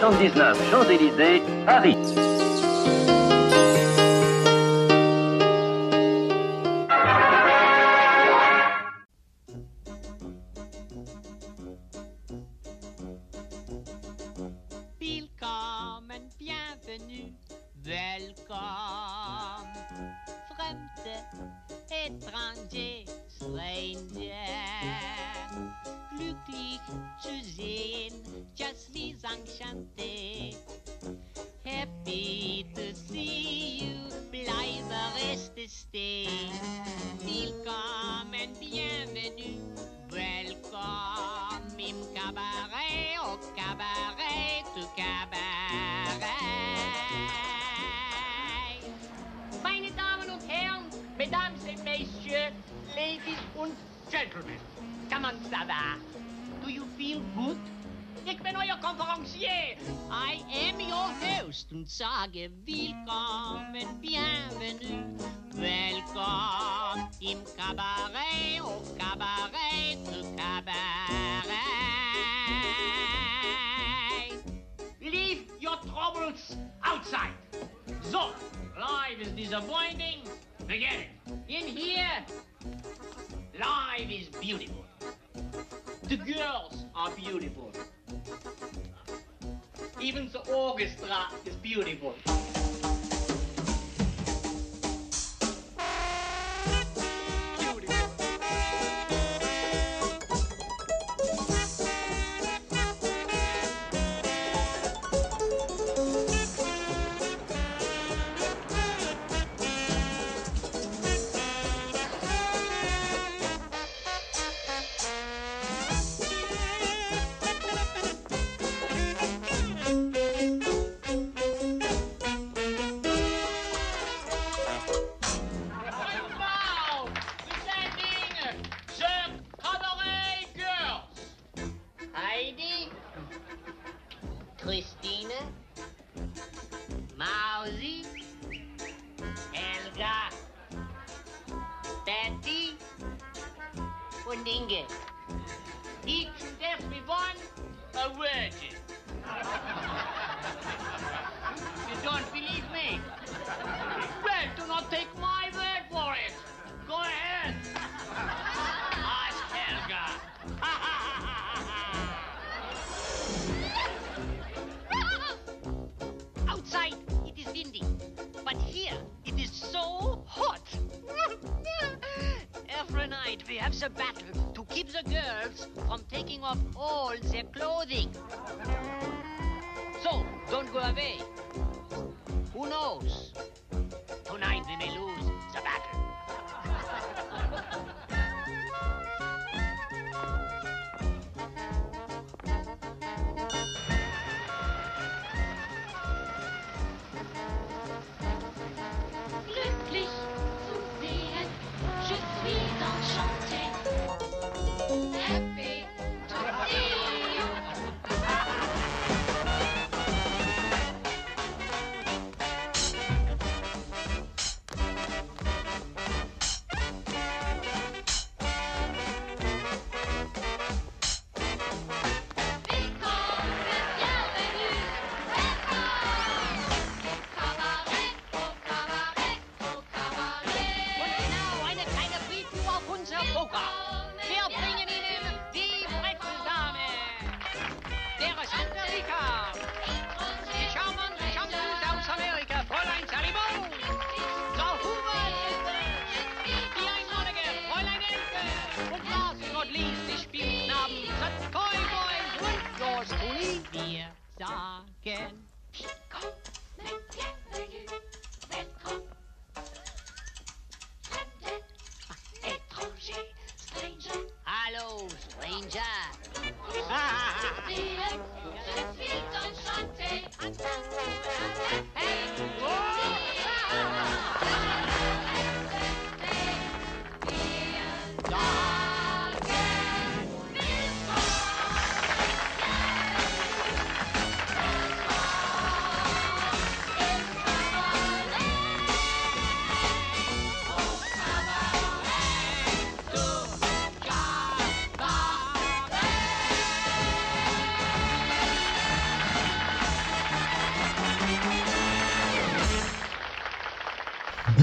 79, 0.00 0.56
Champs-Élysées, 0.70 1.42
Paris. 1.66 2.29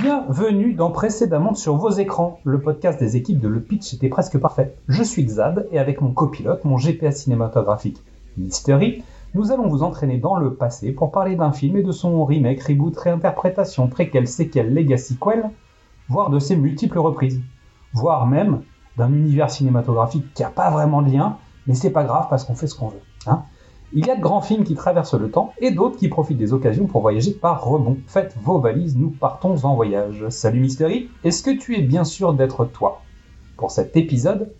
Bienvenue 0.07 0.71
dans 0.71 0.89
Précédemment 0.89 1.53
sur 1.53 1.75
vos 1.75 1.89
écrans, 1.89 2.39
le 2.45 2.61
podcast 2.61 2.97
des 2.97 3.17
équipes 3.17 3.41
de 3.41 3.49
Le 3.49 3.59
Pitch 3.59 3.93
était 3.93 4.07
presque 4.07 4.37
parfait. 4.37 4.73
Je 4.87 5.03
suis 5.03 5.25
Xad 5.25 5.67
et 5.69 5.79
avec 5.79 5.99
mon 5.99 6.13
copilote, 6.13 6.63
mon 6.63 6.77
GPS 6.77 7.23
cinématographique 7.23 8.01
Mystery, 8.37 9.03
nous 9.35 9.51
allons 9.51 9.67
vous 9.67 9.83
entraîner 9.83 10.17
dans 10.17 10.37
le 10.37 10.53
passé 10.53 10.93
pour 10.93 11.11
parler 11.11 11.35
d'un 11.35 11.51
film 11.51 11.75
et 11.75 11.83
de 11.83 11.91
son 11.91 12.23
remake, 12.23 12.63
reboot, 12.63 12.97
réinterprétation, 12.97 13.89
préquel, 13.89 14.29
séquel, 14.29 14.73
legacy, 14.73 15.17
quel, 15.21 15.49
voire 16.07 16.29
de 16.29 16.39
ses 16.39 16.55
multiples 16.55 16.99
reprises. 16.99 17.41
Voire 17.91 18.27
même 18.27 18.61
d'un 18.95 19.11
univers 19.11 19.51
cinématographique 19.51 20.33
qui 20.33 20.41
n'a 20.41 20.49
pas 20.49 20.69
vraiment 20.69 21.01
de 21.01 21.11
lien, 21.11 21.35
mais 21.67 21.73
c'est 21.73 21.91
pas 21.91 22.05
grave 22.05 22.27
parce 22.29 22.45
qu'on 22.45 22.55
fait 22.55 22.67
ce 22.67 22.75
qu'on 22.75 22.87
veut. 22.87 23.01
Hein 23.25 23.43
il 23.93 24.05
y 24.05 24.11
a 24.11 24.15
de 24.15 24.21
grands 24.21 24.41
films 24.41 24.65
qui 24.65 24.75
traversent 24.75 25.13
le 25.13 25.31
temps 25.31 25.53
et 25.59 25.71
d'autres 25.71 25.97
qui 25.97 26.09
profitent 26.09 26.37
des 26.37 26.51
occasions 26.51 26.87
pour 26.87 27.01
voyager 27.01 27.31
par 27.31 27.63
rebond. 27.63 27.97
Faites 28.07 28.35
vos 28.43 28.59
valises, 28.59 28.97
nous 28.97 29.09
partons 29.09 29.63
en 29.63 29.75
voyage. 29.75 30.25
Salut 30.29 30.59
Mystery, 30.59 31.09
est-ce 31.23 31.41
que 31.41 31.57
tu 31.57 31.77
es 31.77 31.81
bien 31.81 32.03
sûr 32.03 32.33
d'être 32.33 32.65
toi? 32.65 33.01
Pour 33.55 33.71
cet 33.71 33.95
épisode, 33.95 34.51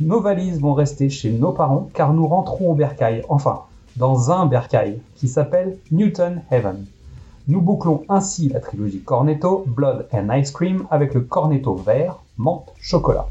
nos 0.00 0.20
valises 0.20 0.60
vont 0.60 0.72
rester 0.72 1.10
chez 1.10 1.32
nos 1.32 1.50
parents 1.50 1.90
car 1.94 2.14
nous 2.14 2.28
rentrons 2.28 2.70
au 2.70 2.74
bercail, 2.74 3.24
enfin, 3.28 3.62
dans 3.96 4.30
un 4.30 4.46
bercail 4.46 5.00
qui 5.16 5.26
s'appelle 5.26 5.76
Newton 5.90 6.42
Heaven. 6.52 6.86
Nous 7.48 7.60
bouclons 7.60 8.04
ainsi 8.08 8.48
la 8.48 8.60
trilogie 8.60 9.00
Cornetto, 9.00 9.64
Blood 9.66 10.06
and 10.12 10.32
Ice 10.36 10.52
Cream 10.52 10.86
avec 10.90 11.14
le 11.14 11.22
Cornetto 11.22 11.74
vert, 11.74 12.22
menthe, 12.38 12.72
chocolat 12.80 13.26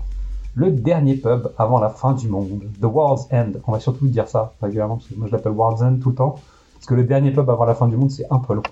le 0.59 0.71
dernier 0.71 1.15
pub 1.15 1.51
avant 1.57 1.79
la 1.79 1.89
fin 1.89 2.11
du 2.13 2.27
monde, 2.27 2.63
The 2.81 2.85
World's 2.85 3.27
End. 3.31 3.51
On 3.65 3.71
va 3.71 3.79
surtout 3.79 4.07
dire 4.07 4.27
ça 4.27 4.53
régulièrement, 4.61 4.97
parce 4.97 5.07
que 5.07 5.15
moi 5.15 5.27
je 5.27 5.31
l'appelle 5.31 5.53
World's 5.53 5.81
End 5.81 5.97
tout 6.01 6.09
le 6.09 6.15
temps, 6.15 6.35
parce 6.73 6.85
que 6.85 6.95
le 6.95 7.05
dernier 7.05 7.31
pub 7.31 7.49
avant 7.49 7.63
la 7.65 7.75
fin 7.75 7.87
du 7.87 7.95
monde, 7.95 8.11
c'est 8.11 8.25
un 8.29 8.39
peu 8.39 8.55
long. 8.55 8.63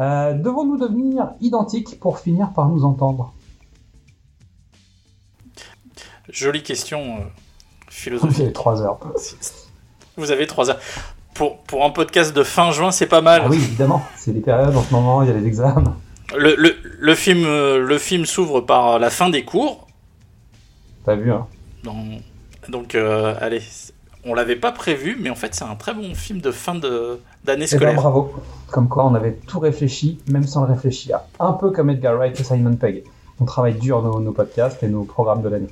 Euh, 0.00 0.34
Devons-nous 0.34 0.76
devenir 0.78 1.30
identiques 1.40 2.00
pour 2.00 2.18
finir 2.18 2.52
par 2.52 2.68
nous 2.68 2.84
entendre? 2.84 3.32
Jolie 6.28 6.62
question 6.64 6.98
euh, 7.00 7.20
Vous 7.20 7.90
philosophique. 7.92 8.40
avez 8.40 8.52
trois 8.52 8.82
heures. 8.82 8.98
Vous 10.16 10.30
avez 10.32 10.46
trois 10.48 10.70
heures. 10.70 10.80
Pour, 11.34 11.58
pour 11.58 11.84
un 11.84 11.90
podcast 11.90 12.34
de 12.34 12.42
fin 12.42 12.72
juin, 12.72 12.90
c'est 12.90 13.06
pas 13.06 13.20
mal. 13.20 13.42
Ah 13.44 13.48
oui, 13.48 13.56
évidemment, 13.56 14.02
c'est 14.16 14.32
des 14.32 14.40
périodes 14.40 14.74
en 14.74 14.82
ce 14.82 14.92
moment, 14.92 15.22
il 15.22 15.28
y 15.28 15.30
a 15.30 15.34
les 15.34 15.46
examens. 15.46 15.96
Le, 16.36 16.56
le, 16.56 16.74
le 16.98 17.14
film, 17.14 17.44
euh, 17.44 17.78
le 17.78 17.98
film 17.98 18.24
s'ouvre 18.26 18.60
par 18.60 18.98
la 18.98 19.10
fin 19.10 19.28
des 19.30 19.44
cours. 19.44 19.85
T'as 21.06 21.14
vu, 21.16 21.32
hein 21.32 21.46
Donc, 22.68 22.94
euh, 22.94 23.34
allez, 23.40 23.62
on 24.24 24.34
l'avait 24.34 24.56
pas 24.56 24.72
prévu, 24.72 25.16
mais 25.20 25.30
en 25.30 25.34
fait, 25.36 25.54
c'est 25.54 25.64
un 25.64 25.76
très 25.76 25.94
bon 25.94 26.14
film 26.14 26.40
de 26.40 26.50
fin 26.50 26.74
de- 26.74 27.20
d'année 27.44 27.66
Eh 27.68 27.70
ben, 27.74 27.78
scolaire. 27.78 27.94
bravo. 27.94 28.34
Comme 28.72 28.88
quoi, 28.88 29.06
on 29.06 29.14
avait 29.14 29.34
tout 29.46 29.60
réfléchi, 29.60 30.18
même 30.28 30.46
sans 30.46 30.66
le 30.66 30.72
réfléchir. 30.72 31.20
Un 31.38 31.52
peu 31.52 31.70
comme 31.70 31.90
Edgar 31.90 32.16
Wright 32.16 32.38
et 32.38 32.44
Simon 32.44 32.74
Pegg. 32.74 33.04
On 33.38 33.44
travaille 33.44 33.74
dur 33.74 34.02
nos, 34.02 34.18
nos 34.20 34.32
podcasts 34.32 34.82
et 34.82 34.88
nos 34.88 35.04
programmes 35.04 35.42
de 35.42 35.48
l'année. 35.48 35.68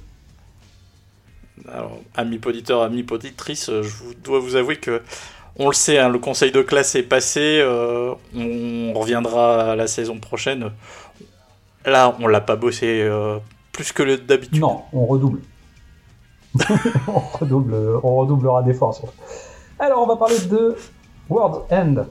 Alors, 1.72 1.98
amis 2.14 2.40
auditeurs, 2.44 2.82
amis 2.82 3.04
auditrices, 3.10 3.68
euh, 3.70 3.82
je 3.82 3.88
vous, 3.88 4.14
dois 4.14 4.38
vous 4.38 4.54
avouer 4.56 4.76
que 4.76 5.02
on 5.56 5.68
le 5.68 5.72
sait, 5.74 5.98
hein, 5.98 6.08
le 6.08 6.18
conseil 6.18 6.50
de 6.52 6.62
classe 6.62 6.94
est 6.96 7.04
passé. 7.04 7.60
euh, 7.60 8.12
on 8.34 8.92
reviendra 8.92 9.74
la 9.76 9.86
saison 9.86 10.18
prochaine. 10.18 10.70
Là, 11.86 12.16
on 12.20 12.26
l'a 12.26 12.40
pas 12.40 12.56
bossé 12.56 13.00
euh, 13.02 13.38
plus 13.74 13.92
que 13.92 14.16
d'habitude. 14.16 14.60
Non, 14.60 14.82
on 14.92 15.04
redouble. 15.04 15.40
on, 17.08 17.18
redouble 17.18 17.74
on 18.02 18.16
redoublera 18.16 18.62
d'efforts. 18.62 19.02
Alors, 19.78 20.02
on 20.02 20.06
va 20.06 20.16
parler 20.16 20.38
de 20.50 20.76
World's 21.28 21.70
End. 21.70 22.06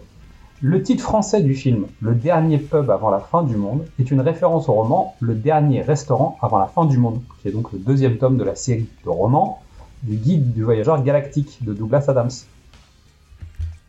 Le 0.62 0.84
titre 0.84 1.04
français 1.04 1.42
du 1.42 1.56
film, 1.56 1.88
Le 2.02 2.14
dernier 2.14 2.58
pub 2.58 2.90
avant 2.90 3.10
la 3.10 3.20
fin 3.20 3.44
du 3.44 3.56
monde, 3.56 3.86
est 4.00 4.12
une 4.12 4.22
référence 4.22 4.70
au 4.70 4.74
roman 4.74 5.16
Le 5.20 5.34
dernier 5.34 5.82
restaurant 5.82 6.38
avant 6.42 6.60
la 6.60 6.68
fin 6.68 6.86
du 6.86 6.98
monde, 6.98 7.22
qui 7.42 7.48
est 7.48 7.52
donc 7.52 7.72
le 7.72 7.80
deuxième 7.80 8.18
tome 8.18 8.38
de 8.38 8.44
la 8.44 8.56
série 8.56 8.88
de 9.04 9.10
romans 9.10 9.62
du 10.04 10.18
guide 10.18 10.54
du 10.54 10.64
voyageur 10.64 11.02
galactique 11.02 11.60
de 11.62 11.74
Douglas 11.74 12.06
Adams. 12.10 12.30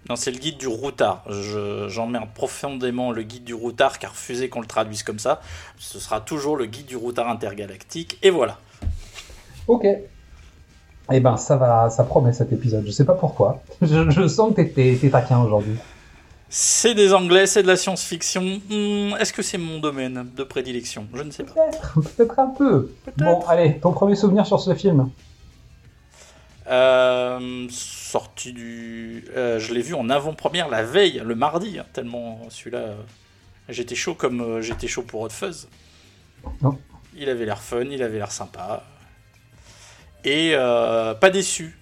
Non, 0.09 0.17
c'est 0.17 0.31
le 0.31 0.39
guide 0.39 0.59
du 0.59 0.67
routard. 0.67 1.23
Je- 1.31 1.89
J'emmerde 1.89 2.29
profondément 2.35 3.11
le 3.11 3.23
guide 3.23 3.45
du 3.45 3.55
routard 3.55 3.99
car 3.99 4.11
refusé 4.13 4.49
qu'on 4.51 4.61
le 4.61 4.67
traduise 4.67 5.03
comme 5.03 5.19
ça. 5.19 5.41
Ce 5.79 5.99
sera 5.99 6.21
toujours 6.21 6.57
le 6.57 6.67
guide 6.67 6.87
du 6.87 6.97
routard 6.97 7.29
intergalactique. 7.29 8.19
Et 8.23 8.31
voilà. 8.31 8.59
Ok. 9.67 9.87
Eh 11.13 11.21
ben, 11.21 11.37
ça 11.37 11.57
va, 11.57 11.89
ça 11.91 12.05
promet 12.05 12.33
cet 12.33 12.53
épisode. 12.53 12.85
Je 12.87 12.91
sais 12.91 13.05
pas 13.05 13.15
pourquoi. 13.15 13.63
Je, 13.83 14.11
je 14.11 14.27
sens 14.29 14.55
que 14.55 14.63
t'es- 14.63 14.99
taquin 15.11 15.43
aujourd'hui. 15.43 15.77
C'est 16.51 16.95
des 16.95 17.13
anglais, 17.15 17.47
c'est 17.47 17.63
de 17.63 17.67
la 17.67 17.77
science-fiction. 17.77 18.61
Hmm, 18.71 19.15
Est-ce 19.19 19.33
que 19.33 19.43
c'est 19.43 19.59
mon 19.59 19.81
domaine 19.81 20.27
de 20.37 20.45
prédilection? 20.45 21.07
Je 21.15 21.23
ne 21.23 21.31
sais 21.31 21.43
pas. 21.45 21.53
Peut-être, 21.55 22.01
peut-être 22.17 22.39
un 22.39 22.47
peu. 22.49 22.93
Bon, 23.17 23.41
allez, 23.49 23.79
ton 23.81 23.93
premier 23.93 24.15
souvenir 24.17 24.47
sur 24.47 24.61
ce 24.61 24.75
film? 24.75 25.11
Euh, 26.69 27.67
sorti 28.15 28.53
du. 28.53 29.25
euh, 29.37 29.59
je 29.59 29.75
l'ai 29.75 29.83
vu 29.83 29.95
en 29.95 30.09
avant-première 30.09 30.69
la 30.69 30.85
veille, 30.85 31.21
le 31.25 31.35
mardi, 31.35 31.81
hein, 31.81 31.87
tellement 31.93 32.47
celui-là. 32.49 32.79
euh, 32.79 32.95
j'étais 33.69 33.97
chaud 33.97 34.15
comme 34.15 34.41
euh, 34.41 34.63
j'étais 34.63 34.87
chaud 34.87 35.03
pour 35.03 35.23
Hot 35.23 35.31
Fuzz. 35.31 35.67
Non. 36.63 36.79
Il 37.17 37.29
avait 37.29 37.45
l'air 37.45 37.61
fun, 37.61 37.83
il 37.83 38.05
avait 38.05 38.19
l'air 38.19 38.31
sympa. 38.31 38.85
Et 40.25 40.53
euh, 40.55 41.15
pas 41.15 41.31
déçu. 41.31 41.77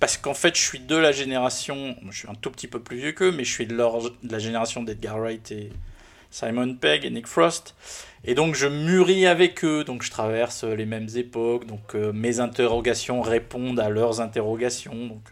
Parce 0.00 0.16
qu'en 0.16 0.34
fait, 0.34 0.56
je 0.56 0.60
suis 0.62 0.80
de 0.80 0.96
la 0.96 1.12
génération. 1.12 1.94
Je 2.10 2.18
suis 2.18 2.28
un 2.28 2.34
tout 2.34 2.50
petit 2.50 2.66
peu 2.66 2.80
plus 2.80 2.96
vieux 2.98 3.12
qu'eux, 3.12 3.30
mais 3.30 3.44
je 3.44 3.52
suis 3.52 3.66
de, 3.68 3.74
leur- 3.74 4.02
de 4.02 4.32
la 4.32 4.40
génération 4.40 4.82
d'Edgar 4.82 5.16
Wright 5.18 5.52
et 5.52 5.70
Simon 6.32 6.74
Pegg 6.74 7.04
et 7.04 7.10
Nick 7.10 7.28
Frost. 7.28 7.76
Et 8.28 8.34
donc 8.34 8.56
je 8.56 8.66
mûris 8.66 9.26
avec 9.26 9.64
eux, 9.64 9.84
donc 9.84 10.02
je 10.02 10.10
traverse 10.10 10.64
les 10.64 10.84
mêmes 10.84 11.06
époques, 11.14 11.64
donc 11.66 11.94
euh, 11.94 12.12
mes 12.12 12.40
interrogations 12.40 13.22
répondent 13.22 13.78
à 13.78 13.88
leurs 13.88 14.20
interrogations. 14.20 14.94
Donc 14.94 15.22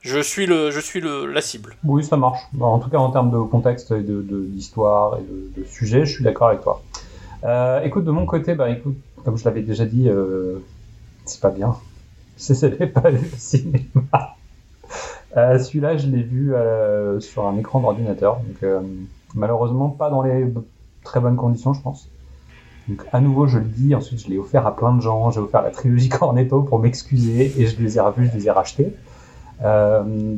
je 0.00 0.20
suis 0.20 0.46
le, 0.46 0.70
je 0.70 0.78
suis 0.78 1.00
le, 1.00 1.26
la 1.26 1.40
cible. 1.40 1.76
Oui, 1.84 2.04
ça 2.04 2.16
marche. 2.16 2.40
En 2.60 2.78
tout 2.78 2.88
cas, 2.88 2.98
en 2.98 3.10
termes 3.10 3.32
de 3.32 3.38
contexte 3.38 3.90
et 3.90 4.02
de- 4.02 4.22
d'histoire 4.22 5.18
et 5.18 5.60
de, 5.60 5.64
sujet, 5.64 6.06
je 6.06 6.12
suis 6.12 6.24
d'accord 6.24 6.48
avec 6.48 6.60
toi. 6.62 6.82
Euh, 7.42 7.80
écoute, 7.82 8.04
de 8.04 8.12
mon 8.12 8.26
côté, 8.26 8.54
bah, 8.54 8.70
écoute, 8.70 8.96
comme 9.24 9.36
je 9.36 9.44
l'avais 9.44 9.62
déjà 9.62 9.84
dit, 9.84 10.08
euh, 10.08 10.60
c'est 11.24 11.40
pas 11.40 11.50
bien. 11.50 11.76
Je 12.38 12.84
pas 12.86 13.10
au 13.10 13.16
cinéma. 13.36 14.36
Euh, 15.36 15.58
Celui-là, 15.58 15.98
je 15.98 16.06
l'ai 16.06 16.22
vu 16.22 16.54
sur 17.20 17.46
un 17.46 17.58
écran 17.58 17.80
d'ordinateur, 17.80 18.38
donc 18.40 18.82
malheureusement 19.34 19.90
pas 19.90 20.08
dans 20.08 20.22
les 20.22 20.46
très 21.04 21.20
bonnes 21.20 21.36
conditions, 21.36 21.74
je 21.74 21.82
pense. 21.82 22.08
Donc 22.90 23.06
à 23.12 23.20
nouveau, 23.20 23.46
je 23.46 23.58
le 23.58 23.66
dis, 23.66 23.94
ensuite 23.94 24.18
je 24.18 24.28
l'ai 24.28 24.36
offert 24.36 24.66
à 24.66 24.74
plein 24.74 24.92
de 24.92 25.00
gens, 25.00 25.30
j'ai 25.30 25.38
offert 25.38 25.62
la 25.62 25.70
trilogie 25.70 26.08
Cornetto 26.10 26.62
pour 26.62 26.80
m'excuser 26.80 27.52
et 27.60 27.66
je 27.66 27.80
les 27.80 27.98
ai 27.98 28.00
revus, 28.00 28.26
je 28.26 28.36
les 28.36 28.46
ai 28.48 28.50
rachetés. 28.50 28.92
Euh, 29.62 30.34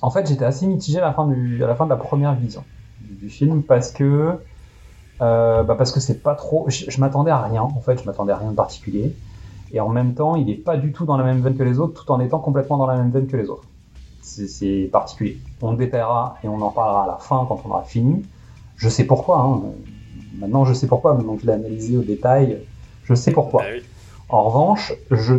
en 0.00 0.10
fait, 0.10 0.26
j'étais 0.26 0.46
assez 0.46 0.66
mitigé 0.66 0.98
à 0.98 1.02
la 1.02 1.12
fin, 1.12 1.26
de 1.26 1.88
la 1.90 1.96
première 1.96 2.34
vision 2.34 2.64
du, 3.00 3.28
film 3.28 3.62
parce 3.62 3.90
que 3.90 4.38
euh, 5.20 5.62
bah 5.62 5.84
c'est 5.84 6.22
pas 6.22 6.34
trop. 6.34 6.66
Je, 6.68 7.00
m'attendais 7.00 7.30
à 7.30 7.42
rien. 7.42 7.62
En 7.62 7.80
fait, 7.80 8.00
je 8.00 8.06
m'attendais 8.06 8.32
à 8.32 8.36
rien 8.36 8.50
de 8.50 8.56
particulier. 8.56 9.14
Et 9.72 9.80
en 9.80 9.90
même 9.90 10.14
temps, 10.14 10.36
il 10.36 10.48
est 10.48 10.54
pas 10.54 10.78
du 10.78 10.92
tout 10.92 11.04
dans 11.04 11.18
la 11.18 11.24
même 11.24 11.40
veine 11.40 11.56
que 11.56 11.64
les 11.64 11.78
autres, 11.78 12.02
tout 12.02 12.10
en 12.12 12.20
étant 12.20 12.38
complètement 12.38 12.78
dans 12.78 12.86
la 12.86 12.96
même 12.96 13.10
veine 13.10 13.26
que 13.26 13.36
les 13.36 13.50
autres. 13.50 13.66
C'est- 14.22 14.88
particulier. 14.90 15.38
On 15.60 15.72
le 15.72 15.76
détaillera 15.76 16.38
et 16.42 16.48
on 16.48 16.60
en 16.62 16.70
parlera 16.70 17.04
à 17.04 17.06
la 17.06 17.16
fin 17.18 17.44
quand 17.46 17.60
on 17.66 17.70
aura 17.70 17.82
fini. 17.82 18.24
Je 18.76 18.88
sais 18.88 19.04
pourquoi. 19.04 19.40
Hein. 19.40 19.60
Maintenant, 20.38 20.64
je 20.64 20.72
sais 20.74 20.86
pourquoi. 20.86 21.14
Maintenant 21.14 21.36
que 21.36 21.42
je 21.42 21.46
l'ai 21.46 21.52
analysé 21.52 21.96
au 21.96 22.02
détail, 22.02 22.58
je 23.04 23.14
sais 23.14 23.32
pourquoi. 23.32 23.62
Bah 23.62 23.68
oui. 23.74 23.82
En 24.28 24.42
revanche, 24.44 24.92
je 25.10 25.34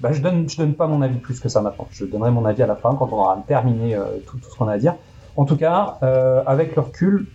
bah, 0.00 0.12
je 0.12 0.22
donne 0.22 0.48
je 0.48 0.56
donne 0.56 0.74
pas 0.74 0.86
mon 0.86 1.02
avis 1.02 1.18
plus 1.18 1.40
que 1.40 1.48
ça 1.48 1.60
maintenant. 1.60 1.86
Je 1.90 2.04
donnerai 2.04 2.30
mon 2.30 2.46
avis 2.46 2.62
à 2.62 2.66
la 2.66 2.76
fin 2.76 2.94
quand 2.94 3.12
on 3.12 3.16
aura 3.16 3.42
terminé 3.46 3.94
euh, 3.94 4.04
tout, 4.26 4.38
tout 4.38 4.50
ce 4.50 4.56
qu'on 4.56 4.68
a 4.68 4.72
à 4.72 4.78
dire. 4.78 4.94
En 5.36 5.44
tout 5.44 5.56
cas, 5.56 5.98
euh, 6.02 6.42
avec 6.46 6.74
le 6.74 6.82
recul, 6.82 7.26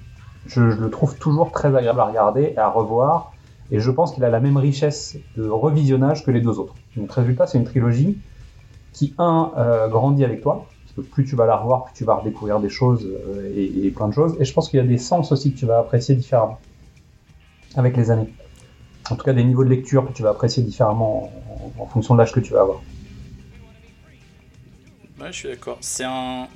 je, 0.48 0.72
je 0.72 0.78
le 0.78 0.90
trouve 0.90 1.18
toujours 1.18 1.52
très 1.52 1.76
agréable 1.76 2.00
à 2.00 2.06
regarder 2.06 2.54
et 2.56 2.58
à 2.58 2.70
revoir. 2.70 3.34
Et 3.72 3.80
je 3.80 3.90
pense 3.92 4.14
qu'il 4.14 4.24
a 4.24 4.30
la 4.30 4.40
même 4.40 4.58
richesse 4.58 5.18
de 5.38 5.48
revisionnage 5.48 6.24
que 6.24 6.32
les 6.32 6.42
deux 6.42 6.60
autres. 6.60 6.76
Donc 6.98 7.12
résultat, 7.12 7.48
c'est 7.48 7.58
une 7.58 7.66
trilogie 7.66 8.18
qui 8.94 9.14
un 9.18 9.52
euh, 9.58 9.88
grandit 9.88 10.24
avec 10.24 10.42
toi, 10.42 10.68
parce 10.84 10.96
que 10.96 11.02
plus 11.14 11.26
tu 11.26 11.36
vas 11.36 11.46
la 11.46 11.58
revoir, 11.58 11.86
plus 11.86 11.94
tu 11.94 12.04
vas 12.04 12.16
redécouvrir 12.16 12.60
des 12.60 12.70
choses 12.70 13.08
et, 13.56 13.86
et 13.86 13.92
plein 13.92 14.08
de 14.08 14.14
choses. 14.14 14.38
Et 14.40 14.46
je 14.46 14.54
pense 14.54 14.70
qu'il 14.70 14.78
y 14.78 14.84
a 14.84 14.86
des 14.86 15.00
sens 15.00 15.32
aussi 15.32 15.54
que 15.54 15.58
tu 15.58 15.66
vas 15.66 15.80
apprécier 15.80 16.16
différemment 16.16 16.62
avec 17.76 17.98
les 17.98 18.12
années. 18.12 18.34
En 19.10 19.16
tout 19.16 19.24
cas, 19.24 19.34
des 19.34 19.44
niveaux 19.44 19.64
de 19.64 19.70
lecture 19.70 20.08
que 20.08 20.14
tu 20.14 20.24
vas 20.24 20.30
apprécier 20.30 20.64
différemment 20.64 21.32
en, 21.78 21.86
fonction 21.86 22.16
de 22.16 22.20
l'âge 22.20 22.32
que 22.32 22.40
tu 22.40 22.54
vas 22.54 22.62
avoir. 22.62 22.82
Ouais, 25.20 25.32
je 25.32 25.38
suis 25.38 25.50
d'accord. 25.50 25.78
C'est 25.82 26.04
un. 26.04 26.48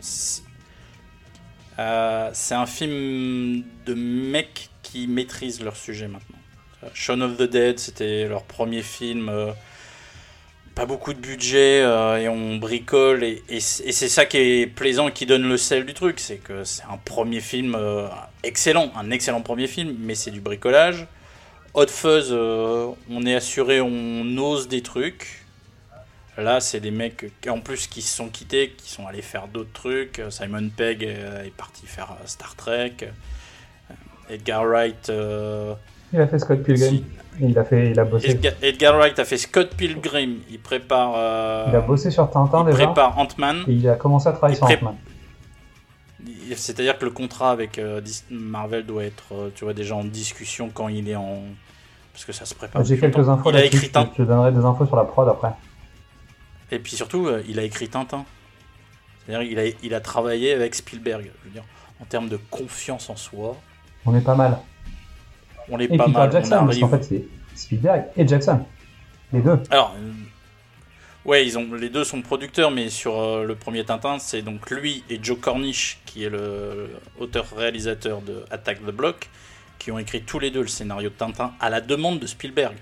euh, 1.77 2.31
un 2.51 2.65
film 2.65 3.63
de 3.85 3.93
mecs 3.93 4.69
qui 4.81 5.07
maîtrisent 5.07 5.61
leur 5.61 5.75
sujet 5.75 6.07
maintenant. 6.07 6.37
Euh, 6.83 6.87
Shaun 6.93 7.21
of 7.21 7.37
the 7.37 7.43
Dead, 7.43 7.79
c'était 7.79 8.27
leur 8.27 8.43
premier 8.43 8.81
film. 8.81 9.29
euh, 9.29 9.51
pas 10.79 10.85
beaucoup 10.85 11.13
de 11.13 11.19
budget 11.19 11.81
euh, 11.81 12.15
et 12.15 12.29
on 12.29 12.55
bricole 12.55 13.25
et, 13.25 13.43
c'est 13.59 13.91
ça 13.91 14.25
qui 14.25 14.37
est 14.37 14.65
plaisant 14.65 15.09
et 15.09 15.11
qui 15.11 15.25
donne 15.25 15.43
le 15.43 15.57
sel 15.57 15.85
du 15.85 15.93
truc, 15.93 16.21
c'est 16.21 16.37
que 16.37 16.63
c'est 16.63 16.83
un 16.83 16.95
premier 16.95 17.41
film 17.41 17.75
euh, 17.75 18.07
excellent, 18.43 18.89
un 18.95 19.11
excellent 19.11 19.41
premier 19.41 19.67
film, 19.67 19.97
mais 19.99 20.15
c'est 20.15 20.31
du 20.31 20.39
bricolage. 20.39 21.05
Hot 21.73 21.87
Fuzz, 21.87 22.29
euh, 22.31 22.91
on 23.09 23.25
est 23.25 23.35
assuré, 23.35 23.81
on 23.81 24.37
ose 24.37 24.69
des 24.69 24.81
trucs. 24.81 25.43
Là, 26.37 26.61
c'est 26.61 26.79
des 26.79 26.91
mecs 26.91 27.25
en 27.49 27.59
plus 27.59 27.87
qui 27.87 28.01
se 28.01 28.15
sont 28.15 28.29
quittés, 28.29 28.73
qui 28.77 28.89
sont 28.89 29.05
allés 29.05 29.21
faire 29.21 29.49
d'autres 29.49 29.73
trucs. 29.73 30.21
Simon 30.29 30.69
Pegg 30.69 31.03
est 31.03 31.53
parti 31.57 31.87
faire 31.87 32.15
Star 32.25 32.55
Trek. 32.55 32.95
Edgar 34.29 34.63
Wright. 34.63 35.11
Il 36.13 36.19
a 36.21 36.27
fait 36.27 36.39
Scott 36.39 36.63
Pilgrim. 36.63 36.89
si- 36.89 37.03
il 37.41 37.57
a 37.57 37.63
fait, 37.63 37.91
il 37.91 37.99
a 37.99 38.03
bossé. 38.05 38.31
Edgar, 38.31 38.53
Edgar 38.61 38.97
Wright 38.97 39.17
a 39.19 39.25
fait 39.25 39.37
Scott 39.37 39.73
Pilgrim. 39.75 40.37
Il 40.49 40.59
prépare. 40.59 41.13
euh, 41.15 41.65
Il 41.69 41.75
a 41.75 41.81
bossé 41.81 42.11
sur 42.11 42.29
Tintin 42.29 42.61
il 42.67 42.71
déjà. 42.73 42.85
prépare 42.87 43.17
Ant-Man. 43.17 43.63
Et 43.67 43.73
il 43.73 43.87
a 43.89 43.95
commencé 43.95 44.27
à 44.27 44.31
travailler 44.33 44.55
Il 44.55 44.57
sur 44.57 44.65
pré- 44.65 44.77
Ant-Man. 44.81 44.95
Il- 46.25 46.57
C'est-à-dire 46.57 46.97
que 46.97 47.05
le 47.05 47.11
contrat 47.11 47.51
avec 47.51 47.77
euh, 47.79 48.01
Marvel 48.29 48.85
doit 48.85 49.03
être, 49.05 49.33
euh, 49.33 49.49
tu 49.55 49.63
vois, 49.63 49.73
déjà 49.73 49.95
en 49.95 50.03
discussion 50.03 50.69
quand 50.73 50.87
il 50.89 51.07
est 51.09 51.15
en. 51.15 51.43
Parce 52.11 52.25
que 52.25 52.33
ça 52.33 52.43
se 52.45 52.53
prépare. 52.55 52.83
J'ai 52.83 52.95
depuis 52.95 53.01
quelques 53.11 53.17
longtemps. 53.17 53.39
infos 53.39 53.51
Il 53.51 53.55
a 53.57 53.63
écrit 53.65 53.87
Je 53.87 53.91
Tintin. 53.91 54.11
te 54.17 54.21
donnerai 54.23 54.51
des 54.51 54.65
infos 54.65 54.85
sur 54.85 54.95
la 54.97 55.05
prod 55.05 55.29
après. 55.29 55.51
Et 56.71 56.79
puis 56.79 56.95
surtout, 56.95 57.29
il 57.47 57.57
a 57.59 57.63
écrit 57.63 57.87
Tintin. 57.87 58.25
C'est-à-dire 59.25 59.47
qu'il 59.47 59.59
a, 59.59 59.63
il 59.83 59.93
a 59.93 60.01
travaillé 60.01 60.51
avec 60.53 60.75
Spielberg. 60.75 61.31
Je 61.43 61.47
veux 61.47 61.53
dire, 61.53 61.63
en 62.01 62.05
termes 62.05 62.27
de 62.27 62.37
confiance 62.49 63.09
en 63.09 63.15
soi, 63.15 63.55
On 64.05 64.13
est 64.15 64.21
pas 64.21 64.35
mal. 64.35 64.57
On 65.71 65.79
est 65.79 65.85
Et 65.85 65.97
pas 65.97 66.05
Peter 66.05 66.17
mal. 66.17 66.31
Jackson, 66.31 66.57
on 66.61 66.65
parce 66.65 66.79
qu'en 66.79 66.87
arrive. 66.87 66.99
fait 66.99 67.03
c'est 67.03 67.25
Spielberg 67.55 68.05
et 68.15 68.27
Jackson. 68.27 68.59
Les 69.33 69.41
deux. 69.41 69.59
Alors, 69.69 69.95
euh, 69.97 70.11
ouais, 71.25 71.45
ils 71.45 71.57
ont, 71.57 71.73
les 71.73 71.89
deux 71.89 72.03
sont 72.03 72.21
producteurs, 72.21 72.71
mais 72.71 72.89
sur 72.89 73.19
euh, 73.19 73.43
le 73.45 73.55
premier 73.55 73.83
Tintin, 73.83 74.17
c'est 74.19 74.41
donc 74.41 74.69
lui 74.71 75.03
et 75.09 75.19
Joe 75.21 75.39
Cornish, 75.39 75.99
qui 76.05 76.23
est 76.23 76.29
le 76.29 76.89
auteur-réalisateur 77.19 78.21
de 78.21 78.43
Attack 78.51 78.79
the 78.85 78.91
Block, 78.91 79.29
qui 79.77 79.91
ont 79.91 79.99
écrit 79.99 80.21
tous 80.21 80.39
les 80.39 80.51
deux 80.51 80.61
le 80.61 80.67
scénario 80.67 81.09
de 81.09 81.15
Tintin 81.15 81.53
à 81.59 81.69
la 81.69 81.81
demande 81.81 82.19
de 82.19 82.27
Spielberg. 82.27 82.75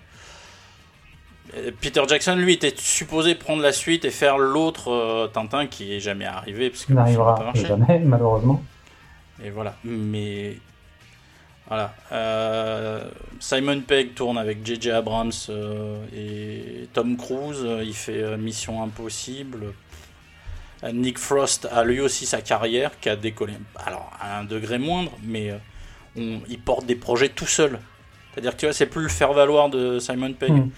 Euh, 1.55 1.71
Peter 1.79 2.01
Jackson, 2.07 2.35
lui, 2.35 2.53
était 2.53 2.73
supposé 2.75 3.35
prendre 3.35 3.61
la 3.61 3.71
suite 3.71 4.05
et 4.05 4.11
faire 4.11 4.37
l'autre 4.37 4.91
euh, 4.91 5.27
Tintin 5.27 5.67
qui 5.67 5.93
est 5.93 5.99
jamais 5.99 6.25
arrivé, 6.25 6.69
parce 6.69 6.85
que 6.85 6.93
n'arrivera 6.93 7.51
jamais, 7.53 7.99
malheureusement. 7.99 8.63
Et 9.43 9.49
voilà. 9.49 9.75
Mais 9.83 10.57
voilà. 11.67 11.93
Euh, 12.11 13.03
Simon 13.39 13.81
Pegg 13.81 14.13
tourne 14.15 14.37
avec 14.37 14.65
J.J. 14.65 14.91
Abrams 14.91 15.31
euh, 15.49 15.97
et 16.15 16.87
Tom 16.93 17.17
Cruise. 17.17 17.61
Euh, 17.63 17.83
Il 17.83 17.93
fait 17.93 18.37
Mission 18.37 18.81
Impossible. 18.83 19.73
Nick 20.93 21.17
Frost 21.17 21.67
a 21.71 21.83
lui 21.83 21.99
aussi 22.01 22.25
sa 22.27 22.41
carrière 22.41 22.99
qui 22.99 23.09
a 23.09 23.15
décollé. 23.15 23.53
Alors 23.85 24.11
à 24.21 24.39
un 24.39 24.43
degré 24.43 24.77
moindre, 24.77 25.11
mais 25.23 25.51
on- 26.15 26.39
il 26.47 26.59
porte 26.59 26.85
des 26.85 26.95
projets 26.95 27.29
tout 27.29 27.47
seul. 27.47 27.79
C'est-à-dire 28.31 28.51
que 28.53 28.57
tu 28.59 28.65
vois, 28.67 28.73
c'est 28.73 28.85
plus 28.85 29.01
le 29.01 29.09
faire 29.09 29.33
valoir 29.33 29.69
de 29.69 29.97
Simon 29.97 30.33
Pegg. 30.33 30.51
Hmm. 30.51 30.69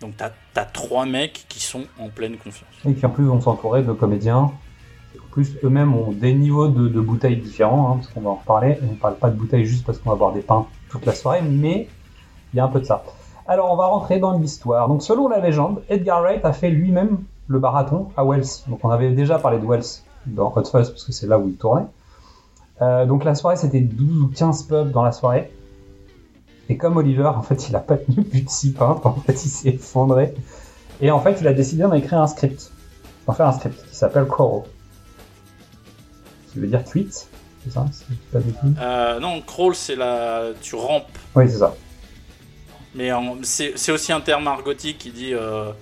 Donc 0.00 0.16
t'as 0.16 0.30
as 0.56 0.64
trois 0.64 1.06
mecs 1.06 1.46
qui 1.48 1.60
sont 1.60 1.84
en 2.00 2.08
pleine 2.08 2.36
confiance. 2.36 2.68
Et 2.84 2.94
qui 2.94 3.06
en 3.06 3.10
plus 3.10 3.24
vont 3.24 3.40
s'entourer 3.40 3.82
de 3.82 3.92
comédiens. 3.92 4.50
Plus, 5.34 5.58
eux-mêmes 5.64 5.92
ont 5.96 6.12
des 6.12 6.32
niveaux 6.32 6.68
de, 6.68 7.00
bouteilles 7.00 7.38
différents, 7.38 7.90
hein, 7.90 7.96
parce 7.96 8.06
qu'on 8.06 8.20
va 8.20 8.30
en 8.30 8.34
reparler. 8.36 8.78
On 8.88 8.94
parle 8.94 9.16
pas 9.16 9.30
de 9.30 9.34
bouteilles 9.34 9.64
juste 9.64 9.84
parce 9.84 9.98
qu'on 9.98 10.10
va 10.10 10.14
boire 10.14 10.32
des 10.32 10.42
pains 10.42 10.64
toute 10.90 11.04
la 11.06 11.12
soirée, 11.12 11.42
mais 11.42 11.88
il 12.52 12.56
y 12.58 12.60
a 12.60 12.64
un 12.64 12.68
peu 12.68 12.78
de 12.78 12.84
ça. 12.84 13.02
Alors, 13.48 13.72
on 13.72 13.74
va 13.74 13.86
rentrer 13.86 14.20
dans 14.20 14.38
l'histoire. 14.38 14.86
Donc, 14.86 15.02
selon 15.02 15.26
la 15.26 15.40
légende, 15.40 15.82
Edgar 15.88 16.22
Wright 16.22 16.44
a 16.44 16.52
fait 16.52 16.70
lui-même 16.70 17.18
le 17.48 17.58
marathon 17.58 18.10
à 18.16 18.24
Wells. 18.24 18.46
Donc, 18.68 18.84
on 18.84 18.90
avait 18.90 19.10
déjà 19.10 19.40
parlé 19.40 19.58
de 19.58 19.66
Wells 19.66 20.04
dans 20.26 20.52
Hot 20.54 20.62
parce 20.70 21.04
que 21.04 21.10
c'est 21.10 21.26
là 21.26 21.36
où 21.36 21.48
il 21.48 21.56
tournait. 21.56 21.86
Euh, 22.80 23.04
donc, 23.04 23.24
la 23.24 23.34
soirée, 23.34 23.56
c'était 23.56 23.80
12 23.80 24.22
ou 24.22 24.28
15 24.28 24.62
pubs 24.62 24.92
dans 24.92 25.02
la 25.02 25.10
soirée. 25.10 25.50
Et 26.68 26.76
comme 26.76 26.96
Oliver, 26.96 27.26
en 27.26 27.42
fait, 27.42 27.68
il 27.68 27.74
a 27.74 27.80
pas 27.80 27.96
tenu 27.96 28.22
plus 28.22 28.42
de 28.42 28.48
6 28.48 28.74
pintes, 28.74 29.04
en 29.04 29.14
fait, 29.14 29.44
il 29.44 29.48
s'est 29.48 29.70
effondré. 29.70 30.32
Et 31.00 31.10
en 31.10 31.18
fait, 31.18 31.40
il 31.40 31.48
a 31.48 31.52
décidé 31.52 31.82
d'en 31.82 31.92
écrire 31.92 32.22
un 32.22 32.28
script. 32.28 32.70
D'en 33.26 33.32
faire 33.32 33.48
un 33.48 33.52
script 33.52 33.84
qui 33.90 33.96
s'appelle 33.96 34.26
Coro. 34.26 34.64
Qui 36.54 36.60
veut 36.60 36.66
dire 36.68 36.82
cuite, 36.84 37.28
c'est 37.64 37.72
ça 37.72 37.84
pas 38.32 38.38
Euh, 38.80 39.20
non, 39.20 39.42
crawl, 39.42 39.74
c'est 39.74 39.96
la. 39.96 40.44
Tu 40.62 40.74
rampes. 40.76 41.06
Oui, 41.36 41.44
c'est 41.50 41.58
ça. 41.58 41.74
Mais 42.94 43.12
en- 43.12 43.36
c'est 43.42 43.72
c'est 43.76 43.92
aussi 43.92 44.12
un 44.12 44.20
terme 44.20 44.46
argotique 44.46 44.98
qui 44.98 45.10
dit 45.10 45.34
euh, 45.34 45.72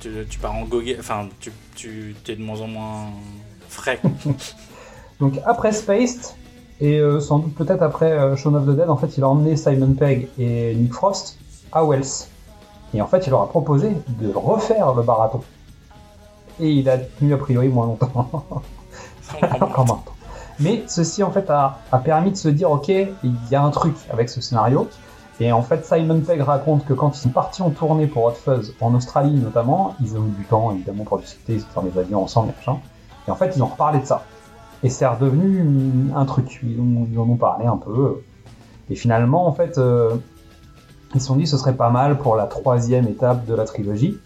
tu, 0.00 0.10
tu 0.28 0.38
pars 0.38 0.54
en 0.54 0.64
goguet, 0.64 0.96
enfin 1.00 1.28
tu, 1.40 1.50
tu 1.74 2.14
es 2.28 2.36
de 2.36 2.42
moins 2.42 2.60
en 2.60 2.66
moins 2.68 3.06
frais. 3.68 4.00
Donc 5.20 5.40
après 5.46 5.72
Spaced, 5.72 6.34
et 6.80 6.98
euh, 7.00 7.20
sans 7.20 7.38
doute 7.38 7.54
peut-être 7.54 7.82
après 7.82 8.12
euh, 8.12 8.36
Shaun 8.36 8.54
of 8.54 8.66
the 8.66 8.76
Dead, 8.76 8.90
en 8.90 8.98
fait, 8.98 9.16
il 9.16 9.22
a 9.24 9.28
emmené 9.28 9.56
Simon 9.56 9.94
Pegg 9.94 10.28
et 10.38 10.74
Nick 10.74 10.92
Frost 10.92 11.38
à 11.72 11.82
Wells. 11.84 12.26
Et 12.92 13.00
en 13.00 13.06
fait, 13.06 13.26
il 13.26 13.30
leur 13.30 13.40
a 13.42 13.48
proposé 13.48 13.90
de 14.20 14.30
refaire 14.34 14.94
le 14.94 15.02
marathon. 15.02 15.42
Et 16.60 16.70
il 16.70 16.88
a 16.90 16.98
tenu 16.98 17.32
a 17.34 17.38
priori 17.38 17.68
moins 17.68 17.86
longtemps. 17.86 18.62
Encore. 19.60 20.02
Mais 20.58 20.84
ceci 20.86 21.22
en 21.22 21.30
fait 21.30 21.50
a, 21.50 21.78
a 21.92 21.98
permis 21.98 22.30
de 22.30 22.36
se 22.36 22.48
dire 22.48 22.70
ok, 22.70 22.88
il 22.88 23.34
y 23.50 23.54
a 23.54 23.62
un 23.62 23.70
truc 23.70 23.94
avec 24.12 24.28
ce 24.28 24.40
scénario. 24.40 24.88
Et 25.38 25.52
en 25.52 25.60
fait, 25.60 25.84
Simon 25.84 26.20
Pegg 26.20 26.40
raconte 26.40 26.86
que 26.86 26.94
quand 26.94 27.14
ils 27.14 27.20
sont 27.20 27.28
partis 27.28 27.60
en 27.60 27.68
tournée 27.68 28.06
pour 28.06 28.24
Hot 28.24 28.30
Fuzz, 28.32 28.72
en 28.80 28.94
Australie 28.94 29.34
notamment, 29.34 29.94
ils 30.00 30.16
ont 30.16 30.24
eu 30.24 30.30
du 30.30 30.44
temps 30.44 30.70
évidemment 30.70 31.04
pour 31.04 31.18
discuter, 31.18 31.54
ils 31.56 31.60
ont 31.76 31.82
fait 31.82 31.90
des 31.90 31.98
avions 31.98 32.22
ensemble, 32.22 32.54
machin. 32.56 32.78
Et 33.28 33.30
en 33.30 33.34
fait, 33.34 33.52
ils 33.54 33.62
ont 33.62 33.66
reparlé 33.66 33.98
de 34.00 34.06
ça. 34.06 34.22
Et 34.82 34.88
c'est 34.88 35.06
redevenu 35.06 36.10
un 36.14 36.24
truc. 36.24 36.60
Ils, 36.62 36.80
ont- 36.80 37.06
en 37.20 37.28
ont 37.28 37.36
parlé 37.36 37.66
un 37.66 37.76
peu. 37.76 38.22
Et 38.88 38.94
finalement, 38.94 39.46
en 39.46 39.52
fait, 39.52 39.76
euh, 39.76 40.16
ils 41.14 41.20
se 41.20 41.26
sont 41.26 41.36
dit 41.36 41.46
ce 41.46 41.58
serait 41.58 41.76
pas 41.76 41.90
mal 41.90 42.16
pour 42.16 42.34
la 42.36 42.46
troisième 42.46 43.06
étape 43.06 43.44
de 43.44 43.54
la 43.54 43.64
trilogie. 43.64 44.16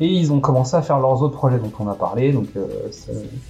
Et 0.00 0.06
ils 0.06 0.32
ont 0.32 0.40
commencé 0.40 0.76
à 0.76 0.82
faire 0.82 1.00
leurs 1.00 1.22
autres 1.22 1.36
projets 1.36 1.58
dont 1.58 1.72
on 1.80 1.88
a 1.88 1.94
parlé. 1.94 2.32
Donc, 2.32 2.46
euh, 2.56 2.66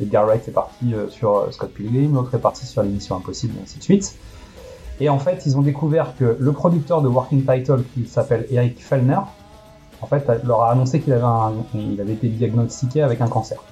Edgar 0.01 0.27
Wright 0.27 0.47
est 0.49 0.53
parti 0.53 0.95
euh, 0.95 1.09
sur 1.09 1.37
euh, 1.37 1.51
Scott 1.51 1.71
Pilgrim, 1.75 2.15
l'autre 2.15 2.35
est 2.35 2.41
parti 2.41 2.65
sur 2.65 2.83
l'émission 2.83 3.17
Impossible, 3.17 3.55
et 3.59 3.63
ainsi 3.63 3.79
de 3.79 3.83
suite. 3.83 4.17
Et 5.01 5.09
en 5.11 5.19
fait, 5.19 5.45
ils 5.45 5.59
ont 5.59 5.63
découvert 5.63 6.17
que 6.17 6.37
le 6.39 6.53
producteur 6.53 7.03
de 7.03 7.09
Working 7.09 7.45
Title, 7.45 7.83
qui 7.95 8.07
s'appelle 8.07 8.47
Eric 8.51 8.83
Fellner, 8.83 9.21
en 10.01 10.07
fait, 10.07 10.27
leur 10.45 10.63
a 10.63 10.73
annoncé 10.73 11.01
qu'il 11.01 11.13
avait, 11.13 12.13
été 12.13 12.29
diagnostiqué 12.29 13.03
avec 13.03 13.21
un 13.21 13.29
cancer. 13.29 13.63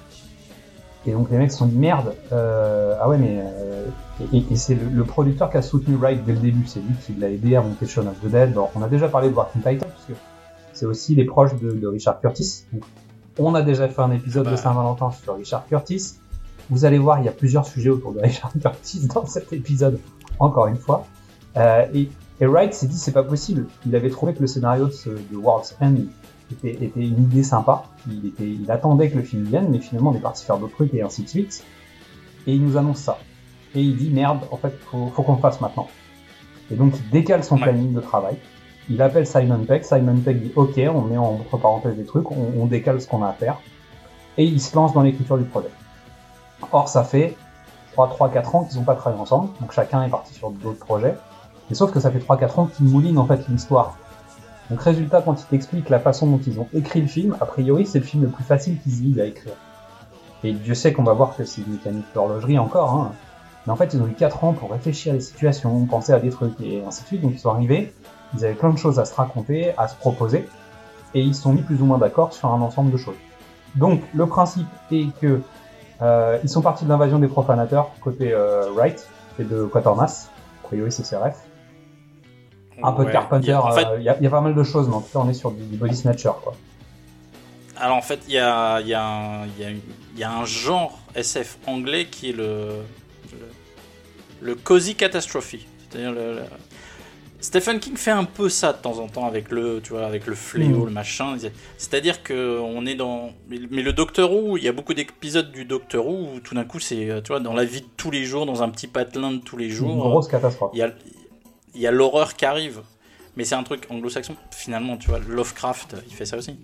Et 1.05 1.13
donc 1.13 1.31
les 1.31 1.37
mecs 1.37 1.51
se 1.53 1.59
sont 1.59 1.67
dit 1.67 1.77
merde, 1.77 2.15
euh, 2.33 2.97
ah 2.99 3.07
ouais 3.07 3.17
mais 3.17 3.41
et, 4.33 4.55
c'est 4.55 4.75
le, 4.75 5.03
producteur 5.05 5.49
qui 5.49 5.55
a 5.55 5.61
soutenu 5.61 5.95
Wright 5.95 6.25
dès 6.25 6.33
le 6.33 6.39
début, 6.39 6.65
c'est 6.67 6.81
lui 6.81 6.95
qui 7.05 7.13
l'a 7.13 7.29
aidé 7.29 7.55
à 7.55 7.61
monter 7.61 7.85
Shaun 7.85 8.07
of 8.07 8.19
the 8.21 8.27
Dead. 8.27 8.53
Bon, 8.53 8.67
on 8.75 8.81
a 8.81 8.89
déjà 8.89 9.07
parlé 9.07 9.29
de 9.29 9.33
Working 9.33 9.61
Title 9.61 9.85
puisque 9.85 10.19
c'est 10.77 10.85
aussi 10.85 11.15
les 11.15 11.25
proches 11.25 11.55
de, 11.55 11.71
de 11.71 11.87
Richard 11.87 12.19
Curtis. 12.21 12.65
Donc, 12.71 12.83
on 13.39 13.55
a 13.55 13.61
déjà 13.61 13.87
fait 13.87 14.01
un 14.01 14.11
épisode 14.11 14.45
Bah. 14.45 14.51
de 14.51 14.55
Saint-Valentin 14.55 15.11
sur 15.11 15.35
Richard 15.35 15.65
Curtis. 15.67 16.13
Vous 16.69 16.85
allez 16.85 16.97
voir, 16.97 17.19
il 17.19 17.25
y 17.25 17.29
a 17.29 17.31
plusieurs 17.31 17.65
sujets 17.65 17.89
autour 17.89 18.13
de 18.13 18.19
Richard 18.21 18.51
Curtis 18.59 19.07
dans 19.13 19.25
cet 19.25 19.51
épisode, 19.53 19.99
encore 20.39 20.67
une 20.67 20.77
fois. 20.77 21.05
Euh, 21.55 21.85
et, 21.93 22.09
et 22.39 22.45
Wright 22.45 22.73
s'est 22.73 22.87
dit 22.87 22.97
c'est 22.97 23.11
pas 23.11 23.23
possible. 23.23 23.67
Il 23.85 23.95
avait 23.95 24.09
trouvé 24.09 24.33
que 24.33 24.41
le 24.41 24.47
scénario 24.47 24.87
de, 24.87 24.91
ce, 24.91 25.09
de 25.09 25.35
World's 25.35 25.75
End 25.81 25.95
était, 26.51 26.83
était 26.83 27.01
une 27.01 27.23
idée 27.23 27.43
sympa. 27.43 27.85
Il, 28.07 28.27
était, 28.27 28.47
il 28.47 28.69
attendait 28.69 29.09
que 29.09 29.17
le 29.17 29.23
film 29.23 29.43
vienne, 29.43 29.69
mais 29.71 29.79
finalement 29.79 30.11
on 30.11 30.15
est 30.15 30.21
parti 30.21 30.45
faire 30.45 30.57
d'autres 30.57 30.75
trucs 30.75 30.93
et 30.93 31.01
ainsi 31.01 31.23
de 31.23 31.29
suite. 31.29 31.63
Et 32.45 32.53
il 32.53 32.63
nous 32.63 32.77
annonce 32.77 32.99
ça. 32.99 33.17
Et 33.73 33.81
il 33.81 33.97
dit 33.97 34.09
merde, 34.09 34.39
en 34.51 34.57
fait, 34.57 34.77
faut, 34.91 35.07
faut 35.07 35.23
qu'on 35.23 35.35
le 35.35 35.41
fasse 35.41 35.59
maintenant. 35.61 35.87
Et 36.69 36.75
donc 36.75 36.93
il 36.97 37.09
décale 37.09 37.43
son 37.43 37.57
planning 37.57 37.93
de 37.93 38.01
travail. 38.01 38.37
Il 38.89 39.01
appelle 39.01 39.27
Simon 39.27 39.59
Pegg. 39.65 39.83
Simon 39.83 40.17
Pegg 40.17 40.41
dit 40.41 40.51
ok, 40.55 40.79
on 40.93 41.01
met 41.01 41.17
entre 41.17 41.57
parenthèses 41.57 41.95
des 41.95 42.05
trucs, 42.05 42.31
on, 42.31 42.65
décale 42.65 43.01
ce 43.01 43.07
qu'on 43.07 43.23
a 43.23 43.29
à 43.29 43.33
faire. 43.33 43.57
Et 44.37 44.45
il 44.45 44.61
se 44.61 44.75
lance 44.75 44.93
dans 44.93 45.01
l'écriture 45.01 45.37
du 45.37 45.43
projet. 45.43 45.69
Or, 46.71 46.87
ça 46.87 47.03
fait, 47.03 47.35
je 47.89 47.91
crois, 47.93 48.07
3-4 48.07 48.55
ans 48.55 48.63
qu'ils 48.63 48.77
n'ont 48.79 48.85
pas 48.85 48.95
travaillé 48.95 49.21
ensemble. 49.21 49.49
Donc 49.59 49.71
chacun 49.71 50.03
est 50.03 50.09
parti 50.09 50.33
sur 50.33 50.51
d'autres 50.51 50.85
projets. 50.85 51.15
Mais 51.69 51.75
sauf 51.75 51.91
que 51.91 51.99
ça 51.99 52.11
fait 52.11 52.19
3-4 52.19 52.59
ans 52.59 52.65
qu'ils 52.67 52.87
moulinent 52.87 53.17
en 53.17 53.25
fait 53.25 53.47
l'histoire. 53.49 53.97
Donc 54.69 54.81
résultat, 54.81 55.21
quand 55.21 55.41
ils 55.41 55.45
t'expliquent 55.45 55.89
la 55.89 55.99
façon 55.99 56.27
dont 56.27 56.39
ils 56.45 56.59
ont 56.59 56.67
écrit 56.73 57.01
le 57.01 57.07
film, 57.07 57.35
a 57.39 57.45
priori 57.45 57.85
c'est 57.85 57.99
le 57.99 58.05
film 58.05 58.23
le 58.23 58.29
plus 58.29 58.43
facile 58.43 58.79
qu'ils 58.81 59.17
aient 59.17 59.21
à 59.21 59.25
écrire. 59.25 59.53
Et 60.43 60.53
Dieu 60.53 60.75
sait 60.75 60.93
qu'on 60.93 61.03
va 61.03 61.13
voir 61.13 61.35
que 61.35 61.45
c'est 61.45 61.61
une 61.61 61.73
mécanique 61.73 62.05
d'horlogerie 62.13 62.59
encore, 62.59 62.93
hein. 62.93 63.11
Mais 63.65 63.73
en 63.73 63.75
fait, 63.75 63.93
ils 63.93 64.01
ont 64.01 64.07
eu 64.07 64.13
4 64.13 64.45
ans 64.45 64.53
pour 64.53 64.71
réfléchir 64.71 65.11
à 65.11 65.15
les 65.15 65.21
situations, 65.21 65.85
penser 65.87 66.13
à 66.13 66.19
des 66.19 66.29
trucs 66.29 66.59
et 66.61 66.81
ainsi 66.87 67.01
de 67.01 67.07
suite. 67.07 67.21
Donc 67.21 67.33
ils 67.33 67.39
sont 67.39 67.49
arrivés, 67.49 67.93
ils 68.35 68.43
avaient 68.45 68.53
plein 68.55 68.69
de 68.71 68.77
choses 68.77 68.99
à 68.99 69.05
se 69.05 69.13
raconter, 69.15 69.73
à 69.77 69.87
se 69.87 69.95
proposer, 69.95 70.47
et 71.13 71.21
ils 71.21 71.33
se 71.35 71.41
sont 71.43 71.53
mis 71.53 71.61
plus 71.61 71.81
ou 71.81 71.85
moins 71.85 71.97
d'accord 71.97 72.33
sur 72.33 72.49
un 72.51 72.61
ensemble 72.61 72.91
de 72.91 72.97
choses. 72.97 73.15
Donc 73.75 74.01
le 74.13 74.25
principe 74.27 74.67
est 74.91 75.07
que 75.19 75.41
euh, 76.01 76.37
ils 76.43 76.49
sont 76.49 76.61
partis 76.61 76.83
de 76.85 76.89
l'invasion 76.89 77.19
des 77.19 77.27
profanateurs 77.27 77.91
côté 78.01 78.31
euh, 78.33 78.69
Wright 78.73 79.07
et 79.39 79.43
de 79.43 79.65
Quatermass. 79.65 80.29
Priori 80.63 80.91
c'est 80.91 81.03
CRF. 81.03 81.35
Un 82.83 82.91
peu 82.91 83.05
de. 83.05 83.11
Carpenter, 83.11 83.47
Il 83.47 83.49
y 83.49 83.53
a- 83.53 83.63
En 83.65 83.71
fait, 83.71 83.85
euh, 83.85 83.95
il 83.97 84.03
y, 84.03 84.09
a- 84.09 84.17
il 84.17 84.23
y 84.23 84.27
a 84.27 84.29
pas 84.29 84.41
mal 84.41 84.53
de 84.53 84.63
choses, 84.63 84.87
mais 84.87 84.95
en 84.95 85.01
tout 85.01 85.09
cas 85.11 85.19
on 85.19 85.29
est 85.29 85.33
sur 85.33 85.51
du, 85.51 85.63
du 85.63 85.77
body 85.77 85.95
snatcher 85.95 86.31
quoi. 86.43 86.53
Alors 87.79 87.97
en 87.97 88.01
fait, 88.01 88.19
il 88.27 88.33
y 88.33 88.39
a, 88.39 88.79
il 88.81 88.87
y, 88.87 88.93
a 88.95 89.43
y, 90.17 90.23
a 90.23 90.31
un 90.31 90.45
genre 90.45 90.97
SF 91.15 91.57
anglais 91.67 92.05
qui 92.05 92.29
est 92.31 92.33
le, 92.33 92.69
le, 93.31 93.37
le 94.41 94.55
cozy 94.55 94.95
catastrophe. 94.95 95.55
C'est-à-dire 95.89 96.11
le- 96.11 96.41
Stephen 97.39 97.79
King 97.79 97.95
fait 97.97 98.11
un 98.11 98.23
peu 98.23 98.49
ça 98.49 98.73
de 98.73 98.79
temps 98.79 98.97
en 98.99 99.07
temps 99.07 99.25
avec 99.27 99.51
le, 99.51 99.79
tu 99.83 99.91
vois, 99.93 100.05
avec 100.07 100.25
le 100.25 100.33
fléau, 100.35 100.83
Mm. 100.83 100.85
le 100.85 100.91
machin. 100.91 101.37
C'est-à-dire 101.77 102.23
que 102.23 102.59
on 102.59 102.85
est 102.85 102.95
dans, 102.95 103.31
mais, 103.47 103.57
le 103.59 103.93
Docteur 103.93 104.33
Who, 104.33 104.57
il 104.57 104.63
y 104.63 104.67
a 104.67 104.71
beaucoup 104.71 104.93
d'épisodes 104.95 105.51
du 105.51 105.63
Docteur 105.65 106.07
Who 106.07 106.33
où 106.35 106.39
tout 106.39 106.55
d'un 106.55 106.63
coup 106.65 106.79
c'est, 106.79 107.09
euh, 107.09 107.21
tu 107.21 107.27
vois, 107.27 107.39
dans 107.39 107.53
la 107.53 107.63
vie 107.63 107.81
de 107.81 107.87
tous 107.95 108.09
les 108.11 108.25
jours, 108.25 108.45
dans 108.47 108.63
un 108.63 108.69
petit 108.69 108.87
patelin 108.87 109.31
de 109.31 109.37
tous 109.39 109.55
les 109.57 109.65
Une 109.67 109.71
jours. 109.71 110.09
grosse 110.09 110.27
catastrophe. 110.27 110.71
Il 110.73 110.79
y 110.79 110.81
a, 110.81 110.91
il 111.75 111.81
y 111.81 111.85
a 111.87 111.91
l'horreur 111.91 112.35
qui 112.35 112.45
arrive. 112.45 112.81
Mais 113.35 113.43
c'est 113.43 113.53
un 113.53 113.61
truc 113.61 113.85
anglo-saxon. 113.91 114.35
Finalement, 114.49 114.97
tu 114.97 115.09
vois, 115.09 115.19
Lovecraft, 115.19 115.95
il 116.09 116.13
fait 116.15 116.25
ça 116.25 116.37
aussi. 116.37 116.57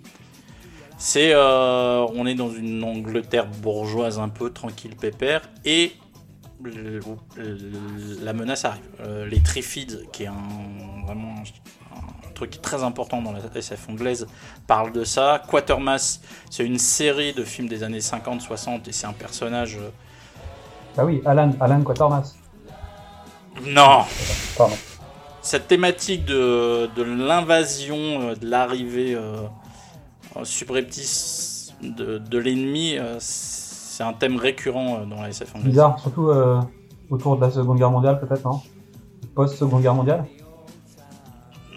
C'est. 0.98 1.30
euh, 1.34 2.04
on 2.14 2.26
est 2.26 2.34
dans 2.34 2.50
une 2.50 2.82
Angleterre 2.82 3.46
bourgeoise 3.46 4.18
un 4.18 4.28
peu 4.28 4.50
tranquille, 4.50 4.96
pépère. 4.96 5.42
Et 5.64 5.92
le- 6.70 8.24
la 8.24 8.32
menace 8.32 8.64
arrive. 8.64 8.82
Euh, 9.00 9.26
les 9.26 9.40
Triffids, 9.42 9.98
qui 10.12 10.24
est 10.24 10.28
un, 10.28 11.04
vraiment 11.06 11.34
un, 11.36 11.96
un 12.28 12.32
truc 12.34 12.60
très 12.62 12.82
important 12.82 13.22
dans 13.22 13.32
la 13.32 13.40
SF 13.54 13.88
anglaise, 13.88 14.26
parlent 14.66 14.92
de 14.92 15.04
ça. 15.04 15.42
Quatermass, 15.48 16.20
c'est 16.50 16.64
une 16.64 16.78
série 16.78 17.32
de 17.32 17.44
films 17.44 17.68
des 17.68 17.82
années 17.82 18.00
50-60 18.00 18.88
et 18.88 18.92
c'est 18.92 19.06
un 19.06 19.12
personnage. 19.12 19.76
euh, 19.76 19.90
Ah 20.98 21.04
oui, 21.04 21.22
Alan, 21.24 21.50
Alan 21.60 21.82
Quatermass. 21.82 22.34
Non! 23.66 24.02
Pardon. 24.58 24.76
cette 25.42 25.68
thématique 25.68 26.24
de, 26.24 26.88
de 26.96 27.02
l'invasion, 27.02 27.96
euh, 27.96 28.34
de 28.34 28.46
l'arrivée 28.48 29.14
euh, 29.14 29.42
subreptice 30.42 31.72
de, 31.82 32.18
de 32.18 32.38
l'ennemi, 32.38 32.96
euh, 32.98 33.18
c'est 33.94 34.02
un 34.02 34.12
thème 34.12 34.36
récurrent 34.36 34.96
euh, 35.00 35.04
dans 35.06 35.22
la 35.22 35.28
SF 35.28 35.54
anglaise. 35.54 35.68
Bizarre, 35.70 35.98
surtout 36.00 36.28
euh, 36.28 36.60
autour 37.10 37.36
de 37.36 37.40
la 37.42 37.50
Seconde 37.50 37.78
Guerre 37.78 37.90
mondiale, 37.90 38.18
peut-être, 38.20 38.44
non 38.44 38.60
Post-Seconde 39.34 39.82
Guerre 39.82 39.94
mondiale 39.94 40.24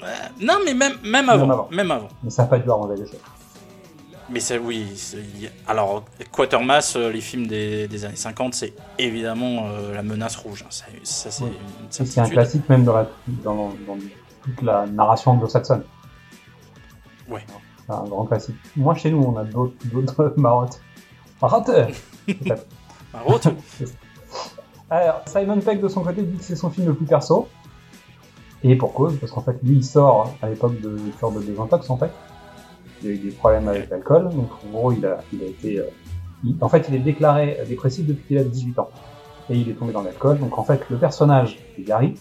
Euh, 0.03 0.07
non, 0.41 0.55
mais 0.65 0.74
même, 0.74 0.93
même 1.03 1.29
avant. 1.29 1.50
avant. 1.50 1.67
Même 1.71 1.91
avant. 1.91 2.07
Mais 2.24 2.29
ça 2.29 2.43
n'a 2.43 2.47
pas 2.50 2.59
dû 2.59 2.69
arranger 2.69 2.95
les 3.01 3.07
choses. 3.09 3.19
Mais 4.29 4.39
ça, 4.41 4.55
oui. 4.59 4.86
Alors, 5.67 6.03
Quatermass, 6.31 6.95
euh, 6.97 7.12
les 7.12 7.21
films 7.21 7.47
des, 7.47 7.88
des 7.88 8.03
années 8.05 8.15
50, 8.15 8.53
c'est 8.53 8.74
évidemment 9.00 9.67
euh, 9.67 9.93
la 9.93 10.03
menace 10.03 10.36
rouge. 10.36 10.63
hein. 10.65 10.69
Ça, 10.69 10.86
ça, 11.03 11.31
c'est 11.31 11.43
Oui. 12.01 12.19
un 12.19 12.29
classique 12.29 12.67
même 12.69 12.83
dans, 12.83 12.93
la, 12.95 13.07
dans, 13.43 13.69
dans 13.88 13.97
toute 14.43 14.62
la 14.62 14.86
narration 14.88 15.31
anglo-saxonne. 15.31 15.83
Ouais. 17.29 17.45
C'est 17.86 17.93
un 17.93 18.03
grand 18.03 18.25
classique. 18.25 18.55
Moi, 18.75 18.95
chez 18.95 19.12
nous, 19.12 19.24
on 19.24 19.38
a 19.38 19.45
d'autres 19.45 20.33
marottes. 20.38 20.79
Peut-être. 21.39 21.96
Un. 23.13 23.20
Alors, 24.89 25.22
Simon 25.25 25.60
Pegg, 25.60 25.82
de 25.82 25.88
son 25.88 26.01
côté, 26.01 26.24
dit 26.24 26.38
que 26.38 26.43
c'est 26.43 26.56
son 26.56 26.69
film 26.69 26.88
le 26.88 26.93
plus 26.93 27.06
perso. 27.06 27.47
Et 28.63 28.76
pour 28.76 28.93
cause, 28.93 29.17
parce 29.19 29.32
qu'en 29.32 29.41
fait, 29.41 29.58
lui, 29.63 29.78
il 29.78 29.84
sort 29.86 30.34
à 30.41 30.50
l'époque 30.50 30.80
de 30.82 30.97
cure 31.17 31.32
de 31.32 31.41
désintox, 31.41 31.89
en 31.89 31.97
fait. 31.97 32.12
Il 33.04 33.10
a 33.10 33.12
eu 33.12 33.17
des 33.17 33.32
problèmes 33.32 33.67
avec 33.67 33.89
l'alcool, 33.89 34.30
donc 34.30 34.50
en 34.65 34.69
gros, 34.71 34.91
il 34.91 35.06
a, 35.06 35.19
il 35.32 35.43
a 35.43 35.45
été... 35.45 35.80
euh, 35.80 35.84
il- 36.43 36.58
en 36.62 36.69
fait, 36.69 36.86
il 36.89 36.95
est 36.95 37.00
déclaré 37.00 37.60
dépressif 37.67 38.06
depuis 38.08 38.23
qu'il 38.28 38.38
a 38.39 38.43
18 38.43 38.80
ans. 38.80 38.89
Et 39.50 39.56
il 39.58 39.69
est 39.69 39.73
tombé 39.73 39.93
dans 39.93 40.02
l'alcool, 40.02 40.39
donc 40.39 40.58
en 40.58 40.63
fait, 40.63 40.82
le 40.89 40.97
personnage 40.97 41.58
de 41.78 41.84
Gary, 41.84 42.15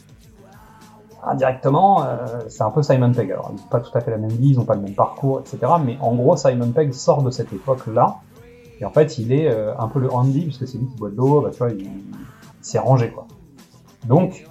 indirectement, 1.24 2.04
euh, 2.04 2.16
c'est 2.48 2.62
un 2.62 2.70
peu 2.70 2.82
Simon 2.82 3.12
Pegg. 3.12 3.32
Alors, 3.32 3.50
ils 3.52 3.56
n'ont 3.56 3.68
pas 3.68 3.80
tout 3.80 3.96
à 3.96 4.00
fait 4.00 4.10
la 4.10 4.18
même 4.18 4.30
vie, 4.30 4.50
ils 4.50 4.56
n'ont 4.58 4.64
pas 4.64 4.74
le 4.74 4.82
même 4.82 4.94
parcours, 4.94 5.40
etc. 5.40 5.58
Mais 5.84 5.96
en 6.00 6.14
gros, 6.14 6.36
Simon 6.36 6.70
Pegg 6.70 6.92
sort 6.92 7.22
de 7.22 7.30
cette 7.30 7.52
époque-là, 7.52 8.16
et 8.80 8.84
en 8.84 8.90
fait, 8.90 9.18
il 9.18 9.32
est 9.32 9.48
euh, 9.48 9.76
un 9.78 9.88
peu 9.88 10.00
le 10.00 10.12
Andy, 10.12 10.42
puisque 10.42 10.66
c'est 10.66 10.78
lui 10.78 10.86
qui 10.86 10.96
boit 10.96 11.10
de 11.10 11.16
l'eau, 11.16 11.40
bah, 11.40 11.50
tu 11.50 11.58
vois, 11.58 11.70
il, 11.70 11.88
s'est 12.60 12.78
rangé, 12.78 13.10
quoi. 13.10 13.26
Donc, 14.06 14.46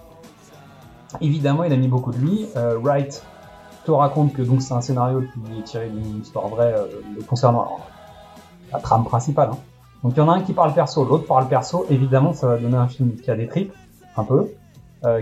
évidemment, 1.21 1.63
il 1.63 1.73
a 1.73 1.77
mis 1.77 1.87
beaucoup 1.87 2.11
de 2.11 2.17
lui. 2.17 2.47
Euh, 2.55 2.77
Wright 2.79 3.23
te 3.85 3.91
raconte 3.91 4.33
que 4.33 4.41
donc 4.41 4.61
c'est 4.61 4.73
un 4.73 4.81
scénario 4.81 5.21
qui 5.21 5.59
est 5.59 5.63
tiré 5.63 5.89
d'une 5.89 6.21
histoire 6.21 6.47
vraie 6.47 6.73
euh, 6.75 6.87
concernant 7.27 7.77
la 8.71 8.79
trame 8.79 9.03
principale. 9.03 9.49
hein. 9.51 9.57
Donc 10.01 10.13
il 10.15 10.17
y 10.17 10.21
en 10.21 10.29
a 10.29 10.33
un 10.33 10.41
qui 10.41 10.53
parle 10.53 10.73
perso, 10.73 11.03
l'autre 11.03 11.27
parle 11.27 11.47
perso. 11.47 11.85
Évidemment, 11.89 12.33
ça 12.33 12.47
va 12.47 12.57
donner 12.57 12.77
un 12.77 12.87
film 12.87 13.15
qui 13.15 13.29
a 13.29 13.35
des 13.35 13.47
tripes, 13.47 13.73
un 14.15 14.23
peu, 14.23 14.49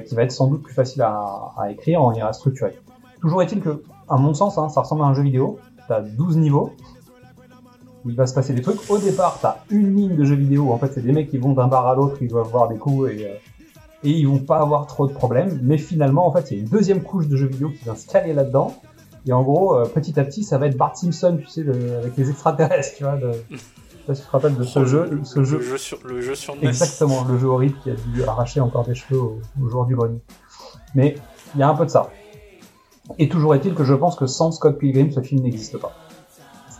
qui 0.06 0.16
va 0.16 0.24
être 0.24 0.32
sans 0.32 0.48
doute 0.48 0.64
plus 0.64 0.74
facile 0.74 1.02
à, 1.02 1.54
à 1.58 1.72
écrire, 1.72 2.02
on 2.02 2.14
ira 2.14 2.32
structurer. 2.34 2.78
Toujours 3.22 3.42
est-il 3.42 3.62
que, 3.62 3.84
à 4.10 4.18
mon 4.18 4.34
sens, 4.34 4.58
hein, 4.58 4.68
ça 4.68 4.82
ressemble 4.82 5.04
à 5.04 5.06
un 5.06 5.14
jeu 5.14 5.24
vidéo. 5.24 5.58
T'as 5.88 6.02
12 6.02 6.38
niveaux, 6.38 6.74
où 8.06 8.10
il 8.10 8.16
va 8.16 8.28
se 8.28 8.34
passer 8.34 8.54
des 8.54 8.62
trucs. 8.62 8.80
Au 8.90 8.98
départ, 8.98 9.40
t'as 9.42 9.58
une 9.70 9.96
ligne 9.96 10.16
de 10.16 10.24
jeu 10.26 10.36
vidéo, 10.36 10.64
où 10.64 10.72
en 10.72 10.78
fait 10.78 10.92
c'est 10.94 11.02
des 11.02 11.12
mecs 11.12 11.30
qui 11.30 11.38
vont 11.38 11.54
d'un 11.54 11.68
bar 11.68 11.88
à 11.88 11.96
l'autre, 11.96 12.18
ils 12.22 12.28
doivent 12.28 12.50
voir 12.50 12.68
des 12.68 12.78
coups 12.78 13.12
et, 13.12 13.26
euh, 13.26 13.34
et 14.04 14.10
ils 14.12 14.28
vont 14.28 14.40
pas 14.40 14.60
avoir 14.60 14.86
trop 14.88 15.08
de 15.08 15.14
problèmes. 15.14 15.60
Mais 15.64 15.78
finalement, 15.78 16.28
en 16.28 16.32
fait, 16.34 16.52
il 16.52 16.58
y 16.58 16.60
a 16.60 16.64
une 16.64 16.70
deuxième 16.70 17.02
couche 17.02 17.28
de 17.28 17.38
jeu 17.38 17.48
vidéo 17.48 17.70
qui 17.70 17.84
vient 17.86 17.96
se 17.96 18.08
caler 18.08 18.34
là-dedans. 18.34 18.76
Et 19.26 19.32
en 19.32 19.42
gros, 19.44 19.76
euh, 19.78 19.86
petit 19.86 20.20
à 20.20 20.26
petit, 20.26 20.44
ça 20.44 20.58
va 20.58 20.68
être 20.68 20.76
Bart 20.78 20.98
Simpson, 20.98 21.38
tu 21.40 21.48
sais, 21.48 21.62
le- 21.64 21.96
avec 21.98 22.18
les 22.18 22.30
extraterrestres, 22.30 22.98
tu 22.98 23.04
vois. 23.04 23.16
De... 23.16 23.32
Je 23.50 23.56
sais 23.58 23.64
pas 24.08 24.16
si 24.16 24.22
tu 24.22 24.28
te 24.28 24.32
rappelles 24.34 24.56
de 24.58 24.64
ce 24.66 24.84
jeu, 24.84 25.22
ce 25.24 25.40
Le 25.40 25.46
jeu. 25.46 25.62
jeu 25.62 25.78
sur, 25.78 25.98
le 26.06 26.20
jeu 26.20 26.36
sur 26.36 26.56
NES. 26.58 26.68
Exactement, 26.68 27.24
le 27.24 27.38
jeu 27.38 27.48
horrible 27.48 27.76
qui 27.82 27.92
a 27.92 27.94
dû 27.94 28.24
arracher 28.26 28.60
encore 28.60 28.84
des 28.86 28.96
cheveux 28.96 29.22
au, 29.22 29.40
au 29.64 29.70
jour 29.70 29.86
du 29.86 29.96
grenier. 29.96 30.20
Mais 30.94 31.16
il 31.56 31.62
y 31.62 31.64
a 31.64 31.70
un 31.70 31.74
peu 31.76 31.86
de 31.86 31.90
ça. 31.90 32.10
Et 33.18 33.30
toujours 33.30 33.56
est-il 33.56 33.74
que 33.74 33.86
je 33.86 33.94
pense 33.94 34.18
que 34.18 34.26
sans 34.26 34.52
Scott 34.52 34.78
Pilgrim, 34.78 35.10
ce 35.12 35.22
film 35.22 35.42
n'existe 35.44 35.78
pas. 35.78 35.94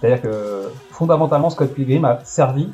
C'est-à-dire 0.04 0.22
que 0.22 0.70
fondamentalement, 0.92 1.50
Scott 1.50 1.74
Pilgrim 1.74 2.04
a 2.04 2.20
servi 2.26 2.74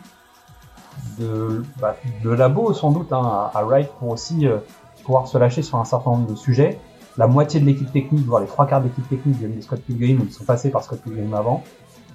de, 1.20 1.63
bah, 1.80 1.96
labo 2.24 2.74
sans 2.74 2.89
doute 2.89 3.13
hein, 3.13 3.52
à, 3.54 3.63
Wright 3.65 3.88
pour 4.00 4.10
aussi 4.10 4.48
euh, 4.48 4.58
pouvoir 5.04 5.28
se 5.28 5.38
lâcher 5.38 5.62
sur 5.62 5.78
un 5.78 5.86
certain 5.86 6.10
nombre 6.10 6.28
de 6.28 6.34
sujets. 6.34 6.80
La 7.20 7.28
moitié 7.28 7.60
de 7.60 7.68
l'équipe 7.68 7.92
technique, 7.92 8.26
voire 8.26 8.42
les 8.42 8.48
trois 8.48 8.65
quarts 8.65 8.82
de 8.82 8.88
l'équipe 8.88 9.08
technique 9.08 9.39
de 9.39 9.62
Scott 9.62 9.80
Pilgrim, 9.82 10.22
ils 10.24 10.34
sont 10.34 10.44
passés 10.44 10.72
par 10.72 10.84
Scott 10.84 11.02
Pilgrim 11.04 11.32
avant. 11.36 11.63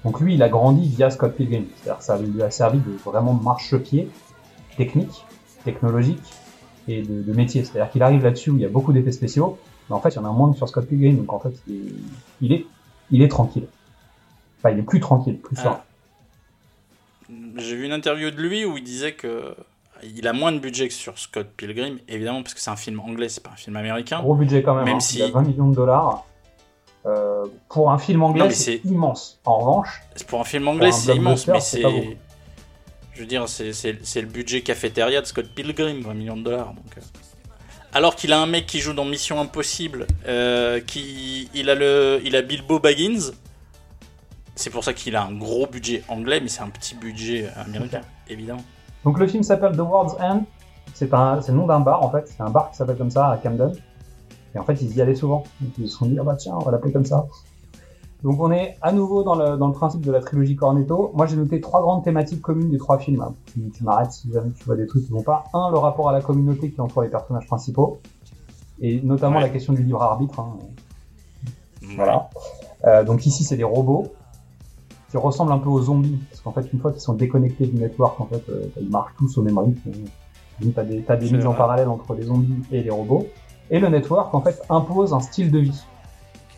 Donc 0.05 0.20
lui, 0.20 0.35
il 0.35 0.42
a 0.42 0.48
grandi 0.48 0.88
via 0.88 1.11
Scott 1.11 1.37
Pilgrim. 1.37 1.66
C'est-à-dire 1.77 1.98
que 1.98 2.05
ça 2.05 2.18
lui 2.18 2.42
a 2.42 2.50
servi 2.50 2.81
de 2.81 2.96
vraiment 3.05 3.35
marchepied 3.35 4.11
technique, 4.77 5.24
technologique 5.64 6.35
et 6.88 7.03
de, 7.03 7.33
métier. 7.33 7.62
C'est-à-dire 7.62 7.92
qu'il 7.92 8.03
arrive 8.03 8.24
là-dessus 8.24 8.50
où 8.50 8.57
il 8.57 8.62
y 8.62 8.66
a 8.66 8.68
beaucoup 8.68 8.92
d'effets 8.92 9.12
spéciaux, 9.12 9.59
mais 9.88 9.94
en 9.94 10.00
fait, 10.00 10.09
il 10.09 10.16
y 10.16 10.18
en 10.18 10.24
a 10.24 10.33
moins 10.33 10.53
sur 10.55 10.68
Scott 10.68 10.88
Pilgrim. 10.88 11.18
Donc 11.18 11.33
en 11.33 11.38
fait, 11.38 11.55
il 11.68 11.77
est, 11.77 11.94
il 12.40 12.53
est, 12.53 12.66
il 13.12 13.22
est 13.22 13.29
tranquille. 13.29 13.68
Enfin, 14.64 14.74
il 14.74 14.79
est 14.81 14.83
plus 14.83 15.00
tranquille, 15.00 15.38
plus 15.38 15.57
serein. 15.57 15.81
J'ai 17.57 17.77
vu 17.77 17.85
une 17.85 17.92
interview 17.92 18.31
de 18.31 18.40
lui 18.40 18.64
où 18.64 18.77
il 18.79 18.85
disait 18.85 19.12
que 19.12 19.55
il 20.03 20.27
a 20.27 20.33
moins 20.33 20.53
de 20.53 20.59
budget 20.59 20.88
que 20.88 20.94
sur 20.94 21.18
Scott 21.18 21.48
Pilgrim, 21.57 21.98
évidemment 22.09 22.42
parce 22.42 22.55
que 22.55 22.61
c'est 22.61 22.70
un 22.70 22.77
film 22.77 23.00
anglais, 23.00 23.29
c'est 23.29 23.42
pas 23.42 23.50
un 23.50 23.57
film 23.57 23.77
américain. 23.77 24.20
Gros 24.20 24.35
budget 24.35 24.62
quand 24.62 24.74
même. 24.74 24.85
Même 24.85 24.96
hein. 24.96 25.00
si- 25.00 25.18
Il 25.18 25.22
a 25.22 25.31
20 25.31 25.42
millions 25.42 25.68
de 25.68 25.74
dollars. 25.74 26.24
Euh, 27.07 27.44
pour 27.68 27.90
un 27.90 27.98
film 27.98 28.22
anglais, 28.22 28.50
c'est 28.50 28.81
immense. 28.85 29.38
En 29.44 29.59
revanche, 29.59 30.03
Pour 30.27 30.40
un 30.40 30.44
film 30.44 30.66
anglais, 30.68 30.92
c'est 30.92 31.14
immense, 31.14 31.46
mais 31.46 31.61
c'est. 31.61 31.83
Je 33.12 33.20
veux 33.20 33.27
dire, 33.27 33.48
c'est 33.48 34.20
le 34.20 34.27
budget 34.27 34.62
cafétéria 34.62 35.20
de 35.20 35.27
Scott 35.27 35.46
Pilgrim, 35.55 36.00
20 36.00 36.14
millions 36.14 36.37
de 36.37 36.42
dollars. 36.42 36.68
Donc, 36.68 36.96
euh. 36.96 37.00
Alors 37.92 38.16
qu'il 38.16 38.33
a 38.33 38.40
un 38.40 38.46
mec 38.46 38.66
qui 38.66 38.81
joue 38.81 38.92
dans 38.92 39.05
Mission 39.05 39.40
Impossible, 39.40 40.09
euh, 40.27 40.81
qui 40.81 41.48
il 41.55 41.70
a 41.70 41.77
le, 41.77 42.20
il 42.24 42.35
a 42.35 42.42
Bilbo 42.42 42.81
Baggins. 42.81 43.31
C'est 44.56 44.70
pour 44.70 44.84
ça 44.84 44.92
qu'il 44.92 45.16
a 45.16 45.24
un 45.24 45.32
gros 45.34 45.66
budget 45.66 46.02
anglais, 46.08 46.40
mais 46.40 46.48
c'est 46.48 46.62
un 46.62 46.68
petit 46.70 46.94
budget 46.94 47.48
américain, 47.56 48.02
évidemment. 48.28 48.62
Donc 49.04 49.18
le 49.18 49.26
film 49.26 49.42
s'appelle 49.42 49.76
The 49.76 49.80
World's 49.80 50.14
End. 50.20 50.42
C'est 50.94 51.10
le 51.10 51.52
nom 51.54 51.66
d'un 51.66 51.80
bar 51.80 52.02
en 52.04 52.10
fait. 52.10 52.28
C'est 52.28 52.40
un 52.42 52.50
bar 52.50 52.70
qui 52.70 52.76
s'appelle 52.76 52.96
comme 52.96 53.10
ça 53.10 53.30
à 53.30 53.36
Camden. 53.36 53.72
Et 54.54 54.58
en 54.58 54.62
fait, 54.64 54.80
ils 54.80 54.94
y 54.96 55.00
allaient 55.02 55.16
souvent. 55.16 55.42
Donc, 55.60 55.72
ils 55.78 55.88
se 55.88 55.96
sont 55.98 56.06
dit, 56.06 56.16
ah 56.20 56.22
bah 56.22 56.36
tiens, 56.36 56.54
on 56.54 56.60
va 56.60 56.70
l'appeler 56.70 56.92
comme 56.92 57.04
ça. 57.04 57.26
Donc 58.22 58.40
on 58.40 58.50
est 58.52 58.78
à 58.80 58.92
nouveau 58.92 59.22
dans 59.24 59.34
le, 59.34 59.56
dans 59.58 59.66
le 59.66 59.72
principe 59.74 60.00
de 60.02 60.10
la 60.12 60.20
trilogie 60.20 60.56
Cornetto. 60.56 61.10
Moi 61.14 61.26
j'ai 61.26 61.36
noté 61.36 61.60
trois 61.60 61.82
grandes 61.82 62.04
thématiques 62.04 62.40
communes 62.40 62.70
des 62.70 62.78
trois 62.78 62.98
films. 62.98 63.20
hein. 63.20 63.34
Tu, 63.52 63.60
tu 63.76 63.84
m'arrêtes 63.84 64.12
si 64.12 64.32
jamais 64.32 64.50
tu 64.52 64.64
vois 64.64 64.76
des 64.76 64.86
trucs 64.86 65.04
qui 65.04 65.10
vont 65.12 65.22
pas. 65.22 65.44
Un, 65.52 65.70
le 65.70 65.76
rapport 65.76 66.08
à 66.08 66.12
la 66.12 66.22
communauté 66.22 66.70
qui 66.70 66.80
entoure 66.80 67.02
les 67.02 67.10
personnages 67.10 67.46
principaux. 67.46 67.98
Et 68.80 69.00
notamment 69.02 69.36
Ouais. 69.36 69.42
la 69.42 69.48
question 69.50 69.72
du 69.74 69.82
libre 69.82 70.00
arbitre. 70.02 70.40
hein. 70.40 70.56
Voilà. 71.96 72.30
Euh, 72.86 73.04
donc 73.04 73.26
ici, 73.26 73.44
c'est 73.44 73.56
des 73.56 73.64
robots 73.64 74.06
qui 75.14 75.18
ressemblent 75.18 75.53
un 75.53 75.59
peu 75.59 75.68
aux 75.68 75.81
zombies, 75.81 76.18
parce 76.29 76.40
qu'en 76.40 76.50
fait, 76.50 76.72
une 76.72 76.81
fois 76.81 76.90
qu'ils 76.90 77.00
sont 77.00 77.14
déconnectés 77.14 77.66
du 77.66 77.77
network, 77.77 78.20
en 78.20 78.27
fait, 78.27 78.42
euh, 78.48 78.66
ils 78.81 78.90
marchent 78.90 79.14
tous 79.16 79.38
au 79.38 79.42
même 79.42 79.57
rythme. 79.57 79.92
Donc, 80.61 80.74
t'as 80.74 80.83
des, 80.83 81.03
t'as 81.03 81.14
des 81.14 81.31
mises 81.31 81.46
en 81.46 81.53
parallèle 81.53 81.88
entre 81.88 82.14
les 82.14 82.24
zombies 82.24 82.62
et 82.72 82.83
les 82.83 82.90
robots. 82.90 83.29
Et 83.70 83.79
le 83.79 83.88
network, 83.88 84.35
en 84.35 84.40
fait, 84.40 84.61
impose 84.68 85.14
un 85.14 85.20
style 85.20 85.53
de 85.53 85.61
vie. 85.61 85.85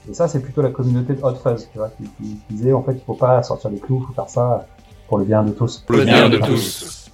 Et 0.08 0.14
ça, 0.14 0.26
c'est 0.26 0.40
plutôt 0.40 0.62
la 0.62 0.70
communauté 0.70 1.12
de 1.12 1.22
Hot 1.22 1.34
Fuzz, 1.34 1.68
tu 1.70 1.76
vois, 1.76 1.90
qui, 1.90 2.08
disait, 2.48 2.72
en 2.72 2.82
fait, 2.82 2.94
il 2.94 3.04
faut 3.04 3.14
pas 3.14 3.42
sortir 3.42 3.68
les 3.68 3.78
clous, 3.78 4.00
faut 4.06 4.14
faire 4.14 4.30
ça 4.30 4.66
pour 5.06 5.18
le 5.18 5.24
bien 5.24 5.42
de 5.42 5.52
tous. 5.52 5.84
Pour 5.86 5.96
le 5.96 6.04
bien 6.06 6.30
de 6.30 6.38
tous. 6.38 7.10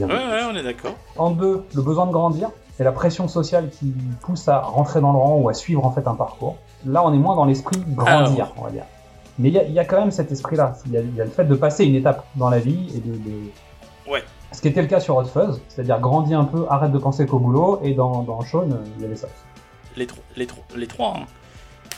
Ouais, 0.00 0.06
ouais, 0.06 0.42
on 0.50 0.56
est 0.56 0.62
d'accord. 0.64 0.94
en 1.16 1.30
deux, 1.30 1.62
le 1.72 1.82
besoin 1.82 2.06
de 2.06 2.12
grandir 2.12 2.50
et 2.80 2.82
la 2.82 2.92
pression 2.92 3.28
sociale 3.28 3.70
qui 3.70 3.94
pousse 4.22 4.48
à 4.48 4.58
rentrer 4.58 5.00
dans 5.00 5.12
le 5.12 5.18
rang 5.18 5.36
ou 5.36 5.48
à 5.48 5.54
suivre 5.54 5.86
en 5.86 5.92
fait 5.92 6.06
un 6.08 6.14
parcours. 6.14 6.56
Là, 6.84 7.04
on 7.04 7.14
est 7.14 7.18
moins 7.18 7.36
dans 7.36 7.44
l'esprit 7.44 7.80
grandir, 7.86 8.52
on 8.56 8.64
va 8.64 8.70
dire. 8.70 8.84
Mais 9.40 9.48
il 9.48 9.54
y 9.54 9.58
a, 9.58 9.62
il 9.64 9.72
y 9.72 9.78
a 9.78 9.84
quand 9.84 9.98
même 10.00 10.10
cet 10.10 10.30
esprit-là. 10.30 10.76
Il 10.86 10.92
y, 10.92 10.96
a, 10.96 11.00
il 11.00 11.14
y 11.16 11.20
a 11.20 11.24
le 11.24 11.30
fait 11.30 11.44
de 11.44 11.54
passer 11.54 11.84
une 11.84 11.94
étape 11.96 12.24
dans 12.36 12.48
la 12.50 12.58
vie 12.58 12.86
et 12.94 13.00
de. 13.00 13.12
de- 13.16 13.50
Ouais. 14.10 14.22
Ce 14.52 14.60
qui 14.60 14.68
était 14.68 14.82
le 14.82 14.88
cas 14.88 14.98
sur 15.00 15.16
Hot 15.16 15.24
Fuzz, 15.26 15.60
c'est-à-dire 15.68 16.00
grandis 16.00 16.34
un 16.34 16.44
peu, 16.44 16.66
arrête 16.68 16.90
de 16.90 16.98
penser 16.98 17.24
qu'au 17.26 17.38
boulot, 17.38 17.80
et 17.84 17.94
dans, 17.94 18.22
dans 18.22 18.42
Shaun, 18.44 18.72
euh, 18.72 18.76
il 18.96 19.02
y 19.02 19.04
avait 19.06 19.14
ça. 19.16 19.28
les, 19.96 20.06
tro- 20.06 20.22
les, 20.36 20.46
tro- 20.46 20.64
les 20.76 20.86
trois. 20.88 21.14
hein. 21.18 21.26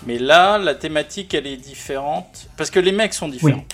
Mais 0.07 0.19
là, 0.19 0.59
la 0.59 0.75
thématique, 0.75 1.33
elle 1.33 1.47
est 1.47 1.57
différente. 1.57 2.49
Parce 2.57 2.71
que 2.71 2.81
les 2.81 2.93
mecs 2.93 3.15
sont 3.15 3.29
différents. 3.29 3.65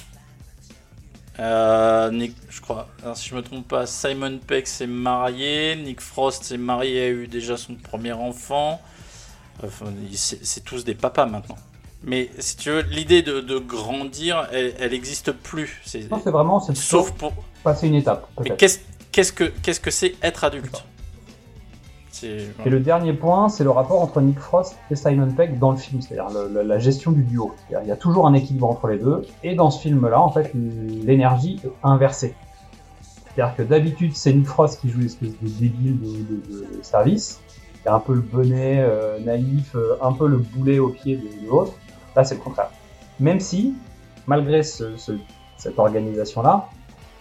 Euh, 1.40 2.10
Nick, 2.10 2.34
je 2.50 2.60
crois, 2.60 2.88
alors, 3.02 3.16
si 3.16 3.28
je 3.28 3.34
me 3.36 3.42
trompe 3.42 3.66
pas, 3.68 3.86
Simon 3.86 4.38
Peck 4.44 4.66
s'est 4.66 4.86
marié, 4.88 5.76
Nick 5.76 6.00
Frost 6.00 6.44
s'est 6.44 6.58
marié, 6.58 7.02
a 7.04 7.08
eu 7.08 7.26
déjà 7.28 7.56
son 7.56 7.74
premier 7.76 8.12
enfant. 8.12 8.80
Enfin, 9.64 9.86
c'est 10.12 10.64
tous 10.64 10.84
des 10.84 10.94
papas 10.94 11.26
maintenant. 11.26 11.56
Mais 12.04 12.30
si 12.38 12.56
tu 12.56 12.70
veux, 12.70 12.82
l'idée 12.82 13.22
de, 13.22 13.40
de 13.40 13.58
grandir, 13.58 14.48
elle, 14.52 14.74
elle 14.78 14.94
existe 14.94 15.32
plus. 15.32 15.80
C'est- 15.84 16.10
Non, 16.10 16.20
c'est 16.22 16.30
vraiment, 16.30 16.60
c'est 16.60 16.76
Sauf 16.76 17.10
pour. 17.12 17.32
passer 17.64 17.88
une 17.88 17.94
étape. 17.96 18.28
Mais 18.42 18.50
qu'est-ce 18.56 18.78
qu'est-ce 19.10 19.32
que 19.32 19.44
qu'est-ce 19.62 19.80
que 19.80 19.90
c'est 19.90 20.14
être 20.22 20.44
adulte 20.44 20.84
C'est 22.12 22.46
Et 22.64 22.70
le 22.70 22.78
dernier 22.80 23.12
point, 23.14 23.48
c'est 23.48 23.64
le 23.64 23.70
rapport 23.70 24.00
entre 24.00 24.20
Nick 24.20 24.38
Frost 24.38 24.76
et 24.90 24.96
Simon 24.96 25.30
Pegg 25.32 25.58
dans 25.58 25.72
le 25.72 25.76
film, 25.76 26.00
c'est-à-dire 26.00 26.28
la 26.64 26.78
gestion 26.78 27.10
du 27.12 27.22
duo. 27.24 27.52
Il 27.70 27.86
y 27.88 27.90
a 27.90 27.96
toujours 27.96 28.26
un 28.28 28.34
équilibre 28.34 28.68
entre 28.68 28.86
les 28.88 28.98
deux, 28.98 29.22
et 29.42 29.54
dans 29.56 29.70
ce 29.72 29.80
film-là, 29.82 30.20
en 30.20 30.30
fait, 30.30 30.52
l'énergie 30.54 31.60
est 31.64 31.70
inversée. 31.82 32.34
C'est-à-dire 33.34 33.56
que 33.56 33.62
d'habitude, 33.62 34.16
c'est 34.16 34.32
Nick 34.32 34.46
Frost 34.46 34.80
qui 34.80 34.88
joue 34.90 35.00
l'espèce 35.00 35.30
de 35.40 35.48
débile 35.48 35.98
de, 36.00 36.06
de- 36.06 36.76
de 36.78 36.82
service, 36.82 37.40
qui 37.82 37.88
a 37.88 37.94
un 37.94 38.00
peu 38.00 38.14
le 38.14 38.20
bonnet 38.20 38.78
euh, 38.80 39.18
naïf, 39.20 39.74
euh, 39.76 39.94
un 40.02 40.12
peu 40.12 40.26
le 40.28 40.38
boulet 40.38 40.78
au 40.78 40.88
pied 40.88 41.16
de, 41.16 41.22
de 41.22 41.48
l'autre. 41.48 41.72
C'est 42.24 42.34
le 42.36 42.40
contraire. 42.40 42.70
Même 43.20 43.40
si, 43.40 43.74
malgré 44.26 44.62
ce- 44.62 44.96
ce- 44.96 45.12
cette 45.56 45.78
organisation-là, 45.78 46.68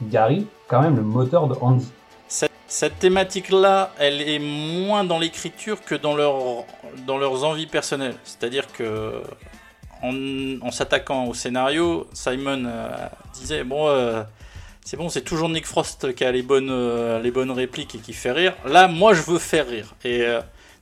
Gary, 0.02 0.48
quand 0.68 0.82
même 0.82 0.96
le 0.96 1.02
moteur 1.02 1.48
de 1.48 1.56
Andy. 1.62 1.88
Cette, 2.70 3.00
thématique-là, 3.00 3.92
elle 3.98 4.22
est 4.22 4.40
moins 4.40 5.06
dans 5.06 5.20
l'écriture 5.20 5.82
que 5.84 5.96
dans, 5.96 6.16
dans 7.06 7.18
leurs 7.18 7.44
envies 7.46 7.66
personnelles. 7.66 8.16
C'est-à-dire 8.26 8.72
que 8.74 9.24
en, 10.04 10.72
s'attaquant 10.72 11.26
au 11.26 11.34
scénario, 11.34 12.08
Simon 12.14 12.66
euh, 12.66 12.90
disait 13.34 13.64
bon, 13.64 13.88
euh, 13.88 14.22
c'est 14.84 14.98
bon, 14.98 15.10
c'est 15.10 15.22
toujours 15.22 15.50
Nick 15.50 15.66
Frost 15.66 16.14
qui 16.14 16.24
a 16.26 16.32
les 16.32 16.44
bonnes, 16.44 16.70
euh, 16.70 17.20
les 17.22 17.32
bonnes 17.32 17.52
répliques 17.52 17.96
et 17.96 18.00
qui 18.00 18.14
fait 18.14 18.32
rire. 18.34 18.54
Là, 18.66 18.88
moi, 18.88 19.14
je 19.14 19.22
veux 19.22 19.40
faire 19.40 19.68
rire. 19.68 19.96
Et 20.04 20.26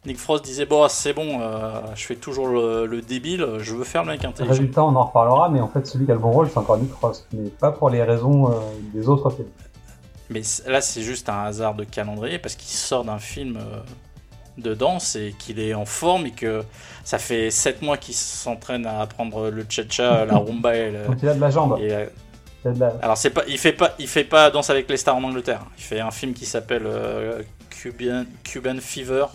Nick 0.06 0.18
Frost 0.20 0.46
disait 0.46 0.66
bon, 0.66 0.88
c'est 0.88 1.14
bon, 1.14 1.40
euh, 1.42 1.72
je 1.96 2.06
fais 2.06 2.16
toujours 2.16 2.48
le, 2.48 2.86
le 2.86 3.02
débile, 3.02 3.46
je 3.60 3.74
veux 3.76 3.84
faire 3.84 4.04
le 4.04 4.12
mec 4.12 4.24
intelligent. 4.24 4.52
Résultat, 4.52 4.84
on 4.84 4.96
en 4.96 5.04
reparlera, 5.06 5.50
mais 5.50 5.60
en 5.62 5.68
fait, 5.68 5.86
celui 5.88 6.06
qui 6.06 6.12
a 6.12 6.16
le 6.16 6.20
bon 6.20 6.32
rôle, 6.32 6.48
c'est 6.50 6.58
encore 6.60 6.78
Nick 6.78 6.92
Frost, 6.92 7.28
mais 7.34 7.50
pas 7.50 7.72
pour 7.72 7.90
les 7.90 8.04
raisons 8.04 8.50
euh, 8.52 8.56
des 8.94 9.08
autres 9.10 9.30
films. 9.32 9.48
Mais 10.30 10.42
là, 10.68 10.82
c'est 10.82 11.02
juste 11.02 11.30
un 11.30 11.44
hasard 11.44 11.74
de 11.76 11.84
calendrier 11.84 12.40
parce 12.40 12.56
qu'il 12.56 12.70
sort 12.70 13.04
d'un 13.06 13.20
film 13.20 13.58
euh, 13.58 13.80
de 14.58 14.74
danse 14.74 15.16
et 15.16 15.36
qu'il 15.38 15.60
est 15.60 15.74
en 15.74 15.86
forme 15.86 16.26
et 16.28 16.32
que 16.32 16.64
ça 17.04 17.18
fait 17.20 17.52
7 17.52 17.82
mois 17.82 17.98
qu'il 17.98 18.16
s'entraîne 18.16 18.86
à 18.86 19.02
apprendre 19.02 19.50
le 19.50 19.66
cha-cha, 19.68 20.26
la 20.26 20.38
rumba 20.38 20.76
et 20.76 20.92
le. 20.92 21.06
Donc 21.08 21.18
il 21.22 21.30
a 21.30 21.34
de 21.34 21.42
la 21.42 21.50
jambe. 21.50 21.78
et, 21.80 21.88
Il 22.64 22.68
a 22.70 22.74
de 22.74 22.80
la- 22.80 22.94
alors 23.02 23.18
c'est 23.18 23.30
pas, 23.32 23.44
il 23.48 23.58
fait 23.60 23.74
pas, 23.74 23.94
il 24.00 24.08
fait 24.08 24.24
pas 24.24 24.50
danse 24.52 24.70
avec 24.70 24.90
les 24.90 24.98
stars 24.98 25.16
en 25.16 25.24
Angleterre. 25.24 25.62
Il 25.78 25.84
fait 25.84 26.00
un 26.00 26.12
film 26.12 26.34
qui 26.34 26.46
s'appelle 26.46 26.84
euh, 26.86 27.42
Cuban, 27.70 28.24
Cuban 28.44 28.78
Fever 28.80 29.26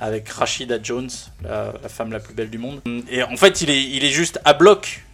avec 0.00 0.28
Rashida 0.28 0.78
Jones, 0.82 1.10
la, 1.44 1.72
femme 1.88 2.10
la 2.10 2.20
plus 2.20 2.34
belle 2.34 2.50
du 2.50 2.58
monde. 2.58 2.80
Et 3.10 3.22
en 3.22 3.36
fait, 3.36 3.60
il 3.60 3.70
est, 3.70 3.82
il 3.82 4.04
est 4.04 4.10
juste 4.10 4.40
à 4.44 4.54
bloc. 4.54 5.04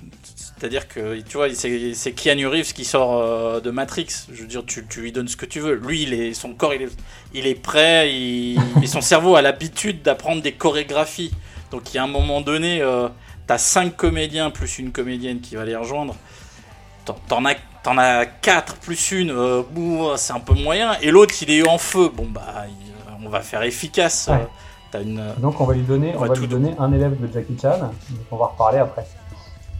C'est-à-dire 0.59 0.89
que, 0.89 1.21
tu 1.21 1.37
vois, 1.37 1.49
c'est 1.53 2.13
Keanu 2.13 2.47
Reeves 2.47 2.73
qui 2.73 2.87
sort 2.87 3.21
euh, 3.21 3.61
de 3.61 3.71
Matrix. 3.71 4.07
Je 4.33 4.41
veux 4.41 4.47
dire, 4.47 4.65
tu, 4.65 4.87
tu 4.89 5.03
lui 5.03 5.13
donnes 5.13 5.29
ce 5.29 5.37
que 5.37 5.45
tu 5.45 5.61
veux. 5.61 5.75
Lui, 5.75 6.05
il 6.05 6.15
est, 6.15 6.33
son 6.33 6.55
corps, 6.55 6.73
il 6.73 6.83
est, 6.83 6.97
il 7.35 7.47
est 7.47 7.61
prêt. 7.61 8.11
Il, 8.15 8.59
et 8.83 8.87
son 8.87 9.03
cerveau 9.03 9.37
a 9.37 9.43
l'habitude 9.43 10.01
d'apprendre 10.03 10.41
des 10.41 10.53
chorégraphies. 10.53 11.33
Donc, 11.71 11.93
il 11.93 11.97
y 11.97 11.99
a 11.99 12.05
un 12.05 12.09
moment 12.09 12.41
donné, 12.41 12.81
euh, 12.81 13.09
t'as 13.47 13.59
cinq 13.59 13.97
comédiens 13.97 14.51
plus 14.51 14.79
une 14.79 14.93
comédienne 14.93 15.41
qui 15.41 15.57
va 15.57 15.65
les 15.67 15.77
rejoindre. 15.77 16.17
T'en- 17.05 17.45
as, 17.45 17.57
t'en 17.83 17.99
as 17.99 18.25
quatre 18.25 18.77
plus 18.77 19.11
une. 19.11 19.33
euh, 19.33 19.63
c'est 20.17 20.33
un 20.33 20.41
peu 20.41 20.55
moyen. 20.55 20.97
Et 21.03 21.11
l'autre, 21.11 21.35
il 21.43 21.51
est 21.51 21.69
en 21.69 21.77
feu. 21.77 22.09
Bon, 22.09 22.27
bah, 22.27 22.65
on 23.23 23.29
va 23.29 23.41
faire 23.43 23.63
efficace. 23.63 24.29
Ouais. 24.31 24.47
Euh, 24.95 25.03
une. 25.03 25.23
Donc 25.39 25.61
on 25.61 25.65
va 25.65 25.75
lui 25.75 25.83
donner, 25.83 26.15
On 26.17 26.23
on 26.23 26.27
va 26.27 26.35
lui 26.35 26.49
donner 26.49 26.75
un 26.79 26.93
élève 26.93 27.21
de 27.21 27.33
Jackie 27.33 27.57
Chan, 27.61 27.79
donc 27.79 27.91
on 28.31 28.37
va 28.37 28.47
reparler 28.47 28.79
après. 28.79 29.07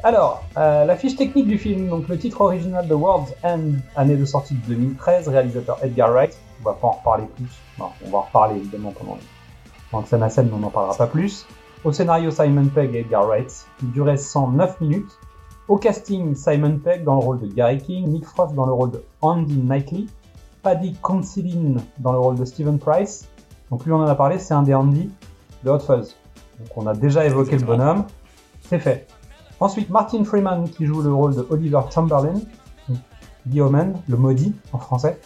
Alors, 0.03 0.45
euh, 0.57 0.85
la 0.85 0.97
fiche 0.97 1.17
technique 1.17 1.49
du 1.49 1.59
film, 1.59 1.89
donc 1.89 2.07
le 2.09 2.19
titre 2.19 2.41
original 2.41 2.87
de 2.87 2.95
World's 2.95 3.35
End, 3.43 3.73
année 3.97 4.17
de 4.17 4.25
sortie 4.25 4.55
de 4.55 4.75
2013, 4.75 5.29
réalisateur 5.29 5.79
Edgar 5.83 6.11
Wright. 6.13 6.37
On 6.61 6.65
va 6.65 6.75
pas 6.75 6.87
en 6.87 6.93
reparler 6.93 7.25
plus. 7.35 7.49
Non, 7.79 7.87
on 8.07 8.11
va 8.11 8.19
en 8.19 8.23
reparler 8.23 8.57
évidemment 8.57 8.93
pendant, 8.93 9.19
pendant 9.91 10.03
que 10.05 10.09
scène 10.09 10.23
à 10.23 10.29
scène, 10.29 10.47
mais 10.47 10.55
on 10.55 10.61
n'en 10.61 10.71
parlera 10.71 10.97
pas 10.97 11.07
plus. 11.07 11.47
Au 11.85 11.93
scénario, 11.93 12.31
Simon 12.31 12.67
Pegg 12.67 12.95
et 12.95 13.01
Edgar 13.01 13.27
Wright. 13.27 13.67
Il 13.83 13.93
durait 13.93 14.17
109 14.17 14.81
minutes. 14.81 15.19
Au 15.69 15.77
casting, 15.77 16.35
Simon 16.37 16.79
Pegg 16.79 17.03
dans 17.03 17.15
le 17.15 17.25
rôle 17.25 17.41
de 17.41 17.47
Gary 17.49 17.79
King, 17.79 18.09
Nick 18.09 18.27
Frost 18.27 18.55
dans 18.55 18.67
le 18.67 18.73
rôle 18.73 18.93
de 18.93 19.03
Andy 19.21 19.57
Knightley, 19.57 20.07
Paddy 20.63 20.95
Considine 21.03 21.81
dans 21.99 22.13
le 22.13 22.19
rôle 22.19 22.37
de 22.37 22.45
Stephen 22.45 22.79
Price. 22.79 23.29
Donc 23.71 23.85
lui, 23.85 23.93
on 23.93 23.97
en 23.97 24.07
a 24.07 24.15
parlé, 24.15 24.39
c'est 24.39 24.55
un 24.55 24.63
des 24.63 24.75
Andy 24.75 25.11
de 25.65 25.71
Hot 25.71 25.81
Fuzz. 25.81 26.17
Donc 26.59 26.69
on 26.77 26.87
a 26.87 26.95
déjà 26.95 27.25
évoqué 27.27 27.57
le 27.59 27.65
bonhomme. 27.65 28.05
C'est 28.63 28.79
fait. 28.79 29.07
Ensuite, 29.61 29.91
Martin 29.91 30.25
Freeman 30.25 30.69
qui 30.69 30.87
joue 30.87 31.03
le 31.03 31.13
rôle 31.13 31.35
de 31.35 31.47
Oliver 31.51 31.81
Chamberlain, 31.93 32.35
Omen, 33.59 33.95
le 34.09 34.17
maudit 34.17 34.55
en 34.73 34.79
français. 34.79 35.19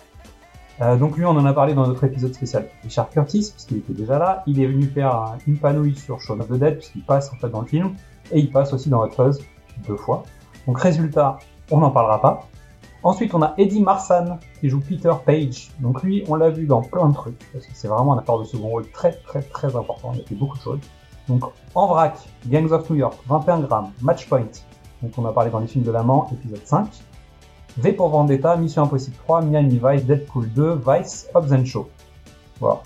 Euh, 0.83 0.97
donc 0.97 1.17
lui, 1.17 1.25
on 1.27 1.31
en 1.31 1.45
a 1.45 1.53
parlé 1.53 1.75
dans 1.75 1.87
notre 1.87 2.05
épisode 2.05 2.33
spécial. 2.35 2.67
Richard 2.83 3.11
Curtis, 3.11 3.51
puisqu'il 3.53 3.79
était 3.79 3.93
déjà 3.93 4.19
là, 4.19 4.43
il 4.47 4.61
est 4.61 4.67
venu 4.67 4.87
faire 4.87 5.15
un- 5.15 5.39
une 5.47 5.59
panouille 5.59 5.97
sur 5.97 6.21
Shaun 6.21 6.41
of 6.41 6.49
the 6.49 6.55
Dead, 6.55 6.77
puisqu'il 6.79 7.03
passe 7.03 7.31
en 7.33 7.37
fait 7.37 7.49
dans 7.51 7.61
le 7.61 7.67
film, 7.67 7.95
et 8.31 8.39
il 8.39 8.51
passe 8.51 8.73
aussi 8.73 8.89
dans 8.89 9.03
Hot 9.05 9.11
Fuzz 9.11 9.41
deux 9.87 9.97
fois. 9.97 10.23
Donc 10.67 10.81
résultat, 10.81 11.39
on 11.71 11.79
n'en 11.81 11.91
parlera 11.91 12.21
pas. 12.21 12.49
Ensuite, 13.03 13.33
on 13.35 13.41
a 13.43 13.55
Eddie 13.57 13.81
Marsan 13.81 14.39
qui 14.61 14.69
joue 14.69 14.81
Peter 14.81 15.13
Page. 15.25 15.71
Donc 15.81 16.03
lui, 16.03 16.23
on 16.29 16.35
l'a 16.35 16.51
vu 16.51 16.67
dans 16.67 16.83
plein 16.83 17.09
de 17.09 17.15
trucs, 17.15 17.39
parce 17.53 17.65
que 17.67 17.73
c'est 17.75 17.89
vraiment 17.89 18.13
un 18.15 18.19
acteur 18.19 18.39
de 18.39 18.45
second 18.45 18.69
rôle 18.69 18.91
très 18.91 19.13
très 19.13 19.41
très 19.43 19.75
important. 19.75 20.13
Il 20.15 20.21
a 20.21 20.25
fait 20.25 20.35
beaucoup 20.35 20.59
de 20.59 20.63
choses. 20.63 20.81
Donc 21.29 21.45
en 21.75 21.87
vrac, 21.87 22.17
Gangs 22.47 22.71
of 22.73 22.89
New 22.91 22.97
York, 22.97 23.17
21 23.29 23.61
grammes, 23.61 23.93
Matchpoint. 24.03 24.47
Donc 25.03 25.13
on 25.17 25.25
a 25.25 25.33
parlé 25.33 25.51
dans 25.51 25.61
les 25.61 25.67
films 25.67 25.85
de 25.85 25.91
l'amant, 25.91 26.29
épisode 26.33 26.65
5. 26.67 26.89
V 27.79 27.93
pour 27.93 28.09
Vendetta, 28.09 28.57
Mission 28.57 28.83
Impossible 28.83 29.17
3, 29.25 29.43
Miami 29.43 29.81
Vice, 29.83 30.05
Deadpool 30.05 30.51
2, 30.53 30.81
Vice, 30.87 31.29
Hobbs 31.35 31.53
and 31.53 31.65
Shaw. 31.65 31.89
Voilà. 32.59 32.83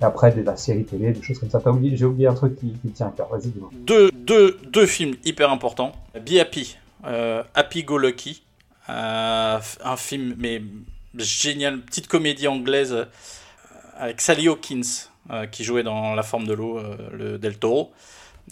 Et 0.00 0.04
après, 0.04 0.32
de 0.32 0.40
la 0.40 0.56
série 0.56 0.84
télé, 0.84 1.12
des 1.12 1.20
choses 1.20 1.38
comme 1.38 1.50
ça. 1.50 1.58
Oublié- 1.66 1.96
J'ai 1.96 2.06
oublié 2.06 2.28
un 2.28 2.32
truc 2.34 2.56
qui, 2.56 2.72
qui 2.80 2.88
tient 2.92 3.08
à 3.08 3.10
cœur. 3.10 3.28
Vas-y, 3.30 3.48
dis-moi. 3.48 3.68
deux, 3.74 4.10
deux, 4.14 4.56
deux 4.72 4.86
films 4.86 5.16
hyper 5.24 5.50
importants. 5.50 5.92
Be 6.14 6.38
Happy, 6.40 6.78
euh, 7.06 7.42
Happy 7.54 7.82
Go 7.82 7.98
Lucky, 7.98 8.42
un 8.90 9.96
film 9.96 10.34
mais 10.38 10.62
génial, 11.16 11.80
petite 11.80 12.06
comédie 12.06 12.48
anglaise 12.48 12.92
euh, 12.92 13.04
avec 13.98 14.20
Sally 14.20 14.48
Hawkins 14.48 15.08
euh, 15.30 15.46
qui 15.46 15.64
jouait 15.64 15.82
dans 15.82 16.14
La 16.14 16.22
forme 16.22 16.46
de 16.46 16.52
l'eau, 16.52 16.78
euh, 16.78 16.96
le 17.12 17.38
Del 17.38 17.58
Toro. 17.58 17.92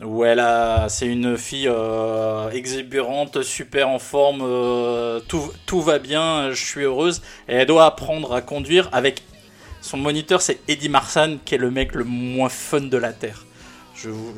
Où 0.00 0.24
elle 0.24 0.38
a, 0.38 0.88
c'est 0.88 1.06
une 1.06 1.36
fille 1.36 1.66
euh, 1.66 2.50
exubérante, 2.50 3.42
super 3.42 3.88
en 3.88 3.98
forme, 3.98 4.42
euh, 4.42 5.18
tout, 5.26 5.50
tout 5.66 5.80
va 5.80 5.98
bien, 5.98 6.50
je 6.52 6.64
suis 6.64 6.82
heureuse. 6.82 7.20
Et 7.48 7.54
elle 7.54 7.66
doit 7.66 7.86
apprendre 7.86 8.32
à 8.32 8.40
conduire 8.40 8.88
avec 8.92 9.22
son 9.80 9.96
moniteur, 9.96 10.40
c'est 10.40 10.60
Eddie 10.68 10.88
Marsan, 10.88 11.38
qui 11.44 11.56
est 11.56 11.58
le 11.58 11.72
mec 11.72 11.94
le 11.94 12.04
moins 12.04 12.48
fun 12.48 12.82
de 12.82 12.96
la 12.96 13.12
terre. 13.12 13.44
Je 13.96 14.10
vous, 14.10 14.34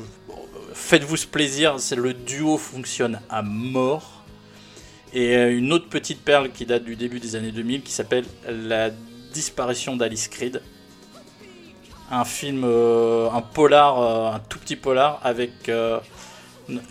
faites-vous 0.73 1.17
ce 1.17 1.27
plaisir, 1.27 1.75
c'est 1.79 1.95
le 1.95 2.13
duo 2.13 2.57
fonctionne 2.57 3.19
à 3.29 3.43
mort. 3.43 4.20
Et 5.13 5.35
euh, 5.35 5.57
une 5.57 5.73
autre 5.73 5.89
petite 5.89 6.23
perle 6.23 6.51
qui 6.51 6.65
date 6.65 6.83
du 6.83 6.95
début 6.95 7.19
des 7.19 7.35
années 7.35 7.51
2000 7.51 7.83
qui 7.83 7.91
s'appelle 7.91 8.25
La 8.47 8.89
disparition 9.31 9.95
d'Alice 9.95 10.27
Creed. 10.27 10.61
Un 12.11 12.25
film, 12.25 12.63
euh, 12.65 13.29
un 13.31 13.41
polar, 13.41 13.99
euh, 13.99 14.35
un 14.35 14.39
tout 14.39 14.59
petit 14.59 14.75
polar 14.75 15.19
avec 15.23 15.69
euh, 15.69 15.99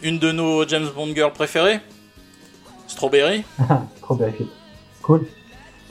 une 0.03 0.19
de 0.19 0.33
nos 0.33 0.67
James 0.67 0.89
Bond 0.95 1.15
girls 1.15 1.33
préférées, 1.33 1.81
Strawberry. 2.87 3.45
Vérifié. 4.11 4.49
Cool. 5.03 5.27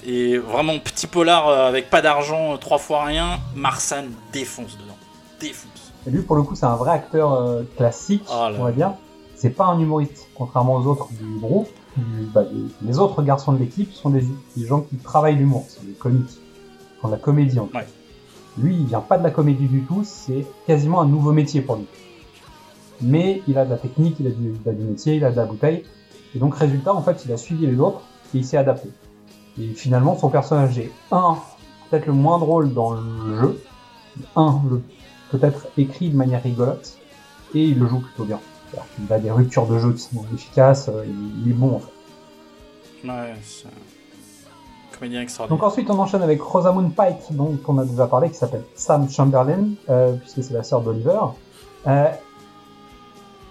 Et 0.06 0.38
vraiment 0.38 0.78
petit 0.80 1.08
polar 1.08 1.48
avec 1.48 1.90
pas 1.90 2.02
d'argent, 2.02 2.58
trois 2.58 2.80
fois 2.80 3.06
rien. 3.06 3.40
Marsan 3.56 4.06
défonce 4.34 4.78
dedans. 4.78 4.98
Défonce. 5.40 5.94
Et 6.08 6.12
lui, 6.12 6.22
pour 6.22 6.36
le 6.36 6.44
coup, 6.44 6.56
c'est 6.56 6.66
un 6.66 6.76
vrai 6.76 6.92
acteur 6.92 7.64
classique, 7.78 8.24
Ah 8.30 8.50
on 8.58 8.64
va 8.64 8.72
dire. 8.72 8.94
C'est 9.36 9.52
pas 9.52 9.66
un 9.66 9.80
humoriste, 9.80 10.28
contrairement 10.36 10.76
aux 10.76 10.86
autres 10.86 11.08
du 11.12 11.40
groupe. 11.40 11.70
Bah, 12.34 12.44
les 12.82 13.00
autres 13.00 13.22
garçons 13.24 13.52
de 13.52 13.58
l'équipe 13.58 13.92
sont 13.94 14.10
des, 14.10 14.24
des 14.56 14.66
gens 14.66 14.82
qui 14.82 14.96
travaillent 14.98 15.36
l'humour, 15.36 15.66
c'est 15.68 15.86
des 15.86 15.94
comiques, 15.94 16.28
qui 16.28 16.40
font 17.02 17.08
de 17.08 17.14
la 17.14 17.20
comédie 17.20 17.60
en 17.60 17.68
fait. 17.68 17.78
Ouais. 17.80 17.88
Lui, 18.58 18.76
il 18.76 18.86
vient 18.86 19.02
pas 19.02 19.18
de 19.18 19.24
la 19.24 19.32
comédie 19.32 19.68
du 19.68 19.82
tout, 19.84 20.04
c'est 20.04 20.46
quasiment 20.68 21.02
un 21.02 21.06
nouveau 21.06 21.32
métier 21.34 21.62
pour 21.62 21.76
lui. 21.78 21.86
mais 23.02 23.42
il 23.48 23.58
a 23.58 23.66
de 23.66 23.70
la 23.70 23.78
technique, 23.78 24.18
il 24.20 24.28
a 24.28 24.32
du, 24.32 24.54
il 24.64 24.70
a 24.70 24.74
du 24.74 24.84
métier, 24.84 25.16
il 25.16 25.24
a 25.26 25.32
de 25.32 25.38
la 25.38 25.46
bouteille. 25.46 25.84
Et 26.36 26.40
donc, 26.40 26.56
résultat, 26.56 26.94
en 26.94 27.02
fait, 27.02 27.24
il 27.26 27.32
a 27.32 27.38
suivi 27.38 27.66
les 27.66 27.80
autres 27.80 28.02
et 28.34 28.40
il 28.40 28.46
s'est 28.46 28.58
adapté. 28.58 28.90
Et 29.60 29.68
finalement, 29.74 30.18
son 30.18 30.30
personnage 30.30 30.78
est 30.78 30.92
un, 31.12 31.38
peut-être 31.90 32.06
le 32.06 32.14
moins 32.14 32.38
drôle 32.40 32.74
dans 32.74 32.92
le 32.94 33.40
jeu, 33.40 33.64
un, 34.36 34.62
le 34.70 34.82
peut-être 35.32 35.68
écrit 35.78 36.10
de 36.10 36.18
manière 36.18 36.42
rigolote, 36.42 36.98
et 37.54 37.64
il 37.64 37.80
le 37.80 37.88
joue 37.88 38.00
plutôt 38.00 38.26
bien. 38.26 38.40
Qu'il 38.96 39.12
a 39.14 39.20
des 39.20 39.32
ruptures 39.32 39.66
de 39.68 39.78
jeu 39.80 39.94
qui 39.94 40.02
sont 40.02 40.24
efficaces, 40.34 40.90
euh, 40.90 41.04
il, 41.06 41.44
il 41.46 41.52
est 41.52 41.54
bon 41.56 41.76
en 41.76 41.80
fait. 41.80 43.08
Ouais, 43.08 43.34
c'est 43.44 43.68
un 43.68 43.72
comédien 44.98 45.20
Donc 45.20 45.24
extraordinaire. 45.24 45.64
ensuite, 45.64 45.90
on 45.90 46.00
enchaîne 46.00 46.22
avec 46.22 46.42
Rosamund 46.42 46.94
Pike, 46.94 47.32
dont 47.32 47.58
on 47.68 47.78
a 47.78 47.86
déjà 47.86 48.08
parlé, 48.08 48.30
qui 48.30 48.36
s'appelle 48.38 48.64
Sam 48.76 49.10
Chamberlain, 49.10 49.70
euh, 49.90 50.14
puisque 50.16 50.44
c'est 50.44 50.54
la 50.54 50.64
sœur 50.64 50.82
d'Oliver. 50.82 51.20
Euh, 51.88 52.08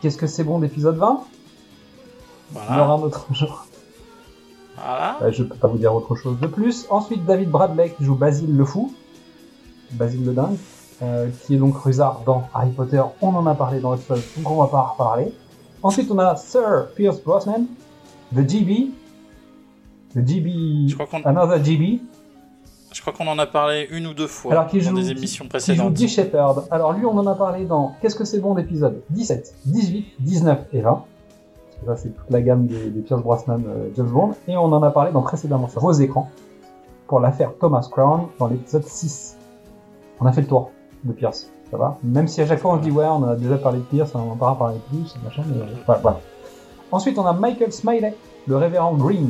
Qu'est-ce 0.01 0.17
que 0.19 0.27
c'est 0.27 0.45
bon 0.45 0.59
d'épisode 0.61 0.97
20 0.97 1.21
Il 2.53 2.57
y 2.77 2.81
aura 2.81 2.93
un 2.95 3.01
autre 3.03 3.27
jour. 3.35 3.67
voilà. 4.77 5.17
Euh, 5.23 5.33
je 5.33 5.43
peux 5.43 5.57
pas 5.57 5.67
vous 5.69 5.79
dire 5.79 5.93
autre 5.95 6.15
chose 6.15 6.39
de 6.39 6.47
plus. 6.47 6.87
Ensuite, 6.91 7.25
David 7.27 7.51
Bradley 7.51 7.91
qui 7.97 8.05
joue 8.05 8.15
Basile 8.15 8.57
le 8.57 8.65
fou, 8.65 8.93
Basile 9.93 10.25
le 10.25 10.35
dingue, 10.35 10.57
euh, 11.03 11.29
qui 11.43 11.55
est 11.55 11.59
donc 11.59 11.77
Rusard 11.77 12.23
dans 12.27 12.45
Harry 12.55 12.71
Potter. 12.71 13.03
On 13.23 13.29
en 13.29 13.47
a 13.47 13.55
parlé 13.55 13.81
dans 13.81 13.93
l'épisode, 13.93 14.21
donc 14.37 14.51
on 14.51 14.57
va 14.57 14.67
pas 14.67 14.79
en 14.79 14.93
reparler. 14.93 15.33
Ensuite, 15.83 16.11
on 16.11 16.19
a 16.19 16.35
Sir 16.37 16.89
Pierce 16.97 17.21
Brosnan, 17.23 17.67
The 18.35 18.49
GB, 18.49 18.91
The 20.15 20.27
GB, 20.27 20.89
Je 20.89 20.95
crois 20.97 21.07
Another 21.25 21.63
GB, 21.65 22.01
je 22.93 23.01
crois 23.03 23.13
qu'on 23.13 23.27
en 23.29 23.39
a 23.39 23.47
parlé 23.47 23.87
une 23.91 24.07
ou 24.07 24.15
deux 24.15 24.27
fois 24.27 24.53
Alors, 24.53 24.67
dans 24.73 24.79
joue- 24.81 24.97
des 24.97 25.11
émissions 25.11 25.45
qui 25.45 25.49
joue 25.49 25.51
précédentes. 25.51 25.93
Guy 25.93 26.09
Shepherd. 26.09 26.65
Alors 26.71 26.95
lui, 26.95 27.05
on 27.05 27.17
en 27.19 27.27
a 27.27 27.35
parlé 27.35 27.65
dans 27.67 27.95
Qu'est-ce 28.01 28.17
que 28.17 28.25
c'est 28.25 28.41
bon 28.41 28.55
d'épisode 28.55 29.03
17, 29.11 29.55
18, 29.67 30.07
19 30.21 30.59
et 30.73 30.81
20. 30.81 30.91
Parce 30.91 31.81
que 31.81 31.87
Ça, 31.87 31.97
c'est 31.97 32.09
toute 32.17 32.31
la 32.31 32.41
gamme 32.41 32.67
des, 32.67 32.89
des 32.91 33.01
Pierce 33.03 33.21
Brosnan 33.23 33.63
euh, 33.69 33.91
James 33.95 34.09
Bond. 34.09 34.31
Et 34.49 34.57
on 34.57 34.65
en 34.65 34.83
a 34.83 34.91
parlé 34.91 35.13
dans 35.13 35.21
précédemment 35.23 35.69
sur 35.69 35.83
vos 35.83 35.93
écrans 35.93 36.31
pour 37.07 37.21
l'affaire 37.21 37.53
Thomas 37.61 37.87
Crown 37.91 38.29
dans 38.39 38.47
l'épisode 38.49 38.85
6. 38.85 39.37
On 40.21 40.27
a 40.27 40.33
fait 40.33 40.41
le 40.41 40.47
tour 40.49 40.71
de 41.05 41.13
Pierce. 41.13 41.51
Ça 41.71 41.77
va 41.77 41.99
Même 42.03 42.29
si 42.29 42.41
à 42.41 42.47
chaque 42.47 42.61
fois 42.61 42.75
on 42.75 42.79
se 42.79 42.83
dit 42.83 42.91
ouais, 42.91 43.05
on 43.05 43.25
a 43.25 43.37
déjà 43.37 43.59
parlé 43.59 43.79
de 43.79 43.85
Pierce, 43.85 44.11
on 44.15 44.21
en 44.21 44.35
va 44.35 44.55
parler 44.55 44.79
plus, 44.89 45.15
machin, 45.25 45.43
mais 45.47 45.57
voilà, 45.87 46.01
voilà. 46.01 46.21
Ensuite, 46.91 47.19
on 47.19 47.27
a 47.27 47.35
Michael 47.35 47.73
Smiley, 47.73 48.15
le 48.47 48.57
révérend 48.57 48.95
Green. 48.95 49.29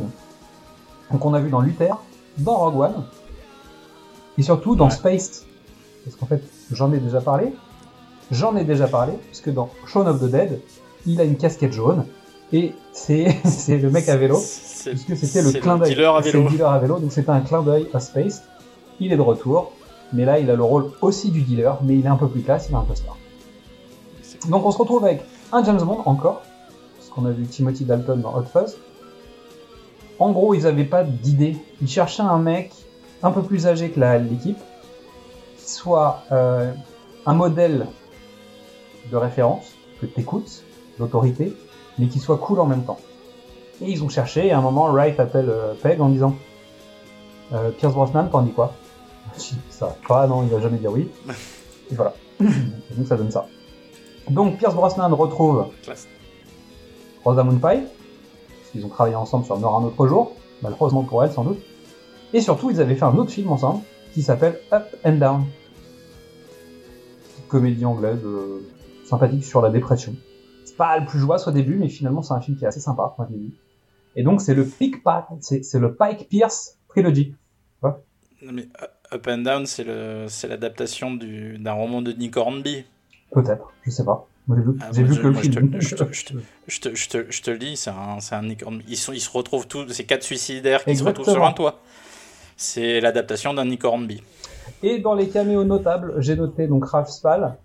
Donc 1.11 1.25
on 1.25 1.35
a 1.35 1.41
vu 1.41 1.51
dans 1.51 1.61
Luther, 1.61 1.97
dans 2.39 2.55
Rogue 2.55 2.79
One, 2.81 3.05
et 4.37 4.43
surtout 4.43 4.77
dans 4.77 4.85
Ouais. 4.85 4.91
Spaced. 4.93 5.45
Parce 6.05 6.17
qu'en 6.17 6.27
fait, 6.27 6.43
j'en 6.71 6.93
ai 6.93 6.99
déjà 6.99 7.21
parlé. 7.21 7.53
J'en 8.31 8.57
ai 8.57 8.65
déjà 8.65 8.87
parlé, 8.87 9.15
puisque 9.27 9.53
dans 9.53 9.71
Shaun 9.87 10.07
of 10.07 10.21
the 10.21 10.31
Dead, 10.31 10.61
il 11.07 11.21
a 11.21 11.25
une 11.25 11.37
casquette 11.37 11.73
jaune. 11.73 12.05
Et 12.53 12.73
c'est 12.93 13.27
le 13.69 13.91
mec 13.91 14.09
à 14.09 14.17
vélo, 14.17 14.37
puisque 14.37 15.17
c'était 15.17 15.43
le 15.43 15.53
clin 15.53 15.77
d'œil. 15.77 15.89
C'est 16.23 16.33
le 16.33 16.49
dealer 16.49 16.71
à 16.71 16.79
vélo, 16.79 16.99
donc 16.99 17.13
c'était 17.13 17.31
un 17.31 17.41
clin 17.41 17.63
d'œil 17.63 17.89
à 17.93 18.01
Spaced. 18.01 18.43
Il 19.01 19.13
est 19.13 19.17
de 19.17 19.23
retour, 19.23 19.73
mais 20.12 20.25
là 20.25 20.38
il 20.38 20.51
a 20.51 20.57
le 20.57 20.62
rôle 20.62 20.90
aussi 21.01 21.31
du 21.31 21.42
dealer, 21.42 21.79
mais 21.83 21.97
il 21.97 22.05
est 22.05 22.09
un 22.09 22.16
peu 22.16 22.29
plus 22.29 22.42
classe, 22.42 22.68
il 22.68 22.75
a 22.75 22.79
un 22.79 22.83
poster. 22.83 23.14
Donc 24.49 24.64
on 24.64 24.71
se 24.71 24.79
retrouve 24.79 25.05
avec 25.05 25.25
un 25.53 25.64
James 25.64 25.83
Bond 25.83 26.03
encore, 26.05 26.42
parce 26.97 27.11
qu'on 27.11 27.27
a 27.27 27.31
vu 27.31 27.47
Timothy 27.47 27.85
Dalton 27.85 28.21
dans 28.21 28.37
Hot 28.37 28.44
Fuzz. 28.44 28.77
En 30.18 30.33
gros, 30.33 30.55
ils 30.55 30.66
avaient 30.66 30.85
pas 30.85 31.05
d'idée. 31.05 31.57
Ils 31.81 31.88
cherchaient 31.88 32.23
un 32.23 32.38
mec 32.38 32.73
un 33.23 33.31
peu 33.31 33.42
plus 33.42 33.66
âgé 33.66 33.90
que 33.90 34.01
l'équipe, 34.01 34.59
qui 35.59 35.71
soit 35.71 36.23
euh, 36.33 36.73
un 37.27 37.35
modèle 37.35 37.87
de 39.11 39.16
référence, 39.16 39.75
que 40.01 40.07
t'écoutes, 40.07 40.64
d'autorité, 40.99 41.57
mais 41.99 42.09
qui 42.09 42.18
soit 42.18 42.38
cool 42.38 42.61
en 42.61 42.66
même 42.66 42.85
temps. 42.85 42.99
Et 43.81 43.90
ils 43.90 44.03
ont 44.03 44.09
cherché, 44.09 44.47
et 44.47 44.53
à 44.53 44.59
un 44.59 44.61
moment, 44.61 44.90
Wright 44.90 45.18
appelle 45.21 45.49
euh, 45.49 45.75
Peg 45.81 46.01
en 46.01 46.09
disant 46.09 46.35
euh, 47.53 47.71
Pierce 47.71 47.94
Brosnan, 47.94 48.29
t'en 48.29 48.42
dis 48.42 48.53
quoi? 48.53 48.75
Ça 49.70 49.96
pas, 50.07 50.27
non, 50.27 50.42
il 50.42 50.48
va 50.51 50.61
jamais 50.61 50.79
dire 50.79 50.92
oui. 50.92 51.09
Et 51.90 51.94
voilà. 51.94 52.14
Donc 52.40 53.07
ça 53.07 53.16
donne 53.16 53.31
ça. 53.31 53.46
Donc 54.31 54.59
Pierce 54.59 54.74
Brosnan 54.74 55.14
retrouve 55.14 55.68
Classe. 55.83 56.07
Rosamund 57.24 57.61
Pike, 57.61 57.85
parce 57.85 58.70
qu'ils 58.70 58.85
ont 58.85 58.88
travaillé 58.88 59.16
ensemble 59.16 59.44
sur 59.44 59.59
Meurt 59.59 59.83
un 59.83 59.87
autre 59.87 60.07
jour, 60.07 60.33
malheureusement 60.62 61.03
pour 61.03 61.24
elle 61.24 61.33
sans 61.33 61.44
doute. 61.44 61.59
Et 62.33 62.40
surtout, 62.40 62.70
ils 62.70 62.81
avaient 62.81 62.94
fait 62.94 63.05
un 63.05 63.16
autre 63.16 63.31
film 63.31 63.51
ensemble 63.51 63.83
qui 64.12 64.22
s'appelle 64.22 64.61
Up 64.72 64.87
and 65.05 65.16
Down. 65.16 65.44
Petite 67.33 67.48
comédie 67.48 67.85
anglaise 67.85 68.20
euh, 68.24 68.66
sympathique 69.05 69.44
sur 69.44 69.62
la 69.62 69.70
dépression. 69.70 70.14
C'est 70.64 70.77
pas 70.77 70.98
le 70.98 71.07
plus 71.07 71.18
joyeux 71.18 71.42
au 71.46 71.51
début, 71.51 71.77
mais 71.77 71.88
finalement 71.88 72.22
c'est 72.22 72.35
un 72.35 72.40
film 72.40 72.57
qui 72.57 72.64
est 72.64 72.68
assez 72.68 72.81
sympa, 72.81 73.14
moi 73.16 73.27
je 73.31 73.35
l'ai 73.35 73.40
vu. 73.40 73.53
Et 74.16 74.22
donc 74.22 74.40
c'est 74.40 74.55
le 74.55 74.66
Pike 74.66 75.03
c'est 75.40 75.79
le 75.79 75.94
Pike 75.94 76.29
Pierce 76.29 76.79
Trilogy. 76.88 77.35
Non, 77.83 78.53
mais 78.53 78.68
Up 79.12 79.27
and 79.29 79.38
Down, 79.38 79.66
c'est 79.66 79.85
le, 79.85 80.27
c'est 80.29 80.49
l'adaptation 80.49 81.12
du- 81.14 81.59
d'un 81.59 81.73
roman 81.73 82.03
de 82.03 82.12
Nick 82.12 82.37
Hornby. 82.37 82.85
Peut-être, 83.33 83.73
je 83.83 83.90
sais 83.90 84.05
pas. 84.05 84.27
J'ai 84.49 84.55
vu, 84.62 84.79
Ah, 84.81 84.90
vu 84.92 85.14
je- 85.14 85.21
que 85.21 85.33
je 85.35 85.51
te- 87.42 87.51
le 87.51 87.59
dis, 87.59 87.77
c'est 87.77 87.90
un, 87.90 88.18
c'est 88.21 88.35
un 88.35 88.42
Nick 88.42 88.62
Hornby. 88.64 88.85
Ils, 88.88 88.97
sont, 88.97 89.12
ils 89.12 89.21
se 89.21 89.31
retrouvent 89.31 89.66
tous, 89.68 89.87
c'est 89.92 90.05
quatre 90.05 90.23
suicidaires 90.23 90.85
qui 90.85 90.97
se 90.97 91.05
retrouvent 91.05 91.29
sur 91.29 91.44
un 91.44 91.53
toit. 91.53 91.79
C'est 92.57 93.01
l'adaptation 93.01 93.53
d'un 93.55 93.66
Nick 93.66 93.85
Hornby. 93.85 94.23
Et 94.83 94.99
dans 94.99 95.14
les 95.14 95.29
caméos 95.29 95.64
notables, 95.64 96.14
j'ai 96.18 96.35
noté 96.37 96.66
donc 96.66 96.85
Ralph 96.87 97.09
Spall, 97.09 97.57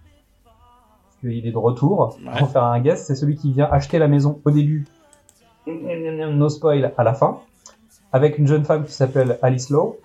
parce 0.43 1.17
qu'il 1.21 1.47
est 1.47 1.51
de 1.51 1.58
retour 1.58 2.17
Ouais. 2.25 2.38
pour 2.38 2.49
faire 2.51 2.63
un 2.63 2.79
guest. 2.82 3.06
C'est 3.08 3.15
celui 3.15 3.36
qui 3.38 3.53
vient 3.53 3.69
acheter 3.71 3.97
la 3.97 4.08
maison 4.10 4.41
au 4.45 4.51
début, 4.51 4.86
no 5.65 6.49
spoil 6.49 6.93
à 6.97 7.03
la 7.03 7.13
fin, 7.13 7.39
avec 8.12 8.38
une 8.38 8.47
jeune 8.47 8.65
femme 8.65 8.84
qui 8.86 8.91
s'appelle 8.93 9.39
Alice 9.41 9.69
Lowe. 9.69 9.97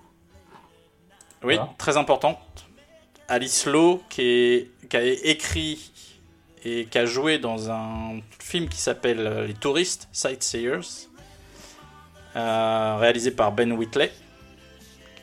Oui, 1.44 1.54
Voilà. 1.56 1.70
très 1.78 1.96
importante. 1.96 2.38
Alice 3.28 3.66
Lowe, 3.66 4.02
qui, 4.08 4.22
est, 4.22 4.70
qui 4.88 4.96
a 4.96 5.02
écrit 5.04 5.92
et 6.64 6.86
qui 6.86 6.98
a 6.98 7.06
joué 7.06 7.38
dans 7.38 7.70
un 7.70 8.20
film 8.40 8.68
qui 8.68 8.78
s'appelle 8.78 9.20
euh, 9.26 9.46
Les 9.46 9.54
Touristes, 9.54 10.08
Sightseers, 10.12 11.06
euh, 12.36 12.96
réalisé 12.98 13.30
par 13.30 13.52
Ben 13.52 13.72
Whitley, 13.72 14.12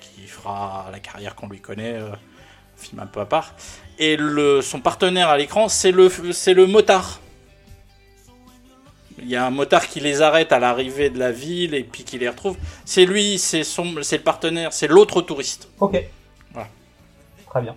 qui 0.01 0.27
fera 0.27 0.87
la 0.91 0.99
carrière 0.99 1.35
qu'on 1.35 1.47
lui 1.49 1.59
connaît, 1.59 1.95
euh, 1.95 2.11
un 2.11 2.81
film 2.81 2.99
un 3.01 3.05
peu 3.07 3.19
à 3.21 3.25
part. 3.25 3.53
Et 3.99 4.15
le, 4.17 4.61
son 4.61 4.79
partenaire 4.81 5.29
à 5.29 5.37
l'écran, 5.37 5.67
c'est 5.67 5.91
le, 5.91 6.09
c'est 6.31 6.53
le 6.53 6.67
motard. 6.67 7.19
Il 9.19 9.29
y 9.29 9.35
a 9.35 9.45
un 9.45 9.49
motard 9.49 9.87
qui 9.87 9.99
les 10.01 10.21
arrête 10.21 10.51
à 10.51 10.59
l'arrivée 10.59 11.09
de 11.09 11.17
la 11.17 11.31
ville 11.31 11.73
et 11.73 11.83
puis 11.83 12.03
qui 12.03 12.17
les 12.17 12.27
retrouve. 12.29 12.57
C'est 12.83 13.05
lui, 13.05 13.37
c'est 13.39 13.63
son, 13.63 13.95
c'est 14.01 14.17
le 14.17 14.23
partenaire, 14.23 14.73
c'est 14.73 14.87
l'autre 14.87 15.21
touriste. 15.21 15.69
Ok. 15.79 16.03
Voilà. 16.51 16.67
Très 17.49 17.61
bien. 17.61 17.75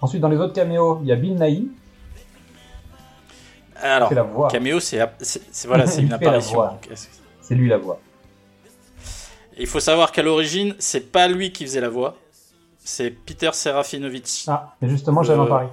Ensuite, 0.00 0.20
dans 0.20 0.28
les 0.28 0.36
autres 0.38 0.52
caméos, 0.54 1.00
il 1.02 1.08
y 1.08 1.12
a 1.12 1.16
Bill 1.16 1.34
Nighy, 1.34 1.68
Alors, 3.82 4.12
la 4.12 4.22
voix. 4.22 4.48
caméo, 4.48 4.78
c'est 4.80 4.98
voilà, 5.66 5.86
c'est 5.86 6.02
une 6.02 6.12
apparition. 6.12 6.62
C'est 7.40 7.54
lui 7.54 7.68
la 7.68 7.78
voix. 7.78 8.00
Il 9.58 9.66
faut 9.66 9.80
savoir 9.80 10.12
qu'à 10.12 10.22
l'origine, 10.22 10.74
c'est 10.78 11.10
pas 11.12 11.28
lui 11.28 11.52
qui 11.52 11.64
faisait 11.64 11.80
la 11.80 11.88
voix, 11.88 12.16
c'est 12.78 13.10
Peter 13.10 13.50
Serafinovich, 13.52 14.44
Ah, 14.48 14.74
mais 14.80 14.88
justement, 14.88 15.22
j'allais 15.22 15.40
en 15.40 15.44
Le- 15.44 15.48
parler. 15.48 15.68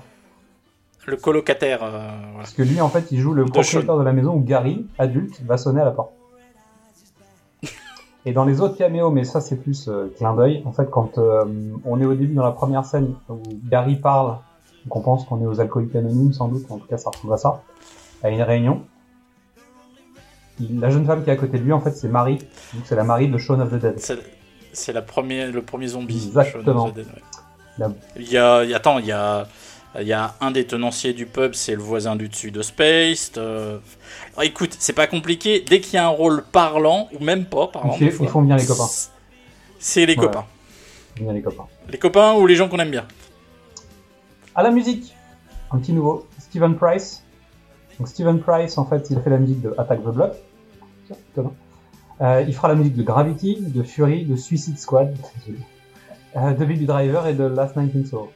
Le 1.08 1.15
colocataire. 1.17 1.84
euh, 1.84 1.89
voilà. 1.89 2.13
Parce 2.38 2.54
que 2.54 2.62
lui, 2.62 2.80
en 2.82 2.89
fait, 2.89 3.12
il 3.12 3.20
joue 3.20 3.34
le 3.34 3.46
De 3.46 3.50
propriétaire 3.50 3.98
de 3.98 4.04
la 4.04 4.13
maison 4.13 4.34
où 4.36 4.39
Gary, 4.41 4.86
adulte, 5.00 5.41
va 5.46 5.58
sonner 5.58 5.82
à 5.82 5.86
la 5.86 5.91
porte. 5.91 6.12
Et 8.26 8.34
dans 8.34 8.43
les 8.43 8.60
autres 8.60 8.78
caméos, 8.78 9.10
mais 9.10 9.24
ça 9.24 9.39
c'est 9.39 9.56
plus 9.56 9.88
euh, 9.88 10.13
clin 10.17 10.36
d'œil, 10.36 10.62
en 10.65 10.74
fait, 10.74 10.89
quand 10.91 11.17
euh, 11.17 11.46
on 11.86 12.02
est 12.02 12.06
au 12.06 12.13
début 12.13 12.34
dans 12.34 12.43
la 12.43 12.52
première 12.52 12.84
scène 12.84 13.13
où 13.30 13.38
Gary 13.70 13.96
parle, 13.96 14.38
donc 14.86 14.96
on 14.98 15.02
pense 15.02 15.24
qu'on 15.26 15.41
est 15.41 15.46
aux 15.46 15.62
alcooliques 15.62 15.96
anonymes 15.96 16.34
sans 16.34 16.50
doute, 16.50 16.65
en 16.70 16.78
tout 16.78 16.88
cas 16.88 16.98
ça 16.98 17.10
ressemble 17.10 17.34
à 17.34 17.38
ça, 17.38 17.63
à 18.24 18.30
une 18.30 18.41
réunion. 18.41 18.82
Il- 20.60 20.80
la 20.82 20.89
jeune 20.89 21.06
femme 21.06 21.24
qui 21.24 21.30
est 21.30 21.34
à 21.34 21.38
côté 21.38 21.58
de 21.58 21.63
lui, 21.63 21.72
en 21.72 21.80
fait, 21.80 21.91
c'est 21.91 22.10
Marie, 22.10 22.39
donc 22.74 22.84
c'est 22.84 22.98
la 22.98 23.06
Marie 23.06 23.30
de 23.30 23.38
Shaun 23.38 23.62
of 23.62 23.70
the 23.72 23.76
Dead. 23.76 23.93
C'est 24.00 24.20
c'est 24.74 24.91
la 24.93 25.02
première, 25.02 25.52
le 25.52 25.62
premier 25.62 25.88
zombie. 25.88 26.26
Exactement. 26.28 26.88
Shaun 26.88 26.88
of 26.89 26.91
the 26.91 26.96
Dead, 26.96 27.08
ouais. 27.08 27.22
La- 27.78 27.91
Il 28.17 28.30
y 28.30 28.38
a, 28.38 28.63
il 28.65 28.70
y 28.72 28.74
a- 28.74 28.78
attends, 28.78 29.00
il 29.00 29.06
y 29.06 29.12
a, 29.13 29.48
il 29.99 30.07
y 30.07 30.13
a 30.13 30.36
un 30.41 30.51
des 30.51 30.65
tenanciers 30.65 31.13
du 31.13 31.25
pub, 31.25 31.53
c'est 31.53 31.75
le 31.75 31.81
voisin 31.81 32.15
du 32.15 32.29
dessus 32.29 32.51
de 32.51 32.62
Space. 32.62 33.31
euh. 33.38 33.79
Alors, 34.33 34.43
écoute, 34.43 34.75
c'est 34.79 34.93
pas 34.93 35.07
compliqué. 35.07 35.63
Dès 35.67 35.79
qu'il 35.79 35.95
y 35.95 35.97
a 35.97 36.05
un 36.05 36.10
rôle 36.10 36.43
parlant 36.43 37.10
ou 37.13 37.23
même 37.23 37.45
pas 37.45 37.67
parlant, 37.67 37.95
Ils, 37.99 38.12
fois, 38.12 38.25
ils 38.25 38.29
font 38.29 38.41
bien 38.41 38.57
les 38.57 38.65
copains. 38.65 38.89
C'est 39.79 40.05
les 40.05 40.15
copains. 40.15 40.45
Bien 41.15 41.33
les 41.33 41.41
copains. 41.41 41.67
Les 41.89 41.97
copains 41.97 42.33
ou 42.33 42.45
les 42.45 42.55
gens 42.55 42.69
qu'on 42.69 42.79
aime 42.79 42.91
bien. 42.91 43.05
À 44.55 44.63
la 44.63 44.71
musique, 44.71 45.15
un 45.71 45.77
petit 45.79 45.93
nouveau, 45.93 46.27
Steven 46.39 46.75
Price. 46.75 47.23
Donc 47.97 48.07
Steven 48.07 48.39
Price, 48.39 48.77
en 48.77 48.86
fait, 48.86 49.07
il 49.10 49.17
a 49.17 49.21
fait 49.21 49.29
la 49.29 49.38
musique 49.38 49.62
de 49.62 49.73
Attack 49.77 50.03
the 50.03 50.10
Block. 50.10 50.33
Euh, 52.19 52.43
il 52.47 52.53
fera 52.53 52.67
la 52.67 52.75
musique 52.75 52.95
de 52.95 53.03
Gravity, 53.03 53.57
de 53.62 53.83
Fury, 53.83 54.25
de 54.25 54.36
Suicide 54.36 54.79
Squad, 54.79 55.15
euh, 56.36 56.53
de 56.53 56.65
Baby 56.65 56.86
Driver 56.86 57.27
et 57.27 57.33
de 57.33 57.43
Last 57.43 57.75
Night 57.75 57.95
in 57.95 58.05
Soho. 58.05 58.31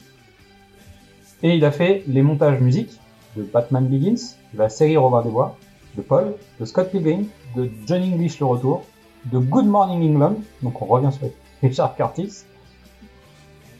Et 1.43 1.55
il 1.55 1.65
a 1.65 1.71
fait 1.71 2.03
les 2.07 2.21
montages 2.21 2.59
musique 2.59 2.99
de 3.35 3.43
Batman 3.43 3.85
Begins, 3.87 4.35
de 4.53 4.59
la 4.59 4.69
série 4.69 4.97
Robin 4.97 5.21
des 5.23 5.29
Bois, 5.29 5.57
de 5.95 6.01
Paul, 6.01 6.33
de 6.59 6.65
Scott 6.65 6.91
Pilgrim, 6.91 7.25
de 7.55 7.69
John 7.87 8.01
English 8.03 8.39
le 8.39 8.45
retour, 8.45 8.83
de 9.25 9.37
Good 9.39 9.65
Morning 9.65 10.11
England, 10.15 10.35
donc 10.61 10.81
on 10.81 10.85
revient 10.85 11.11
sur 11.11 11.27
Richard 11.63 11.95
Curtis. 11.95 12.43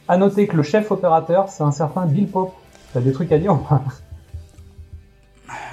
À 0.08 0.16
noter 0.16 0.46
que 0.46 0.56
le 0.56 0.62
chef 0.62 0.90
opérateur, 0.90 1.48
c'est 1.48 1.62
un 1.62 1.70
certain 1.72 2.06
Bill 2.06 2.26
Pope. 2.26 2.52
T'as 2.92 3.00
des 3.00 3.12
trucs 3.12 3.30
à 3.32 3.38
dire 3.38 3.52
ou 3.54 3.58
pas? 3.58 3.82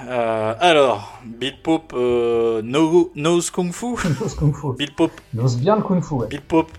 Euh, 0.08 0.54
alors, 0.60 1.20
Bill 1.26 1.56
Pope 1.62 1.94
euh, 1.96 2.62
know- 2.62 3.12
knows 3.16 3.42
Kung 3.54 3.72
Fu. 3.72 3.88
Knows 4.20 4.36
Kung 4.38 4.54
Fu. 4.54 4.74
Bill 4.78 4.94
Pope, 4.94 5.12
ose 5.38 5.58
bien 5.58 5.76
le 5.76 5.82
Kung 5.82 6.02
Fu, 6.02 6.14
ouais. 6.16 6.28
Bill 6.28 6.42
Pope, 6.42 6.72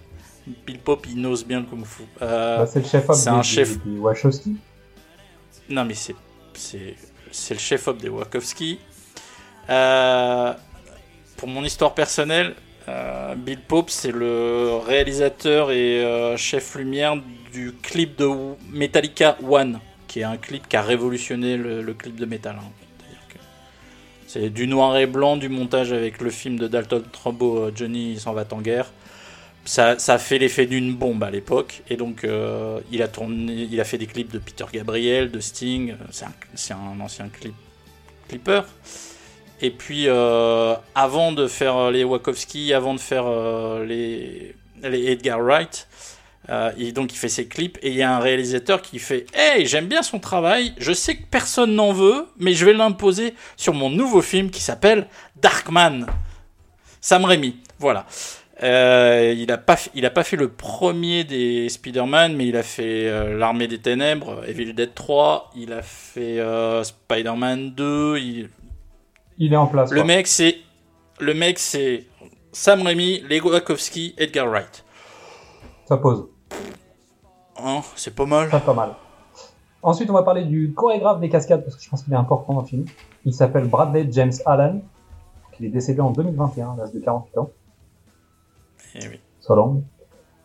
Bill 0.67 0.79
Pope, 0.79 1.07
il 1.11 1.17
knows 1.21 1.45
bien 1.47 1.61
le 1.61 1.67
Kung 1.67 1.85
Fu. 1.85 2.03
Euh, 2.23 2.59
Bah, 2.59 2.67
c'est 2.67 2.81
le 2.81 2.87
chef 2.87 3.07
c'est 3.13 3.31
des, 3.31 3.37
un 3.37 3.43
chef. 3.43 3.79
des- 3.85 3.91
des 3.91 3.99
Wachowski. 3.99 4.57
Non, 5.71 5.85
mais 5.85 5.95
c'est 5.95 6.17
c'est 7.33 7.55
le 7.55 7.61
chef-op 7.61 7.99
des 7.99 8.09
Wachowski. 8.09 8.81
Euh, 9.69 10.53
pour 11.37 11.49
mon 11.49 11.65
histoire 11.65 11.95
personnelle, 11.95 12.55
euh, 12.89 13.35
Bill 13.37 13.61
Pope, 13.61 13.91
c'est 13.91 14.11
le 14.11 14.81
réalisateur 14.85 15.71
et 15.71 16.05
euh, 16.05 16.37
chef 16.37 16.75
lumière 16.75 17.17
du 17.53 17.73
clip 17.83 18.17
de 18.17 18.29
Metallica 18.73 19.37
One, 19.49 19.81
qui 20.09 20.21
est 20.21 20.25
un 20.25 20.37
clip 20.37 20.69
qui 20.69 20.77
a 20.77 20.83
révolutionné 20.83 21.57
le, 21.57 21.95
clip 21.95 22.17
de 22.17 22.27
métal. 22.27 22.57
hein. 22.59 22.71
C'est 24.27 24.51
du 24.51 24.69
noir 24.69 24.97
et 24.97 25.07
blanc, 25.07 25.37
du 25.37 25.49
montage 25.49 25.93
avec 25.93 26.21
le 26.21 26.31
film 26.31 26.57
de 26.57 26.69
Dalton 26.69 27.03
Trumbo, 27.11 27.71
Johnny 27.75 28.19
s'en 28.19 28.33
va 28.33 28.45
en 28.53 28.61
guerre. 28.61 28.93
Ça, 29.71 30.01
ça 30.01 30.15
a 30.15 30.19
fait 30.19 30.39
l'effet 30.39 30.67
d'une 30.67 30.97
bombe 30.97 31.23
à 31.23 31.31
l'époque, 31.31 31.85
et 31.89 31.97
donc 31.97 32.25
euh, 32.25 32.81
il 32.91 33.03
a 33.03 33.07
tourné, 33.07 33.69
il 33.71 33.81
a 33.81 33.85
fait 33.85 33.99
des 33.99 34.09
clips 34.09 34.33
de 34.33 34.41
Peter 34.41 34.65
Gabriel, 34.73 35.31
de 35.31 35.39
Sting. 35.39 35.93
euh, 35.93 36.27
C'est 36.57 36.75
un, 36.75 36.99
ancien 37.01 37.29
clip, 37.29 37.55
clipper. 38.27 38.63
Et 39.61 39.71
puis 39.71 40.09
euh, 40.09 40.75
avant 40.97 41.31
de 41.31 41.47
faire 41.47 41.93
les 41.93 42.03
Wachowski, 42.03 42.75
avant 42.75 42.95
de 42.95 42.99
faire 42.99 43.27
euh, 43.29 43.87
les, 43.87 44.57
les 44.83 45.13
Edgar 45.13 45.41
Wright, 45.41 45.87
euh, 46.49 46.73
donc 46.91 47.13
il 47.13 47.17
fait 47.17 47.29
ses 47.29 47.47
clips 47.47 47.79
et 47.81 47.91
il 47.91 47.95
y 47.95 48.03
a 48.03 48.13
un 48.13 48.19
réalisateur 48.19 48.83
qui 48.83 48.99
fait 48.99 49.25
Hey, 49.35 49.67
j'aime 49.67 49.87
bien 49.87 50.03
son 50.03 50.19
travail, 50.19 50.75
je 50.79 50.93
sais 50.93 51.15
que 51.15 51.23
personne 51.31 51.77
n'en 51.77 51.93
veut, 51.93 52.27
mais 52.41 52.55
je 52.55 52.67
vais 52.67 52.73
l'imposer 52.73 53.35
sur 53.57 53.75
mon 53.75 53.89
nouveau 53.89 54.21
film 54.21 54.51
qui 54.51 54.63
s'appelle 54.63 55.07
Darkman. 55.41 56.07
Sam 57.01 57.25
Raimi, 57.25 57.55
voilà. 57.79 58.05
Euh, 58.63 59.35
il 59.37 59.51
a 59.53 59.57
pas 59.59 59.75
f- 59.75 59.89
il 59.95 60.05
a 60.05 60.11
pas 60.11 60.23
fait 60.23 60.37
le 60.37 60.49
premier 60.51 61.25
des 61.25 61.69
Spider-Man, 61.71 62.37
mais 62.37 62.47
il 62.47 62.57
a 62.57 62.63
fait 62.63 63.09
euh, 63.09 63.39
l'Armée 63.39 63.69
des 63.69 63.79
Ténèbres, 63.81 64.43
Evil 64.47 64.75
Dead 64.75 64.95
3, 64.95 65.51
il 65.57 65.73
a 65.73 65.81
fait 65.83 66.39
euh, 66.41 66.83
Spider-Man 66.85 67.71
2, 67.75 68.19
il, 68.19 68.51
Il 69.39 69.53
est 69.53 69.57
en 69.57 69.67
place. 69.67 69.91
le 69.91 70.01
quoi. 70.01 70.07
mec, 70.07 70.27
c'est 70.27 70.57
le 71.21 71.33
mec, 71.33 71.59
c'est 71.59 72.05
Sam 72.53 72.83
Raimi, 72.83 73.21
Lego 73.29 73.51
Wachowski, 73.51 74.15
Edgar 74.19 74.47
Wright. 74.49 74.85
Ça 75.87 75.97
pose. 75.97 76.27
Hein, 77.63 77.81
c'est 77.97 78.15
pas 78.15 78.27
mal. 78.27 78.49
Pas, 78.51 78.61
pas 78.61 78.75
mal. 78.75 78.91
Ensuite, 79.83 80.11
on 80.11 80.15
va 80.15 80.23
parler 80.23 80.45
du 80.45 80.73
chorégraphe 80.75 81.21
des 81.21 81.29
cascades, 81.31 81.65
parce 81.65 81.77
que 81.77 81.83
je 81.83 81.89
pense 81.89 82.03
qu'il 82.03 82.13
est 82.13 82.17
important 82.17 82.53
dans 82.55 82.61
le 82.61 82.67
film. 82.67 82.85
Il 83.25 83.33
s'appelle 83.33 83.65
Bradley 83.65 84.07
James 84.13 84.33
Allen. 84.45 84.83
Il 85.59 85.67
est 85.67 85.71
décédé 85.71 86.01
en 86.01 86.11
2021, 86.11 86.73
à 86.73 86.77
l'âge 86.77 86.93
de 86.93 87.01
48 87.01 87.39
ans. 87.39 87.51
Eh 88.95 89.09
oui. 89.09 89.21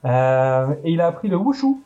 Euh, 0.05 0.75
et 0.83 0.91
il 0.91 1.01
a 1.01 1.07
appris 1.07 1.27
le 1.27 1.37
wushu. 1.37 1.77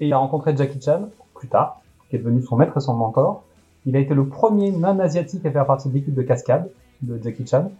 Et 0.00 0.06
il 0.06 0.12
a 0.12 0.18
rencontré 0.18 0.56
Jackie 0.56 0.80
Chan, 0.80 1.08
plus 1.34 1.48
tard, 1.48 1.80
qui 2.08 2.16
est 2.16 2.18
devenu 2.18 2.42
son 2.42 2.56
maître 2.56 2.76
et 2.76 2.80
son 2.80 2.94
mentor. 2.94 3.44
Il 3.86 3.96
a 3.96 3.98
été 3.98 4.14
le 4.14 4.26
premier 4.26 4.70
non-asiatique 4.70 5.44
à 5.46 5.50
faire 5.50 5.66
partie 5.66 5.88
de 5.88 5.94
l'équipe 5.94 6.14
de 6.14 6.22
cascade 6.22 6.70
de 7.02 7.20
Jackie 7.22 7.46
Chan, 7.46 7.70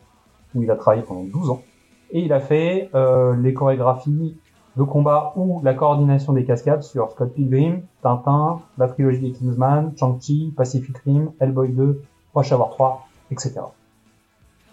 où 0.55 0.63
il 0.63 0.71
a 0.71 0.77
travaillé 0.77 1.03
pendant 1.03 1.25
12 1.25 1.51
ans. 1.51 1.63
Et 2.11 2.21
il 2.21 2.33
a 2.33 2.41
fait 2.41 2.91
euh, 2.95 3.35
les 3.37 3.55
chorégraphies 3.55 4.37
de 4.77 4.83
combat 4.83 5.33
ou 5.37 5.61
la 5.63 5.75
coordination 5.75 6.33
des 6.33 6.45
cascades 6.45 6.83
sur 6.83 7.11
Scott 7.11 7.33
Pilgrim, 7.35 7.83
Tintin, 8.03 8.61
la 8.79 8.89
trilogie 8.89 9.21
des 9.21 9.33
Kingsman, 9.33 9.93
Shang-Chi, 9.97 10.53
Pacific 10.57 10.97
Rim, 10.99 11.33
Hellboy 11.41 11.73
2, 11.73 12.03
Rush 12.35 12.53
Hour 12.53 12.71
3, 12.71 13.07
etc. 13.31 13.61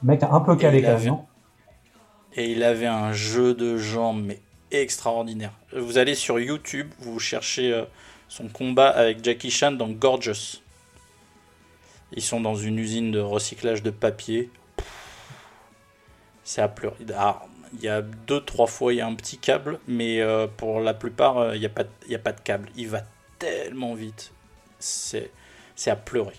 Le 0.02 0.08
mec 0.08 0.24
un 0.24 0.40
peu 0.40 0.56
calé 0.56 0.82
quand 0.82 0.98
même, 1.00 1.18
Et 2.36 2.52
il 2.52 2.64
avait 2.64 2.86
un 2.88 3.12
jeu 3.12 3.54
de 3.54 3.78
jambes, 3.78 4.24
mais 4.24 4.40
extraordinaire. 4.72 5.52
Vous 5.74 5.98
allez 5.98 6.16
sur 6.16 6.40
YouTube, 6.40 6.92
vous 7.00 7.20
cherchez 7.20 7.74
euh, 7.74 7.86
son 8.28 8.48
combat 8.48 8.90
avec 8.90 9.24
Jackie 9.24 9.52
Chan 9.52 9.72
dans 9.72 9.90
Gorgeous. 9.90 10.62
Ils 12.14 12.22
sont 12.22 12.42
dans 12.42 12.56
une 12.56 12.80
usine 12.80 13.12
de 13.12 13.20
recyclage 13.20 13.84
de 13.84 13.90
papier. 13.92 14.50
C'est 16.44 16.62
à 16.62 16.68
pleurer. 16.68 16.96
Ah, 17.16 17.42
il 17.74 17.82
y 17.82 17.88
a 17.88 18.02
deux, 18.02 18.42
trois 18.42 18.68
fois, 18.68 18.94
il 18.94 18.98
y 18.98 19.02
a 19.02 19.08
un 19.08 19.14
petit 19.14 19.38
câble, 19.38 19.80
mais 19.88 20.22
euh, 20.22 20.48
pour 20.48 20.80
la 20.80 20.94
plupart, 20.94 21.38
euh, 21.38 21.56
il 21.56 21.60
n'y 21.60 21.66
a, 21.66 21.70
pas 21.70 21.84
de- 21.84 22.42
câble. 22.42 22.70
Il 22.76 22.90
va 22.90 23.04
tellement 23.38 23.94
vite. 23.94 24.32
C'est 24.80 25.32
à 25.88 25.96
pleurer. 25.96 26.34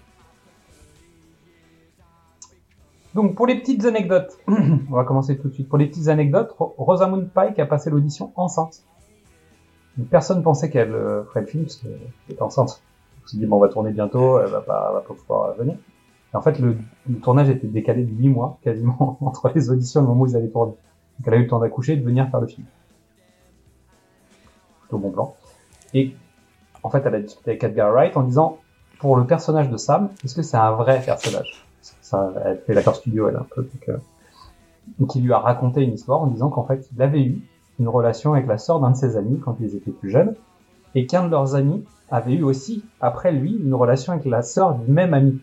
Donc 3.15 3.35
pour 3.35 3.47
les 3.47 3.57
petites 3.59 3.85
anecdotes, 3.85 4.39
on 4.49 4.95
va 4.95 5.05
commencer 5.05 5.37
tout 5.37 5.49
de 5.49 5.53
suite. 5.55 5.69
Pour 5.69 5.79
les 5.79 5.87
petites 5.87 6.09
anecdotes, 6.09 6.53
Ro- 6.59 6.75
Rosamund 6.79 7.29
Pike 7.31 7.59
a 7.59 7.67
passé 7.67 7.91
l'audition 7.91 8.33
enceinte. 8.37 8.83
Personne 10.11 10.43
pensait 10.43 10.71
qu'elle 10.71 10.95
euh, 10.95 11.25
ferait 11.25 11.41
le 11.41 11.47
film 11.47 11.65
parce 11.65 11.77
qu'elle 11.77 11.99
était 12.29 12.43
enceinte. 12.43 12.81
On 13.25 13.27
s'est 13.27 13.37
dit 13.37 13.47
bon 13.47 13.57
on 13.57 13.61
va 13.61 13.69
tourner 13.69 13.91
bientôt, 13.91 14.41
elle 14.41 14.49
va 14.51 14.61
pas, 14.61 14.93
va 14.95 15.01
pas 15.01 15.15
pouvoir 15.15 15.55
venir. 15.57 15.75
Et 16.33 16.37
en 16.37 16.41
fait 16.41 16.59
le, 16.61 16.77
le 17.09 17.17
tournage 17.19 17.51
était 17.51 17.67
décalé 17.67 18.05
de 18.05 18.13
8 18.15 18.29
mois 18.29 18.59
quasiment 18.63 19.19
entre 19.23 19.51
les 19.55 19.71
auditions 19.71 20.01
et 20.01 20.05
le 20.05 20.09
moment 20.09 20.23
où 20.23 20.27
ils 20.27 20.37
allaient 20.37 20.49
tourner. 20.49 20.73
Donc 21.19 21.27
elle 21.27 21.35
a 21.35 21.37
eu 21.39 21.43
le 21.43 21.49
temps 21.49 21.59
d'accoucher 21.59 21.95
et 21.95 21.97
de 21.97 22.05
venir 22.05 22.29
faire 22.31 22.41
le 22.41 22.47
film. 22.47 22.67
Plutôt 24.83 24.99
bon 24.99 25.11
plan. 25.11 25.35
Et 25.93 26.15
en 26.85 26.91
fait 26.91 27.03
elle 27.05 27.15
a 27.17 27.21
discuté 27.21 27.51
avec 27.51 27.65
Edgar 27.65 27.93
Wright 27.93 28.17
en 28.17 28.23
disant 28.23 28.59
pour 29.01 29.17
le 29.17 29.27
personnage 29.27 29.69
de 29.69 29.77
Sam, 29.77 30.11
est-ce 30.25 30.35
que 30.37 30.43
c'est 30.43 30.57
un 30.57 30.71
vrai 30.73 31.03
personnage? 31.05 31.67
Elle 32.45 32.59
fait 32.67 32.75
l'acteur 32.75 32.97
studio, 32.97 33.29
elle, 33.29 33.37
un 33.37 33.47
peu. 33.55 33.63
Donc, 33.63 33.89
euh, 33.89 33.97
il 35.15 35.25
lui 35.25 35.33
a 35.33 35.39
raconté 35.39 35.83
une 35.83 35.95
histoire 35.95 36.23
en 36.23 36.27
disant 36.27 36.51
qu'en 36.51 36.65
fait, 36.65 36.89
il 36.95 37.03
avait 37.03 37.23
eu 37.23 37.41
une 37.79 37.89
relation 37.89 38.35
avec 38.35 38.47
la 38.47 38.59
sœur 38.59 38.81
d'un 38.81 38.91
de 38.91 38.97
ses 38.97 39.17
amis 39.17 39.39
quand 39.39 39.57
ils 39.61 39.75
étaient 39.75 39.91
plus 39.91 40.11
jeunes, 40.11 40.35
et 40.95 41.07
qu'un 41.07 41.25
de 41.25 41.31
leurs 41.31 41.55
amis 41.55 41.85
avait 42.11 42.35
eu 42.35 42.43
aussi, 42.43 42.85
après 43.01 43.33
lui, 43.33 43.57
une 43.63 43.75
relation 43.75 44.13
avec 44.13 44.25
la 44.25 44.43
sœur 44.43 44.75
du 44.75 44.91
même 44.91 45.15
ami. 45.15 45.41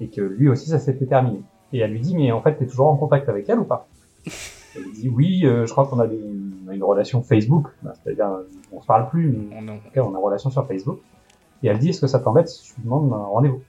Et 0.00 0.08
que 0.08 0.20
lui 0.20 0.48
aussi, 0.48 0.70
ça 0.70 0.78
s'était 0.78 1.06
terminé. 1.06 1.40
Et 1.72 1.78
elle 1.80 1.90
lui 1.92 2.00
dit, 2.00 2.14
mais 2.16 2.30
en 2.30 2.40
fait, 2.40 2.54
t'es 2.54 2.66
toujours 2.66 2.88
en 2.88 2.96
contact 2.96 3.28
avec 3.28 3.48
elle 3.48 3.58
ou 3.58 3.64
pas? 3.64 3.88
Elle 4.76 4.82
lui 4.82 4.92
dit, 4.92 5.08
oui, 5.08 5.40
euh, 5.44 5.66
je 5.66 5.72
crois 5.72 5.86
qu'on 5.86 5.98
a, 5.98 6.06
des- 6.06 6.16
une 6.70 6.84
relation 6.84 7.22
Facebook. 7.22 7.66
Ben, 7.82 7.92
C'est-à-dire, 8.02 8.28
euh, 8.28 8.48
on 8.72 8.80
se 8.80 8.86
parle 8.86 9.08
plus, 9.08 9.30
mais 9.30 9.56
en 9.56 9.78
tout 9.78 9.90
cas, 9.92 10.02
on 10.02 10.08
a 10.14 10.18
une 10.18 10.24
relation 10.24 10.50
sur 10.50 10.66
Facebook. 10.66 10.98
Et 11.62 11.68
elle 11.68 11.78
dit, 11.78 11.88
est-ce 11.88 12.00
que 12.00 12.06
ça 12.06 12.20
t'embête 12.20 12.48
si 12.48 12.68
je 12.68 12.74
lui 12.76 12.84
demande 12.84 13.12
un 13.12 13.16
rendez-vous? 13.24 13.62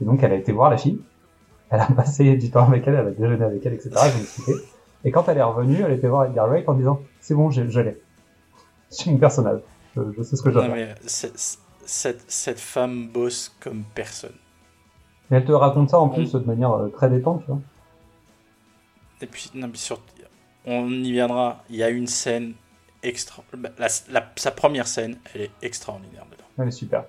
Et 0.00 0.04
donc, 0.04 0.22
elle 0.22 0.32
a 0.32 0.36
été 0.36 0.52
voir 0.52 0.70
la 0.70 0.78
fille. 0.78 0.98
Elle 1.72 1.80
a 1.80 1.86
passé 1.86 2.36
du 2.36 2.50
temps 2.50 2.66
avec 2.66 2.84
elle, 2.88 2.94
elle 2.94 3.06
a 3.06 3.10
déjeuné 3.12 3.44
avec 3.44 3.64
elle, 3.64 3.74
etc. 3.74 3.90
Ils 3.94 4.16
ont 4.16 4.18
discuté. 4.18 4.52
Et 5.04 5.10
quand 5.12 5.28
elle 5.28 5.38
est 5.38 5.42
revenue, 5.42 5.80
elle 5.82 5.92
était 5.92 6.08
voir 6.08 6.24
Edgar 6.24 6.48
Wright 6.48 6.68
en 6.68 6.74
disant, 6.74 7.00
c'est 7.20 7.34
bon, 7.34 7.50
je 7.50 7.62
l'ai. 7.80 7.96
C'est 8.90 9.08
mon 9.08 9.18
personnage. 9.18 9.60
Je, 9.96 10.02
je 10.18 10.22
sais 10.24 10.34
ce 10.36 10.42
que 10.42 10.50
je 10.50 10.58
c'est- 11.06 11.58
cette, 11.86 12.28
cette 12.28 12.58
femme 12.60 13.08
bosse 13.08 13.54
comme 13.60 13.84
personne. 13.94 14.34
Et 15.30 15.36
elle 15.36 15.44
te 15.44 15.52
raconte 15.52 15.90
ça 15.90 16.00
en 16.00 16.08
plus 16.08 16.32
de 16.32 16.38
manière 16.40 16.72
euh, 16.72 16.88
très 16.88 17.08
détente, 17.08 17.42
tu 17.44 17.52
vois. 17.52 17.60
Et 19.22 19.26
puis, 19.26 19.50
non, 19.54 19.68
mais 19.68 19.76
sur- 19.76 20.00
on 20.66 20.90
y 20.90 21.12
viendra. 21.12 21.62
Il 21.70 21.76
y 21.76 21.82
a 21.84 21.88
une 21.88 22.08
scène 22.08 22.54
extra. 23.04 23.44
la- 23.78 23.88
la- 24.10 24.32
sa 24.36 24.50
première 24.50 24.88
scène, 24.88 25.16
elle 25.34 25.42
est 25.42 25.50
extraordinaire 25.62 26.26
dedans. 26.30 26.44
Elle 26.58 26.68
est 26.68 26.72
super. 26.72 27.04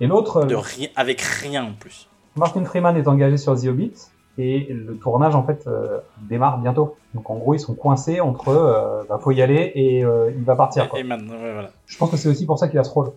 Et 0.00 0.06
l'autre, 0.08 0.38
euh, 0.38 0.58
rien, 0.58 0.88
avec 0.96 1.20
rien 1.20 1.64
en 1.64 1.72
plus. 1.74 2.08
Martin 2.36 2.64
Freeman 2.64 2.96
est 2.96 3.08
engagé 3.08 3.36
sur 3.36 3.60
The 3.60 3.66
Hobbit 3.66 3.92
et 4.38 4.68
le 4.72 4.96
tournage 4.96 5.34
en 5.34 5.42
fait 5.44 5.66
euh, 5.66 5.98
démarre 6.22 6.58
bientôt. 6.58 6.96
Donc 7.14 7.28
en 7.30 7.34
gros 7.36 7.54
ils 7.54 7.60
sont 7.60 7.74
coincés 7.74 8.20
entre 8.20 8.48
euh, 8.48 9.02
bah, 9.08 9.18
faut 9.22 9.32
y 9.32 9.42
aller 9.42 9.72
et 9.74 10.04
euh, 10.04 10.30
il 10.36 10.44
va 10.44 10.56
partir. 10.56 10.88
Quoi. 10.88 11.00
Et 11.00 11.02
maintenant, 11.02 11.34
ouais, 11.34 11.52
voilà. 11.52 11.70
Je 11.86 11.98
pense 11.98 12.10
que 12.10 12.16
c'est 12.16 12.28
aussi 12.28 12.46
pour 12.46 12.58
ça 12.58 12.68
qu'il 12.68 12.78
a 12.78 12.84
ce 12.84 12.90
rôle. 12.90 13.12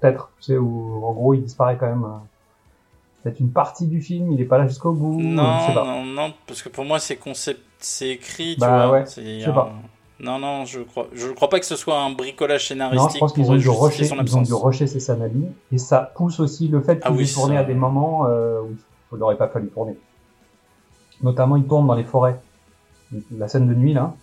Peut-être. 0.00 0.30
Tu 0.38 0.44
sais 0.52 0.56
où 0.58 1.04
en 1.04 1.12
gros 1.12 1.34
il 1.34 1.42
disparaît 1.42 1.76
quand 1.76 1.86
même. 1.88 2.06
Peut-être 3.22 3.40
une 3.40 3.50
partie 3.50 3.86
du 3.88 4.00
film, 4.00 4.32
il 4.32 4.40
est 4.40 4.44
pas 4.44 4.58
là 4.58 4.68
jusqu'au 4.68 4.92
bout. 4.92 5.18
je 5.20 5.24
sais 5.26 5.32
Non, 5.32 5.74
pas. 5.74 5.84
non, 5.84 6.04
non, 6.04 6.32
parce 6.46 6.62
que 6.62 6.68
pour 6.68 6.84
moi, 6.84 7.00
c'est 7.00 7.16
concept, 7.16 7.60
c'est 7.80 8.10
écrit, 8.10 8.54
tu 8.54 8.60
Bah 8.60 8.86
vois. 8.86 8.90
ouais, 9.00 9.04
je 9.06 9.10
sais 9.10 9.44
un- 9.44 9.52
pas. 9.52 9.72
Non, 10.20 10.38
non, 10.40 10.64
je 10.64 10.80
crois, 10.80 11.06
je 11.12 11.28
crois 11.28 11.48
pas 11.48 11.60
que 11.60 11.66
ce 11.66 11.76
soit 11.76 12.00
un 12.00 12.10
bricolage 12.10 12.62
Non, 12.62 12.66
scénaristique 12.68 13.10
je 13.14 13.18
pense 13.20 13.32
qu'ils 13.32 13.50
ont 13.50 13.54
dû 13.56 13.68
rusher, 13.68 14.04
ils 14.04 14.36
ont 14.36 14.42
dû 14.42 14.52
rusher 14.54 14.86
ces 14.88 15.14
lui, 15.28 15.46
et 15.70 15.78
ça 15.78 16.00
pousse 16.16 16.40
aussi 16.40 16.66
le 16.68 16.80
fait 16.80 16.98
Ah 17.02 17.08
qu'il 17.08 17.18
oui, 17.18 17.24
ait 17.24 17.32
tourné 17.32 17.54
ça- 17.54 17.60
à 17.60 17.64
des 17.64 17.74
moments 17.74 18.26
euh, 18.26 18.60
où 18.62 18.74
il 19.14 19.18
n'aurait 19.18 19.36
pas 19.36 19.48
fallu 19.48 19.68
tourner. 19.68 19.96
Notamment, 21.22 21.56
il 21.56 21.64
tourne 21.66 21.86
dans 21.86 21.94
les 21.94 22.04
forêts. 22.04 22.38
La 23.36 23.48
scène 23.48 23.68
de 23.68 23.74
nuit, 23.74 23.92
là, 23.94 24.14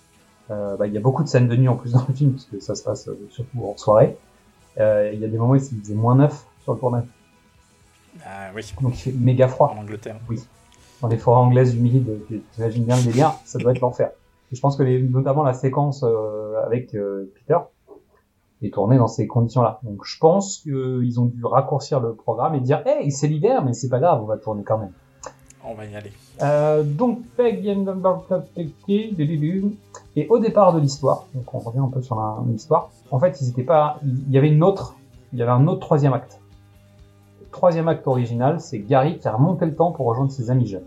euh, 0.52 0.76
bah, 0.78 0.86
il 0.88 0.94
y 0.94 0.98
a 0.98 1.02
beaucoup 1.02 1.24
de 1.24 1.28
scènes 1.30 1.48
de 1.48 1.56
nuit 1.56 1.68
en 1.70 1.76
plus 1.76 1.92
dans 1.94 2.06
le 2.08 2.14
film, 2.14 2.34
parce 2.34 2.46
que 2.46 2.60
ça 2.60 2.76
se 2.76 2.84
passe 2.84 3.08
euh, 3.08 3.18
surtout 3.32 3.64
en 3.66 3.78
soirée. 3.78 4.18
Il 4.78 5.20
y 5.20 5.24
a 5.26 5.28
des 5.30 5.38
moments 5.38 5.54
où 5.54 5.56
il 5.56 5.62
faisait 5.62 5.94
moins 5.96 6.16
9 6.16 6.46
sur 6.64 6.74
le 6.74 6.80
tournage. 6.80 7.06
Ah 8.26 8.50
oui, 8.54 8.62
Donc 8.82 8.94
il 8.96 9.00
fait 9.00 9.12
méga 9.14 9.48
froid. 9.48 9.74
en 9.78 9.82
Angleterre. 9.82 10.18
Dans 11.02 11.08
les 11.08 11.18
forêts 11.18 11.40
anglaises 11.40 11.74
humides, 11.76 12.20
tu- 12.28 12.42
t'imagines 12.54 12.84
bien 12.86 12.98
le 12.98 13.04
délire, 13.04 13.34
ça 13.46 13.60
doit 13.60 13.72
être 13.72 13.80
l'enfer. 13.82 14.12
Je 14.52 14.60
pense 14.60 14.78
que 14.78 14.84
les, 14.84 15.02
notamment 15.02 15.44
la 15.44 15.54
séquence 15.54 16.04
euh, 16.04 16.62
avec 16.66 16.94
euh, 16.96 17.32
Peter 17.36 17.58
est 18.62 18.74
tournée 18.74 18.98
dans 18.98 19.08
ces 19.08 19.28
conditions-là. 19.28 19.80
Donc 19.84 20.04
je 20.06 20.18
pense 20.18 20.60
qu'ils 20.60 21.20
ont 21.20 21.26
dû 21.26 21.44
raccourcir 21.46 22.00
le 22.00 22.14
programme 22.14 22.56
et 22.56 22.60
dire 22.60 22.82
«Hey, 22.86 23.12
c'est 23.12 23.28
l'hiver, 23.28 23.64
mais 23.64 23.74
c'est 23.74 23.90
pas 23.90 24.00
grave, 24.00 24.22
on 24.22 24.26
va 24.26 24.38
tourner 24.38 24.64
quand 24.64 24.78
même». 24.78 24.92
On 25.68 25.74
va 25.74 25.86
y 25.86 25.96
aller. 25.96 26.12
Euh, 26.44 26.84
donc 26.84 27.24
Peg 27.38 27.68
and 27.68 27.86
et 30.16 30.28
au 30.30 30.40
départ 30.40 30.74
de 30.74 30.80
l'histoire, 30.80 31.26
donc 31.34 31.54
on 31.54 31.60
revient 31.60 31.80
un 31.80 31.90
peu 31.90 32.02
sur 32.02 32.22
l'histoire. 32.48 32.92
En 33.12 33.20
fait, 33.20 33.42
ils 33.42 33.50
étaient 33.50 33.64
pas, 33.64 34.00
il 34.04 34.32
y 34.32 34.38
avait 34.38 34.50
une 34.50 34.64
autre, 34.64 34.96
il 35.34 35.40
y 35.40 35.42
avait 35.42 35.52
un 35.52 35.68
autre 35.68 35.80
troisième 35.80 36.14
acte. 36.14 36.40
Le 37.42 37.48
troisième 37.52 37.88
acte 37.88 38.08
original, 38.08 38.60
c'est 38.62 38.80
Gary 38.80 39.18
qui 39.18 39.28
a 39.28 39.32
remonté 39.32 39.66
le 39.66 39.76
temps 39.76 39.92
pour 39.92 40.06
rejoindre 40.06 40.32
ses 40.32 40.52
amis 40.52 40.68
jeunes. 40.68 40.86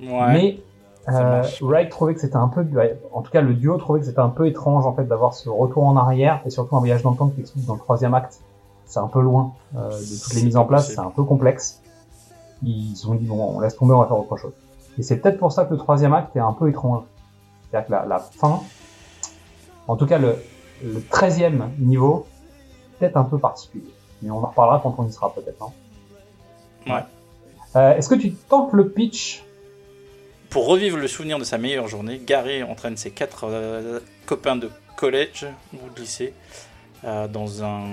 Ouais. 0.00 0.32
Mais 0.32 0.60
euh. 1.08 1.42
Wright 1.62 1.88
trouvait 1.90 2.14
que 2.14 2.20
c'était 2.20 2.36
un 2.36 2.48
peu, 2.48 2.66
en 3.12 3.22
tout 3.22 3.30
cas 3.30 3.40
le 3.40 3.54
duo 3.54 3.76
trouvait 3.78 4.00
que 4.00 4.06
c'était 4.06 4.18
un 4.20 4.28
peu 4.28 4.46
étrange 4.48 4.86
en 4.86 4.92
fait 4.92 5.04
d'avoir 5.04 5.34
ce 5.34 5.48
retour 5.48 5.84
en 5.86 5.96
arrière 5.96 6.42
et 6.44 6.50
surtout 6.50 6.76
un 6.76 6.80
voyage 6.80 7.02
dans 7.02 7.12
le 7.12 7.16
temps 7.16 7.28
qui 7.28 7.40
explique 7.40 7.64
dans 7.66 7.74
le 7.74 7.80
troisième 7.80 8.14
acte. 8.14 8.40
C'est 8.86 8.98
un 9.00 9.06
peu 9.08 9.20
loin 9.20 9.52
euh, 9.76 9.90
de 9.90 10.22
toutes 10.22 10.34
les 10.34 10.42
mises 10.42 10.56
en 10.56 10.64
place, 10.64 10.88
c'est 10.92 10.98
un 11.00 11.10
peu 11.10 11.24
complexe. 11.24 11.80
Ils 12.62 12.94
ont 13.08 13.14
dit 13.14 13.26
bon, 13.26 13.56
on 13.56 13.60
laisse 13.60 13.76
tomber, 13.76 13.94
on 13.94 14.00
va 14.00 14.06
faire 14.06 14.18
autre 14.18 14.36
chose. 14.36 14.52
Et 14.98 15.02
c'est 15.02 15.18
peut-être 15.18 15.38
pour 15.38 15.52
ça 15.52 15.64
que 15.64 15.72
le 15.72 15.78
troisième 15.78 16.12
acte 16.14 16.34
est 16.36 16.40
un 16.40 16.52
peu 16.52 16.68
étrange. 16.68 17.02
C'est-à-dire 17.70 17.86
que 17.86 17.92
la, 17.92 18.06
la 18.06 18.18
fin, 18.18 18.60
en 19.88 19.96
tout 19.96 20.06
cas 20.06 20.18
le, 20.18 20.36
le 20.84 21.00
13e 21.00 21.62
niveau, 21.78 22.26
peut-être 22.98 23.16
un 23.16 23.24
peu 23.24 23.38
particulier. 23.38 23.90
Mais 24.22 24.30
on 24.30 24.38
en 24.38 24.46
reparlera 24.48 24.80
quand 24.82 24.94
on 24.98 25.06
y 25.06 25.12
sera 25.12 25.32
peut-être. 25.32 25.62
hein. 25.62 26.92
Ouais. 26.92 27.04
Euh, 27.76 27.96
Est-ce 27.96 28.08
que 28.08 28.14
tu 28.14 28.32
tentes 28.32 28.72
le 28.72 28.88
pitch 28.88 29.44
Pour 30.56 30.68
revivre 30.68 30.96
le 30.96 31.06
souvenir 31.06 31.38
de 31.38 31.44
sa 31.44 31.58
meilleure 31.58 31.86
journée, 31.86 32.18
Gary 32.26 32.62
entraîne 32.62 32.96
ses 32.96 33.10
quatre 33.10 33.44
euh, 33.44 34.00
copains 34.24 34.56
de 34.56 34.70
collège 34.96 35.46
ou 35.74 35.90
de 35.94 36.00
lycée 36.00 36.32
euh, 37.04 37.28
dans, 37.28 37.62
un, 37.62 37.84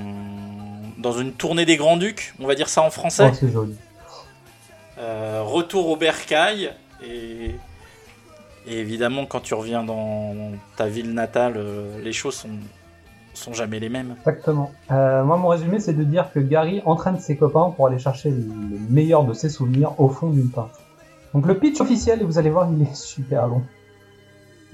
dans 0.97 1.11
une 1.11 1.33
tournée 1.33 1.65
des 1.65 1.75
Grands-Ducs, 1.75 2.33
on 2.39 2.47
va 2.47 2.55
dire 2.55 2.69
ça 2.69 2.81
en 2.81 2.89
français. 2.89 3.27
Oh, 3.29 3.35
c'est 3.37 3.51
joli. 3.51 3.75
Euh, 4.97 5.41
retour 5.43 5.89
au 5.89 5.97
bercail 5.97 6.71
et, 7.05 7.51
et 8.65 8.79
évidemment 8.79 9.25
quand 9.25 9.41
tu 9.41 9.55
reviens 9.55 9.83
dans 9.83 10.33
ta 10.77 10.87
ville 10.87 11.13
natale, 11.13 11.55
euh, 11.57 12.01
les 12.01 12.13
choses 12.13 12.35
sont, 12.35 12.47
sont 13.33 13.51
jamais 13.51 13.81
les 13.81 13.89
mêmes. 13.89 14.15
Exactement. 14.19 14.71
Euh, 14.89 15.25
moi, 15.25 15.35
mon 15.35 15.49
résumé, 15.49 15.81
c'est 15.81 15.91
de 15.91 16.03
dire 16.05 16.31
que 16.33 16.39
Gary 16.39 16.81
entraîne 16.85 17.19
ses 17.19 17.35
copains 17.35 17.71
pour 17.71 17.87
aller 17.87 17.99
chercher 17.99 18.29
le 18.29 18.37
le 18.37 18.79
meilleur 18.89 19.25
de 19.25 19.33
ses 19.33 19.49
souvenirs 19.49 19.99
au 19.99 20.07
fond 20.07 20.29
d'une 20.29 20.49
pinte. 20.49 20.79
Donc 21.33 21.47
le 21.47 21.57
pitch 21.57 21.81
officiel, 21.81 22.21
et 22.21 22.25
vous 22.25 22.37
allez 22.37 22.49
voir, 22.49 22.67
il 22.71 22.81
est 22.81 22.95
super 22.95 23.47
long. 23.47 23.61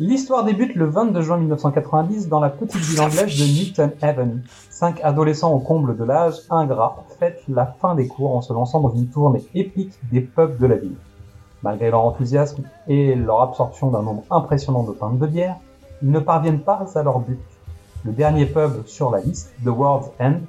L'histoire 0.01 0.45
débute 0.45 0.75
le 0.75 0.85
22 0.85 1.21
juin 1.21 1.37
1990 1.37 2.29
dans 2.29 2.39
la 2.39 2.49
petite 2.49 2.81
ville 2.81 3.01
anglaise 3.01 3.37
de 3.37 3.43
Newton 3.43 3.91
Haven. 4.01 4.43
Cinq 4.69 5.01
adolescents 5.03 5.51
au 5.51 5.59
comble 5.59 5.97
de 5.97 6.05
l'âge 6.05 6.35
ingrat 6.49 7.03
fêtent 7.19 7.43
la 7.49 7.65
fin 7.65 7.95
des 7.95 8.07
cours 8.07 8.33
en 8.33 8.41
se 8.41 8.53
lançant 8.53 8.79
dans 8.79 8.93
une 8.95 9.07
tournée 9.07 9.43
épique 9.53 9.91
des 10.09 10.21
pubs 10.21 10.57
de 10.57 10.65
la 10.65 10.77
ville. 10.77 10.95
Malgré 11.63 11.91
leur 11.91 12.05
enthousiasme 12.05 12.63
et 12.87 13.13
leur 13.13 13.41
absorption 13.41 13.91
d'un 13.91 14.01
nombre 14.01 14.23
impressionnant 14.31 14.83
de 14.83 14.93
pintes 14.93 15.19
de 15.19 15.27
bière, 15.27 15.57
ils 16.01 16.11
ne 16.11 16.19
parviennent 16.19 16.61
pas 16.61 16.85
à 16.95 17.03
leur 17.03 17.19
but. 17.19 17.39
Le 18.05 18.13
dernier 18.13 18.45
pub 18.45 18.85
sur 18.85 19.11
la 19.11 19.19
liste, 19.19 19.53
The 19.65 19.67
World's 19.67 20.11
End. 20.21 20.39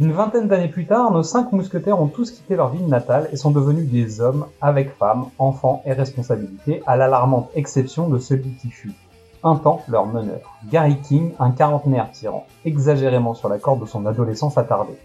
Une 0.00 0.12
vingtaine 0.12 0.48
d'années 0.48 0.68
plus 0.68 0.86
tard, 0.86 1.12
nos 1.12 1.22
cinq 1.22 1.52
mousquetaires 1.52 2.00
ont 2.00 2.06
tous 2.06 2.30
quitté 2.30 2.56
leur 2.56 2.70
ville 2.70 2.86
natale 2.86 3.28
et 3.32 3.36
sont 3.36 3.50
devenus 3.50 3.86
des 3.86 4.22
hommes 4.22 4.46
avec 4.62 4.96
femmes, 4.96 5.26
enfants 5.38 5.82
et 5.84 5.92
responsabilités, 5.92 6.82
à 6.86 6.96
l'alarmante 6.96 7.50
exception 7.54 8.08
de 8.08 8.16
celui 8.16 8.54
qui 8.54 8.70
fut 8.70 8.94
un 9.42 9.56
temps 9.56 9.82
leur 9.88 10.06
meneur. 10.06 10.40
Gary 10.70 10.96
King, 11.02 11.32
un 11.38 11.50
quarantenaire 11.50 12.10
tyran, 12.12 12.46
exagérément 12.64 13.34
sur 13.34 13.50
la 13.50 13.58
corde 13.58 13.82
de 13.82 13.86
son 13.86 14.06
adolescence 14.06 14.56
attardée. 14.56 14.96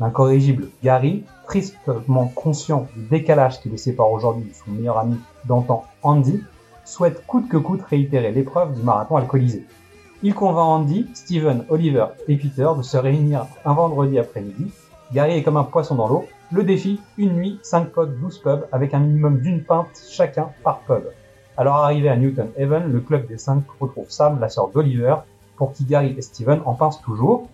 L'incorrigible 0.00 0.68
Gary, 0.82 1.24
tristement 1.46 2.32
conscient 2.34 2.86
du 2.96 3.02
décalage 3.02 3.60
qui 3.60 3.68
le 3.68 3.76
sépare 3.76 4.10
aujourd'hui 4.10 4.48
de 4.48 4.54
son 4.54 4.70
meilleur 4.70 4.96
ami 4.96 5.18
d'antan 5.44 5.84
Andy, 6.02 6.42
souhaite 6.86 7.26
coûte 7.26 7.48
que 7.50 7.58
coûte 7.58 7.82
réitérer 7.82 8.32
l'épreuve 8.32 8.72
du 8.72 8.82
marathon 8.82 9.16
alcoolisé. 9.16 9.66
Il 10.24 10.34
convainc 10.34 10.66
Andy, 10.66 11.06
Steven, 11.14 11.64
Oliver 11.68 12.06
et 12.26 12.36
Peter 12.36 12.68
de 12.76 12.82
se 12.82 12.96
réunir 12.96 13.46
un 13.64 13.72
vendredi 13.72 14.18
après-midi. 14.18 14.72
Gary 15.12 15.34
est 15.34 15.44
comme 15.44 15.56
un 15.56 15.62
poisson 15.62 15.94
dans 15.94 16.08
l'eau. 16.08 16.24
Le 16.50 16.64
défi, 16.64 16.98
une 17.18 17.34
nuit, 17.34 17.60
5 17.62 17.90
potes, 17.90 18.18
12 18.18 18.38
pubs, 18.38 18.66
avec 18.72 18.94
un 18.94 18.98
minimum 18.98 19.38
d'une 19.38 19.62
pinte 19.62 19.86
chacun 20.10 20.48
par 20.64 20.80
pub. 20.80 21.04
Alors 21.56 21.76
arrivé 21.76 22.08
à 22.08 22.16
Newton 22.16 22.48
Haven, 22.58 22.90
le 22.92 22.98
club 22.98 23.28
des 23.28 23.38
5 23.38 23.62
retrouve 23.78 24.06
Sam, 24.08 24.40
la 24.40 24.48
sœur 24.48 24.70
d'Oliver, 24.70 25.14
pour 25.54 25.72
qui 25.72 25.84
Gary 25.84 26.16
et 26.18 26.22
Steven 26.22 26.62
en 26.64 26.74
pincent 26.74 27.00
toujours. 27.04 27.48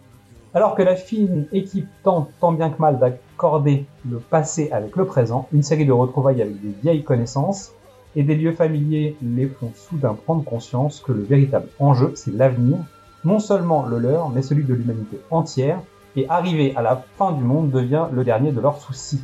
Alors 0.55 0.75
que 0.75 0.83
la 0.83 0.97
fine 0.97 1.47
équipe 1.53 1.89
tente 2.03 2.31
tant 2.41 2.53
bien 2.53 2.71
que 2.71 2.81
mal 2.81 2.99
d'accorder 2.99 3.85
le 4.11 4.21
passé 4.21 4.71
avec 4.73 4.97
le 4.97 5.05
présent, 5.05 5.49
une 5.53 5.63
série 5.63 5.85
de 5.85 5.93
retrouvailles 5.93 6.41
avec 6.41 6.63
des 6.63 6.75
vieilles 6.83 7.05
connaissances 7.05 7.73
et 8.17 8.23
des 8.23 8.35
lieux 8.37 8.53
familiers 8.53 9.17
les 9.23 9.47
font 9.47 9.73
soudain 9.75 10.17
prendre 10.25 10.45
conscience 10.45 11.01
que 11.05 11.13
le 11.13 11.23
véritable 11.23 11.69
enjeu, 11.79 12.13
c'est 12.15 12.33
l'avenir, 12.35 12.79
non 13.25 13.39
seulement 13.39 13.85
le 13.87 13.99
leur, 13.99 14.29
mais 14.31 14.43
celui 14.43 14.65
de 14.65 14.75
l'humanité 14.75 15.19
entière, 15.31 15.79
et 16.17 16.27
arriver 16.29 16.73
à 16.77 16.83
la 16.83 17.03
fin 17.19 17.33
du 17.33 17.43
monde 17.43 17.71
devient 17.71 18.07
le 18.13 18.23
dernier 18.23 18.53
de 18.53 18.61
leurs 18.61 18.81
soucis. 18.81 19.21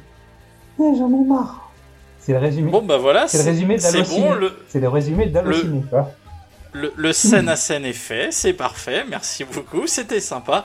Mais 0.78 0.96
j'en 0.96 1.08
ai 1.08 1.24
marre. 1.24 1.70
C'est 2.18 2.32
le 2.32 2.38
résumé. 2.38 2.70
Bon 2.70 2.82
bah 2.82 2.98
voilà, 2.98 3.28
c'est 3.28 3.38
le 3.38 3.44
résumé 3.44 3.78
c'est 3.78 3.92
d'Allociné. 3.92 4.28
bon, 4.28 4.34
le, 4.34 4.52
C'est 4.68 4.80
le 4.80 4.88
résumé 4.88 5.26
d'Allociné. 5.26 5.80
tu 5.82 5.88
vois. 5.88 6.10
le, 6.72 6.92
le 6.96 7.12
scène 7.12 7.48
à 7.48 7.56
scène 7.56 7.84
est 7.84 7.92
fait, 7.92 8.28
c'est 8.32 8.52
parfait, 8.52 9.04
merci 9.08 9.44
beaucoup, 9.44 9.86
c'était 9.86 10.20
sympa. 10.20 10.64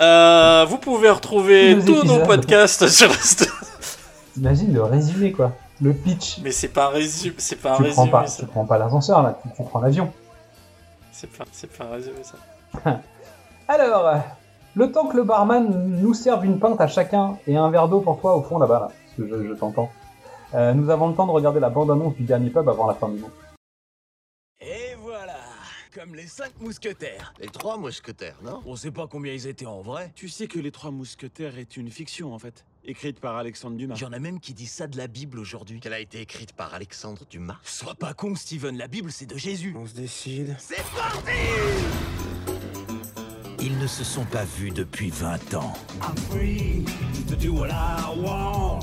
Euh, 0.00 0.66
vous 0.68 0.78
pouvez 0.78 1.08
retrouver 1.08 1.78
Tous 1.84 2.04
nos 2.04 2.20
podcasts 2.20 2.88
sur 2.88 3.08
le 3.08 3.46
T'imagines 4.34 4.74
le 4.74 4.82
résumé, 4.82 5.30
quoi. 5.32 5.52
Le 5.80 5.92
pitch. 5.92 6.38
Mais 6.42 6.52
c'est 6.52 6.68
pas 6.68 6.86
un 6.86 6.90
résumé, 6.90 7.34
c'est 7.38 7.56
pas 7.56 7.72
un 7.72 7.76
Tu 7.76 7.82
prends 7.82 8.02
résumé 8.04 8.10
pas, 8.10 8.26
ça. 8.26 8.42
tu 8.42 8.46
prends 8.48 8.64
pas 8.64 8.78
l'ascenseur, 8.78 9.22
là. 9.22 9.38
Tu, 9.42 9.48
tu 9.56 9.62
prends 9.64 9.80
l'avion. 9.80 10.12
C'est 11.12 11.30
pas, 11.30 11.44
c'est 11.52 11.70
pas 11.70 11.84
un 11.84 11.90
résumé 11.90 12.18
ça. 12.22 13.00
Alors, 13.68 14.20
le 14.74 14.92
temps 14.92 15.06
que 15.08 15.16
le 15.16 15.24
barman 15.24 15.68
nous 16.00 16.14
serve 16.14 16.44
une 16.44 16.58
pinte 16.58 16.80
à 16.80 16.86
chacun 16.88 17.38
et 17.46 17.56
un 17.56 17.70
verre 17.70 17.88
d'eau 17.88 18.00
pour 18.00 18.20
toi 18.20 18.36
au 18.36 18.42
fond 18.42 18.58
là-bas, 18.58 18.80
là, 18.80 18.86
parce 18.88 19.16
que 19.16 19.26
je, 19.28 19.48
je 19.48 19.52
t'entends. 19.54 19.90
Euh, 20.54 20.72
nous 20.74 20.90
avons 20.90 21.08
le 21.08 21.14
temps 21.14 21.26
de 21.26 21.32
regarder 21.32 21.60
la 21.60 21.70
bande-annonce 21.70 22.14
du 22.14 22.22
dernier 22.24 22.50
pub 22.50 22.68
avant 22.68 22.86
la 22.86 22.94
fin 22.94 23.08
du 23.08 23.18
monde. 23.18 23.30
Et 24.60 24.94
voilà, 25.00 25.34
comme 25.92 26.14
les 26.14 26.26
cinq 26.26 26.52
mousquetaires. 26.60 27.34
Les 27.40 27.48
trois 27.48 27.76
mousquetaires, 27.76 28.36
non? 28.42 28.60
On 28.66 28.76
sait 28.76 28.90
pas 28.92 29.06
combien 29.10 29.32
ils 29.32 29.46
étaient 29.46 29.66
en 29.66 29.82
vrai. 29.82 30.12
Tu 30.14 30.28
sais 30.28 30.46
que 30.46 30.58
Les 30.60 30.70
Trois 30.70 30.90
Mousquetaires 30.90 31.58
est 31.58 31.76
une 31.76 31.90
fiction 31.90 32.32
en 32.32 32.38
fait, 32.38 32.64
écrite 32.84 33.20
par 33.20 33.36
Alexandre 33.36 33.76
Dumas. 33.76 33.94
Il 33.96 34.02
y 34.02 34.04
en 34.04 34.12
a 34.12 34.18
même 34.18 34.40
qui 34.40 34.54
disent 34.54 34.72
ça 34.72 34.86
de 34.86 34.96
la 34.96 35.06
Bible 35.06 35.38
aujourd'hui. 35.38 35.80
Qu'elle 35.80 35.92
a 35.92 36.00
été 36.00 36.20
écrite 36.20 36.52
par 36.52 36.74
Alexandre 36.74 37.22
Dumas? 37.28 37.58
Sois 37.62 37.94
pas 37.94 38.14
con, 38.14 38.34
Steven, 38.34 38.76
la 38.76 38.88
Bible 38.88 39.10
c'est 39.12 39.26
de 39.26 39.36
Jésus. 39.36 39.74
On 39.76 39.86
se 39.86 39.94
décide. 39.94 40.56
C'est 40.58 40.84
parti 40.96 41.30
Ils 43.66 43.78
ne 43.78 43.86
se 43.86 44.04
sont 44.04 44.26
pas 44.26 44.44
vus 44.44 44.68
depuis 44.68 45.08
20 45.08 45.54
ans. 45.54 45.72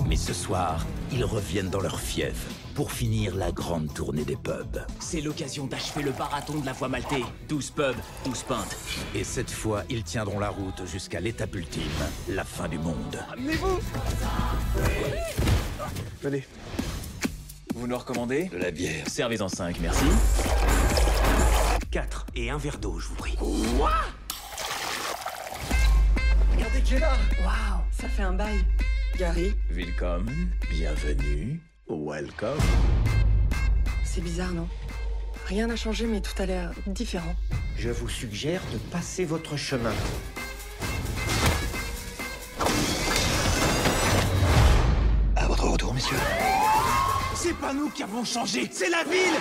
Mais 0.08 0.16
ce 0.16 0.34
soir, 0.34 0.88
ils 1.12 1.24
reviennent 1.24 1.70
dans 1.70 1.82
leur 1.82 2.00
fief 2.00 2.48
pour 2.74 2.92
finir 2.92 3.36
la 3.36 3.52
grande 3.52 3.94
tournée 3.94 4.26
des 4.26 4.36
pubs. 4.36 4.84
C'est 5.00 5.22
l'occasion 5.22 5.68
d'achever 5.68 6.02
le 6.02 6.12
marathon 6.14 6.60
de 6.60 6.66
la 6.66 6.74
voie 6.74 6.88
maltée. 6.88 7.24
12 7.48 7.70
pubs, 7.70 7.96
12 8.26 8.42
pintes. 8.42 8.76
Et 9.14 9.24
cette 9.24 9.52
fois, 9.52 9.84
ils 9.88 10.02
tiendront 10.02 10.40
la 10.40 10.50
route 10.50 10.84
jusqu'à 10.88 11.20
l'étape 11.20 11.54
ultime, 11.54 11.84
la 12.30 12.44
fin 12.44 12.68
du 12.68 12.80
monde. 12.80 13.20
Amenez-vous 13.34 13.80
Allez, 16.26 16.48
Vous 17.76 17.86
nous 17.86 17.98
recommandez 18.00 18.46
De 18.46 18.58
la 18.58 18.72
bière. 18.72 19.08
Servez-en 19.08 19.48
5, 19.48 19.80
merci. 19.80 20.06
4 21.92 22.26
et 22.36 22.50
un 22.50 22.58
verre 22.58 22.80
d'eau, 22.80 22.98
je 22.98 23.10
vous 23.10 23.16
prie. 23.16 23.38
Regardez 26.62 26.82
qui 26.84 26.94
est 26.94 27.00
là 27.00 27.14
Waouh, 27.44 27.82
ça 27.92 28.08
fait 28.08 28.22
un 28.22 28.34
bail. 28.34 28.64
Gary, 29.18 29.56
Welcome, 29.72 30.30
bienvenue, 30.70 31.60
welcome. 31.90 32.60
c'est 34.04 34.22
bizarre, 34.22 34.52
non? 34.54 34.68
Rien 35.48 35.66
n'a 35.66 35.76
changé, 35.76 36.06
mais 36.06 36.22
tout 36.22 36.40
a 36.40 36.46
l'air 36.46 36.72
différent. 36.86 37.34
Je 37.78 37.90
vous 37.90 38.08
suggère 38.10 38.62
de 38.72 38.78
passer 38.92 39.26
votre 39.26 39.58
chemin. 39.58 39.94
À 45.36 45.48
votre 45.48 45.66
retour, 45.68 45.94
messieurs. 45.96 46.18
C'est 47.36 47.56
pas 47.58 47.74
nous 47.74 47.90
qui 47.90 48.04
avons 48.04 48.24
changé, 48.24 48.70
c'est 48.72 48.90
la 48.90 49.04
ville 49.04 49.40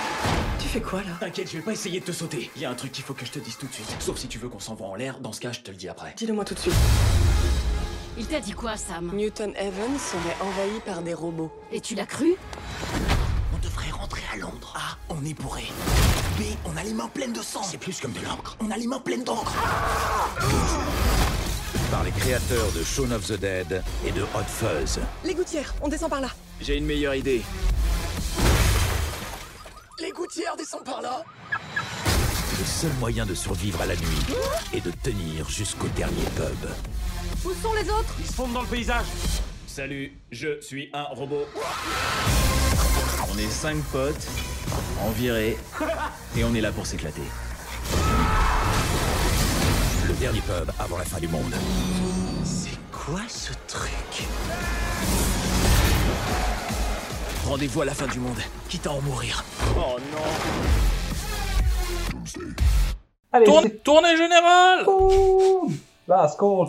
fais 0.71 0.81
quoi 0.81 1.01
là 1.01 1.16
T'inquiète, 1.18 1.51
je 1.51 1.57
vais 1.57 1.62
pas 1.62 1.73
essayer 1.73 1.99
de 1.99 2.05
te 2.05 2.12
sauter. 2.12 2.49
Il 2.55 2.62
y 2.62 2.64
a 2.64 2.71
un 2.71 2.75
truc 2.75 2.93
qu'il 2.93 3.03
faut 3.03 3.14
que 3.14 3.27
je 3.27 3.33
te 3.33 3.41
dise 3.41 3.57
tout 3.57 3.66
de 3.66 3.73
suite. 3.73 3.93
Sauf 3.99 4.18
si 4.18 4.29
tu 4.29 4.39
veux 4.39 4.49
qu'on 4.49 4.61
s'envoie 4.61 4.87
en 4.87 4.95
l'air, 4.95 5.18
dans 5.18 5.33
ce 5.33 5.41
cas, 5.41 5.51
je 5.51 5.61
te 5.61 5.71
le 5.71 5.77
dis 5.77 5.89
après. 5.89 6.14
Dis-le 6.16 6.33
moi 6.33 6.45
tout 6.45 6.55
de 6.55 6.61
suite. 6.61 6.75
Il 8.16 8.27
t'a 8.27 8.39
dit 8.39 8.53
quoi, 8.53 8.77
Sam 8.77 9.11
Newton 9.12 9.53
Heaven 9.57 9.99
serait 9.99 10.37
envahi 10.41 10.81
par 10.87 11.03
des 11.03 11.14
robots. 11.14 11.51
Et 11.73 11.81
tu 11.81 11.97
l'as 11.97 12.07
cru 12.07 12.37
On 13.53 13.59
devrait 13.59 13.91
rentrer 13.91 14.23
à 14.33 14.37
Londres. 14.37 14.75
A, 14.77 14.97
on 15.12 15.25
est 15.25 15.35
bourré. 15.35 15.64
B, 16.39 16.43
on 16.64 16.77
a 16.77 16.85
les 16.85 16.95
mains 16.95 17.11
pleines 17.12 17.33
de 17.33 17.43
sang. 17.43 17.62
C'est 17.64 17.79
plus 17.79 17.99
comme 17.99 18.12
de 18.12 18.25
l'encre. 18.25 18.57
On 18.61 18.71
a 18.71 18.77
les 18.77 18.87
mains 18.87 19.01
pleines 19.01 19.25
d'encre. 19.25 19.53
Par 21.91 22.05
les 22.05 22.12
créateurs 22.12 22.71
de 22.77 22.85
Shaun 22.85 23.11
of 23.11 23.27
the 23.27 23.41
Dead 23.41 23.83
et 24.07 24.12
de 24.12 24.23
Hot 24.23 24.47
Fuzz. 24.47 25.01
Les 25.25 25.35
gouttières, 25.35 25.75
on 25.83 25.89
descend 25.89 26.11
par 26.11 26.21
là. 26.21 26.29
J'ai 26.61 26.77
une 26.77 26.87
meilleure 26.87 27.16
idée. 27.16 27.43
Les 30.01 30.13
gouttières 30.13 30.57
descendent 30.57 30.85
par 30.85 31.03
là. 31.03 31.23
Le 31.53 32.65
seul 32.65 32.93
moyen 33.01 33.27
de 33.27 33.35
survivre 33.35 33.83
à 33.83 33.87
la 33.87 33.97
nuit 33.97 34.27
est 34.73 34.81
de 34.81 34.91
tenir 34.91 35.49
jusqu'au 35.51 35.89
dernier 35.89 36.23
pub. 36.37 36.71
Où 37.45 37.51
sont 37.63 37.75
les 37.75 37.89
autres? 37.91 38.15
Ils 38.19 38.27
se 38.27 38.33
fondent 38.33 38.55
dans 38.55 38.63
le 38.63 38.67
paysage. 38.67 39.05
Salut, 39.67 40.13
je 40.31 40.61
suis 40.63 40.89
un 40.95 41.05
robot. 41.05 41.45
On 43.31 43.39
est 43.39 43.51
cinq 43.51 43.77
potes, 43.93 44.27
en 45.03 45.11
virée, 45.11 45.59
et 46.37 46.45
on 46.45 46.55
est 46.55 46.63
là 46.63 46.73
pour 46.73 46.87
s'éclater. 46.87 47.23
Le 50.09 50.15
dernier 50.15 50.41
pub 50.41 50.71
avant 50.79 50.97
la 50.97 51.05
fin 51.05 51.19
du 51.19 51.29
monde. 51.29 51.55
C'est 52.45 52.79
quoi 52.91 53.21
ce 53.29 53.53
truc? 53.69 54.27
Rendez-vous 57.51 57.81
à 57.81 57.85
la 57.85 57.95
fin 57.95 58.07
du 58.07 58.21
monde, 58.21 58.39
quitte 58.69 58.87
à 58.87 58.93
en 58.93 59.01
mourir. 59.01 59.45
Oh 59.77 59.97
non 60.13 60.19
Allez, 63.33 63.45
Tourne- 63.45 63.71
tournée 63.83 64.17
générale 64.17 64.85
Boum 64.85 65.75
Last 66.07 66.39
call. 66.39 66.67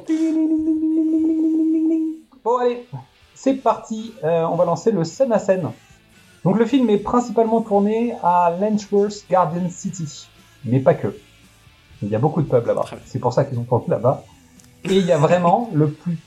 Bon, 2.44 2.58
allez, 2.58 2.84
c'est 3.36 3.54
parti. 3.54 4.16
Euh, 4.24 4.42
on 4.46 4.56
va 4.56 4.66
lancer 4.66 4.90
le 4.92 5.04
scène 5.04 5.32
à 5.32 5.38
scène. 5.38 5.70
Donc, 6.44 6.58
le 6.58 6.66
film 6.66 6.90
est 6.90 6.98
principalement 6.98 7.62
tourné 7.62 8.16
à 8.24 8.52
Lenchworth 8.60 9.26
Garden 9.30 9.70
City, 9.70 10.28
mais 10.66 10.80
pas 10.80 10.96
que. 10.96 11.16
Il 12.02 12.10
y 12.10 12.16
a 12.16 12.20
beaucoup 12.20 12.42
de 12.42 12.48
pubs 12.48 12.66
là-bas. 12.66 12.86
C'est 13.06 13.20
pour 13.20 13.34
ça 13.34 13.46
qu'ils 13.46 13.60
ont 13.60 13.66
tourné 13.66 13.86
là-bas. 13.88 14.24
Et 14.86 14.96
il 14.98 15.06
y 15.06 15.12
a 15.12 15.18
vraiment 15.20 15.70
le 15.76 15.92
plus, 15.92 16.18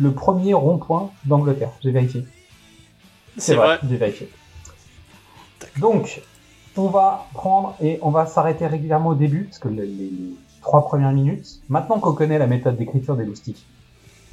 le 0.00 0.10
premier 0.12 0.52
rond-point 0.54 1.12
d'Angleterre. 1.26 1.70
J'ai 1.80 1.92
vérifié. 1.92 2.24
C'est 3.36 3.54
vrai. 3.54 3.78
j'ai 3.88 3.96
vérifié. 3.96 4.28
Donc, 5.78 6.22
on 6.76 6.88
va 6.88 7.26
prendre 7.34 7.74
et 7.80 7.98
on 8.02 8.10
va 8.10 8.26
s'arrêter 8.26 8.66
régulièrement 8.66 9.10
au 9.10 9.14
début, 9.14 9.44
parce 9.44 9.58
que 9.58 9.68
les, 9.68 10.12
trois 10.60 10.84
premières 10.84 11.12
minutes, 11.12 11.60
maintenant 11.68 11.98
qu'on 11.98 12.12
connaît 12.12 12.38
la 12.38 12.46
méthode 12.46 12.76
d'écriture 12.76 13.16
des 13.16 13.24
loustiques, 13.24 13.66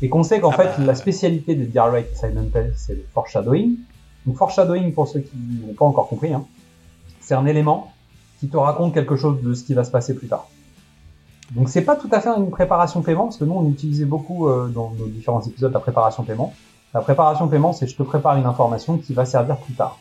et 0.01 0.09
qu'on 0.09 0.23
sait 0.23 0.39
qu'en 0.39 0.51
Ah 0.51 0.57
fait, 0.57 0.63
bah. 0.77 0.85
la 0.85 0.95
spécialité 0.95 1.55
des 1.55 1.65
Direct 1.65 2.15
Silent 2.15 2.43
Hill, 2.53 2.73
c'est 2.75 2.93
le 2.93 3.05
foreshadowing. 3.13 3.77
Donc, 4.25 4.37
foreshadowing, 4.37 4.93
pour 4.93 5.07
ceux 5.07 5.21
qui 5.21 5.35
n'ont 5.35 5.73
pas 5.73 5.85
encore 5.85 6.07
compris, 6.07 6.33
hein, 6.33 6.45
c'est 7.19 7.33
un 7.33 7.45
élément 7.45 7.91
qui 8.39 8.47
te 8.47 8.57
raconte 8.57 8.93
quelque 8.93 9.15
chose 9.15 9.41
de 9.41 9.53
ce 9.53 9.63
qui 9.63 9.73
va 9.73 9.83
se 9.83 9.91
passer 9.91 10.13
plus 10.15 10.27
tard. 10.27 10.47
Donc, 11.51 11.69
c'est 11.69 11.81
pas 11.81 11.95
tout 11.95 12.09
à 12.11 12.19
fait 12.19 12.29
une 12.29 12.51
préparation 12.51 13.01
paiement, 13.01 13.25
parce 13.25 13.37
que 13.37 13.45
nous, 13.45 13.53
on 13.53 13.69
utilisait 13.69 14.05
beaucoup 14.05 14.47
euh, 14.47 14.67
dans 14.67 14.91
nos 14.91 15.07
différents 15.07 15.41
épisodes 15.41 15.73
la 15.73 15.79
préparation 15.79 16.23
paiement. 16.23 16.53
La 16.93 17.01
préparation 17.01 17.47
paiement, 17.47 17.73
c'est 17.73 17.87
je 17.87 17.95
te 17.95 18.03
prépare 18.03 18.37
une 18.37 18.45
information 18.45 18.97
qui 18.97 19.13
va 19.13 19.25
servir 19.25 19.57
plus 19.57 19.73
tard. 19.73 19.99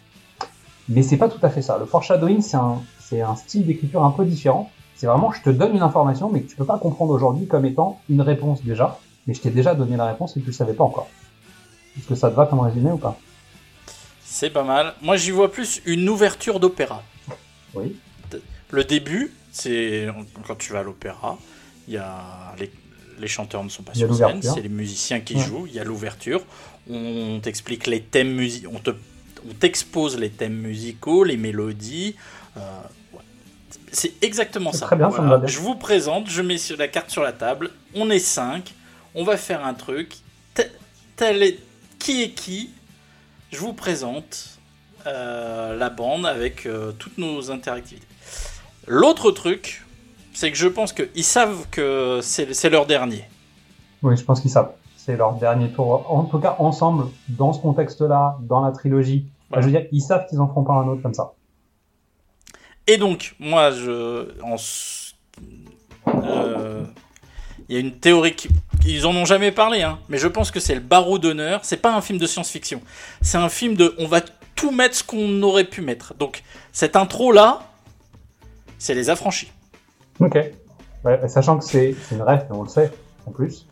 Mais 0.89 1.03
c'est 1.03 1.17
pas 1.17 1.29
tout 1.29 1.45
à 1.45 1.51
fait 1.51 1.63
ça. 1.63 1.79
Le 1.79 1.85
foreshadowing, 1.87 2.41
c'est 2.41 2.57
un, 2.57 2.81
c'est 3.01 3.21
un 3.21 3.35
style 3.37 3.67
d'écriture 3.67 4.05
un 4.05 4.11
peu 4.13 4.25
différent. 4.25 4.71
C'est 4.95 5.07
vraiment, 5.07 5.33
je 5.33 5.43
te 5.43 5.51
donne 5.51 5.75
une 5.75 5.83
information, 5.83 6.31
mais 6.31 6.43
que 6.43 6.49
tu 6.49 6.57
peux 6.57 6.65
pas 6.65 6.79
comprendre 6.79 7.13
aujourd'hui 7.13 7.47
comme 7.47 7.67
étant 7.67 8.01
une 8.09 8.23
réponse 8.23 8.63
déjà. 8.63 8.99
Mais 9.27 9.35
je 9.35 9.41
t'ai 9.41 9.51
déjà 9.51 9.75
donné 9.75 9.97
la 9.97 10.07
réponse 10.07 10.37
et 10.37 10.41
tu 10.41 10.47
le 10.47 10.53
savais 10.53 10.73
pas 10.75 10.85
encore. 10.85 11.09
Est-ce 11.99 12.07
que 12.07 12.15
ça 12.15 12.31
te 12.31 12.37
va 12.37 12.47
comme 12.47 12.61
résumé 12.61 12.93
ou 12.93 12.99
pas? 12.99 13.19
C'est 14.25 14.51
pas 14.51 14.63
mal. 14.63 14.95
Moi, 15.03 15.17
j'y 15.17 15.33
vois 15.33 15.51
plus 15.51 15.83
une 15.87 16.09
ouverture 16.09 16.61
d'opéra. 16.61 17.03
Oui. 17.75 17.97
Le 18.71 18.85
début, 18.85 19.35
c'est 19.53 20.09
quand 20.47 20.57
tu 20.57 20.73
vas 20.73 20.81
à 20.81 20.83
l'opéra, 20.83 21.39
il 21.89 21.95
y 21.95 21.97
a 21.99 22.55
les, 22.59 22.71
les 23.19 23.29
chanteurs 23.29 23.63
ne 23.65 23.69
sont 23.69 23.83
pas 23.83 23.95
sur 23.95 24.15
scène, 24.15 24.43
c'est 24.43 24.61
les 24.61 24.69
musiciens 24.69 25.21
qui 25.21 25.35
Ouais. 25.35 25.41
jouent. 25.41 25.67
Il 25.67 25.75
y 25.75 25.81
a 25.81 25.85
l'ouverture. 25.85 26.43
On 26.89 27.41
t'explique 27.41 27.87
les 27.87 28.01
thèmes 28.03 28.33
musicaux, 28.35 28.71
on 28.75 28.79
te, 28.79 28.91
on 28.91 29.53
t'expose 29.55 30.17
les 30.19 30.31
thèmes 30.31 30.55
musicaux, 30.57 31.25
les 31.25 31.37
mélodies. 31.37 32.15
euh, 32.57 32.61
ouais. 33.13 33.21
C'est 33.93 34.13
exactement 34.23 34.73
C'est 34.73 34.79
ça. 34.79 34.87
très 34.87 34.97
bien, 34.97 35.11
ça 35.11 35.21
me 35.23 35.29
va 35.29 35.39
bien. 35.39 35.49
Je 35.49 35.59
vous 35.59 35.75
présente, 35.75 36.29
je 36.31 36.43
mets 36.43 36.57
la 36.79 36.89
carte 36.89 37.11
sur 37.11 37.23
la 37.23 37.33
table. 37.33 37.71
On 37.95 38.09
est 38.11 38.19
cinq. 38.21 38.73
On 39.15 39.25
va 39.25 39.37
faire 39.37 39.65
un 39.65 39.75
truc. 39.75 40.15
Tel 41.17 41.43
est- 41.43 41.59
qui 41.99 42.23
est 42.23 42.31
qui 42.31 42.71
Je 43.51 43.59
vous 43.59 43.73
présente 43.73 44.59
euh, 45.07 45.77
la 45.77 45.89
bande 45.89 46.27
avec 46.27 46.67
euh, 46.67 46.93
toutes 46.93 47.17
nos 47.17 47.51
interactivités. 47.51 48.07
L'autre 48.87 49.31
truc, 49.31 49.85
c'est 50.35 50.51
que 50.53 50.59
je 50.59 50.69
pense 50.69 50.93
qu'ils 50.93 51.25
savent 51.25 51.65
que 51.71 52.21
c'est 52.23 52.53
c'est 52.55 52.69
leur 52.71 52.87
dernier. 52.87 53.25
Oui, 54.03 54.17
je 54.17 54.23
pense 54.23 54.41
qu'ils 54.41 54.51
savent. 54.51 54.73
C'est 55.07 55.17
leur 55.17 55.35
dernier 55.35 55.69
tour. 55.69 56.05
En 56.13 56.25
tout 56.25 56.41
cas, 56.41 56.57
ensemble, 56.59 57.05
dans 57.29 57.53
ce 57.53 57.61
contexte-là, 57.61 58.39
dans 58.41 58.61
la 58.61 58.73
trilogie. 58.73 59.29
Enfin, 59.49 59.61
je 59.61 59.67
veux 59.67 59.71
dire, 59.71 59.87
ils 59.93 60.01
savent 60.01 60.27
qu'ils 60.27 60.41
en 60.41 60.49
feront 60.49 60.65
pas 60.65 60.73
un 60.73 60.89
autre 60.89 61.01
comme 61.01 61.15
ça. 61.15 61.35
Et 62.89 62.97
donc, 62.97 63.37
moi, 63.39 63.71
je. 63.71 64.27
en 64.43 64.57
euh, 66.09 66.85
Il 67.69 67.75
y 67.75 67.77
a 67.77 67.81
une 67.81 67.93
théorie 67.93 68.35
qui. 68.35 68.49
Ils 68.85 69.07
en 69.07 69.15
ont 69.15 69.25
jamais 69.25 69.53
parlé, 69.53 69.83
hein, 69.83 70.01
mais 70.09 70.19
je 70.19 70.27
pense 70.27 70.51
que 70.51 70.59
c'est 70.59 70.75
le 70.75 70.81
barreau 70.81 71.21
d'honneur. 71.21 71.61
C'est 71.63 71.77
pas 71.77 71.95
un 71.95 72.01
film 72.01 72.19
de 72.19 72.27
science-fiction. 72.27 72.81
C'est 73.23 73.39
un 73.39 73.49
film 73.49 73.77
de. 73.77 73.95
On 74.01 74.09
va 74.09 74.23
tout 74.57 74.73
mettre 74.73 74.97
ce 74.97 75.05
qu'on 75.05 75.41
aurait 75.45 75.63
pu 75.63 75.83
mettre. 75.83 76.15
Donc, 76.15 76.43
cette 76.73 76.97
intro-là, 76.97 77.61
c'est 78.81 78.95
les 78.95 79.09
affranchis. 79.09 79.53
Ok. 80.19 80.37
Ouais, 81.05 81.29
sachant 81.29 81.59
que 81.59 81.65
c'est 81.65 81.95
une 82.11 82.25
mais 82.27 82.43
on 82.51 82.65
le 82.65 82.69
sait, 82.69 82.91
en 83.25 83.31
plus. 83.31 83.67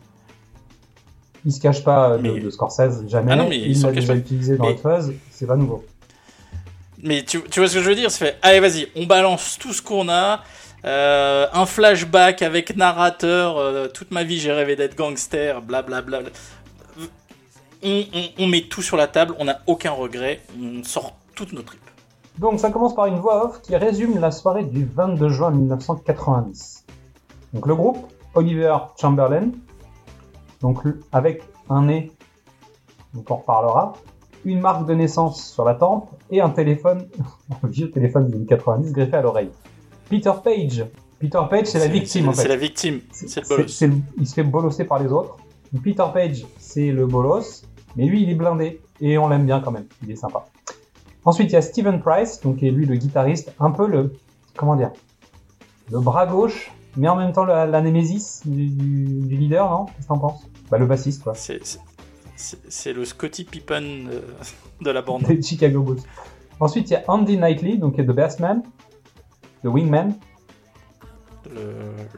Il 1.45 1.51
se 1.51 1.59
cache 1.61 1.83
pas 1.83 2.11
euh, 2.11 2.17
de, 2.17 2.21
Mais- 2.23 2.39
de 2.39 2.49
Scorsese, 2.49 3.07
jamais. 3.07 3.31
Ah 3.31 3.35
non, 3.35 3.47
mais 3.47 3.59
il 3.59 3.79
l'a 3.81 3.91
déjà 3.91 4.13
pas. 4.13 4.19
utilisé 4.19 4.57
dans 4.57 4.65
Mais- 4.65 4.73
Hot 4.73 4.77
Fuzz, 4.97 5.13
c'est 5.31 5.45
pas 5.45 5.55
nouveau. 5.55 5.83
Mais 7.03 7.23
tu, 7.23 7.41
tu 7.43 7.59
vois 7.59 7.69
ce 7.69 7.75
que 7.75 7.81
je 7.81 7.89
veux 7.89 7.95
dire 7.95 8.09
C'est 8.09 8.25
fait, 8.25 8.37
allez, 8.41 8.59
vas-y, 8.59 8.87
on 8.95 9.05
balance 9.05 9.57
tout 9.59 9.73
ce 9.73 9.81
qu'on 9.81 10.09
a. 10.09 10.41
Euh, 10.85 11.47
un 11.53 11.65
flashback 11.65 12.41
avec 12.41 12.75
narrateur. 12.75 13.57
euh, 13.57 13.87
toute 13.87 14.11
ma 14.11 14.23
vie, 14.23 14.39
j'ai 14.39 14.51
rêvé 14.51 14.75
d'être 14.75 14.95
gangster, 14.95 15.61
blablabla. 15.61 16.21
On, 17.83 18.03
on- 18.13 18.43
on 18.43 18.47
met 18.47 18.61
tout 18.61 18.81
sur 18.81 18.97
la 18.97 19.07
table, 19.07 19.35
on 19.39 19.45
n'a 19.45 19.59
aucun 19.67 19.91
regret, 19.91 20.41
on 20.59 20.83
sort 20.83 21.13
toutes 21.35 21.53
nos 21.53 21.61
tripes. 21.61 21.81
Donc 22.39 22.59
ça 22.59 22.71
commence 22.71 22.95
par 22.95 23.05
une 23.05 23.19
voix 23.19 23.45
off 23.45 23.61
qui 23.61 23.75
résume 23.75 24.19
la 24.19 24.31
soirée 24.31 24.63
du 24.63 24.85
22 24.85 25.29
juin 25.29 25.51
1990. 25.51 26.85
Donc 27.53 27.67
le 27.67 27.75
groupe, 27.75 28.07
Oliver 28.33 28.75
Chamberlain, 28.99 29.51
donc 30.61 30.79
avec 31.11 31.43
un 31.69 31.85
nez, 31.85 32.11
donc 33.13 33.29
on 33.31 33.35
reparlera, 33.35 33.93
une 34.43 34.59
marque 34.59 34.85
de 34.85 34.93
naissance 34.93 35.51
sur 35.51 35.65
la 35.65 35.73
tempe 35.75 36.09
et 36.31 36.41
un 36.41 36.49
téléphone, 36.49 37.07
un 37.63 37.67
vieux 37.67 37.89
téléphone 37.89 38.27
des 38.29 38.35
années 38.35 38.45
90 38.45 38.91
greffé 38.91 39.17
à 39.17 39.21
l'oreille. 39.21 39.49
Peter 40.09 40.31
Page. 40.43 40.85
Peter 41.19 41.39
Page, 41.49 41.65
c'est 41.67 41.79
la 41.79 41.87
victime 41.87 42.29
en 42.29 42.33
fait. 42.33 42.41
C'est 42.43 42.47
la 42.47 42.55
victime, 42.57 42.99
c'est 43.11 43.41
le 43.41 43.47
bolos. 43.47 43.81
le- 43.81 43.93
il 44.19 44.27
se 44.27 44.33
fait 44.33 44.43
bolosser 44.43 44.83
par 44.85 44.99
les 44.99 45.07
autres. 45.11 45.37
Donc, 45.73 45.81
Peter 45.83 46.05
Page, 46.13 46.45
c'est 46.59 46.91
le 46.91 47.07
bolos, 47.07 47.63
mais 47.95 48.05
lui, 48.05 48.21
il 48.23 48.29
est 48.29 48.35
blindé 48.35 48.81
et 49.01 49.17
on 49.17 49.27
l'aime 49.29 49.45
bien 49.45 49.61
quand 49.61 49.71
même. 49.71 49.85
Il 50.03 50.11
est 50.11 50.15
sympa. 50.15 50.45
Ensuite, 51.23 51.49
il 51.49 51.53
y 51.53 51.57
a 51.57 51.61
Steven 51.63 51.99
Price, 52.01 52.39
donc 52.41 52.57
qui 52.57 52.67
est 52.67 52.71
lui 52.71 52.85
le 52.85 52.95
guitariste, 52.97 53.51
un 53.59 53.71
peu 53.71 53.87
le 53.87 54.13
comment 54.55 54.75
dire, 54.75 54.91
le 55.91 55.99
bras 55.99 56.27
gauche, 56.27 56.71
mais 56.97 57.07
en 57.07 57.15
même 57.15 57.31
temps 57.31 57.45
la, 57.45 57.65
la 57.65 57.81
némésis 57.81 58.41
du, 58.45 58.67
du- 58.67 59.19
du 59.21 59.35
leader, 59.37 59.69
non? 59.69 59.85
Qu'est-ce 59.85 60.03
que 60.03 60.07
t'en 60.07 60.17
penses? 60.19 60.47
Bah 60.69 60.77
le 60.77 60.85
bassiste 60.85 61.23
quoi. 61.23 61.33
C'est- 61.35 62.93
le 62.93 63.05
Scotty 63.05 63.43
Pippen 63.45 64.09
de 64.81 64.89
la 64.91 65.01
bande. 65.01 65.23
Des 65.27 65.41
Chicago 65.41 65.81
Bulls. 65.81 66.01
Ensuite, 66.59 66.89
il 66.89 66.93
y 66.93 66.95
a 66.95 67.03
Andy 67.07 67.37
Knightley, 67.37 67.77
donc 67.77 67.95
qui 67.95 68.01
est 68.01 68.05
The 68.05 68.11
Best 68.11 68.39
Man, 68.39 68.61
The 69.63 69.67
Wingman, 69.67 70.13
Le, 71.53 71.61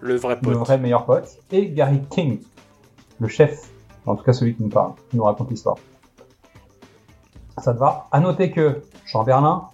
le 0.02 0.16
vrai 0.16 0.40
pote. 0.40 0.50
le 0.50 0.58
vrai 0.58 0.78
meilleur 0.78 1.06
pote, 1.06 1.38
et 1.52 1.70
Gary 1.72 2.02
King, 2.10 2.40
le 3.20 3.28
chef, 3.28 3.70
en 4.06 4.16
tout 4.16 4.24
cas 4.24 4.34
celui 4.34 4.56
qui 4.56 4.64
nous 4.64 4.70
parle, 4.70 4.94
qui 5.10 5.18
nous 5.18 5.24
raconte 5.24 5.50
l'histoire. 5.50 5.78
Ça 7.58 7.74
te 7.74 7.80
va? 7.80 8.08
À 8.12 8.20
noter 8.20 8.52
que 8.52 8.82
Chamberlain, 9.06 9.70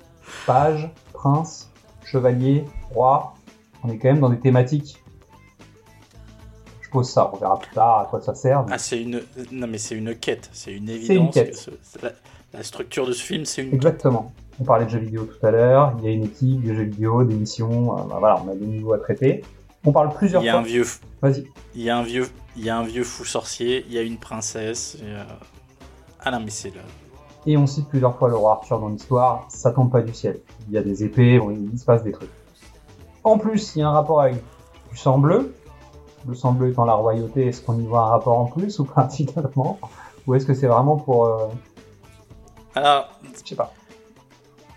page, 0.47 0.89
prince, 1.13 1.69
chevalier, 2.05 2.63
roi, 2.93 3.33
on 3.83 3.89
est 3.89 3.97
quand 3.97 4.09
même 4.09 4.19
dans 4.19 4.29
des 4.29 4.39
thématiques. 4.39 5.03
Je 6.81 6.89
pose 6.89 7.09
ça, 7.09 7.31
on 7.33 7.37
verra 7.37 7.57
plus 7.57 7.73
tard 7.73 7.99
à 8.01 8.05
quoi 8.05 8.21
ça 8.21 8.35
sert. 8.35 8.63
mais- 8.63 8.71
Ah, 8.73 8.77
c'est 8.77 9.01
une. 9.01 9.21
Non, 9.51 9.67
mais 9.67 9.77
c'est 9.79 9.95
une 9.95 10.15
quête, 10.15 10.49
c'est 10.53 10.71
une 10.73 10.83
une 10.83 10.89
évidence. 10.89 11.33
que 11.35 11.53
ce- 11.55 11.69
la, 12.01 12.11
la 12.53 12.63
structure 12.63 13.07
de 13.07 13.13
ce 13.13 13.23
film, 13.23 13.45
c'est 13.45 13.63
une. 13.63 13.73
Exactement. 13.73 14.31
On 14.59 14.63
parlait 14.63 14.85
de 14.85 14.91
jeux 14.91 14.99
vidéo 14.99 15.25
tout 15.25 15.43
à 15.45 15.49
l'heure. 15.51 15.95
Il 15.99 16.05
y 16.05 16.07
a 16.07 16.11
une 16.11 16.25
équipe 16.25 16.61
de 16.63 16.73
jeux 16.75 16.83
vidéo, 16.83 17.23
des 17.23 17.33
missions. 17.35 17.97
euh, 17.97 18.03
bah 18.03 18.17
voilà, 18.19 18.41
on 18.45 18.51
a 18.51 18.55
des 18.55 18.65
niveaux 18.65 18.93
à 18.93 18.99
traiter. 18.99 19.43
On 19.85 19.91
parle 19.91 20.13
plusieurs 20.13 20.41
Il 20.43 20.45
y 20.45 20.49
a 20.49 20.51
fois. 20.53 20.61
un 20.61 20.63
vieux, 20.63 20.85
Vas-y. 21.21 21.45
il 21.75 21.81
y 21.81 21.89
a 21.89 21.97
un 21.97 22.03
vieux, 22.03 22.27
il 22.55 22.63
y 22.63 22.69
a 22.69 22.77
un 22.77 22.83
vieux 22.83 23.03
fou 23.03 23.25
sorcier, 23.25 23.83
il 23.87 23.93
y 23.93 23.97
a 23.97 24.01
une 24.01 24.17
princesse. 24.17 24.95
et, 25.01 25.05
euh, 25.07 25.23
Ah 26.19 26.31
non 26.31 26.39
mais 26.39 26.51
c'est 26.51 26.69
là. 26.69 26.81
Et 27.45 27.57
on 27.57 27.67
cite 27.67 27.89
plusieurs 27.89 28.17
fois 28.17 28.29
le 28.29 28.35
roi 28.35 28.53
Arthur 28.53 28.79
dans 28.79 28.87
l'histoire. 28.87 29.45
Ça 29.49 29.71
tombe 29.71 29.91
pas 29.91 30.01
du 30.01 30.13
ciel. 30.13 30.39
Il 30.69 30.73
y 30.75 30.77
a 30.77 30.83
des 30.83 31.03
épées, 31.03 31.39
bon, 31.39 31.49
il 31.73 31.77
se 31.77 31.83
passe 31.83 32.01
des 32.03 32.13
trucs. 32.13 32.29
En 33.23 33.37
plus, 33.37 33.75
il 33.75 33.79
y 33.79 33.81
a 33.81 33.87
un 33.89 33.91
rapport 33.91 34.21
avec 34.21 34.35
du 34.91 34.97
sang 34.97 35.17
bleu. 35.17 35.55
Le 36.27 36.35
sang 36.35 36.53
bleu 36.53 36.69
étant 36.69 36.85
la 36.85 36.93
royauté, 36.93 37.47
est-ce 37.47 37.61
qu'on 37.61 37.77
y 37.79 37.85
voit 37.85 38.01
un 38.01 38.05
rapport 38.09 38.37
en 38.39 38.45
plus 38.45 38.79
ou 38.79 38.85
pas 38.85 39.09
finalement 39.09 39.79
Ou 40.27 40.35
est-ce 40.35 40.45
que 40.45 40.53
c'est 40.53 40.67
vraiment 40.67 40.95
pour... 40.97 41.25
euh, 41.25 41.47
Alors, 42.75 43.09
Je 43.43 43.47
sais 43.49 43.55
pas. 43.55 43.73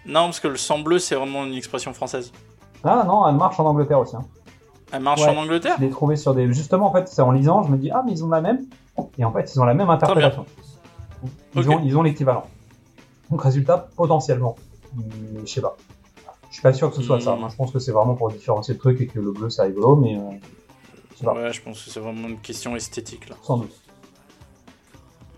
non 0.05 0.24
parce 0.24 0.40
que 0.40 0.49
le 0.49 0.57
sang 0.57 0.80
bleu 0.80 0.99
c'est 0.99 1.14
vraiment 1.14 1.44
une 1.44 1.55
expression 1.55 1.92
française. 1.92 2.32
Ah 2.84 3.05
non, 3.07 3.26
elle 3.28 3.36
marche 3.36 3.59
en 3.61 3.66
Angleterre 3.66 4.01
aussi. 4.01 4.16
hein. 4.16 4.24
Elle 4.92 5.03
marche 5.03 5.20
Ouais, 5.22 5.28
en 5.28 5.36
Angleterre 5.42 5.74
Je 5.78 5.84
l'ai 5.84 5.90
trouvé 5.90 6.14
sur 6.16 6.32
des. 6.34 6.53
Justement, 6.53 6.86
en 6.86 6.92
fait, 6.92 7.09
c'est 7.09 7.22
en 7.22 7.32
lisant, 7.32 7.64
je 7.64 7.70
me 7.72 7.76
dis, 7.76 7.90
ah, 7.90 8.03
mais 8.07 8.12
ils 8.12 8.24
ont 8.24 8.28
la 8.28 8.40
même. 8.40 8.66
Et 9.18 9.24
en 9.24 9.32
fait, 9.32 9.53
ils 9.53 9.61
ont 9.61 9.64
la 9.64 9.74
même 9.74 9.90
interprétation. 9.90 10.47
Ils, 11.57 11.68
ont, 11.68 11.80
ils 11.82 11.97
ont 11.99 12.03
l'équivalent. 12.03 12.44
Donc, 13.30 13.42
résultat, 13.42 13.88
potentiellement. 13.97 14.55
Mais 14.94 15.40
je 15.44 15.53
sais 15.53 15.61
pas. 15.61 15.76
Je 16.57 16.61
suis 16.61 16.62
pas 16.62 16.72
sûr 16.72 16.88
que 16.88 16.96
ce 16.96 17.02
soit 17.02 17.20
ça. 17.20 17.36
Hmm. 17.36 17.40
Moi, 17.40 17.48
je 17.50 17.57
pense 17.57 17.70
que 17.70 17.78
c'est 17.78 17.92
vraiment 17.92 18.14
pour 18.14 18.30
différencier 18.30 18.72
le 18.72 18.80
truc 18.80 18.98
et 19.02 19.07
que 19.07 19.20
le 19.20 19.30
bleu, 19.30 19.50
c'est 19.50 19.61
rigolo, 19.61 19.94
mais. 19.94 20.16
euh. 20.16 21.30
Ouais, 21.30 21.52
je 21.52 21.61
pense 21.61 21.84
que 21.84 21.90
c'est 21.90 22.00
vraiment 22.00 22.28
une 22.28 22.38
question 22.38 22.74
esthétique 22.74 23.28
là. 23.28 23.36
Sans 23.42 23.59
doute. 23.59 23.78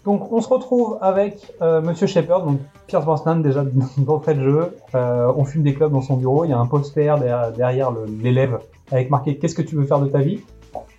Donc, 0.04 0.30
on 0.30 0.40
se 0.40 0.48
retrouve 0.48 0.96
avec 1.00 1.52
euh, 1.60 1.82
Monsieur 1.82 2.06
Shepard, 2.06 2.44
donc 2.44 2.60
Pierce 2.86 3.04
Brosnan, 3.04 3.42
déjà 3.42 3.64
d'entrée 3.98 4.36
de 4.36 4.44
jeu. 4.44 4.76
Euh, 4.94 5.32
on 5.36 5.44
fume 5.44 5.64
des 5.64 5.74
clubs 5.74 5.90
dans 5.90 6.02
son 6.02 6.18
bureau. 6.18 6.44
Il 6.44 6.50
y 6.50 6.52
a 6.52 6.58
un 6.58 6.66
poster 6.66 7.12
derrière, 7.56 7.92
l'élève 8.22 8.60
avec 8.92 9.10
marqué 9.10 9.38
Qu'est-ce 9.38 9.56
que 9.56 9.62
tu 9.62 9.74
veux 9.74 9.86
faire 9.86 9.98
de 9.98 10.06
ta 10.06 10.20
vie? 10.20 10.38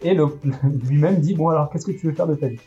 Et 0.01 0.17
lui-même 0.89 1.21
dit 1.21 1.33
Bon, 1.33 1.47
alors, 1.47 1.69
qu'est-ce 1.69 1.85
que 1.85 1.93
tu 1.93 2.07
veux 2.07 2.13
faire 2.13 2.27
de 2.27 2.35
ta 2.35 2.47
vie? 2.47 2.59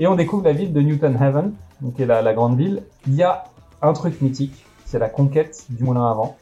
Et 0.00 0.08
on 0.08 0.16
découvre 0.16 0.42
la 0.42 0.52
ville 0.52 0.72
de 0.72 0.80
Newton 0.80 1.16
Haven, 1.16 1.52
donc 1.80 1.94
qui 1.94 2.02
est 2.02 2.06
la, 2.06 2.22
la 2.22 2.34
grande 2.34 2.56
ville. 2.56 2.82
Il 3.06 3.14
y 3.14 3.22
a 3.22 3.44
un 3.82 3.92
truc 3.92 4.20
mythique 4.20 4.64
c'est 4.92 4.98
la 4.98 5.08
conquête 5.08 5.64
du 5.70 5.84
moulin 5.84 6.06
à 6.06 6.12
vent. 6.12 6.36
C'est 6.36 6.41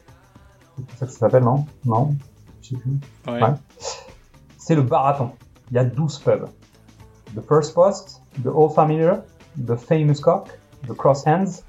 ça 0.97 1.05
que 1.05 1.11
ça 1.11 1.19
s'appelle, 1.19 1.43
non? 1.43 1.65
Non? 1.85 2.15
Je 2.61 2.69
sais 2.69 2.75
plus. 2.75 2.99
Ouais. 3.27 3.41
Ouais. 3.41 3.53
C'est 4.57 4.75
le 4.75 4.83
barathon. 4.83 5.31
Il 5.69 5.75
y 5.75 5.79
a 5.79 5.85
12 5.85 6.19
pubs. 6.19 6.49
The 7.35 7.41
First 7.41 7.73
Post, 7.73 8.21
The 8.43 8.47
Old 8.47 8.73
Familiar, 8.73 9.23
The 9.65 9.77
Famous 9.77 10.19
Cock, 10.19 10.49
The 10.87 10.93
Cross 10.93 11.25
Hands, 11.25 11.63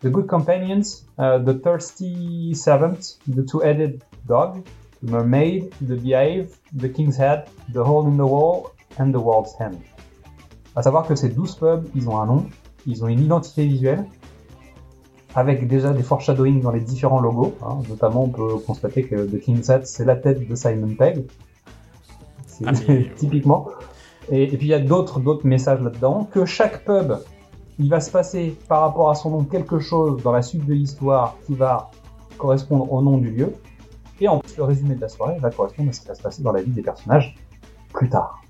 The 0.00 0.10
Good 0.10 0.26
Companions, 0.26 1.04
uh, 1.18 1.38
The 1.38 1.54
Thirsty 1.54 2.54
Seventh, 2.54 3.18
The 3.28 3.44
Two-Headed 3.44 4.02
Dog, 4.26 4.64
The 5.02 5.10
Mermaid, 5.12 5.72
The 5.80 5.96
Beehive, 5.96 6.56
The 6.72 6.88
King's 6.88 7.16
Head, 7.16 7.48
The 7.72 7.84
Hole 7.84 8.06
in 8.08 8.16
the 8.16 8.26
Wall, 8.26 8.72
and 8.98 9.12
The 9.12 9.20
World's 9.20 9.54
End. 9.60 9.78
À 10.74 10.82
savoir 10.82 11.06
que 11.06 11.14
ces 11.14 11.28
12 11.28 11.58
pubs, 11.58 11.90
ils 11.94 12.08
ont 12.08 12.18
un 12.18 12.26
nom, 12.26 12.46
ils 12.86 13.04
ont 13.04 13.08
une 13.08 13.20
identité 13.20 13.66
visuelle, 13.66 14.06
avec 15.34 15.66
déjà 15.66 15.92
des 15.92 16.02
foreshadowing 16.02 16.60
dans 16.60 16.70
les 16.72 16.80
différents 16.80 17.20
logos. 17.20 17.54
hein. 17.62 17.78
Notamment, 17.88 18.24
on 18.24 18.28
peut 18.28 18.56
constater 18.66 19.04
que 19.04 19.24
The 19.24 19.40
King's 19.40 19.68
Head, 19.68 19.86
c'est 19.86 20.04
la 20.04 20.16
tête 20.16 20.46
de 20.46 20.54
Simon 20.54 20.94
Pegg. 20.94 21.24
C'est 22.46 22.64
Ah, 22.66 22.72
mais- 22.88 23.10
typiquement. 23.16 23.68
Et, 24.30 24.44
et 24.44 24.56
puis 24.56 24.66
il 24.66 24.70
y 24.70 24.74
a 24.74 24.78
d'autres 24.78 25.20
d'autres 25.20 25.46
messages 25.46 25.80
là-dedans. 25.80 26.28
Que 26.30 26.44
chaque 26.44 26.84
pub, 26.84 27.12
il 27.78 27.88
va 27.88 28.00
se 28.00 28.10
passer 28.10 28.56
par 28.68 28.82
rapport 28.82 29.10
à 29.10 29.14
son 29.14 29.30
nom 29.30 29.44
quelque 29.44 29.78
chose 29.80 30.22
dans 30.22 30.32
la 30.32 30.42
suite 30.42 30.64
de 30.66 30.74
l'histoire 30.74 31.36
qui 31.46 31.54
va 31.54 31.90
correspondre 32.38 32.92
au 32.92 33.00
nom 33.02 33.18
du 33.18 33.30
lieu. 33.30 33.52
Et 34.20 34.28
en 34.28 34.38
plus, 34.38 34.56
le 34.56 34.62
résumé 34.64 34.94
de 34.94 35.00
la 35.00 35.08
soirée 35.08 35.38
va 35.40 35.50
correspondre 35.50 35.88
à 35.88 35.92
ce 35.92 36.00
qui 36.00 36.08
va 36.08 36.14
se 36.14 36.22
passer 36.22 36.42
dans 36.42 36.52
la 36.52 36.62
vie 36.62 36.70
des 36.70 36.82
personnages 36.82 37.34
plus 37.92 38.08
tard. 38.08 38.40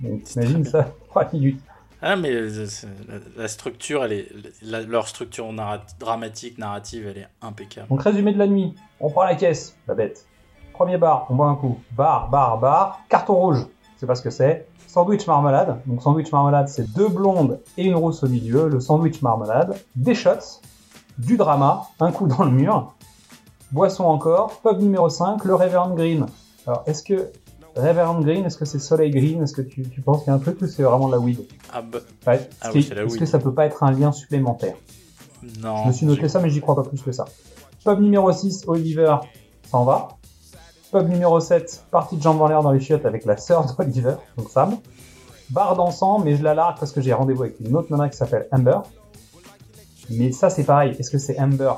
Donc 0.00 0.22
t'imagines 0.24 0.64
ça? 0.64 0.88
3 1.08 1.28
minutes. 1.32 1.60
Ah 2.06 2.16
mais 2.16 2.32
euh, 2.32 2.66
la, 3.38 3.48
structure, 3.48 4.04
elle 4.04 4.12
est, 4.12 4.28
leur 4.62 5.08
structure 5.08 5.50
narrat- 5.50 5.98
dramatique, 5.98 6.58
narrative, 6.58 7.06
elle 7.08 7.16
est 7.22 7.28
impeccable. 7.40 7.88
Donc 7.88 8.02
résumé 8.02 8.34
de 8.34 8.38
la 8.38 8.46
nuit, 8.46 8.74
on 9.00 9.08
prend 9.08 9.24
la 9.24 9.34
caisse, 9.34 9.74
la 9.88 9.94
bête. 9.94 10.26
Premier 10.74 10.98
bar, 10.98 11.26
on 11.30 11.34
boit 11.34 11.46
un 11.46 11.54
coup. 11.54 11.78
Bar, 11.92 12.28
bar, 12.28 12.58
bar. 12.58 13.00
Carton 13.08 13.34
rouge, 13.34 13.66
c'est 13.96 14.06
pas 14.06 14.16
ce 14.16 14.20
que 14.22 14.28
c'est. 14.28 14.66
Sandwich 14.86 15.26
marmelade. 15.26 15.80
Donc 15.86 16.02
sandwich 16.02 16.30
marmelade, 16.30 16.68
c'est 16.68 16.92
deux 16.92 17.08
blondes 17.08 17.60
et 17.78 17.84
une 17.86 17.94
rousse 17.94 18.22
au 18.22 18.28
milieu. 18.28 18.68
Le 18.68 18.80
sandwich 18.80 19.22
marmelade. 19.22 19.74
Des 19.96 20.14
shots. 20.14 20.60
Du 21.16 21.38
drama. 21.38 21.84
Un 22.00 22.12
coup 22.12 22.26
dans 22.26 22.44
le 22.44 22.50
mur. 22.50 22.92
Boisson 23.72 24.04
encore. 24.04 24.60
Pub 24.60 24.78
numéro 24.78 25.08
5, 25.08 25.42
le 25.44 25.54
Reverend 25.54 25.94
Green. 25.94 26.26
Alors 26.66 26.82
est-ce 26.86 27.02
que 27.02 27.30
Reverend 27.76 28.20
Green, 28.24 28.44
est-ce 28.44 28.56
que 28.56 28.64
c'est 28.64 28.78
Soleil 28.78 29.10
Green? 29.10 29.42
Est-ce 29.42 29.52
que 29.52 29.62
tu, 29.62 29.82
tu 29.88 30.00
penses 30.00 30.18
qu'il 30.22 30.28
y 30.28 30.30
a 30.30 30.34
un 30.34 30.38
truc 30.38 30.60
ou 30.62 30.66
c'est 30.66 30.82
vraiment 30.82 31.08
la 31.08 31.18
weed? 31.18 31.40
Ah 31.72 31.82
bah, 31.82 31.98
Ouais. 32.26 32.36
Est-ce 32.36 32.46
Ah 32.60 32.70
oui, 32.72 32.82
c'est 32.82 32.94
la 32.94 33.02
Est-ce 33.04 33.18
que 33.18 33.26
ça 33.26 33.38
peut 33.38 33.52
pas 33.52 33.66
être 33.66 33.82
un 33.82 33.90
lien 33.90 34.12
supplémentaire? 34.12 34.76
Non. 35.60 35.82
je 35.82 35.88
me 35.88 35.92
suis 35.92 36.06
noté 36.06 36.28
ça, 36.28 36.40
mais 36.40 36.50
j'y 36.50 36.60
crois 36.60 36.74
pas 36.76 36.84
plus 36.84 37.02
que 37.02 37.12
ça. 37.12 37.24
Pub 37.84 38.00
numéro 38.00 38.32
6, 38.32 38.64
Oliver 38.66 39.16
s'en 39.70 39.84
va. 39.84 40.08
Pub 40.92 41.08
numéro 41.08 41.40
7, 41.40 41.84
partie 41.90 42.16
de 42.16 42.22
jambes 42.22 42.40
en 42.40 42.46
l'air 42.48 42.62
dans 42.62 42.70
les 42.70 42.80
chiottes 42.80 43.04
avec 43.04 43.24
la 43.24 43.36
sœur 43.36 43.66
d'Oliver, 43.78 44.14
donc 44.38 44.48
Sam. 44.50 44.76
Bar 45.50 45.76
dansant, 45.76 46.20
mais 46.20 46.36
je 46.36 46.42
la 46.42 46.54
largue 46.54 46.78
parce 46.78 46.92
que 46.92 47.00
j'ai 47.02 47.12
rendez-vous 47.12 47.42
avec 47.42 47.60
une 47.60 47.76
autre 47.76 47.88
nana 47.90 48.08
qui 48.08 48.16
s'appelle 48.16 48.46
Amber. 48.52 48.78
Mais 50.10 50.32
ça, 50.32 50.48
c'est 50.48 50.64
pareil. 50.64 50.94
Est-ce 50.98 51.10
que 51.10 51.18
c'est 51.18 51.38
Amber 51.38 51.72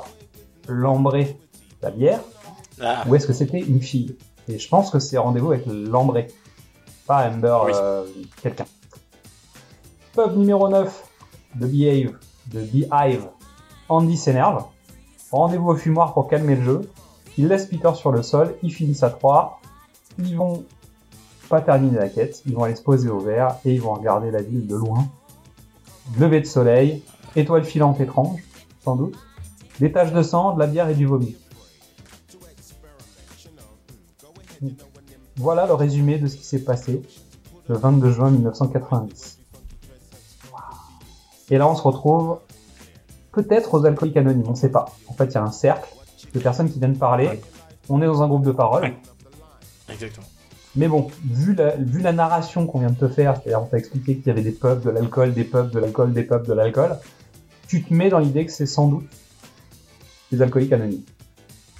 l'ambré, 0.69 1.37
la 1.81 1.91
bière, 1.91 2.19
Ah, 2.81 3.03
ou 3.07 3.15
est-ce 3.15 3.25
que 3.27 3.33
c'était 3.33 3.59
une 3.59 3.81
fille? 3.81 4.17
Et 4.47 4.59
je 4.59 4.69
pense 4.69 4.89
que 4.89 4.99
c'est 4.99 5.17
rendez-vous 5.17 5.51
avec 5.51 5.65
l'ambré, 5.67 6.27
pas 7.05 7.29
Amber 7.29 7.57
Oui. 7.65 7.71
euh, 7.75 8.05
quelqu'un. 8.41 8.65
Pub 10.13 10.37
numéro 10.37 10.69
9, 10.69 11.03
The 11.59 11.65
Behave, 11.65 12.13
The 12.51 12.71
Beehive. 12.71 13.27
Andy 13.89 14.17
s'énerve. 14.17 14.65
Rendez-vous 15.31 15.69
au 15.69 15.75
fumoir 15.75 16.13
pour 16.13 16.27
calmer 16.27 16.55
le 16.55 16.63
jeu. 16.63 16.81
Il 17.37 17.47
laisse 17.49 17.65
Peter 17.67 17.91
sur 17.95 18.11
le 18.11 18.23
sol, 18.23 18.55
ils 18.63 18.73
finissent 18.73 19.03
à 19.03 19.09
3. 19.09 19.59
Ils 20.19 20.35
vont 20.35 20.63
pas 21.49 21.61
terminer 21.61 21.97
la 21.99 22.09
quête, 22.09 22.41
ils 22.45 22.53
vont 22.55 22.63
aller 22.63 22.75
se 22.75 22.81
poser 22.81 23.09
au 23.09 23.19
vert 23.19 23.57
et 23.63 23.73
ils 23.73 23.81
vont 23.81 23.93
regarder 23.93 24.31
la 24.31 24.41
ville 24.41 24.65
de 24.67 24.75
loin. 24.75 25.07
Lever 26.19 26.41
de 26.41 26.45
soleil, 26.45 27.03
étoile 27.35 27.63
filante 27.63 27.99
étrange, 28.01 28.41
sans 28.83 28.95
doute. 28.95 29.15
Des 29.79 29.91
taches 29.91 30.13
de 30.13 30.23
sang, 30.23 30.53
de 30.55 30.59
la 30.59 30.67
bière 30.67 30.89
et 30.89 30.95
du 30.95 31.05
vomi. 31.05 31.35
Voilà 35.37 35.67
le 35.67 35.73
résumé 35.73 36.17
de 36.17 36.27
ce 36.27 36.35
qui 36.35 36.45
s'est 36.45 36.63
passé 36.63 37.01
le 37.67 37.75
22 37.77 38.11
juin 38.11 38.31
1990. 38.31 39.39
Et 41.49 41.57
là, 41.57 41.67
on 41.67 41.75
se 41.75 41.81
retrouve 41.81 42.39
peut-être 43.31 43.75
aux 43.75 43.85
alcooliques 43.85 44.17
anonymes, 44.17 44.47
on 44.47 44.55
sait 44.55 44.71
pas. 44.71 44.85
En 45.07 45.13
fait, 45.13 45.25
il 45.25 45.33
y 45.35 45.37
a 45.37 45.43
un 45.43 45.51
cercle 45.51 45.89
de 46.33 46.39
personnes 46.39 46.69
qui 46.69 46.79
viennent 46.79 46.97
parler. 46.97 47.41
On 47.89 48.01
est 48.01 48.05
dans 48.05 48.23
un 48.23 48.27
groupe 48.27 48.45
de 48.45 48.51
parole. 48.51 48.93
exactement. 49.89 50.25
Mais 50.75 50.87
bon, 50.87 51.07
vu 51.23 51.55
la, 51.55 51.75
vu 51.75 52.01
la 52.01 52.13
narration 52.13 52.67
qu'on 52.67 52.79
vient 52.79 52.91
de 52.91 52.99
te 52.99 53.07
faire, 53.07 53.35
c'est-à-dire 53.35 53.63
on 53.63 53.65
t'a 53.65 53.77
expliqué 53.77 54.17
qu'il 54.17 54.27
y 54.27 54.29
avait 54.29 54.43
des 54.43 54.51
pubs, 54.51 54.81
de 54.81 54.89
l'alcool, 54.89 55.33
des 55.33 55.43
pubs, 55.43 55.71
de 55.71 55.79
l'alcool, 55.79 56.13
des 56.13 56.23
pubs, 56.23 56.45
de 56.45 56.53
l'alcool, 56.53 56.97
tu 57.67 57.83
te 57.83 57.93
mets 57.93 58.09
dans 58.09 58.19
l'idée 58.19 58.45
que 58.45 58.51
c'est 58.51 58.67
sans 58.67 58.87
doute 58.87 59.07
des 60.31 60.41
alcooliques 60.41 60.73
anonymes. 60.73 61.03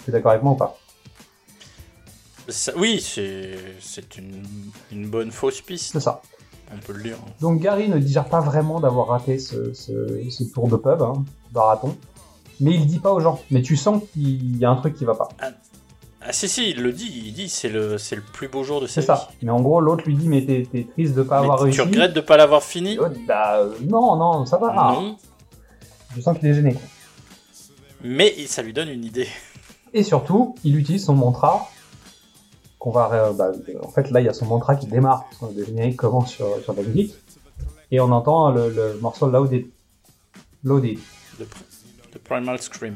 Tu 0.03 0.09
es 0.09 0.13
d'accord 0.13 0.31
avec 0.31 0.43
moi 0.43 0.53
ou 0.53 0.55
pas? 0.55 0.77
Ça- 2.49 2.71
oui, 2.77 3.01
c'est 3.01 3.55
c'est 3.81 4.17
une, 4.17 4.43
une 4.91 5.07
bonne 5.09 5.31
fausse 5.31 5.61
piste. 5.61 5.91
C'est 5.93 5.99
ça. 5.99 6.21
On 6.73 6.77
peut 6.79 6.93
le 6.93 7.03
dire. 7.03 7.17
Donc 7.41 7.61
Gary 7.61 7.87
ne 7.89 7.97
digère 7.97 8.25
pas 8.25 8.39
vraiment 8.41 8.79
d'avoir 8.79 9.07
raté 9.07 9.39
ce, 9.39 9.73
ce- 9.73 10.29
ce 10.29 10.43
tour 10.45 10.67
de 10.67 10.75
pub, 10.75 11.01
hein, 11.01 11.23
marathon, 11.53 11.95
mais 12.59 12.73
il 12.73 12.85
dit 12.85 12.99
pas 12.99 13.11
aux 13.13 13.19
gens. 13.21 13.39
Mais 13.51 13.61
tu 13.61 13.75
sens 13.77 14.01
qu'il 14.13 14.57
y 14.57 14.65
a 14.65 14.69
un 14.69 14.75
truc 14.77 14.95
qui 14.95 15.05
va 15.05 15.15
pas. 15.15 15.29
Ah 16.21 16.33
si 16.33 16.49
si, 16.49 16.71
il 16.71 16.81
le 16.81 16.91
dit, 16.91 17.09
il 17.25 17.31
dit 17.33 17.47
c'est 17.47 17.69
le 17.69 17.97
c'est 17.97 18.15
le 18.17 18.21
plus 18.21 18.49
beau 18.49 18.63
jour 18.63 18.81
de 18.81 18.87
sa 18.87 18.95
C'est 18.95 19.01
vie. 19.01 19.07
ça. 19.07 19.29
Mais 19.41 19.49
en 19.51 19.61
gros, 19.61 19.79
l'autre 19.79 20.03
lui 20.05 20.15
dit 20.15 20.27
mais 20.27 20.43
t'es 20.45 20.87
triste 20.91 21.15
de 21.15 21.23
pas 21.23 21.37
Mais 21.39 21.43
avoir 21.45 21.59
réussi. 21.61 21.77
tu 21.77 21.81
regrettes 21.83 22.13
de 22.13 22.21
pas 22.21 22.35
l'avoir 22.37 22.63
fini? 22.63 22.95
L'autre, 22.95 23.15
Bah 23.27 23.59
euh, 23.59 23.73
non, 23.85 24.15
non, 24.17 24.45
ça 24.45 24.57
va. 24.57 24.73
Non. 24.73 25.15
Je 26.15 26.21
sens 26.21 26.37
qu'il 26.37 26.47
est 26.49 26.53
gêné. 26.53 26.75
Mais 28.03 28.33
ça 28.47 28.61
lui 28.61 28.73
donne 28.73 28.89
une 28.89 29.05
idée. 29.05 29.27
Et 29.93 30.03
surtout, 30.03 30.55
il 30.63 30.75
utilise 30.77 31.05
son 31.05 31.13
mantra. 31.15 31.69
Qu'on 32.79 32.91
va, 32.91 33.31
bah, 33.33 33.51
en 33.83 33.89
fait, 33.89 34.11
là, 34.11 34.19
il 34.21 34.25
y 34.25 34.29
a 34.29 34.33
son 34.33 34.45
mantra 34.45 34.75
qui 34.75 34.87
démarre. 34.87 35.25
parce 35.39 35.51
que 35.53 35.59
Le 35.59 35.65
générique 35.65 35.97
commence 35.97 36.31
sur, 36.31 36.47
sur 36.63 36.73
la 36.73 36.83
musique. 36.83 37.15
Et 37.91 37.99
on 37.99 38.11
entend 38.11 38.51
le, 38.51 38.69
le 38.69 38.99
morceau 39.01 39.27
Loaded. 39.29 39.65
Loaded. 40.63 40.99
The, 41.39 41.43
the 42.13 42.17
Primal 42.19 42.59
Scream. 42.61 42.95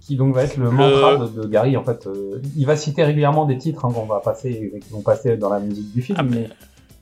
Qui 0.00 0.14
donc 0.16 0.32
va 0.34 0.44
être 0.44 0.56
le, 0.58 0.66
Le- 0.66 0.70
mantra 0.70 1.16
de, 1.16 1.26
de 1.42 1.48
Gary. 1.48 1.76
En 1.76 1.82
fait, 1.84 2.06
Euh, 2.06 2.40
il 2.56 2.66
va 2.66 2.76
citer 2.76 3.02
régulièrement 3.04 3.46
des 3.46 3.58
titres 3.58 3.84
hein, 3.84 3.92
qu'on 3.92 4.06
va 4.06 4.20
passer, 4.20 4.72
qui 4.80 4.90
vont 4.90 5.00
passer 5.02 5.36
dans 5.36 5.48
la 5.48 5.58
musique 5.58 5.92
du 5.92 6.02
film. 6.02 6.16
Ah, 6.20 6.22
mais 6.22 6.48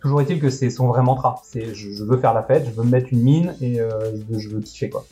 toujours 0.01 0.22
est-il 0.22 0.40
que 0.40 0.48
c'est 0.48 0.70
son 0.70 0.86
vrai 0.88 1.03
mantra. 1.03 1.42
C'est 1.44 1.74
je, 1.74 1.90
je 1.92 2.05
veux 2.05 2.16
faire 2.16 2.32
la 2.32 2.42
fête, 2.42 2.64
je 2.66 2.70
veux 2.70 2.82
me 2.84 2.90
mettre 2.90 3.09
une 3.12 3.20
mine 3.20 3.55
et 3.61 3.80
euh, 3.80 3.90
je, 4.16 4.22
veux, 4.32 4.38
je 4.38 4.48
veux 4.48 4.61
kiffer 4.62 4.88
quoi. 4.88 5.05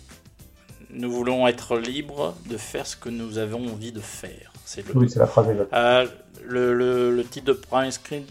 Nous 0.91 1.11
voulons 1.13 1.47
être 1.47 1.77
libres 1.77 2.35
de 2.49 2.57
faire 2.57 2.87
ce 2.87 2.97
que 2.97 3.11
nous 3.11 3.37
avons 3.37 3.67
envie 3.71 3.93
de 3.93 4.01
faire. 4.01 4.51
C'est 4.71 4.87
le, 4.87 4.95
Oui, 4.99 5.09
c'est 5.09 5.19
la 5.19 5.27
phrase 5.27 5.49
exacte. 5.49 5.73
Euh, 5.73 6.07
le, 6.45 6.75
le- 6.75 7.11
le 7.17 7.25
titre 7.25 7.47
de 7.47 7.53
Prime 7.55 7.91
Screen 7.91 8.25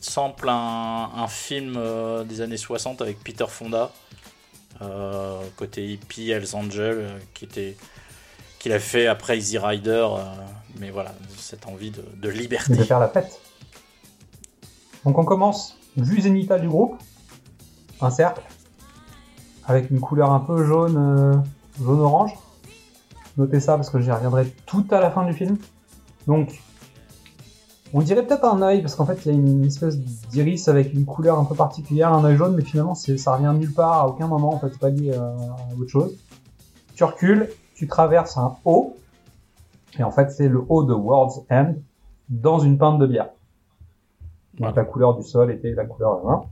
semble 0.00 0.48
un, 0.48 1.10
un 1.14 1.26
film 1.28 1.74
euh, 1.76 2.24
des 2.24 2.40
années 2.40 2.56
60 2.56 3.02
avec 3.02 3.22
Peter 3.22 3.44
Fonda, 3.46 3.92
euh, 4.80 5.38
côté 5.56 5.86
hippie 5.86 6.30
Hells 6.30 6.54
Angel, 6.54 7.10
qui 7.34 7.44
était 7.44 7.76
qu'il 8.58 8.72
a 8.72 8.78
fait 8.80 9.06
après 9.06 9.36
Easy 9.36 9.58
Rider, 9.58 10.06
mais 10.80 10.90
voilà, 10.90 11.12
cette 11.36 11.66
envie 11.66 11.90
de, 11.90 12.02
de 12.22 12.28
liberté. 12.30 12.72
et 12.72 12.76
de 12.78 12.84
faire 12.84 12.98
la 12.98 13.08
fête. 13.08 13.38
Donc 15.04 15.18
on 15.18 15.24
commence, 15.26 15.76
vue 15.98 16.22
zénitale 16.22 16.62
du 16.62 16.68
groupe, 16.68 16.96
un 18.00 18.10
cercle, 18.10 18.40
avec 19.66 19.90
une 19.90 20.00
couleur 20.00 20.32
un 20.32 20.40
peu 20.40 20.64
jaune, 20.64 21.44
jaune-orange. 21.78 22.32
Notez 23.36 23.60
ça 23.60 23.76
parce 23.76 23.90
que 23.90 24.00
j'y 24.00 24.10
reviendrai 24.10 24.46
tout 24.66 24.86
à 24.90 25.00
la 25.00 25.10
fin 25.10 25.24
du 25.26 25.32
film. 25.32 25.58
Donc, 26.26 26.60
on 27.92 28.00
dirait 28.00 28.26
peut-être 28.26 28.44
un 28.44 28.62
œil, 28.62 28.82
parce 28.82 28.94
qu'en 28.94 29.06
fait 29.06 29.24
il 29.24 29.32
y 29.32 29.34
a 29.34 29.38
une 29.38 29.64
espèce 29.64 29.96
d'iris 29.98 30.68
avec 30.68 30.92
une 30.92 31.04
couleur 31.04 31.38
un 31.38 31.44
peu 31.44 31.54
particulière, 31.54 32.12
un 32.12 32.24
œil 32.24 32.36
jaune, 32.36 32.54
mais 32.56 32.64
finalement 32.64 32.94
ça 32.94 33.36
revient 33.36 33.54
nulle 33.56 33.72
part, 33.72 34.00
à 34.02 34.08
aucun 34.08 34.26
moment, 34.26 34.54
en 34.54 34.58
fait 34.58 34.68
c'est 34.72 34.80
pas 34.80 34.90
lié 34.90 35.14
à, 35.14 35.22
à 35.22 35.56
autre 35.78 35.88
chose. 35.88 36.16
Tu 36.94 37.04
recules, 37.04 37.48
tu 37.74 37.86
traverses 37.86 38.36
un 38.38 38.56
haut, 38.64 38.96
et 39.98 40.02
en 40.02 40.10
fait 40.10 40.30
c'est 40.30 40.48
le 40.48 40.64
haut 40.68 40.82
de 40.82 40.94
World's 40.94 41.40
End, 41.48 41.74
dans 42.28 42.58
une 42.58 42.76
pinte 42.76 42.98
de 42.98 43.06
bière. 43.06 43.30
Donc 44.58 44.74
la 44.74 44.84
couleur 44.84 45.14
du 45.14 45.22
sol 45.22 45.52
était 45.52 45.72
la 45.72 45.84
couleur 45.84 46.28
hein, 46.28 46.42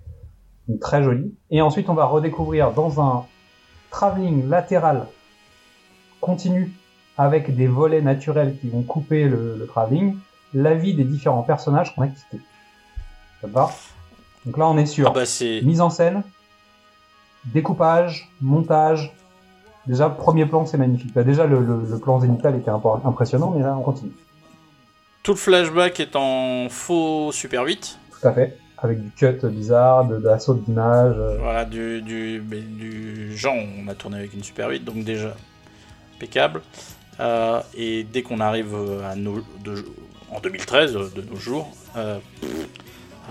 donc 0.69 0.79
très 0.79 1.03
jolie. 1.03 1.35
Et 1.51 1.63
ensuite 1.63 1.89
on 1.89 1.95
va 1.95 2.05
redécouvrir 2.05 2.73
dans 2.73 3.01
un 3.03 3.25
travelling 3.91 4.49
latéral 4.49 5.09
continu 6.25 6.73
avec 7.17 7.55
des 7.55 7.67
volets 7.69 8.03
naturels 8.03 8.57
qui 8.61 8.69
vont 8.69 8.83
couper 8.83 9.25
le, 9.29 9.57
le 9.59 9.67
travelling, 9.67 10.17
la 10.55 10.75
vie 10.75 10.95
des 10.95 11.05
différents 11.05 11.43
personnages 11.43 11.95
qu'on 11.95 12.03
a 12.03 12.09
quittés. 12.09 12.41
Ça 13.41 13.49
te 13.49 13.53
va? 13.53 13.71
Donc 14.47 14.59
là 14.59 14.67
on 14.69 14.77
est 14.79 14.87
sur 14.87 15.09
Ah 15.09 15.13
bah 15.15 15.25
mise 15.63 15.81
en 15.81 15.91
scène, 15.91 16.23
découpage, 17.47 18.29
montage. 18.41 19.13
Déjà 19.87 20.09
premier 20.09 20.47
plan 20.47 20.65
c'est 20.67 20.79
magnifique. 20.79 21.13
Bah, 21.15 21.25
déjà 21.25 21.47
le, 21.47 21.61
le- 21.61 21.85
le 21.89 21.99
plan 21.99 22.21
zénital 22.21 22.57
était 22.57 22.71
impressionnant, 22.71 23.53
mais 23.57 23.63
là 23.63 23.77
on 23.77 23.83
continue. 23.83 24.13
tout 25.23 25.33
le 25.33 25.37
flashback 25.39 26.01
est 26.01 26.17
en 26.17 26.69
faux 26.71 27.31
Super 27.33 27.63
8. 27.65 27.99
Tout 28.21 28.29
à 28.29 28.33
fait. 28.33 28.59
Avec 28.79 29.03
du 29.03 29.11
cut 29.11 29.47
bizarre, 29.49 30.05
de, 30.07 30.19
de 30.19 30.25
l'assaut 30.27 30.55
d'image. 30.55 31.15
euh, 31.17 31.39
Voilà, 31.41 31.65
du, 31.65 32.03
du, 32.03 32.41
du 32.41 33.37
genre, 33.37 33.55
on 33.83 33.89
a 33.89 33.95
tourné 33.95 34.19
avec 34.19 34.35
une 34.35 34.43
Super 34.43 34.69
8, 34.69 34.85
donc 34.85 35.05
déjà 35.05 35.35
impeccable. 36.25 36.63
Euh, 37.21 37.61
et 37.77 38.03
dès 38.05 38.23
qu'on 38.23 38.41
arrive 38.41 38.75
à 39.05 39.15
nos, 39.15 39.41
de- 39.63 39.85
en 40.31 40.41
2013, 40.41 40.97
euh, 40.97 41.09
de 41.15 41.23
nos 41.23 41.37
jours, 41.37 41.71
euh, 41.97 42.19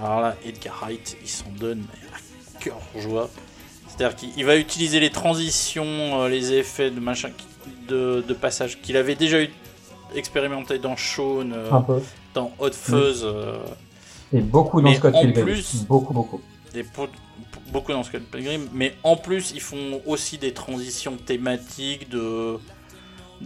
alors 0.02 0.22
là, 0.22 0.36
Edgar 0.46 0.80
Wright, 0.82 1.18
il 1.22 1.28
s'en 1.30 1.50
donne 1.60 1.84
à 2.14 2.60
cœur 2.60 2.78
joie. 2.98 3.30
C'est-à-dire 3.88 4.16
qu'il 4.16 4.30
il 4.38 4.46
va 4.46 4.56
utiliser 4.56 5.00
les 5.00 5.10
transitions, 5.10 6.22
euh, 6.22 6.30
les 6.30 6.54
effets 6.54 6.90
de 6.92 7.00
machin, 7.00 7.30
de, 7.90 8.24
de 8.26 8.34
passage 8.34 8.80
qu'il 8.82 8.96
avait 8.96 9.16
déjà 9.16 9.42
eu, 9.42 9.50
expérimenté 10.16 10.78
dans 10.80 10.96
Shaun, 10.96 11.52
euh, 11.52 11.70
dans 12.34 12.52
Hot 12.60 12.72
Fuzz. 12.72 13.24
euh, 13.26 13.58
Et 14.32 14.40
beaucoup 14.40 14.82
dans 14.82 14.90
mais 14.90 14.96
Scott 14.96 15.14
en 15.16 15.22
Pilgrim. 15.24 15.44
plus- 15.46 15.86
Beaucoup, 15.88 16.14
beaucoup. 16.14 16.42
des 16.74 16.86
beaucoup 17.72 17.92
dans 17.92 18.04
Scott 18.04 18.22
Pilgrim, 18.32 18.68
mais 18.74 18.94
en 19.04 19.16
plus 19.18 19.52
ils 19.54 19.62
font 19.62 20.02
aussi 20.06 20.38
des 20.38 20.54
transitions 20.54 21.18
thématiques 21.18 22.10
de 22.10 22.58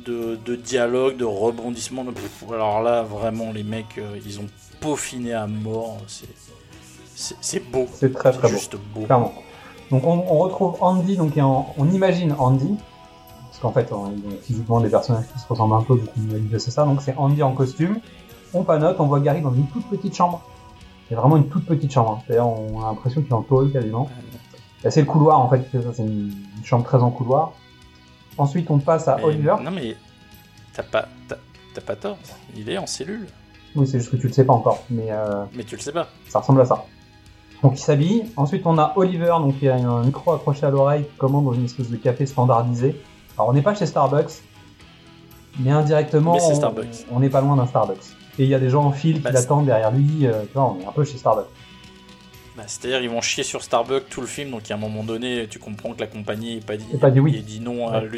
de, 0.05 0.37
de 0.45 0.55
dialogue, 0.55 1.17
de 1.17 1.25
rebondissement. 1.25 2.03
de- 2.03 2.11
Alors 2.53 2.81
là, 2.81 3.03
vraiment, 3.03 3.51
les 3.51 3.63
mecs, 3.63 3.97
euh, 3.97 4.17
ils 4.25 4.39
ont 4.39 4.47
peaufiné 4.81 5.33
à 5.33 5.47
mort. 5.47 5.97
C'est 7.15 7.59
beau. 7.71 7.87
C'est 7.93 8.13
très 8.13 8.31
très 8.31 8.47
beau. 8.47 8.53
juste 8.53 8.75
beau. 8.93 9.01
Clairement. 9.01 9.33
Donc 9.89 10.05
on, 10.05 10.23
on 10.29 10.37
retrouve 10.39 10.75
Andy, 10.81 11.15
donc 11.17 11.33
on 11.37 11.89
imagine 11.91 12.35
Andy, 12.37 12.75
parce 13.47 13.59
qu'en 13.59 13.71
fait 13.71 13.91
on- 13.91 14.11
ils 14.11 14.19
ont 14.27 14.37
physiquement 14.41 14.81
des 14.81 14.89
personnages 14.89 15.25
qui 15.33 15.39
se 15.39 15.47
ressemblent 15.47 15.75
un 15.75 15.81
peu, 15.81 15.95
donc 15.97 16.09
on 16.17 16.59
c'est 16.59 16.71
ça. 16.71 16.83
Donc 16.85 17.01
c'est 17.01 17.15
Andy 17.17 17.41
en 17.41 17.53
costume. 17.53 17.99
On 18.53 18.63
panote, 18.63 18.97
on 18.99 19.07
voit 19.07 19.19
Gary 19.19 19.41
dans 19.41 19.53
une 19.53 19.67
toute 19.67 19.87
petite 19.89 20.15
chambre. 20.15 20.41
C'est 21.09 21.15
vraiment 21.15 21.37
une 21.37 21.47
toute 21.47 21.65
petite 21.65 21.91
chambre. 21.91 22.17
hein. 22.19 22.23
D'ailleurs 22.27 22.49
on 22.49 22.81
a 22.83 22.87
l'impression 22.89 23.21
qu'il 23.21 23.31
est 23.31 23.33
en 23.33 23.41
tôle 23.43 23.71
quasiment. 23.71 24.09
Là, 24.83 24.91
c'est 24.91 24.99
le 25.01 25.07
couloir 25.07 25.39
en 25.39 25.49
fait, 25.49 25.67
c'est 25.71 25.81
ça, 25.81 25.89
c'est 25.93 26.03
une, 26.03 26.33
une 26.57 26.65
chambre 26.65 26.83
très 26.85 27.01
en 27.01 27.09
couloir. 27.09 27.53
Ensuite 28.37 28.69
on 28.69 28.79
passe 28.79 29.07
à 29.07 29.17
Mais- 29.17 29.23
Oliver. 29.23 29.55
Non 29.63 29.71
mais 29.71 29.95
t'as 30.73 30.83
pas 30.83 31.07
t'as 31.27 31.37
t'as 31.73 31.81
pas 31.81 31.95
tort. 31.95 32.17
Il 32.55 32.69
est 32.69 32.77
en 32.77 32.87
cellule, 32.87 33.27
Oui 33.75 33.87
c'est 33.87 33.99
juste 33.99 34.11
que 34.11 34.17
tu 34.17 34.27
le 34.27 34.33
sais 34.33 34.45
pas 34.45 34.53
encore, 34.53 34.83
mais 34.89 35.07
euh, 35.11 35.43
mais 35.53 35.63
tu 35.63 35.75
le 35.75 35.81
sais 35.81 35.91
pas. 35.91 36.07
ça 36.29 36.39
ressemble 36.39 36.61
à 36.61 36.65
ça. 36.65 36.85
Donc 37.63 37.79
il 37.79 37.81
s'habille. 37.83 38.25
Ensuite 38.35 38.65
on 38.65 38.77
a 38.77 38.93
Oliver, 38.95 39.33
donc 39.39 39.57
qui 39.59 39.67
a 39.67 39.75
un 39.75 40.03
micro 40.03 40.31
accroché 40.33 40.65
à 40.65 40.69
l'oreille, 40.69 41.03
qui 41.05 41.17
commande 41.17 41.45
dans 41.45 41.53
une 41.53 41.65
espèce 41.65 41.89
de 41.89 41.97
café 41.97 42.25
standardisé. 42.25 42.95
Alors 43.37 43.49
on 43.49 43.53
n'est 43.53 43.61
pas 43.63 43.73
chez 43.75 43.85
Starbucks, 43.87 44.41
mais 45.59 45.71
indirectement 45.71 46.35
Mais 46.35 47.05
on 47.11 47.19
n'est 47.19 47.29
pas 47.29 47.41
loin 47.41 47.55
d'un 47.55 47.65
Starbucks. 47.67 47.97
Et 48.39 48.43
il 48.43 48.49
y 48.49 48.53
a 48.55 48.59
des 48.59 48.69
gens 48.69 48.83
en 48.83 48.91
file 48.91 49.15
qui 49.17 49.21
Bah, 49.21 49.31
l'attendent 49.31 49.65
derrière 49.65 49.91
lui. 49.91 50.27
euh, 50.27 50.43
tu 50.43 50.53
vois, 50.53 50.75
on 50.77 50.79
est 50.79 50.85
un 50.85 50.91
peu 50.91 51.03
chez 51.03 51.17
Starbucks. 51.17 51.47
Bah, 52.57 52.63
C'est-à-dire 52.65 53.01
ils 53.01 53.09
vont 53.09 53.21
chier 53.21 53.43
sur 53.43 53.61
Starbucks 53.63 54.09
tout 54.09 54.19
le 54.21 54.25
film, 54.27 54.49
donc 54.49 54.69
à 54.71 54.73
un 54.73 54.77
moment 54.77 55.03
donné, 55.03 55.47
tu 55.47 55.59
comprends 55.59 55.93
que 55.93 55.99
la 55.99 56.07
compagnie 56.07 56.55
n'est 56.55 56.61
pas 56.61 56.75
dit, 56.75 56.85
pas 56.99 57.11
dit 57.11 57.19
oui. 57.19 57.35
et 57.37 57.41
dit 57.41 57.59
non 57.59 57.87
à 57.89 57.99
Ouais. 58.01 58.09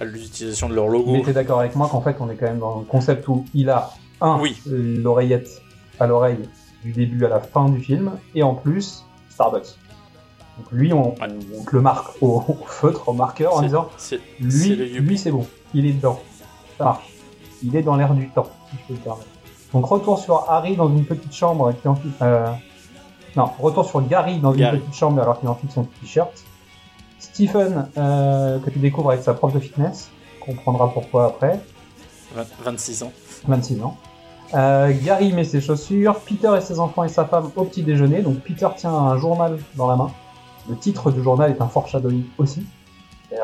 l'utilisation 0.00 0.68
de 0.70 0.74
leur 0.74 0.88
logo. 0.88 1.12
Mais 1.12 1.22
t'es 1.22 1.32
d'accord 1.34 1.60
avec 1.60 1.76
moi 1.76 1.86
qu'en 1.88 2.00
fait 2.00 2.16
on 2.20 2.30
est 2.30 2.36
quand 2.36 2.46
même 2.46 2.60
dans 2.60 2.80
un 2.80 2.84
concept 2.84 3.28
où 3.28 3.44
il 3.54 3.68
a 3.68 3.90
un 4.22 4.40
Oui. 4.40 4.56
l'oreillette 4.66 5.60
à 6.00 6.06
l'oreille 6.06 6.38
du 6.82 6.92
début 6.92 7.24
à 7.26 7.28
la 7.28 7.40
fin 7.40 7.68
du 7.68 7.80
film, 7.80 8.12
et 8.34 8.42
en 8.42 8.54
plus 8.54 9.04
Starbucks. 9.30 9.76
Donc 10.56 10.72
lui 10.72 10.92
on, 10.94 11.14
on- 11.14 11.58
on 11.60 11.64
te 11.64 11.76
le 11.76 11.82
marque 11.82 12.06
au, 12.22 12.42
au 12.48 12.64
feutre, 12.66 13.08
au 13.08 13.12
marqueur 13.12 13.54
en 13.54 13.62
disant 13.62 13.88
Lui, 14.40 14.74
lui 14.76 15.18
c'est 15.18 15.30
bon, 15.30 15.46
il 15.74 15.84
est 15.86 15.92
dedans. 15.92 16.20
Ça 16.78 16.84
marche. 16.84 17.04
Il 17.62 17.76
est 17.76 17.82
dans 17.82 17.96
l'air 17.96 18.14
du 18.14 18.28
temps, 18.30 18.48
si 18.70 18.76
je 18.80 18.86
peux 18.88 18.94
le 18.94 19.00
permettre. 19.00 19.26
Donc 19.74 19.84
retour 19.84 20.18
sur 20.20 20.48
Harry 20.50 20.74
dans 20.76 20.88
une 20.88 21.04
petite 21.04 21.34
chambre 21.34 21.72
qui 21.82 21.86
enfile. 21.88 22.10
Euh... 22.22 22.46
Non, 23.38 23.50
retour 23.60 23.84
sur 23.88 24.00
Gary 24.06 24.38
dans 24.38 24.52
une 24.52 24.58
petite 24.80 24.94
chambre 24.94 25.22
alors 25.22 25.38
qu'il 25.40 25.48
enfile 25.48 25.70
son 25.70 25.84
t-shirt. 25.84 26.32
Stephen 27.20 27.88
euh, 27.96 28.58
que 28.58 28.70
tu 28.70 28.78
découvres 28.80 29.10
avec 29.12 29.22
sa 29.22 29.32
prof 29.34 29.52
de 29.52 29.60
fitness, 29.60 30.10
comprendra 30.44 30.92
pourquoi 30.92 31.26
après. 31.26 31.60
Vingt- 32.34 32.46
26 32.64 33.02
ans. 33.04 33.12
26 33.46 33.82
ans. 33.82 33.96
Euh, 34.54 34.92
Gary 35.04 35.32
met 35.32 35.44
ses 35.44 35.60
chaussures, 35.60 36.18
Peter 36.20 36.50
et 36.56 36.60
ses 36.60 36.80
enfants 36.80 37.04
et 37.04 37.08
sa 37.08 37.24
femme 37.26 37.50
au 37.56 37.64
petit 37.64 37.82
déjeuner. 37.82 38.22
Donc 38.22 38.40
Peter 38.40 38.68
tient 38.76 38.92
un 38.92 39.16
journal 39.18 39.58
dans 39.76 39.86
la 39.88 39.96
main. 39.96 40.10
Le 40.68 40.76
titre 40.76 41.10
du 41.10 41.22
journal 41.22 41.50
est 41.50 41.60
un 41.62 41.68
foreshadowing 41.68 42.24
aussi. 42.38 42.66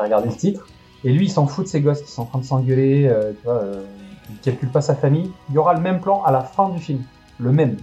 Regarder 0.01 0.29
le 0.29 0.35
titre. 0.35 0.67
Et 1.03 1.11
lui, 1.13 1.25
il 1.27 1.29
s'en 1.31 1.45
fout 1.47 1.65
de 1.65 1.69
ses 1.69 1.81
gosses 1.81 2.01
qui 2.01 2.11
sont 2.11 2.23
en 2.23 2.25
train 2.25 2.39
de 2.39 2.43
s'engueuler. 2.45 3.07
euh, 3.07 3.31
tu 3.33 3.45
vois, 3.45 3.53
euh, 3.55 3.83
il 4.31 4.37
calcule 4.39 4.69
pas 4.69 4.81
sa 4.81 4.95
famille. 4.95 5.31
Il 5.49 5.55
y 5.55 5.57
aura 5.57 5.73
le 5.73 5.79
même 5.81 6.01
plan 6.01 6.23
à 6.23 6.31
la 6.31 6.41
fin 6.41 6.69
du 6.69 6.79
film. 6.79 7.03
Le 7.39 7.51
même. 7.51 7.77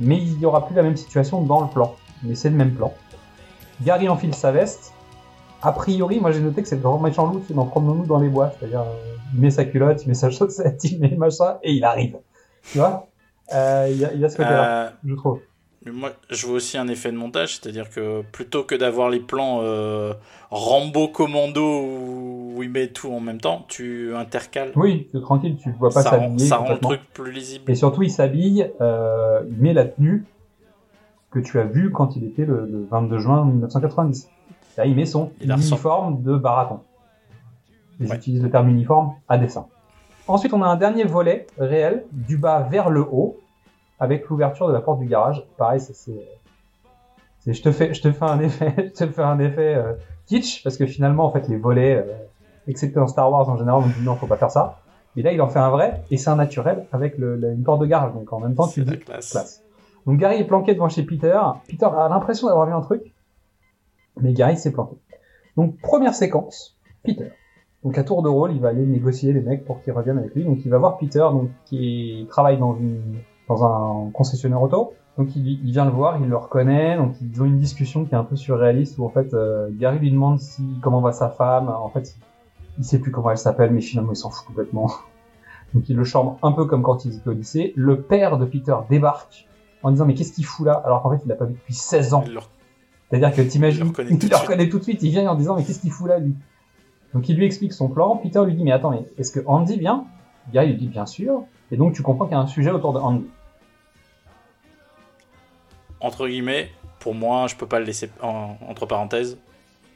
Mais 0.00 0.16
il 0.16 0.38
n'y 0.38 0.46
aura 0.46 0.66
plus 0.66 0.74
la 0.74 0.82
même 0.82 0.96
situation 0.96 1.42
dans 1.42 1.60
le 1.60 1.68
plan. 1.68 1.94
Mais 2.22 2.34
c'est 2.34 2.50
le 2.50 2.56
même 2.56 2.72
plan. 2.74 2.92
Gary 3.82 4.08
enfile 4.08 4.34
sa 4.34 4.50
veste. 4.52 4.92
A 5.62 5.72
priori, 5.72 6.20
moi 6.20 6.32
j'ai 6.32 6.40
noté 6.40 6.62
que 6.62 6.68
c'est 6.68 6.76
le 6.76 6.82
grand 6.82 6.98
méchant 6.98 7.26
loup 7.30 7.40
qui 7.40 7.52
est 7.52 7.56
dans 7.56 7.66
Promenons-nous 7.66 8.06
dans 8.06 8.18
les 8.18 8.28
bois. 8.28 8.50
C'est-à-dire, 8.58 8.80
euh, 8.80 9.14
il 9.34 9.40
met 9.40 9.50
sa 9.50 9.64
culotte, 9.64 10.02
il 10.04 10.08
met 10.08 10.14
sa 10.14 10.30
chaussette, 10.30 10.82
il 10.90 11.00
met 11.00 11.14
machin, 11.16 11.58
et 11.62 11.72
il 11.72 11.84
arrive. 11.84 12.16
Tu 12.72 12.78
vois? 12.78 13.06
Euh, 13.52 13.88
Il 13.90 13.98
y, 13.98 14.04
a- 14.04 14.12
il 14.14 14.20
y 14.20 14.24
a 14.24 14.28
ce 14.28 14.36
côté-là, 14.36 14.86
Euh, 14.86 14.90
je 15.04 15.14
trouve. 15.14 15.40
Mais 15.84 15.92
moi, 15.92 16.10
je 16.28 16.46
vois 16.46 16.56
aussi 16.56 16.76
un 16.76 16.88
effet 16.88 17.10
de 17.10 17.16
montage, 17.16 17.56
c'est-à-dire 17.56 17.88
que 17.88 18.22
plutôt 18.32 18.64
que 18.64 18.74
d'avoir 18.74 19.08
les 19.08 19.20
plans 19.20 19.60
euh, 19.62 20.12
Rambo 20.50 21.08
Commando 21.08 21.62
où 21.62 22.62
il 22.62 22.68
met 22.68 22.88
tout 22.88 23.10
en 23.10 23.20
même 23.20 23.40
temps, 23.40 23.64
tu 23.66 24.14
intercales. 24.14 24.72
Oui, 24.76 25.08
c'est 25.10 25.22
tranquille, 25.22 25.56
tu 25.56 25.70
vois 25.78 25.88
pas 25.88 26.02
ça 26.02 26.10
rend, 26.10 26.16
s'habiller 26.18 26.46
ça 26.46 26.56
rend 26.58 26.72
le 26.72 26.78
truc 26.78 27.00
plus 27.14 27.32
lisible. 27.32 27.70
Et 27.70 27.74
surtout, 27.74 28.02
il 28.02 28.10
s'habille, 28.10 28.70
euh, 28.82 29.40
il 29.48 29.56
met 29.56 29.72
la 29.72 29.86
tenue 29.86 30.26
que 31.30 31.38
tu 31.38 31.58
as 31.58 31.64
vue 31.64 31.90
quand 31.90 32.14
il 32.14 32.24
était 32.24 32.44
le, 32.44 32.66
le 32.66 32.86
22 32.90 33.18
juin 33.18 33.44
1990. 33.46 34.28
Là, 34.76 34.84
il 34.84 34.94
met 34.94 35.06
son 35.06 35.32
Il 35.40 35.50
uniforme 35.50 36.22
de 36.22 36.36
baraton. 36.36 36.80
Ouais. 38.00 38.06
J'utilise 38.10 38.42
le 38.42 38.50
terme 38.50 38.68
uniforme 38.68 39.14
à 39.28 39.38
dessein. 39.38 39.66
Ensuite, 40.26 40.52
on 40.52 40.62
a 40.62 40.66
un 40.66 40.76
dernier 40.76 41.04
volet 41.04 41.46
réel, 41.58 42.04
du 42.12 42.36
bas 42.36 42.68
vers 42.70 42.90
le 42.90 43.00
haut, 43.00 43.39
avec 44.00 44.28
l'ouverture 44.28 44.66
de 44.68 44.72
la 44.72 44.80
porte 44.80 44.98
du 44.98 45.06
garage. 45.06 45.46
Pareil, 45.56 45.80
c'est, 45.80 46.12
je 47.46 47.62
te 47.62 47.70
fais, 47.70 47.94
je 47.94 48.02
te 48.02 48.10
fais 48.12 48.24
un 48.24 48.40
effet, 48.40 48.74
je 48.98 49.04
te 49.04 49.06
fais 49.10 49.22
un 49.22 49.38
effet 49.38 49.74
euh, 49.76 49.92
kitsch, 50.26 50.62
parce 50.62 50.76
que 50.76 50.86
finalement, 50.86 51.24
en 51.26 51.30
fait, 51.30 51.46
les 51.48 51.56
volets, 51.56 51.96
euh, 51.96 52.12
excepté 52.66 52.96
dans 52.96 53.06
Star 53.06 53.30
Wars 53.30 53.48
en 53.48 53.56
général, 53.56 53.82
on 53.84 53.86
dit 53.88 54.02
non, 54.04 54.16
faut 54.16 54.26
pas 54.26 54.36
faire 54.36 54.50
ça. 54.50 54.78
Et 55.16 55.22
là, 55.22 55.32
il 55.32 55.40
en 55.42 55.48
fait 55.48 55.58
un 55.58 55.70
vrai, 55.70 56.02
et 56.10 56.16
c'est 56.16 56.30
un 56.30 56.36
naturel 56.36 56.86
avec 56.92 57.18
le, 57.18 57.36
la- 57.36 57.48
une 57.50 57.62
porte 57.64 57.80
de 57.80 57.86
garage. 57.86 58.12
Donc 58.14 58.32
en 58.32 58.40
même 58.40 58.54
temps, 58.54 58.68
tu 58.68 58.84
dis 58.84 58.90
la 58.90 58.96
classe. 58.96 59.30
classe. 59.32 59.62
Donc 60.06 60.18
Gary 60.18 60.36
est 60.36 60.44
planqué 60.44 60.72
devant 60.74 60.88
chez 60.88 61.02
Peter. 61.02 61.38
Peter 61.68 61.86
a 61.86 62.08
l'impression 62.08 62.46
d'avoir 62.48 62.66
vu 62.66 62.72
un 62.72 62.80
truc, 62.80 63.12
mais 64.20 64.32
Gary 64.32 64.56
s'est 64.56 64.70
planqué. 64.72 64.96
Donc 65.56 65.78
première 65.80 66.14
séquence, 66.14 66.78
Peter. 67.02 67.30
Donc 67.82 67.98
à 67.98 68.04
tour 68.04 68.22
de 68.22 68.28
rôle, 68.28 68.52
il 68.52 68.60
va 68.60 68.68
aller 68.68 68.86
négocier 68.86 69.32
les 69.32 69.40
mecs 69.40 69.64
pour 69.64 69.82
qu'ils 69.82 69.92
reviennent 69.92 70.18
avec 70.18 70.34
lui. 70.34 70.44
Donc 70.44 70.58
il 70.64 70.70
va 70.70 70.78
voir 70.78 70.96
Peter, 70.98 71.18
donc 71.32 71.50
qui 71.64 72.26
travaille 72.30 72.58
dans 72.58 72.76
une 72.76 73.16
dans 73.50 73.64
un 73.64 74.10
concessionnaire 74.12 74.62
auto. 74.62 74.94
Donc 75.18 75.34
il, 75.34 75.60
il 75.64 75.72
vient 75.72 75.84
le 75.84 75.90
voir, 75.90 76.18
il 76.20 76.28
le 76.28 76.36
reconnaît, 76.36 76.96
donc 76.96 77.14
ils 77.20 77.42
ont 77.42 77.44
une 77.44 77.58
discussion 77.58 78.04
qui 78.04 78.14
est 78.14 78.18
un 78.18 78.24
peu 78.24 78.36
surréaliste 78.36 78.96
où 78.98 79.04
en 79.04 79.08
fait 79.10 79.34
euh, 79.34 79.68
Gary 79.72 79.98
lui 79.98 80.10
demande 80.12 80.38
si 80.38 80.62
comment 80.82 81.00
va 81.00 81.12
sa 81.12 81.28
femme. 81.28 81.68
En 81.68 81.88
fait, 81.88 82.16
il 82.78 82.84
sait 82.84 83.00
plus 83.00 83.10
comment 83.10 83.30
elle 83.30 83.38
s'appelle, 83.38 83.72
mais 83.72 83.80
finalement 83.80 84.12
il 84.12 84.16
s'en 84.16 84.30
fout 84.30 84.46
complètement. 84.46 84.90
Donc 85.74 85.88
il 85.88 85.96
le 85.96 86.04
charme 86.04 86.36
un 86.42 86.52
peu 86.52 86.64
comme 86.64 86.82
quand 86.82 87.04
ils 87.04 87.16
étaient 87.16 87.28
au 87.28 87.32
lycée. 87.32 87.72
Le 87.76 88.00
père 88.00 88.38
de 88.38 88.44
Peter 88.46 88.74
débarque 88.88 89.46
en 89.82 89.90
disant 89.90 90.06
mais 90.06 90.14
qu'est-ce 90.14 90.32
qu'il 90.32 90.44
fout 90.46 90.66
là? 90.66 90.80
Alors 90.84 91.02
qu'en 91.02 91.10
fait 91.10 91.22
il 91.24 91.28
l'a 91.28 91.34
pas 91.34 91.44
vu 91.44 91.54
depuis 91.54 91.74
16 91.74 92.14
ans. 92.14 92.22
Il 92.26 92.38
C'est-à-dire 93.10 93.34
que 93.34 93.42
t'imagines, 93.42 93.80
Il 93.80 93.84
le 93.84 93.90
reconnaît 93.90 94.10
il 94.12 94.18
tout 94.18 94.26
de 94.26 94.30
le 94.30 94.36
suite. 94.36 94.48
reconnaît 94.48 94.68
tout 94.68 94.78
de 94.78 94.84
suite, 94.84 95.02
il 95.02 95.10
vient 95.10 95.28
en 95.28 95.34
disant 95.34 95.56
mais 95.56 95.64
qu'est-ce 95.64 95.80
qu'il 95.80 95.90
fout 95.90 96.08
là 96.08 96.18
lui? 96.20 96.34
Donc 97.14 97.28
il 97.28 97.36
lui 97.36 97.44
explique 97.44 97.72
son 97.72 97.88
plan, 97.88 98.16
Peter 98.16 98.44
lui 98.44 98.54
dit 98.54 98.62
mais 98.62 98.70
attends 98.72 98.90
mais 98.90 99.04
est-ce 99.18 99.32
que 99.32 99.40
Andy 99.46 99.76
vient? 99.76 100.04
Gary 100.52 100.68
lui 100.68 100.76
dit 100.76 100.88
bien 100.88 101.06
sûr, 101.06 101.42
et 101.72 101.76
donc 101.76 101.94
tu 101.94 102.02
comprends 102.02 102.26
qu'il 102.26 102.34
y 102.36 102.38
a 102.38 102.40
un 102.40 102.46
sujet 102.46 102.70
autour 102.70 102.92
de 102.92 102.98
Andy. 103.00 103.26
Entre 106.00 106.26
guillemets, 106.28 106.70
pour 106.98 107.14
moi, 107.14 107.46
je 107.46 107.54
peux 107.56 107.66
pas 107.66 107.78
le 107.78 107.84
laisser. 107.84 108.10
en- 108.22 108.56
entre 108.68 108.86
parenthèses, 108.86 109.38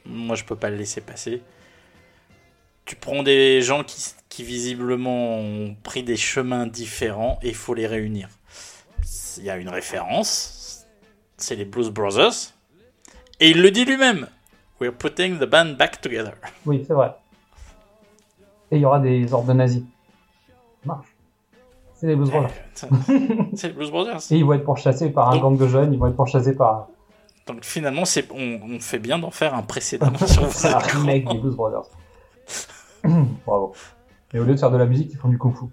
moi, 0.05 0.35
je 0.35 0.43
peux 0.43 0.55
pas 0.55 0.69
le 0.69 0.77
laisser 0.77 1.01
passer. 1.01 1.41
Tu 2.85 2.95
prends 2.95 3.23
des 3.23 3.61
gens 3.61 3.83
qui, 3.83 4.13
qui 4.29 4.43
visiblement 4.43 5.37
ont 5.39 5.75
pris 5.81 6.03
des 6.03 6.17
chemins 6.17 6.67
différents 6.67 7.39
et 7.41 7.49
il 7.49 7.55
faut 7.55 7.73
les 7.73 7.87
réunir. 7.87 8.29
Il 9.37 9.43
y 9.43 9.49
a 9.49 9.57
une 9.57 9.69
référence, 9.69 10.85
c'est 11.37 11.55
les 11.55 11.65
Blues 11.65 11.89
Brothers, 11.89 12.53
et 13.39 13.49
il 13.49 13.61
le 13.61 13.71
dit 13.71 13.85
lui-même. 13.85 14.27
We're 14.79 14.93
putting 14.93 15.39
the 15.39 15.45
band 15.45 15.73
back 15.77 15.99
together. 16.01 16.33
Oui, 16.65 16.83
c'est 16.87 16.93
vrai. 16.93 17.11
Et 18.71 18.75
il 18.77 18.81
y 18.81 18.85
aura 18.85 18.99
des 18.99 19.33
ordres 19.33 19.53
nazis. 19.53 19.83
Marche. 20.85 21.07
C'est 22.05 22.11
les 22.11 22.17
Blues 22.17 22.29
Brothers. 22.29 22.51
c'est 23.55 23.67
les 23.69 23.73
Blues 23.73 23.89
Brothers. 23.89 24.19
Et 24.29 24.35
ils 24.35 24.45
vont 24.45 24.53
être 24.53 24.63
pourchassés 24.63 25.09
par 25.09 25.31
un 25.31 25.39
gang 25.39 25.57
de 25.57 25.67
jeunes, 25.67 25.91
ils 25.91 25.97
vont 25.97 26.05
être 26.05 26.15
pourchassés 26.15 26.55
par 26.55 26.87
Donc 27.47 27.63
finalement, 27.63 28.03
on, 28.31 28.59
on 28.75 28.79
fait 28.79 28.99
bien 28.99 29.17
d'en 29.17 29.31
faire 29.31 29.55
un 29.55 29.63
précédemment 29.63 30.19
sur 30.27 30.45
c'est 30.51 30.71
un 30.71 30.77
remake 30.77 31.27
des 31.27 31.39
Blues 31.39 31.55
Brothers. 31.55 31.89
Bravo. 33.47 33.73
Et 34.35 34.39
au 34.39 34.43
lieu 34.43 34.53
de 34.53 34.59
faire 34.59 34.69
de 34.69 34.77
la 34.77 34.85
musique, 34.85 35.09
ils 35.13 35.17
font 35.17 35.29
du 35.29 35.39
kung-fu. 35.39 35.65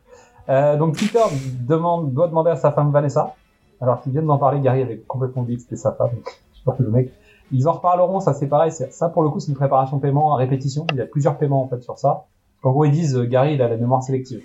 Euh, 0.49 0.79
donc 0.79 0.99
Peter 0.99 1.21
demande, 1.61 2.15
doit 2.15 2.29
demander 2.29 2.51
à 2.51 2.57
sa 2.57 2.73
femme 2.73 2.91
Vanessa, 2.93 3.35
alors 3.83 4.01
qu'ils 4.01 4.13
viennent 4.13 4.27
d'en 4.27 4.39
parler, 4.39 4.61
Gary 4.61 4.81
avait 4.81 5.01
complètement 5.01 5.43
dit 5.43 5.57
que 5.57 5.63
c'était 5.63 5.77
sa 5.77 5.93
femme. 5.93 6.13
donc 6.15 6.41
je 6.55 6.59
sais 6.61 6.65
pas, 6.65 6.77
le 6.79 6.91
mec. 6.91 7.13
Ils 7.51 7.69
en 7.69 7.73
reparleront, 7.73 8.21
ça 8.21 8.33
c'est 8.33 8.47
pareil, 8.49 8.73
ça 8.73 9.09
pour 9.11 9.23
le 9.23 9.29
coup 9.29 9.39
c'est 9.39 9.51
une 9.51 9.59
préparation 9.59 9.99
paiement 9.99 10.35
à 10.35 10.39
répétition, 10.39 10.87
il 10.93 10.97
y 10.97 11.03
a 11.03 11.07
plusieurs 11.07 11.37
paiements 11.37 11.63
en 11.63 11.69
fait 11.69 11.83
sur 11.83 11.99
ça. 11.99 12.25
En 12.63 12.71
gros 12.71 12.87
ils 12.87 12.91
disent 12.91 13.17
euh, 13.19 13.27
Gary 13.27 13.53
il 13.55 13.61
a 13.61 13.69
la 13.69 13.77
mémoire 13.77 14.03
sélective. 14.03 14.43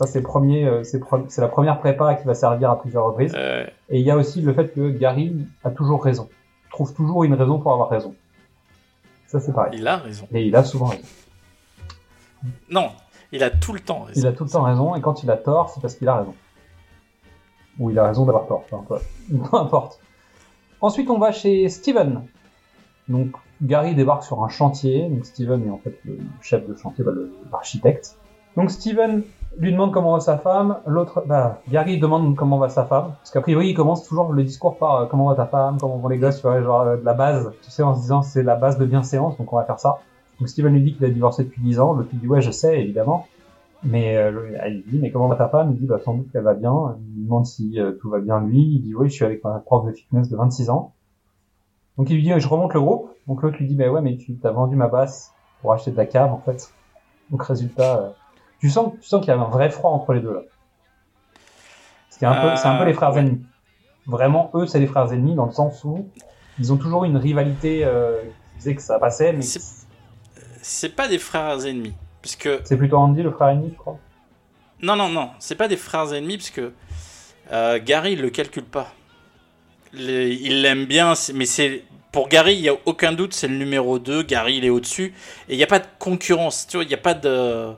Ça 0.00 0.06
c'est 0.06 0.20
le 0.20 0.24
premier, 0.24 0.64
euh, 0.64 0.82
c'est 0.82 0.98
pre- 0.98 1.38
la 1.38 1.48
première 1.48 1.78
prépa 1.78 2.14
qui 2.14 2.26
va 2.26 2.32
servir 2.32 2.70
à 2.70 2.80
plusieurs 2.80 3.04
reprises. 3.04 3.34
Euh, 3.36 3.66
Et 3.90 4.00
il 4.00 4.06
y 4.06 4.10
a 4.10 4.16
aussi 4.16 4.40
le 4.40 4.54
fait 4.54 4.72
que 4.74 4.88
Gary 4.88 5.36
a 5.62 5.70
toujours 5.70 6.02
raison, 6.02 6.30
trouve 6.70 6.94
toujours 6.94 7.22
une 7.24 7.34
raison 7.34 7.58
pour 7.58 7.70
avoir 7.74 7.90
raison. 7.90 8.14
Ça 9.26 9.40
c'est 9.40 9.52
pareil. 9.52 9.72
il 9.76 9.86
a 9.86 9.98
raison. 9.98 10.26
Et 10.32 10.46
il 10.46 10.56
a 10.56 10.64
souvent 10.64 10.86
raison. 10.86 11.02
Non, 12.70 12.88
il 13.30 13.42
a 13.42 13.50
tout 13.50 13.74
le 13.74 13.80
temps 13.80 14.04
raison. 14.04 14.20
Il 14.22 14.26
a 14.26 14.32
tout 14.32 14.44
le 14.44 14.48
temps 14.50 14.62
raison, 14.62 14.94
et 14.96 15.02
quand 15.02 15.22
il 15.22 15.30
a 15.30 15.36
tort, 15.36 15.68
c'est 15.68 15.82
parce 15.82 15.94
qu'il 15.96 16.08
a 16.08 16.16
raison. 16.16 16.34
Ou 17.78 17.90
il 17.90 17.98
a 17.98 18.06
raison 18.06 18.24
d'avoir 18.24 18.46
tort, 18.46 18.64
peu 18.70 18.76
importe. 18.76 19.04
Peu 19.50 19.56
importe. 19.58 20.00
Ensuite, 20.80 21.10
on 21.10 21.18
va 21.18 21.30
chez 21.30 21.68
Steven. 21.68 22.22
Donc, 23.08 23.32
Gary 23.60 23.94
débarque 23.94 24.22
sur 24.24 24.42
un 24.42 24.48
chantier. 24.48 25.08
Donc, 25.10 25.26
Steven 25.26 25.66
est 25.66 25.70
en 25.70 25.76
fait 25.78 25.98
le 26.06 26.18
chef 26.40 26.66
de 26.66 26.74
chantier, 26.74 27.04
bah, 27.04 27.12
le- 27.14 27.30
l'architecte. 27.52 28.16
Donc, 28.56 28.70
Steven 28.70 29.22
lui 29.58 29.72
demande 29.72 29.92
comment 29.92 30.14
va 30.14 30.20
sa 30.20 30.38
femme. 30.38 30.78
L'autre, 30.86 31.24
bah, 31.26 31.60
Gary 31.68 31.98
demande 31.98 32.36
comment 32.36 32.58
va 32.58 32.68
sa 32.68 32.84
femme. 32.84 33.14
Parce 33.18 33.30
qu'a 33.30 33.40
priori, 33.40 33.68
il 33.70 33.74
commence 33.74 34.06
toujours 34.06 34.32
le 34.32 34.44
discours 34.44 34.78
par 34.78 34.96
euh, 34.96 35.06
comment 35.06 35.28
va 35.28 35.34
ta 35.34 35.46
femme, 35.46 35.78
comment 35.80 35.96
vont 35.98 36.08
les 36.08 36.18
gosses, 36.18 36.36
tu 36.36 36.42
vois, 36.42 36.62
genre 36.62 36.82
euh, 36.82 36.96
de 36.96 37.04
la 37.04 37.14
base. 37.14 37.52
Tu 37.62 37.70
sais, 37.70 37.82
en 37.82 37.94
se 37.94 38.00
disant 38.00 38.22
c'est 38.22 38.42
la 38.42 38.56
base 38.56 38.78
de 38.78 38.86
bienséance, 38.86 39.36
donc 39.38 39.52
on 39.52 39.56
va 39.56 39.64
faire 39.64 39.80
ça. 39.80 39.98
Donc, 40.38 40.48
Steven 40.48 40.72
lui 40.72 40.82
dit 40.82 40.94
qu'il 40.94 41.04
a 41.04 41.10
divorcé 41.10 41.44
depuis 41.44 41.60
10 41.60 41.80
ans. 41.80 41.92
L'autre 41.92 42.10
lui 42.12 42.18
dit 42.18 42.26
ouais, 42.26 42.40
je 42.40 42.50
sais, 42.50 42.80
évidemment. 42.80 43.26
Mais 43.82 44.16
euh, 44.16 44.30
lui 44.68 44.82
dit 44.86 44.98
mais 44.98 45.10
comment 45.10 45.28
va 45.28 45.36
ta 45.36 45.48
femme? 45.48 45.72
Il 45.72 45.78
dit 45.78 45.86
bah 45.86 45.98
sans 46.04 46.14
doute 46.14 46.30
qu'elle 46.32 46.42
va 46.42 46.54
bien. 46.54 46.96
Il 46.98 47.16
lui 47.16 47.24
demande 47.24 47.46
si 47.46 47.80
euh, 47.80 47.92
tout 47.92 48.10
va 48.10 48.20
bien 48.20 48.40
lui. 48.40 48.60
Il 48.60 48.82
dit 48.82 48.94
oui 48.94 49.08
je 49.08 49.14
suis 49.14 49.24
avec 49.24 49.42
ma 49.42 49.58
prof 49.58 49.86
de 49.86 49.92
fitness 49.92 50.28
de 50.28 50.36
26 50.36 50.70
ans. 50.70 50.92
Donc 51.96 52.10
il 52.10 52.16
lui 52.16 52.22
dit 52.22 52.32
je 52.36 52.48
remonte 52.48 52.74
le 52.74 52.80
groupe. 52.80 53.10
Donc 53.26 53.42
l'autre 53.42 53.56
lui 53.58 53.66
dit 53.66 53.76
mais 53.76 53.88
ouais 53.88 54.02
mais 54.02 54.16
tu 54.16 54.36
t'as 54.36 54.50
vendu 54.50 54.76
ma 54.76 54.88
basse 54.88 55.32
pour 55.62 55.72
acheter 55.72 55.90
de 55.92 55.96
la 55.96 56.06
cave 56.06 56.32
en 56.32 56.40
fait. 56.40 56.72
Donc 57.30 57.42
résultat 57.42 58.14
tu 58.60 58.70
sens 58.70 58.92
tu 59.00 59.08
sens 59.08 59.20
qu'il 59.20 59.28
y 59.28 59.36
a 59.36 59.40
un 59.40 59.44
vrai 59.48 59.70
froid 59.70 59.90
entre 59.90 60.12
les 60.12 60.20
deux 60.20 60.34
là. 60.34 60.40
C'est 62.10 62.26
un 62.26 62.32
un 62.32 62.76
peu 62.78 62.84
les 62.84 62.92
frères 62.94 63.16
ennemis. 63.16 63.42
Vraiment 64.06 64.50
eux 64.54 64.66
c'est 64.66 64.78
les 64.80 64.86
frères 64.86 65.12
ennemis 65.12 65.34
dans 65.34 65.46
le 65.46 65.52
sens 65.52 65.82
où 65.84 66.08
ils 66.58 66.72
ont 66.72 66.76
toujours 66.76 67.04
une 67.04 67.16
rivalité 67.16 67.84
euh, 67.84 68.20
qui 68.52 68.58
faisait 68.58 68.74
que 68.74 68.82
ça 68.82 68.98
passait 68.98 69.32
mais 69.32 69.42
C'est 70.62 70.94
pas 70.94 71.08
des 71.08 71.18
frères 71.18 71.64
ennemis. 71.64 71.94
Parce 72.22 72.36
que 72.36 72.60
c'est 72.64 72.76
plutôt 72.76 72.98
Andy 72.98 73.22
le 73.22 73.30
frère 73.30 73.48
ennemi 73.48 73.70
je 73.70 73.76
crois. 73.78 73.98
Non, 74.82 74.96
non, 74.96 75.08
non, 75.08 75.30
c'est 75.38 75.54
pas 75.56 75.68
des 75.68 75.76
frères 75.76 76.12
ennemis 76.12 76.36
parce 76.38 76.50
que 76.50 76.72
euh, 77.52 77.78
Gary 77.82 78.12
il 78.12 78.20
le 78.22 78.30
calcule 78.30 78.64
pas. 78.64 78.92
Les- 79.92 80.34
il 80.34 80.62
l'aime 80.62 80.84
bien, 80.84 81.14
mais 81.34 81.46
c'est 81.46 81.82
pour 82.12 82.28
Gary, 82.28 82.54
il 82.54 82.60
y 82.60 82.68
a 82.68 82.74
aucun 82.86 83.12
doute, 83.12 83.34
c'est 83.34 83.48
le 83.48 83.56
numéro 83.56 83.98
2, 83.98 84.22
Gary 84.22 84.56
il 84.56 84.64
est 84.64 84.70
au-dessus 84.70 85.14
et 85.48 85.54
il 85.54 85.56
n'y 85.56 85.62
a 85.62 85.68
pas 85.68 85.78
de 85.78 85.86
concurrence, 85.98 86.66
tu 86.66 86.76
vois, 86.76 86.84
il 86.84 86.88
n'y 86.88 86.94
a 86.94 86.98
pas 86.98 87.14
de 87.14 87.70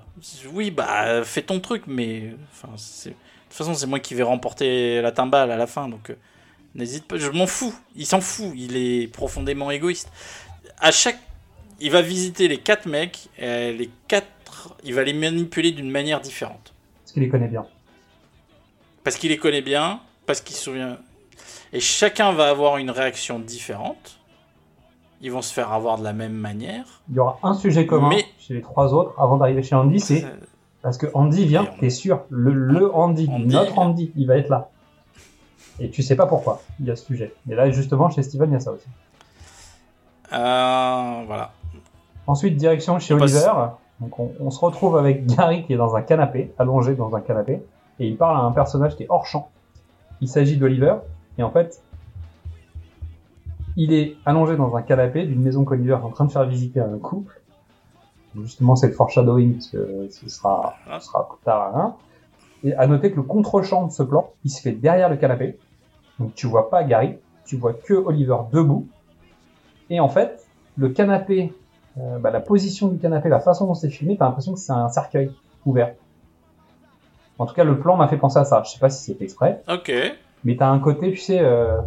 oui, 0.52 0.70
bah 0.70 1.22
fais 1.24 1.42
ton 1.42 1.60
truc 1.60 1.84
mais 1.86 2.32
enfin 2.52 2.68
de 2.68 3.10
toute 3.10 3.16
façon, 3.50 3.74
c'est 3.74 3.86
moi 3.86 4.00
qui 4.00 4.14
vais 4.14 4.22
remporter 4.22 5.02
la 5.02 5.12
timbale 5.12 5.50
à 5.50 5.56
la 5.56 5.66
fin 5.66 5.88
donc 5.88 6.10
euh, 6.10 6.14
n'hésite 6.74 7.04
pas, 7.04 7.18
je 7.18 7.28
m'en 7.28 7.46
fous, 7.46 7.74
il 7.94 8.06
s'en 8.06 8.20
fout, 8.20 8.52
il 8.56 8.76
est 8.76 9.06
profondément 9.08 9.70
égoïste. 9.70 10.10
À 10.78 10.90
chaque 10.90 11.18
il 11.82 11.90
va 11.90 12.00
visiter 12.00 12.48
les 12.48 12.58
quatre 12.58 12.86
mecs, 12.86 13.28
et 13.38 13.72
les 13.72 13.90
quatre, 14.06 14.76
il 14.84 14.94
va 14.94 15.02
les 15.02 15.12
manipuler 15.12 15.72
d'une 15.72 15.90
manière 15.90 16.20
différente. 16.20 16.72
Parce 17.02 17.12
qu'il 17.12 17.22
les 17.22 17.28
connaît 17.28 17.48
bien. 17.48 17.66
Parce 19.02 19.16
qu'il 19.16 19.30
les 19.30 19.36
connaît 19.36 19.62
bien, 19.62 20.00
parce 20.24 20.40
qu'il 20.40 20.54
se 20.54 20.62
souvient. 20.62 20.98
Et 21.72 21.80
chacun 21.80 22.32
va 22.32 22.50
avoir 22.50 22.78
une 22.78 22.90
réaction 22.90 23.40
différente. 23.40 24.20
Ils 25.24 25.30
vont 25.30 25.40
se 25.42 25.52
faire 25.54 25.72
avoir 25.72 25.98
de 25.98 26.04
la 26.04 26.12
même 26.12 26.32
manière. 26.32 26.84
Il 27.08 27.14
y 27.14 27.18
aura 27.20 27.38
un 27.44 27.54
sujet 27.54 27.86
commun 27.86 28.08
Mais- 28.10 28.24
chez 28.38 28.54
les 28.54 28.60
trois 28.60 28.92
autres 28.92 29.14
avant 29.18 29.36
d'arriver 29.36 29.62
chez 29.62 29.74
Andy, 29.76 30.00
c'est 30.00 30.24
parce 30.82 30.98
que 30.98 31.06
Andy 31.14 31.46
vient, 31.46 31.64
t'es 31.78 31.90
sûr, 31.90 32.22
le, 32.28 32.52
le 32.52 32.92
Andy, 32.94 33.28
notre 33.28 33.78
Andy, 33.78 34.10
il 34.16 34.26
va 34.26 34.36
être 34.36 34.48
là. 34.48 34.68
Et 35.78 35.90
tu 35.90 36.02
sais 36.02 36.16
pas 36.16 36.26
pourquoi 36.26 36.60
il 36.80 36.86
y 36.86 36.90
a 36.90 36.96
ce 36.96 37.04
sujet. 37.04 37.32
Et 37.48 37.54
là, 37.54 37.70
justement, 37.70 38.10
chez 38.10 38.22
Steven, 38.24 38.50
il 38.50 38.54
y 38.54 38.56
a 38.56 38.60
ça 38.60 38.72
aussi. 38.72 38.86
Euh, 40.32 41.22
voilà. 41.26 41.52
Ensuite, 42.26 42.56
direction 42.56 42.98
chez 42.98 43.14
On 43.14 43.18
passe- 43.18 43.34
Oliver. 43.34 43.52
Donc, 44.00 44.18
on, 44.18 44.32
on 44.40 44.50
se 44.50 44.58
retrouve 44.58 44.96
avec 44.96 45.26
Gary 45.26 45.64
qui 45.64 45.72
est 45.74 45.76
dans 45.76 45.94
un 45.94 46.02
canapé, 46.02 46.52
allongé 46.58 46.94
dans 46.94 47.14
un 47.14 47.20
canapé, 47.20 47.62
et 48.00 48.06
il 48.08 48.16
parle 48.16 48.36
à 48.36 48.40
un 48.40 48.50
personnage 48.52 48.96
qui 48.96 49.04
est 49.04 49.08
hors 49.08 49.26
champ. 49.26 49.50
Il 50.20 50.28
s'agit 50.28 50.56
d'Oliver, 50.56 50.94
et 51.38 51.42
en 51.42 51.50
fait, 51.50 51.80
il 53.76 53.92
est 53.92 54.16
allongé 54.24 54.56
dans 54.56 54.74
un 54.76 54.82
canapé 54.82 55.24
d'une 55.24 55.42
maison 55.42 55.64
qu'Oliver 55.64 55.92
est 55.92 56.04
en 56.04 56.10
train 56.10 56.24
de 56.26 56.32
faire 56.32 56.44
visiter 56.46 56.80
à 56.80 56.86
un 56.86 56.98
couple. 56.98 57.40
Justement, 58.42 58.76
c'est 58.76 58.86
le 58.88 58.92
foreshadowing, 58.94 59.54
parce 59.54 59.68
que 59.68 60.08
ce 60.10 60.28
sera, 60.28 60.74
ce 61.00 61.06
sera 61.06 61.28
plus 61.28 61.38
tard. 61.44 61.76
hein. 61.76 61.96
Et 62.64 62.72
à 62.74 62.86
noter 62.86 63.10
que 63.10 63.16
le 63.16 63.22
contre-champ 63.22 63.86
de 63.86 63.92
ce 63.92 64.02
plan, 64.02 64.30
il 64.44 64.50
se 64.50 64.60
fait 64.62 64.72
derrière 64.72 65.08
le 65.10 65.16
canapé. 65.16 65.58
Donc 66.18 66.34
tu 66.34 66.46
vois 66.46 66.70
pas 66.70 66.84
Gary, 66.84 67.16
tu 67.44 67.56
vois 67.56 67.72
que 67.74 67.92
Oliver 67.94 68.36
debout. 68.52 68.86
Et 69.90 70.00
en 70.00 70.08
fait, 70.08 70.46
le 70.76 70.88
canapé, 70.90 71.52
euh, 71.98 72.18
bah, 72.18 72.30
la 72.30 72.40
position 72.40 72.88
du 72.88 72.98
canapé, 72.98 73.28
la 73.28 73.40
façon 73.40 73.66
dont 73.66 73.74
c'est 73.74 73.90
filmé, 73.90 74.16
t'as 74.16 74.26
l'impression 74.26 74.52
que 74.54 74.60
c'est 74.60 74.72
un 74.72 74.88
cercueil 74.88 75.30
ouvert. 75.66 75.94
En 77.38 77.46
tout 77.46 77.54
cas, 77.54 77.64
le 77.64 77.78
plan 77.78 77.96
m'a 77.96 78.08
fait 78.08 78.16
penser 78.16 78.38
à 78.38 78.44
ça. 78.44 78.62
Je 78.64 78.70
sais 78.70 78.78
pas 78.78 78.88
si 78.90 79.02
c'est 79.12 79.20
exprès, 79.22 79.62
Ok. 79.68 79.92
mais 80.44 80.56
t'as 80.56 80.68
un 80.68 80.78
côté, 80.78 81.10
tu 81.10 81.16
sais, 81.16 81.40
euh, 81.40 81.80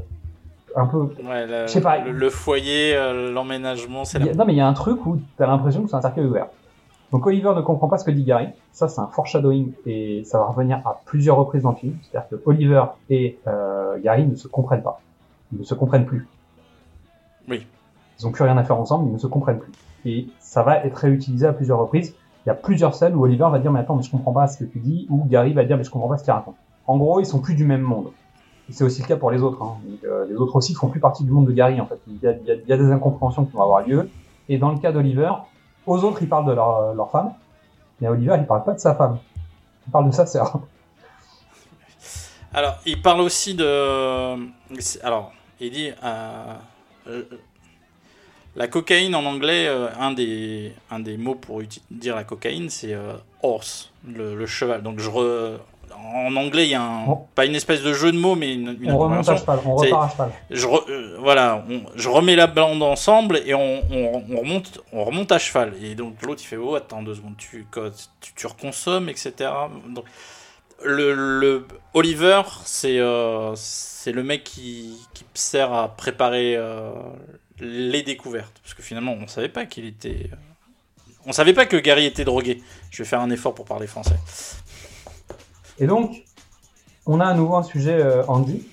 un 0.76 0.86
peu. 0.88 0.98
Ouais, 1.24 1.46
le, 1.48 1.68
Je 1.68 1.72
sais 1.72 1.82
pas. 1.82 2.00
le, 2.00 2.12
le 2.12 2.30
foyer, 2.30 2.96
euh, 2.96 3.32
l'emménagement, 3.32 4.06
c'est 4.06 4.20
la. 4.20 4.34
Non, 4.34 4.46
mais 4.46 4.54
il 4.54 4.58
y 4.58 4.62
a 4.62 4.68
un 4.68 4.74
truc 4.74 5.06
où 5.06 5.20
t'as 5.38 5.48
l'impression 5.48 5.84
que 5.84 5.90
c'est 5.90 5.96
un 5.96 6.02
cercueil 6.02 6.26
ouvert. 6.26 6.48
Donc 7.12 7.26
Oliver 7.28 7.54
ne 7.56 7.62
comprend 7.62 7.88
pas 7.88 7.98
ce 7.98 8.04
que 8.04 8.12
dit 8.12 8.24
Gary. 8.24 8.48
Ça, 8.72 8.88
c'est 8.88 9.00
un 9.00 9.08
foreshadowing 9.08 9.72
et 9.86 10.24
ça 10.26 10.40
va 10.40 10.46
revenir 10.46 10.78
à 10.86 11.00
plusieurs 11.06 11.38
reprises 11.38 11.62
dans 11.64 11.72
le 11.72 11.78
film. 11.78 11.98
C'est-à-dire 12.02 12.30
que 12.30 12.42
Oliver 12.46 12.84
et 13.10 13.38
euh, 13.48 13.98
Gary 14.04 14.26
ne 14.26 14.36
se 14.36 14.48
comprennent 14.48 14.82
pas. 14.84 15.00
Ils 15.54 15.60
ne 15.60 15.64
se 15.64 15.76
comprennent 15.76 16.06
plus. 16.06 16.28
Oui. 17.48 17.66
Ils 18.20 18.28
ont 18.28 18.32
plus 18.32 18.44
rien 18.44 18.58
à 18.58 18.64
faire 18.64 18.80
ensemble, 18.80 19.08
ils 19.10 19.14
ne 19.14 19.18
se 19.18 19.28
comprennent 19.28 19.60
plus. 19.60 19.72
Et 20.06 20.28
ça 20.40 20.64
va 20.64 20.84
être 20.84 20.96
réutilisé 20.98 21.46
à 21.46 21.54
plusieurs 21.54 21.80
reprises. 21.80 22.16
Il 22.46 22.50
y 22.50 22.52
a 22.52 22.56
plusieurs 22.56 22.96
scènes 22.96 23.16
où 23.16 23.24
Oliver 23.24 23.48
va 23.52 23.60
dire 23.60 23.72
mais 23.72 23.80
attends 23.80 23.96
mais 23.96 24.04
je 24.04 24.12
comprends 24.12 24.34
pas 24.34 24.48
ce 24.48 24.58
que 24.58 24.66
tu 24.66 24.80
dis 24.80 25.08
ou 25.10 25.26
Gary 25.26 25.54
va 25.54 25.64
dire 25.64 25.78
mais 25.78 25.84
je 25.84 25.90
comprends 25.92 26.10
pas 26.10 26.18
ce 26.18 26.24
qu'il 26.24 26.34
raconte. 26.34 26.56
En 26.88 26.98
gros 26.98 27.20
ils 27.20 27.26
sont 27.26 27.40
plus 27.40 27.56
du 27.56 27.66
même 27.66 27.82
monde. 27.82 28.08
C'est 28.72 28.84
aussi 28.84 29.02
le 29.02 29.08
cas 29.08 29.16
pour 29.16 29.32
les 29.32 29.42
autres. 29.42 29.62
Hein. 29.62 29.78
Euh, 30.06 30.26
les 30.28 30.36
autres 30.36 30.56
aussi 30.56 30.74
font 30.74 30.88
plus 30.90 31.00
partie 31.00 31.24
du 31.24 31.32
monde 31.32 31.46
de 31.46 31.52
Gary 31.52 31.80
en 31.80 31.86
fait. 31.86 32.00
Il 32.08 32.18
y 32.22 32.72
a, 32.72 32.78
des 32.78 32.92
incompréhensions 32.92 33.46
qui 33.46 33.54
vont 33.54 33.62
avoir 33.62 33.88
lieu. 33.88 34.10
Et 34.50 34.58
dans 34.58 34.72
le 34.72 34.80
cas 34.80 34.92
d'Oliver, 34.92 35.32
Aux 35.86 36.04
autres, 36.04 36.22
ils 36.22 36.30
parlent 36.30 36.48
de 36.48 36.54
leur, 36.54 36.94
leur 36.94 37.12
femme. 37.12 37.34
Et 38.02 38.08
à 38.08 38.12
Oliver, 38.12 38.36
il 38.40 38.46
parle 38.46 38.64
pas 38.64 38.74
de 38.74 38.80
sa 38.80 38.96
femme. 38.96 39.20
Il 39.88 39.92
parle 39.92 40.08
de 40.08 40.12
sa 40.12 40.26
sœur. 40.26 40.60
Alors, 42.54 42.76
il 42.86 43.02
parle 43.02 43.22
aussi 43.22 43.54
de. 43.56 44.36
Alors, 45.04 45.32
il 45.60 45.72
dit. 45.72 45.92
euh, 46.04 46.54
euh, 47.08 47.24
la 48.56 48.68
cocaïne 48.70 49.16
en 49.16 49.26
anglais, 49.26 49.68
euh, 49.68 49.90
un, 50.00 50.12
des, 50.12 51.18
mots 51.18 51.36
pour 51.36 51.62
dire 51.92 52.16
la 52.16 52.24
cocaïne, 52.24 52.70
c'est 52.70 52.94
euh, 52.94 53.14
horse, 53.44 53.92
le 54.08 54.46
cheval. 54.46 54.82
Donc, 54.82 55.00
je 55.00 55.10
re- 55.10 55.58
en 56.14 56.36
anglais, 56.36 56.66
il 56.66 56.70
y 56.72 56.76
a 56.76 56.82
un, 56.82 57.06
pas 57.36 57.46
une 57.46 57.56
espèce 57.56 57.82
de 57.82 57.94
jeu 57.94 58.12
de 58.12 58.18
mots, 58.18 58.36
mais 58.36 58.54
une, 58.54 58.78
une 58.82 58.92
on 58.92 58.98
remonte 58.98 59.30
à 59.30 59.34
cheval, 59.38 59.60
on 59.66 59.76
repart 59.88 60.04
à 60.04 60.12
cheval. 60.12 60.32
je 60.52 60.68
re- 60.68 60.90
euh, 60.90 61.18
voilà, 61.20 61.64
on- 61.70 61.82
je 61.96 62.10
remets 62.10 62.36
la 62.36 62.48
bande 62.48 62.82
ensemble 62.84 63.42
et 63.46 63.54
on, 63.54 63.82
on- 63.92 64.24
on 64.30 64.40
remonte, 64.40 64.80
on 64.94 65.04
remonte 65.04 65.32
à 65.32 65.40
cheval. 65.40 65.74
Et 65.84 65.96
donc 65.96 66.22
l'autre 66.22 66.42
il 66.44 66.48
fait 66.48 66.58
oh 66.58 66.76
attends 66.76 67.02
deux 67.04 67.16
secondes, 67.16 67.38
tu, 67.38 67.66
quoi, 67.72 67.90
tu, 68.22 68.34
tu 68.34 68.48
reconsommes 68.48 69.10
etc. 69.10 69.34
Donc, 69.90 70.06
le, 70.84 71.14
le- 71.40 71.66
Oliver 71.94 72.42
c'est 72.66 73.00
euh, 73.00 73.54
c'est 73.56 74.12
le 74.12 74.24
mec 74.24 74.44
qui, 74.44 74.98
qui 75.14 75.24
sert 75.34 75.74
à 75.74 75.88
préparer 75.96 76.56
euh, 76.58 76.92
les 77.60 78.04
découvertes 78.04 78.60
parce 78.62 78.74
que 78.74 78.84
finalement 78.84 79.16
on 79.20 79.28
savait 79.28 79.50
pas 79.50 79.66
qu'il 79.66 79.86
était, 79.86 80.30
on 81.26 81.32
savait 81.32 81.54
pas 81.54 81.66
que 81.66 81.78
Gary 81.78 82.06
était 82.06 82.26
drogué. 82.26 82.62
Je 82.92 83.02
vais 83.04 83.10
faire 83.10 83.22
un 83.22 83.30
effort 83.32 83.56
pour 83.56 83.66
parler 83.66 83.88
français. 83.88 84.16
Et 85.80 85.88
donc, 85.88 86.24
on 87.06 87.20
a 87.20 87.26
à 87.26 87.34
nouveau 87.34 87.56
un 87.56 87.64
sujet 87.64 87.94
euh, 88.02 88.24
Andy. 88.28 88.66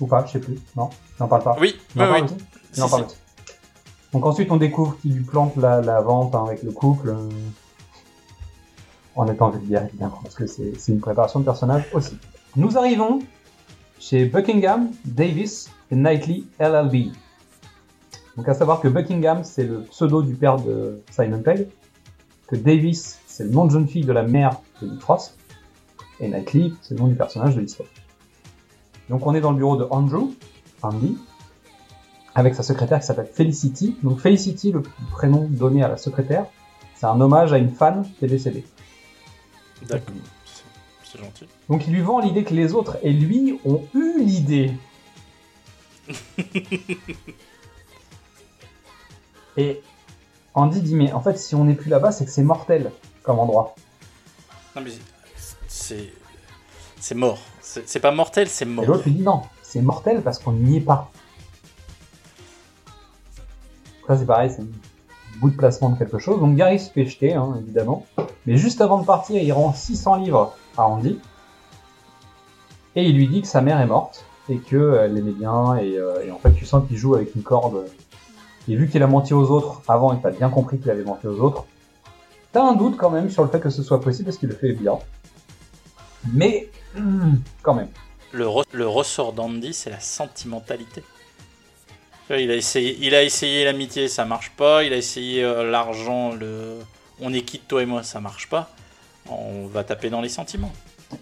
Ou 0.00 0.06
pas, 0.06 0.24
je 0.26 0.32
sais 0.32 0.40
plus. 0.40 0.58
Non, 0.76 0.90
n'en 1.18 1.28
parle 1.28 1.42
pas. 1.42 1.56
Oui, 1.60 1.74
oui, 1.74 1.78
parle 1.94 2.22
oui. 2.24 2.28
Si, 2.72 2.80
parle 2.80 2.90
si. 2.90 3.06
aussi. 3.06 3.16
Donc 4.12 4.26
ensuite, 4.26 4.50
on 4.52 4.56
découvre 4.56 4.96
qu'il 5.00 5.14
lui 5.14 5.24
plante 5.24 5.56
la, 5.56 5.80
la 5.80 6.00
vente 6.00 6.34
hein, 6.34 6.44
avec 6.46 6.62
le 6.62 6.70
couple. 6.72 7.08
euh, 7.10 7.28
en 9.18 9.26
étant 9.32 9.48
vulgaire, 9.48 9.86
évidemment, 9.86 10.18
parce 10.22 10.34
que 10.34 10.46
c'est 10.46 10.78
c'est 10.78 10.92
une 10.92 11.00
préparation 11.00 11.40
de 11.40 11.44
personnage 11.46 11.84
aussi. 11.94 12.18
Nous 12.54 12.76
arrivons 12.76 13.20
chez 13.98 14.26
Buckingham, 14.26 14.90
Davis 15.06 15.70
et 15.90 15.96
Knightley 15.96 16.42
LLB. 16.60 17.12
Donc 18.36 18.46
à 18.46 18.52
savoir 18.52 18.80
que 18.82 18.88
Buckingham, 18.88 19.42
c'est 19.42 19.64
le 19.64 19.84
pseudo 19.84 20.20
du 20.20 20.34
père 20.34 20.56
de 20.58 21.00
Simon 21.10 21.40
Pegg, 21.40 21.66
que 22.46 22.56
Davis, 22.56 23.18
c'est 23.26 23.44
le 23.44 23.50
nom 23.50 23.64
de 23.64 23.70
jeune 23.70 23.88
fille 23.88 24.04
de 24.04 24.12
la 24.12 24.22
mère 24.22 24.60
de 24.82 24.86
Nick 24.86 25.00
Frost, 25.00 25.34
et 26.20 26.28
Knightley, 26.28 26.72
c'est 26.82 26.94
le 26.94 27.00
nom 27.00 27.06
du 27.08 27.14
personnage 27.14 27.54
de 27.56 27.60
l'histoire. 27.60 27.88
Donc 29.08 29.26
on 29.26 29.34
est 29.34 29.40
dans 29.40 29.50
le 29.52 29.56
bureau 29.58 29.76
de 29.76 29.86
Andrew, 29.90 30.30
Andy, 30.82 31.16
avec 32.34 32.54
sa 32.54 32.62
secrétaire 32.62 33.00
qui 33.00 33.06
s'appelle 33.06 33.28
Felicity. 33.32 33.96
Donc 34.02 34.20
Felicity, 34.20 34.72
le 34.72 34.82
prénom 35.12 35.46
donné 35.48 35.82
à 35.82 35.88
la 35.88 35.96
secrétaire, 35.96 36.46
c'est 36.94 37.06
un 37.06 37.20
hommage 37.20 37.52
à 37.52 37.58
une 37.58 37.70
fan 37.70 38.06
qui 38.18 38.24
est 38.24 38.28
décédée. 38.28 38.64
D'accord, 39.88 40.14
C'est- 41.04 41.18
gentil. 41.18 41.46
Donc 41.68 41.86
il 41.86 41.92
lui 41.94 42.00
vend 42.02 42.18
l'idée 42.20 42.44
que 42.44 42.52
les 42.54 42.72
autres 42.74 42.96
et 43.02 43.12
lui 43.12 43.60
ont 43.64 43.82
eu 43.94 44.22
l'idée. 44.22 44.72
et 49.56 49.80
Andy 50.54 50.80
dit 50.80 50.94
mais 50.94 51.12
en 51.12 51.20
fait 51.20 51.38
si 51.38 51.54
on 51.54 51.64
n'est 51.64 51.74
plus 51.74 51.90
là-bas 51.90 52.12
c'est 52.12 52.24
que 52.24 52.30
c'est 52.30 52.42
mortel 52.42 52.92
comme 53.22 53.38
endroit. 53.38 53.74
Non 54.74 54.82
mais 54.82 54.90
c'est 55.76 57.14
mort. 57.14 57.38
C'est 57.60 58.00
pas 58.00 58.10
mortel, 58.10 58.48
c'est 58.48 58.64
mort. 58.64 58.86
L'autre 58.86 59.08
dit 59.08 59.22
non, 59.22 59.42
c'est 59.62 59.82
mortel 59.82 60.22
parce 60.22 60.38
qu'on 60.38 60.52
n'y 60.52 60.78
est 60.78 60.80
pas. 60.80 61.10
Ça 64.06 64.16
c'est 64.16 64.26
pareil, 64.26 64.50
c'est 64.50 64.62
un 64.62 64.66
bout 65.40 65.50
de 65.50 65.56
placement 65.56 65.90
de 65.90 65.98
quelque 65.98 66.18
chose. 66.18 66.40
Donc 66.40 66.56
Gary 66.56 66.78
se 66.78 66.90
fait 66.90 67.06
jeter, 67.06 67.34
hein, 67.34 67.56
évidemment. 67.60 68.06
Mais 68.46 68.56
juste 68.56 68.80
avant 68.80 69.00
de 69.00 69.06
partir, 69.06 69.42
il 69.42 69.52
rend 69.52 69.72
600 69.72 70.16
livres 70.16 70.56
à 70.76 70.86
Andy. 70.86 71.18
Et 72.94 73.04
il 73.04 73.16
lui 73.16 73.28
dit 73.28 73.42
que 73.42 73.48
sa 73.48 73.60
mère 73.60 73.80
est 73.80 73.86
morte 73.86 74.24
et 74.48 74.58
qu'elle 74.58 75.12
l'aimait 75.12 75.32
bien. 75.32 75.76
Et, 75.76 75.98
euh, 75.98 76.24
et 76.24 76.30
en 76.30 76.38
fait, 76.38 76.52
tu 76.52 76.64
sens 76.64 76.86
qu'il 76.86 76.96
joue 76.96 77.14
avec 77.14 77.34
une 77.34 77.42
corde. 77.42 77.86
Et 78.68 78.76
vu 78.76 78.88
qu'il 78.88 79.02
a 79.02 79.06
menti 79.06 79.34
aux 79.34 79.50
autres 79.50 79.82
avant 79.86 80.14
et 80.14 80.16
que 80.16 80.22
t'as 80.22 80.30
bien 80.30 80.48
compris 80.48 80.78
qu'il 80.78 80.90
avait 80.90 81.04
menti 81.04 81.26
aux 81.26 81.40
autres, 81.40 81.66
t'as 82.52 82.62
un 82.62 82.74
doute 82.74 82.96
quand 82.96 83.10
même 83.10 83.28
sur 83.28 83.42
le 83.42 83.50
fait 83.50 83.60
que 83.60 83.70
ce 83.70 83.82
soit 83.82 84.00
possible 84.00 84.26
parce 84.26 84.38
qu'il 84.38 84.48
le 84.48 84.54
fait 84.54 84.72
bien. 84.72 84.98
Mais 86.32 86.70
hum, 86.96 87.40
quand 87.62 87.74
même. 87.74 87.88
Le, 88.32 88.46
re- 88.46 88.64
le 88.72 88.86
ressort 88.86 89.32
d'Andy, 89.32 89.72
c'est 89.72 89.90
la 89.90 90.00
sentimentalité. 90.00 91.02
Vois, 92.28 92.38
Il 92.38 92.50
a 92.50 92.54
essayé, 92.56 92.98
il 93.00 93.14
a 93.14 93.22
essayé 93.22 93.64
l'amitié, 93.64 94.08
ça 94.08 94.24
marche 94.24 94.50
pas. 94.56 94.82
Il 94.84 94.92
a 94.92 94.96
essayé 94.96 95.42
euh, 95.42 95.70
l'argent, 95.70 96.32
le 96.32 96.78
on 97.20 97.32
est 97.32 97.42
quitte 97.42 97.66
toi 97.66 97.82
et 97.82 97.86
moi, 97.86 98.02
ça 98.02 98.20
marche 98.20 98.48
pas. 98.48 98.68
On 99.30 99.66
va 99.66 99.84
taper 99.84 100.10
dans 100.10 100.20
les 100.20 100.28
sentiments. 100.28 100.72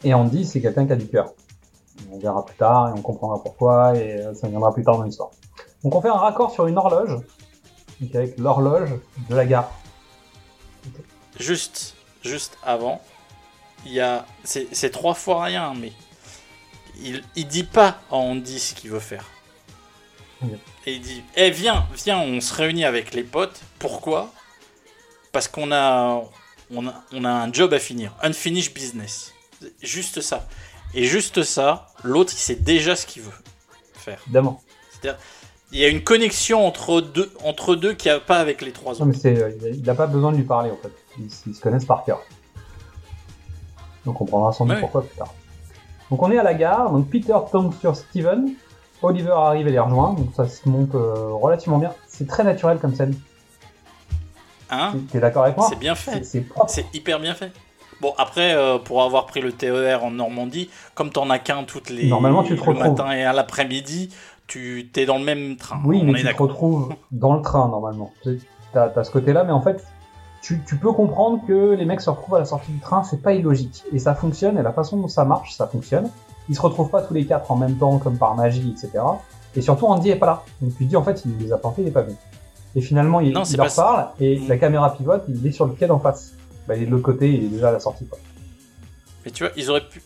Et 0.02 0.12
Andy, 0.12 0.44
c'est 0.44 0.60
quelqu'un 0.60 0.86
qui 0.86 0.92
a 0.92 0.96
du 0.96 1.06
cœur. 1.06 1.32
On 2.10 2.18
verra 2.18 2.44
plus 2.44 2.56
tard 2.56 2.88
et 2.88 2.92
on 2.98 3.02
comprendra 3.02 3.40
pourquoi 3.42 3.96
et 3.96 4.20
euh, 4.20 4.34
ça 4.34 4.48
viendra 4.48 4.74
plus 4.74 4.82
tard 4.82 4.98
dans 4.98 5.04
l'histoire. 5.04 5.30
Donc 5.84 5.94
on 5.94 6.00
fait 6.00 6.08
un 6.08 6.14
raccord 6.14 6.50
sur 6.50 6.66
une 6.66 6.76
horloge, 6.78 7.20
donc 8.00 8.14
avec 8.14 8.38
l'horloge 8.38 8.90
de 9.28 9.34
la 9.36 9.44
gare. 9.44 9.70
Juste, 11.38 11.94
juste 12.22 12.56
avant, 12.64 13.00
il 13.86 13.92
y 13.92 14.00
a, 14.00 14.26
c'est 14.44 14.90
trois 14.90 15.14
fois 15.14 15.44
rien, 15.44 15.74
mais 15.74 15.92
il, 17.00 17.22
il 17.36 17.46
dit 17.46 17.64
pas 17.64 18.00
à 18.10 18.16
Andy 18.16 18.58
ce 18.58 18.74
qu'il 18.74 18.90
veut 18.90 19.00
faire. 19.00 19.26
Et 20.86 20.94
il 20.94 21.00
dit, 21.00 21.22
eh 21.36 21.50
viens, 21.50 21.86
viens, 22.04 22.18
on 22.18 22.40
se 22.40 22.52
réunit 22.52 22.84
avec 22.84 23.14
les 23.14 23.22
potes. 23.22 23.60
Pourquoi? 23.78 24.30
Parce 25.32 25.48
qu'on 25.48 25.72
a, 25.72 26.22
on 26.70 26.86
a, 26.86 26.94
on 27.12 27.24
a 27.24 27.30
un 27.30 27.52
job 27.52 27.72
à 27.72 27.78
finir, 27.78 28.12
unfinished 28.22 28.74
business. 28.74 29.32
Juste 29.82 30.20
ça. 30.20 30.46
Et 30.92 31.04
juste 31.04 31.42
ça, 31.42 31.88
l'autre, 32.02 32.32
il 32.34 32.38
sait 32.38 32.56
déjà 32.56 32.94
ce 32.94 33.06
qu'il 33.06 33.22
veut 33.22 33.32
faire. 33.94 34.20
Évidemment. 34.26 34.62
C'est-à-dire, 34.90 35.18
il 35.72 35.78
y 35.78 35.84
a 35.84 35.88
une 35.88 36.04
connexion 36.04 36.66
entre 36.66 37.00
deux, 37.00 37.32
entre 37.42 37.74
deux 37.74 37.94
qu'il 37.94 38.12
n'y 38.12 38.16
a 38.16 38.20
pas 38.20 38.38
avec 38.38 38.60
les 38.60 38.70
trois 38.72 38.92
Non 38.92 38.98
autres. 39.00 39.06
mais 39.06 39.14
c'est, 39.14 39.42
euh, 39.42 39.50
il 39.72 39.82
n'a 39.82 39.94
pas 39.94 40.06
besoin 40.06 40.30
de 40.30 40.36
lui 40.36 40.44
parler 40.44 40.70
en 40.70 40.76
fait. 40.76 40.92
Ils, 41.18 41.30
ils 41.46 41.54
se 41.54 41.60
connaissent 41.60 41.86
par 41.86 42.04
cœur. 42.04 42.20
Donc 44.06 44.14
on 44.16 44.24
comprendra 44.24 44.52
sans 44.52 44.64
doute 44.66 44.74
Ouais. 44.74 44.80
pourquoi 44.80 45.02
plus 45.02 45.16
tard. 45.16 45.32
Donc 46.10 46.22
on 46.22 46.30
est 46.30 46.38
à 46.38 46.42
la 46.42 46.54
gare, 46.54 46.90
donc 46.90 47.08
Peter 47.08 47.34
tombe 47.50 47.72
sur 47.80 47.96
Steven, 47.96 48.50
Oliver 49.02 49.32
arrive 49.32 49.66
et 49.68 49.70
les 49.72 49.78
rejoint, 49.78 50.12
donc 50.14 50.28
ça 50.36 50.46
se 50.48 50.68
monte 50.68 50.94
euh, 50.94 51.30
relativement 51.32 51.78
bien. 51.78 51.92
C'est 52.06 52.26
très 52.26 52.44
naturel 52.44 52.78
comme 52.78 52.94
scène. 52.94 53.14
Hein 54.70 54.94
T'es 55.10 55.20
d'accord 55.20 55.44
avec 55.44 55.56
moi 55.56 55.66
C'est 55.68 55.78
bien 55.78 55.94
fait. 55.94 56.12
C'est- 56.18 56.24
C'est 56.24 56.40
propre. 56.42 56.70
C'est 56.70 56.86
hyper 56.94 57.20
bien 57.20 57.34
fait. 57.34 57.52
Bon, 58.00 58.12
après, 58.18 58.54
euh, 58.54 58.78
pour 58.78 59.02
avoir 59.02 59.26
pris 59.26 59.40
le 59.40 59.52
TER 59.52 60.04
en 60.04 60.10
Normandie, 60.10 60.68
comme 60.94 61.10
t'en 61.10 61.30
as 61.30 61.38
qu'un 61.38 61.64
toutes 61.64 61.90
les 61.90 62.08
Normalement, 62.08 62.42
tu 62.42 62.50
te 62.56 62.64
le 62.64 62.70
retrouves. 62.72 62.88
matin 62.98 63.12
et 63.12 63.24
à 63.24 63.32
l'après-midi, 63.32 64.10
tu 64.46 64.90
t'es 64.92 65.06
dans 65.06 65.18
le 65.18 65.24
même 65.24 65.56
train. 65.56 65.80
Oui, 65.84 66.00
On 66.02 66.04
mais 66.12 66.20
est 66.20 66.24
tu 66.24 66.34
te 66.34 66.42
retrouves 66.42 66.94
dans 67.12 67.34
le 67.34 67.42
train 67.42 67.68
normalement. 67.68 68.12
Tu 68.22 68.38
as, 68.74 69.04
ce 69.04 69.10
côté-là, 69.10 69.44
mais 69.44 69.52
en 69.52 69.62
fait, 69.62 69.84
tu, 70.44 70.60
tu 70.66 70.76
peux 70.76 70.92
comprendre 70.92 71.40
que 71.48 71.72
les 71.72 71.86
mecs 71.86 72.02
se 72.02 72.10
retrouvent 72.10 72.34
à 72.34 72.38
la 72.38 72.44
sortie 72.44 72.70
du 72.70 72.78
train, 72.78 73.02
c'est 73.02 73.22
pas 73.22 73.32
illogique. 73.32 73.82
Et 73.94 73.98
ça 73.98 74.14
fonctionne, 74.14 74.58
et 74.58 74.62
la 74.62 74.74
façon 74.74 74.98
dont 74.98 75.08
ça 75.08 75.24
marche, 75.24 75.54
ça 75.56 75.66
fonctionne. 75.66 76.10
Ils 76.50 76.54
se 76.54 76.60
retrouvent 76.60 76.90
pas 76.90 77.00
tous 77.00 77.14
les 77.14 77.24
quatre 77.24 77.50
en 77.50 77.56
même 77.56 77.76
temps, 77.78 77.96
comme 77.96 78.18
par 78.18 78.34
magie, 78.34 78.74
etc. 78.76 79.02
Et 79.56 79.62
surtout, 79.62 79.86
Andy 79.86 80.10
est 80.10 80.16
pas 80.16 80.26
là. 80.26 80.42
Donc 80.60 80.76
tu 80.76 80.84
te 80.84 80.88
dis, 80.90 80.96
en 80.96 81.02
fait, 81.02 81.22
il 81.24 81.38
les 81.38 81.50
a 81.50 81.56
plantés, 81.56 81.80
il 81.80 81.88
est 81.88 81.92
pas 81.92 82.02
venu. 82.02 82.16
Et 82.76 82.82
finalement, 82.82 83.20
il, 83.20 83.32
Non, 83.32 83.44
il 83.44 83.46
c'est 83.46 83.56
leur 83.56 83.70
ça. 83.70 83.82
parle, 83.82 84.06
et 84.20 84.38
la 84.46 84.58
caméra 84.58 84.94
pivote, 84.94 85.24
il 85.28 85.46
est 85.46 85.52
sur 85.52 85.64
le 85.64 85.72
quai 85.72 85.86
d'en 85.86 85.98
face. 85.98 86.34
Bah, 86.68 86.76
il 86.76 86.82
est 86.82 86.86
de 86.86 86.90
l'autre 86.90 87.04
côté, 87.04 87.32
il 87.32 87.44
est 87.44 87.48
déjà 87.48 87.70
à 87.70 87.72
la 87.72 87.80
sortie. 87.80 88.04
Quoi. 88.04 88.18
Mais 89.24 89.30
tu 89.30 89.44
vois, 89.44 89.52
ils 89.56 89.70
auraient 89.70 89.88
pu. 89.88 90.02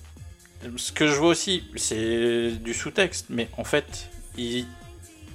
Ce 0.77 0.93
que 0.93 1.09
je 1.09 1.17
vois 1.19 1.31
aussi, 1.31 1.65
c'est 1.75 2.53
du 2.63 2.75
sous-texte, 2.75 3.27
mais 3.31 3.49
en 3.59 3.65
fait, 3.65 4.09
ils... 4.37 4.67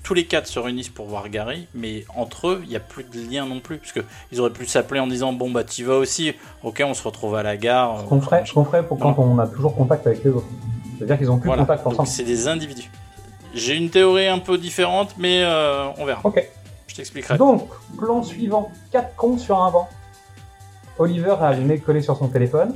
tous 0.03 0.13
les 0.13 0.25
quatre 0.25 0.47
se 0.47 0.59
réunissent 0.59 0.89
pour 0.89 1.07
voir 1.07 1.29
Gary, 1.29 1.67
mais 1.73 2.05
entre 2.15 2.47
eux, 2.49 2.59
il 2.63 2.69
n'y 2.69 2.75
a 2.75 2.79
plus 2.81 3.03
de 3.05 3.19
lien 3.31 3.45
non 3.45 3.59
plus. 3.61 3.77
Parce 3.77 3.93
qu'ils 3.93 4.39
auraient 4.41 4.51
pu 4.51 4.65
s'appeler 4.65 4.99
en 4.99 5.07
disant 5.07 5.31
Bon, 5.33 5.49
bah, 5.49 5.63
t'y 5.63 5.83
vas 5.83 5.95
aussi, 5.95 6.33
ok, 6.63 6.83
on 6.85 6.93
se 6.93 7.03
retrouve 7.03 7.35
à 7.35 7.43
la 7.43 7.55
gare. 7.57 8.01
Ce 8.01 8.05
qu'on 8.05 8.21
ferait, 8.21 8.43
ce 8.45 8.53
qu'on 8.53 8.65
ferait 8.65 8.85
pour 8.85 8.99
quand 8.99 9.15
on 9.17 9.39
a 9.39 9.47
toujours 9.47 9.75
contact 9.75 10.05
avec 10.07 10.23
les 10.23 10.31
autres. 10.31 10.47
C'est-à-dire 10.97 11.17
qu'ils 11.17 11.31
ont 11.31 11.37
plus 11.37 11.47
Voilà, 11.47 11.63
contact 11.63 11.87
ensemble. 11.87 12.07
c'est 12.07 12.23
des 12.23 12.47
individus. 12.47 12.89
J'ai 13.55 13.75
une 13.75 13.89
théorie 13.89 14.27
un 14.27 14.39
peu 14.39 14.57
différente, 14.57 15.15
mais 15.17 15.43
euh, 15.43 15.87
on 15.97 16.05
verra. 16.05 16.21
Ok. 16.23 16.43
Je 16.87 16.95
t'expliquerai. 16.95 17.37
Donc, 17.37 17.67
plan 17.97 18.21
suivant, 18.23 18.71
quatre 18.91 19.15
cons 19.15 19.37
sur 19.37 19.57
un 19.59 19.71
banc. 19.71 19.87
Oliver 20.99 21.35
a 21.41 21.53
le 21.53 21.63
nez 21.63 21.79
collé 21.79 22.01
sur 22.01 22.17
son 22.17 22.27
téléphone. 22.27 22.75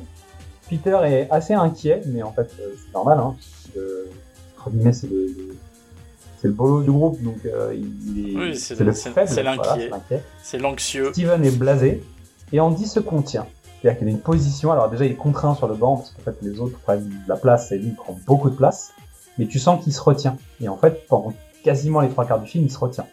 Peter 0.69 0.97
est 1.05 1.27
assez 1.29 1.53
inquiet, 1.53 2.01
mais 2.07 2.23
en 2.23 2.31
fait, 2.31 2.49
euh, 2.59 2.73
c'est 2.75 2.93
normal. 2.93 3.19
Hein, 3.19 3.35
c'est 3.39 3.75
le- 3.75 4.09
c'est 6.41 6.47
le 6.47 6.53
bolo 6.53 6.81
du 6.83 6.91
groupe, 6.91 7.21
donc 7.21 7.37
euh, 7.45 7.73
il 7.75 8.29
est, 8.29 8.35
Oui, 8.37 8.55
c'est 8.57 8.75
c'est 8.75 8.83
le- 8.83 8.91
faible. 8.91 9.27
c'est 9.27 9.43
l'inquiet. 9.43 9.89
c'est 10.43 10.57
l'anxieux. 10.59 11.11
Steven 11.11 11.43
est 11.45 11.57
blasé, 11.57 12.03
et 12.53 12.59
Andy 12.59 12.85
se 12.87 12.99
contient. 12.99 13.45
C'est-à-dire 13.81 13.99
qu'il 13.99 14.07
a 14.07 14.11
une 14.11 14.19
position, 14.19 14.71
alors 14.71 14.89
déjà 14.89 15.05
il 15.05 15.11
est 15.11 15.15
contraint 15.15 15.55
sur 15.55 15.67
le 15.67 15.75
banc, 15.75 15.97
parce 15.97 16.11
qu'en 16.11 16.21
fait 16.23 16.35
les 16.41 16.59
autres 16.59 16.77
prennent 16.79 17.07
de 17.07 17.27
la 17.29 17.35
place, 17.37 17.71
et 17.71 17.77
lui 17.77 17.87
il 17.89 17.95
prend 17.95 18.17
beaucoup 18.25 18.49
de 18.49 18.55
place, 18.55 18.91
mais 19.37 19.45
tu 19.47 19.59
sens 19.59 19.83
qu'il 19.83 19.93
se 19.93 20.01
retient. 20.01 20.35
Et 20.61 20.67
en 20.69 20.77
fait, 20.77 21.05
pendant 21.07 21.33
quasiment 21.63 22.01
les 22.01 22.09
trois 22.09 22.25
quarts 22.25 22.39
du 22.39 22.47
film, 22.47 22.65
il 22.65 22.71
se 22.71 22.79
retient. 22.79 23.05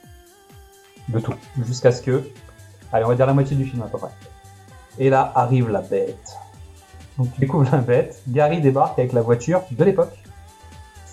De 1.09 1.19
tout. 1.21 1.35
Jusqu'à 1.67 1.93
ce 1.93 2.01
que 2.01 2.23
Allez, 2.93 3.05
on 3.05 3.09
va 3.09 3.15
dire 3.15 3.27
la 3.27 3.35
moitié 3.35 3.57
du 3.57 3.65
film 3.67 3.83
à 3.83 3.87
peu 3.87 3.99
près. 3.99 4.11
Et 4.99 5.11
là 5.11 5.33
arrive 5.35 5.69
la 5.69 5.81
bête. 5.83 6.33
Donc 7.19 7.33
tu 7.35 7.41
découvres 7.41 7.69
la 7.71 7.79
bête. 7.79 8.23
Gary 8.29 8.61
débarque 8.61 8.99
avec 8.99 9.13
la 9.13 9.21
voiture 9.21 9.63
de 9.71 9.85
l'époque. 9.85 10.17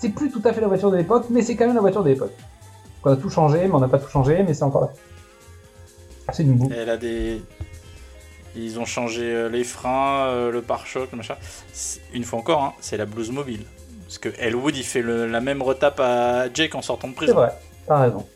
C'est 0.02 0.08
plus 0.08 0.32
tout 0.32 0.42
à 0.44 0.52
fait 0.52 0.60
la 0.60 0.66
voiture 0.66 0.90
de 0.90 0.96
l'époque, 0.96 1.26
mais 1.30 1.42
c'est 1.42 1.54
quand 1.54 1.64
même 1.64 1.76
la 1.76 1.80
voiture 1.80 2.02
de 2.02 2.08
l'époque. 2.08 2.32
On 3.04 3.12
a 3.12 3.16
tout 3.16 3.30
changé, 3.30 3.60
mais 3.68 3.72
on 3.72 3.78
n'a 3.78 3.86
pas 3.86 4.00
tout 4.00 4.08
changé, 4.08 4.42
mais 4.42 4.52
c'est 4.52 4.64
encore 4.64 4.80
là. 4.82 4.90
C'est 6.32 6.42
une 6.42 6.54
boue. 6.56 6.68
Elle 6.76 6.90
a 6.90 6.96
des. 6.96 7.40
Ils 8.56 8.80
ont 8.80 8.84
changé 8.84 9.22
euh, 9.22 9.48
les 9.48 9.62
freins, 9.62 10.26
euh, 10.26 10.50
le 10.50 10.60
pare-choc, 10.60 11.08
le 11.12 11.18
machin. 11.18 11.36
C'est- 11.72 12.00
Une 12.12 12.24
fois 12.24 12.40
encore, 12.40 12.64
hein, 12.64 12.72
c'est 12.80 12.96
la 12.96 13.06
blouse 13.06 13.30
mobile. 13.30 13.62
Parce 14.06 14.18
que 14.18 14.28
Elwood, 14.40 14.76
il 14.76 14.82
fait 14.82 15.02
le- 15.02 15.26
la 15.28 15.40
même 15.40 15.62
retape 15.62 16.00
à 16.00 16.52
Jake 16.52 16.74
en 16.74 16.82
sortant 16.82 17.06
de 17.06 17.12
C'est 17.12 17.16
prison. 17.18 17.34
vrai, 17.34 17.52
t'as 17.86 18.00
raison. 18.00 18.26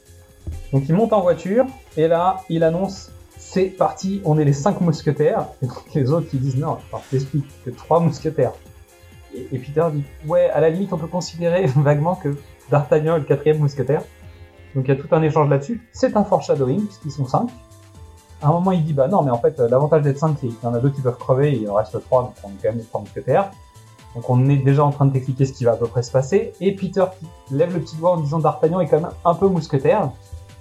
Donc 0.72 0.84
il 0.88 0.94
monte 0.94 1.12
en 1.12 1.20
voiture, 1.20 1.66
et 1.96 2.06
là, 2.06 2.42
il 2.48 2.62
annonce 2.62 3.10
c'est 3.38 3.64
parti, 3.66 4.20
on 4.24 4.38
est 4.38 4.44
les 4.44 4.52
cinq 4.52 4.80
mousquetaires. 4.80 5.46
Et 5.62 5.66
donc 5.66 5.82
les 5.96 6.12
autres 6.12 6.28
qui 6.30 6.36
disent 6.38 6.56
non, 6.58 6.78
alors, 6.92 7.02
que 7.10 7.70
trois 7.70 7.98
mousquetaires. 7.98 8.52
Et, 9.36 9.48
et 9.54 9.58
Peter 9.58 9.84
dit 9.92 10.02
ouais, 10.26 10.50
à 10.50 10.60
la 10.60 10.70
limite, 10.70 10.92
on 10.92 10.98
peut 10.98 11.06
considérer 11.06 11.66
vaguement 11.76 12.14
que 12.14 12.36
D'Artagnan 12.70 13.16
est 13.16 13.20
le 13.20 13.24
quatrième 13.24 13.58
mousquetaire. 13.58 14.02
Donc 14.74 14.86
il 14.86 14.88
y 14.88 14.92
a 14.92 14.96
tout 14.96 15.08
un 15.12 15.22
échange 15.22 15.48
là-dessus. 15.48 15.88
C'est 15.92 16.16
un 16.16 16.24
foreshadowing, 16.24 16.84
puisqu'ils 16.84 17.12
sont 17.12 17.26
cinq. 17.26 17.48
À 18.42 18.48
un 18.48 18.52
moment, 18.52 18.72
il 18.72 18.84
dit 18.84 18.92
bah 18.92 19.08
non, 19.08 19.22
mais 19.22 19.30
en 19.30 19.38
fait, 19.38 19.58
euh, 19.58 19.68
l'avantage 19.68 20.02
d'être 20.02 20.18
cinq, 20.18 20.36
c'est 20.40 20.48
qu'il 20.48 20.56
y 20.62 20.66
en 20.66 20.74
a 20.74 20.80
deux 20.80 20.90
qui 20.90 21.00
peuvent 21.00 21.16
crever, 21.16 21.52
et 21.52 21.62
il 21.62 21.70
en 21.70 21.74
reste 21.74 21.98
trois, 22.04 22.22
donc 22.22 22.34
on 22.44 22.48
est 22.48 22.62
quand 22.62 22.68
même 22.68 22.78
les 22.78 22.84
trois 22.84 23.00
mousquetaires. 23.00 23.50
Donc 24.14 24.28
on 24.30 24.48
est 24.48 24.56
déjà 24.56 24.84
en 24.84 24.90
train 24.90 25.06
de 25.06 25.12
t'expliquer 25.12 25.44
ce 25.44 25.52
qui 25.52 25.64
va 25.64 25.72
à 25.72 25.76
peu 25.76 25.86
près 25.86 26.02
se 26.02 26.10
passer. 26.10 26.52
Et 26.60 26.74
Peter 26.74 27.04
lève 27.50 27.72
le 27.74 27.80
petit 27.80 27.96
doigt 27.96 28.12
en 28.12 28.16
disant 28.20 28.38
D'Artagnan 28.38 28.80
est 28.80 28.88
quand 28.88 29.00
même 29.00 29.10
un 29.24 29.34
peu 29.34 29.46
mousquetaire. 29.46 30.10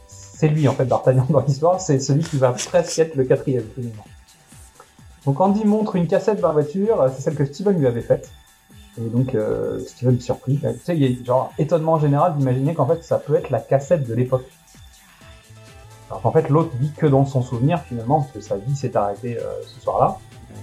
C'est 0.07 0.49
lui 0.49 0.67
en 0.67 0.73
fait 0.73 0.85
D'Artagnan 0.85 1.25
dans 1.29 1.39
l'histoire, 1.39 1.79
c'est 1.79 1.99
celui 1.99 2.23
qui 2.23 2.37
va 2.37 2.51
presque 2.51 2.99
être 2.99 3.15
le 3.15 3.23
quatrième 3.23 3.63
finalement. 3.73 4.03
Donc 5.25 5.39
Andy 5.39 5.63
montre 5.65 5.95
une 5.95 6.07
cassette 6.07 6.41
dans 6.41 6.49
la 6.49 6.53
voiture, 6.53 7.09
c'est 7.15 7.21
celle 7.21 7.35
que 7.35 7.45
Steven 7.45 7.79
lui 7.79 7.87
avait 7.87 8.01
faite. 8.01 8.29
Et 8.97 9.09
donc 9.09 9.35
euh, 9.35 9.79
Steven 9.79 10.15
est 10.15 10.21
surpris. 10.21 10.57
Tu 10.59 10.67
sais, 10.83 10.95
il 10.95 11.03
y 11.03 11.21
a 11.21 11.25
genre 11.25 11.51
étonnement 11.57 11.99
général 11.99 12.35
d'imaginer 12.37 12.73
qu'en 12.73 12.85
fait 12.87 13.03
ça 13.03 13.17
peut 13.17 13.35
être 13.35 13.49
la 13.49 13.59
cassette 13.59 14.07
de 14.07 14.13
l'époque. 14.13 14.45
Alors 16.09 16.21
qu'en 16.21 16.31
fait 16.31 16.49
l'autre 16.49 16.71
vit 16.79 16.91
que 16.91 17.05
dans 17.05 17.25
son 17.25 17.41
souvenir 17.41 17.81
finalement, 17.81 18.21
parce 18.21 18.31
que 18.33 18.39
sa 18.41 18.57
vie 18.57 18.75
s'est 18.75 18.95
arrêtée 18.95 19.37
euh, 19.37 19.43
ce 19.67 19.81
soir-là. 19.81 20.17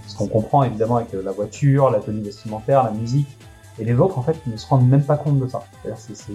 Ce 0.07 0.16
qu'on 0.16 0.28
comprend 0.28 0.62
évidemment 0.64 0.97
avec 0.97 1.12
euh, 1.14 1.22
la 1.22 1.33
voiture, 1.33 1.91
la 1.91 2.01
tenue 2.01 2.22
vestimentaire, 2.22 2.83
la 2.83 2.91
musique. 2.93 3.28
Et 3.78 3.85
les 3.85 3.95
autres 3.95 4.18
en 4.18 4.22
fait 4.22 4.37
ne 4.47 4.57
se 4.57 4.66
rendent 4.66 4.89
même 4.89 5.05
pas 5.05 5.16
compte 5.16 5.39
de 5.39 5.47
ça. 5.49 5.62
C'est-à-dire 5.83 6.01
c'est- 6.01 6.14
c'est... 6.14 6.33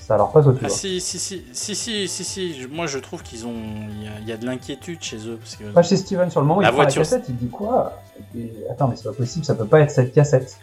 Ça 0.00 0.16
leur 0.16 0.32
passe 0.32 0.46
au-dessus. 0.46 0.64
Ah 0.64 0.68
quoi. 0.68 0.76
si, 0.76 1.00
si, 1.00 1.18
si, 1.18 1.44
si, 1.52 1.74
si, 1.76 2.08
si, 2.08 2.24
si, 2.24 2.66
moi 2.72 2.86
je 2.86 2.98
trouve 2.98 3.22
qu'ils 3.22 3.46
ont. 3.46 3.54
Il 3.54 4.02
y 4.04 4.08
a, 4.08 4.10
il 4.20 4.28
y 4.28 4.32
a 4.32 4.36
de 4.36 4.44
l'inquiétude 4.44 5.00
chez 5.00 5.16
eux. 5.28 5.36
Parce 5.38 5.54
que... 5.54 5.64
Pas 5.72 5.82
chez 5.84 5.96
Steven 5.96 6.28
sur 6.28 6.40
le 6.40 6.46
moment, 6.48 6.60
La 6.60 6.68
il 6.68 6.72
prend 6.72 6.82
voiture. 6.82 7.00
la 7.02 7.04
cassette, 7.06 7.26
il 7.28 7.36
dit 7.36 7.48
quoi? 7.48 8.00
Attends, 8.70 8.88
mais 8.88 8.96
c'est 8.96 9.04
pas 9.04 9.12
possible, 9.12 9.44
ça 9.44 9.54
peut 9.54 9.66
pas 9.66 9.80
être 9.80 9.90
cette 9.90 10.12
cassette. 10.12 10.58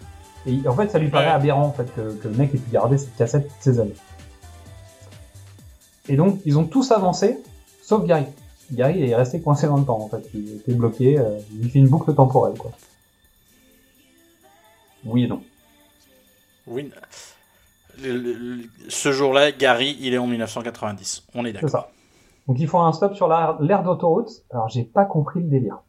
Et 0.45 0.65
en 0.67 0.73
fait, 0.75 0.89
ça 0.89 0.99
lui 0.99 1.09
paraît 1.09 1.25
Ouais. 1.25 1.31
aberrant 1.31 1.63
en 1.65 1.71
fait 1.73 1.93
que, 1.93 2.13
que 2.13 2.27
le 2.27 2.35
mec 2.35 2.53
ait 2.55 2.57
pu 2.57 2.71
garder 2.71 2.97
cette 2.97 3.15
cassette 3.17 3.47
toutes 3.47 3.61
ces 3.61 3.79
années. 3.79 3.95
Et 6.07 6.15
donc, 6.15 6.39
ils 6.45 6.57
ont 6.57 6.65
tous 6.65 6.91
avancé, 6.91 7.37
sauf 7.83 8.05
Gary. 8.05 8.25
Gary 8.71 9.03
est 9.09 9.15
resté 9.15 9.41
coincé 9.41 9.67
dans 9.67 9.77
le 9.77 9.85
temps 9.85 9.99
en 9.99 10.09
fait, 10.09 10.23
il 10.33 10.55
était 10.57 10.73
bloqué, 10.73 11.17
euh, 11.19 11.39
il 11.51 11.61
lui 11.63 11.69
fait 11.69 11.79
une 11.79 11.87
boucle 11.89 12.13
temporelle 12.13 12.57
quoi. 12.57 12.71
Oui 15.05 15.23
et 15.23 15.27
non. 15.27 15.41
Oui. 16.67 16.91
Le- 18.01 18.17
le- 18.17 18.33
le- 18.33 18.63
ce 18.89 19.11
jour-là, 19.11 19.51
Gary, 19.51 19.97
il 19.99 20.13
est 20.13 20.17
en 20.17 20.27
1990. 20.27 21.23
On 21.33 21.43
est 21.45 21.49
C'est 21.49 21.53
d'accord. 21.53 21.69
ça. 21.69 21.89
Donc 22.47 22.59
ils 22.59 22.67
font 22.67 22.81
un 22.81 22.93
stop 22.93 23.15
sur 23.15 23.27
la- 23.27 23.57
l'aire 23.59 23.83
d'autoroute. 23.83 24.29
Alors 24.51 24.69
j'ai 24.69 24.83
pas 24.83 25.05
compris 25.05 25.39
le 25.41 25.47
délire. 25.47 25.79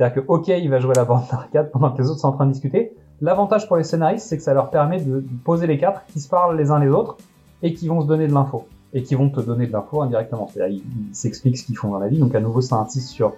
C'est-à-dire 0.00 0.22
que 0.22 0.28
ok, 0.28 0.48
il 0.48 0.70
va 0.70 0.80
jouer 0.80 0.94
la 0.96 1.04
bande 1.04 1.24
d'arcade 1.30 1.70
pendant 1.70 1.90
que 1.90 2.00
les 2.00 2.08
autres 2.08 2.20
sont 2.20 2.28
en 2.28 2.32
train 2.32 2.46
de 2.46 2.52
discuter. 2.52 2.94
L'avantage 3.20 3.68
pour 3.68 3.76
les 3.76 3.84
scénaristes, 3.84 4.26
c'est 4.26 4.38
que 4.38 4.42
ça 4.42 4.54
leur 4.54 4.70
permet 4.70 4.98
de 4.98 5.22
poser 5.44 5.66
les 5.66 5.76
quatre 5.76 6.06
qui 6.06 6.20
se 6.20 6.28
parlent 6.30 6.56
les 6.56 6.70
uns 6.70 6.78
les 6.78 6.88
autres 6.88 7.18
et 7.62 7.74
qui 7.74 7.86
vont 7.86 8.00
se 8.00 8.06
donner 8.06 8.26
de 8.26 8.32
l'info. 8.32 8.66
Et 8.94 9.02
qui 9.02 9.14
vont 9.14 9.28
te 9.28 9.40
donner 9.40 9.66
de 9.66 9.72
l'info 9.72 10.00
indirectement. 10.00 10.48
C'est-à-dire 10.50 10.80
ils 11.10 11.14
s'expliquent 11.14 11.58
ce 11.58 11.64
qu'ils 11.64 11.76
font 11.76 11.90
dans 11.90 11.98
la 11.98 12.08
vie. 12.08 12.16
Donc 12.16 12.34
à 12.34 12.40
nouveau, 12.40 12.62
ça 12.62 12.76
insiste 12.76 13.08
sur 13.08 13.34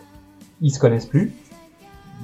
ils 0.60 0.70
se 0.70 0.78
connaissent 0.78 1.06
plus, 1.06 1.34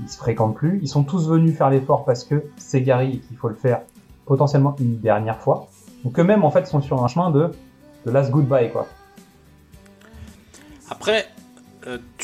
ils 0.05 0.09
se 0.09 0.17
fréquentent 0.17 0.55
plus, 0.55 0.79
ils 0.83 0.89
sont 0.89 1.03
tous 1.03 1.29
venus 1.29 1.59
faire 1.59 1.71
l'effort 1.71 2.05
parce 2.05 2.23
que 2.23 2.45
c'est 2.59 2.83
Gary 2.83 3.15
et 3.15 3.19
qu'il 3.19 3.37
faut 3.37 3.49
le 3.49 3.57
faire 3.57 3.81
potentiellement 4.25 4.77
une 4.79 5.01
dernière 5.01 5.41
fois. 5.41 5.67
Donc 6.05 6.17
eux-mêmes 6.17 6.45
en 6.45 6.53
fait 6.53 6.69
sont 6.69 6.81
sur 6.81 7.03
un 7.03 7.09
chemin 7.09 7.33
de 7.33 7.51
de 8.07 8.11
last 8.13 8.31
goodbye 8.31 8.71
quoi. 8.71 8.87
Après, 10.89 11.27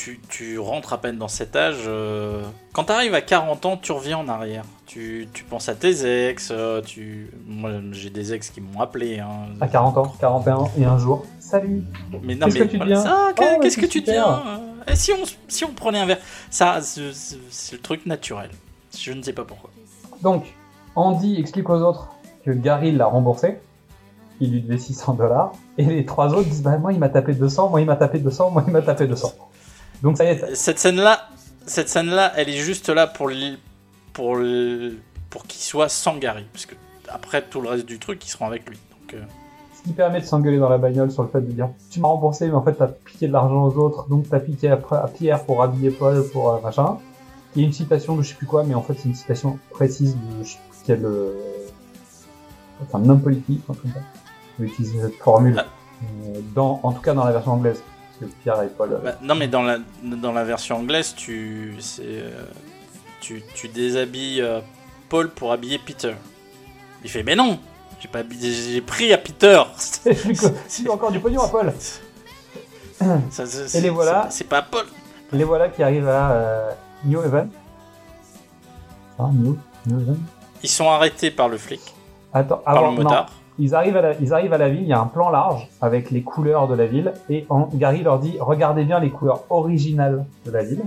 tu, 0.04 0.20
tu 0.28 0.58
rentres 0.58 0.92
à 0.92 0.98
peine 1.00 1.16
dans 1.16 1.28
cet 1.28 1.56
âge. 1.56 1.84
euh, 1.86 2.42
quand 2.72 2.84
tu 2.84 2.92
arrives 2.92 3.14
à 3.14 3.22
40 3.22 3.64
ans, 3.64 3.76
tu 3.76 3.92
reviens 3.92 4.18
en 4.18 4.28
arrière. 4.28 4.64
Tu, 4.86 5.28
tu 5.32 5.44
penses 5.44 5.68
à 5.70 5.74
tes 5.74 6.28
ex. 6.28 6.50
euh, 6.50 6.82
tu... 6.82 7.30
Moi, 7.46 7.70
j'ai 7.92 8.10
des 8.10 8.34
ex 8.34 8.50
qui 8.50 8.60
m'ont 8.60 8.80
appelé. 8.80 9.18
hein. 9.20 9.46
À 9.60 9.66
40 9.68 9.96
ans, 9.98 10.14
41 10.20 10.68
et 10.78 10.84
un 10.84 10.98
jour. 10.98 11.24
Salut 11.40 11.82
Mais 12.22 12.34
non, 12.34 12.46
Qu'est-ce 12.46 12.58
mais 12.58 12.64
que 12.66 12.70
tu 12.70 12.76
voilà, 12.76 12.94
deviens 12.96 13.02
ça, 13.02 13.28
Oh, 13.40 13.58
qu'est-ce 13.62 13.78
que 13.78 13.86
tu 13.86 14.00
deviens 14.02 14.42
euh, 14.86 14.92
Et 14.92 14.96
si 14.96 15.12
on, 15.12 15.24
si 15.48 15.64
on 15.64 15.72
prenait 15.72 16.00
un 16.00 16.06
verre 16.06 16.18
Ça, 16.50 16.80
c'est 16.82 17.12
c'est- 17.12 17.38
c'est 17.50 17.76
le 17.76 17.82
truc 17.82 18.04
naturel. 18.06 18.50
Je 18.96 19.12
ne 19.12 19.22
sais 19.22 19.32
pas 19.32 19.44
pourquoi. 19.44 19.70
Donc, 20.22 20.44
Andy 20.96 21.38
explique 21.40 21.68
aux 21.70 21.80
autres 21.80 22.08
que 22.44 22.50
Gary 22.50 22.92
l'a 22.92 23.06
remboursé. 23.06 23.58
Il 24.40 24.50
lui 24.52 24.60
devait 24.62 24.78
600 24.78 25.14
dollars. 25.14 25.52
Et 25.78 25.84
les 25.84 26.04
trois 26.04 26.32
autres 26.34 26.48
disent 26.48 26.62
Bah, 26.62 26.76
moi, 26.78 26.92
il 26.92 26.98
m'a 26.98 27.08
tapé 27.08 27.32
200, 27.34 27.70
moi, 27.70 27.80
il 27.80 27.86
m'a 27.86 27.96
tapé 27.96 28.18
200, 28.18 28.50
moi, 28.50 28.64
il 28.66 28.72
m'a 28.72 28.82
tapé 28.82 29.06
200. 29.06 29.32
Donc, 30.04 30.16
ça 30.18 30.24
y 30.24 30.28
est. 30.28 30.54
Cette 30.54 30.78
scène-là, 30.78 31.28
cette 31.66 31.88
scène-là, 31.88 32.32
elle 32.36 32.48
est 32.48 32.58
juste 32.58 32.88
là 32.90 33.06
pour 33.08 33.30
l- 33.30 33.58
pour 34.12 34.38
l- 34.38 34.98
pour 35.30 35.42
qu'il 35.46 35.60
soit 35.60 35.88
sans 35.88 36.16
Gary, 36.18 36.44
parce 36.52 36.66
que 36.66 36.76
après 37.08 37.42
tout 37.42 37.60
le 37.60 37.68
reste 37.70 37.86
du 37.86 37.98
truc, 37.98 38.24
ils 38.24 38.28
seront 38.30 38.46
avec 38.46 38.68
lui. 38.68 38.78
Donc, 38.92 39.14
euh, 39.14 39.22
Ce 39.76 39.82
qui 39.82 39.92
permet 39.94 40.20
de 40.20 40.24
s'engueuler 40.26 40.58
dans 40.58 40.68
la 40.68 40.78
bagnole 40.78 41.10
sur 41.10 41.22
le 41.24 41.28
fait 41.28 41.40
de 41.40 41.50
dire 41.50 41.68
Tu 41.90 41.98
m'as 42.00 42.08
remboursé, 42.08 42.46
mais 42.46 42.54
en 42.54 42.62
fait, 42.62 42.74
t'as 42.74 42.86
piqué 42.86 43.26
de 43.26 43.32
l'argent 43.32 43.64
aux 43.64 43.76
autres, 43.76 44.06
donc 44.08 44.28
t'as 44.30 44.38
piqué 44.40 44.70
à, 44.70 44.78
à 44.92 45.08
Pierre 45.08 45.42
pour 45.44 45.62
habiller 45.62 45.90
Paul, 45.90 46.24
pour 46.32 46.50
euh, 46.52 46.60
machin. 46.60 46.98
Il 47.56 47.62
y 47.62 47.64
a 47.64 47.66
une 47.66 47.72
citation 47.74 48.16
de 48.16 48.22
je 48.22 48.28
sais 48.28 48.34
plus 48.34 48.46
quoi, 48.46 48.62
mais 48.64 48.74
en 48.74 48.82
fait, 48.82 48.94
c'est 48.94 49.08
une 49.08 49.14
citation 49.14 49.58
précise 49.70 50.14
de 50.16 50.44
je 50.44 50.50
sais 50.50 50.58
plus 50.70 50.78
quel. 50.86 51.04
euh, 51.04 51.32
Enfin, 52.82 53.08
homme 53.08 53.20
politique, 53.22 53.64
comme 53.66 53.76
ça. 53.76 54.00
Il 54.58 54.66
utilise 54.66 54.92
cette 55.00 55.14
formule. 55.16 55.62
euh, 56.02 56.40
dans, 56.54 56.80
en 56.82 56.92
tout 56.92 57.00
cas, 57.00 57.14
dans 57.14 57.24
la 57.24 57.32
version 57.32 57.52
anglaise. 57.52 57.82
Parce 58.20 58.30
que 58.32 58.36
Pierre 58.42 58.62
et 58.62 58.68
Paul. 58.68 59.00
bah, 59.02 59.16
non, 59.22 59.34
mais 59.34 59.48
dans 59.48 59.62
la 59.62 59.78
dans 60.02 60.32
la 60.32 60.44
version 60.44 60.76
anglaise, 60.76 61.14
tu 61.16 61.76
euh, 62.00 62.44
tu, 63.20 63.42
tu 63.54 63.68
déshabilles 63.68 64.40
euh, 64.40 64.60
Paul 65.08 65.30
pour 65.30 65.52
habiller 65.52 65.78
Peter. 65.78 66.14
Il 67.02 67.10
fait 67.10 67.22
mais 67.22 67.34
non, 67.36 67.58
j'ai 68.00 68.08
pas 68.08 68.22
j'ai 68.40 68.80
pris 68.80 69.12
à 69.12 69.18
Peter. 69.18 69.60
Tu 70.04 70.88
as 70.88 70.92
encore 70.92 71.10
du 71.10 71.20
pognon 71.20 71.42
à 71.42 71.48
Paul. 71.48 71.72
Ça, 73.30 73.44
Et 73.76 73.80
les 73.80 73.90
voilà. 73.90 74.28
C'est 74.30 74.38
c'est 74.38 74.44
pas 74.44 74.62
Paul. 74.62 74.86
Les 75.32 75.44
voilà 75.44 75.68
qui 75.68 75.82
arrivent 75.82 76.08
à 76.08 76.30
euh, 76.30 76.70
New 77.04 77.20
Haven. 77.20 77.50
Ah, 79.18 79.28
New, 79.32 79.58
New 79.86 79.96
Haven. 80.00 80.18
Ils 80.62 80.68
sont 80.68 80.88
arrêtés 80.88 81.30
par 81.30 81.48
le 81.48 81.58
flic. 81.58 81.80
Attends, 82.32 82.58
Par 82.58 82.76
avant, 82.76 82.90
le 82.90 83.02
motard. 83.02 83.26
non. 83.26 83.43
Ils 83.58 83.74
arrivent, 83.74 83.96
à 83.96 84.02
la, 84.02 84.18
ils 84.18 84.32
arrivent 84.34 84.52
à 84.52 84.58
la 84.58 84.68
ville, 84.68 84.82
il 84.82 84.88
y 84.88 84.92
a 84.92 85.00
un 85.00 85.06
plan 85.06 85.30
large 85.30 85.68
avec 85.80 86.10
les 86.10 86.22
couleurs 86.22 86.66
de 86.66 86.74
la 86.74 86.86
ville, 86.86 87.12
et 87.30 87.46
en- 87.50 87.68
Gary 87.72 88.02
leur 88.02 88.18
dit 88.18 88.36
regardez 88.40 88.84
bien 88.84 88.98
les 88.98 89.10
couleurs 89.10 89.44
originales 89.50 90.24
de 90.44 90.50
la 90.50 90.64
ville, 90.64 90.82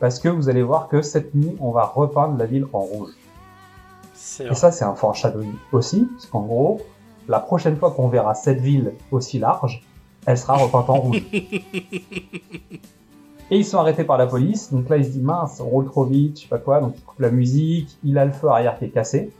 parce 0.00 0.18
que 0.18 0.28
vous 0.28 0.48
allez 0.48 0.62
voir 0.62 0.88
que 0.88 1.02
cette 1.02 1.34
nuit, 1.36 1.54
on 1.60 1.70
va 1.70 1.84
repeindre 1.84 2.36
la 2.36 2.46
ville 2.46 2.66
en 2.72 2.80
rouge. 2.80 3.10
Et 4.50 4.54
ça, 4.54 4.72
c'est 4.72 4.84
un 4.84 4.94
foreshadowing 4.94 5.52
aussi, 5.70 6.08
parce 6.12 6.26
qu'en 6.26 6.40
gros, 6.42 6.80
la 7.28 7.38
prochaine 7.38 7.76
fois 7.76 7.92
qu'on 7.92 8.08
verra 8.08 8.34
cette 8.34 8.60
ville 8.60 8.92
aussi 9.12 9.38
large, 9.38 9.82
elle 10.26 10.38
sera 10.38 10.54
repeinte 10.56 10.90
en 10.90 10.94
rouge. 10.94 11.22
Et 13.50 13.58
ils 13.58 13.64
sont 13.66 13.78
arrêtés 13.78 14.04
par 14.04 14.16
la 14.16 14.26
police, 14.26 14.72
donc 14.72 14.88
là 14.88 14.96
il 14.96 15.04
se 15.04 15.10
dit 15.10 15.20
mince, 15.20 15.60
on 15.60 15.64
roule 15.66 15.84
trop 15.84 16.04
vite, 16.04 16.38
je 16.38 16.42
sais 16.44 16.48
pas 16.48 16.58
quoi, 16.58 16.80
donc 16.80 16.94
il 16.96 17.02
coupe 17.04 17.20
la 17.20 17.30
musique, 17.30 17.98
il 18.02 18.16
a 18.16 18.24
le 18.24 18.32
feu 18.32 18.48
arrière 18.48 18.78
qui 18.78 18.86
est 18.86 18.90
cassé, 18.90 19.30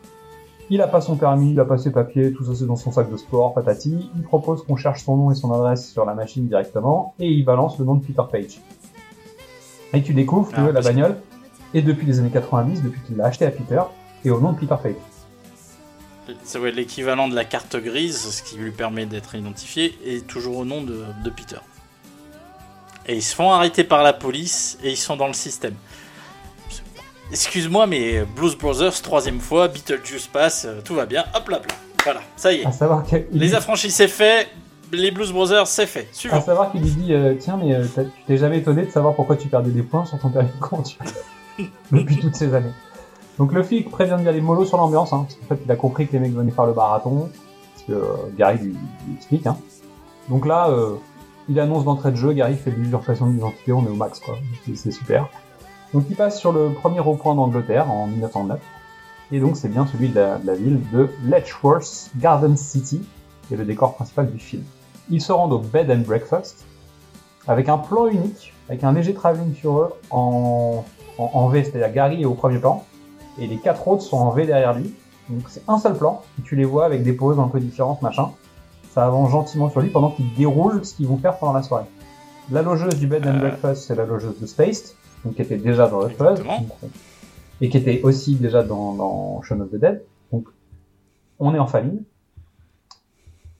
il 0.72 0.80
a 0.80 0.88
pas 0.88 1.02
son 1.02 1.16
permis, 1.16 1.52
il 1.52 1.60
a 1.60 1.66
pas 1.66 1.76
ses 1.76 1.92
papiers, 1.92 2.32
tout 2.32 2.46
ça 2.46 2.52
c'est 2.54 2.64
dans 2.64 2.76
son 2.76 2.90
sac 2.90 3.10
de 3.10 3.18
sport, 3.18 3.52
patati, 3.52 4.10
il 4.16 4.22
propose 4.22 4.64
qu'on 4.64 4.74
cherche 4.74 5.04
son 5.04 5.18
nom 5.18 5.30
et 5.30 5.34
son 5.34 5.52
adresse 5.52 5.92
sur 5.92 6.06
la 6.06 6.14
machine 6.14 6.48
directement, 6.48 7.14
et 7.18 7.28
il 7.28 7.44
balance 7.44 7.78
le 7.78 7.84
nom 7.84 7.96
de 7.96 8.02
Peter 8.02 8.22
Page. 8.32 8.58
Et 9.92 10.02
tu 10.02 10.14
découvres 10.14 10.50
que 10.50 10.56
Ah, 10.56 10.72
la 10.72 10.80
bagnole 10.80 11.18
est 11.74 11.82
depuis 11.82 12.06
les 12.06 12.20
années 12.20 12.30
90, 12.30 12.82
depuis 12.82 13.02
qu'il 13.02 13.18
l'a 13.18 13.26
acheté 13.26 13.44
à 13.44 13.50
Peter, 13.50 13.82
et 14.24 14.30
au 14.30 14.40
nom 14.40 14.52
de 14.52 14.58
Peter 14.58 14.76
Page. 14.82 14.94
C'est 16.42 16.58
ouais, 16.58 16.70
l'équivalent 16.70 17.28
de 17.28 17.34
la 17.34 17.44
carte 17.44 17.76
grise, 17.76 18.16
ce 18.16 18.42
qui 18.42 18.56
lui 18.56 18.70
permet 18.70 19.04
d'être 19.04 19.34
identifié, 19.34 19.94
est 20.06 20.26
toujours 20.26 20.56
au 20.56 20.64
nom 20.64 20.80
de, 20.80 21.04
de 21.22 21.28
Peter. 21.28 21.58
Et 23.06 23.16
ils 23.16 23.22
se 23.22 23.34
font 23.34 23.50
arrêter 23.50 23.84
par 23.84 24.02
la 24.02 24.14
police 24.14 24.78
et 24.82 24.90
ils 24.90 24.96
sont 24.96 25.16
dans 25.16 25.26
le 25.26 25.34
système. 25.34 25.74
Excuse-moi, 27.32 27.86
mais 27.86 28.24
Blues 28.36 28.56
Brothers, 28.56 29.00
troisième 29.02 29.40
fois, 29.40 29.66
Beetlejuice 29.68 30.26
passe, 30.26 30.66
euh, 30.66 30.80
tout 30.84 30.94
va 30.94 31.06
bien, 31.06 31.24
hop 31.34 31.48
là, 31.48 31.58
là. 31.58 31.64
Voilà, 32.04 32.20
ça 32.36 32.52
y 32.52 32.60
est. 32.60 32.66
À 32.66 32.72
savoir 32.72 33.04
que 33.06 33.16
Les 33.32 33.54
affranchis, 33.54 33.90
c'est 33.90 34.08
fait. 34.08 34.48
les 34.92 35.10
Blues 35.10 35.32
Brothers, 35.32 35.66
c'est 35.66 35.86
fait. 35.86 36.08
À 36.10 36.14
Suivant. 36.14 36.40
savoir 36.42 36.70
qu'il 36.70 36.82
lui 36.82 36.90
dit 36.90 37.14
euh, 37.14 37.34
Tiens, 37.38 37.58
mais 37.62 37.74
euh, 37.74 37.84
tu 37.94 38.02
t'es 38.26 38.36
jamais 38.36 38.58
étonné 38.58 38.84
de 38.84 38.90
savoir 38.90 39.14
pourquoi 39.14 39.36
tu 39.36 39.48
perdais 39.48 39.70
des 39.70 39.82
points 39.82 40.04
sur 40.04 40.18
ton 40.18 40.28
permis 40.28 40.50
de 40.50 40.60
conduire 40.60 40.98
depuis 41.90 42.18
toutes 42.18 42.34
ces 42.36 42.52
années. 42.54 42.72
Donc 43.38 43.52
le 43.52 43.62
flic 43.62 43.88
prévient 43.90 44.16
d'y 44.20 44.28
aller 44.28 44.40
mollo 44.42 44.66
sur 44.66 44.76
l'ambiance, 44.76 45.12
hein, 45.14 45.26
parce 45.26 45.36
qu'en 45.36 45.46
fait 45.54 45.62
il 45.64 45.70
a 45.72 45.76
compris 45.76 46.06
que 46.06 46.12
les 46.12 46.18
mecs 46.18 46.34
venaient 46.34 46.50
faire 46.50 46.66
le 46.66 46.74
marathon, 46.74 47.30
parce 47.74 47.86
que 47.86 47.92
euh, 47.92 48.06
Gary 48.36 48.58
lui, 48.58 48.72
lui 49.06 49.14
explique. 49.16 49.46
Hein. 49.46 49.56
Donc 50.28 50.44
là, 50.46 50.68
euh, 50.68 50.96
il 51.48 51.58
annonce 51.58 51.84
d'entrée 51.84 52.10
de 52.10 52.16
jeu, 52.16 52.32
Gary 52.34 52.56
fait 52.56 52.70
de 52.72 52.76
l'usurpation 52.76 53.26
d'identité, 53.26 53.72
on 53.72 53.84
est 53.86 53.88
au 53.90 53.94
max 53.94 54.20
quoi, 54.20 54.34
c'est 54.74 54.90
super. 54.90 55.28
Donc 55.94 56.04
il 56.08 56.16
passe 56.16 56.38
sur 56.38 56.52
le 56.52 56.70
premier 56.72 57.00
rond-point 57.00 57.34
d'Angleterre 57.34 57.90
en 57.90 58.06
1909, 58.06 58.60
et 59.30 59.40
donc 59.40 59.56
c'est 59.56 59.68
bien 59.68 59.86
celui 59.86 60.08
de 60.08 60.14
la, 60.18 60.38
de 60.38 60.46
la 60.46 60.54
ville 60.54 60.80
de 60.92 61.08
Letchworth 61.24 62.10
Garden 62.18 62.56
City, 62.56 63.02
qui 63.46 63.54
est 63.54 63.56
le 63.56 63.64
décor 63.64 63.94
principal 63.94 64.30
du 64.30 64.38
film. 64.38 64.62
Ils 65.10 65.20
se 65.20 65.32
rendent 65.32 65.52
au 65.52 65.58
Bed 65.58 65.90
and 65.90 66.04
Breakfast, 66.06 66.64
avec 67.46 67.68
un 67.68 67.78
plan 67.78 68.06
unique, 68.06 68.52
avec 68.68 68.84
un 68.84 68.92
léger 68.92 69.14
travelling 69.14 69.54
sur 69.54 69.78
eux 69.78 69.90
en, 70.10 70.84
en, 71.18 71.30
en 71.34 71.48
V, 71.48 71.64
c'est-à-dire 71.64 71.92
Gary 71.92 72.22
est 72.22 72.26
au 72.26 72.34
premier 72.34 72.58
plan, 72.58 72.84
et 73.38 73.46
les 73.46 73.56
quatre 73.56 73.86
autres 73.88 74.02
sont 74.02 74.16
en 74.18 74.30
V 74.30 74.46
derrière 74.46 74.74
lui. 74.74 74.94
Donc 75.28 75.42
c'est 75.48 75.62
un 75.68 75.78
seul 75.78 75.94
plan, 75.94 76.22
et 76.38 76.42
tu 76.42 76.56
les 76.56 76.64
vois 76.64 76.84
avec 76.86 77.02
des 77.02 77.12
poses 77.12 77.38
un 77.38 77.48
peu 77.48 77.60
différentes, 77.60 78.00
machin. 78.02 78.30
Ça 78.94 79.06
avance 79.06 79.30
gentiment 79.30 79.70
sur 79.70 79.80
lui 79.80 79.88
pendant 79.88 80.10
qu'il 80.10 80.32
déroule 80.34 80.84
ce 80.84 80.94
qu'ils 80.94 81.06
vont 81.06 81.16
faire 81.16 81.36
pendant 81.38 81.52
la 81.54 81.62
soirée. 81.62 81.86
La 82.50 82.62
logeuse 82.62 82.98
du 82.98 83.06
Bed 83.06 83.26
and 83.26 83.36
Euh. 83.36 83.38
Breakfast, 83.38 83.84
c'est 83.86 83.94
la 83.94 84.04
logeuse 84.04 84.38
de 84.38 84.46
Spaced, 84.46 84.94
donc 85.24 85.34
qui 85.34 85.42
était 85.42 85.56
déjà 85.56 85.88
dans 85.88 86.08
Fuzz, 86.08 86.40
Exactement. 86.40 86.58
donc, 86.58 86.90
et 87.60 87.68
qui 87.68 87.76
était 87.76 88.02
aussi 88.02 88.36
déjà 88.36 88.62
dans, 88.62 88.94
dans 88.94 89.42
Shaun 89.42 89.60
of 89.60 89.70
the 89.70 89.76
Dead. 89.76 90.04
Donc 90.32 90.48
on 91.38 91.54
est 91.54 91.58
en 91.58 91.66
famille. 91.66 92.02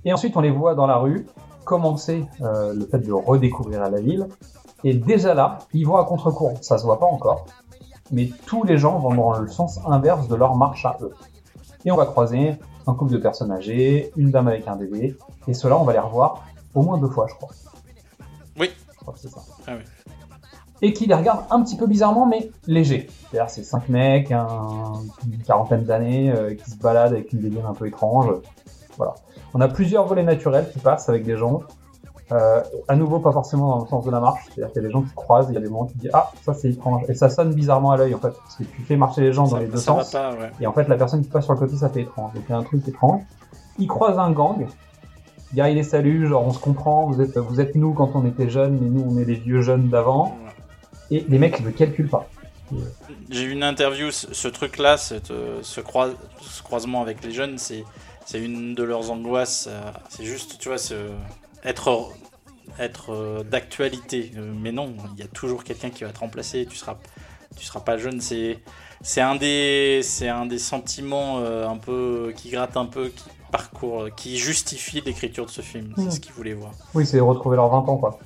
Et 0.04 0.12
ensuite 0.12 0.36
on 0.36 0.40
les 0.40 0.50
voit 0.50 0.74
dans 0.74 0.86
la 0.86 0.96
rue 0.96 1.26
commencer 1.64 2.24
euh, 2.40 2.74
le 2.74 2.86
fait 2.86 2.98
de 2.98 3.12
redécouvrir 3.12 3.88
la 3.88 4.00
ville. 4.00 4.26
Et 4.84 4.94
déjà 4.94 5.34
là, 5.34 5.60
ils 5.72 5.86
vont 5.86 5.96
à 5.96 6.04
contre-courant. 6.04 6.56
Ça 6.60 6.76
se 6.78 6.84
voit 6.84 6.98
pas 6.98 7.06
encore, 7.06 7.46
mais 8.10 8.30
tous 8.46 8.64
les 8.64 8.78
gens 8.78 8.98
vont 8.98 9.14
dans 9.14 9.38
le 9.38 9.48
sens 9.48 9.78
inverse 9.86 10.26
de 10.26 10.34
leur 10.34 10.56
marche 10.56 10.84
à 10.84 10.96
eux. 11.00 11.12
Et 11.84 11.92
on 11.92 11.96
va 11.96 12.06
croiser 12.06 12.56
un 12.86 12.94
couple 12.94 13.12
de 13.12 13.18
personnes 13.18 13.52
âgées, 13.52 14.10
une 14.16 14.30
dame 14.30 14.48
avec 14.48 14.66
un 14.66 14.74
bébé, 14.74 15.16
et 15.46 15.54
ceux-là, 15.54 15.78
on 15.78 15.84
va 15.84 15.92
les 15.92 16.00
revoir 16.00 16.44
au 16.74 16.82
moins 16.82 16.98
deux 16.98 17.08
fois, 17.08 17.26
je 17.28 17.34
crois. 17.34 17.50
Oui. 18.58 18.70
Je 18.92 18.98
crois 18.98 19.14
que 19.14 19.20
c'est 19.20 19.28
ça. 19.28 19.40
Ah 19.66 19.72
oui. 19.76 19.84
Et 20.84 20.92
qui 20.92 21.06
les 21.06 21.14
regardent 21.14 21.44
un 21.50 21.62
petit 21.62 21.76
peu 21.76 21.86
bizarrement, 21.86 22.26
mais 22.26 22.50
léger. 22.66 23.08
C'est-à-dire, 23.30 23.48
c'est 23.50 23.62
cinq 23.62 23.88
mecs, 23.88 24.32
un- 24.32 24.92
une 25.30 25.38
quarantaine 25.42 25.84
d'années, 25.84 26.30
euh, 26.32 26.54
qui 26.54 26.70
se 26.70 26.76
baladent 26.76 27.12
avec 27.12 27.32
une 27.32 27.40
délire 27.40 27.68
un 27.68 27.72
peu 27.74 27.86
étrange. 27.86 28.26
Voilà. 28.96 29.14
On 29.54 29.60
a 29.60 29.68
plusieurs 29.68 30.06
volets 30.06 30.24
naturels 30.24 30.68
qui 30.72 30.80
passent 30.80 31.08
avec 31.08 31.24
des 31.24 31.36
gens. 31.36 31.60
Euh, 32.32 32.62
à 32.88 32.96
nouveau, 32.96 33.18
pas 33.18 33.32
forcément 33.32 33.76
dans 33.76 33.84
le 33.84 33.88
sens 33.88 34.04
de 34.06 34.10
la 34.10 34.18
marche. 34.18 34.40
C'est-à-dire 34.46 34.72
qu'il 34.72 34.82
y 34.82 34.84
a 34.84 34.88
des 34.88 34.92
gens 34.92 35.02
qui 35.02 35.14
croisent, 35.14 35.48
il 35.50 35.54
y 35.54 35.58
a 35.58 35.60
des 35.60 35.68
moments 35.68 35.82
où 35.84 35.88
tu 35.88 35.94
te 35.94 35.98
dis 35.98 36.08
ah 36.14 36.30
ça 36.42 36.54
c'est 36.54 36.70
étrange 36.70 37.02
et 37.08 37.14
ça 37.14 37.28
sonne 37.28 37.52
bizarrement 37.52 37.90
à 37.90 37.98
l'œil 37.98 38.14
en 38.14 38.18
fait 38.18 38.30
parce 38.30 38.56
que 38.56 38.62
tu 38.64 38.80
fais 38.82 38.96
marcher 38.96 39.20
les 39.20 39.32
gens 39.34 39.46
dans 39.48 39.58
les 39.58 39.66
deux 39.66 39.76
sens 39.76 40.12
pas, 40.12 40.30
ouais. 40.32 40.50
et 40.58 40.66
en 40.66 40.72
fait 40.72 40.88
la 40.88 40.96
personne 40.96 41.20
qui 41.20 41.28
passe 41.28 41.44
sur 41.44 41.52
le 41.52 41.58
côté 41.58 41.76
ça 41.76 41.90
fait 41.90 42.02
étrange. 42.02 42.32
Donc 42.32 42.42
il 42.48 42.50
y 42.52 42.54
a 42.54 42.58
un 42.58 42.62
truc 42.62 42.88
étrange. 42.88 43.20
Ils 43.78 43.86
croisent 43.86 44.18
un 44.18 44.30
gang. 44.30 44.66
Gary 45.54 45.74
les 45.74 45.82
salue, 45.82 46.26
genre 46.26 46.46
on 46.46 46.52
se 46.52 46.58
comprend, 46.58 47.06
vous 47.06 47.20
êtes 47.20 47.36
vous 47.36 47.60
êtes 47.60 47.74
nous 47.74 47.92
quand 47.92 48.12
on 48.14 48.24
était 48.24 48.48
jeunes, 48.48 48.78
mais 48.80 48.88
nous 48.88 49.04
on 49.06 49.18
est 49.18 49.24
les 49.26 49.34
vieux 49.34 49.60
jeunes 49.60 49.88
d'avant. 49.90 50.34
Et 51.12 51.24
les 51.28 51.38
mecs 51.38 51.60
ne 51.60 51.70
calculent 51.70 52.08
pas. 52.08 52.28
J'ai 53.30 53.42
eu 53.44 53.50
une 53.52 53.62
interview, 53.62 54.10
ce, 54.10 54.32
ce 54.32 54.48
truc-là, 54.48 54.96
euh, 55.30 55.60
ce, 55.62 55.80
ce 56.40 56.62
croisement 56.62 57.02
avec 57.02 57.22
les 57.24 57.30
jeunes, 57.32 57.58
c'est 57.58 57.84
c'est 58.24 58.40
une 58.40 58.74
de 58.74 58.82
leurs 58.82 59.10
angoisses. 59.10 59.66
euh, 59.70 59.80
C'est 60.08 60.24
juste, 60.24 60.58
tu 60.58 60.68
vois, 60.68 60.78
être, 61.64 62.08
être 62.78 63.10
euh, 63.12 63.42
d'actualité. 63.42 64.32
Mais 64.62 64.72
non, 64.72 64.94
il 65.14 65.20
y 65.20 65.24
a 65.24 65.28
toujours 65.28 65.64
quelqu'un 65.64 65.90
qui 65.90 66.04
va 66.04 66.10
te 66.10 66.20
remplacer. 66.20 66.66
Tu 66.66 66.76
seras, 66.76 66.96
tu 67.58 67.64
seras 67.64 67.80
pas 67.80 67.98
jeune. 67.98 68.20
C'est 68.20 68.58
c'est 69.02 69.20
un 69.20 69.34
des 69.36 70.00
c'est 70.02 70.28
un 70.28 70.46
des 70.46 70.58
sentiments 70.58 71.40
euh, 71.40 71.68
un 71.68 71.76
peu 71.76 72.32
qui 72.36 72.50
gratte 72.50 72.76
un 72.76 72.86
peu, 72.86 73.08
qui 73.08 73.24
parcourt, 73.50 74.06
qui 74.16 74.38
justifie 74.38 75.02
l'écriture 75.04 75.44
de 75.44 75.50
ce 75.50 75.60
film. 75.60 75.92
C'est 75.98 76.04
Mm. 76.04 76.10
ce 76.12 76.20
qu'ils 76.20 76.32
voulaient 76.32 76.54
voir. 76.54 76.72
Oui, 76.94 77.04
c'est 77.04 77.20
retrouver 77.20 77.56
leurs 77.56 77.68
20 77.68 77.78
ans 77.88 77.96
quoi. 77.98 78.18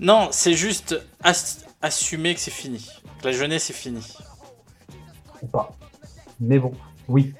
Non, 0.00 0.28
c'est 0.30 0.54
juste 0.54 1.00
ass- 1.22 1.64
assumer 1.82 2.34
que 2.34 2.40
c'est 2.40 2.50
fini. 2.50 2.88
Que 3.20 3.26
la 3.28 3.32
jeunesse 3.32 3.70
est 3.70 3.74
finie. 3.74 4.16
Ou 5.42 5.46
pas. 5.46 5.72
Mais 6.40 6.58
bon, 6.58 6.72
oui. 7.08 7.34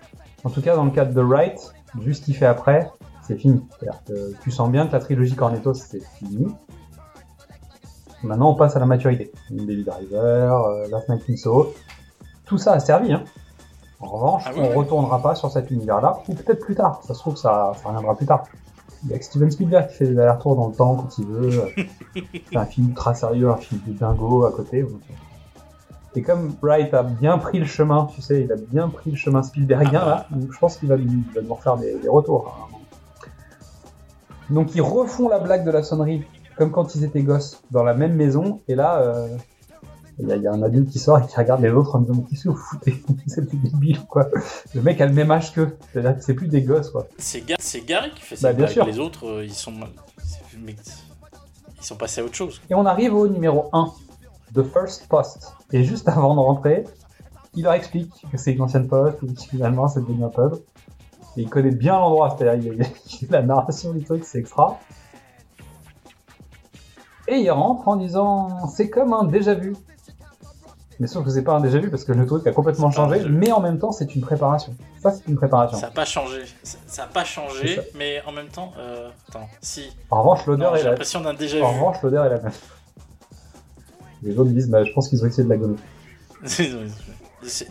En 0.45 0.51
tout 0.51 0.63
cas, 0.63 0.77
dans 0.77 0.85
le 0.85 0.91
cadre 0.91 1.13
de 1.13 1.21
Wright, 1.21 1.73
vu 1.97 2.15
ce 2.15 2.21
qu'il 2.23 2.37
fait 2.37 2.47
après, 2.47 2.91
c'est 3.27 3.37
fini. 3.39 3.61
Que 4.07 4.35
tu 4.43 4.51
sens 4.51 4.71
bien 4.71 4.87
que 4.87 4.93
la 4.93 5.01
trilogie 5.01 5.35
Cornetto, 5.35 5.75
c'est 5.75 6.03
fini. 6.19 6.47
Maintenant, 8.23 8.51
on 8.51 8.55
passe 8.55 8.77
à 8.77 8.79
la 8.79 8.87
maturité. 8.87 9.33
Baby 9.51 9.85
Driver, 9.85 10.65
euh, 10.67 10.89
Last 10.89 11.09
Night 11.09 11.23
in 11.29 11.37
Soho. 11.37 11.75
Tout 12.47 12.59
ça 12.59 12.73
a 12.73 12.81
servi, 12.81 13.13
hein. 13.13 13.25
En 14.01 14.07
revanche, 14.07 14.43
Ah 14.47 14.51
oui, 14.55 14.61
on 14.63 14.69
oui. 14.71 14.75
retournera 14.77 15.21
pas 15.23 15.35
sur 15.35 15.51
cet 15.51 15.71
univers-là, 15.71 16.19
ou 16.29 16.35
peut-être 16.35 16.61
plus 16.61 16.75
tard. 16.75 17.01
Ça 17.07 17.15
se 17.15 17.19
trouve, 17.19 17.37
ça, 17.37 17.73
ça 17.83 17.89
reviendra 17.89 18.15
plus 18.17 18.27
tard. 18.27 18.45
Il 19.05 19.11
y 19.11 19.15
a 19.15 19.19
que 19.19 19.25
Steven 19.25 19.51
Spielberg 19.51 19.89
qui 19.89 19.97
fait 19.97 20.07
des 20.07 20.19
allers-retours 20.19 20.57
dans 20.57 20.69
le 20.69 20.75
temps 20.75 20.97
quand 20.97 21.19
il 21.19 21.27
veut. 21.27 21.51
C'est 22.51 22.57
un 22.57 22.65
film 22.65 22.89
ultra 22.89 23.15
sérieux, 23.15 23.51
un 23.51 23.57
film 23.57 23.81
de 23.87 23.93
dingo 23.93 24.47
à 24.47 24.53
côté. 24.53 24.87
Et 26.17 26.23
comme 26.23 26.55
Wright 26.63 26.95
a 26.95 27.03
bien 27.03 27.39
pris 27.39 27.59
le 27.59 27.67
chemin, 27.67 28.07
tu 28.15 28.23
sais, 28.23 28.43
il 28.43 28.53
a 28.53 28.57
bien 28.57 28.89
pris 28.89 29.11
le 29.11 29.17
chemin 29.17 29.43
Spielbergien 29.43 30.01
Ah. 30.03 30.07
là, 30.07 30.27
donc 30.31 30.53
je 30.53 30.59
pense 30.59 30.77
qu'il 30.77 30.89
va, 30.89 30.97
nous 30.97 31.55
refaire 31.55 31.77
des, 31.77 31.99
des 31.99 32.09
retours. 32.09 32.45
moment. 32.45 32.81
Donc 34.51 34.75
ils 34.75 34.83
refont 34.83 35.29
la 35.29 35.39
blague 35.41 35.65
de 35.65 35.71
la 35.71 35.83
sonnerie 35.83 36.25
comme 36.57 36.71
quand 36.71 36.95
ils 36.95 37.05
étaient 37.05 37.23
gosses 37.23 37.63
dans 37.71 37.83
la 37.83 37.95
même 37.95 38.15
maison, 38.15 38.61
et 38.69 38.75
là, 38.75 39.01
euh, 39.01 39.29
il 40.19 40.29
y, 40.29 40.33
a- 40.33 40.37
il 40.37 40.43
y 40.43 40.47
a 40.47 40.53
un 40.53 40.63
adulte 40.63 40.91
qui 40.91 40.99
sort 40.99 41.19
et 41.19 41.27
qui 41.27 41.35
regarde 41.37 41.61
les 41.63 41.71
autres 41.71 41.97
en 41.97 42.01
disant 42.01 42.23
qu'est-ce 42.29 42.45
que 42.45 42.49
vous 42.51 42.57
foutez? 42.57 43.03
C'est 43.27 43.49
des 43.51 43.57
débiles 43.57 43.99
ou 43.99 44.05
quoi. 44.07 44.29
Le 44.75 44.83
mec 44.83 45.01
a 45.01 45.07
le 45.07 45.13
même 45.13 45.31
âge 45.31 45.53
qu'eux, 45.53 45.77
c'est-à-dire 45.93 46.17
que 46.17 46.23
c'est 46.25 46.35
plus 46.35 46.49
des 46.49 46.63
gosses 46.63 46.91
quoi. 46.91 47.07
C'est 47.19 47.41
Ga- 47.45 47.57
c'est 47.59 47.81
Gary 47.81 48.11
qui 48.15 48.23
fait 48.23 48.37
Bah, 48.37 48.41
ça. 48.51 48.53
bien 48.53 48.67
sûr. 48.67 48.85
Les 48.87 48.99
autres, 48.99 49.27
euh, 49.29 49.45
ils 49.45 49.53
sont, 49.55 49.73
ils 50.67 51.85
sont 51.85 51.97
passés 51.97 52.21
à 52.21 52.25
autre 52.25 52.35
chose. 52.35 52.61
Et 52.71 52.75
on 52.75 52.87
arrive 52.87 53.15
au 53.15 53.27
numéro 53.29 53.69
1, 53.73 53.93
The 54.55 54.63
First 54.63 55.09
Post. 55.09 55.53
Et 55.73 55.83
juste 55.85 56.09
avant 56.09 56.35
de 56.35 56.41
rentrer, 56.41 56.85
il 57.55 57.65
leur 57.65 57.73
explique 57.75 58.13
que 58.31 58.39
c'est 58.39 58.53
une 58.53 58.63
ancienne 58.63 58.87
poste, 58.89 59.19
que 59.21 59.27
finalement 59.51 59.89
c'est 59.89 60.01
devenu 60.01 60.25
un 60.25 60.29
pub. 60.29 60.55
Et 61.37 61.43
il 61.43 61.49
connaît 61.51 61.75
bien 61.75 61.99
l'endroit, 61.99 62.37
c'est-à-dire 62.39 62.73
il 62.73 62.87
il 63.23 63.29
la 63.31 63.43
narration 63.43 63.93
du 63.93 64.05
truc, 64.05 64.25
c'est 64.25 64.39
extra. 64.39 64.79
Et 67.27 67.37
il 67.39 67.51
rentre 67.51 67.89
en 67.89 67.97
disant 67.97 68.67
c'est 68.69 68.91
comme 68.91 69.13
un 69.13 69.25
déjà 69.25 69.55
vu. 69.55 69.75
Mais 71.01 71.07
sauf 71.07 71.25
que 71.25 71.31
c'est 71.31 71.43
pas 71.43 71.55
un 71.55 71.61
déjà 71.61 71.79
vu 71.79 71.91
parce 71.91 72.05
que 72.05 72.13
le 72.13 72.25
truc 72.27 72.47
a 72.47 72.53
complètement 72.53 72.91
changé, 72.91 73.25
mais 73.29 73.51
en 73.53 73.61
même 73.61 73.79
temps 73.79 73.91
c'est 73.93 74.15
une 74.15 74.21
préparation. 74.23 74.75
Ça 75.03 75.11
c'est 75.13 75.27
une 75.27 75.37
préparation. 75.37 75.77
Ça 75.79 75.87
n'a 75.87 75.93
pas 75.93 76.05
changé. 76.05 76.43
Ça- 76.63 77.03
n'a 77.03 77.09
pas 77.09 77.25
changé, 77.25 77.81
mais 77.95 78.23
en 78.27 78.33
même 78.33 78.49
temps, 78.49 78.73
euh, 78.79 79.09
attends, 79.29 79.49
si. 79.61 79.91
En 80.11 80.23
revanche 80.23 80.47
l'odeur 80.47 80.75
est 80.75 80.79
J'ai 80.79 80.85
la 80.85 80.91
l'impression 80.91 81.21
d'un 81.21 81.35
déjà 81.35 81.57
En 81.65 81.73
vu. 81.73 81.79
revanche 81.81 81.97
l'odeur 82.03 82.25
est 82.27 82.31
la 82.31 82.41
même. 82.41 82.53
Les 84.23 84.39
autres 84.39 84.51
disent 84.51 84.69
bah 84.71 84.85
je 84.85 84.93
pense 84.93 85.09
qu'ils 85.09 85.23
ont 85.23 85.27
essayé 85.27 85.45
de 85.45 85.49
la 85.51 85.57
gommer. 85.57 85.77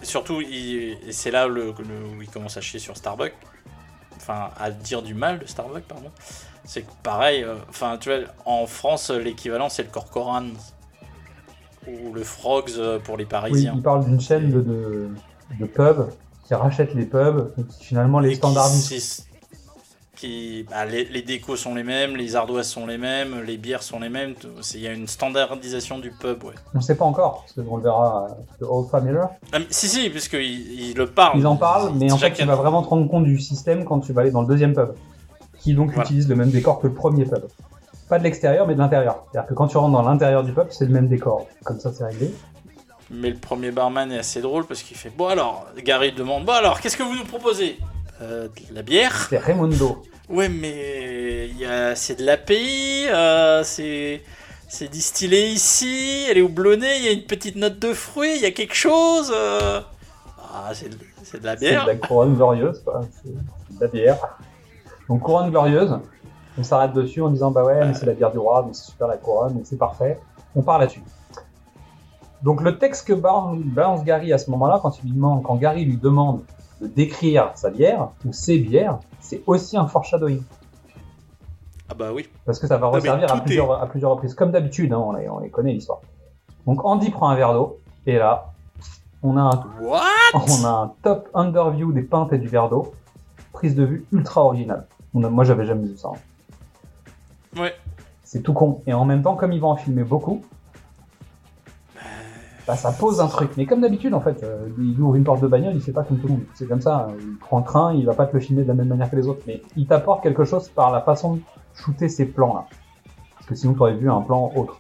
Surtout, 0.04 0.42
il- 0.42 0.98
c'est 1.12 1.32
là 1.32 1.48
le, 1.48 1.74
le- 1.80 2.18
où 2.18 2.22
il 2.22 2.30
commence 2.30 2.58
à 2.58 2.62
chier 2.62 2.80
sur 2.80 2.96
Starbucks. 2.96 3.34
Enfin, 4.18 4.52
à 4.60 4.70
dire 4.70 5.02
du 5.02 5.14
mal 5.16 5.40
de 5.40 5.46
Starbucks, 5.48 5.84
pardon. 5.86 6.12
C'est 6.64 6.84
que 6.84 6.92
pareil, 7.02 7.44
euh, 7.44 7.56
enfin, 7.70 7.98
tu 8.00 8.10
vois, 8.10 8.20
en 8.46 8.68
France, 8.68 9.10
l'équivalent 9.10 9.70
c'est 9.70 9.84
le 9.84 9.90
Corcoran. 9.90 10.44
Ou 11.88 12.14
le 12.14 12.24
Frogs 12.24 12.72
euh, 12.78 13.00
pour 13.00 13.18
les 13.18 13.24
Oui, 13.26 13.30
Parisiens. 13.30 13.74
il 13.76 13.82
parle 13.82 14.06
d'une 14.06 14.20
chaîne 14.22 14.50
de, 14.52 14.62
de, 14.62 15.10
de 15.60 15.66
pubs 15.66 16.10
qui 16.48 16.54
rachète 16.54 16.94
les 16.94 17.06
pubs 17.06 17.52
et 17.58 17.64
qui 17.64 17.84
finalement 17.86 18.20
les 18.20 18.36
standardise. 18.36 19.28
Qui, 20.16 20.66
bah, 20.70 20.86
les, 20.86 21.06
les 21.06 21.22
décos 21.24 21.58
sont 21.58 21.74
les 21.76 21.84
mêmes, 21.84 22.16
les 22.16 22.36
ardoises 22.36 22.68
sont 22.70 22.86
les 22.86 22.98
mêmes, 23.00 23.42
les 23.46 23.58
bières 23.58 23.84
sont 23.84 24.00
les 24.00 24.10
mêmes. 24.10 24.36
Il 24.74 24.80
y 24.80 24.88
a 24.88 24.94
une 24.94 25.08
standardisation 25.08 26.00
du 26.00 26.12
pub, 26.12 26.44
ouais. 26.44 26.54
On 26.74 26.80
sait 26.82 26.96
pas 26.96 27.04
encore, 27.04 27.42
parce 27.46 27.68
qu'on 27.68 27.78
le 27.78 27.84
verra 27.84 28.28
euh, 28.30 28.34
de 28.62 28.66
Old 28.66 28.90
Familiar. 28.90 29.32
Ah, 29.52 29.60
mais 29.60 29.66
si, 29.70 29.90
si, 29.90 30.10
puisqu'ils 30.10 30.90
ils 30.92 30.96
le 30.96 31.08
parlent. 31.08 31.38
Ils 31.40 31.48
en 31.48 31.58
parlent, 31.58 31.92
mais 31.96 32.12
en 32.12 32.18
fait, 32.18 32.32
tu 32.32 32.46
vas 32.46 32.56
vraiment 32.56 32.84
te 32.84 32.88
rendre 32.90 33.10
compte 33.10 33.26
du 33.26 33.40
système 33.40 33.84
quand 33.86 34.00
tu 34.02 34.14
vas 34.14 34.22
aller 34.22 34.32
dans 34.32 34.42
le 34.44 34.48
deuxième 34.48 34.74
pub, 34.74 34.94
qui 35.60 35.74
donc 35.74 35.88
Voilà. 35.90 36.04
utilise 36.04 36.30
le 36.30 36.36
même 36.36 36.52
décor 36.52 36.80
que 36.80 36.88
le 36.88 36.94
premier 36.94 37.26
pub. 37.26 37.44
Pas 38.10 38.20
de 38.20 38.24
l'extérieur, 38.24 38.68
mais 38.68 38.74
de 38.76 38.80
l'intérieur. 38.80 39.26
C'est-à-dire 39.32 39.50
que 39.50 39.54
quand 39.54 39.68
tu 39.68 39.78
rentres 39.78 39.94
dans 39.94 40.02
l'intérieur 40.08 40.44
du 40.44 40.54
pub, 40.54 40.68
c'est 40.70 40.86
le 40.86 40.92
même 40.92 41.08
décor. 41.08 41.48
Comme 41.64 41.80
ça, 41.80 41.92
c'est 41.94 42.04
réglé. 42.04 42.34
Mais 43.10 43.30
le 43.30 43.38
premier 43.38 43.72
barman 43.72 44.12
est 44.12 44.18
assez 44.20 44.42
drôle 44.42 44.66
parce 44.66 44.82
qu'il 44.82 44.98
fait 44.98 45.10
Bon 45.10 45.28
alors, 45.28 45.68
Gary 45.84 46.12
demande 46.14 46.46
Bon 46.46 46.54
alors, 46.54 46.80
qu'est-ce 46.82 46.98
que 46.98 47.04
vous 47.04 47.16
nous 47.16 47.26
proposez? 47.26 47.78
Euh, 48.22 48.48
De 48.70 48.76
la 48.76 48.82
bière 48.82 49.28
C'est 49.30 49.38
Raimundo. 49.38 50.02
Ouais, 50.30 50.48
mais 50.50 51.50
il 51.50 51.58
y 51.60 51.66
a... 51.66 51.96
c'est 51.96 52.16
de 52.20 52.26
l'API, 52.26 53.08
euh, 53.10 53.64
c'est... 53.64 54.22
c'est 54.70 54.88
distillé 54.90 55.48
ici, 55.50 56.26
elle 56.30 56.38
est 56.38 56.42
houblonnée, 56.42 56.98
il 56.98 57.04
y 57.04 57.08
a 57.10 57.12
une 57.12 57.24
petite 57.26 57.56
note 57.58 57.78
de 57.80 57.94
fruits, 57.94 58.36
il 58.38 58.42
y 58.42 58.46
a 58.46 58.52
quelque 58.52 58.76
chose. 58.76 59.32
euh. 59.36 59.82
Ah, 60.54 60.72
c'est 60.74 60.90
de... 60.90 60.98
c'est 61.24 61.40
de 61.42 61.46
la 61.46 61.58
C'est 61.58 61.70
bière. 61.70 61.84
de 61.86 61.90
la 61.92 61.96
couronne 61.98 62.36
glorieuse, 62.36 62.82
quoi. 62.84 63.02
C'est 63.24 63.32
de 63.34 63.82
la 63.82 63.88
bière. 63.88 64.18
Donc, 65.10 65.22
couronne 65.22 65.50
glorieuse. 65.52 66.00
On 66.58 66.64
s'arrête 66.64 66.94
dessus 66.94 67.22
en 67.22 67.30
disant 67.30 67.52
bah 67.52 67.64
ouais, 67.64 67.86
mais 67.86 67.94
c'est 67.94 68.06
la 68.06 68.14
bière 68.14 68.32
du 68.32 68.38
roi, 68.38 68.62
donc 68.62 68.76
c'est 68.76 68.92
super 68.92 69.08
la 69.08 69.18
couronne, 69.18 69.54
donc 69.56 69.64
c'est 69.66 69.78
parfait. 69.78 70.20
On 70.56 70.62
part 70.62 70.78
là-dessus. 70.80 71.02
Donc 72.44 72.62
le 72.62 72.78
texte 72.78 73.08
que 73.08 73.14
balance 73.14 74.04
Gary 74.04 74.34
à 74.34 74.38
ce 74.38 74.52
moment-là, 74.52 74.80
quand 74.82 75.00
il 75.00 75.06
lui 75.06 75.12
demande, 75.14 75.44
quand 75.44 75.56
Gary 75.56 75.86
lui 75.86 75.98
demande 75.98 76.42
de 76.82 76.88
décrire 76.88 77.52
sa 77.56 77.70
bière 77.70 78.10
ou 78.26 78.34
ses 78.34 78.60
bières, 78.60 79.00
c'est 79.20 79.42
aussi 79.48 79.78
un 79.78 79.88
foreshadowing. 79.88 80.44
Ah 81.90 81.96
bah 81.96 82.12
oui. 82.14 82.30
Parce 82.46 82.60
que 82.60 82.68
ça 82.68 82.78
va 82.78 82.88
resservir 82.88 83.32
à 83.32 83.36
plusieurs, 83.46 83.82
à 83.82 83.86
plusieurs 83.88 84.12
reprises. 84.12 84.36
Comme 84.36 84.52
d'habitude, 84.52 84.92
hein, 84.94 84.98
on, 85.04 85.14
les, 85.14 85.30
on 85.30 85.40
les 85.40 85.50
connaît 85.50 85.74
l'histoire. 85.74 86.02
Donc 86.68 86.84
Andy 86.86 87.10
prend 87.10 87.30
un 87.30 87.36
verre 87.36 87.54
d'eau, 87.54 87.80
et 88.06 88.18
là, 88.18 88.52
on 89.22 89.38
a, 89.38 89.42
un, 89.42 89.64
What? 89.82 90.02
on 90.34 90.66
a 90.66 90.70
un 90.70 90.92
top 91.02 91.30
underview 91.34 91.92
des 91.94 92.02
pintes 92.04 92.32
et 92.34 92.38
du 92.38 92.48
verre 92.48 92.70
d'eau. 92.70 92.94
Prise 93.54 93.76
de 93.76 93.84
vue 93.86 94.06
ultra 94.12 94.44
originale. 94.44 94.86
On 95.14 95.24
a- 95.24 95.30
moi, 95.30 95.44
j'avais 95.46 95.66
jamais 95.66 95.88
vu 95.88 95.98
ça. 95.98 96.10
hein. 96.10 96.18
Ouais. 97.58 97.74
C'est 98.24 98.42
tout 98.42 98.54
con. 98.54 98.82
Et 98.88 98.94
en 98.94 99.06
même 99.06 99.22
temps, 99.22 99.36
comme 99.36 99.52
il 99.52 99.62
va 99.62 99.68
en 99.68 99.76
filmer 99.76 100.04
beaucoup, 100.04 100.42
bah, 102.68 102.76
ça 102.76 102.92
pose 102.92 103.20
un 103.20 103.28
truc. 103.28 103.52
Mais 103.58 103.66
comme 103.66 103.82
d'habitude, 103.82 104.14
en 104.14 104.22
fait, 104.22 104.42
euh, 104.44 104.70
il 104.78 105.00
ouvre 105.02 105.16
une 105.16 105.24
porte 105.24 105.42
de 105.42 105.48
bagnole, 105.48 105.74
il 105.76 105.82
fait 105.82 105.92
pas 105.92 106.04
comme 106.04 106.18
tout 106.20 106.28
le 106.28 106.34
monde. 106.34 106.44
C'est 106.54 106.68
comme 106.68 106.82
ça. 106.82 107.10
Il 107.20 107.38
prend 107.38 107.60
le 107.60 107.66
train, 107.66 107.94
il 107.94 108.06
va 108.06 108.14
pas 108.14 108.26
te 108.26 108.34
le 108.34 108.40
filmer 108.40 108.64
de 108.64 108.68
la 108.70 108.74
même 108.74 108.88
manière 108.88 109.10
que 109.10 109.16
les 109.16 109.28
autres. 109.28 109.42
Mais 109.48 109.62
il 109.76 109.86
t'apporte 109.86 110.24
quelque 110.24 110.46
chose 110.46 110.70
par 110.70 110.92
la 110.92 111.02
façon 111.02 111.36
de 111.36 111.42
shooter 111.76 112.08
ces 112.08 112.26
plans-là. 112.26 112.66
Parce 113.36 113.48
que 113.48 113.56
sinon, 113.56 113.74
tu 113.74 113.80
aurais 113.82 113.96
vu 113.96 114.10
un 114.10 114.22
plan 114.22 114.52
autre. 114.56 114.80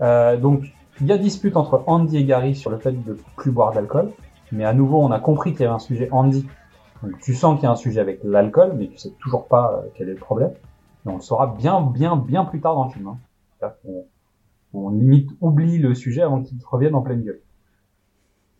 Euh, 0.00 0.38
donc, 0.38 0.64
il 1.00 1.06
y 1.06 1.12
a 1.12 1.18
dispute 1.18 1.56
entre 1.56 1.82
Andy 1.86 2.16
et 2.16 2.24
Gary 2.24 2.54
sur 2.54 2.70
le 2.70 2.78
fait 2.78 2.92
de 2.92 3.18
plus 3.36 3.50
boire 3.50 3.72
d'alcool. 3.72 4.10
Mais 4.52 4.64
à 4.64 4.72
nouveau, 4.72 5.00
on 5.00 5.10
a 5.10 5.20
compris 5.20 5.52
qu'il 5.52 5.60
y 5.60 5.64
avait 5.64 5.74
un 5.74 5.78
sujet 5.78 6.08
Andy. 6.10 6.46
Donc, 7.02 7.18
tu 7.20 7.34
sens 7.34 7.56
qu'il 7.56 7.64
y 7.64 7.66
a 7.66 7.70
un 7.70 7.76
sujet 7.76 8.00
avec 8.00 8.20
l'alcool, 8.24 8.72
mais 8.76 8.88
tu 8.88 8.96
sais 8.96 9.12
toujours 9.20 9.46
pas 9.46 9.74
euh, 9.74 9.88
quel 9.94 10.08
est 10.08 10.14
le 10.14 10.18
problème. 10.18 10.52
Et 11.04 11.08
on 11.08 11.16
le 11.16 11.20
saura 11.20 11.46
bien, 11.46 11.80
bien, 11.80 12.16
bien 12.16 12.44
plus 12.44 12.60
tard 12.60 12.74
dans 12.74 12.84
le 12.84 12.90
film. 12.90 13.08
Hein. 13.08 13.70
On 14.72 14.90
limite 14.90 15.30
oublie 15.40 15.78
le 15.78 15.94
sujet 15.94 16.22
avant 16.22 16.42
qu'il 16.42 16.58
revienne 16.68 16.94
en 16.94 17.02
pleine 17.02 17.22
gueule. 17.22 17.40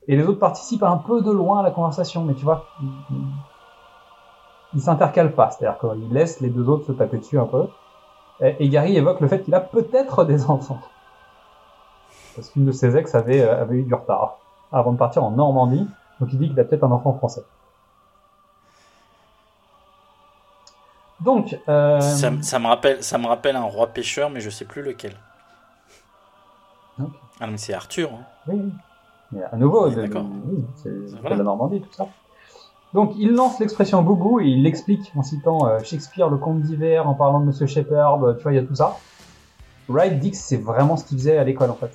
Et 0.08 0.16
les 0.16 0.24
autres 0.24 0.40
participent 0.40 0.82
un 0.82 0.96
peu 0.96 1.22
de 1.22 1.30
loin 1.30 1.60
à 1.60 1.62
la 1.62 1.70
conversation, 1.70 2.24
mais 2.24 2.34
tu 2.34 2.44
vois, 2.44 2.64
ils, 4.74 4.80
s'intercalent 4.80 5.34
pas, 5.34 5.50
c'est-à-dire 5.50 5.78
qu'ils 5.78 6.12
laissent 6.12 6.40
les 6.40 6.50
deux 6.50 6.68
autres 6.68 6.86
se 6.86 6.92
taper 6.92 7.18
dessus 7.18 7.38
un 7.38 7.46
peu. 7.46 7.68
Et, 8.40 8.56
et 8.58 8.68
Gary 8.68 8.96
évoque 8.96 9.20
le 9.20 9.28
fait 9.28 9.42
qu'il 9.42 9.54
a 9.54 9.60
peut-être 9.60 10.24
des 10.24 10.50
enfants. 10.50 10.80
Parce 12.34 12.48
qu'une 12.50 12.64
de 12.64 12.72
ses 12.72 12.96
ex 12.96 13.14
avait, 13.14 13.42
euh, 13.42 13.60
avait 13.60 13.76
eu 13.76 13.82
du 13.82 13.94
retard 13.94 14.38
avant 14.72 14.92
de 14.92 14.98
partir 14.98 15.24
en 15.24 15.30
Normandie, 15.32 15.86
donc 16.20 16.32
il 16.32 16.38
dit 16.38 16.48
qu'il 16.48 16.58
a 16.58 16.64
peut-être 16.64 16.84
un 16.84 16.90
enfant 16.90 17.12
français. 17.12 17.42
Donc, 21.24 21.59
euh, 21.68 22.01
Ça, 22.01 22.30
ça 22.40 22.59
me 22.59 22.66
rappelle, 22.66 23.02
ça 23.02 23.18
me 23.18 23.26
rappelle 23.26 23.56
un 23.56 23.62
roi 23.64 23.88
pêcheur, 23.88 24.30
mais 24.30 24.40
je 24.40 24.48
sais 24.51 24.64
plus 24.64 24.82
lequel. 24.82 25.12
Ok. 26.98 27.09
Ah 27.40 27.47
mais 27.47 27.56
c'est 27.59 27.72
Arthur. 27.74 28.10
hein. 28.12 28.24
Oui, 28.48 28.60
oui. 28.64 28.72
Mais 29.32 29.42
à 29.44 29.56
nouveau, 29.56 29.88
Oui, 29.88 30.64
c'est 30.82 30.90
Voilà. 31.20 31.36
la 31.36 31.44
Normandie, 31.44 31.80
tout 31.80 31.92
ça. 31.92 32.09
Donc, 32.92 33.12
il 33.16 33.32
lance 33.34 33.60
l'expression 33.60 34.02
boubou 34.02 34.40
et 34.40 34.47
il 34.47 34.64
l'explique 34.64 35.12
en 35.14 35.22
citant 35.22 35.66
euh, 35.68 35.78
Shakespeare, 35.84 36.28
le 36.28 36.38
conte 36.38 36.62
d'hiver, 36.62 37.09
en 37.09 37.14
parlant 37.14 37.38
de 37.40 37.44
Monsieur 37.47 37.66
Shepard, 37.66 38.18
tu 38.36 38.42
vois, 38.42 38.52
il 38.52 38.56
y 38.56 38.59
a 38.59 38.62
tout 38.64 38.74
ça. 38.74 38.97
Wright 39.88 40.18
dit 40.18 40.32
que 40.32 40.36
c'est 40.36 40.56
vraiment 40.56 40.97
ce 40.97 41.05
qu'il 41.05 41.16
faisait 41.18 41.38
à 41.38 41.44
l'école, 41.44 41.70
en 41.70 41.74
fait. 41.74 41.92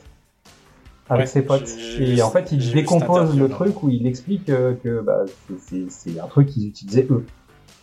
Avec 1.10 1.24
Ouais, 1.24 1.28
ses 1.28 1.42
potes. 1.42 1.68
Et 2.00 2.22
en 2.22 2.30
fait, 2.32 2.52
il 2.54 2.72
décompose 2.74 3.38
le 3.38 3.50
truc 3.50 3.84
où 3.84 3.90
il 3.90 4.08
explique 4.08 4.50
euh, 4.50 4.74
que 4.84 5.02
bah, 5.02 5.24
c'est 5.60 6.20
un 6.20 6.28
truc 6.28 6.48
qu'ils 6.48 6.68
utilisaient 6.68 7.06
eux, 7.12 7.26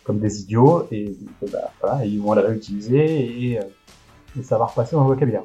comme 0.03 0.19
des 0.19 0.41
idiots, 0.41 0.87
et 0.91 1.15
bah, 1.51 1.71
voilà, 1.81 2.05
ils 2.05 2.21
vont 2.21 2.33
le 2.33 2.41
réutiliser 2.41 3.51
et, 3.51 3.59
euh, 3.59 3.63
et 4.39 4.43
ça 4.43 4.57
va 4.57 4.65
repasser 4.65 4.95
dans 4.95 5.03
le 5.03 5.07
vocabulaire. 5.07 5.43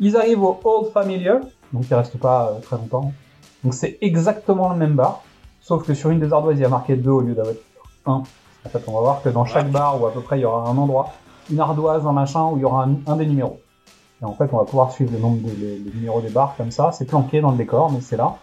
Ils 0.00 0.16
arrivent 0.16 0.42
au 0.42 0.58
Old 0.62 0.92
Familiar, 0.92 1.38
donc 1.72 1.84
ils 1.88 1.94
restent 1.94 2.18
pas 2.18 2.52
euh, 2.52 2.60
très 2.60 2.76
longtemps. 2.76 3.12
Donc 3.64 3.74
c'est 3.74 3.98
exactement 4.00 4.70
le 4.70 4.76
même 4.76 4.94
bar, 4.94 5.22
sauf 5.60 5.86
que 5.86 5.94
sur 5.94 6.10
une 6.10 6.20
des 6.20 6.32
ardoises 6.32 6.58
il 6.58 6.62
y 6.62 6.64
a 6.64 6.68
marqué 6.68 6.96
2 6.96 7.10
au 7.10 7.20
lieu 7.20 7.34
d'avoir 7.34 7.54
1. 8.04 8.12
En 8.12 8.68
fait, 8.68 8.82
on 8.86 8.92
va 8.92 9.00
voir 9.00 9.22
que 9.22 9.28
dans 9.28 9.44
chaque 9.44 9.70
bar 9.70 10.00
où 10.00 10.06
à 10.06 10.12
peu 10.12 10.20
près 10.20 10.38
il 10.38 10.42
y 10.42 10.44
aura 10.44 10.68
un 10.68 10.76
endroit, 10.76 11.12
une 11.50 11.60
ardoise, 11.60 12.06
un 12.06 12.12
machin, 12.12 12.46
où 12.46 12.56
il 12.56 12.60
y 12.60 12.64
aura 12.64 12.84
un, 12.84 12.96
un 13.06 13.16
des 13.16 13.26
numéros. 13.26 13.60
Et 14.20 14.24
en 14.24 14.32
fait, 14.32 14.48
on 14.52 14.56
va 14.56 14.64
pouvoir 14.64 14.92
suivre 14.92 15.12
le 15.12 15.18
nombre 15.18 15.42
de 15.42 15.50
les, 15.50 15.78
les 15.78 15.90
numéros 15.92 16.20
des 16.20 16.30
bars 16.30 16.54
comme 16.56 16.70
ça. 16.70 16.90
C'est 16.92 17.04
planqué 17.04 17.40
dans 17.40 17.50
le 17.50 17.56
décor, 17.56 17.92
mais 17.92 18.00
c'est 18.00 18.16
là. 18.16 18.36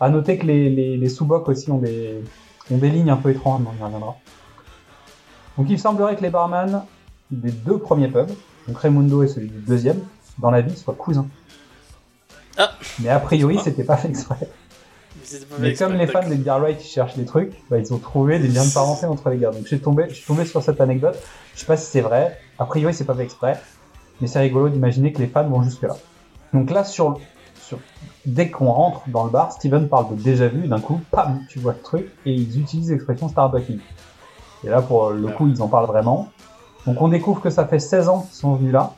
À 0.00 0.10
noter 0.10 0.36
que 0.38 0.46
les, 0.46 0.68
les, 0.68 0.96
les 0.96 1.08
sous-bocs 1.08 1.48
aussi 1.48 1.70
ont 1.70 1.78
des, 1.78 2.22
ont 2.70 2.76
des 2.76 2.90
lignes 2.90 3.10
un 3.10 3.16
peu 3.16 3.30
étranges, 3.30 3.60
mais 3.62 3.68
on 3.72 3.80
y 3.80 3.84
reviendra. 3.84 4.16
Donc 5.56 5.68
il 5.68 5.78
semblerait 5.78 6.16
que 6.16 6.22
les 6.22 6.30
barman 6.30 6.84
des 7.30 7.50
deux 7.50 7.78
premiers 7.78 8.08
pubs, 8.08 8.30
donc 8.68 8.78
Raimundo 8.78 9.22
et 9.22 9.28
celui 9.28 9.48
du 9.48 9.58
deuxième, 9.58 10.00
dans 10.38 10.50
la 10.50 10.60
vie, 10.60 10.76
soient 10.76 10.94
cousins. 10.94 11.26
Ah. 12.58 12.72
Mais 13.00 13.08
a 13.08 13.18
priori, 13.18 13.58
c'était 13.58 13.84
pas 13.84 13.96
fait 13.96 14.08
exprès. 14.08 14.36
Pas 14.38 15.56
Mais 15.58 15.74
comme 15.74 15.94
les 15.94 16.06
fans 16.06 16.26
d'Edgar 16.26 16.60
Wright 16.60 16.82
ils 16.82 16.88
cherchent 16.88 17.16
des 17.16 17.24
trucs, 17.24 17.52
bah, 17.70 17.78
ils 17.78 17.92
ont 17.92 17.98
trouvé 17.98 18.38
des 18.38 18.48
liens 18.48 18.64
de 18.64 18.72
parenté 18.72 19.06
entre 19.06 19.30
les 19.30 19.38
gars. 19.38 19.50
Donc 19.50 19.66
j'ai 19.66 19.78
tombé, 19.78 20.06
je 20.08 20.14
suis 20.14 20.26
tombé 20.26 20.44
sur 20.44 20.62
cette 20.62 20.80
anecdote. 20.80 21.16
Je 21.54 21.60
sais 21.60 21.66
pas 21.66 21.76
si 21.76 21.86
c'est 21.86 22.00
vrai. 22.00 22.38
A 22.58 22.64
priori, 22.64 22.92
c'est 22.92 23.04
pas 23.04 23.14
fait 23.14 23.24
exprès. 23.24 23.60
Mais 24.20 24.26
c'est 24.26 24.40
rigolo 24.40 24.68
d'imaginer 24.68 25.12
que 25.12 25.18
les 25.18 25.26
fans 25.26 25.48
vont 25.48 25.62
jusque 25.62 25.82
là. 25.82 25.96
Donc 26.52 26.70
là, 26.70 26.84
sur, 26.84 27.18
sur, 27.60 27.78
dès 28.26 28.50
qu'on 28.50 28.70
rentre 28.70 29.02
dans 29.08 29.24
le 29.24 29.30
bar, 29.30 29.52
Steven 29.52 29.88
parle 29.88 30.16
de 30.16 30.22
déjà 30.22 30.48
vu. 30.48 30.68
D'un 30.68 30.80
coup, 30.80 31.00
pam, 31.10 31.40
tu 31.48 31.58
vois 31.58 31.72
le 31.72 31.80
truc. 31.80 32.06
Et 32.26 32.32
ils 32.32 32.60
utilisent 32.60 32.90
l'expression 32.90 33.28
Starbucking. 33.28 33.78
Et 34.64 34.68
là, 34.68 34.80
pour 34.82 35.10
le 35.10 35.28
coup, 35.28 35.48
ils 35.48 35.60
en 35.62 35.68
parlent 35.68 35.86
vraiment. 35.86 36.30
Donc 36.86 37.00
on 37.00 37.08
découvre 37.08 37.40
que 37.40 37.50
ça 37.50 37.66
fait 37.66 37.78
16 37.78 38.08
ans 38.08 38.20
qu'ils 38.22 38.36
sont 38.36 38.54
venus 38.54 38.72
là. 38.72 38.94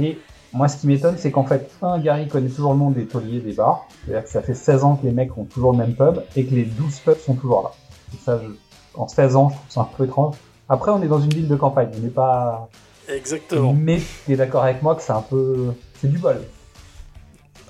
Et 0.00 0.18
moi, 0.52 0.68
ce 0.68 0.76
qui 0.78 0.86
m'étonne, 0.86 1.16
c'est 1.18 1.30
qu'en 1.30 1.44
fait, 1.44 1.70
un, 1.82 1.98
Gary 1.98 2.28
connaît 2.28 2.48
toujours 2.48 2.72
le 2.72 2.78
nom 2.78 2.90
des 2.90 3.06
tauliers 3.06 3.40
des 3.40 3.52
bars. 3.52 3.86
C'est-à-dire 4.04 4.24
que 4.24 4.30
ça 4.30 4.42
fait 4.42 4.54
16 4.54 4.84
ans 4.84 4.96
que 4.96 5.06
les 5.06 5.12
mecs 5.12 5.36
ont 5.36 5.44
toujours 5.44 5.72
le 5.72 5.78
même 5.78 5.94
pub 5.94 6.22
et 6.36 6.44
que 6.44 6.54
les 6.54 6.64
12 6.64 6.98
pubs 7.00 7.18
sont 7.18 7.34
toujours 7.34 7.62
là. 7.62 7.70
Et 8.14 8.18
ça, 8.24 8.40
je- 8.42 8.50
en 8.98 9.06
16 9.06 9.36
ans, 9.36 9.48
je 9.50 9.54
trouve 9.54 9.70
ça 9.70 9.80
un 9.82 9.96
peu 9.96 10.04
étrange. 10.04 10.34
Après, 10.68 10.90
on 10.90 11.02
est 11.02 11.08
dans 11.08 11.20
une 11.20 11.32
ville 11.32 11.48
de 11.48 11.56
campagne, 11.56 11.88
on 11.96 12.00
n'est 12.00 12.08
pas... 12.08 12.68
Exactement. 13.08 13.72
Mais 13.72 14.00
tu 14.26 14.32
es 14.32 14.36
d'accord 14.36 14.62
avec 14.64 14.82
moi 14.82 14.94
que 14.94 15.02
c'est 15.02 15.12
un 15.12 15.22
peu... 15.22 15.72
C'est 16.00 16.08
du 16.10 16.18
bol. 16.18 16.40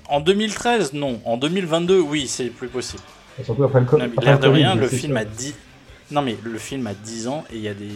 En 0.07 0.19
2013, 0.19 0.93
non. 0.93 1.19
En 1.25 1.37
2022, 1.37 1.99
oui, 2.01 2.27
c'est 2.27 2.45
plus 2.49 2.67
possible. 2.67 3.01
Et 3.39 3.43
surtout 3.43 3.63
après 3.63 3.79
le 3.79 3.85
le 3.85 4.37
de 4.37 4.47
rien, 4.47 4.75
le 4.75 4.87
film 4.87 5.17
a 5.17 5.25
10... 5.25 5.55
Non 6.11 6.21
mais 6.21 6.37
le 6.43 6.57
film 6.57 6.85
a 6.87 6.93
10 6.93 7.27
ans 7.27 7.43
et 7.51 7.55
il 7.55 7.61
y 7.61 7.67
a 7.67 7.73
des... 7.73 7.89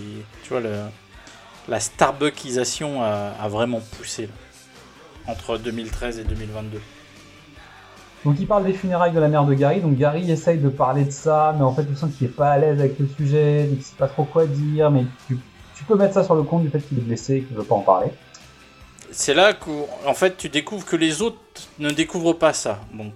Tu 0.43 0.49
vois, 0.49 0.61
le... 0.61 0.73
la 1.67 1.79
Starbuckisation 1.79 3.03
a, 3.03 3.33
a 3.39 3.47
vraiment 3.49 3.81
poussé 3.97 4.23
là, 4.23 5.31
entre 5.33 5.57
2013 5.57 6.19
et 6.19 6.23
2022. 6.23 6.79
Donc 8.23 8.37
il 8.39 8.47
parle 8.47 8.65
des 8.65 8.73
funérailles 8.73 9.11
de 9.11 9.19
la 9.19 9.27
mère 9.27 9.45
de 9.45 9.53
Gary, 9.53 9.81
donc 9.81 9.97
Gary 9.97 10.31
essaye 10.31 10.57
de 10.57 10.69
parler 10.69 11.05
de 11.05 11.11
ça, 11.11 11.53
mais 11.57 11.63
en 11.63 11.75
fait 11.75 11.85
tu 11.85 11.95
sens 11.95 12.11
qu'il 12.11 12.25
est 12.25 12.31
pas 12.31 12.49
à 12.49 12.57
l'aise 12.57 12.79
avec 12.79 12.97
le 12.97 13.07
sujet, 13.15 13.67
qu'il 13.69 13.83
sait 13.83 13.95
pas 13.95 14.07
trop 14.07 14.23
quoi 14.23 14.47
dire, 14.47 14.89
mais 14.89 15.05
tu, 15.27 15.37
tu 15.75 15.83
peux 15.83 15.95
mettre 15.95 16.15
ça 16.15 16.23
sur 16.23 16.33
le 16.33 16.41
compte 16.41 16.63
du 16.63 16.69
fait 16.69 16.79
qu'il 16.79 16.97
est 16.97 17.01
blessé 17.01 17.35
et 17.35 17.41
qu'il 17.43 17.55
veut 17.55 17.63
pas 17.63 17.75
en 17.75 17.81
parler. 17.81 18.07
C'est 19.11 19.35
là 19.35 19.53
qu'en 19.53 20.13
fait 20.15 20.37
tu 20.37 20.49
découvres 20.49 20.85
que 20.85 20.95
les 20.95 21.21
autres 21.21 21.37
ne 21.77 21.91
découvrent 21.91 22.33
pas 22.33 22.53
ça. 22.53 22.79
Donc 22.93 23.13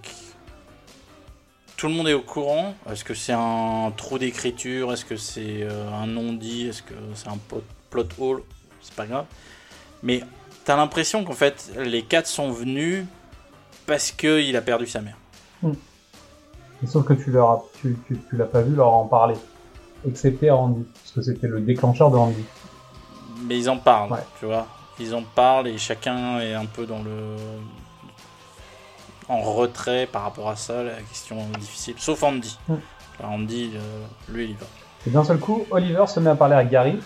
tout 1.80 1.86
le 1.88 1.94
monde 1.94 2.08
est 2.08 2.14
au 2.14 2.20
courant. 2.20 2.74
Est-ce 2.90 3.04
que 3.04 3.14
c'est 3.14 3.32
un 3.32 3.90
trou 3.96 4.18
d'écriture? 4.18 4.92
Est-ce 4.92 5.06
que 5.06 5.16
c'est 5.16 5.62
euh, 5.62 5.90
un 5.94 6.06
non-dit? 6.06 6.66
Est-ce 6.66 6.82
que 6.82 6.92
c'est 7.14 7.28
un 7.28 7.38
plot, 7.48 7.62
plot 7.88 8.06
hole? 8.20 8.42
C'est 8.82 8.92
pas 8.94 9.06
grave. 9.06 9.24
Mais 10.02 10.20
t'as 10.66 10.76
l'impression 10.76 11.24
qu'en 11.24 11.32
fait 11.32 11.72
les 11.78 12.02
quatre 12.02 12.26
sont 12.26 12.50
venus 12.50 13.06
parce 13.86 14.12
qu'il 14.12 14.54
a 14.56 14.60
perdu 14.60 14.86
sa 14.86 15.00
mère. 15.00 15.16
Mais 15.62 16.86
sauf 16.86 17.06
que 17.06 17.14
tu 17.14 17.30
leur 17.30 17.50
as, 17.50 17.64
tu, 17.80 17.96
tu, 18.06 18.18
tu 18.28 18.36
l'as 18.36 18.44
pas 18.44 18.60
vu 18.60 18.74
leur 18.74 18.92
en 18.92 19.06
parler, 19.06 19.36
excepté 20.06 20.50
à 20.50 20.56
Andy, 20.56 20.84
parce 21.02 21.12
que 21.12 21.22
c'était 21.22 21.48
le 21.48 21.60
déclencheur 21.60 22.10
de 22.10 22.16
Andy. 22.18 22.44
Mais 23.46 23.58
ils 23.58 23.70
en 23.70 23.78
parlent, 23.78 24.12
Ouais. 24.12 24.24
tu 24.38 24.44
vois. 24.44 24.66
Ils 24.98 25.14
en 25.14 25.22
parlent 25.22 25.68
et 25.68 25.78
chacun 25.78 26.40
est 26.40 26.52
un 26.52 26.66
peu 26.66 26.84
dans 26.84 27.02
le 27.02 27.36
en 29.30 29.40
retrait 29.42 30.08
par 30.10 30.22
rapport 30.22 30.48
à 30.48 30.56
ça, 30.56 30.82
la 30.82 31.00
question 31.08 31.38
est 31.38 31.58
difficile. 31.58 31.94
Sauf 31.98 32.22
Andy. 32.22 32.58
Mm. 32.68 32.74
Andy, 33.22 33.70
euh, 33.76 34.04
lui, 34.28 34.44
il 34.44 34.50
y 34.50 34.54
va. 34.54 34.66
Et 35.06 35.10
d'un 35.10 35.24
seul 35.24 35.38
coup, 35.38 35.64
Oliver 35.70 36.06
se 36.08 36.18
met 36.18 36.30
à 36.30 36.34
parler 36.34 36.56
à 36.56 36.64
Gary. 36.64 36.98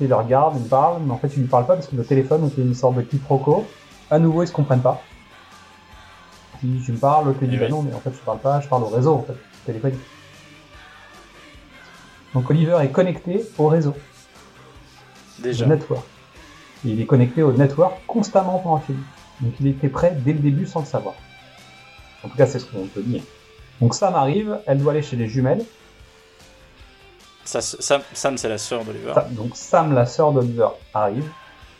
Il 0.00 0.08
le 0.08 0.14
regarde, 0.14 0.56
il 0.60 0.68
parle, 0.68 1.02
mais 1.02 1.12
en 1.12 1.18
fait 1.18 1.28
il 1.36 1.42
lui 1.42 1.48
parle 1.48 1.66
pas 1.66 1.74
parce 1.74 1.86
que 1.86 1.96
le 1.96 2.04
téléphone, 2.04 2.42
donc 2.42 2.52
il 2.56 2.60
y 2.60 2.66
a 2.66 2.68
une 2.68 2.74
sorte 2.74 2.96
de 2.96 3.02
quiproquo. 3.02 3.66
À 4.10 4.18
nouveau, 4.18 4.42
ils 4.42 4.48
se 4.48 4.52
comprennent 4.52 4.82
pas. 4.82 5.00
Il 6.62 6.78
dit, 6.78 6.84
tu 6.84 6.92
me 6.92 6.98
parles, 6.98 7.26
l'autre 7.26 7.38
lui 7.40 7.48
dit, 7.48 7.56
bah 7.56 7.68
non, 7.68 7.82
mais 7.82 7.94
en 7.94 8.00
fait 8.00 8.12
je 8.12 8.18
parle 8.18 8.38
pas, 8.38 8.60
je 8.60 8.68
parle 8.68 8.82
au 8.82 8.88
réseau, 8.88 9.14
en 9.14 9.22
fait, 9.22 9.36
téléphonique. 9.64 10.00
Donc 12.34 12.50
Oliver 12.50 12.78
est 12.82 12.90
connecté 12.90 13.44
au 13.58 13.68
réseau, 13.68 13.94
Déjà. 15.38 15.64
au 15.64 15.68
network. 15.68 16.04
Et 16.84 16.90
il 16.90 17.00
est 17.00 17.06
connecté 17.06 17.42
au 17.42 17.52
network 17.52 17.94
constamment 18.06 18.58
pendant 18.58 18.76
le 18.76 18.82
film. 18.82 19.02
Donc 19.40 19.52
il 19.60 19.66
était 19.68 19.88
prêt 19.88 20.16
dès 20.24 20.32
le 20.32 20.40
début 20.40 20.66
sans 20.66 20.80
le 20.80 20.86
savoir. 20.86 21.14
En 22.28 22.30
tout 22.30 22.36
cas, 22.36 22.46
c'est 22.46 22.58
ce 22.58 22.66
qu'on 22.66 22.86
peut 22.86 23.02
dire. 23.02 23.22
Donc 23.80 23.94
Sam 23.94 24.14
arrive, 24.14 24.58
elle 24.66 24.78
doit 24.78 24.92
aller 24.92 25.02
chez 25.02 25.16
les 25.16 25.28
jumelles. 25.28 25.64
Ça- 27.44 27.62
Sam, 27.62 28.02
Sam, 28.12 28.36
c'est 28.36 28.48
la 28.48 28.58
sœur 28.58 28.84
d'Oliver. 28.84 29.14
Donc 29.30 29.52
Sam, 29.56 29.94
la 29.94 30.04
sœur 30.04 30.32
d'Oliver, 30.32 30.68
arrive. 30.92 31.24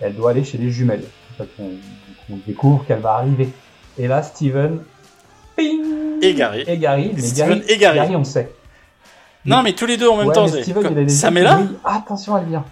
Elle 0.00 0.14
doit 0.14 0.30
aller 0.30 0.44
chez 0.44 0.56
les 0.58 0.70
jumelles. 0.70 1.04
En 1.34 1.36
fait, 1.44 1.50
on, 1.58 1.70
on 2.32 2.36
découvre 2.46 2.86
qu'elle 2.86 3.00
va 3.00 3.14
arriver. 3.14 3.50
Et 3.98 4.06
là, 4.06 4.22
Steven. 4.22 4.82
Ping 5.56 5.82
Et 6.22 6.34
Gary. 6.34 6.64
Et 6.66 6.78
Gary. 6.78 7.10
Mais 7.14 7.20
Steven 7.20 7.58
Gary, 7.60 7.72
et 7.72 7.78
Gary. 7.78 8.16
on 8.16 8.24
sait. 8.24 8.50
Non, 9.44 9.62
mais 9.62 9.72
tous 9.74 9.86
les 9.86 9.96
deux 9.96 10.08
en 10.08 10.16
même 10.16 10.28
Ouais, 10.28 10.34
temps. 10.34 10.46
Steven, 10.48 10.82
comme- 10.82 10.92
il 10.94 10.98
a 11.00 11.04
des 11.04 11.08
Sam 11.10 11.36
est 11.36 11.42
là 11.42 11.56
brillent. 11.56 11.76
Attention, 11.84 12.38
elle 12.38 12.46
vient. 12.46 12.64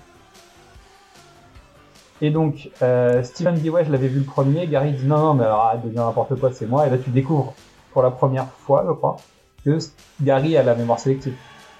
Et 2.23 2.31
donc, 2.31 2.71
euh, 2.83 3.23
Steven 3.23 3.55
dit 3.55 3.71
Ouais, 3.71 3.85
je 3.85 3.93
l'avais 3.93 4.09
vu 4.09 4.21
le 4.21 4.25
premier. 4.25 4.67
Gary 4.67 4.93
dit 4.93 5.05
Non, 5.07 5.19
non, 5.19 5.35
mais 5.35 5.45
alors 5.45 5.61
arrête 5.61 5.85
de 5.85 5.91
dire 5.91 6.05
n'importe 6.05 6.39
quoi, 6.41 6.51
c'est 6.53 6.67
moi. 6.67 6.87
Et 6.87 6.91
là, 6.91 6.97
tu 6.99 7.11
découvres 7.11 7.53
pour 7.93 8.03
la 8.03 8.11
première 8.11 8.47
fois, 8.47 8.85
je 8.87 8.93
crois, 8.93 9.17
que 9.65 9.79
Gary 10.23 10.57
a 10.57 10.63
la 10.63 10.75
mémoire 10.75 10.99
sélective. 10.99 11.35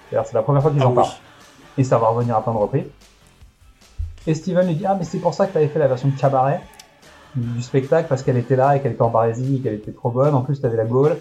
C'est-à-dire, 0.09 0.27
c'est 0.27 0.35
la 0.35 0.43
première 0.43 0.61
fois 0.61 0.71
qu'ils 0.71 0.81
Ah 0.81 0.87
en 0.87 0.89
oui. 0.89 0.95
parlent. 0.95 1.09
Et 1.77 1.83
ça 1.83 1.97
va 1.97 2.07
revenir 2.09 2.35
à 2.35 2.43
plein 2.43 2.53
de 2.53 2.57
reprises. 2.57 2.85
Et 4.25 4.33
Steven 4.33 4.67
lui 4.67 4.75
dit 4.75 4.85
Ah, 4.85 4.95
mais 4.97 5.05
c'est 5.05 5.19
pour 5.19 5.33
ça 5.33 5.47
que 5.47 5.53
tu 5.53 5.57
avais 5.57 5.67
fait 5.67 5.79
la 5.79 5.87
version 5.87 6.09
de 6.09 6.15
cabaret 6.19 6.61
du 7.35 7.61
spectacle, 7.61 8.07
parce 8.07 8.23
qu'elle 8.23 8.37
était 8.37 8.55
là 8.55 8.75
et 8.75 8.81
qu'elle 8.81 8.93
était 8.93 9.01
en 9.01 9.09
parésie 9.09 9.57
et 9.57 9.59
qu'elle 9.59 9.75
était 9.75 9.91
trop 9.91 10.09
bonne. 10.09 10.33
En 10.33 10.41
plus, 10.41 10.59
tu 10.59 10.65
avais 10.65 10.77
la 10.77 10.85
gaule. 10.85 11.17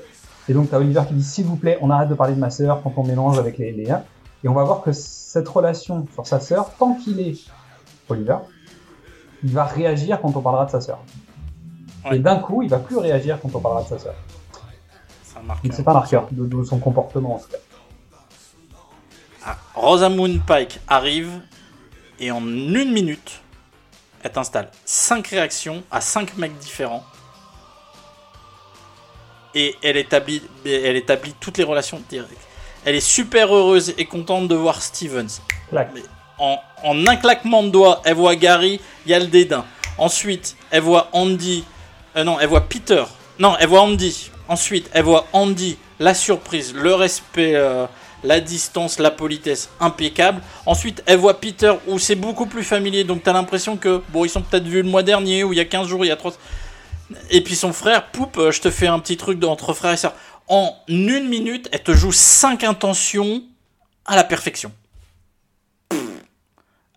Et 0.49 0.55
donc, 0.55 0.71
t'as 0.71 0.79
Oliver 0.79 1.03
qui 1.09 1.15
dit 1.15 1.25
S'il 1.25 1.45
vous 1.47 1.57
plaît, 1.57 1.79
on 1.81 1.91
arrête 1.91 2.09
de 2.09 2.15
parler 2.15 2.35
de 2.35 2.41
ma 2.41 2.51
sœur 2.51 2.81
quand 2.83 2.93
on 2.97 3.03
mélange 3.05 3.39
avec 3.39 3.59
les, 3.59 3.73
les 3.73 3.91
uns. 3.91 4.03
Et 4.45 4.49
on 4.49 4.55
va 4.55 4.65
voir 4.65 4.83
que 4.83 4.93
cette 4.93 5.49
relation 5.49 6.07
sur 6.13 6.27
sa 6.27 6.39
sœur, 6.41 6.71
tant 6.79 6.95
qu'il 6.95 7.19
est 7.21 7.37
Oliver, 8.09 8.37
il 9.43 9.53
va 9.53 9.65
réagir 9.65 10.21
quand 10.21 10.35
on 10.37 10.41
parlera 10.41 10.67
de 10.67 10.71
sa 10.71 10.81
sœur. 10.81 10.99
Et 12.13 12.19
d'un 12.19 12.37
coup, 12.37 12.63
il 12.63 12.69
va 12.69 12.79
plus 12.79 12.97
réagir 12.97 13.39
quand 13.41 13.55
on 13.55 13.61
parlera 13.61 13.83
de 13.83 13.89
sa 13.89 13.99
sœur. 13.99 14.15
C'est 15.23 15.39
un 15.39 15.43
marqueur. 15.43 15.63
Donc 15.65 15.73
c'est 15.75 15.89
un 15.89 15.93
marqueur 15.93 16.29
de, 16.31 16.47
de 16.47 16.65
son 16.65 16.79
comportement 16.79 17.37
en 17.37 17.39
tout 17.39 17.49
cas. 17.49 17.59
Ah, 19.45 19.57
Rosamund 19.75 20.41
Pike 20.45 20.81
arrive 20.89 21.41
et 22.19 22.31
en 22.31 22.41
une 22.41 22.93
minute, 22.93 23.41
elle 24.23 24.33
t'installe 24.33 24.71
5 24.85 25.27
réactions 25.27 25.83
à 25.91 26.01
5 26.01 26.37
mecs 26.37 26.57
différents. 26.59 27.05
Et 29.55 29.75
elle 29.83 29.97
établit, 29.97 30.43
elle 30.65 30.97
établit 30.97 31.35
toutes 31.41 31.59
les 31.59 31.65
relations 31.65 32.03
directes. 32.09 32.37
Elle 32.85 32.95
est 32.95 33.01
super 33.01 33.55
heureuse 33.55 33.95
et 33.97 34.05
contente 34.05 34.49
de 34.49 34.55
voir 34.55 34.83
Stevens. 34.83 35.41
Clac. 35.71 35.91
Mais 35.95 36.03
En, 36.39 36.61
en 36.83 37.07
un 37.07 37.17
claquement 37.17 37.63
de 37.63 37.71
doigts, 37.71 38.03
elle 38.05 38.15
voit 38.15 38.37
Gary, 38.37 38.81
il 39.07 39.11
y 39.11 39.15
a 39.15 39.19
le 39.19 39.27
dédain. 39.27 39.65
Ensuite, 39.99 40.57
elle 40.71 40.83
voit 40.83 41.09
Andy. 41.13 41.65
euh, 42.17 42.25
non, 42.25 42.39
elle 42.39 42.49
voit 42.49 42.69
Peter. 42.69 43.05
Non, 43.39 43.57
elle 43.59 43.69
voit 43.69 43.83
Andy. 43.83 44.31
Ensuite, 44.49 44.91
elle 44.93 45.05
voit 45.05 45.27
Andy, 45.33 45.79
la 45.99 46.15
surprise, 46.15 46.75
le 46.75 46.95
respect, 46.95 47.55
euh, 47.55 47.87
la 48.23 48.41
distance, 48.41 48.99
la 48.99 49.11
politesse 49.11 49.71
impeccable. 49.81 50.43
Ensuite, 50.67 51.03
elle 51.07 51.19
voit 51.19 51.41
Peter 51.41 51.73
où 51.87 51.99
c'est 51.99 52.15
beaucoup 52.15 52.47
plus 52.47 52.65
familier. 52.65 53.05
Donc, 53.05 53.23
t'as 53.23 53.33
l'impression 53.33 53.77
que, 53.77 54.03
bon, 54.11 54.25
ils 54.25 54.31
sont 54.31 54.43
peut-être 54.43 54.67
vus 54.67 54.83
le 54.83 54.89
mois 54.89 55.03
dernier, 55.03 55.45
ou 55.45 55.53
il 55.53 55.57
y 55.57 55.61
a 55.61 55.65
15 55.65 55.89
jours, 55.89 56.05
il 56.05 56.09
y 56.09 56.13
a 56.13 56.17
3. 56.17 56.33
Et 57.31 57.41
puis 57.41 57.55
son 57.57 57.73
frère, 57.73 58.07
Poup, 58.11 58.37
euh, 58.37 58.51
je 58.51 58.61
te 58.61 58.71
fais 58.71 58.89
un 58.89 58.99
petit 58.99 59.17
truc 59.17 59.43
entre 59.45 59.73
frères 59.73 59.93
et 59.93 59.97
sœurs. 59.97 60.15
En 60.49 60.77
une 60.89 61.29
minute, 61.29 61.69
elle 61.73 61.83
te 61.83 61.93
joue 61.93 62.13
5 62.13 62.65
intentions 62.65 63.43
à 64.05 64.17
la 64.17 64.25
perfection. 64.25 64.73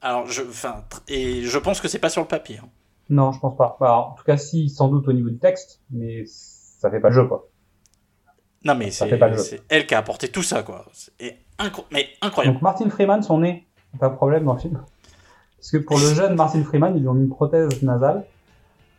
Alors, 0.01 0.27
je, 0.27 0.41
enfin, 0.41 0.83
et 1.07 1.41
je 1.43 1.57
pense 1.57 1.81
que 1.81 1.87
c'est 1.87 1.99
pas 1.99 2.09
sur 2.09 2.21
le 2.21 2.27
papier. 2.27 2.59
hein. 2.63 2.67
Non, 3.09 3.31
je 3.31 3.39
pense 3.39 3.57
pas. 3.57 3.75
En 3.79 4.13
tout 4.15 4.23
cas, 4.23 4.37
si, 4.37 4.69
sans 4.69 4.87
doute 4.87 5.07
au 5.07 5.13
niveau 5.13 5.29
du 5.29 5.37
texte, 5.39 5.81
mais 5.91 6.25
ça 6.27 6.89
fait 6.91 6.99
pas 6.99 7.09
le 7.09 7.15
jeu, 7.15 7.25
quoi. 7.27 7.47
Non, 8.63 8.75
mais 8.75 8.91
c'est 8.91 9.07
fait 9.07 9.17
pas 9.17 9.29
le 9.29 9.37
jeu. 9.37 9.43
c'est 9.43 9.61
elle 9.69 9.87
qui 9.87 9.95
a 9.95 9.97
apporté 9.99 10.27
tout 10.29 10.43
ça, 10.43 10.63
quoi. 10.63 10.85
C'est 10.93 11.37
incro- 11.57 11.85
mais 11.91 12.07
incroyable. 12.21 12.55
Donc 12.55 12.61
Martin 12.61 12.89
Freeman, 12.89 13.23
son 13.23 13.39
nez, 13.39 13.65
pas 13.99 14.09
de 14.09 14.15
problème 14.15 14.43
dans 14.45 14.53
le 14.53 14.59
film. 14.59 14.79
Parce 15.57 15.71
que 15.71 15.77
pour 15.77 15.97
le 15.97 16.13
jeune 16.13 16.35
Martin 16.35 16.63
Freeman, 16.63 16.95
ils 16.95 16.99
lui 17.01 17.07
ont 17.07 17.13
mis 17.13 17.23
une 17.23 17.29
prothèse 17.29 17.81
nasale. 17.83 18.25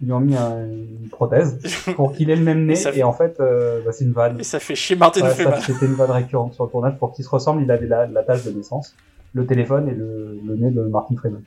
Ils 0.00 0.06
lui 0.06 0.12
ont 0.12 0.20
mis 0.20 0.34
un- 0.34 0.64
une 0.66 1.08
prothèse 1.10 1.58
pour 1.94 2.12
qu'il 2.14 2.30
ait 2.30 2.36
le 2.36 2.42
même 2.42 2.64
nez. 2.66 2.72
Et 2.74 2.76
ça 2.76 2.90
fait- 2.90 2.98
Et 3.00 3.04
en 3.04 3.12
fait, 3.12 3.38
euh, 3.38 3.82
bah, 3.84 3.92
c'est 3.92 4.04
une 4.04 4.12
vanne. 4.12 4.40
Et 4.40 4.44
ça 4.44 4.58
fait 4.60 4.74
chier 4.74 4.96
Martin 4.96 5.22
Ouais, 5.22 5.30
Freeman. 5.34 5.60
C'était 5.60 5.86
une 5.86 5.94
vanne 5.94 6.10
récurrente 6.10 6.54
sur 6.54 6.64
le 6.64 6.70
tournage. 6.70 6.98
Pour 6.98 7.12
qu'il 7.12 7.24
se 7.24 7.30
ressemble, 7.30 7.62
il 7.62 7.70
avait 7.70 7.86
la, 7.86 8.06
la 8.06 8.22
tâche 8.22 8.44
de 8.44 8.50
naissance, 8.50 8.96
le 9.32 9.46
téléphone 9.46 9.88
et 9.88 9.94
le, 9.94 10.38
le 10.44 10.56
nez 10.56 10.70
de 10.70 10.82
Martin 10.82 11.16
Freeman. 11.16 11.42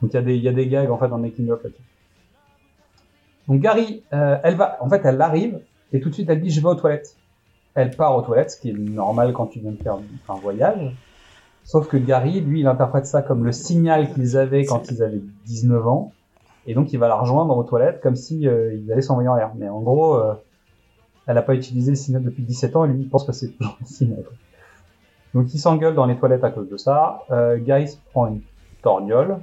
Donc 0.00 0.12
il 0.12 0.14
y 0.14 0.18
a 0.18 0.22
des, 0.22 0.36
il 0.36 0.42
y 0.42 0.48
a 0.48 0.52
des 0.52 0.68
gags 0.68 0.90
en 0.90 0.98
fait 0.98 1.08
dans 1.08 1.16
le 1.16 1.22
making 1.22 1.50
of 1.50 1.62
là-dessus. 1.62 1.82
Donc 3.48 3.60
Gary, 3.60 4.02
euh, 4.12 4.38
elle 4.42 4.56
va, 4.56 4.76
en 4.80 4.88
fait, 4.88 5.02
elle 5.04 5.20
arrive 5.20 5.60
et 5.92 6.00
tout 6.00 6.08
de 6.08 6.14
suite 6.14 6.28
elle 6.28 6.40
dit 6.40 6.50
je 6.50 6.60
vais 6.60 6.68
aux 6.68 6.74
toilettes. 6.74 7.16
Elle 7.74 7.94
part 7.94 8.16
aux 8.16 8.22
toilettes, 8.22 8.52
ce 8.52 8.60
qui 8.60 8.70
est 8.70 8.72
normal 8.72 9.32
quand 9.32 9.46
tu 9.46 9.60
viens 9.60 9.72
de 9.72 9.76
faire 9.76 9.98
un 10.28 10.34
voyage. 10.34 10.96
Sauf 11.62 11.88
que 11.88 11.96
Gary, 11.96 12.40
lui, 12.40 12.60
il 12.60 12.66
interprète 12.66 13.06
ça 13.06 13.22
comme 13.22 13.44
le 13.44 13.52
signal 13.52 14.12
qu'ils 14.12 14.36
avaient 14.36 14.64
quand 14.64 14.90
ils 14.90 15.02
avaient 15.02 15.20
19 15.46 15.86
ans. 15.86 16.12
Et 16.66 16.74
donc 16.74 16.92
il 16.92 16.98
va 16.98 17.08
la 17.08 17.16
rejoindre 17.16 17.56
aux 17.56 17.64
toilettes 17.64 18.00
comme 18.00 18.16
si 18.16 18.48
euh, 18.48 18.74
ils 18.74 18.90
allaient 18.90 19.02
s'envoyer 19.02 19.28
en 19.28 19.36
l'air. 19.36 19.52
Mais 19.56 19.68
en 19.68 19.80
gros, 19.80 20.16
euh, 20.16 20.34
elle 21.26 21.34
n'a 21.34 21.42
pas 21.42 21.54
utilisé 21.54 21.90
le 21.90 21.96
signal 21.96 22.22
depuis 22.22 22.42
17 22.42 22.76
ans 22.76 22.84
et 22.84 22.88
lui 22.88 23.02
il 23.02 23.08
pense 23.08 23.24
que 23.24 23.32
c'est 23.32 23.48
toujours 23.48 23.76
le 23.80 23.86
signal. 23.86 24.24
Donc 25.36 25.52
il 25.52 25.58
s'engueule 25.58 25.94
dans 25.94 26.06
les 26.06 26.16
toilettes 26.16 26.44
à 26.44 26.50
cause 26.50 26.68
de 26.70 26.76
ça. 26.78 27.22
Euh, 27.30 27.58
Guy 27.58 27.88
se 27.88 27.96
prend 28.10 28.26
une 28.28 28.40
torgnole. 28.82 29.36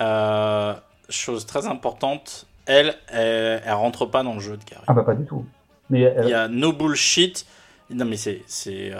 Euh, 0.00 0.74
chose 1.08 1.44
très 1.46 1.66
importante, 1.66 2.46
elle, 2.66 2.94
elle, 3.08 3.60
elle 3.64 3.72
rentre 3.74 4.06
pas 4.06 4.22
dans 4.22 4.34
le 4.34 4.40
jeu 4.40 4.56
de 4.56 4.64
Gary. 4.64 4.82
Ah 4.86 4.94
bah 4.94 5.02
pas 5.02 5.14
du 5.14 5.24
tout. 5.24 5.44
Mais 5.90 6.00
elle- 6.00 6.24
Il 6.24 6.30
y 6.30 6.34
a 6.34 6.48
no 6.48 6.72
bullshit. 6.72 7.46
Non 7.90 8.04
mais 8.04 8.16
c'est, 8.16 8.42
c'est, 8.46 8.90
euh, 8.92 8.98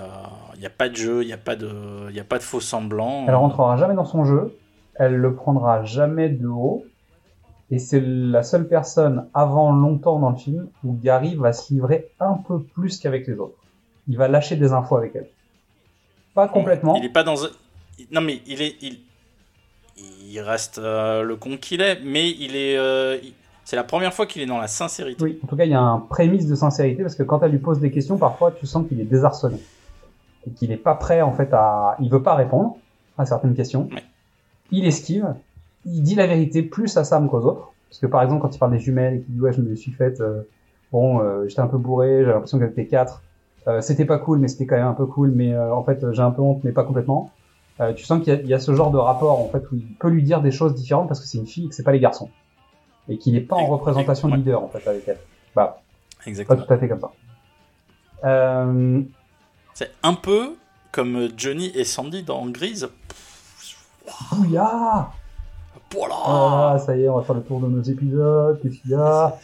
il 0.56 0.62
y 0.62 0.66
a 0.66 0.70
pas 0.70 0.88
de 0.88 0.96
jeu, 0.96 1.22
il 1.22 1.28
y 1.28 1.32
a 1.32 1.36
pas 1.38 1.56
de, 1.56 1.70
il 2.10 2.16
y 2.16 2.20
a 2.20 2.24
pas 2.24 2.38
de 2.38 2.42
faux 2.42 2.60
semblants. 2.60 3.24
Elle 3.28 3.34
rentrera 3.34 3.76
jamais 3.76 3.94
dans 3.94 4.06
son 4.06 4.24
jeu, 4.24 4.56
elle 4.96 5.14
le 5.16 5.34
prendra 5.34 5.84
jamais 5.84 6.30
de 6.30 6.46
haut, 6.48 6.84
et 7.70 7.78
c'est 7.78 8.00
la 8.00 8.42
seule 8.42 8.66
personne 8.66 9.28
avant 9.34 9.72
longtemps 9.72 10.18
dans 10.18 10.30
le 10.30 10.36
film 10.36 10.68
où 10.84 10.94
Gary 10.94 11.34
va 11.36 11.52
se 11.52 11.72
livrer 11.72 12.08
un 12.18 12.34
peu 12.34 12.60
plus 12.62 12.98
qu'avec 12.98 13.26
les 13.26 13.38
autres. 13.38 13.58
Il 14.08 14.16
va 14.16 14.26
lâcher 14.28 14.56
des 14.56 14.72
infos 14.72 14.96
avec 14.96 15.14
elle. 15.14 15.28
Pas 16.47 16.48
complètement. 16.48 16.94
Il 16.97 17.05
est 17.05 17.09
pas 17.12 17.24
dans. 17.24 17.44
un- 17.44 17.51
Non 18.12 18.20
mais 18.20 18.40
il 18.47 18.62
est, 18.62 18.77
il, 18.81 18.98
il 20.31 20.40
reste 20.40 20.78
euh, 20.78 21.23
le 21.23 21.35
con 21.36 21.56
qu'il 21.56 21.81
est, 21.81 22.01
mais 22.05 22.31
il 22.31 22.55
est, 22.55 22.77
euh, 22.78 23.19
c'est 23.65 23.74
la 23.77 23.82
première 23.85 24.15
fois 24.15 24.24
qu'il 24.27 24.40
est 24.43 24.47
dans 24.47 24.59
la 24.59 24.69
sincérité. 24.69 25.23
Oui, 25.24 25.40
en 25.43 25.47
tout 25.48 25.56
cas, 25.56 25.65
il 25.65 25.70
y 25.73 25.74
a 25.74 25.81
un 25.81 25.98
prémisse 25.98 26.47
de 26.47 26.55
sincérité 26.55 27.02
parce 27.02 27.16
que 27.16 27.24
quand 27.24 27.43
elle 27.43 27.51
lui 27.51 27.59
pose 27.59 27.81
des 27.81 27.90
questions, 27.90 28.16
parfois 28.19 28.52
tu 28.52 28.66
sens 28.66 28.86
qu'il 28.86 29.01
est 29.01 29.05
désarçonné 29.05 29.59
et 30.47 30.51
qu'il 30.52 30.69
n'est 30.70 30.77
pas 30.77 30.94
prêt 30.94 31.20
en 31.23 31.32
fait 31.32 31.52
à, 31.52 31.97
il 32.01 32.09
veut 32.10 32.23
pas 32.23 32.35
répondre 32.36 32.77
à 33.19 33.27
certaines 33.27 33.55
questions. 33.56 33.89
Il 34.70 34.86
esquive, 34.86 35.35
il 35.86 36.02
dit 36.02 36.15
la 36.15 36.28
vérité 36.28 36.62
plus 36.62 36.97
à 36.97 37.02
Sam 37.05 37.28
qu'aux 37.28 37.40
autres 37.44 37.73
parce 37.90 37.98
que 38.01 38.06
par 38.06 38.23
exemple 38.23 38.43
quand 38.43 38.55
il 38.55 38.59
parle 38.60 38.73
des 38.73 38.78
jumelles 38.78 39.15
et 39.15 39.20
qu'il 39.23 39.35
dit 39.35 39.40
ouais 39.40 39.52
je 39.52 39.60
me 39.60 39.70
les 39.70 39.77
suis 39.77 39.90
faites, 39.93 40.20
euh, 40.20 40.43
bon 40.93 41.20
euh, 41.20 41.48
j'étais 41.48 41.62
un 41.62 41.66
peu 41.66 41.78
bourré, 41.78 42.20
j'avais 42.20 42.35
l'impression 42.35 42.59
qu'elle 42.60 42.70
était 42.70 42.86
quatre, 42.86 43.23
c'était 43.81 44.05
pas 44.05 44.19
cool 44.19 44.39
mais 44.39 44.49
c'était 44.49 44.66
quand 44.66 44.77
même 44.77 44.86
un 44.86 44.95
peu 44.95 45.07
cool 45.07 45.31
mais 45.31 45.53
euh, 45.55 45.74
en 45.74 45.85
fait 45.85 46.05
j'ai 46.12 46.23
un 46.23 46.31
peu 46.31 46.43
honte 46.43 46.62
mais 46.65 46.73
pas 46.73 46.85
complètement. 46.85 47.31
Euh, 47.81 47.93
tu 47.93 48.05
sens 48.05 48.23
qu'il 48.24 48.32
y, 48.32 48.36
a- 48.36 48.40
il 48.40 48.49
y 48.49 48.55
a 48.55 48.59
ce 48.59 48.74
genre 48.74 48.90
de 48.90 48.99
rapport 48.99 49.39
en 49.40 49.49
fait 49.49 49.62
où 49.70 49.77
il 49.77 49.86
peut 50.01 50.09
lui 50.09 50.23
dire 50.24 50.40
des 50.43 50.51
choses 50.51 50.74
différentes 50.74 51.07
parce 51.09 51.20
que 51.20 51.27
c'est 51.27 51.39
une 51.39 51.47
fille 51.47 51.66
et 51.66 51.69
que 51.69 51.74
c'est 51.74 51.85
pas 51.85 51.93
les 51.93 52.01
garçons 52.01 52.28
et 53.09 53.19
qu'il 53.19 53.35
n'est 53.35 53.40
pas 53.40 53.57
en 53.57 53.66
représentation 53.66 54.28
de 54.28 54.36
leader 54.36 54.62
en 54.62 54.69
fait 54.69 54.86
avec 54.89 55.07
elle. 55.07 55.19
Bah, 55.55 55.81
Exactement. 56.27 56.59
pas 56.61 56.66
tout 56.66 56.73
à 56.73 56.78
fait 56.78 56.89
comme 56.89 57.01
ça. 57.01 57.11
Euh, 58.24 59.01
C'est 59.74 59.93
un 60.03 60.15
peu 60.15 60.57
comme 60.93 61.28
Johnny 61.36 61.70
et 61.74 61.85
Sandy 61.85 62.23
dans 62.24 62.47
Grise. 62.47 62.89
Bouya 64.32 65.09
Voilà. 65.95 66.15
Ah, 66.27 66.78
ça 66.85 66.97
y 66.97 67.03
est, 67.05 67.09
on 67.09 67.16
va 67.19 67.23
faire 67.23 67.36
le 67.36 67.43
tour 67.43 67.61
de 67.61 67.66
nos 67.69 67.82
épisodes. 67.82 68.59
Qu'est-ce 68.62 68.81
qu'il 68.81 68.90
y 68.90 68.95
a? 68.95 69.36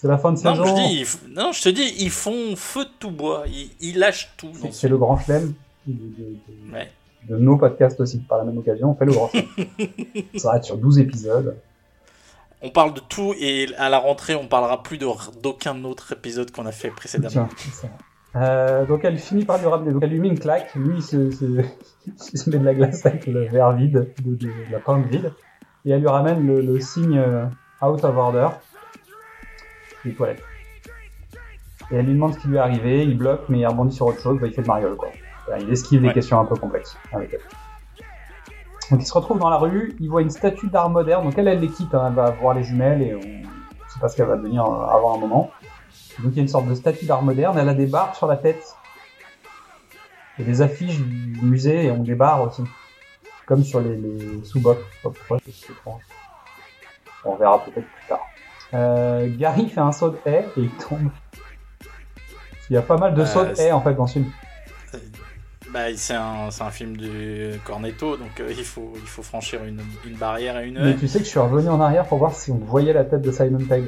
C'est 0.00 0.08
la 0.08 0.16
fin 0.16 0.32
de 0.32 0.40
Non, 0.42 0.54
saison. 0.54 0.64
je 0.64 0.74
dis, 0.74 0.96
ils 1.00 1.04
f- 1.04 1.18
non, 1.36 1.52
je 1.52 1.62
te 1.62 1.68
dis, 1.68 1.92
ils 1.98 2.10
font 2.10 2.56
feu 2.56 2.84
de 2.84 2.90
tout 2.98 3.10
bois. 3.10 3.44
Ils, 3.48 3.70
ils 3.80 3.98
lâchent 3.98 4.32
tout. 4.38 4.48
C'est- 4.54 4.72
ce 4.72 4.80
C'est 4.80 4.88
le 4.88 4.96
grand 4.96 5.18
chelem 5.18 5.52
de, 5.86 5.92
de- 5.92 6.22
de- 6.68 6.72
Ouais. 6.72 6.90
de 7.28 7.36
nos 7.36 7.58
podcasts 7.58 8.00
aussi. 8.00 8.18
Par 8.20 8.38
la 8.38 8.44
même 8.44 8.56
occasion, 8.56 8.90
on 8.90 8.94
fait 8.94 9.04
le 9.04 9.12
grand 9.12 9.28
chelem. 9.28 9.44
ça 10.36 10.52
va 10.52 10.56
être 10.56 10.64
sur 10.64 10.78
12 10.78 10.98
épisodes. 11.00 11.54
On 12.62 12.70
parle 12.70 12.94
de 12.94 13.00
tout 13.00 13.34
et 13.38 13.68
à 13.76 13.90
la 13.90 13.98
rentrée, 13.98 14.34
on 14.34 14.46
parlera 14.46 14.82
plus 14.82 14.96
de- 14.96 15.06
d'aucun 15.42 15.84
autre 15.84 16.12
épisode 16.12 16.50
qu'on 16.50 16.64
a 16.66 16.72
fait 16.72 16.88
précédemment. 16.90 17.48
Tiens. 17.56 17.90
Euh, 18.36 18.86
donc 18.86 19.04
elle 19.04 19.18
finit 19.18 19.44
par 19.44 19.58
lui 19.58 19.66
ramener, 19.66 19.92
donc 19.92 20.02
elle 20.04 20.10
lui 20.10 20.20
met 20.20 20.28
une 20.28 20.38
claque, 20.38 20.72
lui 20.76 20.96
il 20.98 21.02
se, 21.02 21.30
se, 21.32 21.44
il 22.32 22.38
se 22.38 22.48
met 22.48 22.58
de 22.58 22.64
la 22.64 22.74
glace 22.74 23.04
avec 23.04 23.26
le 23.26 23.48
verre 23.48 23.72
vide, 23.72 24.14
de, 24.24 24.34
de- 24.34 24.46
de 24.46 24.52
la 24.72 24.78
pinte 24.78 25.04
vide, 25.06 25.32
et 25.84 25.90
elle 25.90 26.00
lui 26.00 26.08
ramène 26.08 26.46
le, 26.46 26.60
le 26.60 26.78
signe 26.80 27.18
euh, 27.18 27.44
out 27.82 28.04
of 28.04 28.16
order 28.16 28.48
des 30.04 30.14
toilettes. 30.14 30.42
Et 31.90 31.96
elle 31.96 32.06
lui 32.06 32.14
demande 32.14 32.34
ce 32.34 32.38
qui 32.38 32.48
lui 32.48 32.56
est 32.56 32.60
arrivé, 32.60 33.04
il 33.04 33.16
bloque, 33.16 33.42
mais 33.48 33.60
il 33.60 33.66
rebondit 33.66 33.94
sur 33.94 34.06
autre 34.06 34.20
chose, 34.20 34.38
bah, 34.40 34.46
il 34.46 34.52
fait 34.52 34.62
le 34.62 34.68
mariole 34.68 34.96
quoi. 34.96 35.08
Il 35.58 35.70
esquive 35.70 36.02
des 36.02 36.12
questions 36.12 36.38
un 36.38 36.44
peu 36.44 36.54
complexes 36.54 36.96
avec 37.12 37.32
elle. 37.32 37.40
Donc 38.90 39.02
il 39.02 39.06
se 39.06 39.12
retrouve 39.12 39.38
dans 39.38 39.50
la 39.50 39.56
rue, 39.56 39.94
il 40.00 40.08
voit 40.08 40.22
une 40.22 40.30
statue 40.30 40.68
d'art 40.68 40.90
moderne, 40.90 41.24
donc 41.24 41.38
elle, 41.38 41.48
elle 41.48 41.60
les 41.60 41.68
quitte, 41.68 41.94
hein, 41.94 42.06
elle 42.08 42.14
va 42.14 42.30
voir 42.30 42.54
les 42.54 42.62
jumelles 42.62 43.02
et 43.02 43.14
on 43.14 43.20
sait 43.88 44.00
pas 44.00 44.08
ce 44.08 44.16
qu'elle 44.16 44.26
va 44.26 44.36
devenir 44.36 44.64
euh, 44.64 44.86
avant 44.86 45.16
un 45.16 45.18
moment. 45.18 45.50
Donc 46.18 46.32
il 46.32 46.36
y 46.36 46.40
a 46.40 46.42
une 46.42 46.48
sorte 46.48 46.66
de 46.66 46.74
statue 46.74 47.06
d'art 47.06 47.22
moderne, 47.22 47.56
elle 47.58 47.68
a 47.68 47.74
des 47.74 47.86
barres 47.86 48.14
sur 48.16 48.26
la 48.26 48.36
tête. 48.36 48.74
Il 50.38 50.44
y 50.44 50.48
a 50.48 50.50
des 50.52 50.62
affiches 50.62 50.98
du 50.98 51.40
musée 51.42 51.86
et 51.86 51.90
on 51.90 52.02
des 52.02 52.14
bars 52.14 52.42
aussi. 52.42 52.62
Comme 53.46 53.64
sur 53.64 53.80
les, 53.80 53.96
les 53.96 54.38
étrange. 54.38 56.02
On 57.24 57.34
verra 57.34 57.58
peut-être 57.64 57.86
plus 57.86 58.06
tard. 58.08 58.20
Euh, 58.74 59.28
Gary 59.36 59.68
fait 59.68 59.80
un 59.80 59.92
saut 59.92 60.10
de 60.10 60.18
haie 60.26 60.46
et 60.56 60.60
il 60.60 60.70
tombe. 60.70 61.10
Il 62.68 62.74
y 62.74 62.76
a 62.76 62.82
pas 62.82 62.96
mal 62.96 63.14
de 63.14 63.22
Euh, 63.22 63.26
sauts 63.26 63.44
de 63.44 63.58
haie 63.58 63.72
en 63.72 63.80
fait 63.80 63.94
dans 63.94 64.06
ce 64.06 64.14
film. 64.14 64.30
Bah, 65.72 65.84
c'est 65.94 66.14
un, 66.14 66.50
film 66.72 66.96
du 66.96 67.52
Cornetto, 67.64 68.16
donc 68.16 68.40
euh, 68.40 68.52
il, 68.56 68.64
faut, 68.64 68.92
il 68.96 69.06
faut 69.06 69.22
franchir 69.22 69.62
une, 69.64 69.80
une 70.04 70.16
barrière 70.16 70.58
et 70.58 70.66
une 70.66 70.82
Mais 70.82 70.96
tu 70.96 71.06
sais 71.06 71.20
que 71.20 71.24
je 71.24 71.30
suis 71.30 71.38
revenu 71.38 71.68
en 71.68 71.80
arrière 71.80 72.06
pour 72.06 72.18
voir 72.18 72.34
si 72.34 72.50
on 72.50 72.56
voyait 72.58 72.92
la 72.92 73.04
tête 73.04 73.22
de 73.22 73.30
Simon 73.30 73.64
Pegg. 73.68 73.84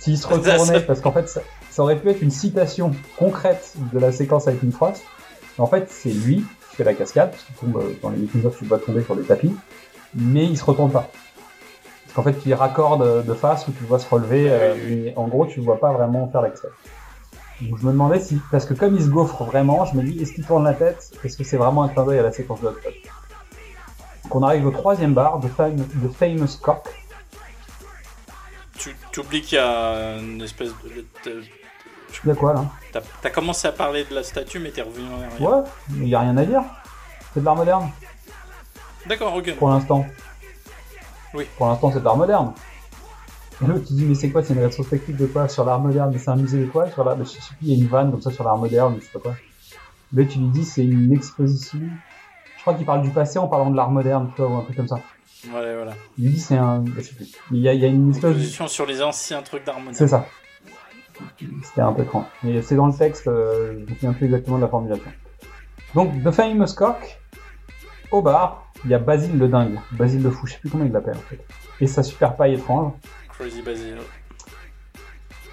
S'il 0.00 0.18
se 0.18 0.26
retournait, 0.26 0.80
parce 0.86 1.00
qu'en 1.00 1.12
fait, 1.12 1.28
ça, 1.28 1.42
ça 1.70 1.82
aurait 1.82 1.96
pu 1.96 2.08
être 2.08 2.22
une 2.22 2.32
citation 2.32 2.92
concrète 3.16 3.74
de 3.92 3.98
la 4.00 4.10
séquence 4.10 4.48
avec 4.48 4.64
une 4.64 4.72
Frost. 4.72 5.04
En 5.58 5.66
fait, 5.66 5.88
c'est 5.90 6.10
lui 6.10 6.44
qui 6.70 6.76
fait 6.76 6.84
la 6.84 6.94
cascade, 6.94 7.30
parce 7.30 7.44
qu'il 7.44 7.54
tombe 7.54 7.76
euh, 7.76 7.92
dans 8.02 8.10
les 8.10 8.18
making 8.18 8.40
tu 8.40 8.64
le 8.64 8.68
vois 8.68 8.78
tomber 8.78 9.04
sur 9.04 9.14
des 9.14 9.22
tapis, 9.22 9.54
mais 10.14 10.44
il 10.44 10.58
se 10.58 10.64
retourne 10.64 10.90
pas. 10.90 11.08
Qu'en 12.14 12.22
fait, 12.22 12.36
il 12.44 12.52
raccorde 12.54 13.24
de 13.24 13.34
face 13.34 13.66
où 13.68 13.72
tu 13.72 13.84
vois 13.84 13.98
se 13.98 14.08
relever, 14.08 14.50
euh, 14.50 14.74
mais 14.88 15.14
en 15.16 15.28
gros, 15.28 15.46
tu 15.46 15.60
vois 15.60 15.80
pas 15.80 15.92
vraiment 15.92 16.28
faire 16.30 16.42
cascade. 16.42 16.70
Donc 17.62 17.78
je 17.78 17.86
me 17.86 17.92
demandais 17.92 18.20
si, 18.20 18.40
parce 18.50 18.66
que 18.66 18.74
comme 18.74 18.96
il 18.96 19.02
se 19.02 19.08
gaufre 19.08 19.44
vraiment, 19.44 19.84
je 19.86 19.94
me 19.96 20.02
dis, 20.02 20.20
est-ce 20.20 20.32
qu'il 20.32 20.44
tourne 20.44 20.64
la 20.64 20.74
tête? 20.74 21.10
Est-ce 21.24 21.36
que 21.36 21.44
c'est 21.44 21.56
vraiment 21.56 21.84
un 21.84 21.88
clin 21.88 22.04
d'œil 22.04 22.18
à 22.18 22.22
la 22.22 22.32
séquence 22.32 22.60
de 22.60 22.66
Hot 22.66 22.72
Donc 24.24 24.34
on 24.34 24.42
arrive 24.42 24.66
au 24.66 24.70
troisième 24.72 25.14
bar, 25.14 25.38
de 25.38 25.48
Fam- 25.48 25.76
The 25.76 26.12
Famous 26.12 26.58
Cock. 26.60 26.88
Tu 28.78 28.96
tu 29.12 29.20
oublies 29.20 29.42
qu'il 29.42 29.58
y 29.58 29.60
a 29.60 30.16
une 30.18 30.42
espèce 30.42 30.70
de. 30.84 31.04
de- 31.30 32.30
a 32.30 32.34
quoi 32.34 32.52
là? 32.52 32.64
T'as 33.22 33.30
commencé 33.30 33.66
à 33.68 33.72
parler 33.72 34.04
de 34.04 34.14
la 34.14 34.22
statue, 34.22 34.58
mais 34.58 34.70
t'es 34.70 34.82
revenu 34.82 35.06
en 35.08 35.22
arrière. 35.22 35.40
Ouais, 35.40 35.62
il 35.96 36.08
y 36.08 36.14
a 36.14 36.20
rien 36.20 36.36
à 36.36 36.44
dire. 36.44 36.62
C'est 37.32 37.40
de 37.40 37.44
l'art 37.44 37.56
moderne, 37.56 37.90
D'accord, 39.06 39.34
ok. 39.34 39.56
pour 39.56 39.70
l'instant. 39.70 40.04
Oui. 41.34 41.46
Pour 41.56 41.66
l'instant, 41.66 41.90
c'est 41.92 42.00
de 42.00 42.04
l'art 42.04 42.16
moderne. 42.16 42.52
Et 43.62 43.66
l'autre, 43.66 43.86
tu 43.86 43.92
dis, 43.94 44.04
mais 44.04 44.14
c'est 44.14 44.30
quoi 44.30 44.42
C'est 44.42 44.54
une 44.54 44.60
rétrospective 44.60 45.16
de 45.16 45.26
quoi 45.26 45.48
Sur 45.48 45.64
l'art 45.64 45.80
moderne? 45.80 46.10
Mais 46.12 46.18
c'est 46.18 46.30
un 46.30 46.36
musée 46.36 46.60
de 46.60 46.66
quoi? 46.66 46.90
Sur 46.90 47.04
l'art... 47.04 47.16
Je 47.18 47.24
sais 47.24 47.38
plus, 47.38 47.56
il 47.62 47.68
y 47.68 47.72
a 47.72 47.82
une 47.82 47.88
vanne 47.88 48.10
comme 48.10 48.22
ça 48.22 48.30
sur 48.30 48.44
l'art 48.44 48.58
moderne, 48.58 48.96
je 48.98 49.04
sais 49.04 49.12
pas 49.12 49.20
quoi. 49.20 49.34
Mais 50.12 50.26
tu 50.26 50.38
lui 50.38 50.48
dis, 50.48 50.64
c'est 50.64 50.84
une 50.84 51.12
exposition. 51.12 51.78
Je 52.56 52.60
crois 52.62 52.74
qu'il 52.74 52.86
parle 52.86 53.02
du 53.02 53.10
passé 53.10 53.38
en 53.38 53.48
parlant 53.48 53.70
de 53.70 53.76
l'art 53.76 53.90
moderne, 53.90 54.30
tu 54.34 54.42
vois, 54.42 54.50
ou 54.50 54.56
un 54.58 54.62
truc 54.62 54.76
comme 54.76 54.88
ça. 54.88 55.00
Voilà, 55.50 55.74
voilà. 55.74 55.92
Il 56.18 56.26
lui 56.26 56.34
dit, 56.34 56.40
c'est 56.40 56.56
un. 56.56 56.84
Je 56.96 57.00
sais 57.00 57.14
plus. 57.14 57.32
Il 57.50 57.58
y 57.58 57.68
a, 57.68 57.72
il 57.72 57.80
y 57.80 57.84
a 57.84 57.88
une 57.88 58.10
espèce 58.10 58.30
de. 58.30 58.34
Position 58.34 58.68
sur 58.68 58.86
les 58.86 59.02
anciens 59.02 59.42
trucs 59.42 59.64
d'harmonie. 59.64 59.94
C'est 59.94 60.08
ça. 60.08 60.26
C'était 61.62 61.80
un 61.80 61.92
peu 61.92 62.02
étrange. 62.02 62.24
Mais 62.42 62.62
c'est 62.62 62.74
dans 62.74 62.86
le 62.86 62.94
texte, 62.94 63.26
euh, 63.28 63.74
je 63.74 63.90
me 63.90 63.94
souviens 63.94 64.12
plus 64.12 64.26
exactement 64.26 64.56
de 64.56 64.62
la 64.62 64.68
formulation. 64.68 65.10
Donc, 65.94 66.22
The 66.22 66.30
Famous 66.30 66.74
Cock, 66.76 67.20
au 68.10 68.22
bar, 68.22 68.61
il 68.84 68.90
y 68.90 68.94
a 68.94 68.98
Basile 68.98 69.38
le 69.38 69.48
dingue, 69.48 69.78
Basile 69.92 70.22
le 70.22 70.30
fou, 70.30 70.46
je 70.46 70.52
sais 70.54 70.58
plus 70.58 70.70
comment 70.70 70.84
il 70.84 70.92
l'appelle 70.92 71.16
en 71.16 71.28
fait. 71.30 71.38
Et 71.80 71.86
sa 71.86 72.02
super 72.02 72.36
paille 72.36 72.54
étrange. 72.54 72.92
Crazy 73.38 73.62
Basil. 73.62 73.96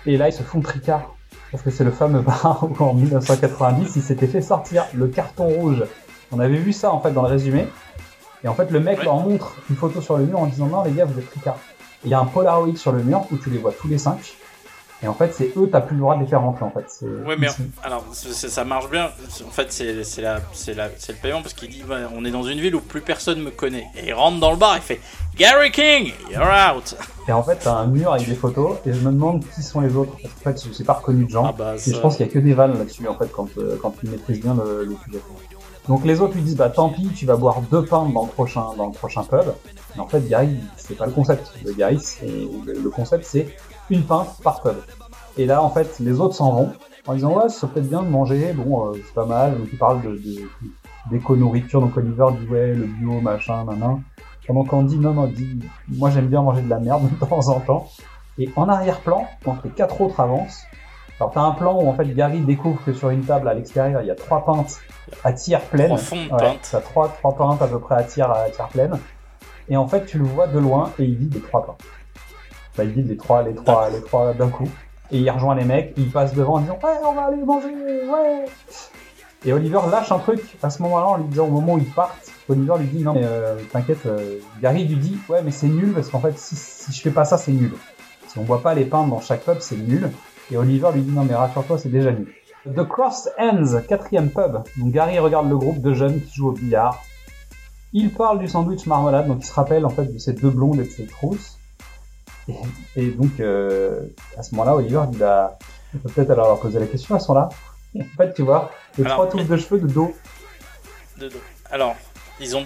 Et 0.05 0.17
là, 0.17 0.29
ils 0.29 0.33
se 0.33 0.43
font 0.43 0.61
tricard. 0.61 1.15
Parce 1.51 1.63
que 1.63 1.71
c'est 1.71 1.83
le 1.83 1.91
fameux 1.91 2.21
bar 2.21 2.63
où 2.69 2.83
en 2.83 2.93
1990, 2.93 3.95
il 3.95 4.01
s'était 4.03 4.27
fait 4.27 4.41
sortir 4.41 4.85
le 4.93 5.07
carton 5.07 5.45
rouge. 5.47 5.83
On 6.31 6.39
avait 6.39 6.57
vu 6.57 6.71
ça 6.73 6.91
en 6.91 6.99
fait 7.01 7.11
dans 7.11 7.23
le 7.23 7.27
résumé. 7.27 7.67
Et 8.43 8.47
en 8.47 8.53
fait, 8.53 8.69
le 8.71 8.79
mec 8.79 8.99
Ouais. 8.99 9.05
leur 9.05 9.15
montre 9.17 9.55
une 9.69 9.75
photo 9.75 9.99
sur 9.99 10.17
le 10.17 10.25
mur 10.25 10.39
en 10.39 10.45
disant 10.45 10.67
non, 10.67 10.83
les 10.83 10.91
gars, 10.91 11.05
vous 11.05 11.17
êtes 11.19 11.29
tricard. 11.29 11.57
Il 12.05 12.11
y 12.11 12.13
a 12.13 12.19
un 12.19 12.25
Polaroid 12.25 12.75
sur 12.77 12.91
le 12.91 13.01
mur 13.03 13.25
où 13.31 13.37
tu 13.37 13.49
les 13.49 13.57
vois 13.57 13.73
tous 13.73 13.87
les 13.87 13.97
cinq. 13.97 14.35
Et 15.01 15.07
en 15.07 15.13
fait, 15.13 15.33
c'est 15.33 15.53
eux, 15.55 15.69
t'as 15.71 15.79
plus 15.79 15.95
le 15.95 16.01
droit 16.01 16.15
de 16.17 16.21
les 16.21 16.27
faire 16.27 16.41
rentrer 16.41 16.65
en 16.65 16.71
fait. 16.71 17.05
Ouais, 17.25 17.37
mais 17.37 17.47
alors 17.83 18.03
ça 18.13 18.65
marche 18.65 18.89
bien. 18.89 19.05
En 19.47 19.49
fait, 19.51 19.71
c'est 19.71 20.03
c'est 20.03 20.21
la- 20.21 20.41
c'est 20.51 20.73
la- 20.73 20.89
c'est 20.97 21.13
le 21.13 21.17
paiement 21.19 21.41
parce 21.41 21.53
qu'il 21.53 21.69
dit 21.69 21.83
ouais, 21.89 22.01
on 22.13 22.25
est 22.25 22.31
dans 22.31 22.43
une 22.43 22.59
ville 22.59 22.75
où 22.75 22.81
plus 22.81 22.99
personne 22.99 23.41
me 23.41 23.49
connaît. 23.49 23.87
Et 23.95 24.07
il 24.07 24.13
rentre 24.13 24.39
dans 24.41 24.51
le 24.51 24.57
bar, 24.57 24.75
il 24.75 24.81
fait 24.81 24.99
Gary 25.37 25.71
King, 25.71 26.11
you're 26.29 26.41
out. 26.43 26.97
Et 27.29 27.31
en 27.31 27.43
fait, 27.43 27.55
t'as 27.63 27.75
un 27.75 27.87
mur 27.87 28.11
avec 28.11 28.27
des 28.27 28.35
photos, 28.35 28.75
et 28.85 28.91
je 28.91 28.99
me 28.99 29.11
demande 29.13 29.45
qui 29.55 29.63
sont 29.63 29.79
les 29.79 29.95
autres. 29.95 30.11
Parce 30.21 30.33
qu'en 30.33 30.51
fait, 30.51 30.67
je 30.67 30.73
sais 30.73 30.83
pas 30.83 30.93
reconnu 30.93 31.23
de 31.23 31.29
gens. 31.29 31.45
Ah 31.47 31.53
bah, 31.57 31.75
et 31.75 31.93
je 31.93 31.97
pense 31.97 32.17
qu'il 32.17 32.25
y 32.25 32.29
a 32.29 32.31
que 32.33 32.39
des 32.39 32.53
vannes 32.53 32.77
là-dessus, 32.77 33.07
en 33.07 33.15
fait, 33.15 33.31
quand, 33.31 33.47
euh, 33.57 33.77
quand 33.81 33.91
tu 34.01 34.07
maîtrises 34.07 34.41
bien 34.41 34.53
le, 34.55 34.83
le 34.83 34.95
sujet. 35.05 35.19
Donc 35.87 36.03
les 36.05 36.19
autres 36.21 36.35
lui 36.35 36.41
disent, 36.41 36.57
bah 36.57 36.69
tant 36.69 36.89
pis, 36.89 37.07
tu 37.15 37.25
vas 37.25 37.35
boire 37.37 37.61
deux 37.71 37.83
pintes 37.85 38.13
dans 38.13 38.23
le 38.25 38.29
prochain, 38.29 38.65
dans 38.77 38.87
le 38.87 38.91
prochain 38.91 39.23
pub. 39.23 39.45
Mais 39.95 40.01
en 40.01 40.07
fait, 40.07 40.27
Gary, 40.27 40.57
c'est 40.77 40.95
pas 40.97 41.05
le 41.07 41.11
concept. 41.13 41.51
Le 41.65 41.71
Gary, 41.73 41.97
le 42.65 42.89
concept, 42.89 43.25
c'est 43.25 43.47
une 43.89 44.03
pinte 44.03 44.41
par 44.43 44.61
pub. 44.61 44.75
Et 45.37 45.45
là, 45.45 45.63
en 45.63 45.69
fait, 45.69 45.99
les 45.99 46.19
autres 46.19 46.35
s'en 46.35 46.51
vont 46.51 46.73
en 47.07 47.13
disant, 47.13 47.33
ouais, 47.33 47.49
c'est 47.49 47.67
peut-être 47.67 47.89
bien 47.89 48.03
de 48.03 48.09
manger, 48.09 48.53
bon, 48.53 48.87
euh, 48.87 48.93
c'est 48.95 49.13
pas 49.13 49.25
mal. 49.25 49.57
Donc 49.57 49.67
ils 49.71 49.77
parlent 49.77 50.01
de, 50.01 50.11
de, 50.11 50.49
d'éco-nourriture, 51.09 51.81
donc 51.81 51.95
Oliver 51.97 52.27
dit, 52.39 52.47
ouais, 52.47 52.73
le 52.73 52.85
bio, 52.85 53.19
machin, 53.21 53.63
nanan. 53.65 54.01
Pendant 54.45 54.63
qu'on 54.63 54.83
dit, 54.83 54.97
non, 54.97 55.13
non, 55.13 55.27
dit, 55.27 55.59
moi 55.87 56.09
j'aime 56.09 56.27
bien 56.27 56.41
manger 56.41 56.61
de 56.63 56.69
la 56.69 56.79
merde 56.79 57.03
de 57.09 57.25
temps 57.25 57.47
en 57.49 57.59
temps. 57.59 57.87
Et 58.39 58.49
en 58.55 58.67
arrière-plan, 58.67 59.27
quand 59.43 59.57
les 59.63 59.69
quatre 59.69 60.01
autres 60.01 60.19
avancent, 60.19 60.63
alors 61.19 61.31
t'as 61.31 61.41
un 61.41 61.51
plan 61.51 61.75
où 61.75 61.87
en 61.87 61.93
fait 61.93 62.05
Gary 62.15 62.39
découvre 62.39 62.81
que 62.85 62.93
sur 62.93 63.09
une 63.09 63.23
table 63.23 63.47
à 63.49 63.53
l'extérieur, 63.53 64.01
il 64.01 64.07
y 64.07 64.11
a 64.11 64.15
trois 64.15 64.45
pintes 64.45 64.79
à 65.23 65.33
tiers 65.33 65.61
pleine. 65.61 65.95
Trois 65.97 66.17
Ouais. 66.17 66.57
T'as 66.71 66.79
trois, 66.79 67.09
trois 67.09 67.35
pintes 67.35 67.61
à 67.61 67.67
peu 67.67 67.79
près 67.79 67.95
à 67.95 68.03
tiers, 68.03 68.31
à 68.31 68.49
tiers 68.49 68.69
pleine. 68.69 68.97
Et 69.67 69.75
en 69.75 69.87
fait, 69.87 70.05
tu 70.05 70.17
le 70.17 70.23
vois 70.23 70.47
de 70.47 70.57
loin 70.57 70.91
et 70.97 71.03
il 71.03 71.15
vide 71.15 71.33
les 71.33 71.41
trois 71.41 71.65
pintes. 71.65 71.83
Il 72.83 72.91
vide 72.91 73.09
les 73.09 73.17
trois, 73.17 73.43
les 73.43 73.55
trois, 73.55 73.89
les 73.89 74.01
trois 74.01 74.33
d'un 74.33 74.49
coup. 74.49 74.69
Et 75.11 75.19
il 75.19 75.29
rejoint 75.29 75.55
les 75.55 75.65
mecs, 75.65 75.93
il 75.97 76.11
passe 76.11 76.33
devant 76.35 76.55
en 76.55 76.59
disant, 76.59 76.77
ouais, 76.83 76.99
on 77.03 77.13
va 77.13 77.25
aller 77.25 77.43
manger, 77.43 77.67
ouais. 77.67 78.45
Et 79.45 79.53
Oliver 79.53 79.79
lâche 79.89 80.11
un 80.11 80.19
truc 80.19 80.41
à 80.61 80.69
ce 80.69 80.81
moment-là 80.83 81.07
en 81.07 81.17
lui 81.17 81.25
disant 81.25 81.47
au 81.47 81.51
moment 81.51 81.75
où 81.75 81.77
ils 81.77 81.85
partent, 81.85 82.29
Oliver 82.49 82.73
lui 82.77 82.87
dit 82.87 83.03
non 83.03 83.13
mais 83.13 83.23
euh, 83.23 83.55
t'inquiète, 83.71 84.05
euh, 84.05 84.39
Gary 84.61 84.83
lui 84.83 84.97
dit 84.97 85.17
ouais 85.29 85.41
mais 85.43 85.51
c'est 85.51 85.67
nul 85.67 85.93
parce 85.93 86.09
qu'en 86.09 86.19
fait 86.19 86.37
si, 86.37 86.91
je 86.91 87.01
fais 87.01 87.11
pas 87.11 87.23
ça 87.23 87.37
c'est 87.37 87.53
nul. 87.53 87.71
Si 88.27 88.37
on 88.37 88.43
voit 88.43 88.61
pas 88.61 88.73
les 88.73 88.83
peintres 88.83 89.09
dans 89.09 89.21
chaque 89.21 89.45
pub 89.45 89.59
c'est 89.61 89.77
nul. 89.77 90.11
Et 90.51 90.57
Oliver 90.57 90.89
lui 90.93 91.01
dit 91.01 91.11
non 91.11 91.23
mais 91.23 91.35
rassure-toi 91.35 91.77
c'est 91.77 91.89
déjà 91.89 92.11
nul. 92.11 92.27
The 92.65 92.85
Cross 92.85 93.29
Ends, 93.39 93.81
quatrième 93.87 94.29
pub. 94.29 94.61
Donc 94.75 94.91
Gary 94.91 95.19
regarde 95.19 95.47
le 95.47 95.57
groupe 95.57 95.79
de 95.79 95.93
jeunes 95.93 96.19
qui 96.21 96.35
jouent 96.35 96.49
au 96.49 96.53
billard. 96.53 97.01
Il 97.93 98.11
parle 98.11 98.39
du 98.39 98.47
sandwich 98.47 98.85
marmelade, 98.87 99.27
donc 99.27 99.37
il 99.39 99.45
se 99.45 99.53
rappelle 99.53 99.85
en 99.85 99.89
fait 99.89 100.05
de 100.05 100.17
ces 100.17 100.33
deux 100.33 100.49
blondes 100.49 100.79
et 100.81 100.83
de 100.83 100.89
ces 100.89 101.07
trousses. 101.07 101.58
Et, 102.47 102.53
et 102.95 103.05
donc 103.11 103.39
euh, 103.39 104.01
à 104.37 104.43
ce 104.43 104.55
moment-là 104.55 104.75
Oliver 104.75 105.01
dit 105.11 105.17
bah 105.17 105.57
on 105.93 105.97
peut 105.99 106.09
peut-être 106.09 106.31
alors 106.31 106.47
leur 106.47 106.59
poser 106.59 106.79
la 106.79 106.87
question, 106.87 107.15
elles 107.15 107.21
sont 107.21 107.33
là. 107.33 107.49
En 107.95 108.03
fait 108.17 108.33
tu 108.33 108.43
vois, 108.43 108.71
les 108.97 109.05
Alors, 109.05 109.17
trois 109.17 109.27
touffes 109.29 109.47
de 109.47 109.57
cheveux 109.57 109.79
de 109.79 109.87
dos. 109.87 110.13
De- 111.17 111.27
de- 111.29 111.33
Alors, 111.71 111.95
ils 112.39 112.55
ont. 112.55 112.65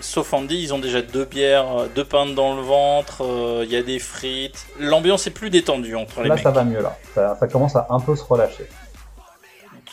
Sauf 0.00 0.34
Andy, 0.34 0.56
ils 0.60 0.74
ont 0.74 0.78
déjà 0.78 1.00
deux 1.00 1.24
bières, 1.24 1.74
euh, 1.78 1.86
deux 1.94 2.04
pintes 2.04 2.34
dans 2.34 2.54
le 2.54 2.60
ventre, 2.60 3.22
euh, 3.24 3.62
il 3.64 3.72
y 3.72 3.76
a 3.76 3.82
des 3.82 3.98
frites. 3.98 4.66
L'ambiance 4.78 5.26
est 5.26 5.30
plus 5.30 5.48
détendue 5.48 5.94
entre 5.94 6.20
les 6.22 6.28
Là, 6.28 6.34
mecs. 6.34 6.42
ça 6.42 6.50
va 6.50 6.64
mieux, 6.64 6.82
là. 6.82 6.98
Ça, 7.14 7.34
ça 7.40 7.48
commence 7.48 7.76
à 7.76 7.86
un 7.88 8.00
peu 8.00 8.14
se 8.14 8.22
relâcher. 8.22 8.68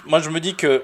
Moi, 0.06 0.19
je 0.19 0.30
me 0.30 0.41
dis 0.41 0.56
que 0.56 0.84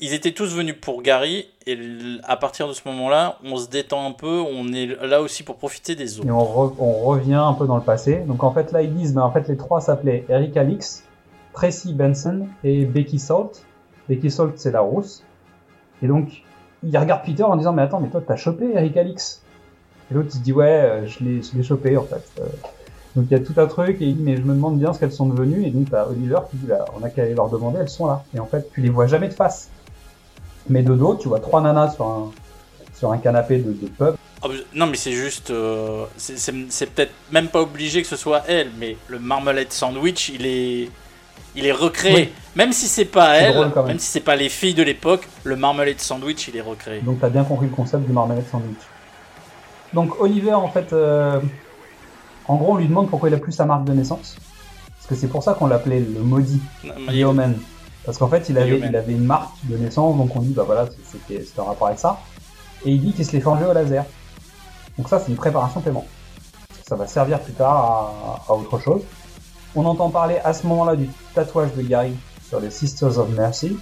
ils 0.00 0.14
étaient 0.14 0.32
tous 0.32 0.54
venus 0.54 0.76
pour 0.80 1.02
Gary, 1.02 1.46
et 1.66 1.78
à 2.24 2.36
partir 2.36 2.68
de 2.68 2.72
ce 2.72 2.80
moment-là, 2.86 3.38
on 3.44 3.56
se 3.56 3.68
détend 3.68 4.06
un 4.06 4.12
peu, 4.12 4.40
on 4.40 4.72
est 4.72 4.86
là 5.02 5.20
aussi 5.20 5.42
pour 5.42 5.56
profiter 5.56 5.94
des 5.94 6.18
autres. 6.18 6.28
Et 6.28 6.30
on, 6.30 6.42
re- 6.42 6.74
on 6.78 7.04
revient 7.04 7.34
un 7.34 7.52
peu 7.52 7.66
dans 7.66 7.76
le 7.76 7.82
passé. 7.82 8.22
Donc, 8.26 8.42
en 8.44 8.52
fait, 8.52 8.72
là, 8.72 8.82
ils 8.82 8.94
disent, 8.94 9.14
mais 9.14 9.20
en 9.20 9.30
fait, 9.30 9.46
les 9.48 9.56
trois 9.56 9.80
s'appelaient 9.80 10.24
Eric 10.28 10.56
Alix, 10.56 11.04
Tracy 11.52 11.92
Benson 11.92 12.48
et 12.64 12.84
Becky 12.84 13.18
Salt. 13.18 13.64
Becky 14.08 14.30
Salt, 14.30 14.52
c'est 14.56 14.72
la 14.72 14.80
rousse. 14.80 15.22
Et 16.02 16.06
donc, 16.06 16.42
il 16.82 16.96
regarde 16.98 17.24
Peter 17.24 17.44
en 17.44 17.56
disant, 17.56 17.72
mais 17.72 17.82
attends, 17.82 18.00
mais 18.00 18.08
toi, 18.08 18.22
t'as 18.26 18.36
chopé 18.36 18.72
Eric 18.74 18.96
Alix? 18.96 19.42
Et 20.10 20.14
l'autre, 20.14 20.28
il 20.32 20.38
se 20.38 20.42
dit, 20.42 20.52
ouais, 20.52 20.66
euh, 20.66 21.06
je 21.06 21.24
l'ai, 21.24 21.42
je 21.42 21.56
l'ai 21.56 21.62
chopé, 21.62 21.96
en 21.96 22.04
fait. 22.04 22.42
Donc, 23.16 23.26
il 23.30 23.32
y 23.32 23.40
a 23.40 23.44
tout 23.44 23.54
un 23.58 23.66
truc, 23.66 24.00
et 24.00 24.06
il 24.06 24.16
dit, 24.16 24.22
mais 24.22 24.36
je 24.36 24.42
me 24.42 24.54
demande 24.54 24.78
bien 24.78 24.92
ce 24.92 24.98
qu'elles 24.98 25.12
sont 25.12 25.26
devenues. 25.26 25.64
Et 25.66 25.70
donc, 25.70 25.90
t'as 25.90 26.06
Oliver 26.06 26.38
qui 26.50 26.56
dit, 26.56 26.66
bah, 26.66 26.84
on 26.98 27.04
a 27.04 27.10
qu'à 27.10 27.22
aller 27.22 27.34
leur 27.34 27.48
demander, 27.48 27.78
elles 27.80 27.88
sont 27.88 28.06
là. 28.06 28.24
Et 28.34 28.40
en 28.40 28.46
fait, 28.46 28.68
tu 28.72 28.80
les 28.80 28.88
vois 28.90 29.06
jamais 29.06 29.28
de 29.28 29.34
face. 29.34 29.68
Mais 30.68 30.82
de 30.82 30.94
dos, 30.94 31.14
tu 31.14 31.28
vois 31.28 31.40
trois 31.40 31.60
nanas 31.60 31.90
sur 31.90 32.06
un, 32.06 32.30
sur 32.94 33.12
un 33.12 33.18
canapé 33.18 33.58
de, 33.58 33.72
de 33.72 33.86
pub. 33.86 34.14
Ah, 34.42 34.48
non, 34.74 34.86
mais 34.86 34.96
c'est 34.96 35.12
juste. 35.12 35.50
euh, 35.50 36.04
c'est- 36.16 36.86
peut-être 36.86 37.12
même 37.30 37.48
pas 37.48 37.60
obligé 37.62 38.02
que 38.02 38.08
ce 38.08 38.16
soit 38.16 38.42
elle, 38.48 38.70
mais 38.78 38.96
le 39.08 39.18
marmalade 39.18 39.70
sandwich, 39.72 40.30
il 40.30 40.44
est. 40.46 40.90
Il 41.56 41.66
est 41.66 41.72
recréé. 41.72 42.14
Oui. 42.14 42.32
Même 42.56 42.72
si 42.72 42.86
c'est 42.88 43.04
pas 43.04 43.36
elle, 43.36 43.56
même. 43.56 43.72
même 43.86 43.98
si 44.00 44.06
c'est 44.08 44.20
pas 44.20 44.34
les 44.34 44.48
filles 44.48 44.74
de 44.74 44.82
l'époque, 44.82 45.28
le 45.44 45.54
marmalade 45.54 46.00
sandwich, 46.00 46.48
il 46.48 46.56
est 46.56 46.60
recréé. 46.60 47.00
Donc 47.00 47.20
t'as 47.20 47.28
bien 47.28 47.44
compris 47.44 47.66
le 47.68 47.72
concept 47.72 48.04
du 48.06 48.12
marmalade 48.12 48.44
sandwich. 48.50 48.80
Donc 49.92 50.20
Oliver, 50.20 50.54
en 50.54 50.68
fait, 50.68 50.92
euh, 50.92 51.38
en 52.48 52.56
gros, 52.56 52.72
on 52.72 52.76
lui 52.76 52.88
demande 52.88 53.08
pourquoi 53.08 53.28
il 53.28 53.34
a 53.34 53.38
plus 53.38 53.52
sa 53.52 53.64
marque 53.64 53.84
de 53.84 53.92
naissance. 53.92 54.36
Parce 54.96 55.06
que 55.08 55.14
c'est 55.14 55.28
pour 55.28 55.42
ça 55.42 55.54
qu'on 55.54 55.66
l'appelait 55.66 56.00
le 56.00 56.20
maudit, 56.20 56.60
Yeoman. 57.08 57.56
Parce 58.04 58.18
qu'en 58.18 58.28
fait, 58.28 58.48
il 58.48 58.58
avait, 58.58 58.70
Yeoman. 58.70 58.90
il 58.90 58.96
avait 58.96 59.12
une 59.12 59.24
marque 59.24 59.52
de 59.64 59.76
naissance, 59.76 60.16
donc 60.16 60.34
on 60.36 60.40
dit, 60.40 60.52
bah 60.52 60.64
voilà, 60.64 60.86
c'était 61.04 61.44
c'était 61.44 61.60
un 61.60 61.64
rapport 61.64 61.88
avec 61.88 61.98
ça. 61.98 62.20
Et 62.84 62.92
il 62.92 63.00
dit 63.00 63.12
qu'il 63.12 63.24
se 63.24 63.32
l'est 63.32 63.40
forgé 63.40 63.64
au 63.64 63.72
laser. 63.72 64.04
Donc 64.98 65.08
ça, 65.08 65.18
c'est 65.18 65.30
une 65.30 65.36
préparation 65.36 65.80
paiement. 65.80 66.06
Ça 66.86 66.96
va 66.96 67.06
servir 67.06 67.40
plus 67.40 67.54
tard 67.54 68.42
à, 68.46 68.52
à 68.52 68.54
autre 68.54 68.78
chose. 68.78 69.02
On 69.74 69.84
entend 69.86 70.10
parler 70.10 70.38
à 70.44 70.52
ce 70.52 70.66
moment-là 70.66 70.96
du 70.96 71.08
tatouage 71.34 71.72
de 71.74 71.82
Gary 71.82 72.14
sur 72.48 72.60
les 72.60 72.70
Sisters 72.70 73.18
of 73.18 73.28
Mercy. 73.30 73.76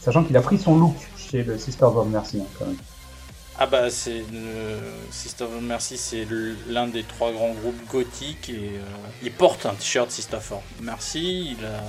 Sachant 0.00 0.22
qu'il 0.22 0.36
a 0.36 0.40
pris 0.40 0.56
son 0.56 0.76
look 0.78 0.94
chez 1.16 1.42
le 1.42 1.58
Sisters 1.58 1.96
of 1.96 2.06
Mercy, 2.08 2.40
hein, 2.40 2.46
quand 2.58 2.66
même. 2.66 2.76
Ah 3.58 3.64
bah 3.64 3.88
c'est 3.88 4.18
le 4.32 4.78
Sister 5.10 5.44
of 5.44 5.62
Mercy, 5.62 5.96
c'est 5.96 6.26
l'un 6.68 6.88
des 6.88 7.02
trois 7.04 7.32
grands 7.32 7.54
groupes 7.54 7.90
gothiques 7.90 8.50
et 8.50 8.76
euh, 8.76 8.82
il 9.22 9.32
porte 9.32 9.64
un 9.64 9.72
t-shirt 9.72 10.10
Sister 10.10 10.36
of 10.36 10.52
Mercy, 10.82 11.56
il 11.58 11.64
a 11.64 11.80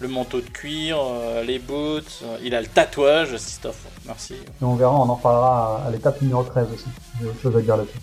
le 0.00 0.08
manteau 0.08 0.40
de 0.40 0.48
cuir, 0.48 0.98
euh, 1.00 1.44
les 1.44 1.60
boots, 1.60 2.22
euh, 2.24 2.38
il 2.42 2.56
a 2.56 2.60
le 2.60 2.66
tatouage 2.66 3.36
Sister 3.36 3.68
of 3.68 3.86
Mercy. 4.04 4.34
Et 4.34 4.64
on 4.64 4.74
verra, 4.74 4.92
on 4.96 5.08
en 5.08 5.14
reparlera 5.14 5.84
à, 5.86 5.90
l'étape 5.92 6.20
numéro 6.20 6.42
13 6.42 6.66
aussi. 6.74 6.86
J'ai 7.20 7.28
autre 7.28 7.40
chose 7.40 7.56
à 7.56 7.60
dire 7.60 7.76
là-dessus. 7.76 8.00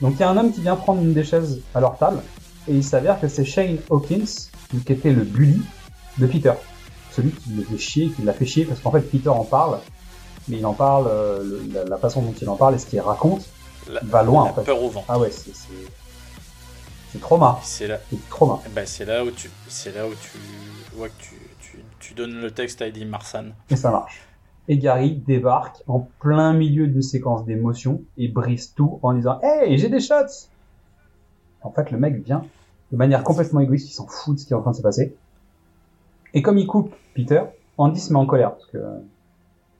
Donc 0.00 0.14
il 0.14 0.20
y 0.20 0.22
a 0.22 0.30
un 0.30 0.36
homme 0.36 0.52
qui 0.52 0.60
vient 0.60 0.76
prendre 0.76 1.02
une 1.02 1.14
des 1.14 1.24
chaises 1.24 1.62
à 1.74 1.80
leur 1.80 1.98
table, 1.98 2.22
et 2.68 2.74
il 2.74 2.84
s'avère 2.84 3.20
que 3.20 3.26
c'est 3.26 3.44
Shane 3.44 3.78
Hawkins, 3.90 4.50
qui 4.86 4.92
était 4.92 5.10
le 5.10 5.24
bully 5.24 5.60
de 6.18 6.28
Peter. 6.28 6.52
Celui 7.10 7.32
qui 7.32 7.50
le 7.50 7.64
fait 7.64 7.78
chier, 7.78 8.10
qui 8.10 8.22
l'a 8.22 8.32
fait 8.32 8.46
chier, 8.46 8.66
parce 8.66 8.78
qu'en 8.78 8.92
fait 8.92 9.00
Peter 9.00 9.30
en 9.30 9.44
parle, 9.44 9.80
mais 10.48 10.58
il 10.58 10.66
en 10.66 10.74
parle, 10.74 11.06
euh, 11.08 11.42
le- 11.42 11.72
la, 11.72 11.84
la 11.84 11.98
façon 11.98 12.22
dont 12.22 12.32
il 12.40 12.48
en 12.48 12.56
parle 12.56 12.74
et 12.74 12.78
ce 12.78 12.86
qu'il 12.86 13.00
raconte 13.00 13.46
La, 13.90 14.00
va 14.04 14.22
loin 14.22 14.44
la 14.44 14.50
en 14.50 14.54
fait. 14.54 14.64
peur 14.64 14.82
au 14.82 14.88
ventre. 14.90 15.06
Ah 15.08 15.18
ouais, 15.18 15.30
c'est 15.30 15.54
c'est 15.54 15.68
c'est 17.12 17.20
trauma, 17.20 17.58
C'est 17.62 17.86
là, 17.86 17.98
trauma. 18.28 18.60
bah, 18.74 18.86
c'est 18.86 19.04
là 19.04 19.24
où 19.24 19.30
tu, 19.30 19.48
c'est 19.68 19.94
là 19.94 20.06
où 20.06 20.10
tu 20.20 20.38
vois 20.96 21.08
que 21.08 21.14
tu, 21.20 21.34
tu, 21.60 21.78
tu 22.00 22.14
donnes 22.14 22.40
le 22.40 22.50
texte 22.50 22.82
à 22.82 22.88
Eddie 22.88 23.04
Marsan. 23.04 23.52
Et 23.70 23.76
ça 23.76 23.90
marche. 23.92 24.20
Et 24.66 24.78
Gary 24.78 25.16
débarque 25.26 25.76
en 25.86 26.00
plein 26.20 26.54
milieu 26.54 26.86
d'une 26.88 27.02
séquence 27.02 27.44
d'émotions 27.44 28.02
et 28.16 28.28
brise 28.28 28.72
tout 28.74 28.98
en 29.02 29.12
disant 29.12 29.38
Hey, 29.42 29.78
j'ai 29.78 29.88
des 29.90 30.00
shots 30.00 30.48
En 31.62 31.70
fait, 31.70 31.90
le 31.92 31.98
mec 31.98 32.16
vient 32.24 32.44
de 32.90 32.96
manière 32.96 33.22
complètement 33.22 33.60
égoïste, 33.60 33.88
il 33.88 33.92
s'en 33.92 34.06
fout 34.08 34.34
de 34.34 34.40
ce 34.40 34.46
qui 34.46 34.52
est 34.52 34.56
en 34.56 34.62
train 34.62 34.70
de 34.72 34.76
se 34.76 34.82
passer. 34.82 35.14
Et 36.32 36.42
comme 36.42 36.58
il 36.58 36.66
coupe 36.66 36.94
Peter, 37.14 37.42
Andy 37.78 38.00
se 38.00 38.12
met 38.12 38.18
en 38.18 38.26
colère 38.26 38.52
parce 38.52 38.66
que 38.66 38.78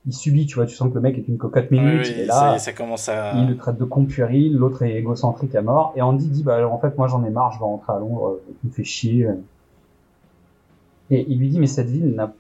il 0.07 0.13
subit, 0.13 0.47
tu 0.47 0.57
vois, 0.57 0.67
tu 0.67 0.75
sens 0.75 0.91
que 0.91 0.95
le 0.95 1.01
mec 1.01 1.17
est 1.17 1.29
une 1.29 1.39
cocotte 1.39 1.71
minute, 1.71 2.07
Oui, 2.07 2.13
il 2.15 2.21
est 2.21 2.27
là, 2.27 2.59
ça 2.59 2.73
commence 2.73 3.09
à. 3.09 3.33
il 3.37 3.49
le 3.49 3.57
traite 3.57 3.79
de 3.79 3.85
con 3.85 4.05
puéril, 4.05 4.57
l'autre 4.57 4.83
est 4.83 4.95
égocentrique 4.97 5.55
à 5.55 5.63
mort, 5.63 5.93
et 5.97 6.03
Andy 6.03 6.29
dit 6.29 6.43
bah 6.43 6.57
alors, 6.57 6.73
en 6.73 6.79
fait 6.79 6.97
moi 6.99 7.09
j'en 7.09 7.25
ai 7.25 7.31
marre, 7.31 7.53
je 7.53 7.59
vais 7.59 7.65
rentrer 7.65 7.93
à 7.93 7.99
Londres, 7.99 8.29
euh, 8.29 8.43
tu 8.61 8.67
me 8.67 8.73
fais 8.73 8.85
chier. 8.85 9.29
Et 11.11 11.25
il 11.29 11.39
lui 11.39 11.49
dit 11.49 11.59
mais 11.59 11.67
cette 11.67 11.89
ville 11.89 12.15
n'a 12.15 12.33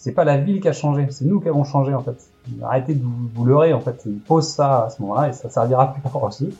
c'est 0.00 0.12
pas 0.12 0.24
la 0.24 0.38
ville 0.38 0.60
qui 0.60 0.68
a 0.68 0.72
changé, 0.72 1.06
c'est 1.10 1.26
nous 1.26 1.40
qui 1.40 1.48
avons 1.48 1.64
changé 1.64 1.92
en 1.92 2.02
fait. 2.02 2.16
Arrêtez 2.62 2.94
de 2.94 3.02
vous, 3.02 3.28
vous 3.34 3.44
leurrer 3.44 3.74
en 3.74 3.80
fait. 3.80 4.00
Il 4.06 4.18
pose 4.18 4.48
ça 4.48 4.84
à 4.84 4.88
ce 4.88 5.02
moment-là 5.02 5.28
et 5.28 5.34
ça 5.34 5.50
servira 5.50 5.92
plus 5.92 6.00
tard 6.00 6.22
aussi. 6.22 6.56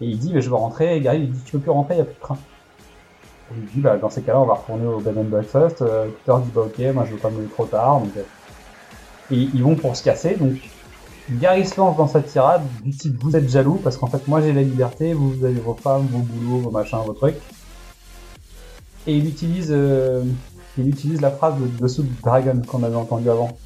Et 0.00 0.06
il 0.06 0.18
dit 0.18 0.32
mais 0.32 0.40
je 0.40 0.48
veux 0.48 0.56
rentrer, 0.56 0.96
et 0.96 1.00
Gary 1.02 1.18
lui 1.18 1.26
dit 1.26 1.40
tu 1.44 1.52
peux 1.52 1.58
plus 1.58 1.70
rentrer, 1.70 1.96
il 1.96 1.98
y 1.98 2.00
a 2.00 2.04
plus 2.04 2.14
de 2.14 2.20
train. 2.20 2.38
Et 3.50 3.58
il 3.58 3.66
dit 3.66 3.80
bah 3.80 3.98
dans 3.98 4.08
ces 4.08 4.22
cas-là 4.22 4.40
on 4.40 4.46
va 4.46 4.54
retourner 4.54 4.86
au 4.86 5.00
bed 5.00 5.18
and 5.18 5.24
breakfast. 5.24 5.82
Euh, 5.82 6.06
Peter 6.24 6.38
dit 6.42 6.50
bah 6.54 6.62
ok 6.62 6.94
moi 6.94 7.04
je 7.06 7.12
veux 7.12 7.18
pas 7.18 7.28
me 7.28 7.36
lever 7.42 7.48
trop 7.48 7.66
tard 7.66 8.00
donc 8.00 8.16
euh, 8.16 8.22
et 9.30 9.36
ils 9.36 9.62
vont 9.62 9.76
pour 9.76 9.96
se 9.96 10.02
casser 10.02 10.36
donc 10.36 10.54
Gary 11.30 11.66
se 11.66 11.76
lance 11.78 11.96
dans 11.96 12.08
sa 12.08 12.20
tirade 12.20 12.62
du 12.82 12.90
type 12.90 13.16
vous 13.22 13.36
êtes 13.36 13.48
jaloux 13.48 13.80
parce 13.82 13.96
qu'en 13.96 14.08
fait 14.08 14.26
moi 14.26 14.40
j'ai 14.40 14.52
la 14.52 14.62
liberté, 14.62 15.14
vous, 15.14 15.44
avez 15.44 15.54
vos 15.54 15.74
femmes, 15.74 16.06
vos 16.10 16.18
boulots, 16.18 16.58
vos 16.58 16.70
machins, 16.70 16.98
vos 17.06 17.12
trucs. 17.12 17.36
Et 19.06 19.16
il 19.16 19.26
utilise, 19.26 19.68
euh, 19.70 20.24
il 20.76 20.88
utilise 20.88 21.20
la 21.20 21.30
phrase 21.30 21.54
de, 21.60 21.66
de 21.82 21.88
Soup 21.88 22.06
Dragon 22.22 22.60
qu'on 22.66 22.82
avait 22.82 22.96
entendu 22.96 23.30
avant. 23.30 23.56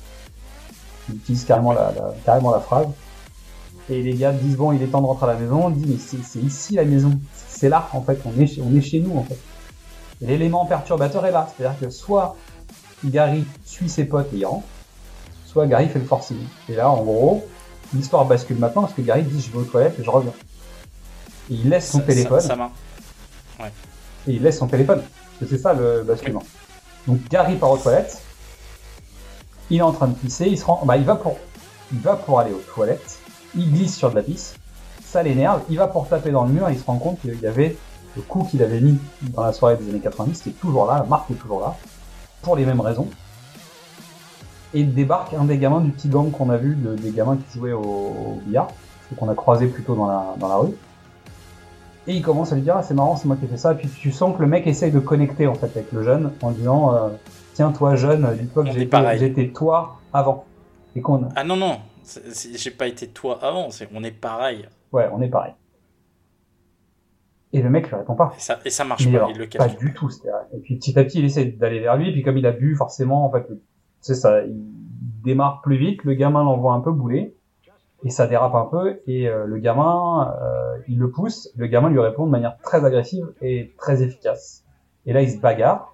Il 1.09 1.17
utilise 1.17 1.45
carrément 1.45 1.73
la, 1.73 1.93
carrément 2.25 2.51
la 2.53 2.61
phrase. 2.61 2.89
Et 3.89 4.03
les 4.03 4.15
gars 4.15 4.33
disent 4.33 4.57
bon 4.57 4.73
il 4.73 4.83
est 4.83 4.87
temps 4.89 5.01
de 5.01 5.07
rentrer 5.07 5.31
à 5.31 5.35
la 5.35 5.39
maison, 5.41 5.67
on 5.67 5.71
dit 5.71 5.87
mais 5.89 5.97
c'est 5.99 6.39
ici 6.41 6.75
la 6.75 6.85
maison, 6.85 7.19
c'est 7.49 7.69
là 7.71 7.89
en 7.93 8.03
fait, 8.03 8.21
on 8.27 8.39
est, 8.41 8.47
chez- 8.47 8.63
on 8.63 8.75
est 8.77 8.81
chez 8.83 9.01
nous 9.01 9.17
en 9.17 9.25
fait. 9.25 9.39
L'élément 10.21 10.67
perturbateur 10.67 11.25
est 11.27 11.33
là, 11.33 11.49
c'est-à-dire 11.57 11.79
que 11.79 11.91
soit 11.91 12.37
Gary 13.05 13.47
suit 13.65 13.89
ses 13.89 14.05
potes 14.05 14.33
et 14.35 14.39
il 14.39 14.47
rentre, 14.47 14.67
soit 15.57 15.67
Gary 15.67 15.89
fait 15.89 15.99
le 15.99 16.05
forcing. 16.05 16.37
Et 16.69 16.75
là, 16.75 16.91
en 16.91 17.03
gros, 17.03 17.47
l'histoire 17.95 18.27
bascule 18.27 18.59
maintenant 18.59 18.83
parce 18.83 18.93
que 18.93 19.01
Gary 19.01 19.23
dit 19.23 19.41
je 19.41 19.51
vais 19.51 19.59
aux 19.59 19.65
toilettes 19.65 19.99
et 19.99 20.05
je 20.05 20.11
reviens. 20.11 20.33
Et 21.51 21.55
il 21.55 21.71
laisse 21.71 21.91
son 21.91 21.99
ça- 22.01 22.05
téléphone. 22.05 22.41
Ça, 22.41 22.49
ça 22.49 22.57
m'a- 22.57 22.71
Ouais. 23.59 23.73
Et 24.29 24.33
il 24.33 24.43
laisse 24.43 24.59
son 24.59 24.67
téléphone. 24.67 25.03
C'est 25.49 25.57
ça 25.57 25.73
le 25.73 26.03
basculement. 26.03 26.43
Donc 27.07 27.27
Gary 27.31 27.55
part 27.57 27.71
aux 27.71 27.79
toilettes. 27.79 28.21
Il 29.71 29.79
est 29.79 29.83
en 29.83 29.93
train 29.93 30.09
de 30.09 30.15
pisser. 30.15 30.47
Il 30.47 30.59
se 30.59 30.65
rend, 30.67 30.83
bah 30.85 30.99
il 30.99 31.05
va 31.05 31.17
pour, 31.17 31.39
il 31.91 32.01
va 32.01 32.17
pour 32.17 32.39
aller 32.39 32.53
aux 32.53 32.63
toilettes. 32.75 33.19
Il 33.57 33.73
glisse 33.73 33.97
sur 33.97 34.11
de 34.11 34.17
la 34.17 34.23
pisse. 34.23 34.57
Ça 35.07 35.23
l'énerve. 35.23 35.63
Il 35.71 35.79
va 35.79 35.87
pour 35.87 36.07
taper 36.07 36.33
dans 36.33 36.45
le 36.45 36.51
mur. 36.53 36.69
Et 36.69 36.75
il 36.75 36.79
se 36.79 36.85
rend 36.85 36.99
compte 36.99 37.19
qu'il 37.23 37.41
y 37.41 37.47
avait 37.47 37.77
le 38.15 38.21
coup 38.23 38.45
qu'il 38.45 38.63
avait 38.63 38.81
mis 38.81 38.99
dans 39.23 39.43
la 39.43 39.55
soirée 39.55 39.77
des 39.77 39.89
années 39.89 40.01
90 40.01 40.43
qui 40.43 40.51
est 40.51 40.61
toujours 40.61 40.85
là. 40.87 40.99
La 40.99 41.05
marque 41.05 41.31
est 41.31 41.35
toujours 41.35 41.61
là. 41.61 41.75
Pour 42.43 42.57
les 42.57 42.67
mêmes 42.67 42.81
raisons. 42.83 43.09
Et 44.75 44.83
débarque 44.85 45.33
un 45.35 45.45
des 45.45 45.59
gamins 45.59 45.81
du 45.81 45.91
petit 45.91 46.09
gang 46.09 46.31
qu'on 46.31 46.51
a 46.51 46.57
vu, 46.57 46.75
de- 46.75 46.95
des 46.97 47.11
gamins 47.13 47.37
qui 47.37 47.59
jouaient 47.59 47.73
au, 47.73 47.81
au 47.83 48.41
billard, 48.45 48.69
qu'on 49.17 49.29
a 49.29 49.35
croisé 49.35 49.67
plutôt 49.69 49.95
dans 49.95 50.07
la, 50.09 50.35
dans 50.39 50.49
la 50.49 50.57
rue. 50.57 50.73
Et 52.09 52.15
il 52.15 52.23
commence 52.23 52.53
à 52.53 52.57
lui 52.57 52.63
dire, 52.63 52.77
ah, 52.77 52.83
c'est 52.83 52.95
marrant, 52.95 53.17
c'est 53.17 53.27
moi 53.27 53.37
qui 53.37 53.45
ai 53.47 53.49
fait 53.49 53.57
ça. 53.57 53.73
Et 53.73 53.77
puis 53.77 53.89
tu 53.89 54.13
sens 54.13 54.37
que 54.37 54.43
le 54.43 54.49
mec 54.49 54.67
essaye 54.67 54.93
de 54.93 54.99
connecter 55.01 55.47
en 55.47 55.55
fait 55.55 55.67
avec 55.67 55.91
le 55.93 56.03
jeune 56.03 56.31
en 56.43 56.51
disant, 56.53 56.95
euh, 56.95 57.09
tiens 57.55 57.73
toi 57.73 57.97
jeune, 57.97 58.29
dis-toi 58.41 58.65
que 58.65 58.71
j'étais 59.19 59.49
toi 59.49 59.97
avant. 60.13 60.45
Et 60.95 61.01
qu'on, 61.01 61.29
Ah 61.37 61.43
non, 61.45 61.57
non, 61.57 61.79
j'ai 62.55 62.71
pas 62.71 62.87
été 62.87 63.09
toi 63.09 63.39
avant, 63.43 63.71
c'est 63.71 63.89
on 63.95 64.03
est 64.05 64.11
pareil. 64.13 64.69
ouais, 64.93 65.09
on 65.13 65.21
est 65.21 65.29
pareil. 65.29 65.53
Et 67.53 67.63
le 67.63 67.71
mec 67.71 67.89
lui 67.89 67.97
répond 67.97 68.15
pas. 68.15 68.33
Et 68.37 68.41
ça, 68.41 68.59
et 68.65 68.71
ça 68.71 68.85
marche 68.85 69.07
Mais 69.07 69.13
pas, 69.13 69.19
alors, 69.19 69.31
il 69.31 69.39
le 69.39 69.47
pas 69.47 69.69
cache. 69.69 69.79
du 69.79 69.93
tout. 69.95 70.11
Et 70.55 70.59
puis 70.59 70.77
petit 70.77 70.99
à 70.99 71.05
petit, 71.05 71.21
il 71.21 71.25
essaie 71.25 71.45
d'aller 71.47 71.81
vers 71.81 71.97
lui. 71.97 72.11
Et 72.11 72.13
puis 72.13 72.23
comme 72.23 72.37
il 72.37 72.47
a 72.47 72.53
bu, 72.53 72.75
forcément, 72.77 73.25
en 73.27 73.31
fait, 73.31 73.47
c'est 74.07 74.15
ça, 74.15 74.43
il 74.45 74.55
démarre 75.25 75.61
plus 75.63 75.77
vite. 75.77 76.05
Le 76.05 76.15
gamin 76.15 76.45
l'envoie 76.45 76.73
un 76.75 76.81
peu 76.81 76.93
bouler. 76.93 77.35
Et 78.05 78.11
ça 78.11 78.27
dérape 78.27 78.55
un 78.55 78.67
peu. 78.67 79.01
Et 79.07 79.27
euh, 79.29 79.47
le 79.47 79.59
gamin, 79.59 80.33
euh, 80.43 80.77
il 80.87 80.99
le 80.99 81.11
pousse. 81.11 81.51
Le 81.57 81.67
gamin 81.67 81.89
lui 81.91 81.99
répond 81.99 82.27
de 82.27 82.31
manière 82.31 82.57
très 82.63 82.85
agressive 82.85 83.27
et 83.41 83.75
très 83.79 84.03
efficace. 84.03 84.63
Et 85.07 85.13
là, 85.13 85.23
il 85.23 85.31
se 85.31 85.39
bagarre. 85.39 85.93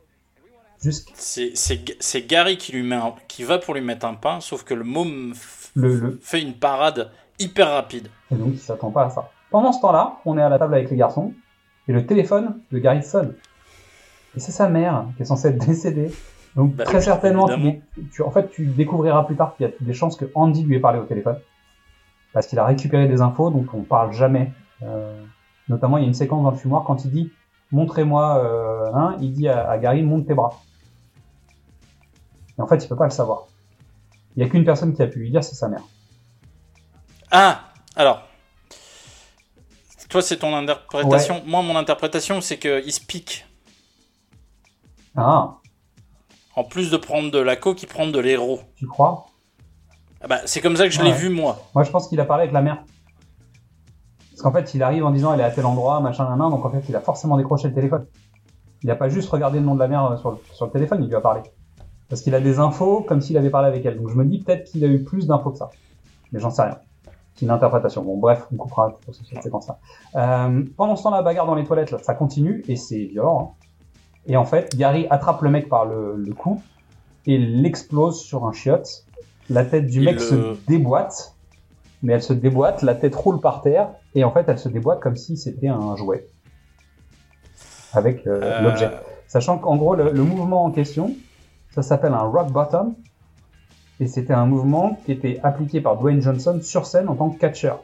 Jusqu'à 0.81 1.13
C'est- 1.17 2.27
Gary 2.27 2.57
qui, 2.59 2.73
lui 2.73 2.83
met 2.83 2.97
un- 2.97 3.15
qui 3.29 3.45
va 3.45 3.59
pour 3.59 3.75
lui 3.75 3.81
mettre 3.83 4.05
un 4.05 4.15
pain, 4.15 4.41
sauf 4.41 4.65
que 4.65 4.75
le 4.75 4.83
môme 4.85 5.33
f- 5.33 5.71
le, 5.77 5.95
le... 5.97 6.19
fait 6.21 6.43
une 6.43 6.55
parade 6.55 7.11
hyper 7.39 7.71
rapide. 7.71 8.09
Et 8.33 8.35
donc, 8.35 8.49
il 8.55 8.59
s'attend 8.59 8.91
pas 8.91 9.05
à 9.05 9.11
ça. 9.11 9.31
Pendant 9.51 9.73
ce 9.73 9.81
temps-là, 9.81 10.17
on 10.25 10.37
est 10.37 10.43
à 10.43 10.49
la 10.49 10.59
table 10.59 10.75
avec 10.75 10.91
les 10.91 10.97
garçons. 10.97 11.33
Et 11.89 11.93
le 11.93 12.05
téléphone 12.05 12.61
de 12.73 12.79
Gary 12.79 13.03
sonne. 13.05 13.35
Et 14.37 14.41
c'est 14.41 14.53
sa 14.53 14.69
mère 14.69 15.07
qui 15.17 15.23
est 15.23 15.27
censée 15.27 15.49
être 15.49 15.65
décédée. 15.67 16.11
Donc 16.57 16.75
Bah 16.75 16.85
très 16.85 16.99
oui, 16.99 17.05
certainement, 17.05 17.49
tu, 18.13 18.23
en 18.23 18.31
fait, 18.31 18.51
tu 18.51 18.67
découvriras 18.67 19.25
plus 19.25 19.37
tard 19.37 19.57
qu'il 19.57 19.67
y 19.67 19.69
a 19.69 19.73
des 19.81 19.95
chances 19.95 20.17
que 20.17 20.27
Andy 20.35 20.65
lui 20.65 20.77
ait 20.77 20.81
parlé 20.81 20.99
au 20.99 21.05
téléphone. 21.05 21.39
Parce 22.33 22.47
qu'il 22.47 22.59
a 22.59 22.65
récupéré 22.65 23.09
des 23.09 23.21
infos 23.21 23.51
dont 23.51 23.67
on 23.73 23.83
parle 23.83 24.13
jamais. 24.13 24.53
Euh, 24.83 25.23
notamment, 25.69 25.99
il 25.99 26.03
y 26.03 26.05
a 26.05 26.09
une 26.09 26.15
séquence 26.15 26.43
dans 26.43 26.51
le 26.51 26.57
fumoir 26.57 26.85
quand 26.85 27.05
il 27.05 27.11
dit 27.11 27.33
montrez-moi 27.71 28.39
euh, 28.45 29.17
il 29.21 29.33
dit 29.33 29.49
à, 29.49 29.69
à 29.69 29.79
Gary 29.79 30.03
monte 30.03 30.27
tes 30.27 30.35
bras. 30.35 30.61
Et 32.59 32.61
en 32.61 32.67
fait, 32.67 32.85
il 32.85 32.89
peut 32.89 32.97
pas 32.97 33.05
le 33.05 33.11
savoir. 33.11 33.47
Il 34.37 34.43
y 34.43 34.47
a 34.47 34.49
qu'une 34.49 34.65
personne 34.65 34.95
qui 34.95 35.03
a 35.03 35.07
pu 35.07 35.21
lui 35.21 35.31
dire, 35.31 35.43
c'est 35.43 35.55
sa 35.55 35.69
mère. 35.69 35.83
Ah, 37.31 37.61
alors. 37.97 38.23
Toi, 40.09 40.21
c'est 40.21 40.37
ton 40.37 40.55
interprétation. 40.55 41.43
Moi, 41.47 41.63
mon 41.63 41.77
interprétation, 41.77 42.41
c'est 42.43 42.59
qu'il 42.59 42.93
se 42.93 43.01
pique. 43.01 43.47
Ah, 45.17 45.57
En 46.57 46.65
plus 46.65 46.91
de 46.91 46.97
prendre 46.97 47.31
de 47.31 47.39
la 47.39 47.57
coke, 47.57 47.83
il 47.83 47.87
prend 47.87 48.07
de 48.07 48.19
l'héros. 48.19 48.61
tu 48.77 48.87
crois? 48.87 49.27
Ah 50.21 50.29
bah, 50.29 50.39
c'est 50.45 50.61
comme 50.61 50.77
ça 50.77 50.85
que 50.85 50.91
je 50.91 51.03
l'ai 51.03 51.13
vu, 51.13 51.29
moi. 51.31 51.59
Moi, 51.75 51.83
je 51.85 51.91
pense 51.91 52.09
qu'il 52.09 52.21
a 52.21 52.25
parlé 52.25 52.43
avec 52.43 52.53
la 52.53 52.63
mère. 52.63 52.85
Parce 54.31 54.43
qu'en 54.43 54.53
fait, 54.53 54.75
il 54.75 54.83
arrive 54.83 55.05
en 55.05 55.11
disant 55.11 55.33
elle 55.33 55.41
est 55.41 55.45
à 55.45 55.51
tel 55.51 55.67
endroit, 55.67 56.01
machin, 56.01 56.25
nan, 56.37 56.51
donc 56.51 56.65
en 56.65 56.71
fait, 56.71 56.83
il 56.89 56.95
a 56.97 57.01
forcément 57.01 57.37
décroché 57.37 57.69
le 57.69 57.75
téléphone. 57.75 58.07
Il 58.83 58.91
a 58.91 58.97
pas 58.97 59.09
juste 59.09 59.29
regardé 59.31 59.59
le 59.61 59.65
nom 59.65 59.75
de 59.75 59.81
la 59.81 59.89
mère 59.89 60.05
euh, 60.13 60.17
sur 60.17 60.33
le, 60.33 60.39
sur 60.53 60.67
le 60.67 60.73
téléphone, 60.73 61.03
il 61.03 61.09
lui 61.09 61.15
a 61.17 61.21
parlé. 61.21 61.41
Parce 62.09 62.21
qu'il 62.23 62.35
a 62.35 62.41
des 62.41 62.59
infos 62.59 63.01
comme 63.03 63.21
s'il 63.21 63.37
avait 63.39 63.51
parlé 63.51 63.69
avec 63.69 63.85
elle. 63.87 63.97
Donc 63.97 64.11
je 64.11 64.15
me 64.17 64.25
dis 64.25 64.41
peut-être 64.41 64.71
qu'il 64.71 64.85
a 64.85 64.89
eu 64.89 65.03
plus 65.03 65.27
d'infos 65.27 65.51
que 65.51 65.59
ça. 65.59 65.71
Mais 66.33 66.41
j'en 66.41 66.51
sais 66.51 66.63
rien. 66.63 66.79
C'est 67.35 67.47
une 67.47 67.51
interprétation. 67.51 68.03
Bon, 68.03 68.19
bref, 68.19 68.47
on 68.53 68.57
coupera 68.57 68.91
pour 69.05 69.15
cette 69.15 69.43
séquence-là. 69.43 69.79
Euh, 70.17 70.63
pendant 70.77 70.97
ce 70.97 71.03
temps, 71.05 71.11
la 71.11 71.23
bagarre 71.23 71.47
dans 71.47 71.55
les 71.55 71.65
toilettes, 71.65 71.91
là, 71.91 71.99
ça 72.03 72.15
continue 72.15 72.63
et 72.69 72.77
c'est 72.77 73.05
violent. 73.05 73.57
hein. 73.59 73.67
Et 74.27 74.37
en 74.37 74.45
fait, 74.45 74.77
Gary 74.77 75.07
attrape 75.11 75.43
le 75.43 75.51
mec 75.51 75.69
par 75.69 75.85
le, 75.85 76.15
le 76.17 76.33
cou 76.35 76.63
et 77.27 77.39
l'explose 77.39 78.21
sur 78.21 78.45
un 78.47 78.53
chiotte. 78.53 79.05
La 79.51 79.65
tête 79.65 79.87
du 79.87 79.99
Il 79.99 80.05
mec 80.05 80.15
le- 80.17 80.21
se 80.21 80.57
déboîte, 80.69 81.35
mais 82.03 82.13
elle 82.15 82.23
se 82.23 82.33
déboîte, 82.33 82.83
la 82.83 82.95
tête 82.95 83.15
roule 83.15 83.41
par 83.41 83.63
terre 83.63 83.89
et 84.15 84.23
en 84.25 84.31
fait, 84.31 84.45
elle 84.49 84.59
se 84.59 84.69
déboîte 84.69 85.01
comme 85.01 85.17
si 85.17 85.37
c'était 85.37 85.69
un 85.69 85.97
jouet 85.97 86.27
avec 87.93 88.27
euh, 88.27 88.41
Euh, 88.43 88.61
l'objet. 88.63 88.91
Sachant 89.29 89.59
qu'en 89.59 89.77
gros, 89.77 89.95
le, 89.95 90.11
le 90.11 90.23
mouvement 90.23 90.65
en 90.65 90.71
question, 90.71 91.15
ça 91.75 91.83
s'appelle 91.83 92.13
un 92.13 92.23
rock 92.23 92.51
bottom. 92.53 92.95
Et 94.01 94.07
c'était 94.07 94.33
un 94.33 94.47
mouvement 94.47 94.99
qui 95.05 95.13
était 95.13 95.39
appliqué 95.43 95.81
par 95.81 95.97
Dwayne 95.97 96.21
Johnson 96.21 96.59
sur 96.63 96.87
scène 96.87 97.09
en 97.09 97.15
tant 97.15 97.31
que 97.31 97.39
catcheur. 97.39 97.81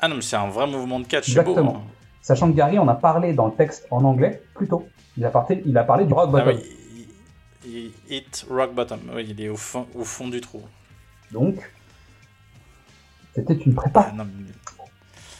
Ah 0.00 0.08
non, 0.08 0.16
mais 0.16 0.20
c'est 0.22 0.36
un 0.36 0.48
vrai 0.48 0.66
mouvement 0.66 1.00
de 1.00 1.06
catch, 1.06 1.34
beau. 1.34 1.40
Exactement. 1.40 1.76
hein. 1.76 1.90
Sachant 2.26 2.50
que 2.50 2.56
Gary, 2.56 2.76
on 2.80 2.88
a 2.88 2.94
parlé 2.96 3.34
dans 3.34 3.46
le 3.46 3.52
texte 3.52 3.86
en 3.92 4.02
anglais 4.02 4.42
plus 4.54 4.66
tôt. 4.66 4.88
Il 5.16 5.24
a 5.24 5.30
parlé, 5.30 5.62
il 5.64 5.78
a 5.78 5.84
parlé 5.84 6.06
du 6.06 6.12
rock 6.12 6.28
Ah 6.30 6.32
bottom. 6.42 6.56
oui, 6.56 7.06
Il 7.64 7.92
hit 8.12 8.46
rock 8.50 8.74
bottom. 8.74 8.98
Oui, 9.14 9.26
il 9.30 9.40
est 9.40 9.48
au 9.48 9.54
fond, 9.56 9.86
au 9.94 10.02
fond 10.02 10.26
du 10.26 10.40
trou. 10.40 10.60
Donc, 11.30 11.54
c'était 13.32 13.54
une 13.54 13.76
prépa. 13.76 14.08
Ah, 14.10 14.12
non, 14.16 14.24
mais- 14.24 14.52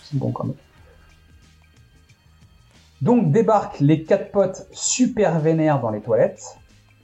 C'est 0.05 0.17
bon 0.17 0.31
quand 0.31 0.45
même. 0.45 0.55
Donc 3.03 3.33
débarquent 3.33 3.81
les 3.81 4.05
quatre 4.05 4.31
potes 4.31 4.69
super 4.71 5.41
vénères 5.41 5.81
dans 5.81 5.91
les 5.91 6.01
toilettes 6.01 6.57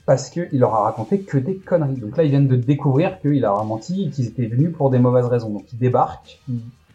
parce 0.06 0.30
qu'il 0.30 0.48
leur 0.52 0.74
a 0.74 0.84
raconté 0.84 1.22
que 1.22 1.38
des 1.38 1.56
conneries. 1.56 1.96
Donc 1.96 2.16
là, 2.16 2.22
ils 2.22 2.30
viennent 2.30 2.46
de 2.46 2.54
découvrir 2.54 3.20
qu'il 3.20 3.44
a 3.44 3.52
menti 3.64 4.04
et 4.04 4.10
qu'ils 4.10 4.28
étaient 4.28 4.46
venus 4.46 4.72
pour 4.76 4.90
des 4.90 5.00
mauvaises 5.00 5.26
raisons. 5.26 5.50
Donc 5.50 5.72
ils 5.72 5.78
débarquent 5.80 6.40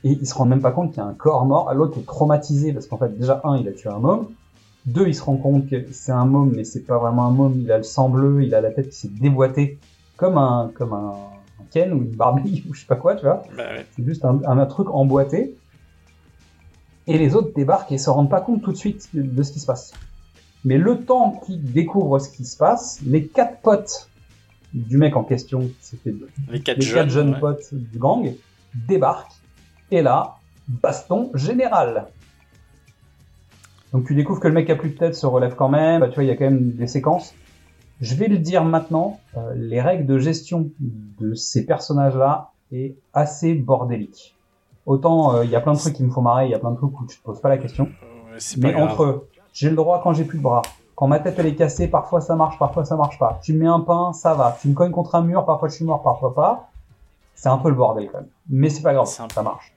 et 0.03 0.11
ils 0.11 0.28
se 0.28 0.34
rendent 0.34 0.49
même 0.49 0.61
pas 0.61 0.72
compte 0.72 0.91
qu'il 0.94 1.02
y 1.02 1.06
a 1.06 1.07
un 1.10 1.14
corps 1.14 1.45
mort. 1.45 1.74
L'autre 1.74 1.98
est 1.99 2.06
traumatisé 2.06 2.74
parce 2.74 2.88
qu'en 2.88 2.98
fait, 2.98 3.18
déjà, 3.18 3.41
un, 3.44 3.57
il 3.57 3.68
a 3.68 3.72
tué 3.72 3.90
un 3.90 3.99
môme. 3.99 4.28
Deux, 4.86 5.07
il 5.07 5.15
se 5.15 5.22
rend 5.24 5.36
compte 5.38 5.68
que 5.68 5.86
c'est 5.91 6.11
un 6.11 6.26
môme, 6.26 6.53
mais 6.56 6.64
c'est 6.64 6.82
pas 6.86 6.98
vraiment 6.98 7.26
un 7.26 7.32
môme. 7.32 7.60
Il 7.60 7.72
a 7.72 7.78
le 7.78 7.84
sang 7.84 8.10
bleu, 8.10 8.44
il 8.44 8.53
a 8.56 8.61
la 8.61 8.72
tête 8.72 8.90
qui 8.90 8.95
s'est 8.95 9.10
déboîtée 9.10 9.80
comme 10.15 10.38
un, 10.38 10.72
comme 10.76 10.94
un, 10.94 11.10
un 11.60 11.64
Ken 11.72 11.91
ou 11.94 11.98
une 11.98 12.11
Barbie 12.15 12.64
ou 12.69 12.74
je 12.74 12.82
sais 12.82 12.86
pas 12.86 12.95
quoi, 12.95 13.15
tu 13.15 13.26
vois. 13.26 13.44
Bah 13.57 13.64
ouais. 13.74 13.86
C'est 13.95 14.06
juste 14.06 14.24
un, 14.24 14.40
un 14.45 14.65
truc 14.65 14.90
emboîté. 14.91 15.56
Et 17.07 17.18
les 17.18 17.36
autres 17.36 17.52
débarquent 17.56 17.91
et 17.91 17.98
se 17.98 18.10
rendent 18.10 18.30
pas 18.30 18.41
compte 18.41 18.61
tout 18.61 18.72
de 18.72 18.78
suite 18.78 19.10
de, 19.14 19.22
de 19.22 19.44
ce 19.44 19.52
qui 19.53 19.60
se 19.60 19.65
passe. 19.65 19.94
Mais 20.65 20.78
le 20.78 20.99
temps 21.06 21.41
qu'ils 21.45 21.64
découvrent 21.72 22.19
ce 22.19 22.30
qui 22.30 22.44
se 22.45 22.57
passe, 22.57 22.99
les 23.06 23.26
quatre 23.28 23.60
potes 23.61 24.10
du 24.74 24.98
mec 24.98 25.15
en 25.15 25.24
question, 25.24 25.69
c'était 25.80 26.14
Les 26.52 26.60
quatre 26.61 26.78
les 26.78 26.86
jeunes. 26.86 26.95
quatre 26.95 27.10
jeunes 27.10 27.34
ouais. 27.36 27.40
potes 27.40 27.74
du 27.74 27.98
gang, 27.98 28.34
débarquent. 28.88 29.32
Et 29.92 30.02
là, 30.02 30.36
baston 30.68 31.32
général. 31.34 32.08
Donc 33.94 34.06
tu 34.06 34.16
découvres 34.16 34.40
que 34.40 34.48
le 34.48 34.54
mec 34.54 34.70
a 34.70 34.76
plus 34.76 34.90
de 34.90 34.98
tête 34.98 35.16
se 35.16 35.26
relève 35.26 35.56
quand 35.56 35.70
même. 35.70 36.02
Bah, 36.02 36.10
tu 36.10 36.16
vois, 36.16 36.24
il 36.24 36.28
y 36.28 36.32
a 36.32 36.36
quand 36.36 36.46
même 36.46 36.72
des 36.72 36.88
séquences. 36.88 37.34
Je 38.02 38.16
vais 38.16 38.28
le 38.28 38.38
dire 38.38 38.64
maintenant, 38.64 39.20
euh, 39.38 39.54
les 39.56 39.82
règles 39.82 40.06
de 40.06 40.20
gestion 40.20 40.70
de 40.80 41.34
ces 41.34 41.66
personnages-là 41.66 42.52
est 42.72 42.96
assez 43.14 43.56
bordélique. 43.56 44.36
Autant 44.86 45.36
euh, 45.36 45.46
il 45.46 45.50
y 45.50 45.56
a 45.56 45.62
plein 45.62 45.74
de 45.74 45.80
trucs 45.80 45.94
qui 45.94 46.04
me 46.04 46.12
font 46.12 46.22
marrer, 46.22 46.46
il 46.46 46.52
y 46.52 46.54
a 46.54 46.60
plein 46.60 46.72
de 46.72 46.78
trucs 46.78 47.00
où 47.00 47.06
tu 47.06 47.18
te 47.18 47.24
poses 47.24 47.42
pas 47.42 47.50
la 47.50 47.58
question. 47.58 47.90
Mais 48.58 48.72
grave. 48.72 48.84
entre 48.84 49.28
j'ai 49.52 49.70
le 49.70 49.76
droit 49.76 50.02
quand 50.04 50.14
j'ai 50.14 50.26
plus 50.26 50.38
de 50.38 50.44
bras, 50.44 50.62
quand 50.96 51.08
ma 51.08 51.20
tête 51.20 51.36
elle 51.40 51.48
est 51.48 51.56
cassée, 51.56 51.88
parfois 51.88 52.22
ça 52.22 52.36
marche, 52.36 52.60
parfois 52.60 52.86
ça 52.86 52.96
marche 52.96 53.18
pas. 53.18 53.40
Tu 53.42 53.54
me 53.54 53.60
mets 53.60 53.68
un 53.68 53.80
pain, 53.80 54.14
ça 54.14 54.36
va. 54.36 54.56
Tu 54.62 54.68
me 54.68 54.76
cognes 54.76 54.92
contre 54.92 55.16
un 55.16 55.24
mur, 55.24 55.46
parfois 55.46 55.70
je 55.70 55.76
suis 55.76 55.86
mort, 55.86 56.04
parfois 56.04 56.36
pas. 56.36 56.70
C'est 57.34 57.50
un 57.50 57.58
peu 57.58 57.70
le 57.70 57.76
bordel 57.76 58.10
quand 58.12 58.20
même. 58.20 58.30
Mais 58.50 58.70
c'est 58.70 58.84
pas 58.84 58.94
grave, 58.94 59.08
ça 59.08 59.42
marche. 59.42 59.74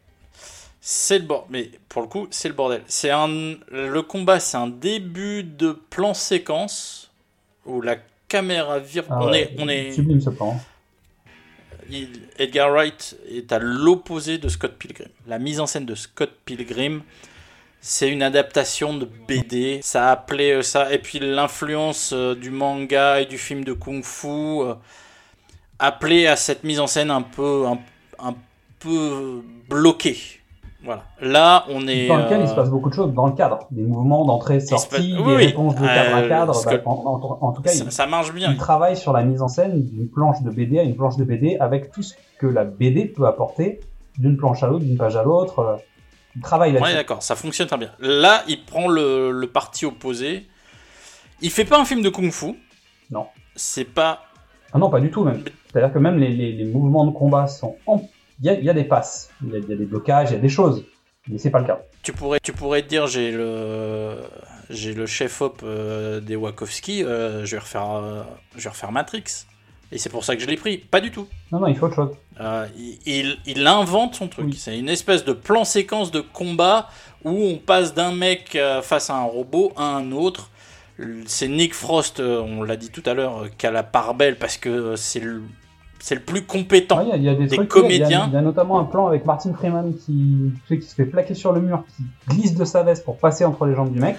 C'est 0.80 1.18
le 1.18 1.24
bordel. 1.26 1.48
Mais 1.50 1.70
pour 1.88 2.02
le 2.02 2.08
coup, 2.08 2.26
c'est 2.30 2.48
le 2.48 2.54
bordel. 2.54 2.82
C'est 2.86 3.10
un 3.10 3.28
le 3.70 4.00
combat, 4.02 4.40
c'est 4.40 4.56
un 4.56 4.68
début 4.68 5.42
de 5.44 5.72
plan 5.90 6.14
séquence 6.14 7.10
où 7.66 7.80
la 7.82 7.96
caméra 8.28 8.78
vire. 8.78 9.04
Ah 9.10 9.18
on 9.22 9.30
ouais, 9.30 9.42
est 9.42 9.54
on 9.58 9.68
est 9.68 9.92
sublime 9.92 10.20
ce 10.20 10.30
plan. 10.30 10.58
il- 11.90 12.28
Edgar 12.38 12.70
Wright 12.70 13.16
est 13.30 13.52
à 13.52 13.58
l'opposé 13.58 14.38
de 14.38 14.48
Scott 14.48 14.72
Pilgrim. 14.78 15.08
La 15.26 15.38
mise 15.38 15.60
en 15.60 15.66
scène 15.66 15.86
de 15.86 15.94
Scott 15.94 16.30
Pilgrim, 16.44 17.02
c'est 17.80 18.08
une 18.10 18.22
adaptation 18.22 18.94
de 18.96 19.04
BD. 19.04 19.80
Ça 19.82 20.08
a 20.08 20.12
appelé 20.12 20.52
euh, 20.52 20.62
ça. 20.62 20.92
Et 20.92 20.98
puis 20.98 21.18
l'influence 21.18 22.12
euh, 22.14 22.34
du 22.34 22.50
manga 22.50 23.20
et 23.20 23.26
du 23.26 23.38
film 23.38 23.64
de 23.64 23.72
kung 23.74 24.02
fu 24.04 24.28
euh, 24.28 24.74
appelé 25.78 26.26
à 26.26 26.36
cette 26.36 26.64
mise 26.64 26.80
en 26.80 26.86
scène 26.86 27.10
un 27.10 27.22
peu 27.22 27.66
un, 27.66 27.78
un 28.18 28.34
peu 28.78 29.42
bloquée. 29.68 30.18
Voilà. 30.82 31.02
Là, 31.20 31.64
on 31.68 31.86
est. 31.86 32.08
Dans 32.08 32.16
lequel 32.16 32.40
il 32.40 32.46
se 32.48 32.52
euh, 32.52 32.56
passe 32.56 32.70
beaucoup 32.70 32.88
de 32.88 32.94
choses 32.94 33.12
dans 33.12 33.26
le 33.26 33.32
cadre, 33.32 33.66
des 33.70 33.82
mouvements 33.82 34.24
d'entrée, 34.24 34.60
se 34.60 34.68
sortie, 34.68 34.88
passe- 34.88 35.00
des 35.00 35.14
oui, 35.16 35.34
réponses 35.36 35.74
de 35.74 35.80
cadre 35.86 36.14
à 36.16 36.20
Euh, 36.20 36.28
cadre. 36.28 36.64
Bah, 36.64 36.78
que- 36.78 36.82
en, 36.86 36.92
en- 36.92 37.38
en 37.42 37.52
tout 37.52 37.60
cas, 37.62 37.70
ça, 37.70 37.84
il, 37.84 37.92
ça 37.92 38.06
marche 38.06 38.32
bien. 38.32 38.50
il 38.50 38.56
travaille 38.56 38.96
sur 38.96 39.12
la 39.12 39.22
mise 39.22 39.42
en 39.42 39.48
scène 39.48 39.82
d'une 39.82 40.08
planche 40.08 40.40
de 40.42 40.50
BD 40.50 40.78
à 40.78 40.82
une 40.82 40.96
planche 40.96 41.16
de 41.16 41.24
BD 41.24 41.56
avec 41.58 41.92
tout 41.92 42.02
ce 42.02 42.14
que 42.38 42.46
la 42.46 42.64
BD 42.64 43.04
peut 43.06 43.26
apporter 43.26 43.80
d'une 44.18 44.36
planche 44.38 44.62
à 44.62 44.68
l'autre, 44.68 44.84
d'une 44.84 44.96
page 44.96 45.16
à 45.16 45.22
l'autre. 45.22 45.58
euh, 45.58 45.76
Il 46.36 46.42
travaille 46.42 46.72
Ouais, 46.72 46.78
là-dessus. 46.80 46.94
d'accord, 46.94 47.22
ça 47.22 47.34
fonctionne 47.36 47.66
très 47.66 47.76
bien. 47.76 47.90
Là, 47.98 48.42
il 48.48 48.64
prend 48.64 48.88
le, 48.88 49.30
le 49.32 49.46
parti 49.48 49.84
opposé. 49.84 50.46
Il 51.42 51.50
fait 51.50 51.64
pas 51.64 51.78
un 51.80 51.84
film 51.84 52.02
de 52.02 52.08
kung-fu. 52.08 52.54
Non. 53.10 53.26
C'est 53.56 53.84
pas. 53.84 54.20
Ah 54.72 54.78
non, 54.78 54.88
pas 54.88 55.00
du 55.00 55.10
tout 55.10 55.24
même. 55.24 55.42
C'est-à-dire 55.72 55.92
que 55.92 55.98
même 55.98 56.16
les, 56.18 56.28
les- 56.28 56.52
les 56.52 56.64
mouvements 56.64 57.04
de 57.04 57.10
combat 57.10 57.46
sont... 57.48 57.76
en- 57.86 58.00
Il 58.40 58.46
y, 58.46 58.48
a, 58.48 58.54
il 58.54 58.64
y 58.64 58.70
a 58.70 58.74
des 58.74 58.84
passes, 58.84 59.30
il 59.44 59.50
y 59.50 59.56
a, 59.56 59.58
il 59.58 59.68
y 59.68 59.72
a 59.72 59.76
des 59.76 59.84
blocages, 59.84 60.30
il 60.30 60.34
y 60.34 60.36
a 60.36 60.40
des 60.40 60.48
choses, 60.48 60.84
mais 61.28 61.36
c'est 61.38 61.50
pas 61.50 61.60
le 61.60 61.66
cas. 61.66 61.80
Tu 62.02 62.12
pourrais, 62.12 62.40
tu 62.40 62.52
pourrais 62.52 62.80
te 62.82 62.88
dire, 62.88 63.06
j'ai 63.06 63.30
le, 63.32 64.16
j'ai 64.70 64.94
le 64.94 65.04
chef-op 65.06 65.60
euh, 65.62 66.20
des 66.20 66.36
Wachowski. 66.36 67.04
euh, 67.04 67.44
je 67.44 67.56
vais 67.56 67.60
refaire, 67.60 67.90
euh, 67.92 68.22
je 68.56 68.62
vais 68.64 68.70
refaire 68.70 68.92
Matrix. 68.92 69.24
Et 69.92 69.98
c'est 69.98 70.08
pour 70.08 70.24
ça 70.24 70.36
que 70.36 70.42
je 70.42 70.46
l'ai 70.46 70.56
pris. 70.56 70.78
Pas 70.78 71.00
du 71.00 71.10
tout. 71.10 71.26
Non, 71.52 71.60
non, 71.60 71.66
il 71.66 71.76
faut 71.76 71.86
autre 71.86 71.96
chose. 71.96 72.16
Il, 72.78 72.98
il- 73.06 73.38
il 73.44 73.66
invente 73.66 74.14
son 74.14 74.28
truc. 74.28 74.46
Oui. 74.46 74.54
C'est 74.56 74.78
une 74.78 74.88
espèce 74.88 75.24
de 75.24 75.32
plan 75.32 75.64
séquence 75.64 76.10
de 76.12 76.20
combat 76.20 76.88
où 77.24 77.30
on 77.32 77.56
passe 77.58 77.92
d'un 77.92 78.12
mec 78.14 78.56
face 78.82 79.10
à 79.10 79.16
un 79.16 79.24
robot 79.24 79.72
à 79.76 79.82
un 79.82 80.12
autre. 80.12 80.48
C'est 81.26 81.48
Nick 81.48 81.74
Frost, 81.74 82.20
on 82.20 82.62
l'a 82.62 82.76
dit 82.76 82.90
tout 82.90 83.02
à 83.04 83.14
l'heure, 83.14 83.48
qui 83.58 83.66
a 83.66 83.70
la 83.72 83.82
part 83.82 84.14
belle 84.14 84.36
parce 84.38 84.56
que 84.58 84.94
c'est 84.96 85.18
le, 85.20 85.42
c'est 86.00 86.14
le 86.16 86.20
plus 86.22 86.42
compétent. 86.44 86.98
Ouais, 86.98 87.04
Il 87.04 87.08
y 87.10 87.12
a- 87.12 87.16
il 87.16 87.22
y, 87.24 87.28
a 87.28 87.34
des, 87.34 87.46
des 87.46 87.56
trucs, 87.56 87.70
il 87.74 87.76
y 87.76 87.78
a- 87.78 87.82
comédiens. 87.82 88.24
Il 88.28 88.32
y, 88.34 88.36
a 88.36 88.40
notamment 88.42 88.80
un 88.80 88.84
plan 88.84 89.06
avec 89.06 89.24
Martin 89.26 89.52
Freeman 89.54 89.94
qui, 89.96 90.50
se 90.68 90.94
fait 90.94 91.04
plaquer 91.04 91.34
sur 91.34 91.52
le 91.52 91.60
mur, 91.60 91.84
qui 91.96 92.04
glisse 92.34 92.54
de 92.54 92.64
sa 92.64 92.82
veste 92.82 93.04
pour 93.04 93.18
passer 93.18 93.44
entre 93.44 93.66
les 93.66 93.74
jambes 93.74 93.92
du 93.92 94.00
mec. 94.00 94.16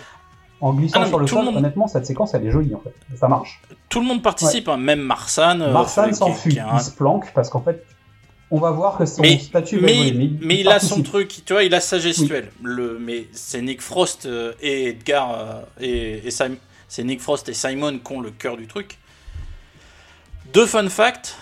En 0.62 0.74
glissant 0.74 0.99
Ah 0.99 1.03
non, 1.06 1.08
sur 1.10 1.20
le 1.20 1.26
sol, 1.28 1.40
le 1.40 1.45
monde- 1.45 1.58
honnêtement, 1.58 1.88
cette 1.88 2.06
séquence, 2.06 2.36
elle 2.36 2.45
est 2.45 2.52
jolie 2.52 2.76
en 2.76 2.80
fait. 2.82 2.94
Ça 3.18 3.28
marche. 3.28 3.60
Tout 3.90 3.99
le 3.99 4.06
monde 4.06 4.22
participe, 4.22 4.70
hein, 4.70 4.78
même 4.78 5.02
Marsan. 5.02 5.60
euh, 5.60 5.74
Marsan 5.74 6.14
s'enfuit, 6.14 6.60
un- 6.60 6.76
il 6.78 6.82
se 6.82 6.91
planque 6.91 7.32
parce 7.34 7.49
qu'en 7.49 7.62
fait, 7.62 7.84
on 8.52 8.60
va 8.60 8.70
voir 8.70 8.98
que 8.99 9.06
son 9.08 9.24
Mais, 9.24 9.40
statut 9.40 9.80
va 9.80 9.88
mais, 9.88 10.08
évoluer. 10.10 10.32
mais 10.40 10.60
il 10.60 10.68
a 10.70 10.80
son 10.80 11.02
truc, 11.02 11.41
tu 11.45 11.53
vois, 11.53 11.64
il 11.64 11.74
a 11.74 11.80
sa 11.80 11.98
gestuelle. 11.98 12.52
Le, 12.62 12.99
mais 12.99 13.26
c'est 13.32 13.60
Nick 13.64 13.82
Frost 13.82 14.28
euh, 14.28 14.53
et 14.62 14.90
Edgar 14.90 15.32
euh, 15.36 15.62
et, 15.80 16.28
et 16.28 16.32
c'est 16.32 17.03
Nick 17.06 17.22
Frost 17.22 17.49
et 17.49 17.53
Simon 17.53 17.98
qui 17.98 18.12
ont 18.14 18.22
le 18.22 18.30
cœur 18.30 18.56
du 18.56 18.68
truc. 18.68 18.99
Deux 20.53 20.68
fun 20.68 20.88
facts. 20.90 21.38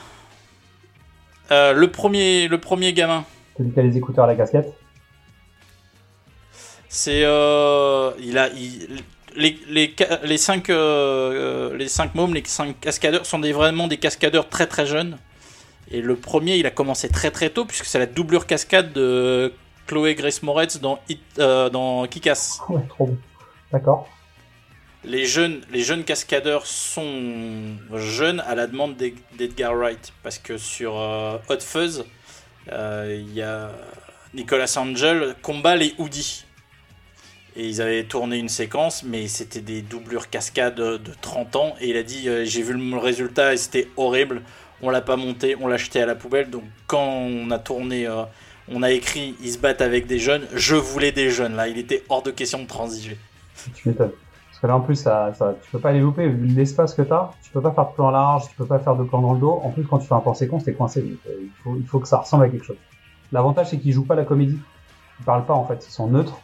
Euh, 1.52 1.74
le 1.74 1.90
premier, 1.92 2.48
le 2.48 2.60
premier 2.60 2.94
gamin, 2.94 3.26
Celui 3.58 3.72
qui 3.72 3.80
a 3.80 3.84
les 3.84 3.98
écouteurs 3.98 4.26
à 4.26 4.28
la 4.28 4.36
casquette. 4.36 4.72
c'est 6.88 7.24
euh, 7.24 8.12
il 8.20 8.38
a 8.38 8.50
il- 8.50 9.04
les, 9.36 9.58
les, 9.70 9.96
les 10.24 10.38
cinq 10.38 10.70
euh, 10.70 11.76
les 11.78 11.88
cinq 11.88 12.16
mômes, 12.16 12.34
les 12.34 12.44
cinq 12.46 12.80
cascadeurs 12.80 13.26
sont 13.26 13.40
des, 13.40 13.52
vraiment 13.54 13.88
des 13.88 13.98
cascadeurs 13.98 14.50
très 14.50 14.66
très 14.68 14.86
jeunes. 14.88 15.18
Et 15.92 16.02
le 16.02 16.16
premier, 16.16 16.58
il 16.58 16.66
a 16.66 16.72
commencé 16.72 17.10
très 17.10 17.32
très 17.32 17.50
tôt 17.50 17.66
puisque 17.66 17.86
c'est 17.86 18.00
la 18.00 18.06
doublure 18.08 18.46
cascade 18.48 18.92
de 18.94 19.54
Chloé 19.88 20.16
Grace 20.16 20.44
Moretz 20.44 20.80
dans 20.80 21.00
Hit, 21.10 21.22
dans 21.38 22.06
Kick-Ass. 22.08 22.62
Ouais, 22.70 22.82
trop 22.90 23.08
bon. 23.08 23.18
D'accord. 23.72 24.08
Les 25.06 25.26
jeunes, 25.26 25.62
les 25.72 25.82
jeunes 25.82 26.04
cascadeurs 26.04 26.66
sont 26.66 27.78
jeunes 27.96 28.42
à 28.42 28.54
la 28.56 28.68
demande 28.68 28.98
d'Ed- 28.98 29.16
d'Edgar 29.38 29.74
Wright 29.74 30.12
parce 30.24 30.38
que 30.40 30.58
sur 30.58 31.00
euh, 31.00 31.38
Hot 31.48 31.60
Fuzz, 31.62 32.04
euh, 32.72 33.18
il 33.26 33.34
y 33.34 33.42
a 33.42 33.72
Nicolas 34.34 34.72
Angel 34.78 35.36
combat 35.42 35.76
les 35.78 35.94
Hoodie. 35.98 36.44
Et 37.56 37.68
ils 37.68 37.82
avaient 37.82 38.04
tourné 38.04 38.38
une 38.38 38.50
séquence, 38.50 39.04
mais 39.04 39.28
c'était 39.28 39.62
des 39.62 39.82
doublures 39.82 40.30
cascades 40.30 40.76
de 40.76 41.02
30 41.22 41.56
ans. 41.56 41.76
Et 41.82 41.90
il 41.90 41.98
a 41.98 42.04
dit 42.04 42.28
euh, 42.28 42.44
J'ai 42.46 42.62
vu 42.62 42.74
le 42.74 42.98
résultat 42.98 43.54
et 43.54 43.58
c'était 43.58 43.88
horrible. 43.96 44.42
On 44.82 44.90
l'a 44.90 45.02
pas 45.02 45.16
monté, 45.16 45.56
on 45.60 45.68
l'a 45.68 45.78
jeté 45.78 46.02
à 46.02 46.06
la 46.06 46.16
poubelle. 46.16 46.50
Donc 46.50 46.64
quand 46.88 47.06
on 47.08 47.50
a 47.52 47.60
tourné, 47.60 48.08
on 48.68 48.84
a 48.84 48.92
écrit 48.92 49.36
Ils 49.42 49.54
se 49.54 49.58
battent 49.58 49.82
avec 49.82 50.08
des 50.08 50.20
jeunes. 50.20 50.46
Je 50.54 50.76
voulais 50.76 51.12
des 51.14 51.32
jeunes. 51.32 51.56
Là, 51.56 51.70
il 51.70 51.78
était 51.78 52.04
hors 52.10 52.22
de 52.22 52.32
question 52.32 52.60
de 52.62 52.68
transiger. 52.68 53.18
Tu. 53.76 53.90
Parce 54.62 54.62
que 54.64 54.68
là, 54.68 54.76
en 54.76 54.82
plus, 54.82 54.96
ça, 54.96 55.32
ça, 55.36 55.56
tu 55.62 55.72
peux 55.72 55.80
pas 55.80 55.94
les 55.94 56.02
louper, 56.02 56.28
vu 56.28 56.48
l'espace 56.48 56.94
que 56.94 57.02
t'as. 57.02 57.32
Tu 57.44 57.50
peux 57.52 57.62
pas 57.62 57.72
faire 57.72 57.88
de 57.90 57.94
plan 57.94 58.12
large, 58.12 58.50
tu 58.50 58.56
peux 58.56 58.66
pas 58.66 58.80
faire 58.80 58.96
de 58.98 59.06
plan 59.06 59.22
dans 59.22 59.34
le 59.34 59.40
dos. 59.40 59.62
En 59.64 59.70
plus, 59.70 59.86
quand 59.86 60.00
tu 60.00 60.08
fais 60.08 60.14
un 60.16 60.20
plan 60.20 60.34
séquence, 60.34 60.66
t'es 60.66 60.74
coincé. 60.74 61.02
Donc, 61.02 61.18
euh, 61.30 61.32
il, 61.42 61.50
faut, 61.64 61.76
il 61.80 61.86
faut 61.88 62.00
que 62.00 62.08
ça 62.10 62.18
ressemble 62.18 62.44
à 62.44 62.50
quelque 62.50 62.66
chose. 62.66 62.76
L'avantage, 63.32 63.70
c'est 63.70 63.78
qu'ils 63.80 63.94
jouent 63.94 64.06
pas 64.06 64.16
la 64.16 64.26
comédie. 64.26 64.60
Ils 65.20 65.26
parlent 65.26 65.46
pas, 65.46 65.54
en 65.54 65.66
fait. 65.66 65.86
Ils 65.88 65.92
sont 65.92 66.08
neutres. 66.08 66.38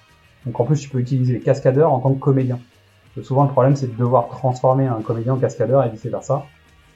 Donc, 0.45 0.57
en 0.59 0.63
plus, 0.63 0.79
tu 0.79 0.87
peux 0.89 0.99
utiliser 0.99 1.33
les 1.33 1.41
cascadeurs 1.41 1.91
en 1.91 1.99
tant 1.99 2.13
que 2.13 2.19
comédien. 2.19 2.55
Parce 3.03 3.15
que 3.15 3.21
souvent, 3.23 3.43
le 3.43 3.49
problème, 3.49 3.75
c'est 3.75 3.87
de 3.93 3.97
devoir 3.97 4.29
transformer 4.29 4.87
un 4.87 5.01
comédien 5.01 5.33
en 5.33 5.37
cascadeur 5.37 5.83
et 5.83 5.89
vice 5.89 6.05
versa. 6.05 6.45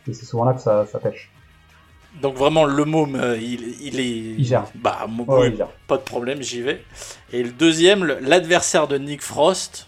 Et 0.07 0.13
c'est 0.13 0.25
souvent 0.25 0.45
là 0.45 0.53
que 0.53 0.61
ça, 0.61 0.85
ça 0.85 0.99
pêche. 0.99 1.29
Donc 2.21 2.35
vraiment 2.35 2.65
le 2.65 2.85
môme, 2.85 3.15
euh, 3.17 3.37
il, 3.37 3.75
il 3.85 3.99
est... 3.99 4.35
Il 4.39 4.43
gère. 4.45 4.65
Bah, 4.75 5.05
mo- 5.07 5.25
Ouais, 5.27 5.41
oui, 5.41 5.47
il 5.51 5.57
gère. 5.57 5.67
pas 5.85 5.97
de 5.97 6.01
problème, 6.01 6.41
j'y 6.41 6.61
vais. 6.61 6.81
Et 7.31 7.43
le 7.43 7.51
deuxième, 7.51 8.03
l'adversaire 8.03 8.87
de 8.87 8.97
Nick 8.97 9.21
Frost, 9.21 9.87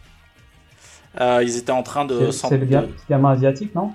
euh, 1.20 1.44
ils 1.44 1.58
étaient 1.58 1.72
en 1.72 1.84
train 1.84 2.06
de... 2.06 2.32
C'est 2.32 2.58
le 2.58 2.66
de- 2.66 2.90
gamin 3.10 3.32
asiatique, 3.32 3.76
non? 3.76 3.94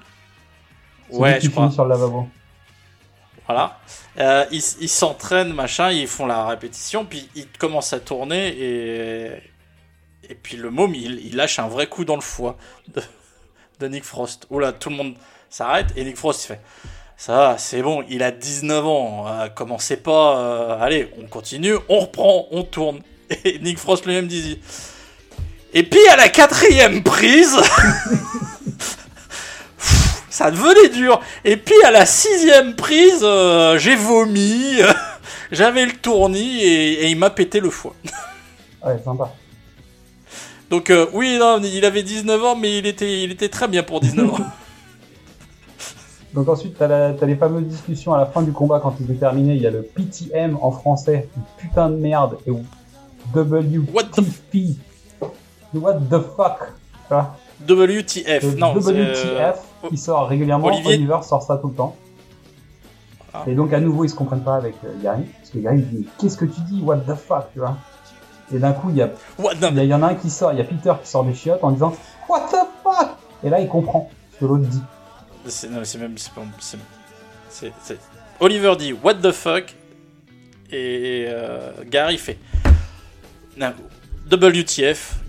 Ouais, 1.10 1.40
je 1.40 1.48
crois. 1.50 1.70
sur 1.70 1.84
le 1.84 1.90
lavabo. 1.90 2.28
Voilà. 3.46 3.78
Euh, 4.18 4.44
ils 4.50 4.62
ils 4.80 4.88
s'entraînent, 4.88 5.52
machin, 5.52 5.90
ils 5.92 6.08
font 6.08 6.26
la 6.26 6.46
répétition, 6.46 7.04
puis 7.04 7.28
ils 7.34 7.48
commencent 7.48 7.92
à 7.92 8.00
tourner, 8.00 8.48
et... 8.48 9.30
Et 10.28 10.34
puis 10.34 10.56
le 10.56 10.70
môme, 10.70 10.92
il, 10.94 11.24
il 11.24 11.36
lâche 11.36 11.60
un 11.60 11.68
vrai 11.68 11.86
coup 11.86 12.04
dans 12.04 12.16
le 12.16 12.20
foie 12.20 12.56
de, 12.92 13.00
de 13.78 13.86
Nick 13.86 14.02
Frost. 14.02 14.46
Oula, 14.50 14.72
tout 14.72 14.90
le 14.90 14.96
monde 14.96 15.14
s'arrête 15.48 15.92
et 15.94 16.02
Nick 16.04 16.16
Frost 16.16 16.44
il 16.44 16.46
fait 16.48 16.60
ça, 17.16 17.56
c'est 17.58 17.80
bon, 17.80 18.04
il 18.10 18.22
a 18.22 18.30
19 18.30 18.86
ans, 18.86 19.24
euh, 19.26 19.48
commencez 19.48 19.96
pas, 19.96 20.38
euh, 20.38 20.80
allez, 20.82 21.10
on 21.18 21.26
continue, 21.26 21.76
on 21.88 22.00
reprend, 22.00 22.46
on 22.50 22.62
tourne. 22.62 23.00
Et 23.44 23.58
Nick 23.60 23.78
Frost 23.78 24.04
lui-même 24.04 24.26
dit 24.26 24.60
Et 25.78 25.82
puis 25.82 26.00
à 26.10 26.16
la 26.16 26.30
quatrième 26.30 27.02
prise, 27.02 27.54
ça 30.30 30.50
devenait 30.50 30.88
dur. 30.88 31.20
Et 31.44 31.58
puis 31.58 31.74
à 31.84 31.90
la 31.90 32.06
sixième 32.06 32.74
prise, 32.74 33.20
euh, 33.22 33.76
j'ai 33.78 33.94
vomi, 33.94 34.78
j'avais 35.52 35.84
le 35.84 35.92
tournis 35.92 36.62
et, 36.62 37.04
et 37.04 37.10
il 37.10 37.18
m'a 37.18 37.28
pété 37.28 37.60
le 37.60 37.68
foie. 37.70 37.94
Ouais, 38.84 38.98
sympa. 39.04 39.32
Donc 40.70 40.90
euh, 40.90 41.06
oui, 41.12 41.36
non, 41.40 41.60
il 41.62 41.84
avait 41.84 42.02
19 42.04 42.44
ans, 42.44 42.54
mais 42.56 42.78
il 42.78 42.86
était, 42.86 43.24
il 43.24 43.32
était 43.32 43.48
très 43.48 43.66
bien 43.68 43.82
pour 43.82 44.00
19 44.00 44.32
ans. 44.32 44.38
Donc 46.32 46.48
ensuite, 46.48 46.76
t'as, 46.78 46.86
la- 46.86 47.12
t'as 47.12 47.26
les 47.26 47.34
fameuses 47.34 47.64
discussions 47.64 48.14
à 48.14 48.18
la 48.18 48.26
fin 48.26 48.42
du 48.42 48.52
combat 48.52 48.78
quand 48.80 48.94
il 49.00 49.10
est 49.10 49.18
terminé. 49.18 49.54
Il 49.54 49.60
y 49.62 49.66
a 49.66 49.70
le 49.70 49.82
PTM 49.82 50.56
en 50.62 50.70
français, 50.70 51.28
putain 51.58 51.90
de 51.90 51.96
merde, 51.96 52.38
et 52.46 52.52
WTF. 53.34 54.85
What 55.74 55.94
the 56.10 56.18
fuck 56.36 56.58
tu 57.08 57.14
vois 57.14 57.36
WTF, 57.66 58.42
Le 58.42 58.54
non. 58.58 58.74
WTF 58.74 59.58
euh, 59.84 59.88
qui 59.88 59.96
sort 59.96 60.28
régulièrement. 60.28 60.66
Olivier- 60.66 60.94
Oliver 60.94 61.18
sort 61.22 61.42
ça 61.42 61.56
tout 61.56 61.68
le 61.68 61.74
temps. 61.74 61.96
Et 63.46 63.54
donc 63.54 63.72
à 63.74 63.80
nouveau, 63.80 64.04
ils 64.04 64.08
se 64.10 64.14
comprennent 64.14 64.42
pas 64.44 64.56
avec 64.56 64.74
euh, 64.84 64.88
Gary. 65.02 65.24
Parce 65.38 65.50
que 65.50 65.58
Gary 65.58 65.82
dit 65.82 66.06
Qu'est-ce 66.18 66.36
que 66.38 66.44
tu 66.46 66.60
dis 66.62 66.80
What 66.82 66.98
the 66.98 67.14
fuck 67.14 67.52
tu 67.52 67.58
vois 67.58 67.76
Et 68.54 68.58
d'un 68.58 68.72
coup, 68.72 68.88
il 68.90 68.96
y 68.96 69.02
a. 69.02 69.10
Il 69.38 69.44
y, 69.78 69.84
il 69.84 69.94
en 69.94 70.02
a 70.02 70.06
un 70.08 70.14
qui 70.14 70.30
sort, 70.30 70.52
il 70.52 70.58
y 70.58 70.60
a 70.60 70.64
Peter 70.64 70.92
qui 71.02 71.08
sort 71.08 71.24
des 71.24 71.34
chiottes 71.34 71.62
en 71.62 71.70
disant 71.70 71.94
What 72.28 72.48
the 72.50 72.56
fuck 72.82 73.08
Et 73.44 73.50
là, 73.50 73.60
il 73.60 73.68
comprend 73.68 74.10
ce 74.34 74.40
que 74.40 74.44
l'autre 74.46 74.64
dit. 74.64 74.82
C'est, 75.46 75.70
non, 75.70 75.80
c'est 75.84 75.98
même. 75.98 76.16
C'est, 76.18 76.32
pas- 76.32 76.40
c'est- 76.60 76.78
c'est- 77.50 77.72
c'est- 77.82 77.98
Oliver 78.40 78.74
dit 78.76 78.92
What 78.94 79.14
the 79.16 79.32
fuck 79.32 79.74
Et 80.70 81.26
euh, 81.28 81.72
Gary 81.88 82.18
fait 82.18 82.38
WTF. 84.30 85.20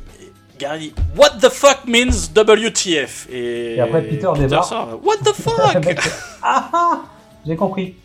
Gary 0.57 0.93
What 1.17 1.39
the 1.41 1.49
fuck 1.49 1.85
means 1.87 2.29
WTF 2.33 3.27
Et, 3.29 3.75
Et 3.75 3.79
après, 3.81 4.01
Peter 4.03 4.29
débarque. 4.37 4.65
sort, 4.65 4.99
What 5.03 5.17
the 5.23 5.33
fuck? 5.33 5.83
Ah 6.43 6.69
ah 6.73 7.01
J'ai 7.45 7.55
compris. 7.55 7.95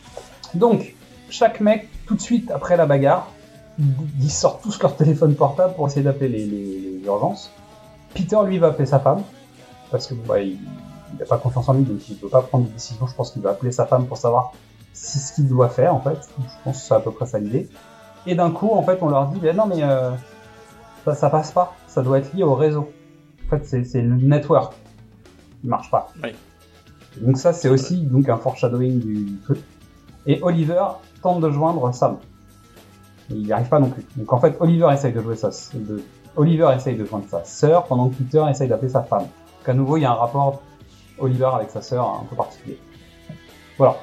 Donc, 0.54 0.94
chaque 1.30 1.60
mec, 1.60 1.88
tout 2.06 2.14
de 2.14 2.20
suite 2.20 2.50
après 2.50 2.76
la 2.76 2.86
bagarre, 2.86 3.28
ils 4.20 4.30
sortent 4.30 4.62
tous 4.62 4.80
leur 4.82 4.96
téléphone 4.96 5.34
portable 5.34 5.74
pour 5.74 5.86
essayer 5.86 6.02
d'appeler 6.02 6.28
les, 6.28 6.44
les- 6.46 6.98
les 7.00 7.06
urgences. 7.06 7.50
Peter, 8.14 8.36
lui, 8.44 8.58
va 8.58 8.68
appeler 8.68 8.86
sa 8.86 9.00
femme, 9.00 9.22
parce 9.90 10.06
que 10.06 10.14
bah, 10.14 10.40
il 10.40 10.58
n'a 11.18 11.24
pas 11.24 11.38
confiance 11.38 11.68
en 11.68 11.72
lui, 11.74 11.84
donc 11.84 12.06
il 12.08 12.16
ne 12.16 12.18
peut 12.20 12.28
pas 12.28 12.42
prendre 12.42 12.66
de 12.66 12.70
décision. 12.72 13.06
Je 13.06 13.14
pense 13.14 13.30
qu'il 13.30 13.40
va 13.42 13.50
appeler 13.50 13.72
sa 13.72 13.86
femme 13.86 14.06
pour 14.06 14.18
savoir 14.18 14.52
si 14.92 15.18
ce 15.18 15.32
qu'il 15.32 15.48
doit 15.48 15.70
faire, 15.70 15.94
en 15.94 16.00
fait. 16.00 16.18
Je 16.38 16.44
pense 16.64 16.80
que 16.82 16.86
c'est 16.88 16.94
à 16.94 17.00
peu 17.00 17.10
près 17.12 17.24
ça 17.26 17.38
l'idée. 17.38 17.68
Et 18.26 18.34
d'un 18.34 18.50
coup, 18.50 18.70
en 18.72 18.82
fait, 18.82 18.98
on 19.00 19.08
leur 19.08 19.26
dit, 19.28 19.40
Ben 19.40 19.56
non, 19.56 19.64
mais 19.66 19.82
euh, 19.82 20.10
ça, 21.06 21.14
ça 21.14 21.30
passe 21.30 21.50
pas. 21.52 21.74
Ça 21.92 22.00
doit 22.00 22.20
être 22.20 22.32
lié 22.32 22.42
au 22.42 22.54
réseau. 22.54 22.90
En 23.44 23.50
fait, 23.50 23.66
c'est 23.66 23.84
c'est 23.84 24.00
le 24.00 24.16
network. 24.16 24.72
Il 25.62 25.68
marche 25.68 25.90
pas. 25.90 26.08
Oui. 26.24 26.30
Donc 27.20 27.36
ça, 27.36 27.52
c'est 27.52 27.68
aussi 27.68 28.06
donc 28.06 28.30
un 28.30 28.38
foreshadowing 28.38 28.98
du 28.98 29.38
truc. 29.44 29.58
Et 30.26 30.38
Oliver 30.40 30.82
tente 31.20 31.42
de 31.42 31.50
joindre 31.50 31.92
Sam. 31.92 32.16
Il 33.28 33.42
n'y 33.42 33.52
arrive 33.52 33.68
pas 33.68 33.78
non 33.78 33.90
plus. 33.90 34.06
Donc 34.16 34.32
en 34.32 34.40
fait, 34.40 34.56
Oliver 34.60 34.88
essaye 34.90 35.12
de 35.12 35.20
jouer 35.20 35.36
de, 35.74 36.02
Oliver 36.34 36.72
essaye 36.74 36.96
de 36.96 37.04
joindre 37.04 37.26
sa 37.28 37.44
sœur 37.44 37.84
pendant 37.84 38.08
que 38.08 38.14
Peter 38.14 38.42
essaye 38.48 38.68
d'appeler 38.68 38.88
sa 38.90 39.02
femme. 39.02 39.26
Donc 39.58 39.68
à 39.68 39.74
nouveau, 39.74 39.98
il 39.98 40.00
y 40.00 40.06
a 40.06 40.12
un 40.12 40.14
rapport 40.14 40.62
Oliver 41.18 41.50
avec 41.54 41.68
sa 41.68 41.82
sœur 41.82 42.08
un 42.08 42.24
peu 42.24 42.36
particulier. 42.36 42.78
Voilà. 43.76 43.96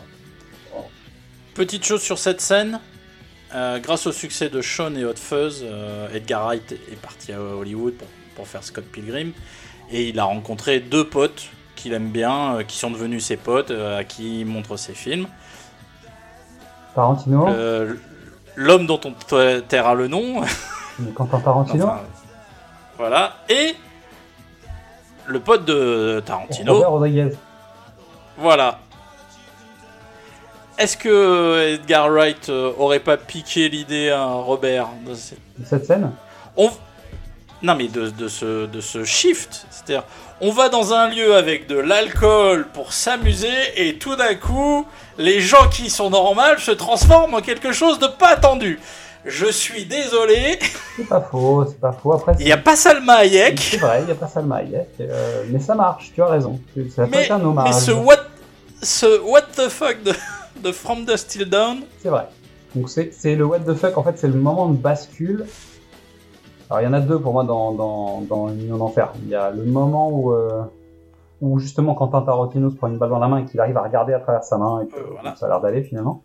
Petite 1.56 1.84
chose 1.84 2.02
sur 2.02 2.20
cette 2.20 2.40
scène, 2.40 2.80
euh, 3.56 3.80
grâce 3.80 4.06
au 4.08 4.12
succès 4.12 4.50
de 4.50 4.62
Sean 4.62 4.96
et 4.96 5.06
Hot 5.06 5.16
Fuzz, 5.16 5.62
euh, 5.64 6.08
Edgar 6.14 6.46
Wright 6.46 6.72
est 6.72 7.02
parti 7.02 7.34
à 7.34 7.42
Hollywood 7.42 7.94
pour, 7.94 8.08
pour 8.36 8.48
faire 8.48 8.64
Scott 8.64 8.86
Pilgrim 8.86 9.32
et 9.92 10.10
il 10.10 10.20
a 10.20 10.26
rencontré 10.26 10.80
deux 10.80 11.08
potes 11.08 11.50
qu'il 11.76 11.94
aime 11.94 12.10
bien, 12.10 12.56
euh, 12.58 12.64
qui 12.64 12.78
sont 12.78 12.92
devenus 12.92 13.26
ses 13.26 13.38
potes, 13.38 13.72
à 13.72 14.04
qui 14.04 14.42
il 14.42 14.46
montre 14.46 14.78
ses 14.78 14.94
films. 14.94 15.28
Tarantino, 16.96 17.48
L'homme 18.56 18.88
dont 18.88 19.00
on 19.06 19.12
ta- 19.12 19.62
taira 19.62 19.94
le 19.94 20.08
nom, 20.08 20.42
Quentin 21.16 21.40
Tarantino, 21.40 21.86
enfin, 21.86 22.02
voilà, 22.98 23.38
et 23.48 23.74
le 25.28 25.40
pote 25.40 25.64
de 25.64 26.22
Tarantino, 26.26 26.74
Robert 26.74 26.92
Rodriguez. 26.92 27.30
Voilà. 28.38 28.80
Est-ce 30.80 30.96
que 30.96 31.74
Edgar 31.74 32.10
Wright 32.10 32.48
euh, 32.48 32.72
aurait 32.78 33.02
pas 33.02 33.18
piqué 33.18 33.68
l'idée 33.68 34.12
à 34.12 34.24
Robert 34.24 34.88
de 35.06 35.14
cette... 35.14 35.86
Scène 35.86 36.14
on... 36.56 36.70
Non 37.62 37.76
mais 37.76 37.90
de, 37.90 38.10
de 38.10 38.30
ce, 38.30 38.66
de 38.66 38.80
ce 38.80 39.04
shift, 39.04 39.66
c'est-à-dire 39.70 40.06
on 40.40 40.52
va 40.52 40.70
dans 40.70 40.94
un 40.94 41.10
lieu 41.10 41.36
avec 41.36 41.68
de 41.68 41.78
l'alcool 41.78 42.66
pour 42.74 42.94
s'amuser 42.94 43.50
et 43.76 43.96
tout 43.96 44.16
d'un 44.16 44.36
coup 44.36 44.88
les 45.18 45.42
gens 45.42 45.68
qui 45.70 45.90
sont 45.90 46.10
normales 46.10 46.60
se 46.60 46.72
transforment 46.72 47.34
en 47.34 47.42
quelque 47.42 47.74
chose 47.74 48.00
de 48.00 48.08
pas 48.08 48.30
attendu. 48.30 48.80
Je 49.26 49.48
suis 49.48 49.84
désolé, 49.84 50.60
C'est 50.96 51.10
pas 51.10 51.20
faux, 51.20 51.66
c'est 51.68 51.82
pas 51.82 51.92
faux. 51.92 52.14
Après, 52.14 52.36
il 52.40 52.46
n'y 52.46 52.54
a 52.54 52.58
pas 52.58 52.78
Salma 52.78 53.16
Hayek, 53.16 53.60
C'est 53.60 53.78
vrai, 53.78 54.00
il 54.04 54.06
n'y 54.06 54.14
a 54.14 54.16
pas 54.16 54.30
Salma 54.30 54.56
Hayek, 54.56 54.88
euh, 55.02 55.44
mais 55.50 55.60
ça 55.60 55.76
marche, 55.76 56.14
tu 56.16 56.22
as 56.22 56.28
raison. 56.28 56.58
Ça 56.96 57.04
peut 57.04 57.10
mais, 57.12 57.26
être 57.26 57.32
un 57.32 57.44
hommage. 57.44 57.68
mais 57.68 57.74
ce 57.74 57.92
what, 57.92 58.24
ce 58.82 59.20
what 59.20 59.42
the 59.58 59.68
fuck 59.68 60.02
de, 60.04 60.14
de 60.64 60.72
From 60.72 61.06
the 61.06 61.16
Still 61.18 61.50
Down, 61.50 61.80
C'est 62.00 62.10
vrai. 62.10 62.28
Donc 62.76 62.90
c'est 62.90 63.12
c'est 63.14 63.36
le 63.36 63.46
what 63.46 63.60
the 63.62 63.74
fuck, 63.74 63.98
en 63.98 64.04
fait, 64.04 64.18
c'est 64.18 64.28
le 64.28 64.40
moment 64.40 64.68
de 64.70 64.78
bascule. 64.78 65.46
Alors 66.70 66.82
il 66.82 66.84
y 66.84 66.88
en 66.88 66.94
a 66.94 67.00
deux 67.02 67.20
pour 67.20 67.34
moi 67.34 67.44
dans, 67.44 67.72
dans, 67.74 68.22
dans 68.22 68.50
Union 68.50 68.78
d'Enfer. 68.78 69.12
Il 69.24 69.30
y 69.30 69.36
a 69.36 69.50
le 69.50 69.64
moment 69.66 70.12
où, 70.12 70.34
euh, 70.34 70.62
où 71.42 71.58
justement 71.58 71.96
Quentin 71.96 72.22
Tarantino 72.22 72.70
se 72.70 72.76
prend 72.76 72.88
une 72.90 72.98
balle 73.00 73.10
dans 73.10 73.18
la 73.20 73.28
main 73.28 73.40
et 73.40 73.46
qu'il 73.46 73.60
arrive 73.60 73.76
à 73.78 73.82
regarder 73.82 74.14
à 74.14 74.20
travers 74.20 74.44
sa 74.44 74.58
main 74.60 74.82
et 74.82 74.88
que 74.88 74.96
Euh, 74.96 75.04
voilà. 75.14 75.36
ça 75.36 75.48
a 75.48 75.50
l'air 75.50 75.62
d'aller 75.62 75.82
finalement. 75.82 76.24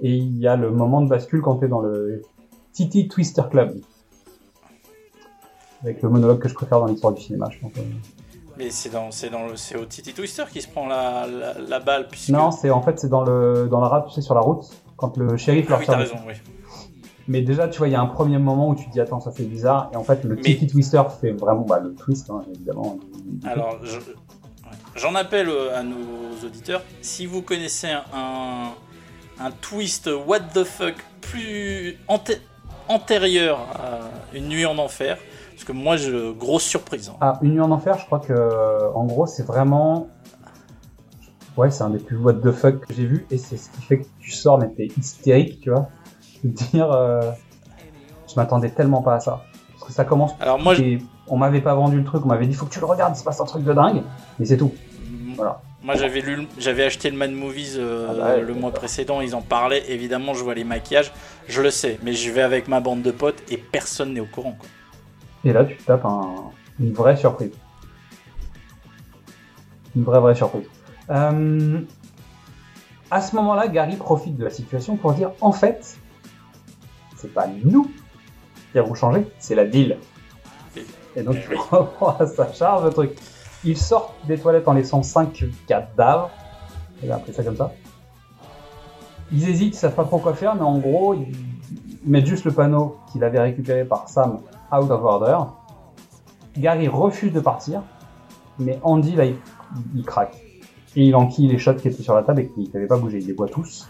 Et 0.00 0.12
il 0.14 0.38
y 0.38 0.46
a 0.46 0.54
le 0.56 0.70
moment 0.70 1.00
de 1.02 1.08
bascule 1.08 1.40
quand 1.42 1.56
tu 1.56 1.64
es 1.64 1.68
dans 1.68 1.80
le 1.80 2.22
Titi 2.72 3.08
Twister 3.08 3.42
Club. 3.50 3.80
Avec 5.82 6.02
le 6.02 6.08
monologue 6.08 6.38
que 6.38 6.48
je 6.48 6.54
préfère 6.54 6.78
dans 6.78 6.86
l'histoire 6.86 7.12
du 7.12 7.20
cinéma, 7.22 7.48
je 7.50 7.58
pense. 7.58 7.72
Mais 8.60 8.68
c'est 8.70 8.90
dans, 8.90 9.10
c'est 9.10 9.30
dans 9.30 9.46
le, 9.46 9.56
c'est 9.56 9.74
au 9.76 9.86
Titi 9.86 10.12
Twister 10.12 10.44
qui 10.52 10.60
se 10.60 10.68
prend 10.68 10.86
la, 10.86 11.26
la, 11.26 11.54
la 11.58 11.80
balle 11.80 12.08
puisque. 12.08 12.28
Non, 12.28 12.50
c'est 12.50 12.68
en 12.70 12.82
fait 12.82 12.98
c'est 13.00 13.08
dans 13.08 13.22
le 13.24 13.68
dans 13.70 13.80
la 13.80 13.88
rade, 13.88 14.04
tu 14.08 14.12
sais, 14.14 14.20
sur 14.20 14.34
la 14.34 14.42
route, 14.42 14.64
quand 14.98 15.16
le 15.16 15.38
shérif 15.38 15.64
Ah 15.68 15.70
leur 15.70 15.80
oui, 15.80 15.86
t'as 15.86 15.96
raison, 15.96 16.16
oui. 16.26 16.34
Mais 17.26 17.40
déjà, 17.40 17.68
tu 17.68 17.78
vois, 17.78 17.88
il 17.88 17.92
y 17.92 17.94
a 17.94 18.00
un 18.00 18.06
premier 18.06 18.36
moment 18.38 18.68
où 18.68 18.74
tu 18.74 18.86
te 18.86 18.92
dis 18.92 19.00
attends, 19.00 19.20
ça 19.20 19.30
fait 19.30 19.44
bizarre, 19.44 19.88
et 19.94 19.96
en 19.96 20.04
fait, 20.04 20.24
le 20.24 20.34
Mais- 20.34 20.42
Tiki 20.42 20.66
Twister 20.66 21.02
fait 21.20 21.30
vraiment 21.32 21.62
bah, 21.62 21.78
le 21.80 21.94
twist, 21.94 22.28
hein, 22.28 22.42
évidemment. 22.54 22.98
Alors, 23.46 23.78
je- 23.82 23.98
j'en 24.96 25.14
appelle 25.14 25.48
euh, 25.48 25.78
à 25.78 25.82
nos 25.82 25.96
auditeurs. 26.44 26.82
Si 27.00 27.24
vous 27.26 27.40
connaissez 27.40 27.88
un, 28.12 28.72
un 29.40 29.50
twist 29.62 30.10
what 30.26 30.40
the 30.54 30.64
fuck 30.64 30.96
plus 31.22 31.96
anté- 32.08 32.40
antérieur 32.88 33.60
à 33.74 34.36
une 34.36 34.48
nuit 34.48 34.66
en 34.66 34.76
enfer, 34.78 35.16
parce 35.60 35.66
que 35.66 35.72
moi, 35.72 35.96
je, 35.98 36.32
grosse 36.32 36.62
surprise. 36.64 37.10
hein. 37.10 37.16
Ah, 37.20 37.38
Une 37.42 37.52
nuit 37.52 37.60
en 37.60 37.70
enfer, 37.70 37.98
je 37.98 38.06
crois 38.06 38.20
que 38.20 38.92
en 38.94 39.04
gros, 39.04 39.26
c'est 39.26 39.42
vraiment. 39.46 40.08
Ouais, 41.56 41.70
c'est 41.70 41.82
un 41.82 41.90
des 41.90 41.98
plus 41.98 42.16
what 42.16 42.34
the 42.34 42.50
fuck 42.52 42.86
que 42.86 42.94
j'ai 42.94 43.04
vu, 43.04 43.26
et 43.30 43.36
c'est 43.36 43.56
ce 43.58 43.70
qui 43.70 43.82
fait 43.82 43.98
que 43.98 44.06
tu 44.20 44.30
sors, 44.30 44.58
mais 44.58 44.68
t'es 44.70 44.88
hystérique, 44.98 45.60
tu 45.60 45.70
vois. 45.70 45.88
De 46.44 46.48
dire, 46.50 46.90
euh, 46.90 47.20
je 48.28 48.34
m'attendais 48.36 48.70
tellement 48.70 49.02
pas 49.02 49.16
à 49.16 49.20
ça. 49.20 49.44
Parce 49.74 49.84
que 49.88 49.92
ça 49.92 50.04
commence. 50.06 50.32
Alors 50.40 50.58
moi, 50.58 50.72
je- 50.74 50.98
on 51.28 51.36
m'avait 51.36 51.60
pas 51.60 51.74
vendu 51.74 51.98
le 51.98 52.04
truc, 52.04 52.24
on 52.24 52.28
m'avait 52.28 52.46
dit, 52.46 52.54
faut 52.54 52.64
que 52.66 52.72
tu 52.72 52.80
le 52.80 52.86
regardes, 52.86 53.14
il 53.14 53.18
se 53.18 53.24
passe 53.24 53.40
un 53.40 53.44
truc 53.44 53.62
de 53.64 53.72
dingue, 53.74 54.02
mais 54.38 54.46
c'est 54.46 54.56
tout. 54.56 54.72
Voilà. 55.36 55.60
Moi, 55.82 55.94
j'avais 55.96 56.20
lu, 56.20 56.46
j'avais 56.58 56.84
acheté 56.84 57.10
le 57.10 57.16
Mad 57.16 57.32
Movies 57.32 57.76
euh, 57.78 58.06
Ah 58.10 58.14
bah 58.14 58.34
ouais, 58.36 58.40
le 58.42 58.54
mois 58.54 58.70
précédent. 58.70 59.20
Ils 59.22 59.34
en 59.34 59.40
parlaient. 59.40 59.82
Évidemment, 59.90 60.34
je 60.34 60.44
vois 60.44 60.54
les 60.54 60.64
maquillages. 60.64 61.10
Je 61.48 61.62
le 61.62 61.70
sais, 61.70 61.98
mais 62.02 62.12
je 62.12 62.30
vais 62.30 62.42
avec 62.42 62.68
ma 62.68 62.80
bande 62.80 63.00
de 63.02 63.10
potes 63.10 63.42
et 63.50 63.56
personne 63.56 64.12
n'est 64.14 64.20
au 64.20 64.26
courant. 64.26 64.56
quoi. 64.58 64.68
Et 65.44 65.52
là, 65.52 65.64
tu 65.64 65.76
tapes 65.78 66.04
un- 66.04 66.50
une 66.78 66.92
vraie 66.92 67.16
surprise. 67.16 67.52
Une 69.96 70.04
vraie, 70.04 70.20
vraie 70.20 70.34
surprise. 70.34 70.66
Euh, 71.10 71.80
à 73.10 73.20
ce 73.20 73.34
moment-là, 73.36 73.68
Gary 73.68 73.96
profite 73.96 74.36
de 74.36 74.44
la 74.44 74.50
situation 74.50 74.96
pour 74.96 75.12
dire 75.14 75.32
en 75.40 75.52
fait, 75.52 75.96
c'est 77.16 77.32
pas 77.34 77.46
nous 77.64 77.90
qui 78.72 78.78
avons 78.78 78.94
changé, 78.94 79.26
c'est 79.38 79.54
la 79.56 79.64
ville. 79.64 79.98
Et 81.16 81.22
donc, 81.22 81.36
il 81.50 81.56
reprend 81.70 82.16
à 82.18 82.26
sa 82.26 82.52
charge 82.52 82.84
le 82.84 82.90
truc. 82.90 83.18
Ils 83.64 83.76
sortent 83.76 84.14
des 84.26 84.38
toilettes 84.38 84.68
en 84.68 84.74
laissant 84.74 85.02
5 85.02 85.44
cadavres. 85.66 86.30
Il 87.02 87.10
a 87.10 87.16
appelé 87.16 87.32
ça 87.32 87.42
comme 87.42 87.56
ça. 87.56 87.72
Ils 89.32 89.48
hésitent, 89.48 89.74
ils 89.74 89.78
savent 89.78 89.94
pas 89.94 90.04
trop 90.04 90.18
quoi 90.18 90.34
faire, 90.34 90.54
mais 90.54 90.62
en 90.62 90.78
gros, 90.78 91.14
ils 91.14 91.32
mettent 92.04 92.26
juste 92.26 92.44
le 92.44 92.52
panneau 92.52 92.96
qu'il 93.10 93.22
avait 93.24 93.40
récupéré 93.40 93.84
par 93.84 94.08
Sam 94.08 94.40
out 94.72 94.90
of 94.90 95.04
order. 95.04 95.38
Gary 96.56 96.88
refuse 96.88 97.32
de 97.32 97.40
partir. 97.40 97.82
Mais 98.58 98.78
Andy, 98.82 99.14
là, 99.14 99.24
il, 99.94 100.04
craque. 100.04 100.36
Et 100.96 101.06
il 101.06 101.16
enquille 101.16 101.48
les 101.48 101.58
shots 101.58 101.74
qui 101.74 101.88
étaient 101.88 102.02
sur 102.02 102.14
la 102.14 102.22
table 102.22 102.40
et 102.40 102.48
qui 102.48 102.70
n'avaient 102.74 102.86
pas 102.86 102.98
bougé. 102.98 103.18
Il 103.18 103.26
les 103.26 103.32
voit 103.32 103.48
tous. 103.48 103.88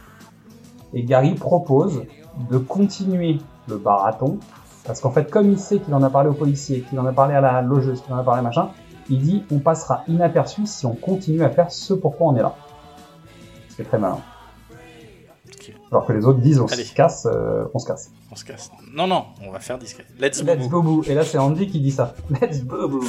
Et 0.93 1.03
Gary 1.03 1.35
propose 1.35 2.05
de 2.51 2.59
continuer 2.59 3.39
le 3.69 3.77
barathon. 3.77 4.39
Parce 4.85 5.01
qu'en 5.01 5.11
fait, 5.11 5.31
comme 5.31 5.51
il 5.51 5.59
sait 5.59 5.79
qu'il 5.79 5.95
en 5.95 6.03
a 6.03 6.11
parlé 6.11 6.31
aux 6.31 6.35
policiers, 6.35 6.83
qu'il 6.83 6.99
en 6.99 7.07
a 7.07 7.13
parlé 7.13 7.35
à 7.35 7.41
la 7.41 7.63
logeuse, 7.63 8.01
qu'il 8.03 8.13
en 8.13 8.19
a 8.19 8.23
parlé 8.23 8.43
machin, 8.43 8.71
il 9.09 9.21
dit 9.21 9.45
on 9.51 9.59
passera 9.59 10.05
inaperçu 10.09 10.67
si 10.67 10.87
on 10.87 10.95
continue 10.95 11.43
à 11.43 11.51
faire 11.51 11.71
ce 11.71 11.95
pourquoi 11.95 12.29
on 12.29 12.37
est 12.37 12.43
là. 12.43 12.55
C'est 13.69 13.85
très 13.85 13.99
malin. 13.99 14.19
Alors 15.93 16.07
que 16.07 16.13
les 16.13 16.25
autres 16.25 16.39
disent 16.41 16.61
on 16.61 16.67
Allez. 16.67 16.85
se 16.85 16.95
casse, 16.95 17.27
euh, 17.31 17.65
on 17.75 17.79
se 17.81 17.87
casse. 17.87 18.11
On 18.31 18.37
se 18.37 18.45
casse. 18.45 18.71
Non, 18.95 19.07
non, 19.09 19.25
on 19.45 19.51
va 19.51 19.59
faire 19.59 19.77
discret. 19.79 20.05
Let's, 20.21 20.43
Let's. 20.43 20.69
Et 21.09 21.15
là, 21.15 21.25
c'est 21.25 21.39
Andy 21.39 21.67
qui 21.67 21.81
dit 21.81 21.91
ça. 21.91 22.15
Let's 22.41 22.63
Bobo. 22.63 23.01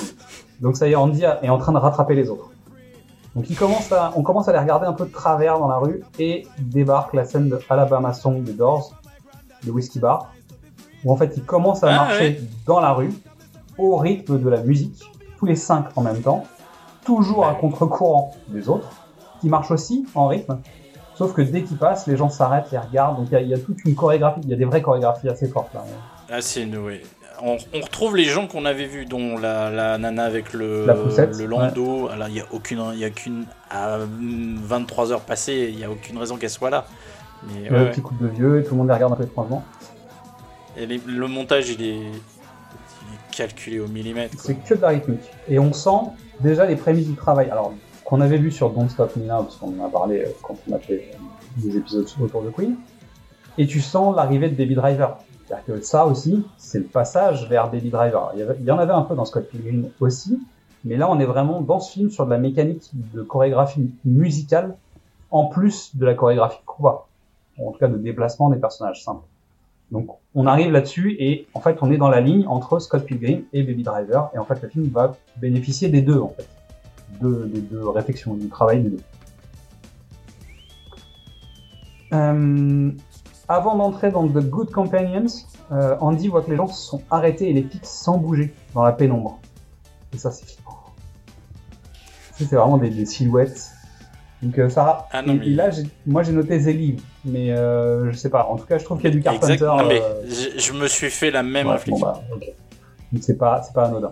Donc 0.61 0.77
ça 0.77 0.87
y 0.87 0.91
est, 0.93 0.95
Andy 0.95 1.23
est 1.23 1.49
en 1.49 1.57
train 1.59 1.73
de 1.73 1.77
rattraper 1.77 2.15
les 2.15 2.29
autres. 2.29 2.49
Donc 3.35 3.49
il 3.49 3.55
commence 3.55 3.91
à, 3.91 4.11
on 4.15 4.23
commence 4.23 4.47
à 4.47 4.53
les 4.53 4.59
regarder 4.59 4.87
un 4.87 4.93
peu 4.93 5.05
de 5.05 5.11
travers 5.11 5.59
dans 5.59 5.67
la 5.67 5.77
rue 5.77 6.03
et 6.19 6.47
débarque 6.59 7.13
la 7.13 7.23
scène 7.23 7.49
de 7.49 7.59
Alabama 7.69 8.13
Song 8.13 8.43
des 8.43 8.53
Doors, 8.53 8.93
de 9.63 9.71
Whiskey 9.71 9.99
Bar, 9.99 10.33
où 11.05 11.11
en 11.13 11.15
fait 11.15 11.33
ils 11.37 11.43
commencent 11.43 11.83
à 11.83 11.87
Ah, 11.89 11.95
marcher 12.07 12.19
ouais. 12.29 12.41
dans 12.65 12.79
la 12.81 12.91
rue 12.93 13.13
au 13.77 13.95
rythme 13.95 14.39
de 14.39 14.49
la 14.49 14.61
musique, 14.63 15.01
tous 15.37 15.45
les 15.45 15.55
cinq 15.55 15.85
en 15.95 16.01
même 16.01 16.21
temps, 16.21 16.43
toujours 17.05 17.45
à 17.45 17.53
contre-courant 17.53 18.33
des 18.49 18.67
autres, 18.67 18.89
qui 19.39 19.47
marchent 19.49 19.71
aussi 19.71 20.05
en 20.13 20.27
rythme. 20.27 20.59
Sauf 21.21 21.33
que 21.33 21.41
dès 21.41 21.61
qu'ils 21.63 21.77
passent, 21.77 22.07
les 22.07 22.17
gens 22.17 22.29
s'arrêtent, 22.29 22.71
les 22.71 22.77
regardent. 22.79 23.17
Donc 23.17 23.27
il 23.29 23.33
y, 23.33 23.35
a- 23.35 23.41
il 23.41 23.49
y 23.49 23.53
a 23.53 23.59
toute 23.59 23.83
une 23.85 23.93
chorégraphie, 23.95 24.41
il 24.43 24.49
y 24.49 24.53
a 24.53 24.57
des 24.57 24.65
vraies 24.65 24.81
chorégraphies 24.81 25.29
assez 25.29 25.47
fortes 25.47 25.73
là. 25.73 25.83
Ah, 26.31 26.41
c'est 26.41 26.65
oui. 26.65 27.01
On, 27.43 27.57
on 27.73 27.81
retrouve 27.81 28.15
les 28.17 28.25
gens 28.25 28.47
qu'on 28.47 28.65
avait 28.65 28.85
vus, 28.85 29.05
dont 29.05 29.37
la, 29.37 29.69
la 29.71 29.97
nana 29.97 30.23
avec 30.25 30.53
le, 30.53 30.85
La 30.85 30.93
poussette, 30.93 31.35
le 31.37 31.45
landau. 31.45 32.07
Alors, 32.09 32.27
il 32.27 32.33
n'y 32.35 32.39
a 32.39 32.45
aucune. 32.51 32.81
Il 32.93 32.99
y 32.99 33.05
a 33.05 33.09
qu'une. 33.09 33.45
À 33.69 33.97
23 33.99 35.11
heures 35.11 35.21
passées, 35.21 35.69
il 35.71 35.77
n'y 35.77 35.83
a 35.83 35.89
aucune 35.91 36.17
raison 36.17 36.37
qu'elle 36.37 36.49
soit 36.51 36.69
là. 36.69 36.85
Mais, 37.47 37.69
Le 37.69 37.75
ouais, 37.85 37.89
petit 37.91 38.01
couple 38.01 38.23
de 38.23 38.29
vieux 38.29 38.59
et 38.59 38.63
tout 38.63 38.71
le 38.71 38.77
monde 38.77 38.87
les 38.89 38.93
regarde 38.93 39.13
un 39.13 39.15
peu 39.15 39.23
étrangement. 39.23 39.63
Et 40.77 40.85
les- 40.85 41.01
le 41.05 41.27
montage, 41.27 41.69
il 41.69 41.81
est, 41.81 41.95
il 41.95 42.01
est 42.03 43.35
calculé 43.35 43.79
au 43.79 43.87
millimètre. 43.87 44.35
C'est 44.39 44.55
que 44.55 44.75
de 44.75 44.81
la 44.81 44.89
rythmique. 44.89 45.23
Et 45.47 45.57
on 45.59 45.73
sent 45.73 46.11
déjà 46.41 46.65
les 46.65 46.75
prémices 46.75 47.07
du 47.07 47.15
travail. 47.15 47.49
Alors, 47.49 47.73
qu'on 48.11 48.19
avait 48.19 48.37
vu 48.37 48.51
sur 48.51 48.71
Don't 48.71 48.89
Stop 48.89 49.15
Me 49.15 49.23
Now, 49.23 49.43
parce 49.43 49.55
qu'on 49.55 49.79
en 49.79 49.85
a 49.85 49.89
parlé 49.89 50.19
euh, 50.19 50.29
quand 50.43 50.57
on 50.69 50.75
a 50.75 50.79
fait 50.79 51.11
des 51.55 51.77
épisodes 51.77 52.05
autour 52.21 52.43
de 52.43 52.49
Queen. 52.49 52.75
Et 53.57 53.65
tu 53.65 53.79
sens 53.79 54.13
l'arrivée 54.13 54.49
de 54.49 54.55
Baby 54.55 54.75
Driver. 54.75 55.17
C'est-à-dire 55.45 55.65
que 55.65 55.81
ça 55.81 56.05
aussi, 56.05 56.45
c'est 56.57 56.79
le 56.79 56.85
passage 56.85 57.47
vers 57.47 57.71
Baby 57.71 57.89
Driver. 57.89 58.33
Il 58.35 58.65
y, 58.65 58.71
en 58.71 58.79
avait 58.79 58.91
un 58.91 59.03
peu 59.03 59.15
dans 59.15 59.23
Scott 59.23 59.47
Pilgrim 59.47 59.85
aussi, 60.01 60.37
mais 60.83 60.97
là 60.97 61.09
on 61.09 61.19
est 61.21 61.25
vraiment 61.25 61.61
dans 61.61 61.79
ce 61.79 61.93
film 61.93 62.09
sur 62.09 62.25
de 62.25 62.31
la 62.31 62.37
mécanique 62.37 62.91
de 62.93 63.21
chorégraphie 63.21 63.89
musicale, 64.03 64.75
en 65.29 65.45
plus 65.45 65.95
de 65.95 66.05
la 66.05 66.13
chorégraphie 66.13 66.59
de 66.59 66.65
combat. 66.65 67.05
En 67.59 67.71
tout 67.71 67.79
cas 67.79 67.87
de 67.87 67.97
déplacement 67.97 68.49
des 68.49 68.57
personnages 68.57 69.05
simples. 69.05 69.23
Donc 69.91 70.09
on 70.35 70.47
arrive 70.47 70.71
là-dessus 70.71 71.15
et 71.17 71.47
en 71.53 71.61
fait 71.61 71.77
on 71.81 71.89
est 71.91 71.97
dans 71.97 72.09
la 72.09 72.19
ligne 72.19 72.45
entre 72.47 72.79
Scott 72.79 73.05
Pilgrim 73.05 73.43
et 73.53 73.63
Baby 73.63 73.83
Driver 73.83 74.31
et 74.33 74.37
en 74.37 74.45
fait 74.45 74.61
le 74.61 74.67
film 74.67 74.87
va 74.89 75.15
bénéficier 75.37 75.87
des 75.89 76.01
deux 76.01 76.19
en 76.19 76.33
fait, 76.35 76.47
de, 77.19 77.45
des 77.45 77.61
deux 77.61 77.87
réflexions, 77.89 78.35
du 78.35 78.47
travail 78.47 78.83
des 78.83 78.89
deux. 78.89 78.99
Euh, 82.13 82.91
avant 83.47 83.75
d'entrer 83.77 84.11
dans 84.11 84.27
The 84.27 84.39
Good 84.49 84.71
Companions, 84.71 85.27
euh, 85.71 85.95
Andy 86.01 86.27
voit 86.27 86.41
que 86.41 86.51
les 86.51 86.57
gens 86.57 86.67
se 86.67 86.81
sont 86.89 87.01
arrêtés 87.09 87.49
et 87.49 87.53
les 87.53 87.63
fixe 87.63 87.89
sans 87.89 88.17
bouger 88.17 88.53
dans 88.73 88.83
la 88.83 88.91
pénombre. 88.91 89.39
Et 90.13 90.17
ça 90.17 90.31
c'est 90.31 90.45
flippant. 90.45 90.77
C'est 92.33 92.55
vraiment 92.55 92.77
des, 92.77 92.89
des 92.89 93.05
silhouettes. 93.05 93.69
Donc 94.41 94.57
euh, 94.57 94.69
Sarah, 94.69 95.07
Ah 95.11 95.21
non, 95.21 95.33
et, 95.35 95.37
mais- 95.37 95.47
et 95.47 95.49
là 95.51 95.69
moi 96.05 96.23
j'ai 96.23 96.31
noté 96.33 96.59
Zélive, 96.59 97.01
mais 97.23 97.51
euh, 97.51 98.11
je 98.11 98.17
sais 98.17 98.29
pas. 98.29 98.47
En 98.47 98.57
tout 98.57 98.65
cas 98.65 98.77
je 98.77 98.83
trouve 98.83 98.97
qu'il 98.99 99.09
y 99.09 99.13
a 99.13 99.15
du 99.15 99.21
Carpenter. 99.21 99.53
Exact. 99.53 99.67
Non, 99.67 99.85
mais 99.87 100.01
euh, 100.01 100.23
je, 100.27 100.59
je 100.59 100.73
me 100.73 100.87
suis 100.87 101.09
fait 101.09 101.31
la 101.31 101.43
même 101.43 101.67
Ouais, 101.67 101.73
réflexion. 101.73 102.07
bon, 102.07 102.13
bah. 102.39 102.45
Donc 103.13 103.23
c'est 103.23 103.37
pas, 103.37 103.61
c'est 103.61 103.73
pas 103.73 103.85
anodin. 103.85 104.11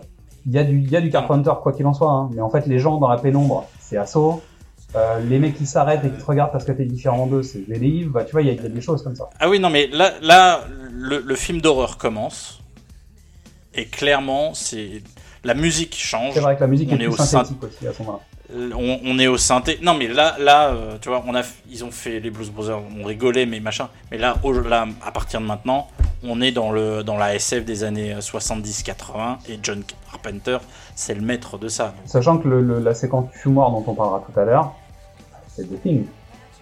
Il 0.49 0.55
y 0.55 0.57
a 0.57 0.63
du, 0.63 0.79
il 0.79 0.89
y 0.89 0.95
a 0.97 1.01
du 1.01 1.11
Carpenter 1.11 1.51
quoi 1.61 1.71
qu'il 1.73 1.85
en 1.85 1.93
soit, 1.93 2.09
hein. 2.11 2.29
mais 2.33 2.41
en 2.41 2.49
fait 2.49 2.65
les 2.65 2.79
gens 2.79 2.97
dans 2.97 3.07
la 3.07 3.17
pénombre, 3.17 3.67
c'est 3.79 3.97
assaut. 3.97 4.41
Euh, 4.95 5.19
les 5.19 5.37
mecs 5.37 5.55
qui 5.55 5.67
s'arrêtent 5.67 6.03
et 6.03 6.09
qui 6.09 6.17
te 6.17 6.25
regardent 6.25 6.51
parce 6.51 6.65
que 6.65 6.71
t'es 6.71 6.85
différent 6.85 7.27
d'eux, 7.27 7.43
c'est 7.43 7.63
Zélive. 7.69 8.09
Bah 8.09 8.23
tu 8.23 8.31
vois, 8.31 8.41
il 8.41 8.47
y, 8.47 8.49
a- 8.49 8.53
il 8.53 8.63
y 8.63 8.65
a 8.65 8.69
des 8.69 8.81
choses 8.81 9.03
comme 9.03 9.15
ça. 9.15 9.29
Ah 9.39 9.47
oui, 9.47 9.59
non, 9.59 9.69
mais 9.69 9.85
là, 9.87 10.13
là 10.23 10.61
le, 10.91 11.19
le 11.19 11.35
film 11.35 11.61
d'horreur 11.61 11.97
commence. 11.99 12.59
Et 13.75 13.85
clairement, 13.85 14.55
c'est 14.55 15.03
la 15.43 15.53
musique 15.53 15.95
change. 15.95 16.33
C'est 16.33 16.39
vrai 16.39 16.55
que 16.55 16.61
la 16.61 16.67
musique 16.67 16.89
on 16.91 16.95
est 16.97 17.03
est 17.03 17.05
plus 17.05 17.13
au 17.13 17.17
synth- 17.17 17.25
synthétique 17.27 17.63
aussi 17.63 17.87
à 17.87 17.93
ce 17.93 18.01
moment-là. 18.01 18.19
On, 18.53 18.99
on 19.05 19.19
est 19.19 19.27
au 19.27 19.37
synthé. 19.37 19.79
Non, 19.81 19.93
mais 19.93 20.07
là, 20.07 20.35
là, 20.39 20.69
euh, 20.69 20.97
tu 21.01 21.09
vois, 21.09 21.23
on 21.27 21.35
a, 21.35 21.41
ils 21.69 21.83
ont 21.85 21.91
fait 21.91 22.19
les 22.19 22.29
Blues 22.29 22.49
Brothers, 22.49 22.81
on 22.99 23.05
rigolait, 23.05 23.45
mais 23.45 23.59
machin. 23.59 23.89
Mais 24.11 24.17
là, 24.17 24.35
au- 24.43 24.51
là, 24.53 24.87
à 25.05 25.11
partir 25.11 25.39
de 25.41 25.45
maintenant, 25.45 25.87
on 26.23 26.41
est 26.41 26.51
dans 26.51 26.71
le 26.71 27.03
dans 27.03 27.17
la 27.17 27.35
SF 27.35 27.63
des 27.65 27.83
années 27.83 28.15
70-80 28.19 29.37
et 29.49 29.59
John 29.63 29.83
Carpenter, 30.11 30.57
c'est 30.95 31.13
le 31.13 31.21
maître 31.21 31.57
de 31.57 31.67
ça. 31.67 31.93
Sachant 32.05 32.37
que 32.39 32.47
le, 32.47 32.61
le- 32.61 32.79
la 32.79 32.93
séquence 32.93 33.29
fumoir 33.33 33.71
dont 33.71 33.83
on 33.87 33.93
parlera 33.93 34.23
tout 34.31 34.37
à 34.39 34.43
l'heure, 34.45 34.73
c'est 35.55 35.63
The 35.63 35.81
Thing. 35.81 36.05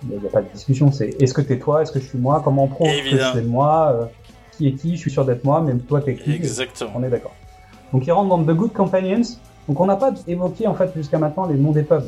Il 0.04 0.20
n'y 0.20 0.28
a, 0.28 0.30
pas 0.30 0.42
de 0.44 0.48
discussion. 0.54 0.92
C'est 0.92 1.10
est-ce 1.20 1.34
que 1.34 1.42
t'es 1.42 1.58
toi, 1.58 1.82
est-ce 1.82 1.92
que 1.92 2.00
je 2.00 2.06
suis 2.06 2.20
moi, 2.20 2.42
comment 2.44 2.66
on 2.66 2.68
prouve 2.68 2.88
que 2.88 2.94
Évidemment. 3.00 3.32
c'est 3.34 3.42
moi, 3.42 3.92
euh, 3.96 4.06
qui 4.56 4.68
est 4.68 4.74
qui, 4.74 4.96
je 4.96 5.02
suis 5.02 5.10
sûr 5.12 5.26
d'être 5.26 5.44
moi, 5.44 5.60
même 5.62 5.80
toi 5.80 6.02
t'es 6.02 6.16
qui. 6.16 6.32
Exactement. 6.34 6.92
On 6.96 7.04
est 7.04 7.10
d'accord. 7.10 7.34
Donc 7.92 8.06
il 8.06 8.12
rentre 8.12 8.30
dans 8.30 8.44
The 8.44 8.56
Good 8.56 8.74
Companions. 8.74 9.24
Donc 9.68 9.80
on 9.80 9.86
n'a 9.86 9.96
pas 9.96 10.14
évoqué 10.28 10.68
en 10.68 10.74
fait 10.74 10.92
jusqu'à 10.96 11.18
maintenant 11.18 11.46
les 11.46 11.56
noms 11.58 11.72
des 11.72 11.84
pubs. 11.84 12.08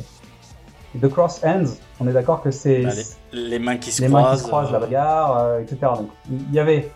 The 1.00 1.08
Cross 1.08 1.42
Ends, 1.44 1.66
on 2.00 2.08
est 2.08 2.12
d'accord 2.12 2.42
que 2.42 2.50
c'est 2.50 2.82
bah, 2.82 2.90
les, 3.32 3.48
les 3.48 3.58
mains 3.60 3.76
qui 3.76 3.92
se 3.92 4.02
les 4.02 4.08
mains 4.08 4.18
qui 4.18 4.24
croisent. 4.24 4.42
se 4.42 4.46
croisent, 4.48 4.68
euh, 4.70 4.72
la 4.72 4.78
bagarre, 4.80 5.38
euh, 5.38 5.60
etc. 5.60 5.78
Donc 5.96 6.08
il 6.28 6.52
y 6.52 6.58
avait 6.58 6.90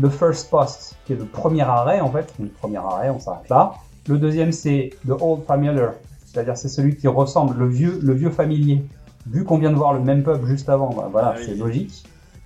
The 0.00 0.08
First 0.08 0.48
Post, 0.50 0.96
qui 1.04 1.12
est 1.12 1.16
le 1.16 1.26
premier 1.26 1.62
arrêt 1.62 2.00
en 2.00 2.10
fait. 2.10 2.32
Le 2.40 2.48
premier 2.48 2.78
arrêt, 2.78 3.10
on 3.10 3.18
s'arrête 3.18 3.48
là. 3.50 3.74
Le 4.08 4.16
deuxième 4.18 4.52
c'est 4.52 4.90
The 5.06 5.12
Old 5.20 5.44
Familiar, 5.44 5.92
c'est-à-dire 6.24 6.56
c'est 6.56 6.68
celui 6.68 6.96
qui 6.96 7.06
ressemble, 7.08 7.58
le 7.58 7.68
vieux, 7.68 7.98
le 8.02 8.14
vieux 8.14 8.30
familier. 8.30 8.82
Vu 9.26 9.44
qu'on 9.44 9.58
vient 9.58 9.70
de 9.72 9.76
voir 9.76 9.92
le 9.92 10.00
même 10.00 10.22
pub 10.22 10.46
juste 10.46 10.70
avant, 10.70 10.88
bah, 10.94 11.08
voilà, 11.12 11.34
Ah 11.34 11.38
oui. 11.38 11.44
c'est 11.46 11.54
logique. 11.56 12.04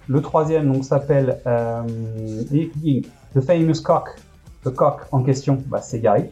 Le 0.08 0.20
troisième 0.20 0.72
donc 0.72 0.84
s'appelle 0.84 1.38
euh, 1.46 1.82
The 3.34 3.40
Famous 3.40 3.80
Cock. 3.84 4.08
Le 4.64 4.70
coq 4.72 5.02
en 5.12 5.22
question, 5.22 5.62
bah, 5.66 5.80
c'est 5.80 6.00
Gary. 6.00 6.24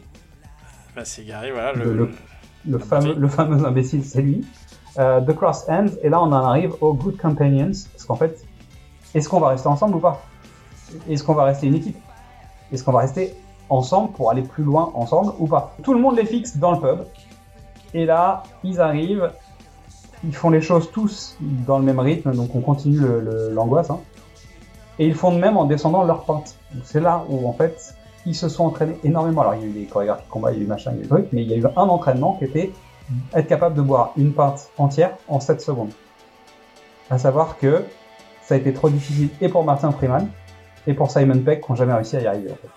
Voilà. 1.51 1.73
Le, 1.73 1.83
Le, 1.85 1.93
le- 1.93 2.11
le 2.67 2.77
fameux, 2.79 3.13
le 3.15 3.27
fameux 3.27 3.65
imbécile, 3.65 4.03
c'est 4.05 4.21
lui. 4.21 4.45
Euh, 4.99 5.21
The 5.21 5.33
Cross 5.33 5.65
Ends, 5.69 5.87
et 6.03 6.09
là 6.09 6.19
on 6.21 6.25
en 6.25 6.33
arrive 6.33 6.73
aux 6.81 6.93
Good 6.93 7.17
Companions, 7.17 7.71
parce 7.93 8.03
qu'en 8.05 8.15
fait, 8.15 8.43
est-ce 9.15 9.27
qu'on 9.29 9.39
va 9.39 9.49
rester 9.49 9.67
ensemble 9.67 9.95
ou 9.95 9.99
pas? 9.99 10.21
Est-ce 11.09 11.23
qu'on 11.23 11.33
va 11.33 11.45
rester 11.45 11.67
une 11.67 11.75
équipe? 11.75 11.97
Est-ce 12.71 12.83
qu'on 12.83 12.91
va 12.91 12.99
rester 12.99 13.33
ensemble 13.69 14.11
pour 14.11 14.29
aller 14.29 14.41
plus 14.43 14.63
loin 14.63 14.91
ensemble 14.93 15.31
ou 15.39 15.47
pas? 15.47 15.75
Tout 15.81 15.93
le 15.93 15.99
monde 16.01 16.17
les 16.17 16.25
fixe 16.25 16.57
dans 16.57 16.71
le 16.73 16.79
pub, 16.79 17.05
et 17.93 18.05
là, 18.05 18.43
ils 18.63 18.79
arrivent, 18.81 19.31
ils 20.25 20.35
font 20.35 20.49
les 20.49 20.61
choses 20.61 20.91
tous 20.91 21.37
dans 21.39 21.79
le 21.79 21.85
même 21.85 21.99
rythme, 21.99 22.35
donc 22.35 22.53
on 22.53 22.61
continue 22.61 22.99
l'angoisse, 23.51 23.89
hein. 23.89 23.99
et 24.99 25.07
ils 25.07 25.15
font 25.15 25.31
de 25.33 25.39
même 25.39 25.55
en 25.57 25.65
descendant 25.65 26.03
leur 26.03 26.25
pente. 26.25 26.55
C'est 26.83 26.99
là 26.99 27.23
où 27.29 27.47
en 27.47 27.53
fait, 27.53 27.95
ils 28.25 28.35
se 28.35 28.49
sont 28.49 28.65
entraînés 28.65 28.97
énormément. 29.03 29.41
Alors 29.41 29.55
il 29.55 29.61
y 29.61 29.63
a 29.63 29.67
eu 29.67 29.71
des 29.71 29.85
chorégraphies 29.85 30.25
de 30.25 30.31
combat, 30.31 30.51
il 30.51 30.59
y 30.59 30.61
a 30.61 30.63
eu 30.63 30.67
machin, 30.67 30.91
il 30.91 30.97
y 30.97 30.99
a 30.99 30.99
eu 30.99 31.03
des 31.03 31.09
trucs, 31.09 31.33
mais 31.33 31.43
il 31.43 31.49
y 31.49 31.53
a 31.53 31.57
eu 31.57 31.65
un 31.65 31.87
entraînement 31.87 32.35
qui 32.37 32.45
était 32.45 32.71
être 33.33 33.47
capable 33.47 33.75
de 33.75 33.81
boire 33.81 34.13
une 34.17 34.33
pinte 34.33 34.69
entière 34.77 35.17
en 35.27 35.39
7 35.39 35.61
secondes. 35.61 35.91
À 37.09 37.17
savoir 37.17 37.57
que 37.57 37.83
ça 38.41 38.55
a 38.55 38.57
été 38.57 38.73
trop 38.73 38.89
difficile 38.89 39.29
et 39.41 39.49
pour 39.49 39.63
Martin 39.63 39.91
Freeman 39.91 40.27
et 40.87 40.93
pour 40.93 41.11
Simon 41.11 41.39
Peck 41.39 41.61
qui 41.61 41.71
n'ont 41.71 41.75
jamais 41.75 41.93
réussi 41.93 42.15
à 42.17 42.21
y 42.21 42.27
arriver. 42.27 42.51
en 42.51 42.55
fait. 42.55 42.69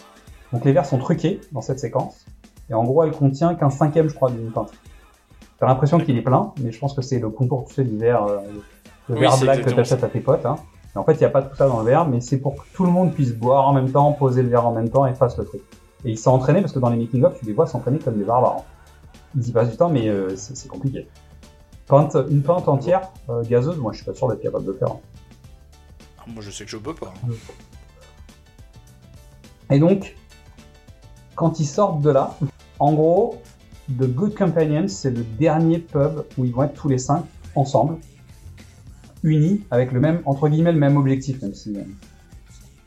Donc 0.53 0.65
les 0.65 0.73
verres 0.73 0.87
sont 0.87 0.99
truqués 0.99 1.41
dans 1.53 1.61
cette 1.61 1.79
séquence 1.79 2.27
et 2.71 2.75
en 2.75 2.85
gros 2.85 3.05
elle 3.05 3.13
contient 3.13 3.55
qu'un 3.55 3.71
cinquième 3.71 4.09
je 4.09 4.15
crois 4.15 4.31
d'une 4.31 4.51
pinte. 4.51 4.73
T'as 5.59 5.67
l'impression 5.67 5.99
qu'il 5.99 6.17
est 6.17 6.23
plein, 6.23 6.53
mais 6.61 6.73
je 6.73 6.79
pense 6.79 6.95
que 6.95 7.03
c'est 7.03 7.19
le 7.19 7.31
contour 7.31 7.65
tu 7.69 7.75
sais, 7.75 7.85
du 7.85 7.97
verre, 7.97 8.25
euh, 8.25 8.39
le 9.09 9.15
Oui, 9.15 9.21
verre 9.21 9.39
black 9.39 9.65
que 9.65 9.71
t'achètes 9.71 10.03
à 10.03 10.09
tes 10.09 10.21
potes. 10.21 10.45
Hein. 10.45 10.57
Et 10.95 10.99
en 10.99 11.05
fait 11.05 11.15
il 11.15 11.19
n'y 11.19 11.25
a 11.25 11.31
pas 11.31 11.43
tout 11.43 11.55
ça 11.57 11.69
dans 11.69 11.81
le 11.81 11.85
verre, 11.87 12.07
mais 12.07 12.21
c'est 12.21 12.39
pour 12.39 12.55
que 12.57 12.63
tout 12.73 12.85
le 12.85 12.91
monde 12.91 13.13
puisse 13.13 13.33
boire 13.33 13.69
en 13.69 13.73
même 13.73 13.91
temps, 13.91 14.13
poser 14.13 14.43
le 14.43 14.49
verre 14.49 14.67
en 14.67 14.73
même 14.73 14.91
temps 14.91 15.07
et 15.07 15.15
fasse 15.15 15.37
le 15.39 15.45
truc. 15.45 15.63
Et 16.05 16.11
ils 16.11 16.19
sont 16.19 16.31
entraînés 16.31 16.61
parce 16.61 16.73
que 16.73 16.79
dans 16.79 16.91
les 16.91 16.97
making-of 16.97 17.39
tu 17.39 17.47
les 17.47 17.53
vois 17.53 17.67
s'entraîner 17.67 17.99
comme 17.99 18.17
des 18.19 18.25
barbares. 18.25 18.59
hein. 18.59 18.63
Ils 19.37 19.49
y 19.49 19.53
passent 19.53 19.71
du 19.71 19.77
temps, 19.77 19.89
mais 19.89 20.09
euh, 20.09 20.37
c'est 20.37 20.69
compliqué. 20.69 21.09
Pinte, 21.87 22.17
une 22.31 22.43
pinte 22.43 22.69
entière, 22.69 23.11
euh, 23.29 23.43
gazeuse, 23.43 23.79
moi 23.79 23.93
je 23.93 23.97
suis 23.99 24.07
pas 24.07 24.15
sûr 24.15 24.29
d'être 24.29 24.41
capable 24.41 24.65
de 24.65 24.73
le 24.73 24.79
faire. 24.79 24.93
hein. 24.93 25.01
Ah, 26.19 26.23
moi, 26.29 26.43
je 26.43 26.51
sais 26.51 26.65
que 26.65 26.71
je 26.71 26.79
peux 26.79 26.95
pas. 26.95 27.13
Et 29.71 29.79
donc, 29.79 30.17
quand 31.35 31.61
ils 31.61 31.67
sortent 31.67 32.01
de 32.01 32.11
là, 32.11 32.37
en 32.79 32.93
gros, 32.95 33.43
The 33.89 34.05
Good 34.05 34.35
Companions, 34.35 34.89
c'est 34.89 35.11
le 35.11 35.23
dernier 35.23 35.79
pub 35.81 36.25
où 36.39 36.45
ils 36.47 36.53
vont 36.55 36.63
être 36.63 36.73
tous 36.75 36.89
les 36.89 36.97
cinq 36.97 37.25
ensemble, 37.55 37.97
unis, 39.25 39.63
avec 39.73 39.91
le 39.91 39.99
même, 40.01 40.21
entre 40.27 40.49
guillemets, 40.49 40.73
le 40.73 40.79
même 40.79 40.97
objectif, 40.97 41.43
même 41.43 41.55
si. 41.55 41.77
euh, 41.77 41.83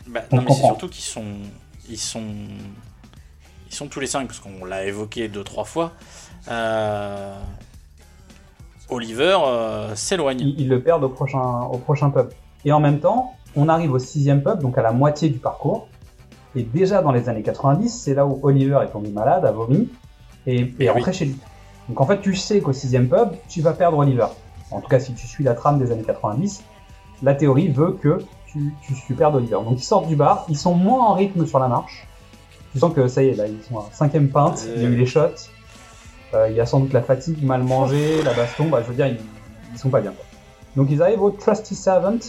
Bah, 0.07 0.21
On 0.31 0.37
non, 0.37 0.43
mais 0.43 0.53
c'est 0.53 0.61
surtout 0.63 0.87
qu'ils 0.87 1.03
sont, 1.03 1.25
ils 1.89 1.97
sont, 1.97 2.23
ils 3.69 3.75
sont 3.75 3.87
tous 3.87 3.99
les 3.99 4.07
cinq, 4.07 4.27
parce 4.27 4.39
qu'on 4.39 4.63
l'a 4.63 4.85
évoqué 4.85 5.27
deux, 5.27 5.43
trois 5.43 5.65
fois, 5.65 5.91
euh, 6.49 7.35
Oliver 8.89 9.37
euh, 9.45 9.95
s'éloigne. 9.95 10.39
Ils, 10.39 10.61
ils 10.61 10.69
le 10.69 10.81
perdent 10.81 11.03
au 11.03 11.09
prochain, 11.09 11.61
au 11.63 11.77
prochain 11.77 12.09
pub. 12.09 12.29
Et 12.63 12.71
en 12.71 12.79
même 12.79 12.99
temps, 12.99 13.33
on 13.55 13.67
arrive 13.69 13.91
au 13.91 13.99
sixième 13.99 14.41
pub, 14.43 14.59
donc 14.61 14.77
à 14.77 14.81
la 14.81 14.91
moitié 14.91 15.29
du 15.29 15.39
parcours. 15.39 15.87
Et 16.55 16.63
déjà 16.63 17.01
dans 17.01 17.11
les 17.11 17.27
années 17.29 17.43
90, 17.43 17.89
c'est 17.89 18.13
là 18.13 18.25
où 18.25 18.39
Oliver 18.43 18.79
est 18.83 18.91
tombé 18.91 19.09
malade, 19.09 19.45
a 19.45 19.51
vomi, 19.51 19.89
et 20.45 20.61
est 20.61 20.73
Eh 20.79 20.89
rentré 20.89 21.11
chez 21.13 21.25
lui. 21.25 21.37
Donc 21.89 21.99
en 22.01 22.05
fait, 22.05 22.19
tu 22.21 22.35
sais 22.35 22.61
qu'au 22.61 22.73
sixième 22.73 23.07
pub, 23.09 23.29
tu 23.49 23.61
vas 23.61 23.73
perdre 23.73 23.97
Oliver. 23.97 24.27
En 24.71 24.81
tout 24.81 24.89
cas, 24.89 24.99
si 24.99 25.13
tu 25.13 25.27
suis 25.27 25.43
la 25.43 25.53
trame 25.53 25.79
des 25.79 25.91
années 25.91 26.03
90, 26.03 26.63
la 27.23 27.33
théorie 27.33 27.69
veut 27.69 27.93
que 27.93 28.19
tu, 28.47 28.73
tu, 28.81 28.93
tu 29.05 29.13
perdes 29.13 29.35
Oliver. 29.35 29.55
Donc 29.63 29.73
ils 29.77 29.83
sortent 29.83 30.07
du 30.07 30.15
bar, 30.15 30.45
ils 30.49 30.57
sont 30.57 30.73
moins 30.73 31.05
en 31.05 31.13
rythme 31.13 31.45
sur 31.45 31.59
la 31.59 31.67
marche. 31.67 32.07
Tu 32.73 32.79
sens 32.79 32.93
que 32.93 33.07
ça 33.07 33.23
y 33.23 33.29
est, 33.29 33.35
là, 33.35 33.47
ils 33.47 33.63
sont 33.63 33.79
à 33.79 33.85
cinquième 33.91 34.29
pinte, 34.29 34.67
il 34.75 34.81
y 34.81 34.85
a 34.85 34.89
eu 34.89 34.95
les 34.95 35.05
shots. 35.05 35.49
Euh, 36.33 36.49
il 36.49 36.55
y 36.55 36.59
a 36.59 36.65
sans 36.65 36.81
doute 36.81 36.93
la 36.93 37.01
fatigue, 37.01 37.41
mal 37.43 37.63
mangé, 37.63 38.21
la 38.23 38.33
baston, 38.33 38.67
bah, 38.67 38.81
je 38.83 38.89
veux 38.89 38.95
dire, 38.95 39.07
ils, 39.07 39.19
ils 39.71 39.79
sont 39.79 39.89
pas 39.89 40.01
bien. 40.01 40.11
Quoi. 40.11 40.25
Donc 40.75 40.89
ils 40.91 41.01
arrivent 41.01 41.21
au 41.21 41.31
Trusty 41.31 41.73
Servant, 41.75 42.19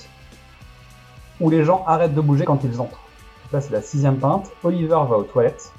où 1.40 1.50
les 1.50 1.64
gens 1.64 1.84
arrêtent 1.86 2.14
de 2.14 2.20
bouger 2.20 2.44
quand 2.44 2.62
ils 2.64 2.80
entrent. 2.80 3.00
Là, 3.52 3.60
c'est 3.60 3.72
la 3.72 3.82
sixième 3.82 4.18
pinte. 4.18 4.50
Oliver 4.62 5.00
va 5.08 5.16
aux 5.16 5.22
toilettes. 5.22 5.72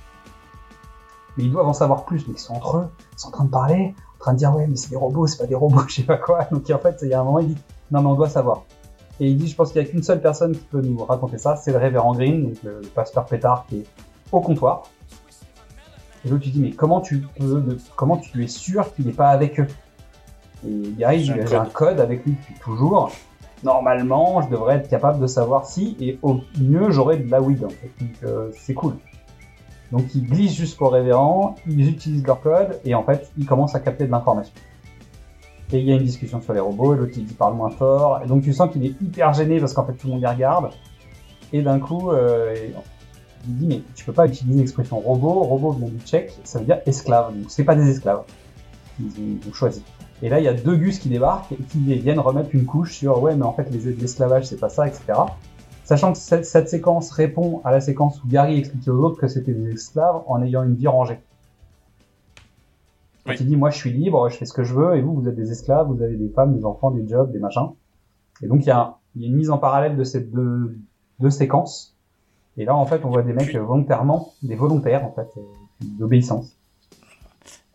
Mais 1.37 1.45
ils 1.45 1.51
doivent 1.51 1.67
en 1.67 1.73
savoir 1.73 2.05
plus, 2.05 2.25
donc 2.25 2.35
ils 2.37 2.41
sont 2.41 2.53
entre 2.53 2.77
eux, 2.77 2.87
ils 3.13 3.19
sont 3.19 3.29
en 3.29 3.31
train 3.31 3.45
de 3.45 3.49
parler, 3.49 3.95
en 4.19 4.23
train 4.23 4.33
de 4.33 4.37
dire 4.37 4.53
ouais, 4.55 4.67
mais 4.67 4.75
c'est 4.75 4.89
des 4.89 4.97
robots, 4.97 5.27
c'est 5.27 5.37
pas 5.37 5.47
des 5.47 5.55
robots, 5.55 5.81
je 5.87 5.95
sais 5.95 6.03
pas 6.03 6.17
quoi. 6.17 6.47
Donc 6.51 6.69
en 6.69 6.77
fait, 6.77 6.99
il 7.01 7.09
y 7.09 7.13
a 7.13 7.21
un 7.21 7.23
moment, 7.23 7.39
il 7.39 7.49
dit 7.49 7.61
non, 7.91 8.01
mais 8.01 8.09
on 8.09 8.15
doit 8.15 8.29
savoir. 8.29 8.63
Et 9.19 9.29
il 9.29 9.37
dit 9.37 9.47
je 9.47 9.55
pense 9.55 9.71
qu'il 9.71 9.81
y 9.81 9.85
a 9.85 9.87
qu'une 9.87 10.03
seule 10.03 10.21
personne 10.21 10.53
qui 10.53 10.63
peut 10.65 10.81
nous 10.81 11.03
raconter 11.03 11.37
ça, 11.37 11.55
c'est 11.55 11.71
le 11.71 11.77
révérend 11.77 12.13
Green, 12.13 12.49
donc 12.49 12.63
le, 12.63 12.81
pasteur 12.93 13.25
pétard 13.25 13.65
qui 13.67 13.79
est 13.79 13.85
au 14.31 14.41
comptoir. 14.41 14.83
Et 16.25 16.29
l'autre, 16.29 16.43
tu 16.43 16.49
dis 16.49 16.59
mais 16.59 16.71
comment 16.71 16.99
tu 16.99 17.21
peux, 17.37 17.77
comment 17.95 18.17
tu 18.17 18.43
es 18.43 18.47
sûr 18.47 18.93
qu'il 18.93 19.05
n'est 19.05 19.13
pas 19.13 19.29
avec 19.29 19.59
eux? 19.59 19.67
Et 20.67 20.93
Gary, 20.97 21.23
J'ai 21.23 21.33
un 21.33 21.61
un 21.61 21.65
code. 21.65 21.71
code 21.71 21.99
avec 22.01 22.25
lui 22.25 22.33
depuis 22.33 22.55
toujours. 22.59 23.11
Normalement, 23.63 24.41
je 24.41 24.49
devrais 24.49 24.75
être 24.75 24.89
capable 24.89 25.19
de 25.19 25.27
savoir 25.27 25.65
si, 25.65 25.97
et 25.99 26.17
au 26.21 26.39
mieux, 26.59 26.91
j'aurai 26.91 27.17
de 27.17 27.29
la 27.29 27.41
weed, 27.41 27.63
en 27.63 27.69
fait. 27.69 27.91
Donc, 27.99 28.09
euh, 28.23 28.49
c'est 28.53 28.73
cool. 28.73 28.95
Donc, 29.91 30.13
ils 30.13 30.23
glissent 30.23 30.55
jusqu'au 30.55 30.89
révérend, 30.89 31.55
ils 31.67 31.89
utilisent 31.89 32.25
leur 32.25 32.41
code, 32.41 32.79
et 32.85 32.93
en 32.93 33.03
fait, 33.03 33.31
ils 33.37 33.45
commencent 33.45 33.75
à 33.75 33.79
capter 33.79 34.05
de 34.05 34.11
l'information. 34.11 34.53
Et 35.71 35.79
il 35.79 35.85
y 35.85 35.91
a 35.91 35.95
une 35.95 36.03
discussion 36.03 36.41
sur 36.41 36.53
les 36.53 36.59
robots, 36.59 36.93
l'autre, 36.93 37.13
il 37.15 37.25
dit 37.25 37.33
parle 37.33 37.55
moins 37.55 37.69
fort, 37.69 38.21
et 38.23 38.27
donc 38.27 38.43
tu 38.43 38.53
sens 38.53 38.71
qu'il 38.71 38.85
est 38.85 39.01
hyper 39.01 39.33
gêné 39.33 39.59
parce 39.59 39.73
qu'en 39.73 39.85
fait, 39.85 39.93
tout 39.93 40.07
le 40.07 40.13
monde 40.13 40.21
les 40.21 40.27
regarde. 40.27 40.71
Et 41.53 41.61
d'un 41.61 41.79
coup, 41.79 42.11
euh, 42.11 42.55
il 43.47 43.55
dit, 43.57 43.67
mais 43.67 43.81
tu 43.95 44.05
peux 44.05 44.13
pas 44.13 44.27
utiliser 44.27 44.59
l'expression 44.59 44.99
robot, 44.99 45.41
robot 45.43 45.71
vient 45.71 45.87
du 45.87 45.99
tchèque, 45.99 46.33
ça 46.43 46.59
veut 46.59 46.65
dire 46.65 46.79
esclave, 46.85 47.35
donc 47.35 47.45
c'est 47.49 47.63
pas 47.63 47.75
des 47.75 47.89
esclaves. 47.89 48.23
Ils 48.99 49.39
ont, 49.47 49.53
choisi. 49.53 49.83
Et 50.21 50.27
là, 50.29 50.39
il 50.39 50.43
y 50.43 50.47
a 50.47 50.53
deux 50.53 50.75
gus 50.75 50.99
qui 50.99 51.07
débarquent 51.07 51.53
et 51.53 51.63
qui 51.69 51.79
viennent 51.79 52.19
remettre 52.19 52.49
une 52.53 52.65
couche 52.65 52.93
sur 52.93 53.21
ouais, 53.23 53.35
mais 53.35 53.45
en 53.45 53.53
fait, 53.53 53.69
les- 53.71 53.93
l'esclavage, 53.93 54.45
c'est 54.45 54.59
pas 54.59 54.69
ça, 54.69 54.87
etc. 54.87 55.13
Sachant 55.89 56.11
que 56.11 56.19
cette, 56.19 56.45
cette 56.45 56.69
séquence 56.69 57.09
répond 57.09 57.61
à 57.65 57.71
la 57.71 57.81
séquence 57.81 58.23
où 58.23 58.27
Gary 58.27 58.59
expliquait 58.59 58.91
aux 58.91 59.03
autres 59.03 59.19
que 59.19 59.27
c'était 59.27 59.53
des 59.53 59.71
esclaves 59.71 60.21
en 60.27 60.39
ayant 60.43 60.61
une 60.61 60.75
vie 60.75 60.87
rangée. 60.87 61.17
Quand 63.25 63.31
Oui. 63.31 63.37
il 63.39 63.47
dit 63.47 63.55
moi 63.55 63.71
je 63.71 63.77
suis 63.77 63.91
libre, 63.91 64.29
je 64.29 64.37
fais 64.37 64.45
ce 64.45 64.53
que 64.53 64.63
je 64.63 64.75
veux, 64.75 64.95
et 64.97 65.01
vous, 65.01 65.15
vous 65.15 65.27
êtes 65.27 65.35
des 65.35 65.51
esclaves, 65.51 65.87
vous 65.87 65.99
avez 66.03 66.15
des 66.15 66.29
femmes, 66.29 66.55
des 66.55 66.63
enfants, 66.63 66.91
des 66.91 67.07
jobs, 67.07 67.31
des 67.31 67.39
machins. 67.39 67.69
Et 68.43 68.47
donc 68.47 68.63
il 68.65 68.67
y 68.67 68.71
a, 68.71 68.97
y 69.15 69.25
une 69.25 69.35
mise 69.35 69.49
en 69.49 69.57
parallèle 69.57 69.97
de 69.97 70.03
ces 70.03 70.21
deux, 70.21 70.77
deux 71.19 71.31
séquences. 71.31 71.97
Et 72.57 72.65
là, 72.65 72.75
en 72.75 72.85
fait, 72.85 73.03
on 73.03 73.09
voit 73.09 73.23
des 73.23 73.33
mecs 73.33 73.55
volontairement, 73.55 74.33
des 74.43 74.53
volontaires, 74.55 75.03
en 75.03 75.11
fait, 75.11 75.29
euh, 75.37 75.41
d'obéissance. 75.97 76.55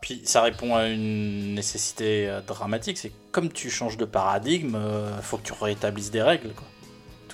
Puis 0.01 0.21
ça 0.25 0.41
répond 0.43 0.77
à 0.77 0.87
une 0.87 1.55
nécessité 1.57 2.29
euh, 2.29 2.41
dramatique, 2.43 2.97
c'est 2.97 3.11
comme 3.33 3.49
tu 3.49 3.71
changes 3.71 3.97
de 3.97 4.05
paradigme, 4.05 4.77
euh, 4.77 5.21
faut 5.21 5.37
que 5.39 5.43
tu 5.43 5.53
rétablisses 5.61 6.13
des 6.13 6.23
règles. 6.23 6.53
Quoi. 6.55 6.67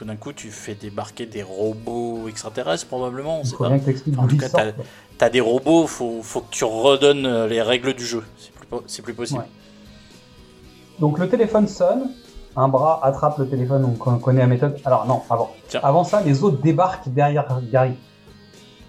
Tout 0.01 0.06
d'un 0.06 0.16
coup, 0.16 0.32
tu 0.32 0.48
fais 0.48 0.74
débarquer 0.74 1.27
des 1.27 1.43
robots 1.43 2.27
extraterrestres, 2.27 2.86
probablement, 2.86 3.40
on 3.40 3.44
sait 3.44 3.55
pas. 3.55 3.68
En 3.68 4.27
tout 4.27 4.39
cas, 4.39 4.48
t'as 5.18 5.28
des 5.28 5.43
robots, 5.43 5.86
faut, 5.86 6.22
faut 6.22 6.40
que 6.40 6.51
tu 6.51 6.64
redonnes 6.64 7.27
euh, 7.27 7.47
les 7.47 7.60
règles 7.60 7.93
du 7.93 8.06
jeu. 8.06 8.24
C'est 8.39 8.51
plus, 8.51 8.66
c'est 8.86 9.02
plus 9.02 9.12
possible. 9.12 9.40
Ouais. 9.40 9.47
Donc 11.01 11.18
le 11.18 11.28
téléphone 11.28 11.68
sonne, 11.68 12.12
un 12.56 12.68
bras 12.68 13.01
attrape 13.02 13.36
le 13.40 13.47
téléphone, 13.51 13.82
donc 13.82 14.06
on 14.06 14.16
connaît 14.16 14.40
la 14.40 14.47
méthode. 14.47 14.81
Alors 14.86 15.05
non, 15.05 15.20
avant. 15.28 15.51
Tiens. 15.68 15.81
Avant 15.82 16.05
ça, 16.05 16.22
les 16.22 16.43
autres 16.43 16.62
débarquent 16.62 17.10
derrière 17.10 17.60
Gary. 17.70 17.93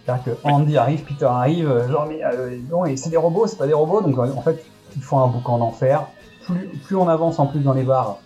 C'est-à-dire 0.05 0.23
que 0.23 0.47
Andy 0.47 0.77
arrive, 0.77 1.03
Peter 1.03 1.25
arrive, 1.25 1.69
euh, 1.69 1.91
genre 1.91 2.05
mais 2.07 2.23
euh, 2.23 2.57
non, 2.69 2.85
et 2.85 2.95
c'est 2.95 3.09
des 3.09 3.17
robots, 3.17 3.47
c'est 3.47 3.57
pas 3.57 3.67
des 3.67 3.73
robots, 3.73 3.99
donc 3.99 4.17
en 4.17 4.41
fait 4.41 4.63
ils 4.95 5.03
font 5.03 5.19
un 5.19 5.27
boucan 5.27 5.57
d'enfer. 5.57 6.07
Plus, 6.45 6.69
plus 6.85 6.95
on 6.95 7.09
avance 7.09 7.37
en 7.37 7.47
plus 7.47 7.59
dans 7.59 7.73
les 7.73 7.83
bars, 7.83 8.19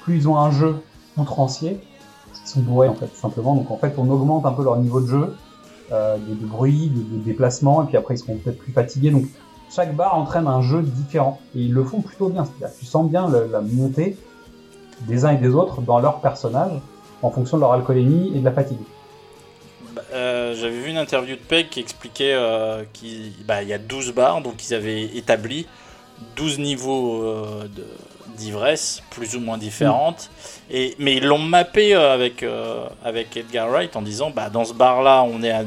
plus 0.00 0.16
ils 0.16 0.28
ont 0.28 0.36
un 0.36 0.50
jeu 0.50 0.82
outrancier. 1.16 1.80
Sont 2.44 2.60
bourrés 2.60 2.88
en 2.88 2.94
fait, 2.94 3.06
tout 3.06 3.16
simplement. 3.20 3.54
Donc 3.54 3.70
en 3.70 3.76
fait 3.76 3.94
on 3.98 4.08
augmente 4.10 4.44
un 4.46 4.52
peu 4.52 4.64
leur 4.64 4.76
niveau 4.76 5.00
de 5.00 5.06
jeu, 5.06 5.36
euh, 5.92 6.16
de, 6.16 6.34
bruit, 6.46 6.90
de, 6.90 7.18
déplacement, 7.18 7.82
et 7.82 7.86
puis 7.86 7.96
après 7.96 8.14
ils 8.14 8.18
seront 8.18 8.36
peut-être 8.36 8.58
plus 8.58 8.72
fatigués. 8.72 9.10
Donc 9.10 9.26
chaque 9.74 9.94
bar 9.94 10.16
entraîne 10.16 10.46
un 10.46 10.60
jeu 10.60 10.82
différent 10.82 11.40
et 11.54 11.60
ils 11.60 11.72
le 11.72 11.84
font 11.84 12.00
plutôt 12.00 12.28
bien. 12.28 12.44
C'est-à-dire 12.44 12.76
tu 12.78 12.84
sens 12.84 13.08
bien 13.08 13.28
la 13.30 13.60
montée 13.60 14.16
des 15.06 15.24
uns 15.24 15.30
et 15.32 15.36
des 15.38 15.54
autres 15.54 15.80
dans 15.80 15.98
leur 16.00 16.20
personnage 16.20 16.72
en 17.22 17.30
fonction 17.30 17.56
de 17.56 17.62
leur 17.62 17.72
alcoolémie 17.72 18.32
et 18.34 18.40
de 18.40 18.44
la 18.44 18.52
fatigue. 18.52 18.78
Bah, 19.94 20.02
euh, 20.12 20.54
J'avais 20.54 20.80
vu 20.80 20.90
une 20.90 20.98
interview 20.98 21.36
de 21.36 21.40
Peg 21.40 21.68
qui 21.68 21.80
expliquait 21.80 22.34
euh, 22.34 22.82
qu'il 22.92 23.32
bah, 23.46 23.62
y 23.62 23.72
a 23.72 23.78
12 23.78 24.12
bars, 24.14 24.42
donc 24.42 24.68
ils 24.68 24.74
avaient 24.74 25.04
établi 25.16 25.66
12 26.36 26.58
niveaux 26.58 27.22
de- 27.74 27.86
d'ivresse, 28.42 29.02
plus 29.10 29.36
ou 29.36 29.40
moins 29.40 29.58
différentes. 29.58 30.30
Et, 30.70 30.94
mais 30.98 31.16
ils 31.16 31.24
l'ont 31.24 31.38
mappé 31.38 31.94
euh, 31.94 32.12
avec, 32.12 32.42
euh, 32.42 32.84
avec 33.04 33.36
Edgar 33.36 33.68
Wright 33.70 33.94
en 33.96 34.02
disant 34.02 34.30
bah, 34.34 34.50
dans 34.50 34.64
ce 34.64 34.74
bar-là, 34.74 35.22
on 35.22 35.42
est 35.42 35.50
à- 35.50 35.64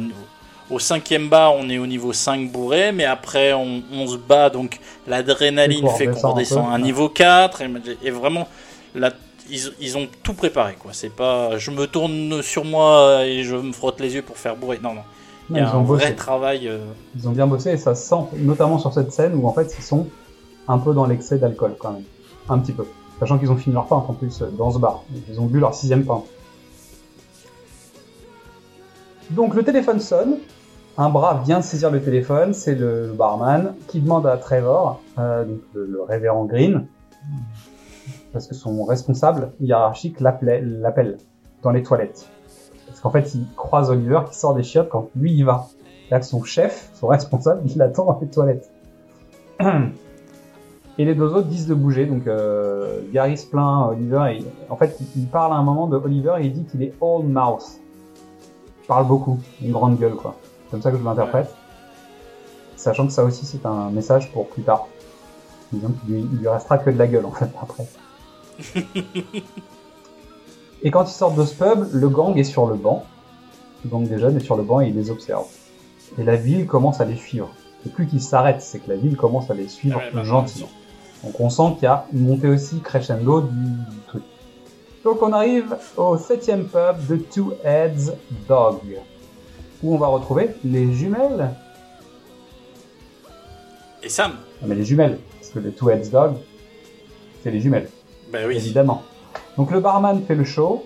au 0.71 0.79
cinquième 0.79 1.29
bar, 1.29 1.53
on 1.55 1.69
est 1.69 1.77
au 1.77 1.85
niveau 1.85 2.11
5 2.11 2.51
bourré, 2.51 2.91
mais 2.91 3.05
après 3.05 3.53
on, 3.53 3.83
on 3.93 4.07
se 4.07 4.17
bat, 4.17 4.49
donc 4.49 4.79
l'adrénaline 5.07 5.87
fait 5.97 6.05
qu'on 6.07 6.19
redescend 6.33 6.65
à 6.71 6.73
un 6.75 6.79
niveau 6.79 7.07
4. 7.09 7.61
Et, 7.61 7.69
et 8.07 8.11
vraiment, 8.11 8.47
là, 8.95 9.11
ils, 9.49 9.61
ils 9.79 9.95
ont 9.97 10.07
tout 10.23 10.33
préparé. 10.33 10.73
quoi. 10.79 10.91
C'est 10.93 11.15
pas 11.15 11.57
je 11.59 11.69
me 11.71 11.85
tourne 11.85 12.41
sur 12.41 12.65
moi 12.65 13.25
et 13.25 13.43
je 13.43 13.55
me 13.55 13.71
frotte 13.73 13.99
les 13.99 14.15
yeux 14.15 14.23
pour 14.23 14.37
faire 14.37 14.55
bourrer. 14.55 14.79
Non, 14.81 14.93
non. 14.95 15.01
Il 15.51 15.57
y 15.57 15.59
a 15.59 15.63
ils 15.63 15.65
un 15.67 15.75
ont 15.77 15.81
bossé. 15.83 16.05
vrai 16.05 16.15
travail. 16.15 16.67
euh, 16.67 16.79
Ils 17.15 17.27
ont 17.27 17.31
bien 17.31 17.45
bossé 17.45 17.69
et 17.69 17.77
ça 17.77 17.93
se 17.93 18.07
sent, 18.09 18.15
notamment 18.37 18.79
sur 18.79 18.91
cette 18.91 19.11
scène 19.11 19.35
où 19.35 19.47
en 19.47 19.53
fait 19.53 19.71
ils 19.77 19.83
sont 19.83 20.07
un 20.67 20.79
peu 20.79 20.95
dans 20.95 21.05
l'excès 21.05 21.37
d'alcool 21.37 21.75
quand 21.77 21.91
même. 21.91 22.03
Un 22.49 22.59
petit 22.59 22.73
peu. 22.73 22.85
Sachant 23.19 23.37
qu'ils 23.37 23.51
ont 23.51 23.55
fini 23.55 23.73
leur 23.73 23.87
pinte 23.87 24.09
en 24.09 24.13
plus 24.13 24.43
dans 24.57 24.71
ce 24.71 24.77
bar. 24.77 25.03
Ils 25.29 25.39
ont 25.39 25.45
bu 25.45 25.59
leur 25.59 25.73
sixième 25.73 26.05
pinte. 26.05 26.25
Donc 29.31 29.55
le 29.55 29.63
téléphone 29.63 29.99
sonne. 29.99 30.37
Un 30.97 31.09
bras 31.09 31.41
vient 31.43 31.59
de 31.59 31.63
saisir 31.63 31.91
le 31.91 32.01
téléphone. 32.01 32.53
C'est 32.53 32.75
le 32.75 33.13
barman 33.17 33.75
qui 33.87 33.99
demande 33.99 34.27
à 34.27 34.37
Trevor, 34.37 35.01
euh, 35.17 35.43
donc 35.43 35.59
le, 35.73 36.01
révérend 36.07 36.45
Green, 36.45 36.87
parce 38.31 38.47
que 38.47 38.55
son 38.55 38.83
responsable 38.85 39.51
hiérarchique 39.59 40.21
l'appelle 40.21 41.17
dans 41.61 41.71
les 41.71 41.83
toilettes. 41.83 42.29
Parce 42.87 43.01
qu'en 43.01 43.09
fait, 43.09 43.35
il 43.35 43.45
croise 43.57 43.89
Oliver 43.89 44.21
qui 44.29 44.37
sort 44.37 44.55
des 44.55 44.63
chiottes 44.63 44.89
quand 44.89 45.09
lui 45.15 45.33
y 45.33 45.43
va. 45.43 45.67
Là, 46.11 46.21
son 46.21 46.43
chef, 46.43 46.91
son 46.93 47.07
responsable, 47.07 47.61
il 47.65 47.77
l'attend 47.77 48.05
dans 48.05 48.19
les 48.21 48.27
toilettes. 48.27 48.71
Et 50.97 51.03
les 51.05 51.13
deux 51.13 51.25
autres 51.33 51.47
disent 51.47 51.67
de 51.67 51.73
bouger, 51.73 52.05
donc 52.05 52.25
euh, 52.27 53.01
Gary 53.11 53.37
se 53.37 53.45
plaint, 53.47 53.89
Oliver, 53.91 54.37
et, 54.39 54.45
en 54.69 54.77
fait, 54.77 54.97
il- 55.17 55.27
parle 55.27 55.51
à 55.51 55.55
un 55.57 55.63
moment 55.63 55.87
de 55.87 55.97
Oliver 55.97 56.35
et 56.39 56.45
il 56.45 56.53
dit 56.53 56.63
qu'il 56.65 56.81
est 56.83 56.93
all 57.01 57.23
mouth. 57.25 57.79
Il 58.83 58.87
parle 58.87 59.05
beaucoup, 59.07 59.39
une 59.61 59.71
grande 59.73 59.99
gueule, 59.99 60.15
quoi. 60.15 60.35
C'est 60.65 60.71
comme 60.71 60.81
ça 60.81 60.91
que 60.91 60.97
je 60.97 61.03
l'interprète. 61.03 61.53
Sachant 62.77 63.07
que 63.07 63.11
ça 63.11 63.23
aussi, 63.25 63.45
c'est 63.45 63.65
un 63.65 63.89
message 63.89 64.31
pour 64.31 64.47
plus 64.47 64.63
tard. 64.63 64.87
Disons 65.73 65.89
qu'il 66.05 66.13
lui, 66.15 66.25
il 66.31 66.37
lui 66.39 66.47
restera 66.47 66.77
que 66.77 66.89
de 66.89 66.97
la 66.97 67.07
gueule, 67.07 67.25
en 67.25 67.31
fait, 67.31 67.49
après. 67.61 67.87
Et 70.83 70.91
quand 70.91 71.03
ils 71.05 71.13
sortent 71.13 71.35
de 71.37 71.45
ce 71.45 71.55
pub, 71.55 71.87
le 71.91 72.09
gang 72.09 72.37
est 72.37 72.43
sur 72.43 72.67
le 72.67 72.75
banc. 72.75 73.03
Le 73.83 73.89
gang 73.89 74.07
des 74.07 74.19
jeunes 74.19 74.37
est 74.37 74.41
sur 74.41 74.55
le 74.55 74.63
banc 74.63 74.81
et 74.81 74.87
il 74.89 74.95
les 74.95 75.09
observe. 75.11 75.45
Et 76.17 76.23
la 76.23 76.35
ville 76.35 76.67
commence 76.67 77.01
à 77.01 77.05
les 77.05 77.15
suivre. 77.15 77.49
C'est 77.83 77.91
plus 77.93 78.07
qu'ils 78.07 78.21
s'arrêtent, 78.21 78.61
c'est 78.61 78.79
que 78.79 78.89
la 78.89 78.95
ville 78.95 79.15
commence 79.17 79.49
à 79.49 79.53
les 79.53 79.67
suivre 79.67 79.97
Ouais, 79.97 80.11
bah, 80.13 80.23
gentiment. 80.23 80.67
Donc 81.25 81.39
on 81.39 81.49
sent 81.49 81.73
qu'il 81.75 81.83
y 81.83 81.87
a 81.87 82.05
une 82.13 82.27
montée 82.27 82.47
aussi 82.47 82.79
crescendo 82.81 83.41
du, 83.41 83.97
truc. 84.07 84.23
Donc 85.03 85.21
on 85.23 85.33
arrive 85.33 85.75
au 85.97 86.17
septième 86.17 86.65
pub 86.65 87.07
de 87.09 87.17
Two 87.17 87.53
Heads 87.63 88.13
Dog, 88.47 88.79
où 89.81 89.95
on 89.95 89.97
va 89.97 90.07
retrouver 90.07 90.51
les 90.63 90.93
jumelles. 90.93 91.49
Et 94.03 94.09
Sam 94.09 94.33
Non, 94.61 94.67
mais 94.67 94.75
les 94.75 94.85
jumelles, 94.85 95.17
parce 95.39 95.51
que 95.51 95.59
le 95.59 95.71
Two 95.71 95.89
Heads 95.89 96.09
Dog, 96.11 96.33
c'est 97.43 97.49
les 97.49 97.59
jumelles. 97.59 97.89
Bah 98.31 98.39
oui. 98.47 98.57
Évidemment. 98.57 99.01
Donc 99.57 99.71
le 99.71 99.79
barman 99.79 100.21
fait 100.27 100.35
le 100.35 100.43
show, 100.43 100.83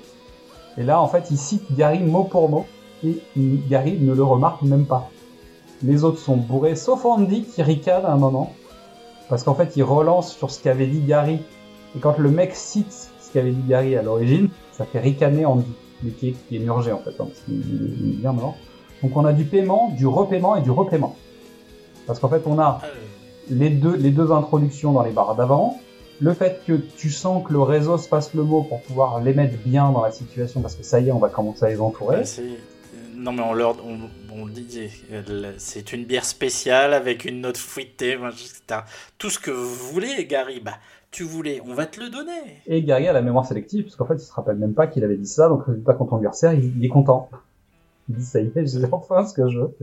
et 0.77 0.83
là 0.83 1.01
en 1.01 1.07
fait 1.09 1.31
il 1.31 1.37
cite 1.37 1.75
Gary 1.75 1.99
mot 1.99 2.23
pour 2.23 2.49
mot, 2.49 2.65
et 3.03 3.21
Gary 3.35 3.97
ne 3.99 4.13
le 4.13 4.23
remarque 4.23 4.61
même 4.61 4.85
pas. 4.85 5.09
Les 5.83 6.05
autres 6.05 6.19
sont 6.19 6.37
bourrés, 6.37 6.75
sauf 6.75 7.03
Andy 7.03 7.43
qui 7.43 7.61
ricane 7.61 8.05
à 8.05 8.11
un 8.11 8.17
moment. 8.17 8.53
Parce 9.29 9.43
qu'en 9.43 9.53
fait, 9.53 9.77
il 9.77 9.83
relance 9.83 10.35
sur 10.35 10.51
ce 10.51 10.61
qu'avait 10.61 10.87
dit 10.87 11.01
Gary. 11.01 11.39
Et 11.95 11.99
quand 11.99 12.17
le 12.17 12.29
mec 12.29 12.55
cite 12.55 13.11
ce 13.19 13.31
qu'avait 13.31 13.51
dit 13.51 13.63
Gary 13.67 13.95
à 13.95 14.01
l'origine, 14.01 14.49
ça 14.71 14.85
fait 14.85 14.99
ricaner 14.99 15.45
Andy. 15.45 15.71
Mais 16.03 16.11
qui 16.11 16.29
est, 16.29 16.31
qui 16.47 16.55
est 16.55 16.59
murgé 16.59 16.91
en 16.91 16.99
fait, 16.99 17.11
hein, 17.19 17.27
bien 17.47 18.31
mort. 18.31 18.55
Donc 19.03 19.15
on 19.15 19.25
a 19.25 19.33
du 19.33 19.43
paiement, 19.43 19.93
du 19.97 20.07
repaiement 20.07 20.55
et 20.55 20.61
du 20.61 20.71
repaiement. 20.71 21.15
Parce 22.07 22.19
qu'en 22.19 22.29
fait, 22.29 22.43
on 22.45 22.57
a 22.57 22.81
les 23.49 23.69
deux, 23.69 24.31
introductions 24.31 24.93
dans 24.93 25.03
les 25.03 25.11
barres 25.11 25.35
d'avant. 25.35 25.77
Le 26.21 26.33
fait 26.33 26.61
que 26.65 26.73
tu 26.73 27.09
sens 27.09 27.45
que 27.45 27.53
le 27.53 27.61
réseau 27.61 27.97
se 27.97 28.09
passe 28.09 28.33
le 28.33 28.43
mot 28.43 28.63
pour 28.63 28.81
pouvoir 28.81 29.21
les 29.21 29.33
mettre 29.33 29.57
bien 29.65 29.91
dans 29.91 30.01
la 30.01 30.11
situation, 30.11 30.61
parce 30.61 30.75
que 30.75 30.83
ça 30.83 30.99
y 30.99 31.07
est, 31.07 31.11
on 31.11 31.19
va 31.19 31.29
commencer 31.29 31.65
à 31.65 31.69
les 31.69 31.79
entourer. 31.79 32.23
Non 33.19 33.33
mais 33.33 33.41
on 33.41 33.53
leur 33.53 33.75
on, 34.31 34.45
dit, 34.47 34.89
c'est 35.57 35.93
une 35.93 36.05
bière 36.05 36.25
spéciale 36.25 36.93
avec 36.93 37.25
une 37.25 37.41
note 37.41 37.57
fruitée, 37.57 38.13
etc. 38.13 38.81
Tout 39.17 39.29
ce 39.29 39.37
que 39.39 39.51
vous 39.51 39.67
voulez, 39.91 40.25
Gary, 40.25 40.59
bah 40.59 40.75
tu 41.11 41.23
voulais, 41.23 41.61
on 41.67 41.73
va 41.73 41.85
te 41.85 41.99
le 41.99 42.09
donner. 42.09 42.61
Et 42.67 42.81
Gary 42.83 43.07
a 43.07 43.13
la 43.13 43.21
mémoire 43.21 43.45
sélective, 43.45 43.83
parce 43.83 43.95
qu'en 43.95 44.05
fait, 44.05 44.13
il 44.15 44.19
se 44.25 44.31
rappelle 44.31 44.57
même 44.57 44.73
pas 44.73 44.87
qu'il 44.87 45.03
avait 45.03 45.17
dit 45.17 45.27
ça, 45.27 45.49
donc 45.49 45.65
résultat, 45.65 45.93
quand 45.95 46.07
on 46.11 46.17
lui 46.17 46.27
resserre, 46.27 46.53
il, 46.53 46.71
il 46.77 46.85
est 46.85 46.89
content. 46.89 47.29
Il 48.09 48.15
dit, 48.15 48.23
ça 48.25 48.39
y 48.39 48.45
est, 48.55 48.67
j'ai 48.67 48.85
enfin 48.91 49.25
ce 49.25 49.33
que 49.33 49.49
je 49.49 49.57
veux. 49.59 49.75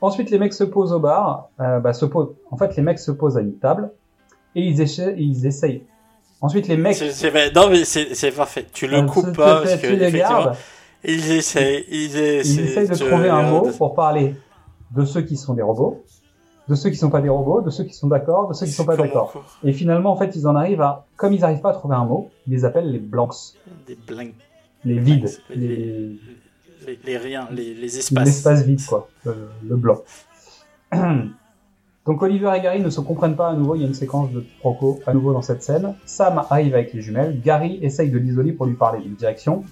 Ensuite, 0.00 0.30
les 0.30 0.38
mecs 0.38 0.54
se 0.54 0.64
posent 0.64 0.92
au 0.92 0.98
bar, 0.98 1.50
euh, 1.60 1.78
bah, 1.80 1.92
se 1.92 2.04
posent, 2.06 2.34
en 2.50 2.56
fait, 2.56 2.74
les 2.76 2.82
mecs 2.82 2.98
se 2.98 3.10
posent 3.10 3.36
à 3.36 3.40
une 3.42 3.56
table, 3.58 3.90
et 4.54 4.62
ils, 4.62 4.80
éche- 4.80 5.14
ils 5.16 5.46
essayent. 5.46 5.82
Ensuite, 6.40 6.68
les 6.68 6.76
mecs, 6.76 6.96
c'est 6.96 7.30
vrai. 7.30 7.50
Non 7.54 7.70
mais 7.70 7.84
c'est 7.84 8.30
parfait. 8.32 8.66
Tu 8.72 8.86
le 8.86 8.98
Euh, 8.98 9.02
coupes 9.06 9.34
pas 9.36 9.62
parce 9.62 9.76
que 9.76 9.86
tu 9.86 9.96
les 9.96 10.12
gardes. 10.12 10.54
Ils 11.06 11.32
essayent, 11.32 11.84
ils 11.88 11.96
ils 11.96 12.16
essayent, 12.16 12.64
essayent 12.64 12.88
de 12.88 12.94
trouver 12.94 13.28
un 13.28 13.50
mot 13.50 13.66
de- 13.66 13.72
pour 13.72 13.94
parler 13.94 14.34
de 14.94 15.04
ceux 15.04 15.22
qui 15.22 15.36
sont 15.36 15.54
des 15.54 15.62
robots, 15.62 16.04
de 16.68 16.74
ceux 16.74 16.90
qui 16.90 16.96
sont 16.96 17.10
pas 17.10 17.20
des 17.20 17.28
robots, 17.28 17.60
de 17.62 17.70
ceux 17.70 17.84
qui 17.84 17.94
sont 17.94 18.08
d'accord, 18.08 18.48
de 18.48 18.54
ceux 18.54 18.66
qui 18.66 18.72
sont 18.72 18.84
pas 18.84 18.96
d'accord. 18.96 19.44
Et 19.64 19.72
finalement, 19.72 20.12
en 20.12 20.16
fait, 20.16 20.34
ils 20.36 20.46
en 20.46 20.56
arrivent 20.56 20.80
à, 20.82 21.06
comme 21.16 21.32
ils 21.32 21.40
n'arrivent 21.40 21.60
pas 21.60 21.70
à 21.70 21.74
trouver 21.74 21.94
un 21.94 22.04
mot, 22.04 22.30
ils 22.46 22.52
les 22.54 22.64
appellent 22.64 22.90
les 22.90 22.98
blancs, 22.98 23.34
Des 23.86 23.96
blanks, 24.06 24.34
les 24.84 24.98
vides, 24.98 25.30
les, 25.50 25.56
les, 25.68 26.18
les, 26.86 26.98
les 27.04 27.16
riens, 27.18 27.48
les, 27.52 27.74
les 27.74 27.98
espaces. 27.98 28.24
l'espace 28.24 28.62
vide, 28.64 28.84
quoi, 28.86 29.08
le, 29.24 29.34
le 29.68 29.76
blanc. 29.76 29.98
Donc 32.06 32.22
Oliver 32.22 32.52
et 32.56 32.60
Gary 32.60 32.80
ne 32.80 32.90
se 32.90 33.00
comprennent 33.00 33.34
pas 33.34 33.48
à 33.48 33.54
nouveau, 33.54 33.74
il 33.74 33.82
y 33.82 33.84
a 33.84 33.88
une 33.88 33.94
séquence 33.94 34.30
de 34.30 34.44
proco 34.60 35.00
à 35.06 35.12
nouveau 35.14 35.32
dans 35.32 35.42
cette 35.42 35.62
scène. 35.62 35.94
Sam 36.04 36.40
arrive 36.50 36.74
avec 36.74 36.92
les 36.92 37.00
jumelles, 37.02 37.40
Gary 37.40 37.78
essaye 37.82 38.10
de 38.10 38.18
l'isoler 38.18 38.52
pour 38.52 38.66
lui 38.66 38.74
parler 38.74 39.02
d'une 39.02 39.14
direction. 39.16 39.64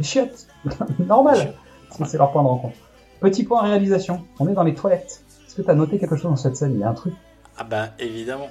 Et 0.00 0.02
chiottes 0.10 0.46
Normal 0.98 1.54
C'est- 1.90 2.04
C'est 2.06 2.18
leur 2.18 2.32
point 2.32 2.42
de 2.42 2.48
rencontre. 2.48 2.76
Petit 3.20 3.44
point 3.44 3.62
réalisation, 3.62 4.22
on 4.38 4.48
est 4.48 4.54
dans 4.54 4.62
les 4.64 4.74
toilettes. 4.74 5.22
Est-ce 5.46 5.54
que 5.56 5.62
tu 5.62 5.70
as 5.70 5.74
noté 5.74 5.98
quelque 5.98 6.16
chose 6.16 6.30
dans 6.30 6.36
cette 6.36 6.56
scène? 6.56 6.72
Il 6.74 6.80
y 6.80 6.84
a 6.84 6.88
un 6.88 6.94
truc? 6.94 7.12
Ah 7.58 7.64
bah 7.64 7.88
évidemment. 7.98 8.48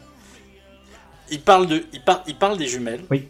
Il 1.31 1.41
parle 1.41 1.67
de, 1.67 1.83
il 1.93 2.01
parle, 2.01 2.19
il 2.27 2.35
parle 2.35 2.57
des 2.57 2.67
jumelles. 2.67 3.01
Oui. 3.09 3.27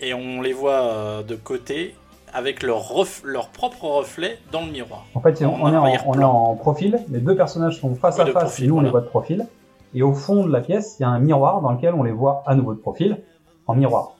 Et 0.00 0.14
on 0.14 0.40
les 0.40 0.52
voit 0.52 0.80
euh, 0.82 1.22
de 1.22 1.36
côté 1.36 1.94
avec 2.32 2.62
leur 2.62 2.80
ref- 2.92 3.22
leur 3.24 3.48
propre 3.48 3.84
reflet 3.84 4.38
dans 4.50 4.64
le 4.64 4.72
miroir. 4.72 5.04
En 5.14 5.20
fait, 5.20 5.42
on, 5.42 5.44
est 5.44 5.76
en, 5.76 5.82
arrière-plan. 5.82 6.12
on 6.16 6.20
est 6.20 6.24
en 6.24 6.54
profil, 6.56 6.98
les 7.10 7.20
deux 7.20 7.36
personnages 7.36 7.78
sont 7.80 7.94
face 7.94 8.16
Oui, 8.16 8.22
à 8.22 8.26
face, 8.32 8.42
profil, 8.44 8.64
et 8.64 8.68
nous 8.68 8.74
on 8.74 8.76
voilà. 8.78 8.88
les 8.88 8.90
voit 8.92 9.00
de 9.02 9.06
profil. 9.06 9.46
Et 9.94 10.02
au 10.02 10.14
fond 10.14 10.44
de 10.46 10.50
la 10.50 10.60
pièce, 10.60 10.96
il 10.98 11.02
y 11.02 11.04
a 11.04 11.08
un 11.10 11.18
miroir 11.18 11.60
dans 11.60 11.70
lequel 11.72 11.92
on 11.94 12.02
les 12.02 12.12
voit 12.12 12.42
à 12.46 12.54
nouveau 12.54 12.72
de 12.74 12.78
profil, 12.80 13.18
en 13.66 13.74
miroir. 13.74 14.16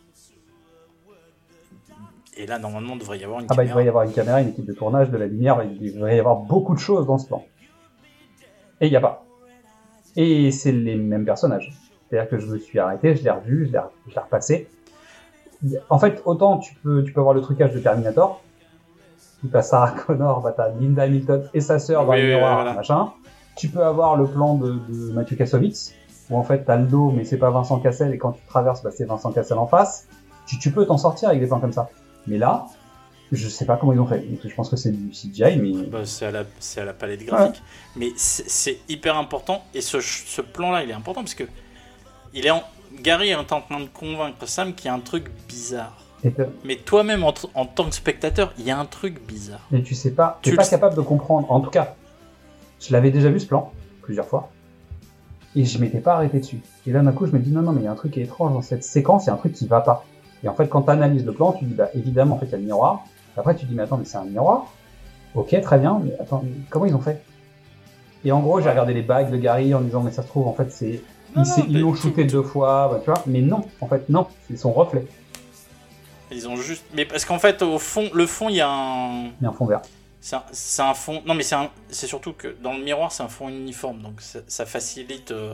Et 2.43 2.47
là 2.47 2.59
normalement 2.59 2.95
il 2.95 2.99
devrait 2.99 3.19
y 3.19 3.25
avoir 3.25 3.39
une 3.39 3.47
Ah 3.49 3.55
bah 3.55 3.63
il 3.63 3.69
caméra. 3.69 3.75
devrait 3.75 3.85
y 3.85 3.89
avoir 3.89 4.05
une 4.05 4.13
caméra, 4.13 4.41
une 4.41 4.49
équipe 4.49 4.67
de 4.67 4.73
tournage, 4.73 5.11
de 5.11 5.17
la 5.17 5.27
lumière, 5.29 5.63
il 5.63 5.95
devrait 5.95 6.17
y 6.17 6.19
avoir 6.19 6.37
beaucoup 6.39 6.75
de 6.75 6.81
choses 6.81 7.07
dans 7.07 7.17
ce 7.17 7.29
plan. 7.29 7.45
Et 8.81 8.87
il 8.89 8.91
n'y 8.91 8.97
a 8.97 9.01
pas. 9.01 9.25
Et 10.17 10.51
c'est 10.51 10.73
les 10.73 10.97
mêmes 10.97 11.25
personnages. 11.25 11.73
C'est-à-dire 12.11 12.29
que 12.29 12.39
je 12.39 12.47
me 12.49 12.59
suis 12.59 12.81
arrêté, 12.81 13.15
je 13.15 13.23
l'ai 13.23 13.31
revu, 13.31 13.67
je 13.69 13.73
l'ai 13.73 13.81
je 14.09 14.15
l'ai 14.15 14.21
repassé. 14.21 14.69
En 15.89 16.01
fait, 16.01 16.21
autant 16.25 16.59
tu 16.59 16.75
peux, 16.83 17.05
tu 17.05 17.13
peux 17.13 17.21
avoir 17.21 17.35
le 17.35 17.41
trucage 17.43 17.73
de 17.73 17.79
Terminator, 17.79 18.43
où 19.45 19.47
t'as 19.47 19.63
Sarah 19.63 19.93
Connor, 19.93 20.41
bah 20.41 20.53
t'as 20.57 20.71
Linda 20.71 21.05
Hamilton 21.05 21.49
et 21.55 21.61
sa 21.61 21.79
sœur 21.79 22.05
dans 22.07 22.13
Oui, 22.13 22.23
le 22.23 22.27
miroir, 22.35 22.55
voilà. 22.57 22.73
machin. 22.75 23.13
Tu 23.57 23.69
peux 23.69 23.85
avoir 23.85 24.17
le 24.17 24.27
plan 24.27 24.55
de, 24.57 24.73
de 24.89 25.13
Mathieu 25.13 25.37
Kassovitz, 25.37 25.95
où 26.31 26.37
en 26.37 26.43
fait 26.43 26.65
t'as 26.65 26.77
le 26.77 26.87
dos, 26.87 27.13
mais 27.15 27.25
c'est 27.25 27.39
pas 27.39 27.51
Vincent 27.51 27.79
Cassel, 27.79 28.13
et 28.13 28.19
quand 28.19 28.33
tu 28.33 28.43
traverses, 28.49 28.83
bah, 28.83 28.91
c'est 28.91 29.05
Vincent 29.05 29.31
Cassel 29.31 29.59
en 29.59 29.67
face. 29.69 30.09
Tu, 30.47 30.59
tu 30.59 30.73
peux 30.73 30.85
t'en 30.87 30.99
sortir 30.99 31.29
avec 31.29 31.41
des 31.41 31.47
plans 31.47 31.61
comme 31.61 31.73
ça. 31.73 31.89
Mais 32.27 32.39
là, 32.39 32.67
je 33.33 33.49
sais 33.49 33.65
pas 33.65 33.77
comment 33.77 33.93
ils 33.93 34.01
ont 34.01 34.07
fait. 34.07 34.21
Donc, 34.21 34.41
Je 34.45 34.55
pense 34.55 34.69
que 34.69 34.77
c'est 34.77 34.93
du 34.93 35.11
CGI, 35.11 35.57
mais 35.59 35.87
Bah, 35.87 36.05
c'est 36.05 36.27
à 36.27 36.31
la, 36.31 36.45
c'est 36.61 36.81
à 36.81 36.85
la 36.85 36.93
palette 36.93 37.25
graphique. 37.25 37.63
Mais 37.97 38.09
c'est 38.17 38.79
hyper 38.89 39.17
important. 39.17 39.65
Et 39.75 39.81
ce, 39.81 40.41
plan-là, 40.41 40.85
il 40.85 40.91
est 40.91 40.95
important 40.95 41.23
parce 41.23 41.35
que 41.35 41.45
il 42.35 42.47
est 42.47 42.51
en, 42.51 42.63
Gary 43.03 43.31
est 43.31 43.35
en 43.35 43.45
train 43.45 43.61
de 43.81 43.87
convaincre 43.93 44.47
Sam 44.47 44.75
qu'il 44.75 44.87
y 44.87 44.89
a 44.89 44.95
un 44.95 45.01
truc 45.01 45.31
bizarre. 45.49 45.97
Que- 46.23 46.49
Mais 46.65 46.77
toi-même, 46.77 47.25
en, 47.25 47.33
tant 47.33 47.89
que 47.89 47.95
spectateur, 47.95 48.53
il 48.59 48.65
y 48.65 48.71
a 48.71 48.79
un 48.79 48.85
truc 48.87 49.27
bizarre. 49.27 49.67
mais 49.73 49.83
tu 49.83 49.95
sais 49.95 50.13
pas, 50.13 50.39
tu 50.43 50.51
es 50.51 50.55
pas 50.55 50.63
le- 50.63 50.69
capable 50.71 50.95
de 50.95 51.01
comprendre. 51.01 51.51
En 51.51 51.61
tout 51.61 51.71
cas, 51.71 51.97
je 52.81 52.93
l'avais 52.93 53.11
déjà 53.11 53.29
vu 53.29 53.41
ce 53.41 53.47
plan 53.47 53.73
plusieurs 54.03 54.27
fois, 54.29 54.51
et 55.57 55.65
je 55.65 55.79
m'étais 55.79 55.99
pas 56.01 56.15
arrêté 56.15 56.39
dessus. 56.39 56.61
Et 56.87 56.93
là 56.93 57.01
d'un 57.03 57.11
coup, 57.13 57.27
je 57.27 57.33
me 57.33 57.39
dis 57.41 57.51
non 57.51 57.63
non 57.63 57.73
mais 57.73 57.81
il 57.81 57.85
y 57.85 57.89
a 57.89 57.93
un 57.93 57.97
truc 57.97 58.13
qui 58.13 58.21
est 58.21 58.25
étrange 58.25 58.53
dans 58.53 58.63
cette 58.63 58.85
séquence, 58.85 59.25
il 59.25 59.29
y 59.29 59.31
a 59.31 59.35
un 59.35 59.37
truc 59.37 59.53
qui 59.53 59.67
va 59.67 59.81
pas. 59.81 60.05
Et 60.45 60.49
en 60.49 60.55
fait, 60.55 60.69
quand 60.69 60.83
tu 60.83 60.91
analyses 60.91 61.25
le 61.25 61.33
plan, 61.33 61.53
tu 61.53 61.65
dis 61.65 61.75
bah 61.75 61.89
évidemment 61.95 62.35
en 62.35 62.39
fait 62.39 62.47
il 62.47 62.53
y 62.53 62.55
a 62.55 62.59
le 62.59 62.65
miroir. 62.65 63.05
Après 63.37 63.55
tu 63.55 63.65
dis 63.67 63.75
mais 63.75 63.83
attends 63.83 63.97
mais 63.97 64.05
c'est 64.05 64.17
un 64.19 64.25
miroir. 64.25 64.67
Ok 65.35 65.59
très 65.63 65.79
bien, 65.79 66.01
mais 66.05 66.13
attends 66.21 66.45
comment 66.71 66.87
ils 66.87 66.95
ont 66.95 67.01
fait? 67.01 67.23
Et 68.25 68.31
en 68.33 68.41
gros, 68.41 68.61
j'ai 68.61 68.71
regardé 68.71 68.95
les 68.95 69.03
bagues 69.03 69.31
de 69.31 69.37
Gary 69.37 69.75
en 69.75 69.81
disant 69.81 70.01
mais 70.03 70.13
ça 70.13 70.23
se 70.23 70.29
trouve 70.29 70.47
en 70.47 70.53
fait 70.53 70.71
c'est 70.71 71.03
Non, 71.35 71.43
ils 71.43 71.49
non, 71.49 71.67
ils 71.69 71.81
l'ont 71.81 71.95
shooté 71.95 72.25
deux 72.25 72.43
fois, 72.43 72.89
bah, 72.93 73.01
tu 73.03 73.11
vois. 73.11 73.23
Mais 73.27 73.41
non, 73.41 73.65
en 73.81 73.87
fait 73.87 74.09
non, 74.09 74.27
c'est 74.49 74.57
son 74.57 74.73
reflet. 74.73 75.07
Ils 76.31 76.49
ont 76.49 76.57
juste. 76.57 76.85
Mais 76.95 77.05
parce 77.05 77.25
qu'en 77.25 77.39
fait, 77.39 77.63
au 77.63 77.79
fond, 77.79 78.09
le 78.13 78.27
fond, 78.27 78.49
il 78.49 78.57
y 78.57 78.61
a 78.61 78.69
un. 78.69 79.25
Il 79.27 79.43
y 79.43 79.47
a 79.47 79.51
un 79.51 79.53
fond 79.53 79.67
vert. 79.67 79.83
C'est 80.21 80.83
un, 80.83 80.95
fond. 80.95 81.21
Non, 81.27 81.35
mais 81.35 81.43
c'est 81.43 81.57
un- 81.57 81.71
c'est 81.89 82.07
surtout 82.07 82.33
que 82.33 82.57
dans 82.63 82.75
le 82.75 82.85
miroir, 82.85 83.11
c'est 83.11 83.25
un 83.25 83.29
fond 83.29 83.49
uniforme, 83.49 84.01
donc 84.03 84.21
ça, 84.21 84.39
ça 84.47 84.65
facilite 84.67 85.33
euh, 85.33 85.53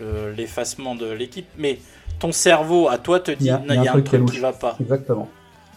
l'effacement 0.00 0.94
de 0.94 1.10
l'équipe. 1.10 1.46
Mais 1.58 1.78
ton 2.18 2.32
cerveau, 2.32 2.88
à 2.88 2.98
toi, 2.98 3.20
te 3.20 3.30
dit, 3.30 3.44
il 3.44 3.46
y 3.46 3.50
a 3.88 3.92
un 3.92 4.00
truc, 4.02 4.26
qui 4.26 4.38
va 4.38 4.52
pas. 4.52 4.76
Exactement. 4.80 5.28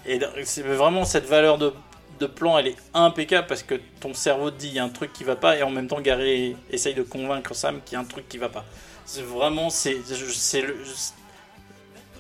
Et 0.08 0.20
c'est 0.44 0.62
vraiment 0.62 1.04
cette 1.06 1.26
valeur 1.26 1.58
de, 1.58 1.74
de 2.20 2.26
plan, 2.28 2.58
elle 2.60 2.68
est 2.68 2.76
impeccable 2.94 3.48
parce 3.48 3.64
que 3.64 3.76
ton 4.00 4.14
cerveau 4.14 4.52
te 4.52 4.58
dit, 4.60 4.68
il 4.68 4.74
y 4.76 4.80
a 4.80 4.84
un 4.84 4.90
truc 4.90 5.12
qui 5.14 5.24
va 5.24 5.36
pas, 5.36 5.58
et 5.58 5.64
en 5.64 5.72
même 5.72 5.88
temps, 5.88 6.00
Gary 6.00 6.56
essaye 6.72 6.94
de 6.94 7.02
convaincre 7.02 7.56
Sam 7.56 7.80
qu'il 7.84 7.96
y 7.96 7.98
a 7.98 8.02
un 8.02 8.06
truc 8.06 8.30
qui 8.30 8.38
va 8.38 8.50
pas. 8.50 8.64
C'est 9.06 9.24
vraiment, 9.24 9.70
c'est 9.70 9.96
le- 10.62 10.76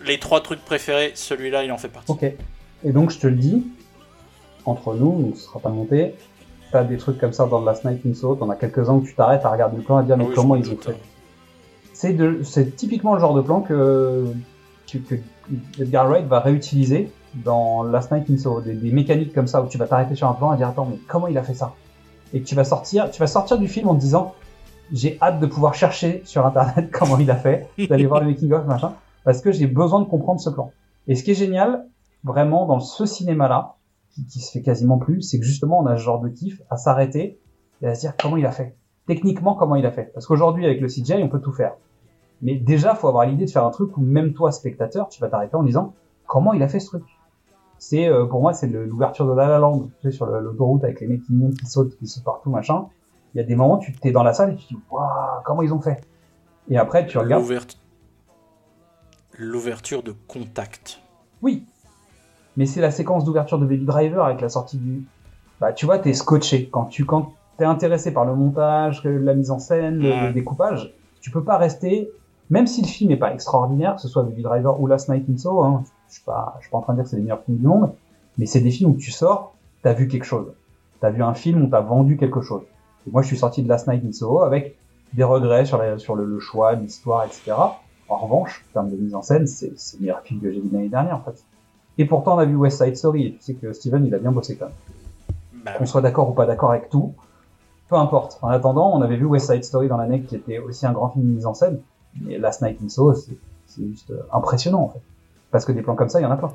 les 0.03 0.19
trois 0.19 0.41
trucs 0.41 0.63
préférés, 0.65 1.11
celui-là, 1.15 1.63
il 1.63 1.71
en 1.71 1.77
fait 1.77 1.87
partie. 1.87 2.11
Ok. 2.11 2.23
Et 2.23 2.91
donc 2.91 3.11
je 3.11 3.19
te 3.19 3.27
le 3.27 3.35
dis, 3.35 3.65
entre 4.65 4.93
nous, 4.95 5.21
donc 5.21 5.37
ce 5.37 5.43
sera 5.43 5.59
pas 5.59 5.69
monté, 5.69 6.13
t'as 6.71 6.83
des 6.83 6.97
trucs 6.97 7.17
comme 7.19 7.33
ça 7.33 7.45
dans 7.45 7.61
The 7.61 7.65
Last 7.65 7.85
Night 7.85 8.01
in 8.05 8.13
Soho, 8.13 8.35
t'en 8.35 8.49
as 8.49 8.55
quelques-uns 8.55 8.93
où 8.93 9.05
tu 9.05 9.13
t'arrêtes 9.15 9.45
à 9.45 9.49
regarder 9.49 9.77
le 9.77 9.83
plan 9.83 9.99
et 9.99 10.01
à 10.01 10.05
dire 10.05 10.17
mais 10.17 10.25
Ah 10.25 10.29
oui, 10.29 10.35
comment 10.35 10.55
ils 10.55 10.69
ont 10.71 10.77
fait. 10.77 10.95
C'est 11.95 12.75
typiquement 12.75 13.13
le 13.13 13.21
genre 13.21 13.33
de 13.33 13.41
plan 13.41 13.61
que, 13.61 14.25
que, 14.91 14.97
que 14.97 15.15
Edgar 15.79 16.09
Wright 16.09 16.27
va 16.27 16.41
réutiliser 16.41 17.09
dans 17.35 17.83
Last 17.83 18.11
Night 18.11 18.29
in 18.29 18.37
Soho, 18.37 18.61
des, 18.61 18.91
mécaniques 18.91 19.33
comme 19.33 19.47
ça 19.47 19.61
où 19.61 19.67
tu 19.67 19.77
vas 19.77 19.87
t'arrêter 19.87 20.15
sur 20.15 20.27
un 20.27 20.33
plan 20.33 20.53
et 20.53 20.57
dire 20.57 20.67
attends 20.67 20.87
mais 20.89 20.97
comment 21.07 21.27
il 21.27 21.37
a 21.37 21.43
fait 21.43 21.53
ça? 21.53 21.73
Et 22.33 22.41
que 22.41 22.45
tu 22.45 22.53
vas 22.53 22.65
sortir, 22.65 23.09
tu 23.11 23.19
vas 23.19 23.27
sortir 23.27 23.57
du 23.57 23.67
film 23.69 23.87
en 23.87 23.95
te 23.95 24.01
disant 24.01 24.33
j'ai 24.91 25.17
hâte 25.21 25.39
de 25.39 25.45
pouvoir 25.45 25.73
chercher 25.73 26.21
sur 26.25 26.45
internet 26.45 26.89
comment 26.93 27.17
il 27.17 27.31
a 27.31 27.35
fait, 27.35 27.69
d'aller 27.89 28.05
voir 28.05 28.21
le 28.21 28.27
making 28.27 28.51
of 28.51 28.65
machin, 28.65 28.93
parce 29.23 29.41
que 29.41 29.51
j'ai 29.51 29.67
besoin 29.67 30.01
de 30.01 30.05
comprendre 30.05 30.41
ce 30.41 30.49
plan. 30.49 30.71
Et 31.07 31.15
ce 31.15 31.23
qui 31.23 31.31
est 31.31 31.35
génial, 31.35 31.85
vraiment 32.23 32.65
dans 32.65 32.81
ce 32.81 33.05
cinéma-là, 33.05 33.75
qui, 34.13 34.25
qui 34.25 34.41
se 34.41 34.51
fait 34.51 34.61
quasiment 34.61 34.97
plus, 34.97 35.21
c'est 35.21 35.39
que 35.39 35.45
justement 35.45 35.79
on 35.79 35.85
a 35.85 35.97
ce 35.97 36.03
genre 36.03 36.19
de 36.19 36.29
kiff 36.29 36.61
à 36.69 36.77
s'arrêter 36.77 37.39
et 37.81 37.87
à 37.87 37.95
se 37.95 38.01
dire 38.01 38.13
comment 38.19 38.37
il 38.37 38.45
a 38.45 38.51
fait? 38.51 38.75
Techniquement 39.07 39.53
comment 39.55 39.75
il 39.75 39.85
a 39.85 39.91
fait. 39.91 40.11
Parce 40.13 40.25
qu'aujourd'hui 40.27 40.65
avec 40.65 40.81
le 40.81 40.87
CGI 40.87 41.21
on 41.23 41.29
peut 41.29 41.39
tout 41.41 41.51
faire. 41.53 41.73
Mais 42.41 42.55
déjà 42.55 42.95
faut 42.95 43.07
avoir 43.07 43.25
l'idée 43.25 43.45
de 43.45 43.49
faire 43.51 43.65
un 43.65 43.69
truc 43.71 43.95
où 43.97 44.01
même 44.01 44.33
toi 44.33 44.51
spectateur 44.51 45.09
tu 45.09 45.21
vas 45.21 45.29
t'arrêter 45.29 45.55
en 45.55 45.63
disant 45.63 45.93
comment 46.27 46.53
il 46.53 46.63
a 46.63 46.67
fait 46.67 46.79
ce 46.79 46.87
truc? 46.87 47.03
C'est 47.77 48.07
euh, 48.07 48.25
pour 48.25 48.41
moi 48.41 48.53
c'est 48.53 48.67
l'ouverture 48.67 49.25
de 49.27 49.33
La 49.33 49.47
La 49.47 49.57
Land, 49.59 49.89
tu 50.01 50.09
sais 50.09 50.15
sur 50.15 50.25
l'autoroute 50.25 50.83
avec 50.83 50.99
les 51.01 51.07
mecs 51.07 51.23
qui 51.23 51.33
montent, 51.33 51.55
qui 51.57 51.65
sautent, 51.65 51.95
qui 51.97 52.07
sautent 52.07 52.23
partout 52.23 52.49
machin. 52.49 52.85
Il 53.33 53.37
y 53.37 53.41
a 53.41 53.43
des 53.43 53.55
moments 53.55 53.77
où 53.77 53.81
tu 53.81 53.93
t'es 53.93 54.11
dans 54.11 54.23
la 54.23 54.33
salle 54.33 54.53
et 54.53 54.55
tu 54.55 54.63
te 54.65 54.69
dis 54.73 54.79
waouh 54.89 55.07
comment 55.43 55.61
ils 55.61 55.73
ont 55.73 55.81
fait? 55.81 56.01
Et 56.69 56.77
après 56.77 57.05
tu 57.05 57.17
regardes. 57.17 57.43
L'ouvert- 57.43 57.65
L'ouverture 59.37 60.01
de 60.01 60.13
contact. 60.27 60.99
Oui. 61.41 61.65
Mais 62.57 62.65
c'est 62.65 62.79
la 62.79 62.91
séquence 62.91 63.25
d'ouverture 63.25 63.59
de 63.59 63.65
Baby 63.65 63.85
Driver 63.85 64.23
avec 64.25 64.39
la 64.41 64.47
sortie 64.49 64.77
du. 64.77 65.03
Bah, 65.59 65.73
tu 65.73 65.85
vois, 65.85 65.99
t'es 65.99 66.13
scotché. 66.13 66.69
Quand 66.69 66.85
tu 66.85 67.03
quand 67.05 67.33
t'es 67.57 67.65
intéressé 67.65 68.13
par 68.13 68.25
le 68.25 68.35
montage, 68.35 69.03
la 69.03 69.33
mise 69.33 69.51
en 69.51 69.59
scène, 69.59 69.95
le, 69.97 70.09
le 70.27 70.33
découpage, 70.33 70.93
tu 71.21 71.31
peux 71.31 71.43
pas 71.43 71.57
rester. 71.57 72.09
Même 72.49 72.67
si 72.67 72.81
le 72.81 72.87
film 72.87 73.09
est 73.11 73.17
pas 73.17 73.33
extraordinaire, 73.33 73.95
que 73.95 74.01
ce 74.01 74.07
soit 74.07 74.23
Baby 74.23 74.43
Driver 74.43 74.79
ou 74.79 74.85
Last 74.87 75.09
Night 75.09 75.25
in 75.29 75.37
Soho, 75.37 75.63
hein, 75.63 75.83
je 76.09 76.15
suis 76.15 76.23
pas, 76.23 76.55
je 76.59 76.65
suis 76.65 76.71
pas 76.71 76.77
en 76.77 76.81
train 76.81 76.93
de 76.93 76.97
dire 76.99 77.03
que 77.05 77.09
c'est 77.09 77.15
les 77.15 77.23
meilleurs 77.23 77.41
films 77.43 77.57
du 77.57 77.65
monde, 77.65 77.91
mais 78.37 78.45
c'est 78.45 78.59
des 78.59 78.69
films 78.71 78.91
où 78.91 78.97
tu 78.97 79.09
sors, 79.11 79.55
t'as 79.81 79.93
vu 79.93 80.07
quelque 80.07 80.25
chose. 80.25 80.53
T'as 81.01 81.09
vu 81.09 81.23
un 81.23 81.33
film 81.33 81.63
où 81.63 81.67
t'as 81.67 81.81
vendu 81.81 82.17
quelque 82.17 82.41
chose. 82.41 82.61
Et 83.07 83.11
moi, 83.11 83.21
je 83.23 83.27
suis 83.27 83.37
sorti 83.37 83.63
de 83.63 83.67
Last 83.69 83.87
Night 83.87 84.03
in 84.05 84.11
Soho 84.11 84.41
avec 84.43 84.75
des 85.13 85.23
regrets 85.23 85.65
sur, 85.65 85.77
la- 85.79 85.97
sur 85.97 86.15
le, 86.15 86.25
le 86.25 86.39
choix, 86.39 86.73
l'histoire, 86.75 87.23
etc. 87.25 87.53
En 88.07 88.17
revanche, 88.17 88.63
en 88.69 88.73
termes 88.73 88.91
de 88.91 88.95
mise 88.97 89.15
en 89.15 89.23
scène, 89.23 89.47
c'est 89.47 89.73
c'est 89.77 89.97
le 89.97 90.01
meilleur 90.01 90.21
film 90.21 90.39
que 90.39 90.51
j'ai 90.51 90.59
vu 90.61 90.69
l'année 90.71 90.89
dernière, 90.89 91.15
en 91.17 91.21
fait. 91.23 91.43
Et 91.97 92.05
pourtant, 92.05 92.35
on 92.35 92.39
a 92.39 92.45
vu 92.45 92.55
West 92.55 92.83
Side 92.83 92.95
Story, 92.95 93.25
et 93.27 93.31
tu 93.37 93.41
sais 93.41 93.53
que 93.55 93.73
Steven, 93.73 94.05
il 94.05 94.13
a 94.13 94.19
bien 94.19 94.31
bossé 94.31 94.55
quand 94.57 94.65
même. 94.65 94.75
Bah, 95.63 95.71
Qu'on 95.77 95.85
soit 95.87 96.01
d'accord 96.01 96.29
ou 96.29 96.33
pas 96.33 96.45
d'accord 96.45 96.71
avec 96.71 96.89
tout, 96.89 97.13
peu 97.87 97.95
importe. 97.95 98.39
En 98.41 98.47
attendant, 98.49 98.91
on 98.95 99.01
avait 99.01 99.17
vu 99.17 99.25
West 99.25 99.51
Side 99.51 99.63
Story 99.63 99.87
dans 99.87 99.97
l'année 99.97 100.21
qui 100.23 100.35
était 100.35 100.59
aussi 100.59 100.85
un 100.85 100.91
grand 100.93 101.09
film 101.09 101.25
de 101.25 101.31
mise 101.35 101.45
en 101.45 101.53
scène, 101.53 101.81
mais 102.21 102.37
Last 102.37 102.61
Night 102.61 102.79
in 102.83 102.89
Soho, 102.89 103.13
c'est 103.13 103.37
juste 103.89 104.11
euh, 104.11 104.21
impressionnant, 104.33 104.81
en 104.83 104.89
fait. 104.89 105.01
Parce 105.51 105.65
que 105.65 105.71
des 105.71 105.81
plans 105.81 105.95
comme 105.95 106.09
ça, 106.09 106.19
il 106.19 106.23
y 106.23 106.25
en 106.25 106.31
a 106.31 106.37
plein. 106.37 106.51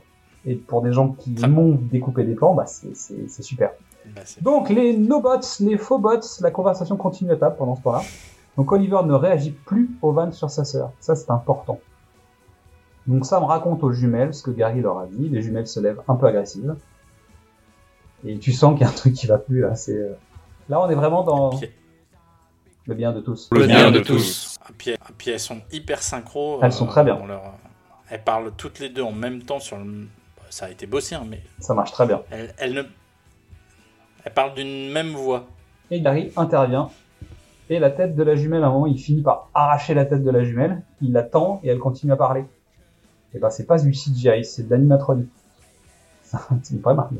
Et 0.46 0.54
pour 0.56 0.80
des 0.82 0.92
gens 0.92 1.10
qui 1.10 1.30
m'ont 1.46 1.78
découpé 1.90 2.24
des 2.24 2.34
plans, 2.34 2.54
bah, 2.54 2.66
c'est- 2.66 2.94
c'est 2.96 3.28
c'est 3.28 3.42
super. 3.42 3.72
bah, 4.14 4.22
Donc 4.40 4.70
les 4.70 4.96
no-bots, 4.96 5.40
les 5.60 5.76
faux 5.76 5.98
bots, 5.98 6.20
la 6.40 6.50
conversation 6.50 6.96
continue 6.96 7.30
à 7.32 7.36
table 7.36 7.56
pendant 7.58 7.76
ce 7.76 7.82
temps-là. 7.82 8.00
Donc 8.56 8.72
Oliver 8.72 9.00
ne 9.04 9.12
réagit 9.12 9.50
plus 9.52 9.90
aux 10.02 10.12
vannes 10.12 10.32
sur 10.32 10.48
sa 10.50 10.64
sœur. 10.64 10.92
Ça 10.98 11.14
c'est 11.14 11.30
important. 11.30 11.78
Donc 13.06 13.26
Sam 13.26 13.44
raconte 13.44 13.82
aux 13.84 13.92
jumelles 13.92 14.32
ce 14.34 14.42
que 14.42 14.50
Gary 14.50 14.80
leur 14.80 14.98
a 14.98 15.06
dit. 15.06 15.28
Les 15.28 15.42
jumelles 15.42 15.66
se 15.66 15.78
lèvent 15.80 16.00
un 16.08 16.16
peu 16.16 16.26
agressives. 16.26 16.74
Et 18.24 18.38
tu 18.38 18.52
sens 18.52 18.72
qu'il 18.74 18.82
y 18.82 18.84
a 18.84 18.88
un 18.90 18.94
truc 18.94 19.14
qui 19.14 19.26
va 19.26 19.38
plus 19.38 19.60
là. 19.60 19.74
C'est 19.74 19.96
euh, 19.96 20.12
là 20.70 20.80
on 20.80 20.88
est 20.88 20.94
vraiment 20.94 21.22
dans 21.22 21.50
le 22.86 22.94
bien 22.94 23.12
de 23.12 23.20
tous. 23.20 23.48
Le 23.52 23.66
bien 23.66 23.90
de 23.90 24.00
tous. 24.00 24.56
Et 24.68 24.72
puis, 24.72 24.90
et 24.92 24.96
puis 25.18 25.30
elles 25.30 25.38
sont 25.40 25.60
hyper 25.70 26.02
synchro. 26.02 26.58
Elles 26.62 26.72
sont 26.72 26.86
très 26.86 27.04
bien. 27.04 27.18
leur- 27.26 27.54
Elles 28.08 28.24
parlent 28.24 28.50
toutes 28.56 28.78
les 28.78 28.88
deux 28.88 29.02
en 29.02 29.12
même 29.12 29.42
temps 29.42 29.60
sur 29.60 29.76
le. 29.76 30.08
Ça 30.48 30.66
a 30.66 30.70
été 30.70 30.86
bossé, 30.86 31.14
hein, 31.14 31.22
mais 31.28 31.42
Ça 31.60 31.74
marche 31.74 31.92
très 31.92 32.06
bien. 32.06 32.22
elles, 32.30 32.54
elles 32.58 32.72
ne. 32.74 32.82
Elles 34.24 34.32
parlent 34.34 34.54
d'une 34.54 34.90
même 34.90 35.12
voix. 35.12 35.46
Et 35.90 36.00
Gary 36.00 36.32
intervient. 36.36 36.90
Et 37.68 37.78
la 37.78 37.90
tête 37.90 38.16
de 38.16 38.22
la 38.24 38.34
jumelle, 38.34 38.64
à 38.64 38.66
un 38.66 38.72
moment, 38.72 38.86
il 38.86 38.98
finit 38.98 39.22
par 39.22 39.48
arracher 39.54 39.94
la 39.94 40.04
tête 40.04 40.24
de 40.24 40.30
la 40.30 40.42
jumelle. 40.42 40.82
Il 41.00 41.12
la 41.12 41.22
tend 41.22 41.60
et 41.62 41.68
elle 41.68 41.78
continue 41.78 42.12
à 42.12 42.16
parler. 42.16 42.44
Et 43.34 43.38
ben, 43.38 43.50
c'est 43.50 43.66
pas 43.66 43.78
du 43.78 43.92
CGI, 43.92 44.44
c'est 44.44 44.64
de 44.64 44.70
l'animatronique. 44.70 45.30
c'est 46.22 46.38
une 46.72 46.80
vraie 46.80 46.94
marque. 46.94 47.12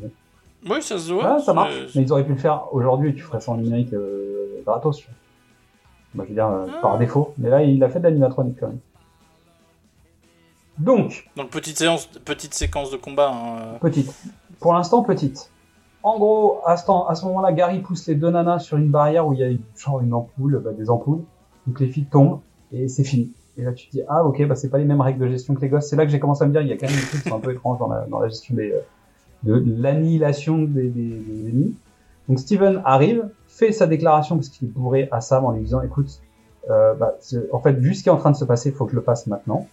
Oui, 0.69 0.83
ça 0.83 0.99
se 0.99 1.13
voit. 1.13 1.37
Ouais, 1.37 1.43
ça 1.43 1.53
marche. 1.55 1.75
Mais 1.95 2.03
ils 2.03 2.13
auraient 2.13 2.25
pu 2.25 2.33
le 2.33 2.39
faire 2.39 2.67
aujourd'hui, 2.73 3.15
tu 3.15 3.23
ferais 3.23 3.41
ça 3.41 3.53
en 3.53 3.57
numérique 3.57 3.93
euh, 3.95 4.61
gratos. 4.67 5.03
vois. 5.05 5.15
Bah, 6.15 6.25
je 6.25 6.29
veux 6.31 6.35
dire, 6.35 6.47
euh, 6.49 6.67
par 6.83 6.99
défaut. 6.99 7.33
Mais 7.39 7.49
là, 7.49 7.63
il 7.63 7.83
a 7.85 7.89
fait 7.89 7.99
de 8.01 8.05
l'animatronique 8.05 8.57
quand 8.61 8.67
même. 8.69 8.79
Donc, 10.79 11.29
Donc 11.37 11.51
petite 11.51 11.77
séance, 11.79 12.07
petite 12.07 12.55
séquence 12.55 12.91
de 12.91 12.97
combat. 12.97 13.31
hein. 13.33 13.79
petite. 13.81 14.11
Pour 14.61 14.73
l'instant, 14.75 15.03
petite. 15.03 15.51
En 16.03 16.19
gros, 16.19 16.61
à 16.65 16.77
ce, 16.79 16.87
temps- 16.87 17.07
à 17.07 17.15
ce 17.15 17.25
moment-là, 17.27 17.53
Gary 17.53 17.81
pousse 17.81 18.07
les 18.07 18.15
deux 18.15 18.31
nanas 18.31 18.61
sur 18.61 18.79
une 18.79 18.89
barrière 18.91 19.27
où 19.27 19.35
il 19.35 19.41
y 19.41 19.45
a 19.45 19.51
genre 19.77 20.01
une 20.01 20.15
ampoule, 20.15 20.59
bah, 20.65 20.73
des 20.73 20.89
ampoules. 20.89 21.23
Donc 21.67 21.79
les 21.81 21.89
filles 21.89 22.07
tombent 22.07 22.41
et 22.73 22.89
c'est 22.89 23.05
fini. 23.05 23.33
Et 23.59 23.63
là, 23.63 23.73
tu 23.73 23.87
te 23.89 23.93
dis, 23.93 24.03
ah 24.09 24.25
ok, 24.25 24.47
bah, 24.47 24.57
c'est 24.57 24.71
pas 24.71 24.79
les 24.79 24.87
mêmes 24.87 25.01
règles 25.03 25.21
de 25.21 25.29
gestion 25.29 25.55
que 25.55 25.61
les 25.61 25.69
gosses. 25.69 25.87
C'est 25.89 25.97
là 25.97 26.07
que 26.07 26.11
j'ai 26.13 26.21
commencé 26.21 26.43
à 26.43 26.47
me 26.47 26.53
dire, 26.53 26.63
il 26.63 26.69
y 26.69 26.73
a 26.73 26.77
quand 26.79 26.87
même 26.87 26.97
des 26.97 27.03
trucs 27.07 27.23
qui 27.23 27.29
sont 27.29 27.37
un 27.37 27.41
peu 27.41 27.53
étranges 27.53 27.79
dans 27.79 27.89
la, 27.89 28.07
dans 28.07 28.19
la 28.21 28.29
gestion 28.29 28.55
des, 28.55 28.73
euh, 28.73 28.81
de 29.43 29.63
l'annihilation 29.67 30.63
des, 30.63 30.89
des, 30.89 31.19
des 31.19 31.49
ennemis. 31.49 31.75
Donc 32.29 32.39
Steven 32.39 32.83
arrive, 32.85 33.29
fait 33.49 33.73
sa 33.73 33.87
déclaration 33.87 34.37
parce 34.37 34.49
qu'il 34.49 34.69
est 34.69 34.71
bourré 34.71 35.09
à 35.11 35.21
Sam 35.21 35.45
en 35.45 35.53
lui 35.53 35.63
disant, 35.63 35.83
écoute, 35.83 36.21
euh, 36.69 36.95
bah, 36.95 37.17
en 37.53 37.61
fait, 37.61 37.73
vu 37.73 37.95
ce 37.95 38.03
qui 38.03 38.09
est 38.09 38.13
en 38.13 38.19
train 38.19 38.31
de 38.31 38.37
se 38.37 38.45
passer, 38.45 38.69
il 38.69 38.75
faut 38.75 38.85
que 38.85 38.93
je 38.93 38.97
le 38.97 39.03
fasse 39.03 39.27
maintenant. 39.27 39.67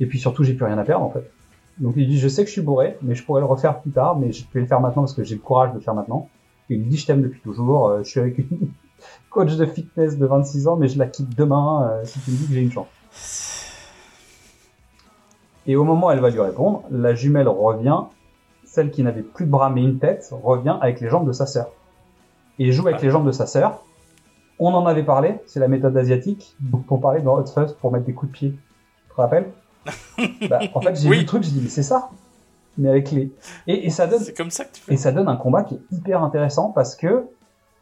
Et 0.00 0.06
puis 0.06 0.18
surtout, 0.18 0.42
j'ai 0.42 0.54
plus 0.54 0.64
rien 0.64 0.78
à 0.78 0.84
perdre 0.84 1.04
en 1.04 1.10
fait. 1.10 1.30
Donc 1.78 1.94
il 1.96 2.08
dit, 2.08 2.18
je 2.18 2.28
sais 2.28 2.42
que 2.42 2.48
je 2.48 2.52
suis 2.52 2.62
bourré, 2.62 2.96
mais 3.02 3.14
je 3.14 3.24
pourrais 3.24 3.40
le 3.40 3.46
refaire 3.46 3.80
plus 3.80 3.90
tard, 3.90 4.18
mais 4.18 4.32
je 4.32 4.44
vais 4.52 4.60
le 4.60 4.66
faire 4.66 4.80
maintenant 4.80 5.02
parce 5.02 5.14
que 5.14 5.24
j'ai 5.24 5.34
le 5.34 5.40
courage 5.40 5.70
de 5.70 5.76
le 5.76 5.80
faire 5.80 5.94
maintenant. 5.94 6.28
Et 6.68 6.74
il 6.74 6.88
dit, 6.88 6.96
je 6.96 7.06
t'aime 7.06 7.22
depuis 7.22 7.40
toujours, 7.40 7.88
euh, 7.88 8.02
je 8.02 8.08
suis 8.08 8.20
avec 8.20 8.38
une 8.38 8.70
coach 9.30 9.56
de 9.56 9.66
fitness 9.66 10.18
de 10.18 10.26
26 10.26 10.68
ans, 10.68 10.76
mais 10.76 10.88
je 10.88 10.98
la 10.98 11.06
quitte 11.06 11.36
demain 11.36 11.90
euh, 11.90 12.04
si 12.04 12.18
tu 12.20 12.30
me 12.30 12.36
dis 12.36 12.46
que 12.46 12.54
j'ai 12.54 12.62
une 12.62 12.72
chance. 12.72 12.88
Et 15.66 15.76
au 15.76 15.84
moment 15.84 16.08
où 16.08 16.10
elle 16.10 16.20
va 16.20 16.30
lui 16.30 16.40
répondre, 16.40 16.82
la 16.90 17.14
jumelle 17.14 17.48
revient, 17.48 18.02
celle 18.70 18.90
qui 18.90 19.02
n'avait 19.02 19.22
plus 19.22 19.46
de 19.46 19.50
bras 19.50 19.68
mais 19.68 19.82
une 19.82 19.98
tête, 19.98 20.32
revient 20.42 20.76
avec 20.80 21.00
les 21.00 21.08
jambes 21.08 21.26
de 21.26 21.32
sa 21.32 21.46
sœur. 21.46 21.70
Et 22.58 22.72
joue 22.72 22.86
avec 22.86 23.02
les 23.02 23.10
jambes 23.10 23.26
de 23.26 23.32
sa 23.32 23.46
sœur. 23.46 23.84
On 24.58 24.72
en 24.74 24.86
avait 24.86 25.02
parlé, 25.02 25.36
c'est 25.46 25.58
la 25.58 25.68
méthode 25.68 25.96
asiatique 25.96 26.54
dont 26.60 26.84
on 26.90 26.98
parlait 26.98 27.22
dans 27.22 27.36
Hot 27.36 27.46
Fuzz 27.46 27.74
pour 27.80 27.90
mettre 27.90 28.04
des 28.04 28.12
coups 28.12 28.30
de 28.30 28.36
pied. 28.36 28.50
Tu 28.50 29.14
te 29.14 29.20
rappelles 29.20 29.50
bah, 30.48 30.60
En 30.74 30.80
fait, 30.80 30.96
j'ai 30.96 31.08
Oui. 31.08 31.16
vu 31.16 31.22
le 31.22 31.26
truc, 31.26 31.42
j'ai 31.42 31.50
dit, 31.50 31.60
mais 31.62 31.68
c'est 31.68 31.82
ça 31.82 32.10
Mais 32.78 32.90
avec 32.90 33.10
les... 33.10 33.32
Et, 33.66 33.86
et 33.86 33.90
ça 33.90 34.06
donne... 34.06 34.20
C'est 34.20 34.36
comme 34.36 34.50
ça 34.50 34.64
que 34.64 34.74
tu 34.74 34.82
fais. 34.82 34.94
Et 34.94 34.96
ça 34.96 35.10
donne 35.10 35.28
un 35.28 35.36
combat 35.36 35.64
qui 35.64 35.74
est 35.74 35.80
hyper 35.90 36.22
intéressant 36.22 36.70
parce 36.70 36.94
que, 36.94 37.24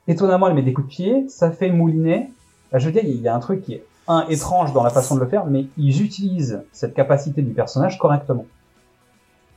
étonnamment, 0.06 0.48
elle 0.48 0.55
met 0.55 0.62
des 0.62 0.73
coups 0.73 0.86
de 0.86 0.93
pied, 0.93 1.28
ça 1.28 1.51
fait 1.51 1.70
mouliner. 1.70 2.32
Bah, 2.70 2.78
je 2.78 2.86
veux 2.86 2.93
dire, 2.93 3.05
il 3.05 3.20
y 3.20 3.28
a 3.28 3.35
un 3.35 3.40
truc 3.40 3.62
qui 3.62 3.74
est, 3.74 3.85
un, 4.06 4.27
étrange 4.28 4.73
dans 4.73 4.82
la 4.82 4.90
façon 4.90 5.16
de 5.16 5.20
le 5.20 5.27
faire, 5.27 5.44
mais 5.47 5.66
ils 5.77 6.02
utilisent 6.02 6.62
cette 6.73 6.94
capacité 6.94 7.43
du 7.43 7.52
personnage 7.52 7.98
correctement. 7.98 8.47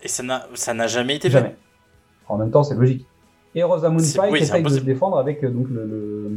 Et 0.04 0.08
ça 0.08 0.24
n'a, 0.24 0.88
jamais 0.88 1.16
été 1.16 1.30
Jamais. 1.30 1.50
fait. 1.50 1.58
En 2.28 2.38
même 2.38 2.52
temps, 2.52 2.64
c'est 2.64 2.76
logique. 2.76 3.06
Et 3.56 3.64
Rosamund 3.64 4.02
Pike 4.02 4.32
oui, 4.32 4.40
essaye 4.40 4.64
de 4.64 4.70
se 4.70 4.80
défendre 4.80 5.18
avec 5.18 5.44
euh, 5.44 5.50
donc 5.50 5.68
le, 5.70 5.86
le, 5.86 6.32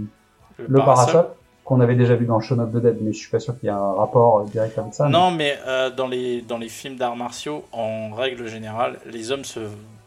Le 0.59 0.67
le 0.67 0.79
parasol. 0.79 1.13
parasol 1.13 1.31
qu'on 1.65 1.81
avait 1.81 1.95
déjà 1.95 2.15
vu 2.15 2.27
dans 2.27 2.41
Shaun 2.41 2.59
of 2.59 2.73
the 2.73 2.77
Dead, 2.77 2.99
mais 3.01 3.13
je 3.13 3.19
suis 3.19 3.31
pas 3.31 3.39
sûr 3.41 3.59
qu'il 3.59 3.69
y 3.69 3.73
ait 3.73 3.75
un 3.75 3.93
rapport 3.95 4.41
euh, 4.41 4.45
direct 4.45 4.77
avec 4.77 4.93
ça. 4.93 5.09
Non, 5.09 5.31
mais 5.31 5.57
euh, 5.67 5.89
dans, 5.91 6.09
les, 6.09 6.43
dans 6.43 6.59
les 6.59 6.69
films 6.69 6.97
d'arts 6.97 7.17
martiaux, 7.17 7.65
en 7.73 8.11
règle 8.15 8.47
générale, 8.49 8.99
les 9.07 9.31
hommes 9.31 9.45
se, 9.45 9.61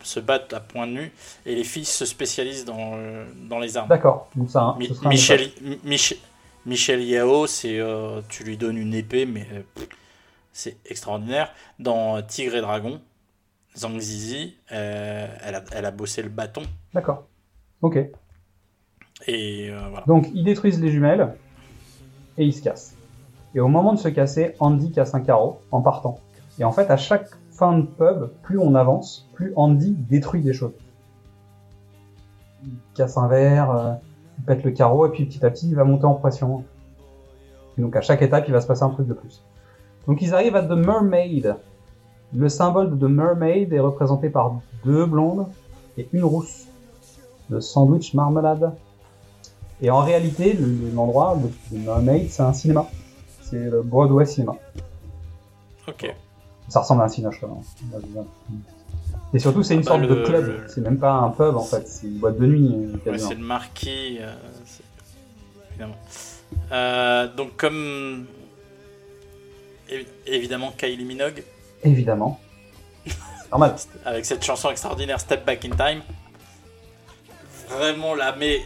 se 0.04 0.20
battent 0.20 0.54
à 0.54 0.60
point 0.60 0.86
nu 0.86 1.12
et 1.46 1.56
les 1.56 1.64
filles 1.64 1.86
se 1.86 2.06
spécialisent 2.06 2.66
dans, 2.66 2.92
dans 3.50 3.58
les 3.60 3.76
armes. 3.78 3.90
D'accord. 3.90 4.28
Donc 4.36 4.52
ça, 4.52 4.62
hein, 4.62 4.76
Mi- 4.78 4.88
ce 5.18 6.16
Michel, 6.66 7.02
Yao, 7.02 7.48
c'est 7.48 7.80
euh, 7.80 8.20
tu 8.30 8.44
lui 8.44 8.58
donnes 8.58 8.78
une 8.78 8.94
épée, 8.94 9.26
mais 9.26 9.48
euh, 9.54 9.84
c'est 10.52 10.76
extraordinaire. 10.86 11.50
Dans 11.80 12.22
Tigre 12.22 12.56
et 12.58 12.62
Dragon, 12.62 13.00
Zhang 13.78 14.00
Zizi, 14.00 14.58
euh, 14.72 15.28
elle, 15.44 15.56
a, 15.56 15.64
elle 15.72 15.86
a 15.86 15.92
bossé 15.92 16.22
le 16.22 16.30
bâton. 16.30 16.64
D'accord. 16.94 17.28
Ok. 17.82 17.98
Et 19.28 19.70
euh, 19.70 19.80
voilà. 19.90 20.06
Donc 20.08 20.28
ils 20.34 20.44
détruisent 20.44 20.82
les 20.82 20.90
jumelles 20.90 21.36
et 22.38 22.46
ils 22.46 22.54
se 22.54 22.62
cassent. 22.62 22.96
Et 23.56 23.60
au 23.60 23.68
moment 23.68 23.94
de 23.94 24.00
se 24.00 24.10
casser, 24.10 24.56
Andy 24.60 24.92
casse 24.92 25.14
un 25.14 25.22
carreau 25.22 25.62
en 25.72 25.82
partant. 25.82 26.20
Et 26.60 26.64
en 26.64 26.72
fait, 26.72 26.90
à 26.92 26.98
chaque 26.98 27.30
fin 27.52 27.78
de 27.78 27.86
pub, 27.86 28.30
plus 28.44 28.60
on 28.60 28.76
avance, 28.76 29.28
plus 29.34 29.54
Andy 29.56 29.92
détruit 29.92 30.42
des 30.42 30.54
choses. 30.54 30.74
Il 32.64 32.74
casse 32.96 33.18
un 33.18 33.28
verre, 33.28 33.72
euh, 33.72 33.94
il 34.40 34.46
pète 34.46 34.64
le 34.64 34.72
carreau, 34.72 35.08
et 35.08 35.12
puis 35.12 35.26
petit 35.26 35.46
à 35.46 35.50
petit, 35.50 35.70
il 35.70 35.76
va 35.76 35.84
monter 35.84 36.06
en 36.06 36.16
pression. 36.16 36.64
Et 37.78 37.82
donc 37.82 37.96
à 37.96 38.02
chaque 38.02 38.22
étape, 38.22 38.46
il 38.48 38.54
va 38.54 38.62
se 38.62 38.68
passer 38.68 38.84
un 38.84 38.90
truc 38.90 39.08
de 39.08 39.14
plus. 39.14 39.44
Donc 40.08 40.22
ils 40.22 40.34
arrivent 40.34 40.56
à 40.56 40.64
The 40.64 40.72
Mermaid. 40.72 41.56
Le 42.36 42.50
symbole 42.50 42.98
de 42.98 43.08
The 43.08 43.10
Mermaid 43.10 43.72
est 43.74 43.80
représenté 43.80 44.30
par 44.30 44.60
deux 44.84 45.06
blondes 45.06 45.48
et 45.98 46.08
une 46.14 46.24
rousse. 46.24 46.66
Le 47.50 47.62
sandwich 47.62 48.14
marmelade. 48.14 48.74
Et 49.82 49.90
en 49.90 50.00
réalité, 50.02 50.54
le- 50.54 50.90
l'endroit, 50.94 51.38
le, 51.42 51.78
le 51.78 51.84
Mermaid, 51.86 52.30
c'est 52.30 52.44
un 52.44 52.54
cinéma. 52.54 52.88
C'est 53.42 53.70
le 53.70 53.82
Broadway 53.82 54.26
Cinéma. 54.26 54.56
Ok. 55.88 56.14
Ça 56.68 56.82
ressemble 56.82 57.02
à 57.02 57.06
un 57.06 57.08
quand 57.40 57.48
même. 57.48 58.26
Et 59.34 59.40
surtout, 59.40 59.64
c'est 59.64 59.76
une 59.76 59.84
sorte 59.84 60.02
le- 60.02 60.08
de 60.08 60.26
club. 60.26 60.46
le- 60.46 60.64
C'est 60.68 60.82
même 60.82 60.98
pas 61.00 61.14
un 61.14 61.30
pub, 61.30 61.56
en 61.56 61.62
fait. 61.64 61.88
C'est 61.88 62.08
une 62.08 62.18
boîte 62.18 62.38
de 62.38 62.46
nuit. 62.46 62.74
euh, 63.06 63.12
Ouais, 63.12 63.18
c'est 63.18 63.36
le 63.36 63.42
marquis, 63.44 64.18
euh, 64.20 64.34
évidemment. 65.72 65.96
Euh, 66.72 67.34
donc 67.36 67.56
comme 67.58 68.26
évi- 69.90 70.06
évidemment 70.26 70.72
Kylie 70.78 71.06
Minogue 71.06 71.44
Évidemment. 71.84 72.40
Normal. 73.52 73.76
avec 74.06 74.26
cette 74.26 74.44
chanson 74.44 74.70
extraordinaire 74.70 75.20
Step 75.20 75.46
Back 75.46 75.66
in 75.66 75.76
Time. 75.76 76.02
Vraiment 77.70 78.16
là, 78.16 78.36
mais 78.38 78.62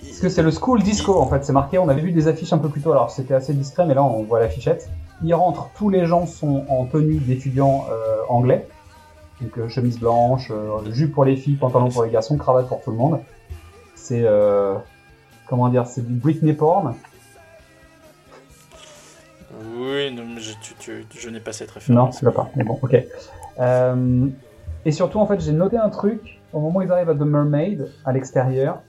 Parce 0.00 0.20
que 0.20 0.28
c'est 0.28 0.42
le 0.42 0.50
school 0.50 0.82
disco, 0.82 1.18
en 1.18 1.28
fait. 1.28 1.44
C'est 1.44 1.52
marqué. 1.52 1.78
On 1.78 1.88
avait 1.88 2.02
vu 2.02 2.12
des 2.12 2.28
affiches 2.28 2.52
un 2.52 2.58
peu 2.58 2.68
plus 2.68 2.80
tôt. 2.80 2.92
Alors, 2.92 3.10
c'était 3.10 3.34
assez 3.34 3.54
discret, 3.54 3.86
mais 3.86 3.94
là, 3.94 4.04
on 4.04 4.22
voit 4.22 4.40
l'affichette. 4.40 4.88
Ils 5.22 5.34
rentrent. 5.34 5.70
Tous 5.76 5.90
les 5.90 6.06
gens 6.06 6.26
sont 6.26 6.64
en 6.68 6.84
tenue 6.84 7.18
d'étudiants 7.18 7.86
euh, 7.90 8.18
anglais. 8.28 8.66
Donc, 9.40 9.58
euh, 9.58 9.68
chemise 9.68 9.98
blanche, 9.98 10.50
euh, 10.50 10.92
jupe 10.92 11.12
pour 11.12 11.24
les 11.24 11.36
filles, 11.36 11.56
pantalon 11.56 11.90
pour 11.90 12.04
les 12.04 12.10
garçons, 12.10 12.36
cravate 12.36 12.68
pour 12.68 12.82
tout 12.82 12.90
le 12.90 12.96
monde. 12.96 13.20
C'est... 13.94 14.22
Euh, 14.24 14.74
comment 15.46 15.68
dire 15.68 15.86
C'est 15.86 16.06
du 16.06 16.14
Britney 16.14 16.52
porn. 16.52 16.94
Oui, 19.86 20.14
non, 20.14 20.24
je, 20.38 20.52
tu- 20.60 20.74
tu- 20.78 21.18
je 21.20 21.28
n'ai 21.30 21.40
pas 21.40 21.52
cette 21.52 21.68
Non, 21.68 21.74
référence. 21.74 22.18
tu 22.18 22.24
l'as 22.24 22.32
pas. 22.32 22.50
Mais 22.56 22.64
bon, 22.64 22.78
ok. 22.82 22.96
Euh, 23.60 24.26
et 24.84 24.90
surtout, 24.92 25.18
en 25.18 25.26
fait, 25.26 25.40
j'ai 25.40 25.52
noté 25.52 25.76
un 25.76 25.88
truc. 25.88 26.40
Au 26.52 26.60
moment 26.60 26.78
où 26.78 26.82
ils 26.82 26.92
arrivent 26.92 27.10
à 27.10 27.14
The 27.14 27.20
Mermaid, 27.20 27.88
à 28.04 28.12
l'extérieur, 28.12 28.80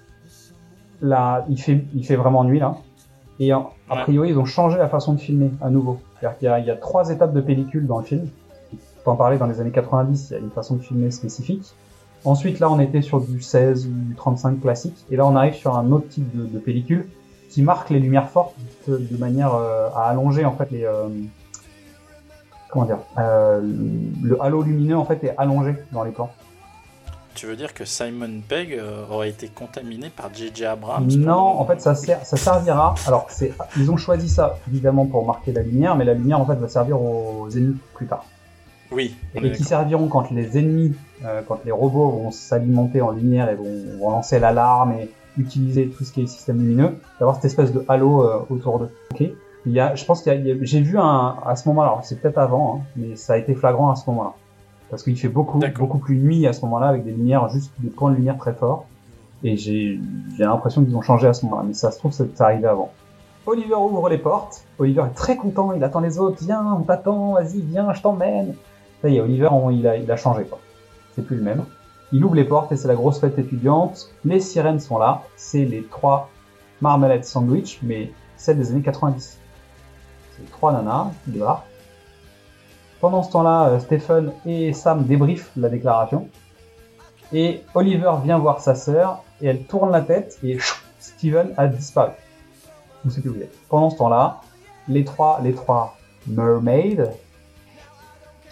là, 1.02 1.46
il 1.50 1.62
fait, 1.62 1.84
il 1.96 2.06
fait 2.06 2.16
vraiment 2.16 2.44
nuit, 2.44 2.60
là. 2.60 2.76
Et 3.40 3.52
a 3.52 3.60
Ouais. 3.60 4.02
priori, 4.04 4.30
ils 4.30 4.38
ont 4.40 4.46
changé 4.46 4.78
la 4.78 4.90
façon 4.90 5.14
de 5.14 5.20
filmer 5.20 5.52
à 5.62 5.70
nouveau. 5.70 6.00
C'est-à-dire 6.20 6.38
qu'il 6.40 6.46
y 6.48 6.50
a, 6.52 6.60
il 6.60 6.66
y 6.66 6.72
a 6.72 6.76
trois 6.76 7.10
étapes 7.10 7.34
de 7.34 7.42
pellicule 7.42 7.86
dans 7.88 8.00
le 8.00 8.04
film. 8.06 8.28
T'en 9.06 9.16
parlais 9.16 9.38
dans 9.38 9.46
les 9.46 9.62
années 9.62 9.72
90, 9.72 10.30
il 10.30 10.34
y 10.34 10.36
a 10.36 10.40
une 10.40 10.50
façon 10.50 10.76
de 10.76 10.82
filmer 10.82 11.12
spécifique. 11.12 11.64
Ensuite, 12.26 12.60
là, 12.60 12.70
on 12.70 12.80
était 12.80 13.02
sur 13.02 13.22
du 13.22 13.42
16 13.42 13.86
ou 13.88 13.92
du 14.10 14.16
35 14.16 14.60
classique. 14.60 14.98
Et 15.12 15.16
là, 15.16 15.26
on 15.26 15.36
arrive 15.36 15.54
sur 15.54 15.78
un 15.78 15.92
autre 15.92 16.10
type 16.10 16.36
de, 16.36 16.46
de 16.46 16.60
pellicule 16.60 17.08
qui 17.50 17.62
marque 17.62 17.90
les 17.90 18.00
lumières 18.00 18.30
fortes 18.30 18.56
de, 18.88 18.98
de 18.98 19.18
manière 19.18 19.54
euh, 19.56 19.90
à 19.96 20.10
allonger 20.10 20.46
en 20.46 20.56
fait 20.56 20.70
les. 20.72 20.84
euh, 20.86 21.08
comment 22.70 22.86
dire 22.86 23.00
euh, 23.18 23.62
Le 24.24 24.42
halo 24.42 24.62
lumineux 24.62 24.98
en 24.98 25.06
fait 25.06 25.24
est 25.24 25.34
allongé 25.38 25.76
dans 25.92 26.04
les 26.04 26.12
plans. 26.12 26.32
Tu 27.36 27.46
veux 27.46 27.56
dire 27.56 27.76
que 27.76 27.86
Simon 27.86 28.42
Pegg 28.50 28.82
aurait 29.12 29.30
été 29.30 29.48
contaminé 29.48 30.10
par 30.10 30.34
J.J. 30.34 30.66
Abrams 30.66 31.06
Non, 31.08 31.60
en 31.60 31.66
fait, 31.68 31.80
ça, 31.80 31.94
sert, 31.94 32.26
ça 32.26 32.36
servira. 32.36 32.96
Alors, 33.06 33.28
c'est, 33.30 33.54
ils 33.78 33.92
ont 33.92 33.98
choisi 33.98 34.28
ça 34.28 34.58
évidemment 34.68 35.06
pour 35.06 35.24
marquer 35.24 35.52
la 35.52 35.62
lumière, 35.62 35.96
mais 35.96 36.04
la 36.04 36.16
lumière 36.16 36.42
en 36.42 36.48
fait 36.48 36.56
va 36.56 36.68
servir 36.68 37.00
aux 37.00 37.48
ennemis 37.52 37.78
plus 37.94 38.08
tard. 38.08 38.26
Oui. 38.92 39.16
Et 39.36 39.52
qui 39.52 39.64
serviront 39.64 40.08
quand 40.08 40.32
les 40.32 40.58
ennemis, 40.58 40.96
euh, 41.26 41.42
quand 41.48 41.60
les 41.64 41.72
robots 41.72 42.10
vont 42.10 42.32
s'alimenter 42.32 43.02
en 43.02 43.12
lumière 43.12 43.50
et 43.50 43.56
vont, 43.56 44.00
vont 44.00 44.10
lancer 44.10 44.40
l'alarme 44.40 44.94
et 44.94 45.10
utiliser 45.38 45.90
tout 45.90 46.04
ce 46.04 46.12
qui 46.12 46.22
est 46.24 46.28
système 46.28 46.60
lumineux, 46.60 46.98
d'avoir 47.20 47.36
cette 47.36 47.46
espèce 47.46 47.72
de 47.74 47.84
halo 47.88 48.24
euh, 48.24 48.40
autour 48.50 48.80
d'eux. 48.80 48.90
Ok. 49.12 49.24
Il 49.66 49.72
y 49.74 49.80
a, 49.80 49.96
je 49.96 50.06
pense 50.06 50.22
qu'il 50.22 50.32
y 50.34 50.52
a, 50.52 50.56
a- 50.56 50.58
j'ai 50.62 50.82
vu 50.82 50.98
un, 50.98 51.36
à 51.46 51.56
ce 51.56 51.68
moment-là, 51.70 51.90
alors 51.90 52.04
c'est 52.06 52.22
peut-être 52.22 52.38
avant, 52.38 52.78
hein, 52.78 52.86
mais 52.96 53.16
ça 53.16 53.34
a 53.34 53.38
été 53.38 53.54
flagrant 53.54 53.92
à 53.92 53.96
ce 53.96 54.10
moment-là. 54.10 54.34
Parce 54.90 55.04
qu'il 55.04 55.18
fait 55.18 55.28
beaucoup, 55.28 55.60
beaucoup 55.78 55.98
plus 55.98 56.16
nuit 56.18 56.48
à 56.48 56.54
ce 56.54 56.62
moment-là 56.62 56.88
avec 56.88 57.04
des 57.04 57.12
lumières, 57.12 57.50
juste 57.50 57.72
des 57.80 57.90
points 57.90 58.12
de 58.12 58.16
lumière 58.16 58.38
très 58.38 58.54
forts. 58.54 58.86
Et 59.44 59.58
j'ai, 59.58 60.00
j'ai 60.38 60.44
l'impression 60.46 60.84
qu'ils 60.84 60.96
ont 60.96 61.02
changé 61.02 61.28
à 61.28 61.34
ce 61.34 61.46
moment-là, 61.46 61.64
mais 61.68 61.74
ça 61.74 61.92
se 61.92 62.00
trouve, 62.00 62.12
c'est 62.14 62.36
c'est 62.36 62.44
arrivé 62.44 62.66
avant. 62.68 62.92
Oliver 63.46 63.76
ouvre 63.76 64.10
les 64.10 64.18
portes. 64.18 64.64
Oliver 64.80 65.04
est 65.10 65.16
très 65.16 65.36
content, 65.36 65.74
il 65.74 65.84
attend 65.84 66.00
les 66.00 66.18
autres. 66.20 66.38
Viens, 66.42 66.66
on 66.80 66.82
t'attend, 66.84 67.34
vas-y, 67.34 67.62
viens, 67.62 67.94
je 67.94 68.02
t'emmène. 68.02 68.56
Ça 69.02 69.10
y 69.10 69.18
est, 69.18 69.22
Oliver, 69.22 69.50
on- 69.52 69.70
il, 69.70 69.86
a, 69.88 69.96
il 69.98 70.10
a 70.10 70.16
changé, 70.18 70.44
quoi. 70.46 70.60
C'est 71.16 71.22
plus 71.26 71.36
le 71.38 71.44
même. 71.44 71.64
Il 72.12 72.24
ouvre 72.24 72.36
les 72.36 72.46
portes 72.46 72.72
et 72.72 72.78
c'est 72.78 72.88
la 72.88 72.96
grosse 72.96 73.20
fête 73.20 73.38
étudiante. 73.38 74.14
Les 74.24 74.40
sirènes 74.40 74.80
sont 74.80 74.98
là. 74.98 75.24
C'est 75.36 75.66
les 75.66 75.84
trois 75.84 76.30
marmalade 76.82 77.26
sandwich, 77.26 77.80
mais 77.82 78.12
celles 78.38 78.58
des 78.58 78.72
années 78.72 78.82
90. 78.82 79.38
C'est 80.32 80.52
trois 80.52 80.72
nanas 80.72 81.12
qui 81.26 81.32
débarquent. 81.32 81.66
Pendant 83.02 83.24
ce 83.24 83.32
temps-là, 83.32 83.70
euh, 83.70 83.80
Stephen 83.80 84.32
et 84.46 84.74
Sam 84.74 85.04
débriefent 85.04 85.52
la 85.56 85.70
déclaration. 85.70 86.30
Et 87.34 87.62
Oliver 87.76 88.14
vient 88.24 88.38
voir 88.38 88.62
sa 88.62 88.74
sœur 88.74 89.24
et 89.42 89.48
elle 89.48 89.64
tourne 89.64 89.92
la 89.92 90.02
tête 90.02 90.40
et 90.44 90.58
Steven 91.00 91.54
a 91.58 91.68
disparu. 91.68 92.12
Sait 93.10 93.22
plus 93.22 93.30
où 93.30 93.36
il. 93.36 93.48
Pendant 93.70 93.90
ce 93.90 93.98
temps-là, 93.98 94.42
les 94.88 95.04
trois, 95.04 95.40
les 95.44 95.54
trois 95.54 95.98
mermaids 96.26 96.98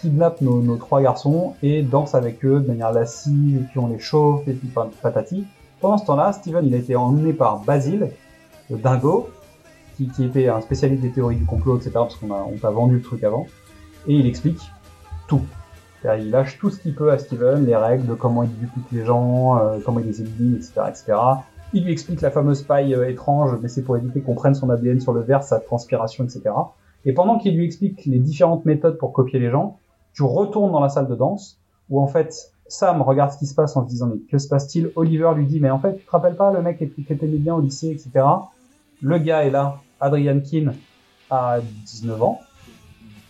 kidnappent 0.00 0.40
nos, 0.40 0.76
trois 0.76 1.00
garçons 1.00 1.54
et 1.62 1.82
dansent 1.82 2.14
avec 2.14 2.44
eux 2.44 2.60
de 2.60 2.66
manière 2.66 2.92
lascive, 2.92 3.56
et 3.56 3.64
puis 3.64 3.78
on 3.78 3.88
les 3.88 3.98
chauffe, 3.98 4.46
et 4.46 4.52
puis 4.52 4.68
pat- 4.68 4.90
patati. 5.02 5.44
Pendant 5.80 5.98
ce 5.98 6.06
temps-là, 6.06 6.32
Steven 6.32 6.66
il 6.66 6.74
a 6.74 6.78
été 6.78 6.96
emmené 6.96 7.32
par 7.32 7.60
Basile, 7.60 8.10
le 8.70 8.76
dingo, 8.76 9.28
qui, 9.96 10.10
était 10.24 10.48
un 10.48 10.60
spécialiste 10.60 11.02
des 11.02 11.10
théories 11.10 11.36
du 11.36 11.46
complot, 11.46 11.76
etc., 11.76 11.90
parce 11.94 12.16
qu'on 12.16 12.30
on 12.30 12.56
t'a 12.60 12.70
vendu 12.70 12.96
le 12.96 13.02
truc 13.02 13.24
avant, 13.24 13.46
et 14.06 14.14
il 14.14 14.26
explique 14.26 14.60
tout. 15.26 15.42
Il 16.18 16.30
lâche 16.30 16.58
tout 16.58 16.70
ce 16.70 16.80
qu'il 16.80 16.94
peut 16.94 17.10
à 17.10 17.18
Steven, 17.18 17.66
les 17.66 17.74
règles 17.74 18.06
de 18.06 18.14
comment 18.14 18.44
il 18.44 18.56
duplique 18.56 18.86
les 18.92 19.04
gens, 19.04 19.58
euh, 19.58 19.78
comment 19.84 19.98
il 19.98 20.06
les 20.06 20.20
élimine, 20.20 20.54
etc., 20.54 20.72
etc. 20.88 21.18
Il 21.72 21.84
lui 21.84 21.90
explique 21.90 22.20
la 22.20 22.30
fameuse 22.30 22.62
paille 22.62 22.94
euh, 22.94 23.08
étrange, 23.08 23.58
mais 23.60 23.66
c'est 23.66 23.82
pour 23.82 23.96
éviter 23.96 24.20
qu'on 24.20 24.34
prenne 24.34 24.54
son 24.54 24.70
ADN 24.70 25.00
sur 25.00 25.12
le 25.12 25.22
verre, 25.22 25.42
sa 25.42 25.58
transpiration, 25.58 26.22
etc. 26.22 26.42
Et 27.06 27.12
pendant 27.12 27.38
qu'il 27.38 27.56
lui 27.56 27.64
explique 27.64 28.04
les 28.04 28.18
différentes 28.18 28.64
méthodes 28.66 28.98
pour 28.98 29.12
copier 29.12 29.40
les 29.40 29.50
gens, 29.50 29.78
tu 30.16 30.22
retournes 30.22 30.72
dans 30.72 30.80
la 30.80 30.88
salle 30.88 31.06
de 31.08 31.14
danse, 31.14 31.60
où 31.90 32.00
en 32.00 32.06
fait, 32.08 32.52
Sam 32.68 33.02
regarde 33.02 33.30
ce 33.32 33.38
qui 33.38 33.46
se 33.46 33.54
passe 33.54 33.76
en 33.76 33.84
se 33.84 33.88
disant 33.88 34.06
mais 34.06 34.18
que 34.30 34.38
se 34.38 34.48
passe-t-il? 34.48 34.90
Oliver 34.96 35.30
lui 35.36 35.46
dit 35.46 35.60
mais 35.60 35.70
en 35.70 35.78
fait 35.78 35.96
tu 35.98 36.04
te 36.04 36.10
rappelles 36.10 36.34
pas 36.34 36.50
le 36.50 36.62
mec 36.62 36.78
qui 36.78 37.04
t'aimait 37.04 37.36
bien 37.36 37.54
au 37.54 37.60
lycée 37.60 37.90
etc. 37.90 38.24
Le 39.02 39.18
gars 39.18 39.44
est 39.44 39.50
là, 39.50 39.76
Adrian 40.00 40.40
Keane 40.40 40.74
a 41.30 41.58
19 41.60 42.22
ans. 42.22 42.40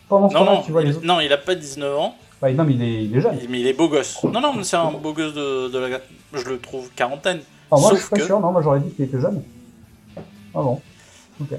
Pendant 0.08 0.30
ce 0.30 0.34
Non, 0.34 0.44
non, 0.44 0.62
tu 0.62 0.72
vois 0.72 0.82
il, 0.82 0.88
les 0.88 0.96
autres. 0.96 1.06
non, 1.06 1.20
il 1.20 1.30
a 1.32 1.38
pas 1.38 1.54
19 1.54 1.98
ans. 1.98 2.14
Bah, 2.40 2.50
non 2.52 2.64
mais 2.64 2.74
il 2.74 2.82
est, 2.82 3.04
il 3.04 3.16
est 3.16 3.20
jeune. 3.20 3.36
Mais 3.50 3.60
il 3.60 3.66
est 3.66 3.72
beau 3.72 3.88
gosse. 3.88 4.22
Non, 4.24 4.40
non, 4.40 4.52
mais 4.54 4.62
c'est 4.64 4.76
un 4.76 4.92
beau 4.92 5.12
gosse 5.12 5.34
de, 5.34 5.68
de 5.68 5.78
la. 5.78 5.98
Je 6.32 6.48
le 6.48 6.58
trouve 6.58 6.88
quarantaine. 6.94 7.40
Alors 7.70 7.80
moi 7.82 7.90
je 7.94 8.00
suis 8.00 8.08
pas 8.08 8.16
que. 8.16 8.24
sûr, 8.24 8.40
non 8.40 8.52
moi 8.52 8.62
j'aurais 8.62 8.80
dit 8.80 8.90
qu'il 8.90 9.04
était 9.04 9.20
jeune. 9.20 9.42
Ah 10.54 10.62
bon. 10.62 10.80
Ok. 11.40 11.58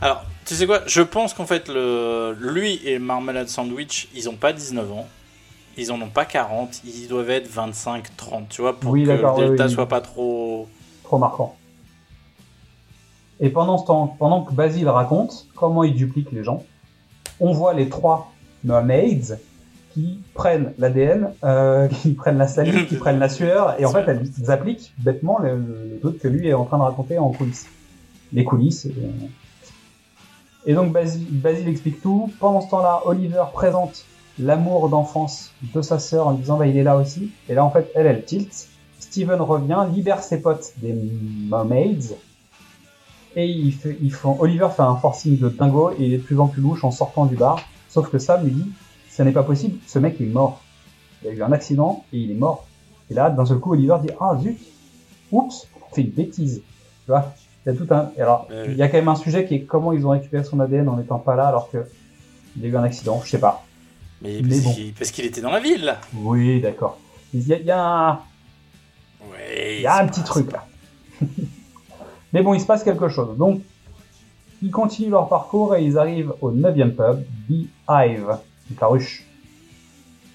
Alors, 0.00 0.24
tu 0.44 0.54
sais 0.54 0.66
quoi 0.66 0.80
Je 0.86 1.02
pense 1.02 1.34
qu'en 1.34 1.46
fait, 1.46 1.68
le... 1.68 2.36
lui 2.38 2.80
et 2.84 2.98
Marmalade 2.98 3.48
Sandwich, 3.48 4.08
ils 4.14 4.28
ont 4.28 4.36
pas 4.36 4.52
19 4.52 4.92
ans. 4.92 5.06
Ils 5.76 5.90
en 5.90 6.00
ont 6.00 6.08
pas 6.08 6.24
40. 6.24 6.82
Ils 6.84 7.08
doivent 7.08 7.30
être 7.30 7.48
25, 7.48 8.16
30, 8.16 8.48
tu 8.48 8.60
vois, 8.62 8.78
pour 8.78 8.92
Oui, 8.92 9.04
que 9.04 9.10
le 9.10 9.36
delta 9.36 9.66
oui. 9.66 9.72
soit 9.72 9.88
pas 9.88 10.00
trop. 10.00 10.68
Trop 11.02 11.18
marquant. 11.18 11.56
Et 13.40 13.50
pendant 13.50 13.78
ce 13.78 13.86
temps, 13.86 14.06
pendant 14.18 14.42
que 14.42 14.52
Basile 14.52 14.88
raconte 14.88 15.46
comment 15.54 15.82
il 15.82 15.94
duplique 15.94 16.30
les 16.32 16.44
gens, 16.44 16.64
on 17.40 17.52
voit 17.52 17.74
les 17.74 17.88
trois 17.88 18.32
mermaids 18.62 19.38
qui 19.92 20.20
prennent 20.34 20.72
l'ADN, 20.78 21.30
euh, 21.42 21.88
qui 22.02 22.12
prennent 22.12 22.38
la 22.38 22.48
salive, 22.48 22.86
qui 22.86 22.96
prennent 22.96 23.18
la 23.18 23.28
sueur, 23.28 23.78
et 23.80 23.84
en 23.84 23.90
fait 23.90 24.04
elles 24.06 24.50
appliquent 24.50 24.92
bêtement 24.98 25.38
le, 25.40 25.56
le 25.56 25.98
truc 26.00 26.18
que 26.20 26.28
lui 26.28 26.48
est 26.48 26.54
en 26.54 26.64
train 26.64 26.78
de 26.78 26.82
raconter 26.84 27.18
en 27.18 27.30
coulisses. 27.30 27.66
Les 28.32 28.44
coulisses. 28.44 28.86
Et, 28.86 28.94
et 30.66 30.74
donc 30.74 30.92
Basile, 30.92 31.68
explique 31.68 32.00
tout. 32.00 32.30
Pendant 32.40 32.60
ce 32.60 32.70
temps-là, 32.70 33.02
Oliver 33.04 33.44
présente 33.52 34.04
l'amour 34.38 34.88
d'enfance 34.88 35.52
de 35.74 35.82
sa 35.82 35.98
sœur 35.98 36.26
en 36.26 36.32
disant 36.32 36.56
bah 36.56 36.66
il 36.66 36.76
est 36.76 36.82
là 36.82 36.96
aussi. 36.96 37.30
Et 37.48 37.54
là 37.54 37.64
en 37.64 37.70
fait 37.70 37.90
elle 37.94 38.06
elle 38.06 38.24
tilt. 38.24 38.68
Steven 38.98 39.40
revient, 39.40 39.86
libère 39.94 40.22
ses 40.22 40.40
potes 40.40 40.72
des 40.78 40.94
mermaids. 41.48 42.16
Et 43.36 43.46
il 43.46 43.72
fait, 43.72 43.98
ils 44.00 44.12
font, 44.12 44.36
Oliver 44.40 44.68
fait 44.74 44.82
un 44.82 44.96
forcing 44.96 45.38
de 45.38 45.48
dingo 45.48 45.90
et 45.90 46.04
il 46.04 46.14
est 46.14 46.18
de 46.18 46.22
plus 46.22 46.38
en 46.38 46.46
plus 46.46 46.62
louche 46.62 46.84
en 46.84 46.90
sortant 46.90 47.26
du 47.26 47.36
bar. 47.36 47.60
Sauf 47.88 48.08
que 48.10 48.18
Sam 48.18 48.44
lui 48.44 48.52
dit, 48.52 48.70
ça 49.08 49.24
n'est 49.24 49.32
pas 49.32 49.42
possible, 49.42 49.78
ce 49.86 49.98
mec 49.98 50.20
est 50.20 50.26
mort. 50.26 50.62
Il 51.22 51.28
a 51.28 51.32
eu 51.32 51.42
un 51.42 51.52
accident 51.52 52.04
et 52.12 52.18
il 52.18 52.30
est 52.30 52.36
mort. 52.36 52.66
Et 53.10 53.14
là, 53.14 53.30
d'un 53.30 53.44
seul 53.44 53.58
coup, 53.58 53.72
Oliver 53.72 53.96
dit, 54.02 54.10
ah 54.20 54.36
zut, 54.40 54.58
oups, 55.30 55.68
fait 55.92 56.02
une 56.02 56.10
bêtise. 56.10 56.62
Tu 57.04 57.10
vois, 57.10 57.32
il 57.66 57.72
y 57.72 57.76
a 57.76 57.78
tout 57.78 57.86
un, 57.94 58.10
et 58.16 58.20
alors, 58.20 58.48
il 58.68 58.74
y 58.76 58.82
a 58.82 58.88
quand 58.88 58.98
même 58.98 59.08
un 59.08 59.16
sujet 59.16 59.46
qui 59.46 59.54
est 59.54 59.60
comment 59.62 59.92
ils 59.92 60.06
ont 60.06 60.10
récupéré 60.10 60.44
son 60.44 60.60
ADN 60.60 60.88
en 60.88 60.96
n'étant 60.96 61.18
pas 61.18 61.34
là 61.34 61.46
alors 61.48 61.70
que 61.70 61.78
il 62.56 62.64
a 62.64 62.68
eu 62.68 62.76
un 62.76 62.82
accident, 62.84 63.20
je 63.24 63.30
sais 63.30 63.38
pas. 63.40 63.64
Mais, 64.22 64.40
Mais 64.42 64.48
parce 64.50 64.60
bon. 64.62 64.74
qu'il- 64.74 64.92
parce 64.94 65.10
qu'il 65.10 65.24
était 65.24 65.40
dans 65.40 65.50
la 65.50 65.60
ville, 65.60 65.84
là. 65.84 65.98
Oui, 66.14 66.60
d'accord. 66.60 66.98
Il 67.32 67.46
y 67.46 67.52
a, 67.52 67.58
y 67.58 67.70
un, 67.70 68.20
il 69.76 69.80
y 69.80 69.86
a 69.86 69.96
un 69.98 70.06
petit 70.06 70.20
pas- 70.20 70.26
truc 70.26 70.52
là. 70.52 70.66
Mais 72.32 72.42
bon, 72.42 72.54
il 72.54 72.60
se 72.60 72.66
passe 72.66 72.82
quelque 72.84 73.08
chose. 73.08 73.36
Donc, 73.38 73.60
ils 74.62 74.70
continuent 74.70 75.10
leur 75.10 75.28
parcours 75.28 75.74
et 75.76 75.84
ils 75.84 75.98
arrivent 75.98 76.32
au 76.40 76.50
9 76.50 76.74
pub, 76.96 77.24
The 77.48 77.66
Hive, 77.88 78.26
donc 78.70 78.80
la 78.80 78.86
ruche. 78.86 79.24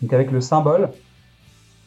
Donc 0.01 0.13
avec 0.13 0.31
le 0.31 0.39
symbole, 0.41 0.89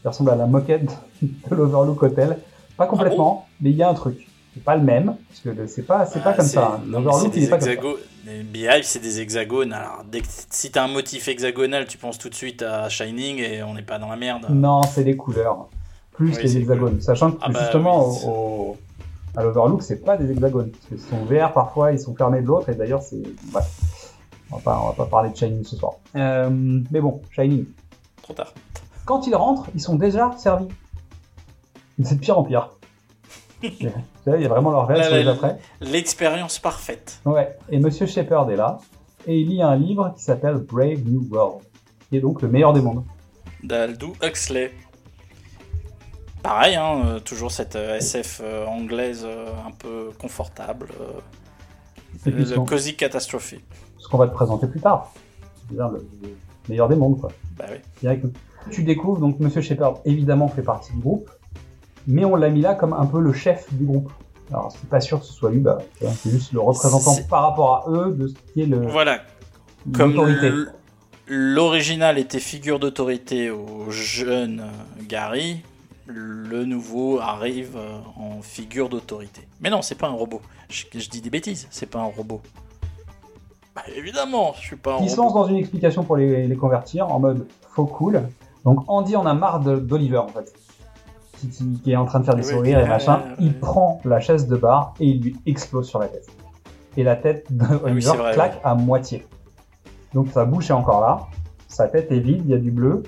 qui 0.03 0.09
ressemble 0.09 0.31
à 0.31 0.37
la 0.37 0.47
moquette 0.47 0.99
de 1.23 1.55
l'Overlook 1.55 2.03
Hotel. 2.03 2.39
Pas 2.77 2.87
complètement, 2.87 3.47
mais 3.61 3.71
il 3.71 3.77
y 3.77 3.83
a 3.83 3.89
un 3.89 3.95
truc. 3.95 4.27
C'est 4.55 4.63
pas 4.65 4.77
le 4.77 4.83
même, 4.83 5.17
parce 5.29 5.41
que 5.41 5.67
c'est 5.67 5.83
pas, 5.83 6.05
c'est 6.07 6.23
pas 6.23 6.31
Ah, 6.31 6.35
comme 6.35 6.45
ça. 6.47 6.79
hein. 6.79 6.81
non, 6.87 7.13
c'est 7.13 7.29
il 7.29 7.31
des 7.31 7.45
est 7.45 7.49
pas 7.49 7.57
comme 7.57 7.65
ça. 7.67 7.73
hexagones. 7.73 7.97
Les 8.27 8.43
Beehive, 8.43 8.83
c'est 8.85 8.99
des 9.01 9.21
hexagones. 9.21 9.73
Alors, 9.73 10.03
dès 10.11 10.21
que, 10.21 10.27
si 10.51 10.71
t'as 10.71 10.85
un 10.85 10.89
motif 10.89 11.27
hexagonal, 11.29 11.87
tu 11.87 11.97
penses 11.99 12.19
tout 12.19 12.29
de 12.29 12.35
suite 12.35 12.63
à 12.63 12.89
Shining 12.89 13.39
et 13.39 13.63
on 13.63 13.75
n'est 13.75 13.83
pas 13.83 13.99
dans 13.99 14.09
la 14.09 14.17
merde. 14.17 14.47
Non, 14.51 14.83
c'est 14.83 15.05
les 15.05 15.17
couleurs. 15.17 15.69
Plus 16.13 16.37
Oui, 16.37 16.43
les 16.43 16.57
hexagones. 16.59 17.01
Sachant 17.01 17.33
que 17.33 17.39
Ah 17.41 17.49
bah 17.49 17.61
justement, 17.61 18.11
oui, 18.11 18.17
au, 18.27 18.77
à 19.37 19.43
l'Overlook, 19.43 19.83
c'est 19.83 20.05
pas 20.05 20.17
des 20.19 20.31
hexagones. 20.31 20.71
Parce 20.71 20.87
qu'ils 20.87 21.01
sont 21.01 21.25
verts 21.25 21.53
parfois, 21.55 21.93
ils 21.93 21.99
sont 21.99 22.15
fermés 22.15 22.43
de 22.43 22.47
l'autre, 22.47 22.69
et 22.69 22.75
d'ailleurs, 22.75 23.03
c'est. 23.03 23.23
On 24.51 24.57
va, 24.57 24.61
pas, 24.63 24.81
on 24.83 24.87
va 24.89 24.93
pas 24.93 25.07
parler 25.07 25.31
de 25.31 25.37
Shining 25.37 25.65
ce 25.65 25.77
soir. 25.77 25.95
Euh, 26.15 26.51
mais 26.91 27.01
bon, 27.01 27.23
Shining. 27.31 27.65
Trop 28.23 28.35
tard. 28.35 28.53
Quand 29.07 29.27
ils 29.27 29.35
rentrent, 29.35 29.69
ils 29.75 29.81
sont 29.81 29.97
déjà 29.97 30.31
servis. 30.37 30.69
C'est 32.05 32.17
de 32.17 32.21
pire 32.21 32.39
en 32.39 32.45
pire. 32.45 32.69
Il 33.63 33.93
y 34.27 34.45
a 34.45 34.49
vraiment 34.49 34.71
leur 34.71 34.87
verre 34.87 35.05
sur 35.05 35.15
les 35.15 35.27
après. 35.29 35.59
L'expérience 35.81 36.59
parfaite. 36.59 37.21
Ouais, 37.25 37.57
et 37.71 37.79
Monsieur 37.79 38.07
Shepard 38.07 38.51
est 38.51 38.57
là, 38.57 38.79
et 39.27 39.39
il 39.39 39.49
lit 39.49 39.63
un 39.63 39.77
livre 39.77 40.13
qui 40.17 40.23
s'appelle 40.23 40.57
Brave 40.57 41.03
New 41.07 41.27
World, 41.31 41.63
qui 42.09 42.17
est 42.17 42.21
donc 42.21 42.43
le 42.43 42.49
meilleur 42.49 42.73
des 42.73 42.81
mondes. 42.81 43.05
d'Aldous 43.63 44.15
Huxley. 44.23 44.73
Pareil, 46.43 46.75
hein, 46.75 47.03
euh, 47.07 47.21
toujours 47.21 47.53
cette 47.53 47.77
euh, 47.77 47.99
SF 47.99 48.41
euh, 48.43 48.67
anglaise 48.67 49.25
un 49.25 49.71
peu 49.71 50.11
confortable. 50.19 50.89
le 52.27 52.65
Cozy 52.65 52.97
Catastrophe. 52.97 53.55
ce 53.99 54.09
qu'on 54.09 54.19
va 54.19 54.27
te 54.27 54.35
présenter 54.35 54.67
plus 54.67 54.81
tard. 54.81 55.13
C'est-à-dire 55.69 55.89
le, 55.91 56.05
le 56.23 56.37
meilleur 56.69 56.89
des 56.89 56.97
mondes, 56.97 57.21
quoi. 57.21 57.31
Bah 57.57 57.67
oui. 57.71 57.77
Direct. 58.01 58.27
Tu 58.71 58.83
découvres, 58.83 59.21
donc 59.21 59.39
Monsieur 59.41 59.61
Shepard, 59.61 59.99
évidemment, 60.05 60.49
fait 60.49 60.63
partie 60.63 60.93
du 60.93 60.99
groupe, 60.99 61.31
mais 62.07 62.25
on 62.25 62.37
l'a 62.37 62.49
mis 62.51 62.61
là 62.61 62.75
comme 62.75 62.93
un 62.93 63.07
peu 63.07 63.21
le 63.21 63.33
chef 63.33 63.73
du 63.73 63.85
groupe. 63.85 64.11
Alors, 64.51 64.71
c'est 64.73 64.89
pas 64.89 65.01
sûr 65.01 65.21
que 65.21 65.25
ce 65.27 65.33
soit 65.33 65.51
lui, 65.51 65.61
bah, 65.61 65.79
c'est 66.01 66.31
juste 66.31 66.53
le 66.53 66.61
représentant 66.61 67.15
par 67.29 67.43
rapport 67.43 67.75
à 67.87 67.91
eux 67.91 68.15
de 68.15 68.29
ce 68.29 68.35
qui 68.53 68.63
est 68.63 68.67
le, 68.67 68.87
Voilà. 68.87 69.21
Comme 69.95 70.15
l'original 71.27 72.19
était 72.19 72.41
figure 72.41 72.79
d'autorité 72.79 73.51
au 73.51 73.91
jeune 73.91 74.61
euh, 74.61 75.03
Gary, 75.09 75.63
le 76.07 76.65
nouveau 76.65 77.19
arrive 77.21 77.77
euh, 77.77 77.97
en 78.17 78.43
figure 78.43 78.89
d'autorité. 78.89 79.43
Mais 79.61 79.71
non, 79.71 79.81
c'est 79.83 79.95
pas 79.95 80.09
un 80.09 80.13
robot. 80.13 80.43
Je, 80.69 80.85
je 80.95 81.09
dis 81.09 81.21
des 81.23 81.31
bêtises, 81.31 81.67
c'est 81.71 81.89
pas 81.89 82.01
un 82.01 82.05
robot. 82.15 82.43
Bah, 83.75 83.83
évidemment, 83.97 84.53
je 84.61 84.67
suis 84.67 84.77
pas 84.77 84.97
un 84.97 84.99
Il 85.01 85.09
se 85.09 85.17
robot. 85.17 85.23
lance 85.23 85.35
dans 85.35 85.47
une 85.49 85.57
explication 85.57 86.05
pour 86.05 86.17
les, 86.17 86.47
les 86.47 86.57
convertir 86.57 87.09
en 87.11 87.19
mode 87.21 87.47
faux 87.71 87.87
cool. 87.87 88.23
Donc 88.65 88.85
Andy 88.89 89.17
en 89.17 89.25
a 89.27 89.35
marre 89.35 89.61
d'Oliver 89.61 90.19
en 90.19 90.29
fait. 90.29 90.53
Qui, 91.43 91.49
qui- 91.49 91.81
qui 91.83 91.91
est 91.93 91.97
en 91.97 92.05
train 92.05 92.21
de 92.21 92.25
faire 92.25 92.37
des 92.37 92.47
Oui, 92.47 92.53
sourires 92.55 92.79
et 92.79 92.89
machin. 92.89 93.17
ouais. 93.17 93.35
Il 93.41 93.59
prend 93.59 94.01
la 94.05 94.21
chaise 94.21 94.47
de 94.47 94.57
bar 94.57 94.95
et 95.01 95.07
il 95.07 95.21
lui 95.23 95.37
explose 95.45 95.89
sur 95.89 95.99
la 95.99 96.07
tête. 96.07 96.29
Et 96.97 97.03
la 97.03 97.17
tête 97.17 97.47
c'est 97.49 98.17
vrai, 98.17 98.33
claque 98.33 98.55
ouais. 98.55 98.61
à 98.63 98.75
moitié. 98.77 99.27
Donc 100.15 100.29
sa 100.31 100.45
bouche 100.45 100.71
est 100.71 100.75
encore 100.75 101.01
là. 101.01 101.27
Sa 101.67 101.89
tête 101.89 102.13
est 102.13 102.21
vide, 102.21 102.43
il 102.45 102.51
y 102.51 102.55
a 102.55 102.59
du 102.59 102.71
bleu. 102.71 103.03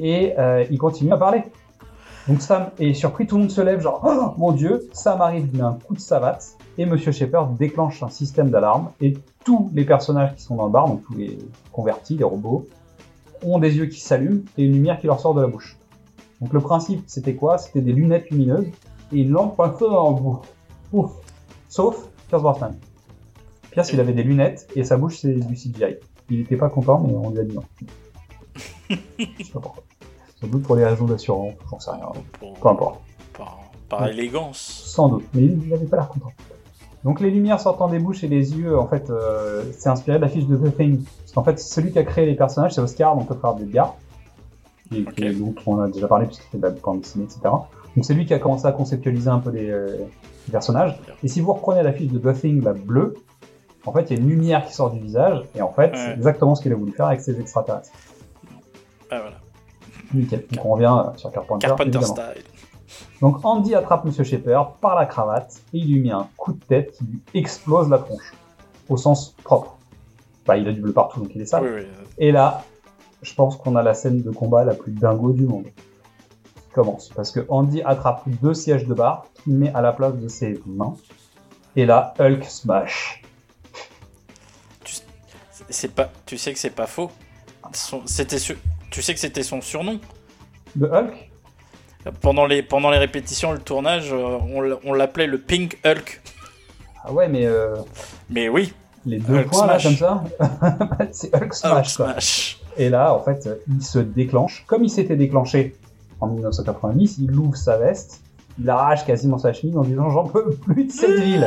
Et 0.00 0.34
euh, 0.38 0.64
il 0.68 0.78
continue 0.78 1.12
à 1.12 1.16
parler. 1.16 1.44
Donc 2.26 2.40
Sam 2.40 2.70
est 2.80 2.94
surpris, 2.94 3.26
tout 3.26 3.36
le 3.36 3.42
monde 3.42 3.50
se 3.50 3.60
lève, 3.60 3.80
genre 3.80 4.00
oh, 4.04 4.34
mon 4.38 4.50
dieu, 4.52 4.88
Sam 4.92 5.20
arrive 5.20 5.54
d'un 5.56 5.74
coup 5.86 5.94
de 5.94 6.00
savate 6.00 6.56
et 6.78 6.86
Monsieur 6.86 7.12
Shepard 7.12 7.48
déclenche 7.50 8.02
un 8.02 8.08
système 8.08 8.48
d'alarme 8.50 8.88
et 9.00 9.12
tous 9.44 9.70
les 9.74 9.84
personnages 9.84 10.34
qui 10.34 10.42
sont 10.42 10.56
dans 10.56 10.64
le 10.64 10.72
bar, 10.72 10.88
donc 10.88 11.04
tous 11.04 11.14
les 11.14 11.38
convertis, 11.70 12.16
les 12.16 12.24
robots, 12.24 12.66
ont 13.44 13.58
des 13.58 13.76
yeux 13.76 13.86
qui 13.86 14.00
s'allument 14.00 14.40
et 14.56 14.64
une 14.64 14.72
lumière 14.72 14.98
qui 14.98 15.06
leur 15.06 15.20
sort 15.20 15.34
de 15.34 15.42
la 15.42 15.46
bouche. 15.48 15.76
Donc 16.44 16.52
le 16.52 16.60
principe 16.60 17.02
c'était 17.06 17.34
quoi? 17.34 17.56
C'était 17.58 17.80
des 17.80 17.92
lunettes 17.92 18.28
lumineuses 18.30 18.66
et 19.12 19.20
une 19.22 19.30
lampe 19.30 19.56
passée 19.56 19.84
en 19.86 20.12
bout. 20.12 20.40
Ouf. 20.92 21.10
Sauf 21.68 22.06
Pierce 22.28 22.42
Brosnan. 22.42 22.74
Pierce 23.70 23.92
il 23.94 24.00
avait 24.00 24.12
des 24.12 24.22
lunettes 24.22 24.68
et 24.76 24.84
sa 24.84 24.98
bouche 24.98 25.18
c'est 25.20 25.32
du 25.34 25.54
CGI. 25.54 25.96
Il 26.28 26.40
était 26.40 26.56
pas 26.56 26.68
content 26.68 27.02
mais 27.06 27.14
on 27.14 27.30
lui 27.30 27.38
a 27.40 27.44
dit 27.44 27.54
non. 27.54 27.64
Je 28.90 29.44
sais 29.44 29.52
pas 29.52 29.60
pourquoi. 29.60 29.82
Sans 30.40 30.46
doute 30.48 30.62
pour 30.64 30.76
les 30.76 30.84
raisons 30.84 31.06
d'assurance, 31.06 31.54
j'en 31.70 31.80
sais 31.80 31.90
rien. 31.92 32.08
Pour- 32.38 32.52
Peu 32.54 32.68
importe. 32.68 33.00
Par, 33.36 33.58
par 33.88 34.02
Ouais. 34.02 34.10
élégance. 34.12 34.58
Sans 34.58 35.08
doute, 35.08 35.24
mais 35.32 35.42
il 35.44 35.68
n'avait 35.70 35.86
pas 35.86 35.96
l'air 35.96 36.08
content. 36.08 36.30
Donc 37.04 37.20
les 37.20 37.30
lumières 37.30 37.60
sortant 37.60 37.88
des 37.88 37.98
bouches 37.98 38.24
et 38.24 38.28
des 38.28 38.54
yeux, 38.56 38.78
en 38.78 38.86
fait, 38.86 39.08
euh, 39.10 39.64
c'est 39.78 39.88
inspiré 39.88 40.18
de 40.18 40.22
la 40.22 40.28
fiche 40.28 40.46
de 40.46 40.56
The 40.56 40.76
Thing. 40.76 41.02
Parce 41.02 41.32
qu'en 41.32 41.44
fait, 41.44 41.58
celui 41.58 41.92
qui 41.92 41.98
a 41.98 42.04
créé 42.04 42.26
les 42.26 42.34
personnages, 42.34 42.72
c'est 42.74 42.80
Oscar, 42.80 43.16
donc 43.16 43.28
le 43.30 43.36
frère 43.36 43.54
d'Edgar. 43.54 43.96
Et 44.92 45.04
qui- 45.04 45.34
dont 45.34 45.54
on 45.66 45.80
a 45.80 45.88
déjà 45.88 46.06
parlé 46.08 46.26
puisqu'il 46.26 46.48
fait 46.50 46.58
de 46.58 46.62
la 46.62 46.70
bande 46.70 47.00
dessinée, 47.00 47.24
etc. 47.24 47.40
Donc 47.44 48.04
c'est 48.04 48.14
lui 48.14 48.26
qui 48.26 48.34
a 48.34 48.38
commencé 48.38 48.66
à 48.66 48.72
conceptualiser 48.72 49.28
un 49.30 49.38
peu 49.38 49.50
les, 49.50 49.70
euh, 49.70 49.96
les 50.46 50.52
personnages. 50.52 50.98
Et 51.22 51.28
si 51.28 51.40
vous 51.40 51.52
reprenez 51.52 51.82
la 51.82 51.92
fiche 51.92 52.10
de 52.10 52.18
The 52.18 52.38
Thing, 52.38 52.62
la 52.62 52.72
bleue, 52.74 53.14
en 53.86 53.92
fait, 53.92 54.10
il 54.10 54.16
y 54.16 54.20
a 54.20 54.22
une 54.22 54.28
lumière 54.28 54.64
qui 54.66 54.72
sort 54.74 54.90
du 54.90 54.98
visage, 55.00 55.42
et 55.54 55.62
en 55.62 55.70
fait, 55.72 55.92
c'est 55.94 56.12
exactement 56.14 56.54
ce 56.54 56.62
qu'il 56.62 56.72
a 56.72 56.76
voulu 56.76 56.92
faire 56.92 57.06
avec 57.06 57.20
ses 57.20 57.38
extraterrestres. 57.40 57.90
Ah, 59.10 59.20
voilà. 59.20 59.36
Nickel. 60.12 60.44
Donc 60.52 60.64
on 60.64 60.70
revient 60.70 60.94
euh, 61.06 61.16
sur 61.16 61.30
Carpenter. 61.32 61.66
Carpenter 61.66 62.02
style. 62.02 62.44
Donc 63.20 63.44
Andy 63.44 63.74
attrape 63.74 64.04
Monsieur 64.04 64.24
Shepard 64.24 64.72
par 64.74 64.94
la 64.96 65.06
cravate 65.06 65.54
et 65.72 65.78
il 65.78 65.92
lui 65.92 66.00
met 66.02 66.12
un 66.12 66.28
coup 66.36 66.52
de 66.52 66.64
tête 66.64 66.92
qui 66.92 67.04
lui 67.04 67.20
explose 67.34 67.88
la 67.88 67.98
tronche. 67.98 68.32
Au 68.88 68.96
sens 68.96 69.34
propre. 69.44 69.76
Bah, 70.46 70.56
il 70.56 70.68
a 70.68 70.72
du 70.72 70.80
bleu 70.80 70.92
partout, 70.92 71.20
donc 71.20 71.30
il 71.34 71.40
est 71.40 71.46
sale. 71.46 71.62
Oui, 71.64 71.70
oui. 71.80 71.86
Et 72.18 72.32
là, 72.32 72.64
je 73.24 73.34
pense 73.34 73.56
qu'on 73.56 73.74
a 73.76 73.82
la 73.82 73.94
scène 73.94 74.22
de 74.22 74.30
combat 74.30 74.64
la 74.64 74.74
plus 74.74 74.92
dingo 74.92 75.32
du 75.32 75.44
monde. 75.46 75.64
Qui 75.64 76.70
commence. 76.74 77.08
Parce 77.08 77.30
que 77.32 77.40
Andy 77.48 77.82
attrape 77.82 78.22
deux 78.42 78.54
sièges 78.54 78.84
de 78.86 78.94
bar 78.94 79.26
qu'il 79.42 79.54
met 79.54 79.72
à 79.74 79.80
la 79.80 79.92
place 79.92 80.14
de 80.14 80.28
ses 80.28 80.60
mains. 80.66 80.94
Et 81.76 81.86
là, 81.86 82.14
Hulk 82.20 82.44
smash. 82.44 83.22
C'est 85.70 85.92
pas, 85.94 86.10
tu 86.26 86.36
sais 86.36 86.52
que 86.52 86.58
c'est 86.58 86.70
pas 86.70 86.86
faux. 86.86 87.10
Son- 87.72 88.02
C'était 88.06 88.38
su- 88.38 88.58
tu 88.90 89.00
sais 89.02 89.14
que 89.14 89.20
c'était 89.20 89.42
son 89.42 89.60
surnom. 89.60 89.98
De 90.76 90.86
Hulk? 90.86 91.30
Pendant 92.20 92.44
les, 92.46 92.62
pendant 92.62 92.90
les 92.90 92.98
répétitions, 92.98 93.52
le 93.52 93.58
tournage, 93.60 94.12
euh, 94.12 94.38
on 94.84 94.92
l'appelait 94.92 95.26
le 95.26 95.38
Pink 95.40 95.78
Hulk. 95.86 96.20
Ah 97.02 97.12
ouais, 97.12 97.28
mais 97.28 97.46
euh, 97.46 97.76
Mais 98.28 98.48
oui. 98.50 98.74
les 99.06 99.18
deux 99.18 99.38
Hulk 99.38 99.48
points 99.48 99.66
là, 99.66 99.78
smash. 99.78 99.98
comme 100.00 100.24
ça, 100.38 101.08
c'est 101.12 101.34
Hulk 101.34 101.54
smash. 101.54 101.96
quoi. 101.96 102.10
Smash. 102.12 102.60
Et 102.76 102.88
là, 102.88 103.14
en 103.14 103.20
fait, 103.20 103.48
il 103.68 103.82
se 103.82 103.98
déclenche. 103.98 104.64
Comme 104.66 104.84
il 104.84 104.90
s'était 104.90 105.16
déclenché 105.16 105.76
en 106.20 106.26
1990, 106.28 107.18
il 107.18 107.36
ouvre 107.38 107.56
sa 107.56 107.76
veste, 107.78 108.22
il 108.60 108.68
arrache 108.70 109.04
quasiment 109.04 109.38
sa 109.38 109.52
chemise 109.52 109.76
en 109.76 109.82
disant 109.82 110.10
J'en 110.10 110.24
peux 110.24 110.50
plus 110.50 110.84
de 110.86 110.92
cette 110.92 111.20
ville. 111.20 111.46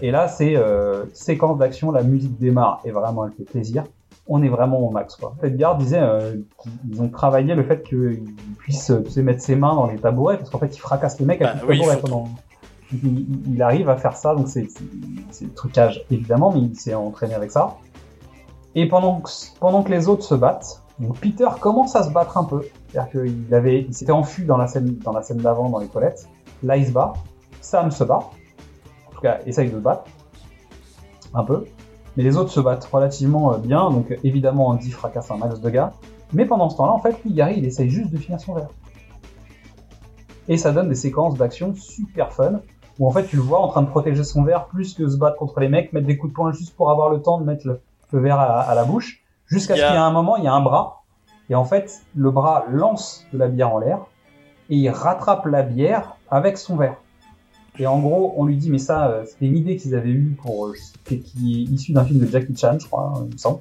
Et 0.00 0.10
là, 0.10 0.28
c'est 0.28 0.56
euh, 0.56 1.04
séquence 1.12 1.58
d'action, 1.58 1.90
la 1.92 2.02
musique 2.02 2.38
démarre 2.38 2.80
et 2.84 2.90
vraiment, 2.90 3.26
elle 3.26 3.32
fait 3.32 3.44
plaisir. 3.44 3.84
On 4.26 4.42
est 4.42 4.48
vraiment 4.48 4.78
au 4.80 4.90
max. 4.90 5.16
Quoi. 5.16 5.34
Edgar 5.42 5.76
disait 5.76 6.00
euh, 6.00 6.34
qu'ils 6.62 7.00
ont 7.02 7.08
travaillé 7.08 7.54
le 7.54 7.62
fait 7.62 7.82
qu'il 7.82 8.24
puisse 8.58 8.90
euh, 8.90 9.02
tu 9.04 9.10
sais, 9.10 9.22
mettre 9.22 9.42
ses 9.42 9.54
mains 9.54 9.74
dans 9.74 9.86
les 9.86 9.98
tabourets 9.98 10.38
parce 10.38 10.48
qu'en 10.50 10.58
fait, 10.58 10.74
il 10.74 10.78
fracasse 10.80 11.20
les 11.20 11.26
mecs 11.26 11.42
avec 11.42 11.56
Bah 11.66 11.72
les 11.72 11.78
tabourets. 11.78 12.00
pendant- 12.00 12.28
il, 12.92 13.26
il- 13.54 13.62
arrive 13.62 13.88
à 13.88 13.96
faire 13.96 14.16
ça, 14.16 14.34
donc 14.34 14.46
c'est 14.48 14.66
le 15.42 15.50
trucage 15.54 16.04
évidemment, 16.10 16.52
mais 16.52 16.60
il 16.60 16.74
s'est 16.76 16.94
entraîné 16.94 17.34
avec 17.34 17.50
ça. 17.50 17.76
Et 18.74 18.88
pendant 18.88 19.20
que, 19.20 19.90
les 19.90 20.08
autres 20.08 20.24
se 20.24 20.34
battent, 20.34 20.82
Peter 21.20 21.48
commence 21.60 21.94
à 21.94 22.02
se 22.02 22.10
battre 22.10 22.36
un 22.36 22.44
peu. 22.44 22.62
C'est-à-dire 22.88 23.10
qu'il 23.10 23.54
avait, 23.54 23.82
il 23.82 23.94
s'était 23.94 24.12
enfui 24.12 24.44
dans 24.44 24.56
la 24.56 24.66
scène, 24.66 24.98
d'avant, 25.36 25.68
dans 25.68 25.78
les 25.78 25.86
toilettes. 25.86 26.28
Là, 26.62 26.76
il 26.76 26.86
se 26.86 26.92
bat. 26.92 27.12
Sam 27.60 27.90
se 27.90 28.04
bat. 28.04 28.30
En 29.08 29.14
tout 29.14 29.20
cas, 29.20 29.38
essaye 29.46 29.70
de 29.70 29.76
se 29.76 29.80
battre. 29.80 30.04
Un 31.34 31.44
peu. 31.44 31.64
Mais 32.16 32.22
les 32.22 32.36
autres 32.36 32.50
se 32.50 32.60
battent 32.60 32.84
relativement 32.84 33.54
euh, 33.54 33.58
bien. 33.58 33.90
Donc, 33.90 34.16
évidemment, 34.22 34.68
Andy 34.68 34.90
fracasse 34.90 35.30
un 35.30 35.36
max 35.36 35.60
de 35.60 35.70
gars. 35.70 35.92
Mais 36.32 36.46
pendant 36.46 36.68
ce 36.68 36.76
temps-là, 36.76 36.92
en 36.92 36.98
fait, 36.98 37.22
lui, 37.24 37.32
Gary, 37.32 37.54
il 37.58 37.64
essaye 37.64 37.90
juste 37.90 38.10
de 38.10 38.18
finir 38.18 38.40
son 38.40 38.54
verre. 38.54 38.70
Et 40.48 40.56
ça 40.56 40.72
donne 40.72 40.88
des 40.88 40.94
séquences 40.94 41.34
d'action 41.34 41.74
super 41.74 42.32
fun. 42.32 42.60
Où 42.98 43.08
en 43.08 43.10
fait, 43.10 43.24
tu 43.26 43.36
le 43.36 43.42
vois 43.42 43.60
en 43.60 43.68
train 43.68 43.82
de 43.82 43.88
protéger 43.88 44.22
son 44.22 44.42
verre 44.42 44.66
plus 44.66 44.94
que 44.94 45.08
se 45.08 45.16
battre 45.16 45.36
contre 45.36 45.58
les 45.60 45.68
mecs, 45.68 45.92
mettre 45.92 46.06
des 46.06 46.16
coups 46.16 46.32
de 46.32 46.34
poing 46.36 46.52
juste 46.52 46.76
pour 46.76 46.90
avoir 46.90 47.08
le 47.08 47.20
temps 47.20 47.40
de 47.40 47.44
mettre 47.44 47.66
le, 47.66 47.80
le 48.14 48.20
verre 48.20 48.38
à, 48.38 48.60
à 48.60 48.74
la 48.74 48.84
bouche. 48.84 49.20
Jusqu'à 49.46 49.74
ce 49.74 49.80
qu'il 49.80 49.92
y 49.92 49.96
a 49.96 50.04
un 50.04 50.12
moment, 50.12 50.36
il 50.36 50.44
y 50.44 50.46
a 50.46 50.52
un 50.52 50.62
bras. 50.62 51.02
Et 51.50 51.54
en 51.54 51.64
fait, 51.64 52.02
le 52.14 52.30
bras 52.30 52.64
lance 52.70 53.26
de 53.32 53.38
la 53.38 53.48
bière 53.48 53.74
en 53.74 53.78
l'air. 53.78 54.06
Et 54.70 54.76
il 54.76 54.88
rattrape 54.88 55.44
la 55.46 55.62
bière 55.62 56.16
avec 56.30 56.56
son 56.56 56.76
verre. 56.76 56.96
Et 57.78 57.86
en 57.86 57.98
gros, 57.98 58.34
on 58.36 58.44
lui 58.44 58.56
dit, 58.56 58.70
mais 58.70 58.78
ça, 58.78 59.08
euh, 59.08 59.24
c'était 59.26 59.46
une 59.46 59.56
idée 59.56 59.76
qu'ils 59.76 59.94
avaient 59.96 60.10
eue 60.10 60.36
pour, 60.40 60.68
euh, 60.68 60.74
qui 61.04 61.18
est 61.18 61.72
issue 61.72 61.92
d'un 61.92 62.04
film 62.04 62.20
de 62.20 62.26
Jackie 62.26 62.56
Chan, 62.56 62.78
je 62.78 62.86
crois, 62.86 63.12
hein, 63.16 63.24
il 63.26 63.34
me 63.34 63.38
semble. 63.38 63.60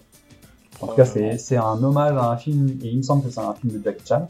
En 0.82 0.88
tout 0.88 0.96
cas, 0.96 1.06
c'est 1.06 1.38
c'est 1.38 1.58
un 1.58 1.82
hommage 1.82 2.16
à 2.16 2.30
un 2.30 2.38
film, 2.38 2.78
et 2.84 2.90
il 2.90 2.98
me 2.98 3.02
semble 3.02 3.24
que 3.24 3.32
c'est 3.32 3.40
un 3.40 3.54
film 3.54 3.74
de 3.74 3.84
Jackie 3.84 4.06
Chan. 4.06 4.28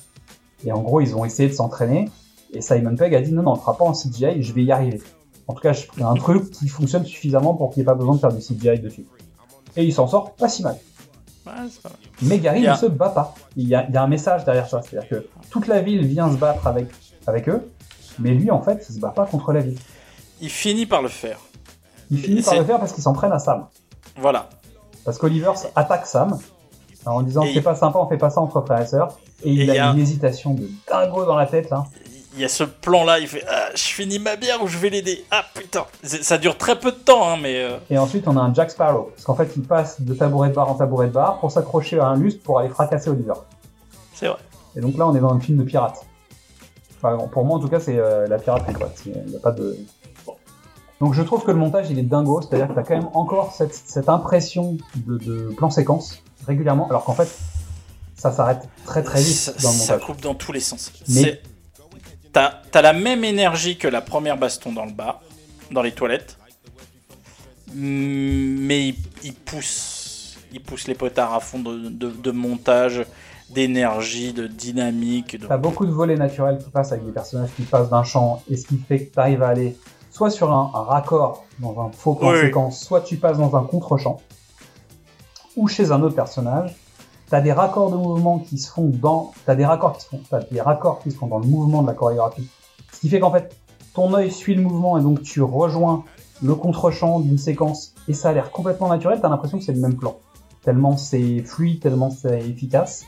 Et 0.66 0.72
en 0.72 0.82
gros, 0.82 1.02
ils 1.02 1.16
ont 1.16 1.26
essayé 1.26 1.50
de 1.50 1.54
s'entraîner, 1.54 2.10
et 2.54 2.62
Simon 2.62 2.96
Pegg 2.96 3.14
a 3.14 3.22
dit, 3.22 3.34
non, 3.34 3.44
non, 3.44 3.52
on 3.52 3.56
ne 3.56 3.60
fera 3.60 3.78
pas 3.78 3.84
en 3.84 3.92
CGI, 3.92 4.42
je 4.42 4.54
vais 4.54 4.64
y 4.64 4.72
arriver. 4.72 5.02
En 5.48 5.54
tout 5.54 5.62
cas, 5.62 5.74
je 5.74 5.86
un 6.02 6.14
truc 6.14 6.50
qui 6.52 6.70
fonctionne 6.70 7.04
suffisamment 7.04 7.54
pour 7.54 7.72
qu'il 7.72 7.82
n'y 7.82 7.84
ait 7.84 7.92
pas 7.92 7.96
besoin 7.96 8.16
de 8.16 8.20
faire 8.20 8.32
du 8.32 8.40
CGI 8.40 8.80
dessus. 8.80 9.06
Et 9.76 9.84
il 9.84 9.94
s'en 9.94 10.08
sort 10.08 10.34
pas 10.34 10.50
si 10.50 10.64
mal. 10.64 10.78
Ouais. 11.46 11.52
Mais 12.22 12.40
Gary 12.40 12.60
Il 12.60 12.64
y 12.64 12.68
a- 12.68 12.74
ne 12.74 12.78
se 12.78 12.86
bat 12.86 13.10
pas. 13.10 13.36
Il 13.58 13.68
y, 13.68 13.76
a, 13.76 13.86
il 13.88 13.94
y 13.94 13.98
a 13.98 14.04
un 14.04 14.08
message 14.08 14.46
derrière 14.46 14.68
ça. 14.70 14.82
C'est-à-dire 14.82 15.10
que 15.10 15.28
toute 15.50 15.68
la 15.68 15.82
ville 15.82 16.06
vient 16.06 16.32
se 16.32 16.38
battre 16.38 16.66
avec, 16.68 16.88
avec 17.28 17.50
eux, 17.50 17.70
mais 18.20 18.32
lui, 18.32 18.50
en 18.52 18.62
fait, 18.62 18.86
il 18.90 18.96
se 18.96 19.00
bat 19.00 19.10
pas 19.10 19.26
contre 19.26 19.52
la 19.52 19.60
ville. 19.62 19.78
Il 20.42 20.50
finit 20.50 20.86
par 20.86 21.02
le 21.02 21.10
faire. 21.10 21.40
Il 22.12 22.20
finit 22.20 22.42
par 22.42 22.56
le 22.56 22.64
faire 22.66 22.80
parce 22.80 22.94
qu'il 22.94 23.04
s'en 23.04 23.14
prenne 23.14 23.32
à 23.32 23.40
Sam. 23.40 23.66
Voilà. 24.18 24.50
Parce 25.06 25.18
qu'Oliver 25.18 25.52
attaque 25.76 26.06
Sam 26.06 26.38
en 27.06 27.22
disant 27.24 27.42
c'est 27.44 27.54
il- 27.56 27.64
pas 27.64 27.76
sympa, 27.76 28.00
on 28.00 28.08
fait 28.08 28.18
pas 28.18 28.30
ça 28.30 28.40
entre 28.40 28.62
frères 28.62 28.82
et 28.82 28.86
sœurs. 28.86 29.18
Et 29.44 29.52
il 29.52 29.60
Et 29.62 29.64
il 29.66 29.74
y 29.74 29.78
a 29.78 29.90
a- 29.90 29.94
une 29.94 30.00
hésitation 30.00 30.54
de 30.54 30.70
dingo 30.90 31.26
dans 31.26 31.36
la 31.36 31.46
tête 31.48 31.70
là. 31.70 31.86
Il 32.36 32.42
y 32.42 32.46
a 32.46 32.50
ce 32.50 32.64
plan-là, 32.64 33.20
il 33.20 33.28
fait 33.28 33.44
ah, 33.48 33.70
Je 33.76 33.82
finis 33.84 34.18
ma 34.20 34.36
bière 34.36 34.64
ou 34.64 34.68
je 34.68 34.78
vais 34.78 34.90
l'aider 34.90 35.24
Ah 35.32 35.46
putain 35.54 35.86
Ça 36.04 36.38
dure 36.38 36.58
très 36.58 36.80
peu 36.80 36.92
de 36.92 36.98
temps, 36.98 37.30
hein, 37.30 37.38
mais. 37.42 37.62
euh, 37.64 37.78
Et 37.90 37.98
ensuite 37.98 38.28
on 38.28 38.36
a 38.38 38.42
un 38.42 38.54
Jack 38.54 38.72
Sparrow. 38.72 39.12
Parce 39.14 39.24
qu'en 39.24 39.36
fait 39.36 39.52
il 39.56 39.62
passe 39.64 40.02
de 40.02 40.14
tabouret 40.14 40.50
de 40.50 40.56
bar 40.56 40.70
en 40.70 40.76
tabouret 40.76 41.08
de 41.08 41.12
bar 41.14 41.40
pour 41.40 41.52
s'accrocher 41.52 42.00
à 42.00 42.08
un 42.08 42.16
lustre 42.18 42.42
pour 42.44 42.60
aller 42.60 42.70
fracasser 42.70 43.10
Oliver. 43.10 43.34
C'est 44.14 44.28
vrai. 44.28 44.40
Et 44.76 44.82
donc 44.82 44.98
là 44.98 45.08
on 45.08 45.16
est 45.16 45.20
dans 45.20 45.32
un 45.34 45.40
film 45.40 45.58
de 45.60 45.64
pirate. 45.64 46.06
Enfin, 46.98 47.18
pour 47.32 47.46
moi 47.46 47.58
en 47.58 47.60
tout 47.60 47.68
cas 47.68 47.80
c'est 47.80 47.98
euh, 47.98 48.28
la 48.28 48.38
piraterie 48.40 48.74
quoi. 48.74 48.90
Il 49.06 49.36
a 49.36 49.40
pas 49.40 49.52
de... 49.52 49.78
Bon. 50.26 50.34
Donc 51.02 51.14
je 51.14 51.22
trouve 51.22 51.44
que 51.44 51.52
le 51.52 51.58
montage 51.58 51.88
il 51.92 52.00
est 52.00 52.04
dingo, 52.04 52.42
c'est-à-dire 52.42 52.70
que 52.70 52.74
t'as 52.74 52.84
quand 52.84 52.96
même 52.96 53.10
encore 53.14 53.54
cette, 53.54 53.76
cette 53.76 54.10
impression 54.10 54.78
de, 54.96 55.18
de 55.18 55.54
plan 55.56 55.70
séquence 55.70 56.24
régulièrement, 56.48 56.88
alors 56.90 57.04
qu'en 57.04 57.14
fait 57.14 57.28
ça 58.16 58.32
s'arrête 58.32 58.68
très 58.86 59.04
très 59.04 59.20
vite 59.22 59.36
ça, 59.36 59.52
dans 59.62 59.70
le 59.70 59.76
ça 59.76 59.94
montage. 59.94 60.08
coupe 60.08 60.22
dans 60.22 60.34
tous 60.36 60.52
les 60.54 60.62
sens. 60.62 60.92
Mais- 61.10 61.42
T'as 62.34 62.54
t'as 62.72 62.82
la 62.82 62.94
même 62.94 63.24
énergie 63.24 63.78
que 63.78 63.88
la 63.88 64.02
première 64.02 64.38
baston 64.38 64.74
dans 64.74 64.86
le 64.86 64.92
bar, 64.92 65.22
dans 65.72 65.82
les 65.82 65.92
toilettes, 65.94 66.38
Mm, 67.76 68.66
mais 68.68 68.90
il, 68.90 68.96
il 69.24 69.34
pousse, 69.34 70.38
il 70.52 70.62
pousse 70.62 70.88
les 70.88 70.94
potards 70.94 71.34
à 71.34 71.40
fond 71.40 71.58
de, 71.58 71.90
de- 71.90 72.12
de 72.12 72.32
montage, 72.32 73.04
d'énergie, 73.50 74.32
de 74.32 74.46
dynamique. 74.46 75.40
De... 75.40 75.48
T'as 75.48 75.58
beaucoup 75.58 75.88
de 75.88 75.92
volets 75.92 76.16
naturels 76.18 76.60
qui 76.64 76.70
passent 76.70 76.92
avec 76.92 77.04
des 77.04 77.12
personnages 77.12 77.50
qui 77.56 77.64
passent 77.64 77.90
d'un 77.90 78.04
champ, 78.04 78.44
et 78.48 78.58
ce 78.58 78.68
qui 78.68 78.78
fait 78.78 79.06
que 79.06 79.16
t'arrives 79.16 79.42
à 79.42 79.48
aller 79.48 79.76
soit 80.12 80.30
sur 80.30 80.52
un, 80.54 80.72
un 80.76 80.84
raccord 80.84 81.46
dans 81.58 81.82
un 81.82 81.92
faux 81.92 82.16
Oui. 82.22 82.42
séquence, 82.42 82.80
soit 82.80 83.02
tu 83.02 83.18
passes 83.18 83.38
dans 83.40 83.56
un 83.56 83.64
contre-champ, 83.64 84.22
ou 85.56 85.68
chez 85.68 85.90
un 85.92 86.02
autre 86.04 86.16
personnage, 86.16 86.76
T'as 87.34 87.42
des 87.42 87.52
raccords 87.52 87.90
de 87.90 87.96
mouvement 87.96 88.38
qui 88.38 88.60
se 88.60 88.70
font 88.70 88.92
dans, 88.94 89.32
t'as 89.48 89.56
des 89.56 89.66
raccords 89.66 89.98
qui 89.98 90.04
se 90.04 90.10
font, 90.10 90.22
t'as 90.30 90.42
des 90.42 90.62
raccords 90.62 91.00
qui 91.00 91.10
se 91.10 91.18
font 91.18 91.26
dans 91.26 91.40
le 91.40 91.48
mouvement 91.48 91.82
de 91.82 91.88
la 91.88 91.96
chorégraphie. 91.96 92.48
Ce 92.92 93.00
qui 93.00 93.10
fait 93.10 93.20
qu'en 93.20 93.32
fait, 93.32 93.58
ton 93.96 94.14
œil 94.14 94.30
suit 94.30 94.54
le 94.54 94.62
mouvement 94.62 95.00
et 95.00 95.02
donc 95.02 95.24
tu 95.24 95.42
rejoins 95.42 96.04
le 96.44 96.54
contre-champ 96.54 97.22
d'une 97.22 97.40
séquence 97.40 97.96
et 98.08 98.14
ça 98.14 98.30
a 98.30 98.34
l'air 98.34 98.52
complètement 98.52 98.88
naturel. 98.88 99.18
T'as 99.20 99.30
l'impression 99.30 99.58
que 99.58 99.64
c'est 99.64 99.74
le 99.74 99.82
même 99.82 99.96
plan. 99.96 100.18
Tellement 100.62 100.96
c'est 100.96 101.40
fluide, 101.40 101.80
tellement 101.80 102.12
c'est 102.12 102.40
efficace. 102.48 103.04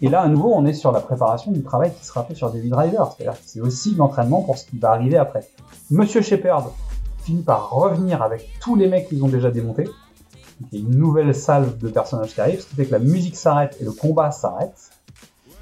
Et 0.00 0.08
là, 0.08 0.20
à 0.20 0.28
nouveau, 0.28 0.52
on 0.54 0.64
est 0.64 0.72
sur 0.72 0.92
la 0.92 1.00
préparation 1.00 1.50
du 1.50 1.64
travail 1.64 1.92
qui 1.92 2.06
sera 2.06 2.22
fait 2.22 2.36
sur 2.36 2.52
David 2.52 2.70
Driver. 2.70 3.12
C'est-à-dire 3.16 3.36
que 3.36 3.44
c'est 3.44 3.60
aussi 3.60 3.96
l'entraînement 3.96 4.42
pour 4.42 4.58
ce 4.58 4.66
qui 4.66 4.78
va 4.78 4.92
arriver 4.92 5.16
après. 5.16 5.40
Monsieur 5.90 6.22
Shepard 6.22 6.70
finit 7.24 7.42
par 7.42 7.70
revenir 7.70 8.22
avec 8.22 8.48
tous 8.60 8.76
les 8.76 8.86
mecs 8.86 9.08
qu'ils 9.08 9.24
ont 9.24 9.28
déjà 9.28 9.50
démontés. 9.50 9.88
Il 10.72 10.78
y 10.78 10.82
a 10.82 10.86
une 10.86 10.96
nouvelle 10.98 11.34
salve 11.34 11.78
de 11.78 11.88
personnages 11.88 12.34
qui 12.34 12.40
arrive, 12.40 12.60
ce 12.60 12.66
qui 12.66 12.74
fait 12.74 12.86
que 12.86 12.92
la 12.92 12.98
musique 12.98 13.36
s'arrête 13.36 13.76
et 13.80 13.84
le 13.84 13.92
combat 13.92 14.30
s'arrête. 14.30 14.90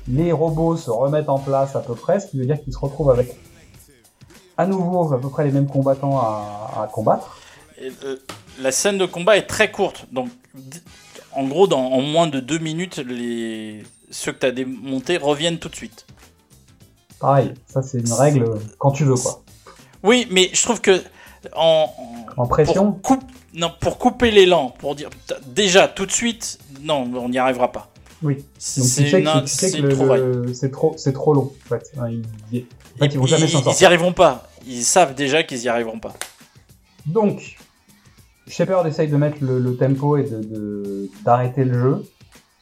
Les 0.09 0.33
robots 0.33 0.77
se 0.77 0.91
remettent 0.91 1.29
en 1.29 1.39
place 1.39 1.77
à 1.77 1.81
peu 1.81 1.95
près, 1.95 2.19
ce 2.21 2.27
qui 2.27 2.39
veut 2.39 2.47
dire 2.47 2.61
qu'ils 2.63 2.73
se 2.73 2.79
retrouvent 2.79 3.11
avec 3.11 3.37
à 4.57 4.67
nouveau 4.67 5.13
à 5.13 5.21
peu 5.21 5.29
près 5.29 5.45
les 5.45 5.53
mêmes 5.53 5.69
combattants 5.69 6.19
à, 6.19 6.83
à 6.83 6.87
combattre. 6.89 7.39
Et, 7.81 7.93
euh, 8.05 8.17
la 8.61 8.73
scène 8.73 8.99
de 8.99 9.07
combat 9.07 9.37
est 9.37 9.47
très 9.47 9.71
courte. 9.71 10.07
Donc, 10.11 10.31
en 11.33 11.45
gros, 11.47 11.69
dans, 11.69 11.93
en 11.93 12.01
moins 12.01 12.27
de 12.27 12.41
deux 12.41 12.59
minutes, 12.59 12.97
les... 12.97 13.85
ceux 14.11 14.33
que 14.33 14.41
tu 14.41 14.47
as 14.47 14.51
démontés 14.51 15.17
reviennent 15.17 15.59
tout 15.59 15.69
de 15.69 15.77
suite. 15.77 16.07
Pareil, 17.21 17.55
ça 17.67 17.83
c'est 17.83 17.99
une 17.99 18.13
règle 18.13 18.47
quand 18.79 18.93
tu 18.93 19.05
veux 19.05 19.15
quoi. 19.15 19.43
Oui, 20.03 20.27
mais 20.31 20.51
je 20.53 20.63
trouve 20.63 20.81
que 20.81 21.03
en, 21.55 21.89
En 22.37 22.47
pression 22.47 22.93
pour, 22.93 23.19
coupe- 23.19 23.31
non, 23.59 23.71
pour 23.81 23.99
couper 23.99 24.31
l'élan, 24.31 24.71
pour 24.79 24.95
dire 24.95 25.11
déjà 25.47 25.89
tout 25.89 26.07
de 26.07 26.13
suite, 26.13 26.59
non, 26.83 27.11
on 27.15 27.29
n'y 27.29 27.39
arrivera 27.39 27.71
pas. 27.73 27.89
Oui. 28.23 28.45
C'est 28.59 29.81
trop 29.91 30.07
le- 30.17 30.55
c'est 30.55 30.71
trop, 30.71 30.95
c'est 30.97 31.13
trop 31.13 31.35
long. 31.35 31.53
En 31.67 31.69
fait, 31.69 31.93
ils, 32.11 32.23
ils- 32.53 32.67
en 32.97 32.99
fait, 32.99 33.07
ils 33.15 33.19
vont 33.19 33.27
jamais 33.27 33.45
ils, 33.45 33.49
s'en 33.51 33.59
ils 33.61 33.65
sortir. 33.65 33.83
y 33.83 33.87
arriveront 33.87 34.13
pas. 34.13 34.49
Ils 34.67 34.83
savent 34.83 35.15
déjà 35.15 35.43
qu'ils 35.43 35.63
y 35.63 35.69
arriveront 35.69 35.99
pas. 36.01 36.15
Donc, 37.07 37.57
Shepard 38.49 38.87
essaye 38.87 39.09
de 39.09 39.17
mettre 39.17 39.39
le, 39.41 39.59
le 39.59 39.77
tempo 39.77 40.17
et 40.17 40.25
de- 40.25 40.43
de 40.43 41.11
d'arrêter 41.25 41.65
le 41.65 41.75
jeu. 41.81 42.05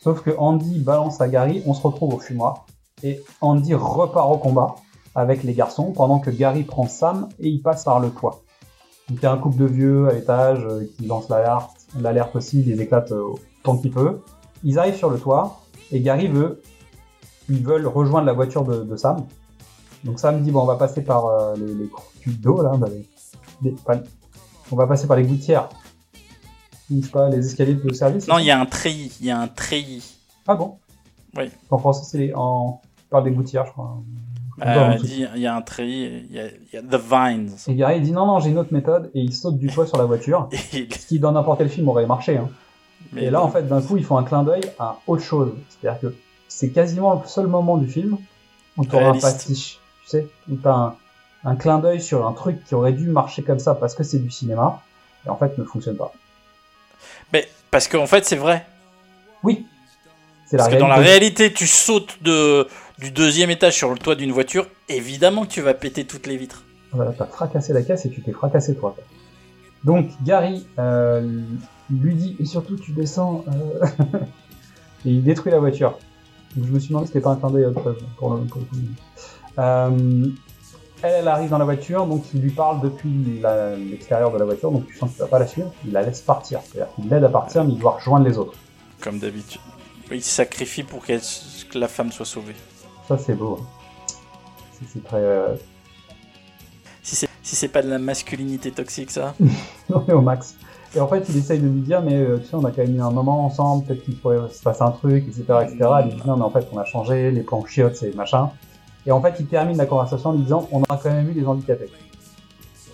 Sauf 0.02 0.20
que 0.22 0.30
Andy 0.38 0.78
balance 0.80 1.20
à 1.20 1.28
Gary, 1.28 1.62
on 1.66 1.74
se 1.74 1.80
retrouve 1.82 2.14
au 2.14 2.18
fumoir. 2.18 2.66
Et 3.02 3.20
Andy 3.40 3.74
repart 3.74 4.30
au 4.30 4.38
combat 4.38 4.76
avec 5.14 5.42
les 5.42 5.54
garçons 5.54 5.92
pendant 5.92 6.18
que 6.18 6.30
Gary 6.30 6.62
prend 6.64 6.86
Sam 6.86 7.28
et 7.40 7.48
il 7.48 7.60
passe 7.62 7.84
par 7.84 8.00
le 8.00 8.10
toit. 8.10 8.42
Donc 9.08 9.18
il 9.20 9.22
y 9.22 9.26
a 9.26 9.32
un 9.32 9.38
couple 9.38 9.58
de 9.58 9.66
vieux 9.66 10.08
à 10.08 10.12
l'étage 10.12 10.64
euh, 10.64 10.84
qui 10.96 11.06
lance 11.06 11.28
l'alerte, 11.28 11.70
l'alerte 12.00 12.34
aussi, 12.34 12.60
il 12.60 12.66
les 12.66 12.80
éclate 12.82 13.12
euh, 13.12 13.22
autant 13.62 13.78
qu'il 13.78 13.90
peut. 13.92 14.20
Ils 14.64 14.78
arrivent 14.78 14.96
sur 14.96 15.10
le 15.10 15.18
toit 15.18 15.60
et 15.92 16.00
Gary 16.00 16.26
veut, 16.28 16.60
ils 17.48 17.62
veulent 17.64 17.86
rejoindre 17.86 18.26
la 18.26 18.32
voiture 18.32 18.64
de, 18.64 18.82
de 18.82 18.96
Sam. 18.96 19.24
Donc 20.04 20.18
Sam 20.18 20.42
dit 20.42 20.50
bon 20.50 20.62
on 20.62 20.66
va 20.66 20.76
passer 20.76 21.02
par 21.02 21.26
euh, 21.26 21.54
les, 21.56 21.74
les 21.74 22.32
d'eau 22.32 22.62
là, 22.62 22.72
bah, 22.76 22.88
les- 22.90 23.06
les- 23.62 23.76
pas- 23.76 24.00
on 24.72 24.76
va 24.76 24.86
passer 24.88 25.06
par 25.06 25.16
les 25.16 25.22
gouttières. 25.24 25.68
Ou, 26.90 27.00
Je 27.00 27.06
sais 27.06 27.12
pas, 27.12 27.28
les 27.28 27.44
escaliers 27.46 27.74
de 27.74 27.92
service. 27.92 28.26
Non, 28.28 28.38
il 28.38 28.46
y 28.46 28.50
a 28.50 28.60
un 28.60 28.66
treillis. 28.66 29.12
Il 29.20 29.26
y 29.26 29.30
a 29.30 29.38
un 29.40 29.48
treillis. 29.48 30.18
Ah 30.46 30.54
bon? 30.54 30.78
Oui. 31.36 31.50
En 31.70 31.78
français, 31.78 32.04
c'est 32.08 32.18
les... 32.18 32.32
en... 32.34 32.80
on 32.82 33.10
parle 33.10 33.24
des 33.24 33.30
gouttières, 33.32 33.66
je 33.66 33.72
crois. 33.72 33.98
Euh, 34.64 34.94
il 34.98 35.02
dit- 35.02 35.26
il 35.34 35.40
y 35.40 35.46
a 35.46 35.54
un 35.54 35.62
treillis. 35.62 36.26
Il 36.30 36.34
y 36.34 36.40
a, 36.40 36.46
il 36.46 36.74
y 36.74 36.76
a 36.76 36.82
The 36.82 37.00
Vines. 37.00 37.50
Et 37.68 37.74
Gary 37.74 37.96
il 37.98 38.02
dit 38.02 38.12
non, 38.12 38.26
non, 38.26 38.40
j'ai 38.40 38.50
une 38.50 38.58
autre 38.58 38.72
méthode, 38.72 39.10
et 39.14 39.20
il 39.20 39.34
saute 39.34 39.58
du 39.58 39.68
toit 39.68 39.86
sur 39.86 39.98
la 39.98 40.04
voiture. 40.04 40.48
Ce 40.72 41.06
qui, 41.06 41.18
dans 41.18 41.32
n'importe 41.32 41.58
quel 41.58 41.68
film, 41.68 41.88
aurait 41.88 42.06
marché. 42.06 42.38
Hein. 42.38 42.48
mais 43.12 43.24
Et 43.24 43.30
là, 43.30 43.42
en 43.42 43.50
fait, 43.50 43.68
d'un 43.68 43.82
coup, 43.82 43.96
ils 43.96 44.04
font 44.04 44.16
un 44.16 44.24
clin 44.24 44.42
d'œil 44.44 44.62
à 44.78 44.98
autre 45.06 45.22
chose. 45.22 45.52
C'est-à-dire 45.68 46.00
que 46.00 46.14
c'est 46.48 46.70
quasiment 46.70 47.20
le 47.22 47.28
seul 47.28 47.46
moment 47.48 47.76
du 47.76 47.86
film 47.86 48.16
où 48.76 48.84
tu 48.84 48.96
un 48.96 49.12
pastiche. 49.18 49.78
Tu 50.04 50.10
sais, 50.10 50.28
où 50.50 50.56
tu 50.56 50.68
as 50.68 50.74
un, 50.74 50.94
un 51.44 51.56
clin 51.56 51.78
d'œil 51.78 52.00
sur 52.00 52.26
un 52.26 52.32
truc 52.32 52.64
qui 52.64 52.74
aurait 52.74 52.92
dû 52.92 53.08
marcher 53.08 53.42
comme 53.42 53.58
ça 53.58 53.74
parce 53.74 53.94
que 53.94 54.04
c'est 54.04 54.18
du 54.18 54.30
cinéma, 54.30 54.80
et 55.26 55.28
en 55.28 55.36
fait 55.36 55.58
ne 55.58 55.64
fonctionne 55.64 55.96
pas. 55.96 56.12
Mais 57.32 57.46
parce 57.70 57.88
qu'en 57.88 58.06
fait, 58.06 58.24
c'est 58.24 58.36
vrai. 58.36 58.64
Oui. 59.42 59.66
C'est 60.46 60.56
la 60.56 60.64
Parce 60.64 60.74
que 60.74 60.78
dans 60.80 60.86
la 60.86 60.96
réalité, 60.96 61.52
tu 61.52 61.66
sautes 61.66 62.22
de, 62.22 62.68
du 62.98 63.10
deuxième 63.10 63.50
étage 63.50 63.74
sur 63.74 63.90
le 63.90 63.98
toit 63.98 64.14
d'une 64.14 64.32
voiture, 64.32 64.66
évidemment 64.88 65.44
que 65.44 65.50
tu 65.50 65.60
vas 65.60 65.74
péter 65.74 66.04
toutes 66.04 66.26
les 66.26 66.36
vitres. 66.36 66.64
Voilà, 66.92 67.12
t'as 67.12 67.26
fracassé 67.26 67.72
la 67.72 67.82
caisse 67.82 68.06
et 68.06 68.10
tu 68.10 68.22
t'es 68.22 68.32
fracassé 68.32 68.74
toi. 68.74 68.94
quoi. 68.94 69.04
Donc 69.84 70.10
Gary 70.24 70.66
euh, 70.78 71.42
lui 71.90 72.14
dit 72.14 72.36
et 72.40 72.44
surtout 72.44 72.76
tu 72.76 72.92
descends 72.92 73.44
euh, 73.48 73.86
et 75.04 75.10
il 75.10 75.22
détruit 75.22 75.52
la 75.52 75.58
voiture. 75.58 75.98
Donc 76.56 76.66
je 76.66 76.72
me 76.72 76.78
suis 76.78 76.88
demandé 76.88 77.06
si 77.06 77.12
c'était 77.12 77.22
pas 77.22 77.30
un 77.30 77.36
clin 77.36 77.50
d'œil 77.50 77.64
à 77.64 77.68
autre 77.68 77.82
chose 77.82 78.04
pour 78.16 78.34
le, 78.34 78.44
pour 78.44 78.60
le 78.60 78.66
coup. 78.66 78.76
Euh, 79.58 80.26
elle, 81.02 81.14
elle 81.20 81.28
arrive 81.28 81.50
dans 81.50 81.58
la 81.58 81.64
voiture, 81.66 82.06
donc 82.06 82.24
il 82.32 82.40
lui 82.40 82.50
parle 82.50 82.80
depuis 82.80 83.10
l'extérieur 83.90 84.32
de 84.32 84.38
la 84.38 84.46
voiture, 84.46 84.70
donc 84.72 84.86
tu 84.86 84.96
sens 84.96 85.10
qu'il 85.10 85.20
va 85.20 85.26
pas 85.26 85.38
la 85.38 85.46
suivre, 85.46 85.72
il 85.84 85.92
la 85.92 86.02
laisse 86.02 86.22
partir. 86.22 86.60
C'est-à-dire 86.64 86.92
qu'il 86.94 87.08
l'aide 87.10 87.24
à 87.24 87.28
partir, 87.28 87.64
mais 87.64 87.74
il 87.74 87.78
doit 87.78 87.92
rejoindre 87.92 88.26
les 88.26 88.38
autres. 88.38 88.54
Comme 89.02 89.18
d'habitude. 89.18 89.60
Il 90.10 90.22
sacrifie 90.22 90.84
pour 90.84 91.04
que 91.04 91.18
la 91.78 91.88
femme 91.88 92.12
soit 92.12 92.24
sauvée. 92.24 92.54
Ça 93.08 93.18
c'est 93.18 93.34
beau. 93.34 93.58
hein. 93.60 93.66
C'est- 94.78 94.86
C'est 94.92 95.04
très... 95.04 95.18
euh, 95.22 95.54
Si 97.02 97.16
c'est 97.16 97.28
si 97.42 97.68
pas 97.68 97.82
de 97.82 97.88
la 97.88 97.98
masculinité 97.98 98.70
toxique, 98.72 99.10
ça. 99.10 99.34
Non, 99.90 100.04
mais 100.06 100.14
au 100.14 100.20
max. 100.20 100.54
Et 100.94 101.00
en 101.00 101.08
fait, 101.08 101.24
il 101.28 101.36
essaye 101.36 101.58
de 101.60 101.68
lui 101.68 101.80
dire, 101.82 102.00
mais 102.02 102.14
euh, 102.14 102.38
tu 102.38 102.46
sais, 102.46 102.54
on 102.54 102.64
a 102.64 102.70
quand 102.70 102.82
même 102.82 102.96
eu 102.96 103.00
un 103.02 103.10
moment 103.10 103.44
ensemble, 103.44 103.84
peut-être 103.84 104.04
qu'il 104.04 104.16
pourrait 104.18 104.38
se 104.50 104.62
passer 104.62 104.82
un 104.82 104.90
truc, 104.92 105.24
etc., 105.28 105.44
etc. 105.62 105.76
Il 106.06 106.16
dit, 106.16 106.22
non, 106.26 106.36
mais 106.36 106.42
en 106.44 106.50
fait, 106.50 106.66
on 106.72 106.78
a 106.78 106.84
changé, 106.84 107.30
les 107.30 107.42
plans 107.42 107.64
chiottes, 107.66 107.96
c'est 107.96 108.14
machin. 108.14 108.50
Et 109.04 109.12
en 109.12 109.20
fait, 109.20 109.34
il 109.38 109.46
termine 109.46 109.76
la 109.76 109.86
conversation 109.86 110.30
en 110.30 110.32
lui 110.32 110.42
disant, 110.42 110.68
on 110.72 110.82
a 110.84 110.96
quand 110.96 111.10
même 111.10 111.28
eu 111.30 111.34
des 111.34 111.44
handicapés. 111.46 111.90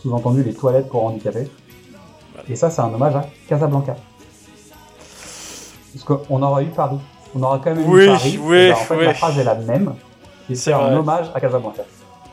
Sous-entendu, 0.03 0.43
les 0.43 0.53
toilettes 0.55 0.89
pour 0.89 1.05
handicapés. 1.05 1.49
Et 2.49 2.57
ça, 2.57 2.71
c'est 2.71 2.81
un 2.83 2.93
hommage 2.93 3.15
à 3.17 3.25
Casablanca. 3.49 3.97
Parce 5.95 6.05
qu'on 6.05 6.43
aura 6.43 6.63
eu 6.63 6.67
Paris. 6.69 6.99
On 7.35 7.43
aura 7.43 7.61
quand 7.63 7.75
même 7.75 7.85
Oui, 7.89 8.05
eu 8.05 8.07
Paris. 8.09 8.39
oui, 8.43 8.57
Et 8.57 8.69
ben, 8.69 8.73
en 8.73 8.77
fait, 8.77 8.97
oui. 8.97 9.05
la 9.05 9.15
phrase 9.15 9.39
est 9.39 9.45
la 9.45 9.55
même. 9.55 9.95
Et 10.51 10.55
C'est 10.55 10.73
un 10.73 10.97
hommage 10.97 11.27
à 11.35 11.41
Casablanca. 11.41 11.83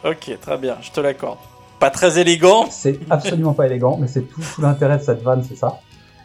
Ok, 0.04 0.38
très 0.42 0.58
bien, 0.58 0.78
je 0.82 0.92
te 0.92 1.00
l'accorde. 1.00 1.38
Pas 1.80 1.90
très 1.90 2.20
élégant. 2.20 2.66
C'est 2.70 3.00
absolument 3.10 3.54
pas 3.54 3.66
élégant, 3.68 3.98
mais 4.00 4.08
c'est 4.08 4.22
tout, 4.24 4.42
tout 4.42 4.62
l'intérêt 4.62 4.98
de 4.98 5.04
cette 5.04 5.22
vanne, 5.22 5.44
c'est 5.48 5.56
ça. 5.56 5.80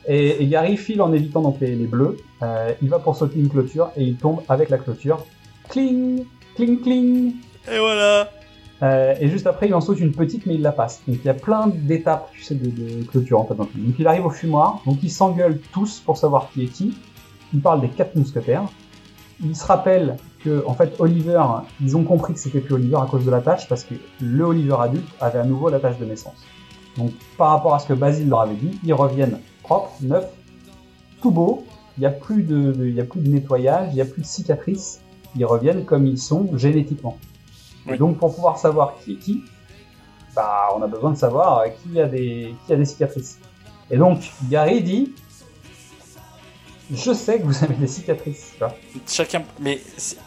Et, 0.07 0.43
et 0.43 0.47
Gary 0.49 0.77
file 0.77 1.01
en 1.01 1.13
évitant 1.13 1.41
donc 1.41 1.57
les, 1.61 1.75
les 1.75 1.87
bleus. 1.87 2.17
Euh, 2.43 2.73
il 2.83 2.89
va 2.91 2.99
pour 2.99 3.17
sauter 3.17 3.39
une 3.39 3.49
clôture 3.49 3.91
et 3.97 4.03
il 4.03 4.17
tombe 4.17 4.43
avec 4.49 4.69
la 4.69 4.79
clôture. 4.79 5.25
Cling, 5.71 6.25
cling, 6.57 6.81
cling. 6.83 7.33
Et 7.73 7.79
voilà. 7.79 8.29
Euh, 8.83 9.15
et 9.21 9.29
juste 9.29 9.47
après, 9.47 9.69
il 9.69 9.75
en 9.75 9.81
saute 9.81 10.01
une 10.01 10.13
petite, 10.13 10.45
mais 10.47 10.55
il 10.57 10.63
la 10.63 10.73
passe. 10.73 11.01
Donc 11.09 11.19
il 11.23 11.25
y 11.25 11.31
a 11.31 11.35
plein 11.35 11.69
d'étapes, 11.69 12.29
tu 12.35 12.43
sais, 12.43 12.55
de, 12.55 12.67
de 12.69 13.05
clôture 13.05 13.41
en 13.41 13.45
fait. 13.47 13.55
dans 13.55 13.63
le 13.65 13.71
film. 13.71 13.87
Donc 13.87 13.95
il 13.99 14.07
arrive 14.07 14.27
au 14.27 14.31
fumoir, 14.31 14.81
donc 14.85 14.99
ils 15.03 15.11
s'engueulent 15.11 15.61
tous 15.73 16.01
pour 16.01 16.17
savoir 16.19 16.49
qui 16.53 16.65
est 16.65 16.69
qui. 16.69 16.95
Il 17.53 17.61
parle 17.61 17.81
des 17.81 17.89
quatre 17.89 18.15
mousquetaires. 18.17 18.65
Il 19.43 19.55
se 19.57 19.67
rappelle 19.67 20.17
que, 20.45 20.65
en 20.67 20.75
fait, 20.75 20.95
Oliver, 20.99 21.43
ils 21.81 21.97
ont 21.97 22.05
compris 22.05 22.35
que 22.35 22.39
c'était 22.41 22.61
plus 22.61 22.75
Oliver 22.75 22.97
à 22.97 23.07
cause 23.07 23.25
de 23.25 23.31
la 23.31 23.41
tâche, 23.41 23.69
parce 23.69 23.85
que 23.85 23.95
le 24.21 24.45
Oliver 24.45 24.77
adulte 24.81 25.09
avait 25.21 25.39
à 25.41 25.45
nouveau 25.45 25.69
la 25.71 25.81
tâche 25.81 25.99
de 25.99 26.05
naissance. 26.05 26.37
Donc 26.97 27.11
par 27.37 27.51
rapport 27.51 27.75
à 27.75 27.81
ce 27.81 27.89
que 27.89 27.93
Basile 27.95 28.29
leur 28.29 28.41
avait 28.41 28.55
dit, 28.55 28.79
ils 28.85 28.95
reviennent 28.95 29.41
propres, 29.65 29.91
neufs, 30.01 30.29
tout 31.21 31.31
beau. 31.33 31.65
Il 31.97 32.01
n'y 32.01 32.07
a 32.07 32.11
plus 32.11 32.43
de, 32.45 32.73
de- 32.73 32.87
il 32.87 32.95
y 32.95 33.01
a 33.01 33.05
plus 33.05 33.21
de 33.21 33.29
nettoyage, 33.29 33.89
il 33.91 33.95
n'y 33.97 34.01
a 34.01 34.05
plus 34.05 34.23
de 34.23 34.27
cicatrices. 34.27 35.01
Ils 35.37 35.45
reviennent 35.45 35.85
comme 35.85 36.07
ils 36.07 36.19
sont 36.19 36.57
génétiquement. 36.57 37.19
Et 37.89 37.97
donc 37.97 38.19
pour 38.19 38.35
pouvoir 38.35 38.59
savoir 38.59 38.95
qui 39.05 39.13
est 39.13 39.17
qui, 39.17 39.43
bah 40.37 40.69
on 40.77 40.83
a 40.83 40.87
besoin 40.87 41.11
de 41.11 41.17
savoir 41.17 41.59
euh, 41.59 41.67
qui 41.69 42.01
a 42.01 42.07
des 42.07 42.55
qui 42.67 42.73
a 42.73 42.77
des 42.77 42.85
cicatrices. 42.85 43.39
Et 43.91 43.97
donc 43.97 44.33
Gary 44.49 44.83
dit 44.83 45.13
je 46.93 47.13
sais 47.13 47.39
que 47.39 47.45
vous 47.45 47.65
avez 47.65 47.75
des 47.75 47.87
cicatrices, 47.87 48.51
tu 48.53 48.59
vois. 48.59 48.75
Chacun. 49.09 49.43
Mais. 49.61 49.81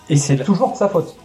Et 0.10 0.16
c'est 0.18 0.38
toujours 0.38 0.72
de 0.72 0.78
sa 0.78 0.90
faute. 0.90 1.16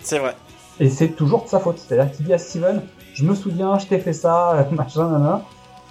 C'est 0.00 0.18
vrai. 0.18 0.34
Et 0.80 0.88
c'est 0.90 1.08
toujours 1.08 1.44
de 1.44 1.48
sa 1.48 1.60
faute. 1.60 1.78
C'est-à-dire 1.78 2.12
qu'il 2.14 2.26
dit 2.26 2.32
à 2.32 2.38
Steven, 2.38 2.82
je 3.14 3.24
me 3.24 3.34
souviens, 3.34 3.78
je 3.78 3.86
t'ai 3.86 3.98
fait 3.98 4.12
ça, 4.12 4.66
machin, 4.72 5.08
nanana. 5.10 5.42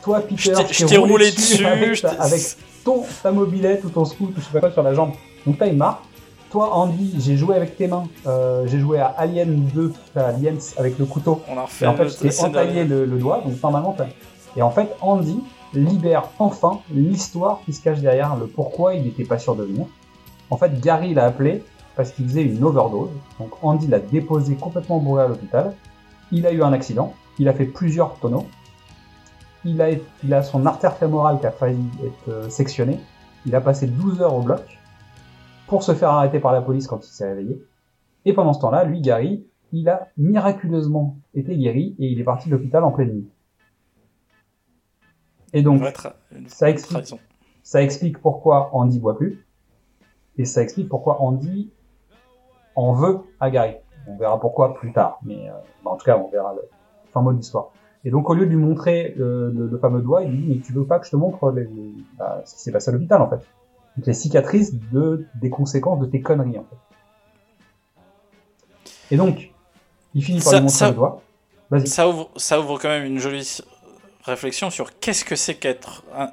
Toi, 0.03 0.19
Peter, 0.21 0.53
Je 0.71 0.85
t'ai- 0.85 0.97
roulé 0.97 1.31
dessus, 1.31 1.63
avec, 1.65 2.01
ta, 2.01 2.09
avec 2.21 2.41
ton, 2.83 3.03
ta 3.21 3.31
mobilette 3.31 3.83
ou 3.85 3.89
ton 3.89 4.03
scoot 4.03 4.29
ou 4.35 4.39
je 4.39 4.45
sais 4.45 4.51
pas 4.51 4.59
quoi 4.59 4.71
sur 4.71 4.81
la 4.83 4.93
jambe. 4.95 5.11
Donc 5.45 5.59
t'as 5.59 5.67
une 5.67 5.77
marque. 5.77 6.01
Toi, 6.49 6.73
Andy, 6.75 7.15
j'ai 7.19 7.37
joué 7.37 7.55
avec 7.55 7.77
tes 7.77 7.87
mains. 7.87 8.05
Euh, 8.27 8.65
j'ai 8.67 8.79
joué 8.79 8.99
à 8.99 9.13
Alien 9.17 9.67
2, 9.73 9.93
à 10.15 10.25
Aliens 10.29 10.57
avec 10.77 10.97
le 10.99 11.05
couteau. 11.05 11.41
On 11.47 11.57
a 11.57 11.61
refait 11.61 11.85
Et 11.85 11.87
en 11.87 11.95
fait, 11.95 12.09
je 12.09 12.15
t'ai 12.17 12.39
entaillé 12.43 12.83
le, 12.83 13.05
le 13.05 13.17
doigt, 13.19 13.41
donc 13.45 13.53
normalement 13.61 13.93
t'as- 13.97 14.07
Et 14.57 14.61
en 14.61 14.71
fait, 14.71 14.89
Andy 15.01 15.37
libère 15.73 16.29
enfin 16.39 16.81
l'histoire 16.93 17.61
qui 17.65 17.73
se 17.73 17.81
cache 17.81 17.99
derrière 17.99 18.35
le 18.35 18.47
pourquoi 18.47 18.95
il 18.95 19.03
n'était 19.03 19.23
pas 19.23 19.39
sûr 19.39 19.55
de 19.55 19.63
venir. 19.63 19.85
En 20.49 20.57
fait, 20.57 20.79
Gary 20.81 21.13
l'a 21.13 21.25
appelé 21.25 21.63
parce 21.95 22.11
qu'il 22.11 22.25
faisait 22.25 22.43
une 22.43 22.63
overdose. 22.63 23.09
Donc 23.39 23.51
Andy 23.61 23.87
l'a 23.87 23.99
déposé 23.99 24.55
complètement 24.55 24.99
bourré 24.99 25.23
à 25.23 25.27
l'hôpital. 25.27 25.73
Il 26.31 26.45
a 26.45 26.51
eu 26.51 26.61
un 26.61 26.73
accident. 26.73 27.13
Il 27.39 27.47
a 27.47 27.53
fait 27.53 27.65
plusieurs 27.65 28.15
tonneaux. 28.15 28.45
Il 29.63 29.81
a, 29.81 29.89
il 30.23 30.33
a 30.33 30.43
son 30.43 30.65
artère 30.65 30.95
fémorale 30.97 31.39
qui 31.39 31.45
a 31.45 31.51
failli 31.51 31.85
être 32.03 32.29
euh, 32.29 32.49
sectionnée. 32.49 32.99
il 33.45 33.55
a 33.55 33.61
passé 33.61 33.85
12 33.85 34.21
heures 34.21 34.35
au 34.35 34.41
bloc 34.41 34.61
pour 35.67 35.83
se 35.83 35.93
faire 35.93 36.09
arrêter 36.09 36.39
par 36.39 36.51
la 36.51 36.61
police 36.61 36.87
quand 36.87 37.05
il 37.05 37.11
s'est 37.11 37.27
réveillé. 37.27 37.61
Et 38.25 38.33
pendant 38.33 38.53
ce 38.53 38.59
temps-là, 38.61 38.83
lui, 38.83 39.01
Gary, 39.01 39.45
il 39.71 39.87
a 39.87 40.07
miraculeusement 40.17 41.17
été 41.33 41.55
guéri 41.55 41.95
et 41.99 42.07
il 42.07 42.19
est 42.19 42.23
parti 42.23 42.49
de 42.49 42.55
l'hôpital 42.55 42.83
en 42.83 42.91
pleine 42.91 43.13
nuit. 43.13 43.29
Et 45.53 45.61
donc, 45.63 45.81
ça 46.47 46.69
explique, 46.69 47.13
ça 47.63 47.81
explique 47.83 48.19
pourquoi 48.19 48.69
Andy 48.73 48.99
boit 48.99 49.17
plus. 49.17 49.45
Et 50.37 50.45
ça 50.45 50.61
explique 50.61 50.87
pourquoi 50.89 51.21
Andy 51.21 51.71
en 52.75 52.93
veut 52.93 53.19
à 53.39 53.49
Gary. 53.51 53.75
On 54.07 54.15
verra 54.17 54.39
pourquoi 54.39 54.73
plus 54.75 54.93
tard. 54.93 55.19
Mais 55.23 55.49
euh, 55.49 55.53
bah, 55.83 55.91
en 55.91 55.97
tout 55.97 56.05
cas, 56.05 56.17
on 56.17 56.29
verra 56.29 56.53
le 56.55 56.61
fin 57.13 57.21
mot 57.21 57.31
de 57.33 57.37
l'histoire. 57.37 57.69
Et 58.03 58.09
donc, 58.09 58.29
au 58.29 58.33
lieu 58.33 58.45
de 58.45 58.49
lui 58.51 58.57
montrer 58.57 59.13
euh, 59.19 59.51
le, 59.53 59.67
le 59.67 59.77
fameux 59.77 60.01
doigt, 60.01 60.23
il 60.23 60.31
lui 60.31 60.37
dit, 60.39 60.49
mais 60.55 60.59
tu 60.61 60.73
veux 60.73 60.85
pas 60.85 60.97
que 60.99 61.05
je 61.05 61.11
te 61.11 61.15
montre 61.17 61.51
les- 61.51 61.65
les- 61.65 61.93
bah, 62.17 62.41
ce 62.45 62.55
qui 62.55 62.61
s'est 62.61 62.71
passé 62.71 62.89
à 62.89 62.93
l'hôpital, 62.93 63.21
en 63.21 63.29
fait. 63.29 63.45
Donc, 63.97 64.07
les 64.07 64.13
cicatrices 64.13 64.73
de, 64.91 65.27
des 65.41 65.49
conséquences 65.49 65.99
de 65.99 66.05
tes 66.07 66.21
conneries, 66.21 66.57
en 66.57 66.63
fait. 66.63 66.77
Et 69.11 69.17
donc, 69.17 69.51
il 70.15 70.23
finit 70.23 70.39
par 70.39 70.47
Ça- 70.47 70.55
lui 70.57 70.63
montrer 70.63 70.77
ça- 70.77 70.89
le 70.89 70.95
doigt. 70.95 71.21
Ça 71.85 72.07
ouvre, 72.09 72.29
ça 72.37 72.59
ouvre 72.59 72.79
quand 72.79 72.89
même 72.89 73.05
une 73.05 73.19
jolie 73.19 73.59
réflexion 74.23 74.69
sur 74.69 74.99
qu'est-ce 74.99 75.25
que 75.25 75.35
c'est 75.35 75.55
qu'être 75.55 76.03
un, 76.15 76.31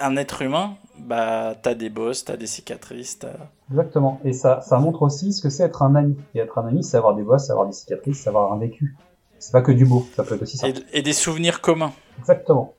un 0.00 0.16
être 0.16 0.42
humain. 0.42 0.76
Bah, 0.98 1.54
t'as 1.60 1.74
des 1.74 1.88
bosses, 1.88 2.24
t'as 2.24 2.36
des 2.36 2.46
cicatrices, 2.46 3.18
t'as. 3.20 3.28
Exactement. 3.70 4.20
Et 4.24 4.32
ça, 4.32 4.60
ça 4.60 4.78
montre 4.78 5.02
aussi 5.02 5.32
ce 5.32 5.40
que 5.42 5.48
c'est 5.48 5.62
être 5.62 5.82
un 5.82 5.94
ami. 5.94 6.16
Et 6.34 6.40
être 6.40 6.58
un 6.58 6.66
ami, 6.66 6.84
c'est 6.84 6.96
avoir 6.96 7.14
des 7.14 7.22
bosses, 7.22 7.46
c'est 7.46 7.52
avoir 7.52 7.66
des 7.66 7.72
cicatrices, 7.72 8.20
c'est 8.20 8.28
avoir 8.28 8.52
un 8.52 8.58
vécu. 8.58 8.96
C'est 9.38 9.52
pas 9.52 9.62
que 9.62 9.72
du 9.72 9.86
beau, 9.86 10.06
ça 10.14 10.22
peut 10.24 10.34
être 10.34 10.42
aussi 10.42 10.58
ça. 10.58 10.68
Et, 10.68 10.74
et 10.92 11.02
des 11.02 11.14
souvenirs 11.14 11.60
communs. 11.62 11.92
Exactement. 12.18 12.74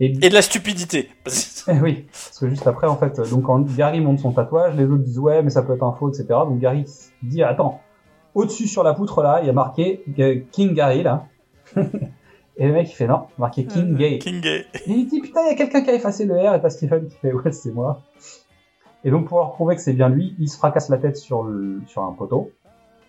Et, 0.00 0.06
Et 0.06 0.28
de 0.28 0.34
la 0.34 0.42
stupidité. 0.42 1.10
Eh 1.66 1.80
oui, 1.80 2.06
parce 2.12 2.38
que 2.38 2.50
juste 2.50 2.66
après, 2.66 2.86
en 2.86 2.96
fait, 2.98 3.18
donc 3.30 3.44
quand 3.44 3.60
Gary 3.74 3.98
monte 4.00 4.18
son 4.18 4.32
tatouage, 4.32 4.76
les 4.76 4.84
autres 4.84 5.02
disent 5.02 5.18
ouais, 5.18 5.42
mais 5.42 5.48
ça 5.48 5.62
peut 5.62 5.74
être 5.74 5.82
un 5.82 5.92
faux, 5.92 6.10
etc. 6.10 6.26
Donc 6.28 6.58
Gary 6.58 6.84
dit 7.22 7.42
attends, 7.42 7.80
au-dessus 8.34 8.68
sur 8.68 8.82
la 8.82 8.92
poutre 8.92 9.22
là, 9.22 9.40
il 9.40 9.46
y 9.46 9.48
a 9.48 9.54
marqué 9.54 10.04
euh, 10.18 10.40
King 10.52 10.74
Gary 10.74 11.02
là. 11.02 11.24
et 12.56 12.66
le 12.66 12.72
mec 12.72 12.90
il 12.90 12.94
fait 12.94 13.06
non, 13.06 13.26
marqué 13.38 13.64
King 13.66 13.96
Gay. 13.96 14.18
King 14.18 14.40
Gay. 14.40 14.66
Et 14.86 14.90
il 14.90 15.06
dit 15.06 15.20
putain, 15.20 15.42
il 15.42 15.48
y 15.48 15.52
a 15.52 15.56
quelqu'un 15.56 15.82
qui 15.82 15.90
a 15.90 15.94
effacé 15.94 16.24
le 16.24 16.34
R 16.34 16.54
et 16.54 16.60
t'as 16.60 16.70
Stephen 16.70 17.08
qui 17.08 17.16
fait 17.16 17.32
ouais, 17.32 17.52
c'est 17.52 17.72
moi. 17.72 18.00
Et 19.04 19.10
donc 19.10 19.28
pour 19.28 19.38
leur 19.38 19.52
prouver 19.52 19.76
que 19.76 19.82
c'est 19.82 19.92
bien 19.92 20.08
lui, 20.08 20.34
il 20.38 20.48
se 20.48 20.56
fracasse 20.56 20.88
la 20.88 20.98
tête 20.98 21.16
sur 21.16 21.42
le, 21.42 21.82
sur 21.86 22.02
un 22.02 22.12
poteau. 22.12 22.50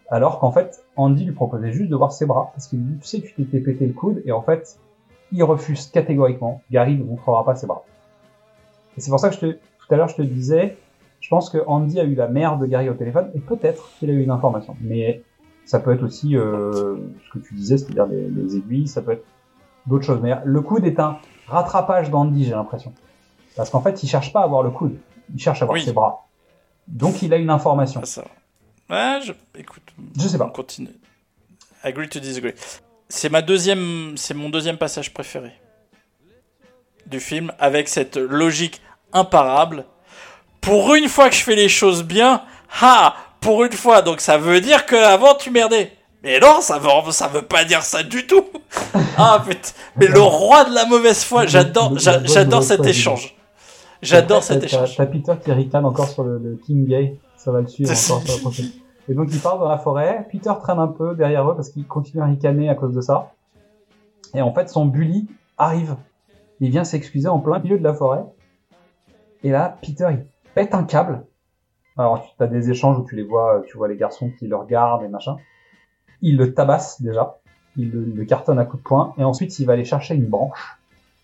Alors 0.10 0.40
qu'en 0.40 0.52
fait, 0.52 0.84
Andy 0.96 1.26
lui 1.26 1.32
proposait 1.32 1.72
juste 1.72 1.90
de 1.90 1.96
voir 1.96 2.12
ses 2.12 2.26
bras. 2.26 2.52
Parce 2.54 2.68
qu'il 2.68 2.80
lui 2.80 2.94
dit, 2.94 3.00
tu 3.00 3.08
sais, 3.08 3.22
tu 3.22 3.34
t'étais 3.34 3.60
pété 3.60 3.88
le 3.88 3.94
coude. 3.94 4.22
Et 4.26 4.32
en 4.32 4.42
fait, 4.42 4.78
il 5.32 5.44
refuse 5.44 5.88
catégoriquement. 5.88 6.62
Gary 6.72 6.98
ne 6.98 7.04
montrera 7.04 7.44
pas 7.44 7.56
ses 7.56 7.68
bras. 7.68 7.84
Et 8.98 9.02
c'est 9.02 9.10
pour 9.10 9.20
ça 9.20 9.30
que 9.30 9.36
je 9.36 9.40
te, 9.40 9.52
tout 9.54 9.94
à 9.94 9.96
l'heure, 9.96 10.08
je 10.08 10.16
te 10.16 10.22
disais, 10.22 10.78
je 11.20 11.30
pense 11.30 11.50
que 11.50 11.58
Andy 11.66 12.00
a 12.00 12.04
eu 12.04 12.16
la 12.16 12.28
mère 12.28 12.58
de 12.58 12.66
Gary 12.66 12.90
au 12.90 12.94
téléphone. 12.94 13.32
Et 13.34 13.40
peut-être 13.40 13.90
qu'il 13.98 14.10
a 14.10 14.14
eu 14.14 14.22
une 14.22 14.32
information. 14.32 14.76
Mais 14.82 15.24
ça 15.66 15.80
peut 15.80 15.92
être 15.92 16.04
aussi 16.04 16.38
euh, 16.38 16.98
ce 17.26 17.40
que 17.40 17.44
tu 17.44 17.56
disais, 17.56 17.78
c'est-à-dire 17.78 18.06
les, 18.06 18.30
les 18.30 18.58
aiguilles, 18.58 18.88
ça 18.88 19.02
peut 19.02 19.14
être 19.14 19.26
d'autres 19.88 20.06
choses. 20.06 20.20
Mais 20.22 20.34
le 20.44 20.62
coude 20.62 20.86
est 20.86 21.00
un 21.00 21.18
rattrapage 21.48 22.10
d'Andy, 22.10 22.46
j'ai 22.46 22.52
l'impression. 22.52 22.94
Parce 23.56 23.70
qu'en 23.70 23.82
fait, 23.82 24.04
il 24.04 24.10
cherche 24.10 24.34
pas 24.34 24.42
à 24.42 24.44
avoir 24.44 24.64
le 24.64 24.72
coude. 24.72 24.98
Il 25.34 25.40
cherche 25.42 25.62
à 25.62 25.66
avoir 25.66 25.76
Oui. 25.76 25.84
ses 25.84 25.94
bras. 25.94 26.28
Donc 26.88 27.22
il 27.22 27.34
a 27.34 27.38
une 27.38 27.50
information. 27.50 28.02
Ah, 28.04 28.06
ça. 28.06 28.24
Ouais, 28.90 29.20
je... 29.24 29.34
écoute. 29.60 29.84
Je 30.18 30.28
sais 30.28 30.38
pas. 30.38 30.46
On 30.46 30.50
continue. 30.50 30.90
Agree 31.84 32.10
to 32.10 32.20
disagree. 32.20 32.54
C'est 33.10 33.30
ma 33.30 33.42
deuxième, 33.42 34.14
c'est 34.18 34.34
mon 34.34 34.50
deuxième 34.50 34.78
passage 34.78 35.14
préféré 35.14 35.52
du 37.06 37.20
film, 37.20 37.52
avec 37.60 37.88
cette 37.88 38.18
logique 38.18 38.82
imparable. 39.14 39.86
Pour 40.62 40.96
une 40.96 41.08
fois 41.08 41.30
que 41.30 41.36
je 41.36 41.44
fais 41.44 41.56
les 41.56 41.70
choses 41.70 42.04
bien, 42.04 42.42
ha, 42.82 43.16
pour 43.42 43.64
une 43.64 43.74
fois, 43.74 44.02
donc 44.02 44.22
ça 44.22 44.40
veut 44.40 44.60
dire 44.60 44.88
que 44.88 44.96
avant 44.96 45.36
tu 45.36 45.52
merdais. 45.52 45.95
Mais 46.26 46.40
non, 46.40 46.60
ça 46.60 46.80
veut, 46.80 46.90
ça 47.12 47.28
veut 47.28 47.44
pas 47.44 47.64
dire 47.64 47.84
ça 47.84 48.04
du 48.04 48.26
tout. 48.28 48.44
ah 49.18 49.42
putain, 49.48 49.70
mais 49.96 50.08
le 50.08 50.20
roi 50.20 50.66
de 50.66 50.74
la 50.74 50.86
mauvaise 50.86 51.24
foi, 51.24 51.46
j'adore, 51.46 51.98
j'a- 52.00 52.24
j'adore 52.24 52.64
cet 52.64 52.86
échange. 52.86 53.36
J'adore 54.02 54.44
cet 54.44 54.64
échange. 54.64 54.98
T'as 54.98 55.06
Peter 55.06 55.34
qui 55.44 55.52
ricane 55.52 55.86
encore 55.86 56.10
sur 56.10 56.24
le, 56.24 56.38
le 56.38 56.58
King 56.58 56.86
Gay. 56.86 57.18
Ça 57.38 57.52
va 57.52 57.62
le 57.62 57.68
suivre 57.68 57.90
encore 57.92 58.22
sur 58.28 58.36
la 58.36 58.42
prochaine. 58.42 58.70
Et 59.08 59.14
donc 59.14 59.30
ils 59.32 59.40
partent 59.40 59.60
dans 59.60 59.70
la 59.70 59.78
forêt. 59.80 60.28
Peter 60.32 60.52
traîne 60.62 60.80
un 60.80 60.88
peu 60.90 61.16
derrière 61.16 61.50
eux 61.50 61.56
parce 61.56 61.70
qu'il 61.70 61.88
continue 61.88 62.22
à 62.22 62.26
ricaner 62.26 62.70
à 62.70 62.76
cause 62.76 62.94
de 62.94 63.02
ça. 63.02 63.32
Et 64.36 64.42
en 64.42 64.54
fait, 64.54 64.70
son 64.70 64.86
bully 64.86 65.28
arrive. 65.58 65.96
Il 66.60 66.70
vient 66.72 66.84
s'excuser 66.84 67.28
en 67.30 67.40
plein 67.40 67.58
milieu 67.60 67.80
de 67.80 67.84
la 67.84 67.94
forêt. 67.94 68.24
Et 69.44 69.50
là, 69.50 69.78
Peter, 69.82 70.08
il 70.12 70.26
pète 70.54 70.76
un 70.76 70.84
câble. 70.84 71.26
Alors, 71.98 72.22
tu 72.38 72.44
as 72.44 72.48
des 72.48 72.70
échanges 72.70 73.00
où 73.00 73.06
tu 73.08 73.16
les 73.16 73.24
vois, 73.24 73.64
tu 73.68 73.78
vois 73.78 73.88
les 73.88 73.96
garçons 73.98 74.30
qui 74.38 74.48
le 74.48 74.56
regardent 74.56 75.04
et 75.04 75.08
machin. 75.08 75.38
Il 76.28 76.38
le 76.38 76.54
tabasse 76.54 77.02
déjà. 77.02 77.38
Il 77.78 77.92
le, 77.92 78.04
le 78.04 78.26
cartonne 78.26 78.58
à 78.58 78.66
coups 78.66 78.82
de 78.82 78.88
poing. 78.88 79.14
Et 79.18 79.24
ensuite, 79.24 79.58
il 79.60 79.66
va 79.66 79.74
aller 79.74 79.86
chercher 79.86 80.16
une 80.16 80.26
branche. 80.26 80.78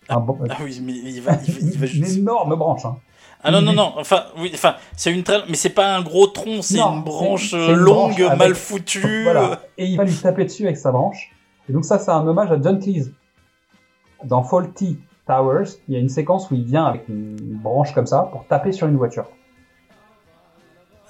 Un 0.09 0.19
ban- 0.19 0.37
Ah 0.49 0.57
oui, 0.63 0.79
mais 0.83 0.93
il 0.93 1.21
va, 1.21 1.33
il 1.47 1.53
va, 1.53 1.59
il 1.59 1.77
va 1.77 1.85
une 1.87 1.91
juste- 2.05 2.17
énorme 2.17 2.55
branche. 2.55 2.85
Hein. 2.85 2.97
Ah 3.43 3.49
non, 3.49 3.61
non, 3.61 3.73
non, 3.73 3.93
enfin, 3.97 4.25
oui, 4.37 4.51
enfin, 4.53 4.75
c'est 4.95 5.11
une 5.11 5.23
très, 5.23 5.39
mais 5.49 5.55
c'est 5.55 5.71
pas 5.71 5.95
un 5.95 6.01
gros 6.03 6.27
tronc, 6.27 6.61
c'est 6.61 6.77
une 6.79 7.01
branche 7.01 7.53
euh, 7.55 7.69
une 7.69 7.75
longue, 7.77 8.11
branche 8.11 8.21
avec- 8.21 8.37
mal 8.37 8.53
foutue. 8.55 9.23
Voilà. 9.23 9.61
Et 9.79 9.85
il 9.87 9.97
va 9.97 10.03
lui 10.03 10.13
taper 10.13 10.43
dessus 10.45 10.63
avec 10.65 10.77
sa 10.77 10.91
branche. 10.91 11.31
Et 11.67 11.73
donc 11.73 11.83
ça, 11.85 11.97
c'est 11.97 12.11
un 12.11 12.27
hommage 12.27 12.51
à 12.51 12.61
John 12.61 12.77
Cleese. 12.79 13.11
Dans 14.23 14.43
Faulty 14.43 14.99
Towers, 15.25 15.69
il 15.87 15.95
y 15.95 15.97
a 15.97 15.99
une 15.99 16.09
séquence 16.09 16.51
où 16.51 16.53
il 16.55 16.65
vient 16.65 16.85
avec 16.85 17.07
une 17.09 17.35
branche 17.39 17.93
comme 17.95 18.05
ça 18.05 18.29
pour 18.31 18.45
taper 18.45 18.71
sur 18.73 18.87
une 18.87 18.97
voiture. 18.97 19.25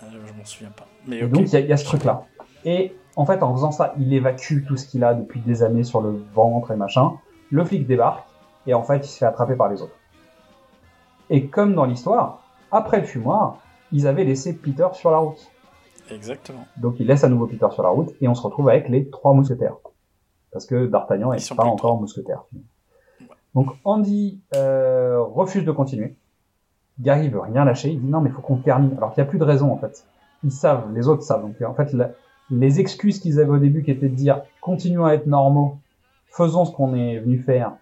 Euh, 0.03 0.07
je 0.25 0.33
m'en 0.33 0.45
souviens 0.45 0.71
pas. 0.71 0.87
Mais 1.07 1.21
donc 1.27 1.51
il 1.51 1.59
y, 1.59 1.67
y 1.67 1.73
a 1.73 1.77
ce 1.77 1.85
truc-là. 1.85 2.23
Et 2.63 2.95
en 3.15 3.25
fait, 3.25 3.43
en 3.43 3.53
faisant 3.53 3.72
ça, 3.72 3.93
il 3.99 4.14
évacue 4.14 4.65
tout 4.65 4.77
ce 4.77 4.85
qu'il 4.88 5.03
a 5.03 5.14
depuis 5.14 5.40
des 5.41 5.64
années 5.64 5.83
sur 5.83 6.01
le 6.01 6.11
ventre 6.33 6.72
et 6.72 6.75
machin. 6.75 7.14
Le 7.49 7.64
flic 7.65 7.85
débarque 7.88 8.25
et 8.67 8.73
en 8.73 8.83
fait, 8.83 8.98
il 8.98 9.09
se 9.09 9.17
fait 9.17 9.25
attraper 9.25 9.56
par 9.56 9.69
les 9.69 9.81
autres. 9.81 9.95
Et 11.30 11.48
comme 11.48 11.73
dans 11.75 11.85
l'histoire, 11.85 12.43
après 12.72 12.99
le 12.99 13.06
fumoir, 13.06 13.57
ils 13.91 14.07
avaient 14.07 14.23
laissé 14.23 14.53
Peter 14.53 14.88
sur 14.93 15.11
la 15.11 15.17
route. 15.17 15.51
Exactement. 16.09 16.65
Donc 16.77 16.99
il 16.99 17.07
laisse 17.07 17.23
à 17.23 17.30
nouveau 17.30 17.48
Peter 17.48 17.67
sur 17.72 17.83
la 17.83 17.90
route 17.90 18.14
et 18.22 18.27
on 18.27 18.35
se 18.35 18.41
retrouve 18.41 18.69
avec 18.69 18.90
les 18.90 19.09
trois 19.09 19.33
mousquetaires. 19.33 19.75
Parce 20.51 20.65
que 20.65 20.85
D'Artagnan 20.88 21.31
n'est 21.31 21.38
pas 21.56 21.64
encore 21.64 21.99
mousquetaire. 21.99 22.43
Donc 23.56 23.67
Andy 23.83 24.41
euh, 24.56 25.22
refuse 25.22 25.64
de 25.65 25.72
continuer. 25.72 26.15
Gary 26.99 27.30
veut 27.30 27.40
rien 27.40 27.64
lâcher. 27.65 27.91
Il 27.91 28.01
dit 28.01 28.07
non 28.07 28.19
mais 28.22 28.30
il 28.30 28.33
faut 28.33 28.41
qu'on 28.41 28.57
termine. 28.57 28.93
Alors 28.98 29.14
qu'il 29.14 29.23
n'y 29.23 29.27
a 29.27 29.30
plus 29.30 29.40
de 29.40 29.43
raison 29.45 29.72
en 29.72 29.77
fait. 29.77 30.06
Ils 30.43 30.51
savent, 30.51 30.93
les 30.93 31.07
autres 31.07 31.23
savent. 31.23 31.41
Donc 31.43 31.56
en 31.61 31.73
fait 31.73 31.93
la- 31.93 32.11
les 32.51 32.80
excuses 32.80 33.19
qu'ils 33.19 33.39
avaient 33.39 33.49
au 33.49 33.57
début 33.57 33.83
qui 33.83 33.91
étaient 33.91 34.09
de 34.09 34.15
dire 34.15 34.41
continuons 34.59 35.05
à 35.05 35.13
être 35.13 35.25
normaux, 35.25 35.77
faisons 36.27 36.65
ce 36.65 36.71
qu'on 36.71 36.93
est 36.93 37.19
venu 37.19 37.39
faire. 37.39 37.73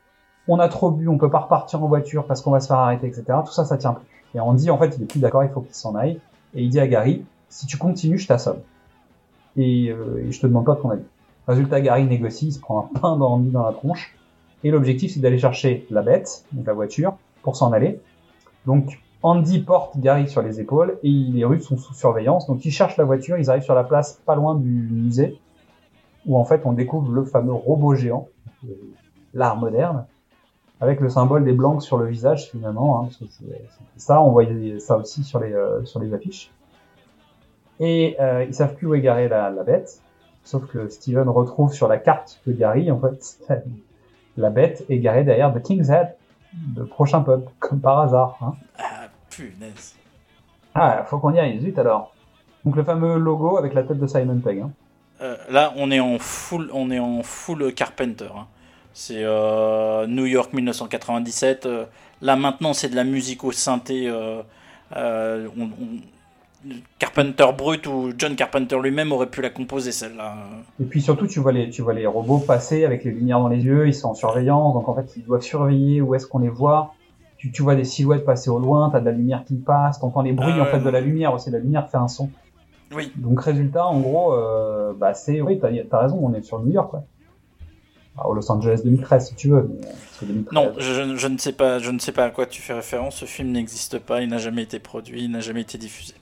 On 0.48 0.60
a 0.60 0.68
trop 0.68 0.92
bu, 0.92 1.08
on 1.08 1.18
peut 1.18 1.30
pas 1.30 1.40
repartir 1.40 1.84
en 1.84 1.88
voiture 1.88 2.26
parce 2.26 2.42
qu'on 2.42 2.52
va 2.52 2.60
se 2.60 2.68
faire 2.68 2.78
arrêter, 2.78 3.08
etc. 3.08 3.26
Tout 3.46 3.52
ça, 3.52 3.66
ça 3.66 3.78
tient 3.78 3.94
plus. 3.94 4.06
Et 4.36 4.40
Andy 4.40 4.70
en 4.70 4.78
fait 4.78 4.96
il 4.98 5.04
est 5.04 5.08
plus 5.08 5.20
d'accord, 5.20 5.44
il 5.44 5.50
faut 5.50 5.62
qu'il 5.62 5.74
s'en 5.74 5.96
aille. 5.96 6.20
Et 6.54 6.64
il 6.64 6.70
dit 6.70 6.80
à 6.80 6.88
Gary 6.88 7.26
si 7.50 7.66
tu 7.66 7.78
continues, 7.78 8.18
je 8.18 8.28
t'assomme. 8.28 8.60
Et, 9.58 9.90
euh, 9.90 10.24
et 10.26 10.32
je 10.32 10.40
te 10.40 10.48
demande 10.48 10.66
pas 10.66 10.76
ton 10.76 10.92
avis. 10.92 11.04
Résultat, 11.48 11.82
Gary 11.82 12.06
négocie, 12.06 12.48
il 12.48 12.52
se 12.54 12.60
prend 12.60 12.80
un 12.80 13.00
pain 13.00 13.18
d'Andy 13.18 13.50
dans 13.50 13.66
la 13.66 13.74
tronche. 13.74 14.16
Et 14.64 14.70
l'objectif, 14.70 15.14
c'est 15.14 15.20
d'aller 15.20 15.40
chercher 15.40 15.88
la 15.90 16.04
bête, 16.04 16.46
donc 16.52 16.68
la 16.68 16.74
voiture, 16.74 17.18
pour 17.42 17.56
s'en 17.56 17.72
aller. 17.72 18.00
Donc, 18.66 19.00
Andy 19.22 19.60
porte 19.60 19.98
Gary 19.98 20.30
sur 20.30 20.42
les 20.42 20.62
épaules 20.62 20.98
et 21.04 21.10
les 21.10 21.44
Russes 21.44 21.66
sont 21.66 21.78
sous 21.78 21.94
surveillance. 21.94 22.48
Donc, 22.48 22.64
ils 22.64 22.72
cherchent 22.72 22.98
la 22.98 23.04
voiture, 23.04 23.38
ils 23.38 23.50
arrivent 23.50 23.64
sur 23.64 23.76
la 23.76 23.84
place 23.84 24.22
pas 24.26 24.36
loin 24.36 24.56
du 24.56 24.70
musée, 24.70 25.40
où 26.26 26.38
en 26.38 26.46
fait, 26.46 26.62
on 26.66 26.72
découvre 26.72 27.12
le 27.12 27.26
fameux 27.26 27.54
robot 27.54 27.96
géant, 27.96 28.30
l'art 29.34 29.58
moderne, 29.58 30.06
avec 30.80 31.02
le 31.02 31.10
symbole 31.10 31.44
des 31.44 31.52
blancs 31.52 31.82
sur 31.82 31.98
le 31.98 32.06
visage, 32.06 32.50
finalement, 32.50 33.02
hein, 33.02 33.10
parce 33.20 33.38
que 33.38 33.44
ça, 33.98 34.22
on 34.22 34.32
voyait 34.32 34.80
ça 34.80 34.96
aussi 34.96 35.26
sur 35.26 35.40
les, 35.40 35.52
euh, 35.52 35.84
sur 35.84 36.00
les 36.00 36.14
affiches. 36.14 36.52
Et 37.82 38.16
euh, 38.22 38.46
ils 38.46 38.54
savent 38.54 38.76
plus 38.76 38.88
où 38.88 38.96
garée 38.96 39.28
la, 39.28 39.50
la 39.50 39.64
bête, 39.64 40.02
sauf 40.46 40.66
que 40.68 40.88
Steven 40.88 41.28
retrouve 41.28 41.74
sur 41.74 41.90
la 41.90 41.98
carte 41.98 42.40
de 42.48 42.54
Gary, 42.54 42.90
en 42.90 43.00
fait, 43.00 43.38
la 44.38 44.50
bête 44.50 44.86
est 44.88 45.00
garée 45.00 45.26
derrière 45.26 45.54
The 45.54 45.62
King's 45.62 45.90
Head, 45.90 46.16
le 46.78 46.86
prochain 46.86 47.22
pub, 47.22 47.44
comme 47.60 47.82
par 47.82 48.00
hasard. 48.00 48.38
Hein. 48.42 48.54
Ah, 49.40 49.44
punaise. 49.58 49.96
Ah, 50.76 51.04
faut 51.10 51.18
qu'on 51.20 51.34
y 51.34 51.40
aille, 51.40 51.60
zut 51.60 51.78
alors. 51.80 52.14
Donc 52.66 52.76
le 52.76 52.84
fameux 52.84 53.18
logo 53.18 53.58
avec 53.58 53.74
la 53.74 53.84
tête 53.84 54.00
de 54.00 54.08
Simon 54.08 54.40
Pegg. 54.40 54.60
Hein. 54.62 54.72
Euh, 55.22 55.36
là, 55.50 55.74
on 55.76 55.92
est 55.92 56.00
en 56.00 56.18
full, 56.20 56.70
on 56.74 56.92
est 56.92 57.00
en 57.00 57.24
full 57.24 57.74
Carpenter. 57.74 58.30
hein. 58.36 58.46
C'est 58.94 59.24
euh, 59.24 60.08
New 60.08 60.26
York 60.26 60.52
1997. 60.54 61.66
euh, 61.66 61.86
là 62.22 62.36
maintenant, 62.36 62.74
c'est 62.74 62.90
de 62.90 62.96
la 62.96 63.04
musique 63.04 63.44
au 63.44 63.52
synthé. 63.52 64.10
on- 64.12 65.64
on- 65.64 66.00
Carpenter 66.98 67.46
brut 67.58 67.88
ou 67.88 68.12
John 68.18 68.36
Carpenter 68.36 68.78
lui-même 68.84 69.14
aurait 69.14 69.30
pu 69.30 69.42
la 69.42 69.50
composer 69.50 69.94
celle-là. 69.94 70.36
Et 70.82 70.84
puis 70.84 71.02
surtout, 71.02 71.26
tu 71.26 71.40
vois 71.40 71.54
les, 71.54 71.70
tu 71.70 71.82
vois 71.82 71.94
les 71.94 72.06
robots 72.06 72.40
passer 72.40 72.84
avec 72.84 73.06
les 73.06 73.12
lumières 73.12 73.40
dans 73.40 73.48
les 73.48 73.64
yeux, 73.64 73.88
ils 73.88 73.94
sont 73.94 74.10
en 74.10 74.14
surveillance, 74.14 74.74
donc 74.74 74.90
en 74.90 74.94
fait, 74.94 75.10
ils 75.16 75.24
doivent 75.24 75.42
surveiller 75.42 76.02
où 76.02 76.16
est-ce 76.16 76.28
qu'on 76.28 76.40
les 76.40 76.50
voit. 76.50 76.94
Tu, 77.40 77.52
tu 77.52 77.64
vois 77.64 77.76
des 77.76 77.86
silhouettes 77.86 78.26
passer 78.26 78.50
au 78.50 78.60
loin, 78.60 78.90
t'as 78.92 79.00
de 79.00 79.06
la 79.06 79.14
lumière 79.14 79.46
qui 79.46 79.56
passe, 79.56 80.00
t'entends 80.00 80.22
les 80.22 80.34
bruits 80.34 80.60
en 80.60 80.66
fait 80.66 80.78
ouais. 80.78 80.84
de 80.84 80.90
la 80.90 81.00
lumière 81.00 81.34
aussi, 81.34 81.50
la 81.50 81.60
lumière 81.60 81.90
fait 81.90 81.98
un 81.98 82.10
son. 82.10 82.30
Oui. 82.94 83.12
Donc 83.16 83.42
résultat, 83.42 83.86
en 83.86 84.00
gros, 84.02 84.34
euh, 84.34 84.94
bah 84.94 85.14
c'est, 85.14 85.42
oui, 85.42 85.58
t'as 85.58 85.70
as 85.70 86.00
raison, 86.02 86.20
on 86.22 86.34
est 86.34 86.42
sur 86.42 86.60
New 86.60 86.72
York, 86.72 86.90
quoi. 86.92 87.04
Ah, 88.18 88.28
au 88.28 88.34
Los 88.34 88.52
Angeles 88.52 88.82
2013 88.84 89.30
si 89.30 89.36
tu 89.36 89.50
veux. 89.50 89.70
Mais, 89.70 89.88
euh, 89.88 89.92
parce 89.92 90.18
que 90.20 90.26
2013, 90.26 90.54
Non, 90.54 90.74
je 90.78 91.28
ne 91.28 91.38
sais 91.38 91.54
pas, 91.54 91.80
je 91.80 91.92
ne 91.92 92.00
sais 92.00 92.12
pas 92.12 92.26
à 92.26 92.30
quoi 92.30 92.46
tu 92.46 92.62
fais 92.62 92.74
référence. 92.74 93.16
Ce 93.16 93.26
film 93.26 93.52
n'existe 93.52 94.00
pas, 94.00 94.22
il 94.22 94.30
n'a 94.30 94.38
jamais 94.38 94.64
été 94.64 94.80
produit, 94.80 95.24
il 95.24 95.32
n'a 95.32 95.40
jamais 95.40 95.62
été 95.62 95.78
diffusé. 95.78 96.16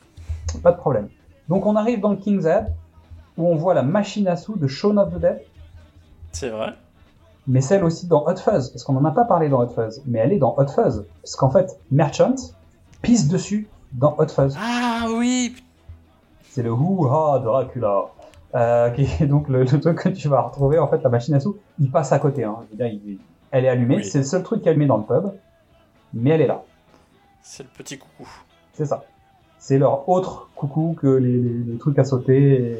Pas 0.62 0.72
de 0.72 0.78
problème. 0.78 1.10
Donc 1.50 1.66
on 1.66 1.76
arrive 1.76 2.00
dans 2.00 2.12
le 2.12 2.18
King's 2.18 2.46
Head, 2.46 2.68
où 3.38 3.48
on 3.48 3.56
voit 3.56 3.74
la 3.74 3.84
machine 3.84 4.28
à 4.28 4.36
sous 4.36 4.56
de 4.56 4.68
Shaun 4.68 4.98
of 4.98 5.16
the 5.16 5.20
Dead, 5.20 5.42
C'est 6.32 6.50
vrai. 6.50 6.74
Mais 7.48 7.61
celle 7.61 7.84
aussi 7.84 8.08
dans 8.08 8.26
Hot 8.26 8.35
Fuzz, 8.38 8.69
parce 8.69 8.84
qu'on 8.84 8.93
n'en 8.93 9.06
a 9.06 9.11
pas 9.11 9.26
parlé 9.26 9.50
dans 9.50 9.61
Hot 9.61 9.69
Fuzz, 9.69 10.01
mais 10.06 10.19
elle 10.19 10.34
est 10.34 10.38
dans 10.40 10.53
Hot 10.58 10.67
Fuzz, 10.67 11.06
parce 11.22 11.35
qu'en 11.35 11.50
fait, 11.50 11.80
Merchant 11.92 12.35
pisse 13.01 13.27
dessus 13.27 13.67
dans 13.93 14.16
Hot 14.17 14.27
Fuzz. 14.27 14.56
Ah 14.59 15.06
oui. 15.16 15.56
C'est 16.51 16.64
le 16.64 16.72
Hoo-Ha 16.72 17.40
Dracula. 17.40 18.06
Euh, 18.56 18.90
qui 18.95 19.01
est 19.19 19.27
donc 19.27 19.50
le, 19.50 19.64
le 19.64 19.80
truc 19.80 19.98
que 20.00 20.09
tu 20.09 20.27
vas 20.30 20.42
retrouver, 20.42 20.80
en 20.80 20.88
fait, 20.88 21.01
la 21.03 21.09
machine 21.09 21.34
à 21.35 21.40
sous, 21.40 21.58
il 21.80 21.92
passe 21.92 22.11
à 22.11 22.19
côté. 22.19 22.43
Hein. 22.43 22.56
Je 22.66 22.72
veux 22.72 22.77
dire, 22.90 23.00
il- 23.06 23.19
elle 23.51 23.66
est 23.66 23.69
allumée, 23.69 23.98
Oui. 23.98 24.03
c'est 24.06 24.17
le 24.19 24.24
seul 24.26 24.43
truc 24.43 24.61
qui 24.61 24.67
est 24.67 24.72
allumé 24.72 24.88
dans 24.88 24.98
le 24.98 25.03
pub, 25.03 25.32
mais 26.14 26.32
elle 26.32 26.42
est 26.42 26.48
là. 26.48 26.64
C'est 27.43 27.64
le 27.64 27.69
petit 27.77 27.98
coucou. 27.98 28.27
C'est 28.74 28.85
ça. 28.85 29.03
C'est 29.59 29.77
leur 29.77 30.08
autre 30.09 30.50
coucou 30.56 30.95
que 31.00 31.08
les, 31.08 31.38
les- 31.38 31.64
les 31.72 31.77
trucs 31.77 31.98
à 32.00 32.03
sauter. 32.03 32.53
et. 32.74 32.80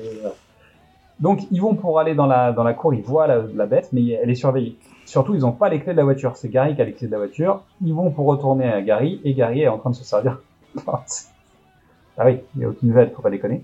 Donc 1.20 1.48
ils 1.52 1.62
vont 1.62 1.76
pour 1.76 2.00
aller 2.00 2.16
dans 2.16 2.28
la, 2.28 2.52
dans 2.52 2.64
la 2.64 2.74
cour, 2.74 2.94
ils 2.94 3.02
voient 3.02 3.28
la, 3.28 3.44
la 3.56 3.66
bête, 3.66 3.90
mais 3.92 4.10
elle 4.10 4.30
est 4.30 4.36
surveillée. 4.36 4.78
Surtout, 5.06 5.36
ils 5.36 5.42
n'ont 5.42 5.54
pas 5.54 5.70
les 5.70 5.80
clés 5.80 5.94
de 5.94 5.98
la 5.98 6.04
voiture. 6.04 6.36
C'est 6.36 6.50
Gary 6.50 6.76
qui 6.76 6.82
a 6.82 6.86
les 6.86 6.94
clés 6.94 7.08
de 7.08 7.12
la 7.14 7.18
voiture. 7.18 7.64
Ils 7.82 7.94
vont 7.94 8.12
pour 8.12 8.26
retourner 8.26 8.68
à 8.68 8.82
Gary, 8.82 9.22
et 9.24 9.34
Gary 9.34 9.62
est 9.62 9.68
en 9.68 9.78
train 9.78 9.90
de 9.90 9.96
se 9.96 10.04
servir. 10.04 10.40
ah 10.86 12.26
oui, 12.26 12.42
il 12.56 12.62
y 12.62 12.66
a 12.66 12.70
aucune 12.70 12.92
veille, 12.92 13.12
faut 13.16 13.22
pas 13.22 13.30
déconner. 13.30 13.64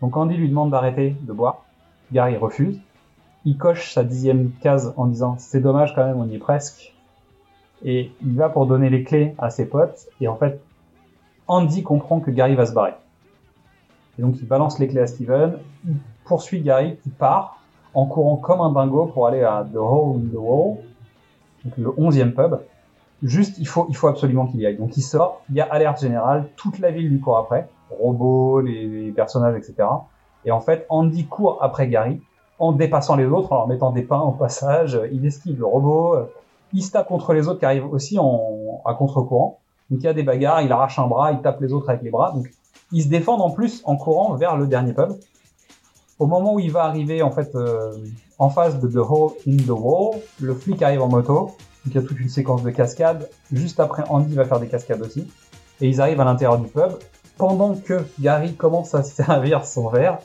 Donc 0.00 0.16
Andy 0.16 0.36
lui 0.36 0.48
demande 0.48 0.70
d'arrêter 0.70 1.16
de 1.20 1.32
boire. 1.32 1.64
Gary 2.12 2.36
refuse. 2.36 2.78
Il 3.44 3.58
coche 3.58 3.92
sa 3.92 4.04
dixième 4.04 4.52
case 4.60 4.94
en 4.96 5.06
disant 5.06 5.36
c'est 5.38 5.60
dommage 5.60 5.94
quand 5.94 6.04
même, 6.04 6.16
on 6.16 6.28
y 6.28 6.36
est 6.36 6.38
presque. 6.38 6.94
Et 7.84 8.12
il 8.22 8.36
va 8.36 8.48
pour 8.48 8.66
donner 8.66 8.88
les 8.88 9.02
clés 9.02 9.34
à 9.38 9.50
ses 9.50 9.66
potes. 9.66 10.06
Et 10.20 10.28
en 10.28 10.36
fait, 10.36 10.60
Andy 11.48 11.82
comprend 11.82 12.20
que 12.20 12.30
Gary 12.30 12.54
va 12.54 12.66
se 12.66 12.72
barrer. 12.72 12.94
Et 14.18 14.22
donc 14.22 14.36
il 14.40 14.46
balance 14.46 14.78
les 14.78 14.88
clés 14.88 15.00
à 15.00 15.06
Steven, 15.06 15.58
poursuit 16.24 16.60
Gary 16.60 16.96
qui 17.02 17.10
part 17.10 17.58
en 17.94 18.06
courant 18.06 18.36
comme 18.36 18.60
un 18.60 18.72
dingo 18.72 19.06
pour 19.06 19.26
aller 19.26 19.42
à 19.42 19.64
The 19.72 19.76
Hole 19.76 20.16
in 20.16 20.28
the 20.32 20.38
Wall, 20.38 20.76
donc 21.64 21.76
le 21.76 21.90
11e 21.90 22.32
pub. 22.32 22.58
Juste, 23.22 23.56
il 23.58 23.66
faut, 23.66 23.86
il 23.88 23.96
faut 23.96 24.08
absolument 24.08 24.46
qu'il 24.46 24.60
y 24.60 24.66
aille. 24.66 24.76
Donc 24.76 24.96
il 24.96 25.02
sort, 25.02 25.42
il 25.48 25.56
y 25.56 25.60
a 25.60 25.64
alerte 25.64 26.00
générale, 26.00 26.48
toute 26.56 26.78
la 26.78 26.90
ville 26.90 27.08
lui 27.08 27.20
court 27.20 27.38
après, 27.38 27.68
robots, 27.90 28.60
les, 28.60 28.86
les 28.86 29.12
personnages, 29.12 29.56
etc. 29.56 29.88
Et 30.44 30.50
en 30.50 30.60
fait, 30.60 30.84
Andy 30.88 31.26
court 31.26 31.58
après 31.62 31.88
Gary 31.88 32.20
en 32.58 32.72
dépassant 32.72 33.16
les 33.16 33.26
autres, 33.26 33.52
en 33.52 33.56
leur 33.56 33.68
mettant 33.68 33.90
des 33.90 34.02
pains 34.02 34.20
au 34.20 34.32
passage, 34.32 35.00
il 35.12 35.24
esquive 35.26 35.58
le 35.58 35.66
robot, 35.66 36.28
il 36.72 36.82
se 36.82 36.90
tape 36.90 37.08
contre 37.08 37.32
les 37.32 37.48
autres 37.48 37.60
qui 37.60 37.64
arrivent 37.64 37.90
aussi 37.92 38.18
en, 38.18 38.82
à 38.84 38.94
contre-courant. 38.94 39.58
Donc 39.90 40.00
il 40.00 40.04
y 40.04 40.08
a 40.08 40.14
des 40.14 40.22
bagarres, 40.22 40.62
il 40.62 40.72
arrache 40.72 40.98
un 40.98 41.06
bras, 41.06 41.32
il 41.32 41.40
tape 41.40 41.60
les 41.60 41.72
autres 41.72 41.88
avec 41.88 42.02
les 42.02 42.10
bras. 42.10 42.32
Donc 42.32 42.46
ils 42.92 43.02
se 43.02 43.08
défendent 43.08 43.40
en 43.40 43.50
plus 43.50 43.82
en 43.84 43.96
courant 43.96 44.34
vers 44.34 44.56
le 44.56 44.66
dernier 44.66 44.92
pub. 44.92 45.12
Au 46.18 46.26
moment 46.26 46.54
où 46.54 46.60
il 46.60 46.70
va 46.70 46.84
arriver 46.84 47.22
en 47.22 47.30
fait 47.30 47.54
euh, 47.54 47.92
en 48.38 48.50
face 48.50 48.78
de 48.80 48.88
The 48.88 48.96
Hole 49.08 49.32
in 49.48 49.56
the 49.56 49.70
Wall, 49.70 50.20
le 50.40 50.54
flic 50.54 50.80
arrive 50.82 51.02
en 51.02 51.08
moto. 51.08 51.34
Donc 51.34 51.56
il 51.86 51.94
y 51.94 51.98
a 51.98 52.02
toute 52.02 52.18
une 52.20 52.28
séquence 52.28 52.62
de 52.62 52.70
cascades. 52.70 53.28
Juste 53.52 53.80
après, 53.80 54.04
Andy 54.08 54.34
va 54.34 54.44
faire 54.44 54.60
des 54.60 54.68
cascades 54.68 55.02
aussi. 55.02 55.26
Et 55.80 55.88
ils 55.88 56.00
arrivent 56.00 56.20
à 56.20 56.24
l'intérieur 56.24 56.58
du 56.58 56.68
pub. 56.68 56.92
Pendant 57.36 57.74
que 57.74 58.04
Gary 58.20 58.54
commence 58.54 58.94
à 58.94 59.02
se 59.02 59.12
servir 59.24 59.64
son 59.66 59.88
verre, 59.88 60.18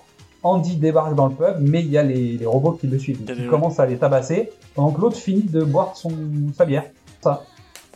Andy 0.43 0.77
débarque 0.77 1.16
dans 1.16 1.27
le 1.27 1.34
pub, 1.35 1.56
mais 1.59 1.82
il 1.82 1.90
y 1.90 1.98
a 1.98 2.03
les, 2.03 2.38
les 2.38 2.45
robots 2.45 2.74
qui 2.74 2.88
le 2.88 2.98
suivent. 2.98 3.19
Il 3.27 3.48
commence 3.48 3.80
à 3.80 3.85
les 3.85 3.98
tabasser, 3.98 4.51
pendant 4.76 4.92
que 4.92 5.01
l'autre 5.01 5.18
finit 5.18 5.43
de 5.43 5.64
boire 5.64 5.98
son, 5.98 6.11
sa 6.56 6.66
bière. 6.66 6.85
Ça. 7.22 7.43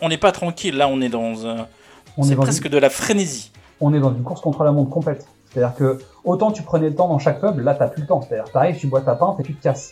On 0.01 0.09
n'est 0.09 0.17
pas 0.17 0.31
tranquille, 0.33 0.75
là 0.75 0.89
on 0.89 0.99
est 0.99 1.07
dans 1.09 1.33
est 1.35 2.23
C'est 2.23 2.35
presque 2.35 2.65
une- 2.65 2.71
de 2.71 2.77
la 2.79 2.89
frénésie. 2.89 3.51
on 3.79 3.93
est 3.93 3.99
dans 3.99 4.11
une 4.13 4.23
course 4.23 4.41
contre 4.41 4.63
la 4.63 4.71
montre 4.73 4.89
complète. 4.89 5.25
C'est-à-dire 5.53 5.75
que 5.75 5.99
autant 6.23 6.51
tu 6.51 6.63
prenais 6.63 6.89
le 6.89 6.95
temps 6.95 7.07
dans 7.07 7.19
chaque 7.19 7.39
pub, 7.39 7.59
là 7.59 7.75
t'as 7.75 7.87
plus 7.87 8.01
le 8.01 8.07
temps. 8.07 8.21
C'est-à-dire 8.21 8.51
t'arrives, 8.51 8.77
tu 8.77 8.87
bois 8.87 9.01
ta 9.01 9.15
pinte 9.15 9.39
et 9.39 9.43
tu 9.43 9.55
te 9.55 9.61
casses. 9.61 9.91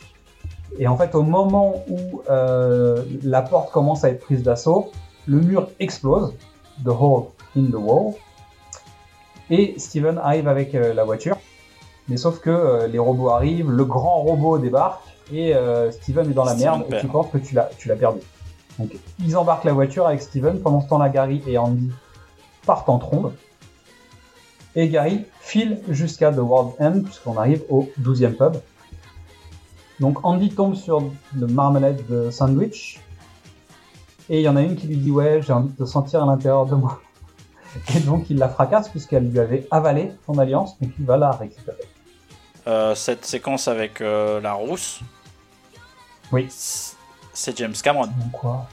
Et 0.80 0.88
en 0.88 0.98
fait, 0.98 1.16
au 1.16 1.24
moment 1.24 1.84
où 1.90 2.22
euh, 2.30 3.04
la 3.24 3.42
porte 3.42 3.72
commence 3.72 4.04
à 4.04 4.10
être 4.10 4.22
prise 4.22 4.42
d'assaut, 4.42 4.92
le 5.28 5.42
mur 5.42 5.70
explose, 5.80 6.34
the 6.84 6.90
hole 6.90 7.26
in 7.58 7.66
the 7.66 7.76
wall, 7.76 8.14
et 9.50 9.76
Steven 9.78 10.18
arrive 10.18 10.48
avec 10.48 10.74
euh, 10.74 10.94
la 10.94 11.04
voiture. 11.04 11.38
Mais 12.08 12.18
sauf 12.18 12.40
que 12.40 12.50
euh, 12.50 12.88
les 12.88 13.00
robots 13.00 13.30
arrivent, 13.30 13.70
le 13.70 13.86
grand 13.86 14.22
robot 14.22 14.58
débarque, 14.58 15.02
et 15.34 15.54
Steven 15.92 16.30
est 16.30 16.34
dans 16.34 16.44
la 16.44 16.56
Steven 16.56 16.80
merde, 16.80 16.94
et 16.94 17.00
tu 17.00 17.08
penses 17.08 17.28
que 17.32 17.38
tu 17.38 17.56
l'as, 17.56 17.70
tu 17.78 17.88
l'as 17.88 17.96
perdu. 17.96 18.20
Donc, 18.78 18.92
ils 19.24 19.38
embarquent 19.38 19.64
la 19.64 19.72
voiture 19.72 20.06
avec 20.06 20.22
Steven. 20.22 20.60
Pendant 20.60 20.82
ce 20.82 20.90
temps-là, 20.90 21.08
Gary 21.08 21.42
et 21.48 21.58
Andy 21.58 21.90
partent 22.66 22.90
en 22.90 22.98
trombe. 22.98 23.32
Et 24.75 24.88
Gary 24.90 25.25
file 25.41 25.82
jusqu'à 25.90 26.32
The 26.32 26.38
World's 26.38 26.75
End, 26.80 27.01
puisqu'on 27.03 27.38
arrive 27.38 27.64
au 27.69 27.90
12e 28.01 28.33
pub. 28.35 28.58
Donc 30.00 30.24
Andy 30.25 30.50
tombe 30.50 30.75
sur 30.75 31.03
le 31.35 31.48
marmalade 31.48 32.01
de 32.09 32.32
sandwich. 32.32 33.00
Et 34.30 34.40
il 34.40 34.43
y 34.43 34.50
en 34.50 34.56
a 34.56 34.61
une 34.61 34.75
qui 34.75 34.88
lui 34.88 34.98
dit 34.98 35.11
Ouais, 35.11 35.41
j'ai 35.41 35.51
envie 35.53 35.69
de 35.74 35.77
te 35.77 35.85
sentir 35.85 36.24
à 36.24 36.25
l'intérieur 36.25 36.66
de 36.66 36.75
moi. 36.75 37.01
Et 37.95 38.00
donc 38.00 38.30
il 38.30 38.38
la 38.38 38.50
fracasse, 38.50 38.90
puisqu'elle 38.90 39.30
lui 39.30 39.40
avait 39.40 39.67
avalé 39.72 40.11
son 40.25 40.38
alliance, 40.40 40.77
donc 40.80 40.91
il 40.98 41.06
va 41.06 41.17
la 41.17 41.32
récupérer. 41.32 41.77
Euh, 42.67 42.95
cette 42.95 43.25
séquence 43.25 43.67
avec 43.67 44.01
euh, 44.01 44.40
la 44.40 44.53
rousse, 44.53 45.01
Oui. 46.32 46.48
c'est 46.50 47.58
James 47.58 47.74
Cameron. 47.83 48.06
Donc 48.08 48.32
quoi 48.33 48.67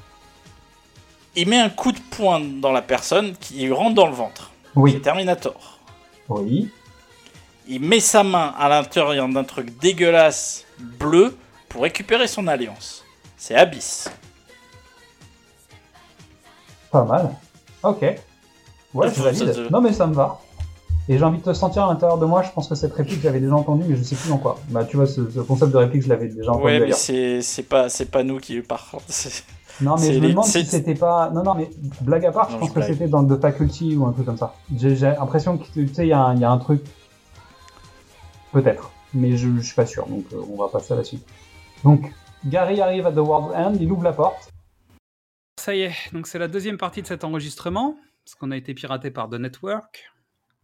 Il 1.35 1.49
met 1.49 1.59
un 1.59 1.71
coup 1.71 1.93
de 1.93 2.01
poing 2.11 2.41
dans 2.41 2.73
la 2.73 2.83
personne 2.83 3.35
qui 3.41 3.71
rentre 3.73 3.95
dans 3.95 4.07
le 4.07 4.13
ventre. 4.15 4.51
Oui. 4.77 4.93
C'est 4.93 5.01
Terminator. 5.01 5.78
Oui. 6.29 6.71
Il 7.67 7.81
met 7.81 8.01
sa 8.01 8.23
main 8.23 8.55
à 8.59 8.69
l'intérieur 8.69 9.29
d'un 9.29 9.45
truc 9.45 9.79
dégueulasse 9.79 10.65
bleu 10.79 11.37
pour 11.69 11.83
récupérer 11.83 12.27
son 12.27 12.47
alliance. 12.47 13.05
C'est 13.37 13.55
Abyss. 13.55 14.09
Pas 16.91 17.05
mal. 17.05 17.31
Ok. 17.83 18.03
Ouais, 18.95 19.11
Ça, 19.11 19.23
valide. 19.23 19.53
ça- 19.53 19.61
Non, 19.71 19.81
mais 19.81 19.93
ça 19.93 20.07
me 20.07 20.15
va. 20.15 20.41
Et 21.11 21.17
j'ai 21.19 21.25
envie 21.25 21.39
de 21.39 21.43
te 21.45 21.53
sentir 21.53 21.85
à 21.85 21.89
l'intérieur 21.93 22.19
de 22.19 22.27
moi. 22.27 22.43
Je 22.43 22.51
pense 22.51 22.69
que 22.69 22.75
cette 22.75 22.93
réplique, 22.95 23.21
j'avais 23.23 23.41
déjà 23.41 23.55
entendue, 23.55 23.85
mais 23.89 23.97
je 23.97 24.03
sais 24.03 24.17
plus 24.17 24.29
dans 24.29 24.39
quoi. 24.39 24.59
Bah, 24.69 24.85
tu 24.85 24.97
vois, 24.97 25.07
ce, 25.07 25.31
ce 25.31 25.41
concept 25.41 25.73
de 25.73 25.77
réplique, 25.79 26.03
je 26.03 26.09
l'avais 26.09 26.29
déjà 26.29 26.51
entendu 26.51 26.65
Ouais, 26.65 26.81
mais 26.81 26.93
c'est 27.43 27.63
pas, 27.63 27.87
pas 28.11 28.23
nous 28.23 28.39
qui 28.39 28.61
parlons. 28.61 29.01
Non, 29.81 29.97
mais 29.97 30.13
je 30.13 30.19
me 30.21 30.29
demande 30.31 30.45
si 30.45 30.65
c'était 30.65 30.95
pas. 30.95 31.31
Non, 31.31 31.43
non, 31.45 31.55
mais 31.55 31.71
blague 32.01 32.27
à 32.27 32.33
part, 32.33 32.51
Non, 32.51 32.57
je 32.57 32.61
pense 32.61 32.69
je 32.71 32.75
que 32.75 32.83
c'était 32.83 33.09
dans 33.09 33.25
The 33.27 33.41
Faculty 33.41 33.97
ou 33.97 34.07
un 34.07 34.13
truc 34.13 34.27
comme 34.27 34.37
ça. 34.39 34.55
J'ai 34.77 34.95
l'impression 34.97 35.57
que, 35.59 35.65
tu 35.73 35.87
sais, 35.95 36.07
il 36.07 36.11
y, 36.11 36.13
a 36.13 36.21
un- 36.21 36.35
il 36.35 36.41
y 36.41 36.45
a 36.45 36.51
un 36.51 36.59
truc. 36.59 36.83
Peut-être. 38.53 38.91
Mais 39.15 39.37
je, 39.37 39.49
je 39.57 39.61
suis 39.61 39.75
pas 39.75 39.87
sûr, 39.87 40.07
donc 40.07 40.25
euh, 40.33 40.43
on 40.51 40.57
va 40.57 40.69
passer 40.69 40.93
à 40.95 40.97
la 40.97 41.05
suite. 41.05 41.27
Donc, 41.85 42.13
Gary 42.45 42.81
arrive 42.81 43.07
à 43.07 43.13
The 43.13 43.17
World's 43.19 43.55
End, 43.57 43.75
il 43.81 43.91
ouvre 43.91 44.03
la 44.03 44.13
porte. 44.13 44.51
Ça 45.61 45.75
y 45.75 45.83
est, 45.83 45.95
donc 46.13 46.27
c'est 46.27 46.39
la 46.39 46.49
deuxième 46.49 46.77
partie 46.79 47.03
de 47.03 47.07
cet 47.07 47.25
enregistrement, 47.25 47.97
parce 48.25 48.35
qu'on 48.35 48.51
a 48.51 48.57
été 48.57 48.75
piraté 48.75 49.11
par 49.11 49.29
The 49.29 49.35
Network, 49.35 50.11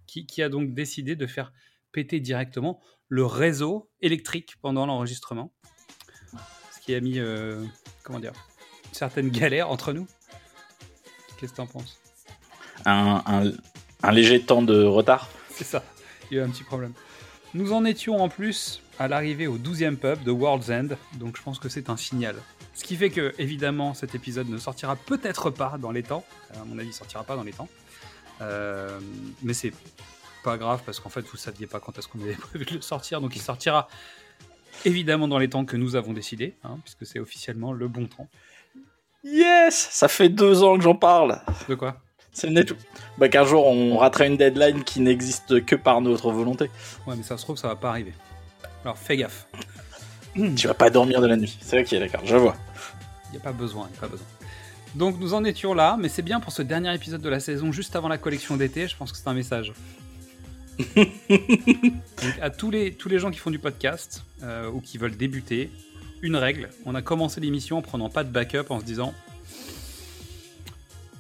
qui, 0.07 0.27
qui 0.27 0.43
a 0.43 0.49
donc 0.49 0.75
décidé 0.75 1.17
de 1.17 1.27
faire 1.27 1.53
péter 1.93 2.21
directement 2.21 2.81
le 3.09 3.25
réseau 3.25 3.89
électrique 4.01 4.55
pendant 4.61 4.87
l'enregistrement. 4.87 5.53
Ce 6.73 6.81
qui 6.81 6.95
a 6.95 7.01
mis, 7.01 7.19
euh, 7.19 7.65
comment 8.03 8.21
dire, 8.21 8.33
certaine 8.97 9.29
galère 9.31 9.71
entre 9.71 9.93
nous. 9.93 10.07
Qu'est-ce 11.39 11.53
que 11.53 11.57
t'en 11.57 11.67
penses? 11.67 11.99
Un, 12.87 13.23
un- 13.27 13.53
un 14.03 14.13
léger 14.13 14.41
temps 14.43 14.63
de 14.63 14.83
retard? 14.85 15.29
C'est 15.51 15.65
ça, 15.65 15.83
il 16.31 16.37
y 16.37 16.41
a 16.41 16.43
eu 16.43 16.47
un 16.47 16.51
petit 16.51 16.65
problème. 16.65 16.93
Nous 17.55 17.73
en 17.73 17.85
étions 17.85 18.21
en 18.23 18.29
plus 18.29 18.81
à 18.99 19.09
l'arrivée 19.09 19.47
au 19.47 19.59
12e 19.59 19.97
pub 19.97 20.23
de 20.23 20.31
World's 20.31 20.71
End, 20.71 20.89
donc 21.15 21.37
je 21.37 21.43
pense 21.43 21.59
que 21.59 21.69
c'est 21.69 21.89
un 21.91 21.97
signal. 21.97 22.37
Ce 22.75 22.83
qui 22.83 22.97
fait 22.97 23.11
que, 23.11 23.33
évidemment, 23.39 23.95
cet 23.95 24.15
épisode 24.17 24.49
ne 24.49 24.59
sortira 24.59 24.97
peut-être 24.97 25.51
pas 25.51 25.77
dans 25.79 25.93
les 25.93 26.03
temps. 26.03 26.25
Euh, 26.57 26.63
À 26.63 26.65
mon 26.65 26.77
avis, 26.79 26.89
il 26.89 26.93
sortira 26.93 27.23
pas 27.23 27.37
dans 27.37 27.45
les 27.45 27.53
temps. 27.53 27.69
Euh, 28.41 28.99
mais 29.43 29.55
c'est 29.55 29.73
pas 30.43 30.57
grave 30.59 30.83
parce 30.85 30.99
qu'en 30.99 31.09
fait, 31.09 31.23
vous 31.23 31.37
saviez 31.37 31.69
pas 31.69 31.79
quand 31.79 31.97
est-ce 31.99 32.09
qu'on 32.09 32.21
avait 32.21 32.35
prévu 32.51 32.65
de 32.65 32.75
le 32.75 32.81
sortir, 32.81 33.21
donc 33.21 33.37
il 33.37 33.43
sortira 33.43 33.89
évidemment 34.85 35.29
dans 35.29 35.39
les 35.39 35.49
temps 35.49 35.65
que 35.65 35.77
nous 35.77 35.95
avons 35.95 36.13
décidé, 36.13 36.57
hein, 36.65 36.79
puisque 36.83 37.07
c'est 37.07 37.21
officiellement 37.21 37.73
le 37.73 37.87
bon 37.87 38.07
temps. 38.07 38.29
Yes 39.25 39.89
Ça 39.91 40.09
fait 40.09 40.29
deux 40.29 40.63
ans 40.63 40.77
que 40.77 40.83
j'en 40.83 40.95
parle. 40.95 41.41
De 41.69 41.75
quoi? 41.75 41.97
C'est 42.33 42.49
le 42.49 42.53
net. 42.53 42.75
Bah 43.17 43.29
qu'un 43.29 43.45
jour 43.45 43.67
on 43.67 43.97
raterait 43.97 44.27
une 44.27 44.37
deadline 44.37 44.85
qui 44.85 45.01
n'existe 45.01 45.65
que 45.65 45.77
par 45.77 46.01
notre 46.01 46.31
volonté. 46.33 46.71
Ouais, 47.07 47.15
mais 47.17 47.23
ça 47.23 47.39
se 47.39 47.45
trouve, 47.45 47.57
ça 47.57 47.69
va 47.69 47.77
pas 47.77 47.91
arriver. 47.91 48.13
Alors 48.85 48.99
fais 48.99 49.17
gaffe. 49.17 49.47
Tu 50.57 50.67
vas 50.67 50.75
pas 50.75 50.91
dormir 50.91 51.21
de 51.21 51.27
la 51.29 51.37
nuit. 51.37 51.57
C'est 51.61 51.81
ok, 51.81 52.01
d'accord, 52.01 52.23
je 52.25 52.37
vois. 52.37 52.57
Il 53.29 53.33
n'y 53.33 53.39
a 53.39 53.41
pas 53.41 53.53
besoin, 53.53 53.89
il 53.93 53.97
a 53.97 54.01
pas 54.01 54.09
besoin. 54.09 54.27
Donc 54.97 55.19
nous 55.21 55.33
en 55.33 55.45
étions 55.45 55.75
là, 55.75 55.97
mais 55.99 56.09
c'est 56.09 56.23
bien 56.23 56.41
pour 56.41 56.53
ce 56.53 56.63
dernier 56.63 56.93
épisode 56.95 57.23
de 57.23 57.29
la 57.29 57.41
saison, 57.41 57.73
juste 57.73 57.95
avant 57.97 58.09
la 58.09 58.19
collection 58.19 58.57
d'été, 58.57 58.89
je 58.89 58.97
pense 58.97 59.13
que 59.13 59.19
c'est 59.19 59.29
un 59.29 59.35
message. 59.35 59.73
Donc, 60.97 62.39
à 62.41 62.51
tous 62.51 62.71
les, 62.71 62.95
tous 62.95 63.09
les 63.09 63.21
gens 63.21 63.31
qui 63.31 63.39
font 63.39 63.51
du 63.51 63.61
podcast 63.61 64.25
euh, 64.43 64.69
ou 64.71 64.81
qui 64.81 64.99
veulent 64.99 65.17
débuter, 65.17 65.71
une 66.25 66.37
règle, 66.37 66.71
on 66.87 66.95
a 66.95 67.03
commencé 67.03 67.39
l'émission 67.39 67.79
en 67.79 67.83
prenant 67.83 68.09
pas 68.09 68.25
de 68.25 68.31
backup, 68.31 68.71
en 68.71 68.81
se 68.81 68.85
disant 68.85 69.13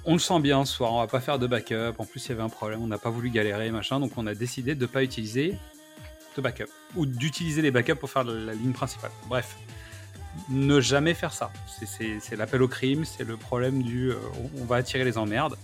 on 0.06 0.14
le 0.14 0.18
sent 0.18 0.40
bien 0.40 0.64
ce 0.64 0.74
soir, 0.74 0.92
on 0.92 1.00
va 1.00 1.06
pas 1.06 1.20
faire 1.20 1.38
de 1.38 1.46
backup, 1.46 1.94
en 1.98 2.06
plus 2.06 2.24
il 2.24 2.30
y 2.30 2.32
avait 2.32 2.42
un 2.42 2.48
problème, 2.48 2.82
on 2.82 2.86
n'a 2.86 2.98
pas 2.98 3.10
voulu 3.10 3.30
galérer, 3.30 3.70
machin, 3.70 4.00
donc 4.00 4.12
on 4.16 4.26
a 4.26 4.34
décidé 4.34 4.74
de 4.74 4.80
ne 4.80 4.86
pas 4.86 5.02
utiliser 5.02 5.56
de 6.36 6.42
backup, 6.42 6.70
ou 6.96 7.04
d'utiliser 7.04 7.60
les 7.60 7.70
backups 7.70 7.98
pour 7.98 8.10
faire 8.10 8.24
la, 8.24 8.54
ligne 8.54 8.72
principale. 8.72 9.10
Bref, 9.28 9.56
ne 10.48 10.80
jamais 10.80 11.14
faire 11.14 11.32
ça. 11.32 11.52
C'est- 11.86 12.36
l'appel 12.36 12.62
au 12.62 12.68
crime, 12.68 13.04
c'est 13.04 13.24
le 13.24 13.36
problème 13.36 13.82
du 13.82 14.10
euh, 14.10 14.16
on- 14.58 14.64
va 14.64 14.76
attirer 14.76 15.04
les 15.04 15.18
emmerdes, 15.18 15.56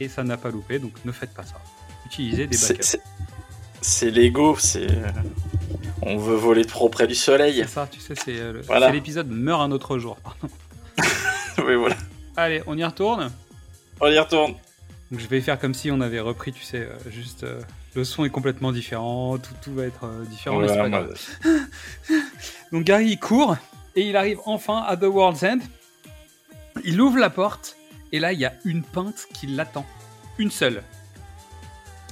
et 0.00 0.08
ça 0.08 0.24
n'a 0.24 0.38
pas 0.38 0.50
loupé, 0.50 0.78
donc 0.78 0.92
ne 1.04 1.12
faites 1.12 1.34
pas 1.34 1.44
ça. 1.44 1.60
Utilisez 2.06 2.46
des 2.46 2.56
backups. 2.56 2.98
C'est- 3.80 4.10
l'ego, 4.10 4.56
c'est. 4.58 4.86
On 6.02 6.16
veut 6.16 6.36
voler 6.36 6.64
trop 6.64 6.88
près 6.88 7.06
du 7.06 7.14
soleil. 7.14 7.56
C'est 7.66 7.68
ça, 7.74 7.88
tu 7.90 8.00
sais, 8.00 8.14
c'est 8.14 8.38
euh, 8.38 8.52
le- 8.54 8.60
Voilà. 8.62 8.86
c'est 8.86 8.92
l'épisode 8.92 9.28
Meurt 9.30 9.60
un 9.62 9.70
autre 9.72 9.98
jour. 9.98 10.16
oui, 11.58 11.74
voilà. 11.74 11.96
Allez, 12.36 12.62
on 12.66 12.76
y 12.78 12.84
retourne 12.84 13.30
On 14.00 14.06
y 14.08 14.18
retourne. 14.18 14.54
Donc 15.10 15.20
je 15.20 15.26
vais 15.26 15.40
faire 15.40 15.58
comme 15.58 15.74
si 15.74 15.90
on 15.90 16.00
avait 16.00 16.20
repris, 16.20 16.52
tu 16.52 16.62
sais, 16.62 16.80
euh, 16.82 17.10
juste 17.10 17.42
euh, 17.44 17.60
le 17.94 18.04
son 18.04 18.24
est 18.24 18.30
complètement 18.30 18.72
différent, 18.72 19.38
tout, 19.38 19.54
tout 19.62 19.74
va 19.74 19.84
être 19.84 20.04
euh, 20.04 20.24
différent, 20.26 20.58
mais 20.60 20.70
Ouais, 20.70 20.76
pas 20.76 20.88
grave. 20.88 21.14
Donc 22.72 22.84
Gary 22.84 23.06
il 23.10 23.18
court 23.18 23.56
et 23.96 24.02
il 24.08 24.16
arrive 24.16 24.38
enfin 24.44 24.82
à 24.86 24.96
The 24.96 25.04
World's 25.04 25.42
End. 25.42 25.58
Il 26.84 27.00
ouvre 27.00 27.18
la 27.18 27.30
porte 27.30 27.76
et 28.12 28.20
là 28.20 28.32
il 28.32 28.38
y 28.38 28.44
a 28.44 28.52
une 28.64 28.82
pinte 28.82 29.26
qui 29.32 29.46
l'attend, 29.46 29.86
une 30.38 30.50
seule. 30.50 30.82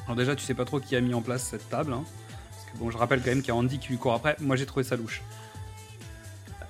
Alors 0.07 0.17
déjà 0.17 0.35
tu 0.37 0.45
sais 0.45 0.55
pas 0.55 0.65
trop 0.65 0.81
qui 0.81 0.95
a 0.97 1.01
mis 1.01 1.15
en 1.15 1.21
place 1.23 1.43
cette 1.51 1.69
table, 1.69 1.93
hein, 1.93 2.05
parce 2.51 2.65
que 2.73 2.79
bon 2.79 2.91
je 2.91 2.97
rappelle 2.97 3.21
quand 3.21 3.31
même 3.31 3.41
qu'il 3.41 3.49
y 3.49 3.51
a 3.51 3.57
Andy 3.57 3.79
qui 3.79 3.89
lui 3.89 3.99
court 3.99 4.15
après. 4.15 4.37
Moi 4.41 4.57
j'ai 4.57 4.67
trouvé 4.67 4.85
ça 4.85 4.97
louche. 4.97 5.23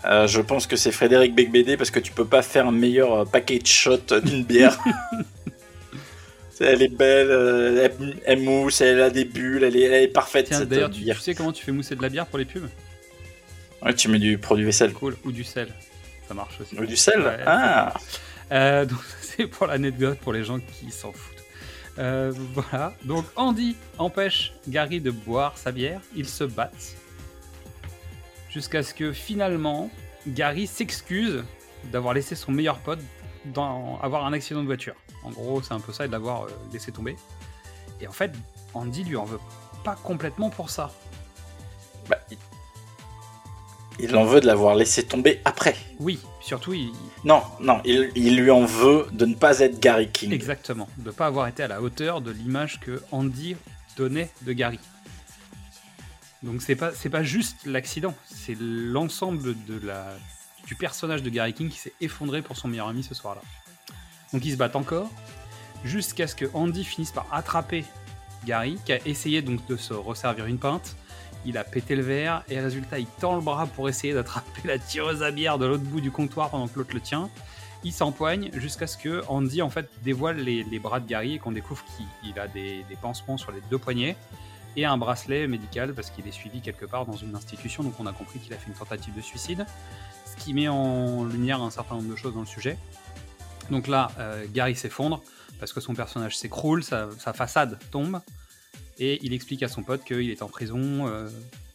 Euh, 0.05 0.26
je 0.26 0.40
pense 0.40 0.66
que 0.66 0.76
c'est 0.76 0.92
Frédéric 0.92 1.34
Becbédé 1.34 1.76
parce 1.76 1.90
que 1.90 1.98
tu 1.98 2.12
peux 2.12 2.24
pas 2.26 2.42
faire 2.42 2.66
un 2.66 2.73
meilleur 2.73 3.12
euh, 3.12 3.24
package 3.24 3.66
shot 3.66 4.20
d'une 4.23 4.44
bière. 4.44 4.78
elle 6.60 6.81
est 6.82 6.89
belle, 6.89 7.31
euh, 7.31 7.84
elle, 8.00 8.16
elle 8.24 8.40
mousse, 8.40 8.81
elle 8.81 9.02
a 9.02 9.10
des 9.10 9.24
bulles, 9.24 9.65
elle 9.65 9.76
est, 9.76 9.82
elle 9.82 10.02
est 10.05 10.08
parfaite 10.08 10.47
Tiens 10.47 10.60
cette 10.60 10.68
d'ailleurs 10.68 10.90
tu, 10.90 11.00
bière. 11.00 11.16
tu 11.16 11.23
sais 11.23 11.34
comment 11.34 11.52
tu 11.52 11.65
fais 11.65 11.73
mousser 11.73 11.97
de 11.97 12.02
la 12.02 12.08
bière 12.08 12.26
pour 12.26 12.39
les 12.39 12.44
pubs? 12.44 12.68
Ouais, 13.82 13.94
tu 13.94 14.08
mets 14.08 14.18
du 14.18 14.39
produit 14.39 14.65
vaisselle. 14.65 14.92
Cool 14.92 15.16
ou 15.24 15.32
du 15.32 15.44
sel, 15.44 15.68
ça 16.28 16.34
marche 16.34 16.60
aussi. 16.60 16.78
Ou 16.78 16.86
du 16.86 16.97
sel 16.97 17.20
Ouais, 17.20 17.39
Ah 17.44 17.92
Euh, 18.52 18.84
donc 18.84 18.98
c'est 19.20 19.47
pour 19.47 19.66
l'anecdote 19.66 20.18
pour 20.20 20.32
les 20.32 20.44
gens 20.44 20.60
qui 20.60 20.90
s'en 20.90 21.12
foutent. 21.12 21.35
Euh, 21.99 22.33
voilà. 22.55 22.94
Donc 23.05 23.25
Andy 23.36 23.76
empêche 23.99 24.52
Gary 24.68 25.00
de 25.00 25.10
boire 25.10 25.57
sa 25.57 25.73
bière. 25.73 26.00
Ils 26.15 26.28
se 26.28 26.44
battent 26.44 26.97
jusqu'à 28.50 28.83
ce 28.83 28.94
que 28.94 29.12
finalement 29.12 29.91
Gary 30.26 30.66
s'excuse 30.66 31.44
d'avoir 31.92 32.15
laissé 32.15 32.34
son 32.34 32.52
meilleur 32.52 32.78
pote 32.78 33.00
dans, 33.47 33.99
avoir 34.00 34.26
un 34.26 34.33
accident 34.33 34.60
de 34.60 34.66
voiture. 34.66 34.94
En 35.23 35.31
gros, 35.31 35.62
c'est 35.62 35.75
un 35.75 35.81
peu 35.81 35.92
ça 35.92 36.07
de 36.07 36.12
l'avoir 36.12 36.44
euh, 36.44 36.49
laissé 36.73 36.92
tomber. 36.92 37.16
Et 38.00 38.08
en 38.08 38.12
fait, 38.12 38.33
Andy 38.75 39.05
lui 39.05 39.16
en 39.16 39.25
veut 39.25 39.41
pas 39.84 39.97
complètement 40.02 40.50
pour 40.50 40.70
ça. 40.70 40.91
Bah. 42.08 42.18
Il 43.99 44.15
en 44.16 44.25
veut 44.25 44.41
de 44.41 44.47
l'avoir 44.47 44.75
laissé 44.75 45.02
tomber 45.05 45.41
après. 45.44 45.76
Oui, 45.99 46.18
surtout 46.41 46.75
il, 46.75 46.92
Non, 47.25 47.42
non, 47.60 47.81
il, 47.84 48.10
il 48.15 48.36
lui 48.36 48.50
en 48.50 48.65
veut 48.65 49.07
de 49.12 49.26
ne 49.26 49.34
pas 49.34 49.60
être 49.60 49.81
Gary 49.81 50.10
King. 50.10 50.33
Exactement, 50.33 50.89
de 50.99 51.07
ne 51.07 51.10
pas 51.12 51.26
avoir 51.26 51.47
été 51.49 51.62
à 51.62 51.68
la 51.68 51.81
hauteur 51.81 52.20
de 52.20 52.31
l'image 52.31 52.81
que 52.81 53.02
Andy 53.12 53.57
donnait 53.97 54.31
de 54.42 54.52
Gary. 54.52 54.78
Donc 56.42 56.62
c'est 56.62 56.76
pas 56.76 56.92
c'est 56.92 57.08
pas 57.08 57.23
juste 57.23 57.57
l'accident, 57.65 58.15
c'est 58.26 58.57
l'ensemble 58.60 59.55
de 59.65 59.81
la 59.84 60.15
du 60.66 60.75
personnage 60.75 61.23
de 61.23 61.31
Gary 61.31 61.55
King 61.55 61.70
qui 61.70 61.78
s'est 61.78 61.92
effondré 62.00 62.42
pour 62.42 62.57
son 62.57 62.68
meilleur 62.68 62.89
ami 62.89 63.02
ce 63.02 63.15
soir-là. 63.15 63.41
Donc 64.33 64.44
ils 64.44 64.52
se 64.52 64.57
battent 64.57 64.76
encore 64.76 65.10
jusqu'à 65.84 66.26
ce 66.26 66.34
que 66.34 66.47
Andy 66.52 66.84
finisse 66.84 67.12
par 67.12 67.26
attraper 67.33 67.84
Gary 68.44 68.78
qui 68.84 68.92
a 68.92 68.99
essayé 69.07 69.42
donc 69.42 69.66
de 69.66 69.76
se 69.76 69.94
resservir 69.94 70.47
une 70.47 70.58
pinte. 70.58 70.97
Il 71.47 71.57
a 71.57 71.65
pété 71.65 71.94
le 71.94 72.02
verre 72.02 72.42
et 72.49 72.60
résultat 72.60 72.99
il 72.99 73.07
tend 73.07 73.36
le 73.36 73.41
bras 73.41 73.66
pour 73.66 73.89
essayer 73.89 74.12
d'attraper 74.12 74.62
la 74.65 74.78
tireuse 74.78 75.23
à 75.23 75.31
bière 75.31 75.58
de 75.58 75.66
l'autre 75.66 75.84
bout 75.84 76.00
du 76.00 76.10
comptoir 76.10 76.50
pendant 76.50 76.66
que 76.66 76.78
l'autre 76.78 76.92
le 76.92 77.00
tient. 77.00 77.31
Il 77.84 77.92
s'empoigne 77.92 78.50
jusqu'à 78.55 78.89
ce 78.89 78.99
que 78.99 79.23
Andy 79.28 79.62
en 79.62 79.70
fait 79.70 79.89
dévoile 80.02 80.39
les, 80.39 80.65
les 80.65 80.78
bras 80.81 80.99
de 80.99 81.07
Gary 81.07 81.34
et 81.34 81.39
qu'on 81.39 81.52
découvre 81.52 81.84
qu'il 81.97 82.07
il 82.25 82.39
a 82.41 82.49
des, 82.49 82.84
des 82.89 82.97
pansements 82.97 83.36
sur 83.36 83.52
les 83.52 83.60
deux 83.70 83.78
poignets 83.78 84.16
et 84.76 84.84
un 84.84 84.99
bracelet 84.99 85.47
médical 85.47 85.94
parce 85.94 86.10
qu'il 86.10 86.26
est 86.26 86.33
suivi 86.33 86.60
quelque 86.60 86.84
part 86.84 87.07
dans 87.07 87.16
une 87.16 87.34
institution 87.34 87.83
donc 87.83 87.94
on 87.99 88.07
a 88.07 88.12
compris 88.12 88.41
qu'il 88.41 88.52
a 88.52 88.57
fait 88.57 88.68
une 88.68 88.75
tentative 88.75 89.15
de 89.15 89.23
suicide 89.23 89.65
ce 90.26 90.44
qui 90.44 90.52
met 90.52 90.68
en 90.68 91.25
lumière 91.25 91.62
un 91.62 91.70
certain 91.70 91.94
nombre 91.94 92.10
de 92.10 92.16
choses 92.16 92.34
dans 92.34 92.41
le 92.41 92.47
sujet. 92.47 92.76
Donc 93.70 93.86
là 93.86 94.10
euh, 94.18 94.44
Gary 94.52 94.75
s'effondre 94.75 95.23
parce 95.58 95.73
que 95.73 95.81
son 95.81 95.94
personnage 95.94 96.36
s'écroule 96.36 96.83
sa, 96.83 97.08
sa 97.18 97.33
façade 97.33 97.78
tombe 97.91 98.20
et 98.99 99.18
il 99.25 99.33
explique 99.33 99.62
à 99.62 99.68
son 99.68 99.83
pote 99.83 100.05
qu'il 100.05 100.31
est 100.31 100.42
en 100.42 100.49
prison 100.49 101.07
euh, 101.07 101.28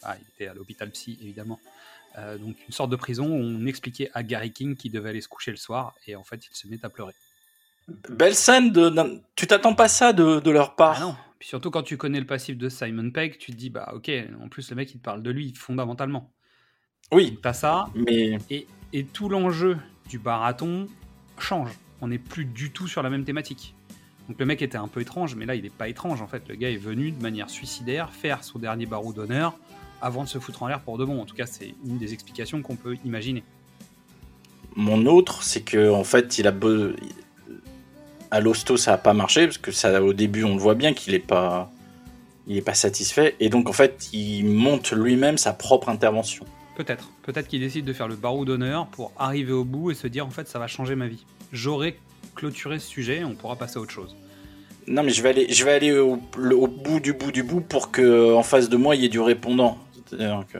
ah, 0.03 0.15
il 0.19 0.25
était 0.35 0.47
à 0.47 0.53
l'hôpital 0.53 0.89
psy 0.91 1.17
évidemment 1.21 1.59
euh, 2.17 2.37
donc 2.37 2.55
une 2.67 2.73
sorte 2.73 2.89
de 2.89 2.95
prison 2.95 3.27
où 3.27 3.35
on 3.35 3.65
expliquait 3.65 4.09
à 4.13 4.23
Gary 4.23 4.51
King 4.51 4.75
qu'il 4.75 4.91
devait 4.91 5.09
aller 5.09 5.21
se 5.21 5.29
coucher 5.29 5.51
le 5.51 5.57
soir 5.57 5.95
et 6.07 6.15
en 6.15 6.23
fait 6.23 6.45
il 6.45 6.55
se 6.55 6.67
met 6.67 6.79
à 6.83 6.89
pleurer. 6.89 7.13
Belle 8.09 8.35
scène 8.35 8.71
de. 8.71 9.21
Tu 9.35 9.47
t'attends 9.47 9.75
pas 9.75 9.87
ça 9.87 10.13
de, 10.13 10.39
de 10.39 10.51
leur 10.51 10.75
part? 10.75 10.95
Ah 10.97 11.01
non. 11.01 11.15
Puis 11.39 11.47
surtout 11.47 11.71
quand 11.71 11.83
tu 11.83 11.97
connais 11.97 12.19
le 12.19 12.25
passif 12.25 12.57
de 12.57 12.69
Simon 12.69 13.11
Pegg, 13.11 13.37
tu 13.37 13.51
te 13.51 13.57
dis 13.57 13.69
bah 13.69 13.91
ok, 13.95 14.11
en 14.41 14.49
plus 14.49 14.69
le 14.69 14.75
mec 14.75 14.93
il 14.93 14.99
te 14.99 15.03
parle 15.03 15.23
de 15.23 15.31
lui 15.31 15.53
fondamentalement. 15.55 16.31
Oui. 17.11 17.39
T'as 17.41 17.53
ça 17.53 17.89
Mais. 17.95 18.37
et, 18.49 18.67
et 18.93 19.05
tout 19.05 19.29
l'enjeu 19.29 19.77
du 20.09 20.19
marathon 20.19 20.87
change. 21.39 21.71
On 22.01 22.07
n'est 22.07 22.19
plus 22.19 22.45
du 22.45 22.71
tout 22.71 22.87
sur 22.87 23.03
la 23.03 23.09
même 23.09 23.23
thématique. 23.23 23.75
Donc 24.31 24.39
le 24.39 24.45
mec 24.45 24.61
était 24.61 24.77
un 24.77 24.87
peu 24.87 25.01
étrange, 25.01 25.35
mais 25.35 25.45
là 25.45 25.55
il 25.55 25.63
n'est 25.63 25.69
pas 25.69 25.89
étrange 25.89 26.21
en 26.21 26.27
fait. 26.27 26.43
Le 26.47 26.55
gars 26.55 26.69
est 26.69 26.77
venu 26.77 27.11
de 27.11 27.21
manière 27.21 27.49
suicidaire 27.49 28.13
faire 28.13 28.45
son 28.45 28.59
dernier 28.59 28.85
barreau 28.85 29.11
d'honneur 29.11 29.57
avant 30.01 30.23
de 30.23 30.29
se 30.29 30.39
foutre 30.39 30.63
en 30.63 30.69
l'air 30.69 30.79
pour 30.79 30.97
de 30.97 31.03
bon. 31.03 31.21
En 31.21 31.25
tout 31.25 31.35
cas, 31.35 31.45
c'est 31.45 31.75
une 31.85 31.97
des 31.97 32.13
explications 32.13 32.61
qu'on 32.61 32.77
peut 32.77 32.95
imaginer. 33.03 33.43
Mon 34.77 35.05
autre, 35.05 35.43
c'est 35.43 35.63
que 35.63 35.91
en 35.91 36.05
fait, 36.05 36.37
il 36.37 36.47
a 36.47 36.51
be... 36.51 36.95
à 38.31 38.39
l'hosto, 38.39 38.77
ça 38.77 38.93
a 38.93 38.97
pas 38.97 39.11
marché 39.11 39.47
parce 39.47 39.57
que 39.57 39.73
ça, 39.73 40.01
au 40.01 40.13
début, 40.13 40.45
on 40.45 40.53
le 40.53 40.61
voit 40.61 40.75
bien 40.75 40.93
qu'il 40.93 41.13
est 41.13 41.19
pas, 41.19 41.69
il 42.47 42.55
est 42.55 42.61
pas 42.61 42.73
satisfait, 42.73 43.35
et 43.41 43.49
donc 43.49 43.67
en 43.67 43.73
fait, 43.73 44.07
il 44.13 44.45
monte 44.45 44.93
lui-même 44.93 45.37
sa 45.37 45.51
propre 45.51 45.89
intervention. 45.89 46.45
Peut-être. 46.77 47.11
Peut-être 47.23 47.49
qu'il 47.49 47.59
décide 47.59 47.83
de 47.83 47.91
faire 47.91 48.07
le 48.07 48.15
barreau 48.15 48.45
d'honneur 48.45 48.87
pour 48.87 49.11
arriver 49.19 49.51
au 49.51 49.65
bout 49.65 49.91
et 49.91 49.93
se 49.93 50.07
dire 50.07 50.25
en 50.25 50.31
fait 50.31 50.47
ça 50.47 50.57
va 50.57 50.67
changer 50.67 50.95
ma 50.95 51.07
vie. 51.07 51.25
J'aurais 51.51 51.99
clôturé 52.33 52.79
ce 52.79 52.87
sujet, 52.87 53.25
on 53.25 53.35
pourra 53.35 53.57
passer 53.57 53.77
à 53.77 53.81
autre 53.81 53.91
chose. 53.91 54.15
Non, 54.87 55.03
mais 55.03 55.11
je 55.11 55.21
vais 55.21 55.29
aller, 55.29 55.47
je 55.51 55.63
vais 55.63 55.73
aller 55.73 55.91
au, 55.97 56.19
le- 56.37 56.55
au 56.55 56.67
bout 56.67 56.99
du 56.99 57.13
bout 57.13 57.31
du 57.31 57.43
bout 57.43 57.61
pour 57.61 57.91
que 57.91 58.33
en 58.33 58.43
face 58.43 58.67
de 58.69 58.77
moi 58.77 58.95
il 58.95 59.01
y 59.01 59.05
ait 59.05 59.09
du 59.09 59.19
répondant. 59.19 59.77
Que. 60.09 60.57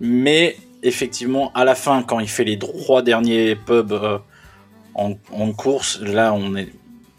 Mais 0.00 0.56
effectivement, 0.82 1.50
à 1.54 1.64
la 1.64 1.74
fin, 1.74 2.02
quand 2.02 2.20
il 2.20 2.28
fait 2.28 2.44
les 2.44 2.58
trois 2.58 3.02
derniers 3.02 3.56
pubs 3.56 3.92
euh, 3.92 4.18
en, 4.94 5.14
en 5.32 5.52
course, 5.52 6.00
là 6.00 6.32
on 6.34 6.54
est, 6.56 6.70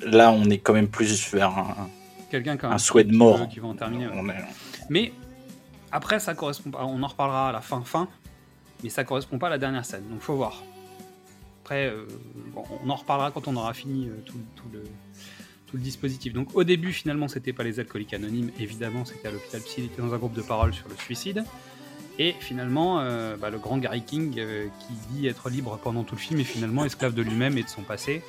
là 0.04 0.32
on 0.32 0.46
est 0.50 0.60
quand 0.60 0.74
même 0.74 0.88
plus 0.88 1.34
vers 1.34 1.58
un, 1.58 1.90
Quelqu'un 2.30 2.58
un 2.64 2.78
souhait 2.78 3.04
de 3.06 3.16
mort. 3.16 3.48
qui 3.50 3.60
va 3.60 3.68
en 3.70 3.74
terminer. 3.74 4.08
ouais. 4.08 4.14
On 4.16 4.30
est- 4.30 4.36
Mais 4.90 5.12
après, 5.92 6.20
ça 6.20 6.36
correspond 6.36 6.70
pas. 6.70 6.86
On 6.86 7.02
en 7.02 7.08
reparlera 7.08 7.50
à 7.50 7.52
la 7.52 7.62
fin, 7.62 7.82
fin. 7.82 8.08
Mais 8.84 8.90
ça 8.90 9.04
correspond 9.04 9.40
pas 9.40 9.48
à 9.48 9.50
la 9.50 9.58
dernière 9.58 9.84
scène. 9.86 10.04
Donc 10.10 10.22
faut 10.22 10.36
voir. 10.36 10.62
Après, 11.64 11.88
euh, 11.88 12.06
bon, 12.54 12.64
on 12.84 12.90
en 12.90 12.96
reparlera 12.96 13.32
quand 13.32 13.48
on 13.48 13.56
aura 13.56 13.74
fini 13.74 14.08
euh, 14.08 14.14
tout, 14.26 14.38
tout 14.56 14.64
le, 14.72 14.84
tout 15.70 15.78
le 15.78 15.84
dispositif. 15.84 16.34
Donc 16.34 16.56
au 16.56 16.64
début, 16.64 16.92
finalement, 16.92 17.28
c'était 17.28 17.54
pas 17.54 17.64
les 17.64 17.80
alcooliques 17.80 18.14
anonymes. 18.14 18.52
Évidemment, 18.60 19.06
c'était 19.06 19.28
à 19.28 19.32
l'hôpital 19.32 19.62
psy. 19.62 19.76
Il 19.80 19.86
était 19.86 20.02
dans 20.02 20.14
un 20.14 20.18
groupe 20.18 20.34
de 20.34 20.42
parole 20.42 20.74
sur 20.74 20.88
le 20.90 20.96
suicide. 20.96 21.44
Et 22.18 22.36
finalement, 22.40 23.00
euh, 23.00 23.38
bah, 23.38 23.50
le 23.50 23.60
grand 23.60 23.78
Gary 23.78 24.02
King, 24.02 24.36
euh, 24.40 24.68
qui 24.80 24.94
dit 25.14 25.28
être 25.28 25.50
libre 25.50 25.80
pendant 25.82 26.04
tout 26.04 26.16
le 26.16 26.20
film, 26.20 26.40
est 26.40 26.44
finalement 26.44 26.84
esclave 26.84 27.14
de 27.14 27.22
lui-même 27.22 27.58
et 27.58 27.64
de 27.64 27.70
son 27.70 27.82
passé, 27.82 28.22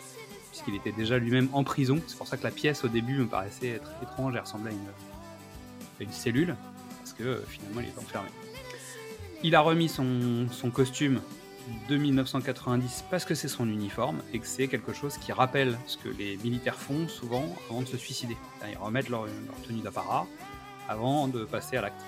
puisqu'il 0.50 0.76
était 0.76 0.92
déjà 0.92 1.18
lui-même 1.18 1.48
en 1.52 1.64
prison. 1.64 2.00
C'est 2.06 2.16
pour 2.16 2.28
ça 2.28 2.36
que 2.36 2.44
la 2.44 2.52
pièce, 2.52 2.84
au 2.84 2.88
début, 2.88 3.16
me 3.18 3.26
paraissait 3.26 3.68
être 3.68 3.90
étrange 4.02 4.36
et 4.36 4.38
ressemblait 4.38 4.70
à 4.70 6.02
une, 6.02 6.12
cellule, 6.12 6.54
parce 6.98 7.12
que 7.14 7.24
euh, 7.24 7.44
finalement, 7.48 7.80
il 7.80 7.88
est 7.88 7.98
enfermé. 7.98 8.28
Il 9.42 9.54
a 9.56 9.60
remis 9.60 9.88
son 9.88 10.70
costume 10.72 11.20
de 11.88 11.96
1990 11.96 13.04
parce 13.10 13.24
que 13.24 13.34
c'est 13.34 13.48
son 13.48 13.68
uniforme 13.68 14.22
et 14.32 14.38
que 14.38 14.46
c'est 14.46 14.68
quelque 14.68 14.92
chose 14.92 15.16
qui 15.18 15.32
rappelle 15.32 15.76
ce 15.86 15.96
que 15.96 16.08
les 16.08 16.36
militaires 16.38 16.76
font 16.76 17.08
souvent 17.08 17.44
avant 17.68 17.82
de 17.82 17.86
se 17.86 17.96
suicider. 17.96 18.36
Ils 18.70 18.76
remettent 18.78 19.08
leur, 19.08 19.24
leur 19.24 19.62
tenue 19.66 19.80
d'apparat 19.80 20.26
avant 20.88 21.28
de 21.28 21.44
passer 21.44 21.76
à 21.76 21.82
l'acte. 21.82 22.00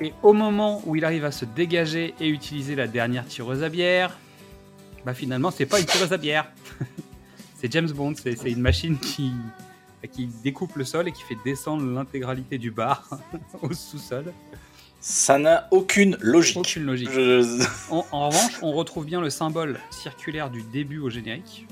Et 0.00 0.12
au 0.22 0.32
moment 0.32 0.82
où 0.86 0.94
il 0.96 1.04
arrive 1.04 1.24
à 1.24 1.32
se 1.32 1.44
dégager 1.44 2.14
et 2.20 2.28
utiliser 2.28 2.76
la 2.76 2.86
dernière 2.86 3.26
tireuse 3.26 3.62
à 3.62 3.68
bière, 3.68 4.16
bah 5.04 5.14
finalement 5.14 5.50
c'est 5.50 5.66
pas 5.66 5.80
une 5.80 5.86
tireuse 5.86 6.12
à 6.12 6.18
bière. 6.18 6.50
C'est 7.60 7.72
James 7.72 7.90
Bond, 7.90 8.14
c'est 8.14 8.52
une 8.52 8.60
machine 8.60 8.96
qui, 8.96 9.32
qui 10.12 10.28
découpe 10.44 10.76
le 10.76 10.84
sol 10.84 11.08
et 11.08 11.12
qui 11.12 11.22
fait 11.22 11.36
descendre 11.44 11.84
l'intégralité 11.84 12.56
du 12.56 12.70
bar 12.70 13.18
au 13.62 13.72
sous-sol. 13.72 14.32
Ça 15.00 15.38
n'a 15.38 15.68
aucune 15.70 16.16
logique. 16.20 16.56
Aucune 16.56 16.84
logique. 16.84 17.10
Je- 17.10 17.64
En, 17.90 18.04
en 18.10 18.28
revanche, 18.28 18.58
on 18.62 18.72
retrouve 18.72 19.04
bien 19.06 19.20
le 19.20 19.30
symbole 19.30 19.78
circulaire 19.90 20.50
du 20.50 20.62
début 20.62 20.98
au 20.98 21.08
générique. 21.10 21.66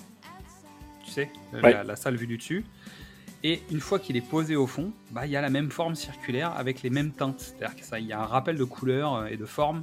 Tu 1.05 1.11
sais, 1.11 1.31
euh, 1.55 1.61
Ouais. 1.61 1.73
la, 1.73 1.85
la 1.85 1.97
salle 1.97 2.17
vue 2.17 2.27
du 2.27 2.37
dessus. 2.39 2.65
Et 3.43 3.63
une 3.71 3.81
fois 3.81 3.99
qu'il 3.99 4.17
est 4.17 4.21
posé 4.29 4.57
au 4.57 4.67
fond, 4.67 4.93
bah, 5.11 5.27
il 5.27 5.33
y 5.33 5.37
a 5.37 5.41
la 5.41 5.51
même 5.51 5.71
forme 5.71 5.95
circulaire 5.95 6.53
avec 6.57 6.83
les 6.83 6.91
mêmes 6.91 7.13
teintes. 7.13 7.41
C'est-à-dire 7.59 7.77
qu'il 7.77 8.07
y 8.07 8.13
a 8.13 8.21
un 8.21 8.25
rappel 8.27 8.57
de 8.57 8.65
couleur 8.65 9.15
euh, 9.15 9.27
et 9.27 9.37
de 9.37 9.45
forme 9.47 9.83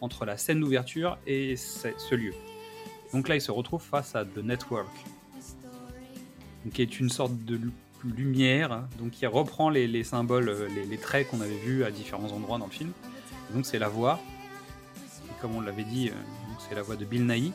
entre 0.00 0.24
la 0.24 0.36
scène 0.36 0.60
d'ouverture 0.60 1.18
et 1.26 1.56
ce, 1.56 2.14
lieu. 2.14 2.32
Donc 3.12 3.28
là, 3.28 3.36
il 3.36 3.40
se 3.40 3.50
retrouve 3.50 3.82
face 3.82 4.14
à 4.16 4.24
The 4.24 4.38
Network, 4.38 4.88
qui 6.72 6.82
est 6.82 6.98
une 7.00 7.08
sorte 7.10 7.36
de 7.44 7.60
lumière, 8.04 8.84
donc 8.98 9.12
qui 9.12 9.26
reprend 9.26 9.70
les, 9.70 9.86
les 9.86 10.04
symboles, 10.04 10.48
euh, 10.48 10.68
les, 10.88 10.98
traits 10.98 11.28
qu'on 11.28 11.40
avait 11.40 11.56
vus 11.56 11.84
à 11.84 11.90
différents 11.90 12.30
endroits 12.32 12.58
dans 12.58 12.66
le 12.66 12.72
film. 12.72 12.92
Donc 13.52 13.66
c'est 13.66 13.78
la 13.78 13.88
voix, 13.88 14.20
comme 15.40 15.54
on 15.54 15.60
l'avait 15.60 15.84
dit, 15.84 16.08
euh, 16.08 16.12
c'est 16.68 16.74
la 16.74 16.82
voix 16.82 16.96
de 16.96 17.04
Bill 17.04 17.26
Nighy, 17.26 17.52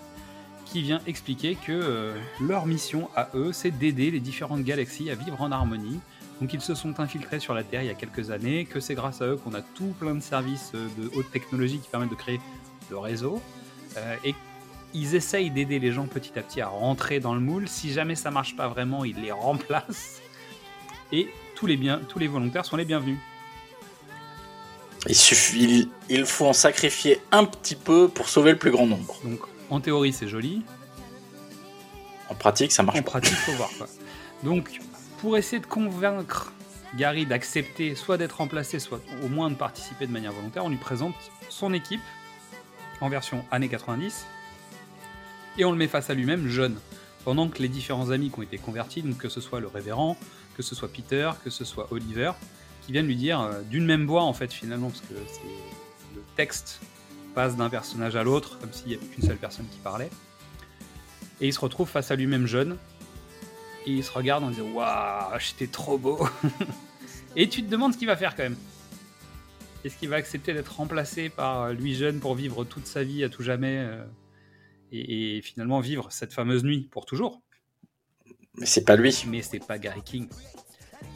qui 0.65 0.81
vient 0.81 1.01
expliquer 1.07 1.55
que 1.55 1.71
euh, 1.71 2.15
leur 2.41 2.65
mission 2.65 3.09
à 3.15 3.29
eux, 3.33 3.51
c'est 3.53 3.71
d'aider 3.71 4.11
les 4.11 4.19
différentes 4.19 4.63
galaxies 4.63 5.09
à 5.09 5.15
vivre 5.15 5.41
en 5.41 5.51
harmonie. 5.51 5.99
Donc 6.41 6.53
ils 6.53 6.61
se 6.61 6.73
sont 6.73 6.99
infiltrés 6.99 7.39
sur 7.39 7.53
la 7.53 7.63
Terre 7.63 7.81
il 7.81 7.87
y 7.87 7.91
a 7.91 7.95
quelques 7.95 8.31
années, 8.31 8.65
que 8.65 8.79
c'est 8.79 8.95
grâce 8.95 9.21
à 9.21 9.25
eux 9.25 9.35
qu'on 9.35 9.53
a 9.53 9.61
tout 9.61 9.93
plein 9.99 10.15
de 10.15 10.21
services 10.21 10.71
de 10.73 11.11
haute 11.15 11.29
technologie 11.31 11.79
qui 11.79 11.89
permettent 11.89 12.11
de 12.11 12.15
créer 12.15 12.39
le 12.89 12.97
réseau. 12.97 13.41
Et 14.23 14.33
ils 14.93 15.15
essayent 15.15 15.51
d'aider 15.51 15.79
les 15.79 15.91
gens 15.91 16.07
petit 16.07 16.39
à 16.39 16.41
petit 16.41 16.61
à 16.61 16.67
rentrer 16.67 17.19
dans 17.19 17.33
le 17.33 17.41
moule. 17.41 17.67
Si 17.67 17.91
jamais 17.91 18.15
ça 18.15 18.31
marche 18.31 18.55
pas 18.55 18.69
vraiment, 18.69 19.03
ils 19.03 19.19
les 19.19 19.31
remplacent. 19.33 20.21
Et 21.11 21.29
tous 21.55 21.65
les, 21.65 21.77
bien, 21.77 22.01
tous 22.07 22.19
les 22.19 22.27
volontaires 22.27 22.65
sont 22.65 22.77
les 22.77 22.85
bienvenus. 22.85 23.17
Il 25.07 25.15
suffit, 25.15 25.89
il, 26.09 26.25
faut 26.25 26.45
en 26.45 26.53
sacrifier 26.53 27.21
un 27.31 27.45
petit 27.45 27.75
peu 27.75 28.09
pour 28.09 28.27
sauver 28.27 28.51
le 28.51 28.57
plus 28.57 28.71
grand 28.71 28.85
nombre. 28.85 29.17
Donc 29.23 29.39
en 29.69 29.79
théorie 29.79 30.11
c'est 30.11 30.27
joli, 30.27 30.61
En 32.29 32.35
pratique, 32.35 32.71
ça 32.71 32.83
marche 32.83 32.99
en 32.99 33.03
pas. 33.03 33.11
pratique 33.11 33.33
faut 33.33 33.53
voir 33.53 33.69
quoi. 33.77 33.88
Donc 34.43 34.79
pour 35.19 35.38
essayer 35.38 35.61
de 35.61 35.65
convaincre 35.65 36.51
Gary 36.95 37.25
d'accepter 37.25 37.95
soit 37.95 38.17
d'être 38.17 38.38
remplacé, 38.38 38.79
soit 38.79 38.99
au 39.23 39.29
moins 39.29 39.49
de 39.49 39.55
participer 39.55 40.05
de 40.05 40.11
manière 40.11 40.33
volontaire, 40.33 40.65
on 40.65 40.69
lui 40.69 40.77
présente 40.77 41.15
son 41.49 41.73
équipe 41.73 42.01
en 42.99 43.09
version 43.09 43.45
années 43.51 43.69
90 43.69 44.25
et 45.57 45.65
on 45.65 45.71
le 45.71 45.77
met 45.77 45.88
face 45.88 46.09
à 46.09 46.13
lui-même 46.13 46.47
jeune. 46.47 46.77
Pendant 47.25 47.47
que 47.47 47.61
les 47.61 47.67
différents 47.67 48.11
amis 48.11 48.31
qui 48.31 48.39
ont 48.39 48.43
été 48.43 48.57
convertis, 48.57 49.01
donc 49.01 49.17
que 49.17 49.29
ce 49.29 49.41
soit 49.41 49.59
le 49.59 49.67
révérend, 49.67 50.17
que 50.59 50.63
ce 50.65 50.75
soit 50.75 50.91
Peter, 50.91 51.31
que 51.41 51.49
ce 51.49 51.63
soit 51.63 51.88
Oliver, 51.89 52.33
qui 52.81 52.91
viennent 52.91 53.07
lui 53.07 53.15
dire 53.15 53.39
euh, 53.39 53.61
d'une 53.61 53.85
même 53.85 54.05
voix 54.05 54.23
en 54.23 54.33
fait 54.33 54.51
finalement, 54.51 54.89
parce 54.89 54.99
que 54.99 55.13
le 55.13 56.21
texte 56.35 56.81
passe 57.33 57.55
d'un 57.55 57.69
personnage 57.69 58.17
à 58.17 58.23
l'autre, 58.23 58.59
comme 58.59 58.73
s'il 58.73 58.88
n'y 58.88 58.95
avait 58.95 59.05
qu'une 59.05 59.23
seule 59.23 59.38
personne 59.38 59.65
qui 59.71 59.77
parlait. 59.77 60.09
Et 61.39 61.47
il 61.47 61.53
se 61.53 61.61
retrouve 61.61 61.88
face 61.88 62.11
à 62.11 62.17
lui-même 62.17 62.45
jeune, 62.45 62.75
et 63.85 63.91
il 63.91 64.03
se 64.03 64.11
regarde 64.11 64.43
en 64.43 64.49
disant 64.49 64.69
Waouh, 64.73 65.39
j'étais 65.39 65.67
trop 65.67 65.97
beau 65.97 66.27
Et 67.38 67.47
tu 67.47 67.63
te 67.63 67.69
demandes 67.69 67.93
ce 67.93 67.97
qu'il 67.97 68.07
va 68.07 68.17
faire 68.17 68.35
quand 68.35 68.43
même. 68.43 68.57
Est-ce 69.85 69.97
qu'il 69.97 70.09
va 70.09 70.17
accepter 70.17 70.53
d'être 70.53 70.75
remplacé 70.75 71.29
par 71.29 71.61
euh, 71.61 71.73
lui 71.73 71.95
jeune 71.95 72.19
pour 72.19 72.35
vivre 72.35 72.65
toute 72.65 72.85
sa 72.85 73.05
vie 73.05 73.23
à 73.23 73.29
tout 73.29 73.43
jamais 73.43 73.77
euh, 73.77 74.03
et 74.91 75.41
finalement 75.41 75.79
vivre 75.79 76.11
cette 76.11 76.33
fameuse 76.33 76.65
nuit 76.65 76.89
pour 76.91 77.05
toujours? 77.05 77.41
Mais 78.59 78.65
c'est 78.65 78.83
pas 78.83 78.95
lui. 78.95 79.23
Mais 79.27 79.41
c'est 79.41 79.59
pas 79.65 79.77
Gary 79.77 80.01
King. 80.03 80.27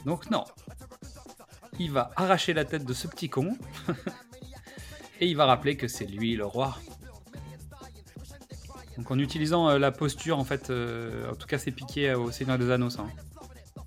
Donc 0.05 0.29
non. 0.29 0.43
Il 1.79 1.91
va 1.91 2.11
arracher 2.15 2.53
la 2.53 2.65
tête 2.65 2.85
de 2.85 2.93
ce 2.93 3.07
petit 3.07 3.29
con 3.29 3.57
et 5.19 5.27
il 5.27 5.35
va 5.35 5.45
rappeler 5.45 5.75
que 5.75 5.87
c'est 5.87 6.05
lui 6.05 6.35
le 6.35 6.45
roi. 6.45 6.77
Donc 8.97 9.09
en 9.09 9.17
utilisant 9.17 9.69
euh, 9.69 9.79
la 9.79 9.91
posture, 9.91 10.37
en 10.37 10.43
fait, 10.43 10.69
euh, 10.69 11.31
en 11.31 11.35
tout 11.35 11.47
cas 11.47 11.57
c'est 11.57 11.71
piqué 11.71 12.11
euh, 12.11 12.19
au 12.19 12.31
Seigneur 12.31 12.59
des 12.59 12.69
Anneaux, 12.69 12.91
ça. 12.91 13.01
hein. 13.01 13.09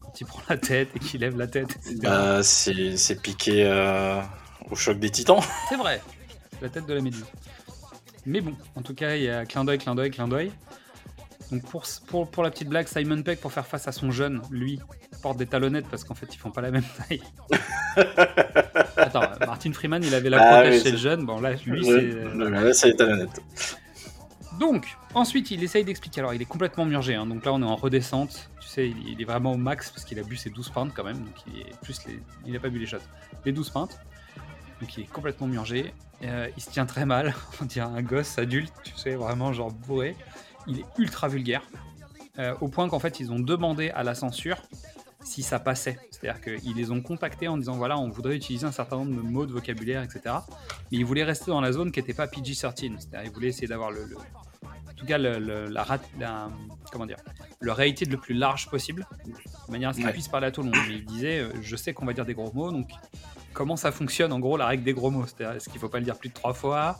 Quand 0.01 0.21
il 0.21 0.27
prend 0.27 0.43
la 0.49 0.57
tête 0.59 0.89
et 0.97 0.99
qu'il 0.99 1.21
lève 1.21 1.37
la 1.39 1.47
tête. 1.47 1.79
Bah, 2.03 2.43
c'est 2.43 3.23
piqué 3.23 3.65
euh, 3.65 4.21
au 4.71 4.75
choc 4.75 4.99
des 4.99 5.11
titans. 5.11 5.41
C'est 5.69 5.77
vrai, 5.77 6.03
la 6.61 6.69
tête 6.69 6.87
de 6.87 6.95
la 6.95 7.01
méduse. 7.01 7.25
Mais 8.25 8.41
bon, 8.41 8.57
en 8.75 8.83
tout 8.83 8.95
cas, 8.95 9.15
il 9.15 9.23
y 9.23 9.29
a 9.31 9.47
clin 9.47 9.65
d'œil, 9.65 9.79
clin 9.79 9.95
d'œil, 9.95 10.11
clin 10.11 10.27
d'œil. 10.27 10.51
Donc 11.53 11.63
pour, 11.71 11.85
pour, 12.09 12.29
pour 12.31 12.43
la 12.43 12.51
petite 12.51 12.69
blague, 12.69 12.89
Simon 12.89 13.23
Peck, 13.23 13.41
pour 13.41 13.53
faire 13.53 13.67
face 13.67 13.87
à 13.87 13.93
son 13.93 14.11
jeune, 14.11 14.43
lui, 14.51 14.81
porte 15.23 15.37
des 15.39 15.47
talonnettes 15.47 15.87
parce 15.89 16.03
qu'en 16.05 16.15
fait, 16.15 16.27
ils 16.35 16.39
font 16.39 16.51
pas 16.51 16.61
la 16.61 16.71
même 16.73 16.83
taille. 17.09 17.23
Attends, 18.97 19.31
Martin 19.47 19.73
Freeman, 19.73 20.03
il 20.03 20.15
avait 20.15 20.31
la 20.31 20.41
Ah 20.43 20.55
protège 20.55 20.75
oui, 20.79 20.83
chez 20.83 20.91
le 20.93 20.97
jeune. 20.99 21.25
Bon, 21.27 21.41
là, 21.41 21.53
lui, 21.65 21.85
c'est. 21.85 21.91
euh, 21.93 22.73
c'est 22.73 22.89
les 22.89 22.97
talonnettes. 22.97 23.41
Donc, 24.59 24.87
ensuite, 25.15 25.51
il 25.51 25.63
essaye 25.63 25.85
d'expliquer. 25.85 26.21
Alors, 26.21 26.33
il 26.35 26.41
est 26.41 26.47
complètement 26.47 26.85
murgé. 26.87 27.15
hein. 27.15 27.27
Donc 27.27 27.45
là, 27.45 27.53
on 27.53 27.61
est 27.63 27.67
en 27.67 27.77
redescente. 27.77 28.51
Tu 28.61 28.69
sais, 28.69 28.89
il, 28.89 29.09
il 29.11 29.21
est 29.21 29.25
vraiment 29.25 29.53
au 29.53 29.57
max 29.59 29.91
parce 29.91 30.05
qu'il 30.05 30.19
a 30.19 30.23
bu 30.23 30.37
ses 30.37 30.51
12 30.51 30.71
pintes 30.71 30.93
quand 30.95 31.05
même. 31.05 31.19
Donc, 31.19 31.35
il 31.47 31.61
est 31.61 31.79
plus 31.83 32.05
les... 32.07 32.19
il 32.47 32.53
n'a 32.55 32.59
pas 32.59 32.69
bu 32.71 32.79
les 32.79 32.87
shots. 32.87 32.97
Les 33.45 33.53
12 33.53 33.71
pintes. 33.71 34.01
Donc, 34.81 34.97
il 34.97 35.05
est 35.05 35.07
complètement 35.13 35.47
murgé. 35.47 35.93
Euh, 36.25 36.49
il 36.57 36.63
se 36.63 36.71
tient 36.71 36.87
très 36.87 37.05
mal. 37.05 37.35
On 37.61 37.67
dirait 37.67 37.87
un 37.87 38.03
gosse 38.03 38.39
adulte, 38.39 38.73
tu 38.83 38.93
sais, 38.97 39.15
vraiment 39.15 39.53
genre 39.53 39.71
bourré. 39.71 40.17
Il 40.67 40.81
est 40.81 40.85
ultra 40.99 41.29
vulgaire. 41.29 41.63
Euh, 42.39 42.55
au 42.61 42.69
point 42.69 42.89
qu'en 42.89 42.99
fait, 42.99 43.21
ils 43.21 43.33
ont 43.33 43.39
demandé 43.41 43.91
à 43.91 44.03
la 44.03 44.15
censure 44.15 44.59
si 45.25 45.43
ça 45.43 45.59
passait. 45.59 45.99
C'est-à-dire 46.11 46.41
qu'ils 46.41 46.75
les 46.77 46.91
ont 46.91 47.01
contactés 47.01 47.49
en 47.49 47.57
disant 47.57 47.75
voilà, 47.77 47.99
on 47.99 48.09
voudrait 48.11 48.37
utiliser 48.37 48.67
un 48.67 48.73
certain 48.73 48.97
nombre 48.97 49.17
de 49.17 49.21
mots 49.29 49.47
de 49.47 49.53
vocabulaire, 49.53 50.03
etc. 50.03 50.21
Mais 50.93 50.99
ils 50.99 51.05
voulaient 51.05 51.25
rester 51.25 51.51
dans 51.51 51.61
la 51.61 51.73
zone 51.73 51.91
qui 51.93 52.01
n'était 52.01 52.15
pas 52.15 52.27
PG-13. 52.27 52.75
C'est-à-dire 52.99 53.23
ils 53.25 53.31
voulaient 53.33 53.49
essayer 53.49 53.67
d'avoir 53.67 53.91
le, 53.91 54.05
le- 54.05 54.17
en 54.17 54.95
tout 54.97 55.07
cas 55.07 55.19
le, 55.19 55.39
le- 55.39 55.67
la, 55.69 55.85
comment 56.93 57.07
dire, 57.07 57.17
le 57.61 57.73
rated 57.73 58.11
le 58.11 58.17
plus 58.19 58.35
large 58.35 58.69
possible, 58.71 59.07
de 59.27 59.73
manière 59.73 59.91
à 59.91 59.93
ce 59.93 59.99
qu'ils 59.99 60.07
Ouais. 60.07 60.13
puissent 60.13 60.29
parler 60.29 60.47
à 60.47 60.51
tout 60.51 60.63
le 60.63 60.69
monde. 60.71 60.77
Mais 60.89 60.95
ils 60.97 61.05
disaient 61.05 61.41
euh, 61.41 61.51
je 61.63 61.75
sais 61.77 61.93
qu'on 61.93 62.05
va 62.07 62.13
dire 62.13 62.25
des 62.27 62.35
gros 62.35 62.53
mots, 62.53 62.71
donc 62.71 62.89
comment 63.53 63.77
ça 63.77 63.91
fonctionne 63.93 64.33
en 64.33 64.39
gros 64.41 64.57
la 64.57 64.67
règle 64.67 64.85
des 64.85 64.93
gros 64.95 65.11
mots? 65.11 65.27
C'est-à-dire 65.27 65.57
est-ce 65.57 65.69
qu'il 65.69 65.81
faut 65.81 65.89
pas 65.89 65.99
le 65.99 66.05
dire 66.05 66.19
plus 66.19 66.29
de 66.29 66.35
trois 66.35 66.55
fois? 66.55 66.99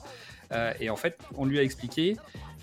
Euh, 0.53 0.73
Et 0.81 0.91
en 0.91 0.97
fait, 0.97 1.19
on 1.37 1.45
lui 1.45 1.59
a 1.59 1.63
expliqué 1.63 2.17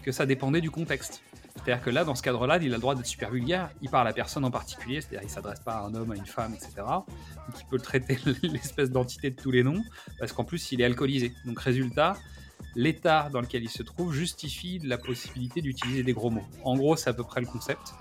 que 0.03 0.11
ça 0.11 0.25
dépendait 0.25 0.61
du 0.61 0.69
contexte. 0.71 1.21
C'est-à-dire 1.55 1.83
que 1.83 1.89
là, 1.89 2.03
dans 2.03 2.15
ce 2.15 2.21
cadre-là, 2.23 2.57
il 2.61 2.71
a 2.71 2.75
le 2.75 2.81
droit 2.81 2.95
d'être 2.95 3.05
super 3.05 3.31
vulgaire. 3.31 3.69
Il 3.81 3.89
parle 3.89 4.07
à 4.07 4.13
personne 4.13 4.43
en 4.43 4.51
particulier, 4.51 5.01
c'est-à-dire 5.01 5.21
il 5.23 5.29
s'adresse 5.29 5.59
pas 5.59 5.75
à 5.75 5.81
un 5.83 5.95
homme, 5.95 6.11
à 6.11 6.15
une 6.15 6.25
femme, 6.25 6.53
etc. 6.53 6.71
Donc 6.77 7.59
il 7.59 7.65
peut 7.69 7.77
le 7.77 7.81
traiter 7.81 8.17
l'espèce 8.43 8.91
d'entité 8.91 9.29
de 9.31 9.41
tous 9.41 9.51
les 9.51 9.63
noms, 9.63 9.81
parce 10.19 10.33
qu'en 10.33 10.43
plus 10.43 10.71
il 10.71 10.81
est 10.81 10.85
alcoolisé. 10.85 11.33
Donc 11.45 11.59
résultat, 11.59 12.15
l'état 12.75 13.29
dans 13.31 13.41
lequel 13.41 13.63
il 13.63 13.69
se 13.69 13.83
trouve 13.83 14.13
justifie 14.13 14.79
la 14.83 14.97
possibilité 14.97 15.61
d'utiliser 15.61 16.03
des 16.03 16.13
gros 16.13 16.29
mots. 16.29 16.45
En 16.63 16.75
gros, 16.75 16.95
c'est 16.95 17.09
à 17.09 17.13
peu 17.13 17.23
près 17.23 17.41
le 17.41 17.47
concept. 17.47 17.93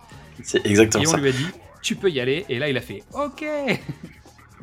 C'est 0.43 0.65
exactement 0.67 1.05
Et 1.05 1.07
on 1.07 1.11
ça. 1.11 1.17
lui 1.19 1.29
a 1.29 1.33
dit, 1.33 1.47
tu 1.83 1.95
peux 1.95 2.11
y 2.11 2.21
aller. 2.21 2.45
Et 2.49 2.59
là, 2.59 2.69
il 2.69 2.77
a 2.77 2.81
fait, 2.81 3.03
ok. 3.13 3.45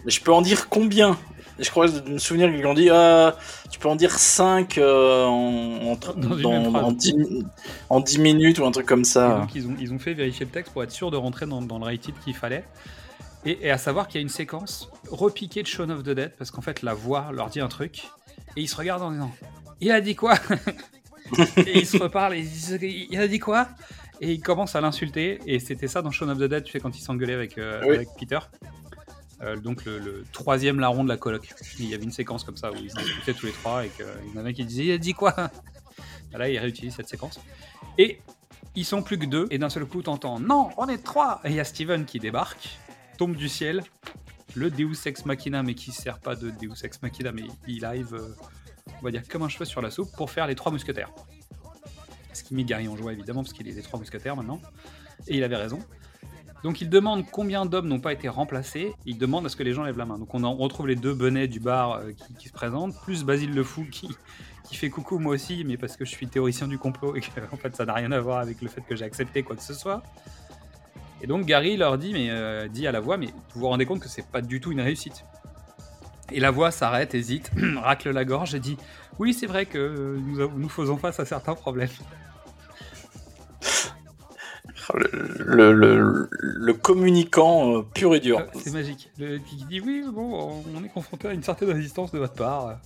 Je 0.06 0.20
peux 0.22 0.34
en 0.34 0.42
dire 0.42 0.70
combien 0.70 1.18
Je 1.60 1.70
crois 1.70 1.88
de 1.90 2.10
me 2.12 2.18
souvenir 2.18 2.50
qu'ils 2.54 2.66
ont 2.66 2.74
dit 2.74 2.90
ah, 2.90 3.36
tu 3.70 3.80
peux 3.80 3.90
en 3.90 3.96
dire 3.96 4.18
5 4.18 4.78
en, 4.78 4.82
en, 4.82 5.96
Dans 6.16 6.74
en 6.76 6.92
10, 6.92 7.14
en 7.90 8.00
10 8.00 8.20
minutes 8.20 8.60
ou 8.60 8.66
un 8.66 8.72
truc 8.72 8.86
comme 8.86 9.02
Et 9.02 9.06
ça. 9.06 9.40
donc 9.40 9.54
ils 9.56 9.68
ont, 9.68 9.76
ils 9.80 9.92
ont 9.94 10.00
fait 10.00 10.14
vérifier 10.14 10.46
le 10.46 10.52
texte 10.52 10.72
pour 10.74 10.84
être 10.84 10.92
sûr 10.92 11.12
de 11.12 11.18
rentrer 11.18 11.46
dans, 11.46 11.62
dans 11.62 11.78
le 11.80 11.86
rated 11.86 12.16
qu'il 12.24 12.36
fallait. 12.36 12.64
Et, 13.46 13.58
et 13.68 13.72
à 13.72 13.78
savoir 13.78 14.08
qu'il 14.08 14.20
y 14.20 14.22
a 14.22 14.24
une 14.24 14.30
séquence 14.30 14.90
repiquée 15.10 15.62
de 15.64 15.68
Shaun 15.68 15.90
of 15.90 16.04
the 16.04 16.10
Dead, 16.10 16.34
parce 16.38 16.52
qu'en 16.52 16.62
fait 16.62 16.82
la 16.82 16.94
voix 16.94 17.32
leur 17.34 17.50
dit 17.50 17.62
un 17.62 17.68
truc, 17.70 18.04
et 18.58 18.62
ils 18.62 18.68
se 18.68 18.76
regardent 18.76 19.04
en 19.04 19.12
disant 19.12 19.32
Il 19.82 19.92
a 19.92 20.02
dit 20.02 20.16
quoi? 20.16 20.36
Et 21.66 21.80
ils 21.80 21.86
se 21.86 21.98
reparlent 21.98 22.34
et 22.36 22.40
ils 22.40 22.50
disent 22.50 22.78
Il 22.82 23.20
a 23.20 23.28
dit 23.28 23.40
quoi? 23.40 23.68
Et 24.22 24.34
ils 24.34 24.42
commencent 24.42 24.76
à 24.76 24.82
l'insulter, 24.82 25.40
et 25.46 25.60
c'était 25.60 25.88
ça 25.88 26.02
dans 26.02 26.12
Shaun 26.12 26.30
of 26.30 26.38
the 26.38 26.44
Dead, 26.44 26.64
tu 26.66 26.74
sais, 26.74 26.80
quand 26.82 26.98
il 26.98 27.02
s'engueulait 27.02 27.34
avec, 27.36 27.58
euh, 27.58 27.82
Oui. 27.88 27.96
avec 27.96 28.10
Peter. 28.20 28.40
Euh, 29.42 29.56
donc 29.56 29.86
le, 29.86 30.26
troisième 30.32 30.80
larron 30.80 31.04
de 31.04 31.10
la 31.10 31.18
coloc. 31.18 31.54
Il 31.80 31.90
y 31.90 31.94
avait 31.94 32.04
une 32.04 32.12
séquence 32.12 32.44
comme 32.44 32.58
ça 32.58 32.72
où 32.72 32.76
ils 32.76 32.92
se 32.92 32.98
disputaient 32.98 33.34
tous 33.34 33.46
les 33.46 33.52
trois 33.54 33.86
et 33.86 33.90
qu'il 33.90 34.06
y 34.34 34.38
en 34.38 34.40
avait 34.40 34.54
qui 34.54 34.66
disait 34.66 34.86
Il 34.86 34.92
a 34.92 34.98
dit 34.98 35.14
quoi? 35.14 35.34
Là, 36.32 36.50
il 36.50 36.60
réutilise 36.60 36.96
cette 36.96 37.10
séquence. 37.10 37.40
Et 37.98 38.22
ils 38.76 38.86
sont 38.86 39.02
plus 39.02 39.18
que 39.18 39.26
deux, 39.26 39.48
et 39.50 39.58
d'un 39.58 39.70
seul 39.70 39.86
coup, 39.86 40.02
t'entends 40.02 40.40
Non, 40.40 40.70
on 40.78 40.88
est 40.88 41.04
trois 41.04 41.42
Et 41.44 41.50
il 41.50 41.56
y 41.56 41.60
a 41.60 41.64
Steven 41.64 42.06
qui 42.06 42.20
débarque, 42.20 42.78
tombe 43.18 43.36
du 43.36 43.50
ciel, 43.50 43.84
le 44.56 44.70
Deus 44.70 45.06
Ex 45.06 45.26
Machina, 45.26 45.64
mais 45.64 45.74
qui 45.74 45.92
sert 45.92 46.20
pas 46.20 46.36
de 46.36 46.52
Deus 46.52 46.84
Ex 46.84 47.02
Machina, 47.02 47.32
mais 47.32 47.44
il 47.68 47.84
arrive, 47.84 48.14
euh, 48.14 48.36
on 49.00 49.04
va 49.04 49.12
dire, 49.12 49.24
comme 49.28 49.42
un 49.42 49.50
cheveu 49.50 49.66
sur 49.66 49.82
la 49.82 49.90
soupe 49.90 50.16
pour 50.16 50.30
faire 50.30 50.48
les 50.48 50.56
trois 50.56 50.72
mousquetaires. 50.72 51.12
Ce 52.34 52.44
qui 52.44 52.54
met 52.54 52.64
Gary 52.64 52.88
en 52.88 52.96
joie, 52.96 53.12
évidemment, 53.12 53.42
parce 53.42 53.54
qu'il 53.54 53.68
est 53.68 53.74
des 53.74 53.82
trois 53.82 54.00
mousquetaires 54.00 54.36
maintenant. 54.36 54.62
Et 55.28 55.38
il 55.38 55.44
avait 55.44 55.58
raison. 55.58 55.80
Donc 56.64 56.82
il 56.82 56.90
demande 56.90 57.26
combien 57.32 57.66
d'hommes 57.66 57.88
n'ont 57.88 58.00
pas 58.00 58.14
été 58.14 58.28
remplacés. 58.28 58.94
Il 59.06 59.18
demande 59.18 59.46
à 59.46 59.50
ce 59.50 59.56
que 59.56 59.64
les 59.64 59.74
gens 59.74 59.84
lèvent 59.84 59.98
la 59.98 60.06
main. 60.06 60.18
Donc 60.18 60.34
on, 60.34 60.56
retrouve 60.56 60.88
les 60.88 60.96
deux 60.96 61.14
benets 61.14 61.48
du 61.48 61.60
bar 61.60 61.94
euh, 61.94 62.12
qui, 62.38 62.50
se 62.50 62.54
présentent, 62.54 63.00
plus 63.02 63.24
Basile 63.24 63.54
le 63.54 63.64
Fou 63.64 63.86
qui, 63.90 64.10
fait 64.72 64.90
coucou 64.90 65.20
moi 65.20 65.34
aussi, 65.34 65.64
mais 65.64 65.78
parce 65.78 65.98
que 65.98 66.06
je 66.06 66.12
suis 66.12 66.28
théoricien 66.28 66.68
du 66.68 66.78
complot 66.78 67.16
et 67.16 67.22
que 67.22 67.28
en 67.52 67.58
fait 67.58 67.76
ça 67.76 67.86
n'a 67.86 67.94
rien 67.94 68.12
à 68.12 68.20
voir 68.20 68.40
avec 68.40 68.62
le 68.62 68.68
fait 68.68 68.82
que 68.82 68.96
j'ai 68.96 69.06
accepté 69.06 69.44
quoi 69.44 69.56
que 69.56 69.64
ce 69.64 69.74
soit. 69.74 70.04
Et 71.22 71.28
donc 71.28 71.46
Gary 71.46 71.76
leur 71.76 71.98
dit, 71.98 72.14
mais, 72.14 72.30
euh, 72.30 72.68
dit 72.68 72.88
à 72.88 72.92
la 72.92 73.00
voix, 73.00 73.18
mais 73.18 73.28
vous 73.54 73.62
vous 73.62 73.68
rendez 73.68 73.86
compte 73.86 74.00
que 74.00 74.10
c'est 74.10 74.26
pas 74.26 74.42
du 74.42 74.60
tout 74.62 74.72
une 74.72 74.82
réussite. 74.82 75.26
Et 76.32 76.40
la 76.40 76.52
voix 76.52 76.72
s'arrête, 76.72 77.16
hésite, 77.16 77.52
racle 77.82 78.12
la 78.12 78.26
gorge 78.26 78.54
et 78.54 78.60
dit 78.60 78.78
Oui, 79.18 79.34
c'est 79.34 79.48
vrai 79.48 79.66
que 79.66 80.18
nous, 80.20 80.48
nous 80.58 80.70
faisons 80.70 80.98
face 80.98 81.20
à 81.20 81.26
certains 81.26 81.56
problèmes. 81.56 81.90
Le, 84.94 85.72
le- 85.74 86.30
le 86.32 86.74
communicant 86.74 87.78
euh, 87.78 87.82
pur 87.94 88.16
et 88.16 88.20
dur. 88.20 88.46
C'est 88.56 88.72
magique. 88.72 89.10
Le, 89.18 89.38
qui 89.38 89.56
dit 89.56 89.80
Oui, 89.82 90.04
bon, 90.12 90.64
on 90.76 90.84
est 90.84 90.90
confronté 90.90 91.28
à 91.28 91.34
une 91.34 91.44
certaine 91.44 91.72
résistance 91.72 92.12
de 92.12 92.20
votre 92.20 92.34
part. 92.34 92.80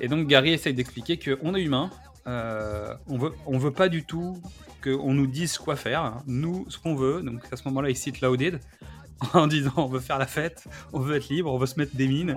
Et 0.00 0.08
donc 0.08 0.26
Gary 0.26 0.52
essaye 0.52 0.74
d'expliquer 0.74 1.18
qu'on 1.18 1.54
est 1.54 1.62
humain, 1.62 1.90
euh, 2.26 2.92
on 3.08 3.16
veut, 3.18 3.32
on 3.46 3.56
veut 3.58 3.70
pas 3.70 3.88
du 3.88 4.04
tout 4.04 4.40
qu'on 4.84 5.14
nous 5.14 5.26
dise 5.26 5.56
quoi 5.58 5.76
faire. 5.76 6.18
Nous, 6.26 6.66
ce 6.68 6.78
qu'on 6.78 6.94
veut, 6.94 7.22
donc 7.22 7.40
à 7.52 7.56
ce 7.56 7.66
moment-là, 7.68 7.88
il 7.90 7.96
cite 7.96 8.20
Louded 8.20 8.60
en 9.32 9.46
disant 9.46 9.72
on 9.76 9.86
veut 9.86 10.00
faire 10.00 10.18
la 10.18 10.26
fête, 10.26 10.64
on 10.92 11.00
veut 11.00 11.16
être 11.16 11.28
libre, 11.28 11.52
on 11.52 11.58
veut 11.58 11.66
se 11.66 11.78
mettre 11.78 11.96
des 11.96 12.08
mines 12.08 12.36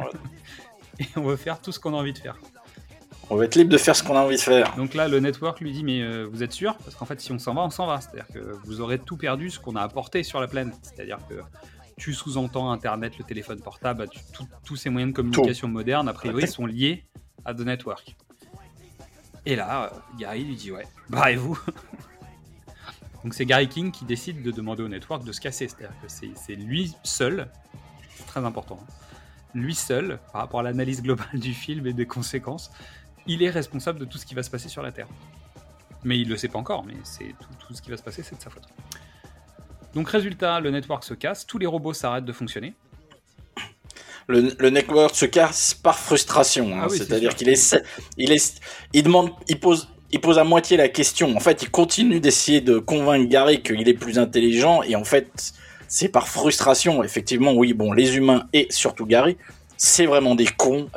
et 0.99 1.05
on 1.17 1.23
veut 1.23 1.35
faire 1.35 1.59
tout 1.59 1.71
ce 1.71 1.79
qu'on 1.79 1.93
a 1.93 1.97
envie 1.97 2.13
de 2.13 2.17
faire. 2.19 2.37
On 3.31 3.35
va 3.35 3.45
être 3.45 3.55
libre 3.55 3.69
de 3.71 3.77
faire 3.77 3.95
ce 3.95 4.01
qu'on 4.03 4.15
a 4.15 4.21
envie 4.21 4.37
de 4.37 4.41
faire. 4.41 4.75
Donc 4.75 4.93
là, 4.95 5.07
le 5.07 5.19
network 5.19 5.59
lui 5.59 5.71
dit 5.71 5.83
mais 5.83 6.01
euh, 6.01 6.27
vous 6.31 6.41
êtes 6.41 6.51
sûr? 6.51 6.75
Parce 6.77 6.95
qu'en 6.95 7.05
fait, 7.05 7.21
si 7.21 7.31
on 7.31 7.37
s'en 7.39 7.53
va, 7.53 7.61
on 7.61 7.69
s'en 7.69 7.85
va. 7.85 8.01
C'est-à-dire 8.01 8.25
que 8.33 8.39
vous 8.65 8.81
aurez 8.81 8.97
tout 8.97 9.17
perdu 9.17 9.49
ce 9.51 9.59
qu'on 9.59 9.75
a 9.75 9.81
apporté 9.81 10.23
sur 10.23 10.39
la 10.41 10.47
planète. 10.47 10.75
C'est-à-dire 10.81 11.19
que 11.29 11.35
tu 11.97 12.13
sous-entends 12.13 12.71
Internet, 12.71 13.17
le 13.19 13.23
téléphone 13.25 13.59
portable, 13.61 14.07
tu- 14.09 14.19
tout- 14.33 14.47
tous 14.65 14.75
ces 14.77 14.89
moyens 14.89 15.11
de 15.11 15.15
communication 15.15 15.67
modernes, 15.67 16.07
a 16.09 16.13
priori, 16.13 16.47
sont 16.47 16.65
liés 16.65 17.05
à 17.45 17.53
The 17.53 17.59
Network. 17.59 18.15
Et 19.45 19.55
là, 19.55 19.85
euh, 19.93 19.97
Gary 20.17 20.43
lui 20.43 20.55
dit 20.55 20.71
ouais, 20.71 20.87
barrez-vous. 21.09 21.59
Donc 23.23 23.33
c'est 23.33 23.45
Gary 23.45 23.67
King 23.67 23.91
qui 23.91 24.05
décide 24.05 24.41
de 24.41 24.49
demander 24.51 24.81
au 24.81 24.87
network 24.87 25.23
de 25.23 25.31
se 25.33 25.41
casser. 25.41 25.67
C'est-à-dire 25.67 25.95
que 26.01 26.07
c'est 26.07 26.31
c'est 26.35 26.55
lui 26.55 26.95
seul, 27.03 27.47
c'est 28.15 28.25
très 28.25 28.43
important, 28.45 28.79
hein. 28.81 28.93
lui 29.53 29.75
seul, 29.75 30.19
par 30.31 30.41
rapport 30.41 30.61
à 30.61 30.63
l'analyse 30.63 31.01
globale 31.03 31.27
du 31.33 31.53
film 31.53 31.85
et 31.85 31.93
des 31.93 32.05
conséquences, 32.07 32.71
il 33.29 33.41
est 33.43 33.49
responsable 33.49 33.99
de 33.99 34.05
tout 34.05 34.17
ce 34.17 34.25
qui 34.25 34.35
va 34.35 34.43
se 34.43 34.49
passer 34.49 34.67
sur 34.67 34.81
la 34.83 34.91
Terre. 34.91 35.07
Mais 36.03 36.17
il 36.19 36.27
le 36.27 36.35
sait 36.35 36.47
pas 36.49 36.59
encore, 36.59 36.83
mais 36.85 36.95
c'est 37.03 37.35
tout, 37.39 37.67
tout 37.67 37.73
ce 37.73 37.81
qui 37.81 37.89
va 37.91 37.97
se 37.97 38.03
passer, 38.03 38.23
c'est 38.23 38.35
de 38.35 38.41
sa 38.41 38.49
faute. 38.49 38.63
Donc 39.93 40.09
résultat, 40.09 40.59
le 40.59 40.71
network 40.71 41.03
se 41.03 41.13
casse, 41.13 41.45
tous 41.45 41.57
les 41.57 41.65
robots 41.65 41.93
s'arrêtent 41.93 42.25
de 42.25 42.33
fonctionner. 42.33 42.73
Le, 44.27 44.55
le 44.59 44.69
network 44.69 45.15
se 45.15 45.25
casse 45.25 45.73
par 45.73 45.97
frustration. 45.97 46.75
hein. 46.75 46.81
Ah 46.83 46.87
oui, 46.89 46.97
C'est-à-dire 46.97 47.35
qu'il 47.35 47.49
essaie, 47.49 47.81
il 48.17 48.31
est, 48.31 48.61
il 48.93 49.03
demande, 49.03 49.31
il 49.47 49.59
pose, 49.59 49.89
il 50.11 50.21
pose 50.21 50.37
à 50.37 50.43
moitié 50.43 50.77
la 50.77 50.87
question. 50.87 51.35
En 51.35 51.39
fait, 51.39 51.63
il 51.63 51.71
continue 51.71 52.19
d'essayer 52.19 52.61
de 52.61 52.77
convaincre 52.77 53.27
Gary 53.27 53.61
qu'il 53.63 53.87
est 53.89 53.93
plus 53.93 54.19
intelligent 54.19 54.83
et 54.83 54.95
en 54.95 55.03
fait, 55.03 55.53
c'est 55.87 56.09
par 56.09 56.27
frustration. 56.27 57.03
Effectivement, 57.03 57.53
oui, 57.53 57.73
bon, 57.73 57.91
les 57.91 58.15
humains 58.17 58.45
et 58.53 58.67
surtout 58.69 59.07
Gary, 59.07 59.35
c'est 59.81 60.05
vraiment 60.05 60.35
des 60.35 60.45
cons 60.45 60.89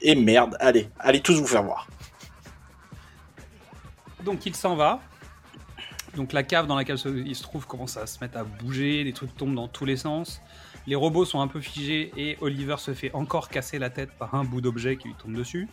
et, 0.00 0.14
merde. 0.14 0.56
Allez, 0.58 0.88
allez 0.98 1.20
tous 1.20 1.38
vous 1.38 1.46
faire 1.46 1.62
voir. 1.62 1.86
Donc 4.24 4.46
il 4.46 4.56
s'en 4.56 4.74
va. 4.74 5.00
Donc 6.16 6.32
la 6.32 6.42
cave 6.42 6.66
dans 6.66 6.76
laquelle 6.76 6.96
il 7.26 7.36
se 7.36 7.42
trouve 7.42 7.66
commence 7.66 7.98
à 7.98 8.06
se 8.06 8.18
mettre 8.20 8.38
à 8.38 8.44
bouger, 8.44 9.04
les 9.04 9.12
trucs 9.12 9.36
tombent 9.36 9.54
dans 9.54 9.68
tous 9.68 9.84
les 9.84 9.98
sens. 9.98 10.40
Les 10.86 10.94
robots 10.94 11.26
sont 11.26 11.40
un 11.42 11.46
peu 11.46 11.60
figés 11.60 12.10
et 12.16 12.38
Oliver 12.40 12.76
se 12.78 12.94
fait 12.94 13.12
encore 13.12 13.50
casser 13.50 13.78
la 13.78 13.90
tête 13.90 14.10
par 14.12 14.34
un 14.34 14.44
bout 14.44 14.62
d'objet 14.62 14.96
qui 14.96 15.08
lui 15.08 15.14
tombe 15.14 15.34
dessus. 15.34 15.68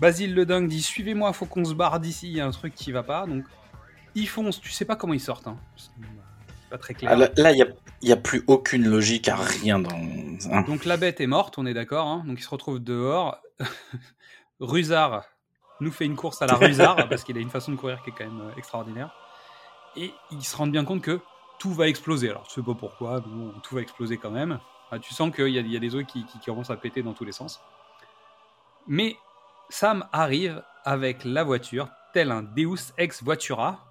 Basile 0.00 0.34
le 0.34 0.44
dingue 0.44 0.68
dit 0.68 0.82
suivez-moi, 0.82 1.32
faut 1.32 1.46
qu'on 1.46 1.64
se 1.64 1.72
barre 1.72 1.98
d'ici, 1.98 2.28
il 2.28 2.36
y 2.36 2.40
a 2.42 2.46
un 2.46 2.50
truc 2.50 2.74
qui 2.74 2.92
va 2.92 3.02
pas. 3.02 3.26
Donc 3.26 3.44
ils 4.14 4.28
foncent, 4.28 4.60
tu 4.60 4.70
sais 4.70 4.84
pas 4.84 4.96
comment 4.96 5.14
ils 5.14 5.20
sortent. 5.20 5.46
hein. 5.46 5.56
Pas 6.70 6.78
très 6.78 6.94
clair. 6.94 7.10
Ah, 7.12 7.16
là, 7.16 7.28
là, 7.36 7.52
il 7.52 7.58
y 7.58 7.62
a, 7.62 7.66
il 8.02 8.22
plus 8.22 8.42
aucune 8.46 8.86
logique 8.86 9.28
à 9.28 9.36
rien 9.36 9.78
dans. 9.78 9.90
hein. 10.52 10.62
Donc 10.62 10.84
la 10.84 10.96
bête 10.96 11.20
est 11.20 11.26
morte, 11.26 11.58
on 11.58 11.66
est 11.66 11.74
d'accord. 11.74 12.06
hein. 12.06 12.24
Donc 12.26 12.38
il 12.38 12.42
se 12.42 12.50
retrouve 12.50 12.78
dehors. 12.78 13.38
Rusard 14.60 15.24
nous 15.80 15.92
fait 15.92 16.04
une 16.04 16.16
course 16.16 16.42
à 16.42 16.46
la 16.46 16.54
Rusard 16.56 16.96
parce 17.08 17.22
qu'il 17.24 17.36
a 17.38 17.40
une 17.40 17.50
façon 17.50 17.72
de 17.72 17.76
courir 17.76 18.02
qui 18.02 18.10
est 18.10 18.12
quand 18.16 18.24
même 18.24 18.40
euh, 18.40 18.56
extraordinaire. 18.56 19.10
Et 19.96 20.12
ils 20.30 20.44
se 20.44 20.56
rendent 20.56 20.72
bien 20.72 20.84
compte 20.84 21.02
que 21.02 21.20
tout 21.58 21.72
va 21.72 21.88
exploser. 21.88 22.30
Alors 22.30 22.44
je 22.48 22.54
sais 22.54 22.62
pas 22.62 22.74
pourquoi, 22.74 23.22
mais 23.26 23.32
bon, 23.32 23.54
tout 23.62 23.74
va 23.74 23.80
exploser 23.80 24.18
quand 24.18 24.30
même. 24.30 24.58
Ah, 24.90 24.98
tu 24.98 25.12
sens 25.14 25.34
qu'il 25.34 25.48
y, 25.48 25.58
a- 25.58 25.60
il 25.62 25.72
y 25.72 25.76
a 25.76 25.80
des 25.80 25.90
trucs 25.90 26.06
qui, 26.06 26.24
qui 26.24 26.38
commencent 26.44 26.70
à 26.70 26.76
péter 26.76 27.02
dans 27.02 27.12
tous 27.14 27.24
les 27.24 27.32
sens. 27.32 27.60
Mais 28.86 29.16
Sam 29.68 30.06
arrive 30.12 30.62
avec 30.84 31.24
la 31.24 31.44
voiture, 31.44 31.88
tel 32.14 32.30
un 32.30 32.42
Deus 32.42 32.92
ex 32.96 33.22
voitura, 33.22 33.87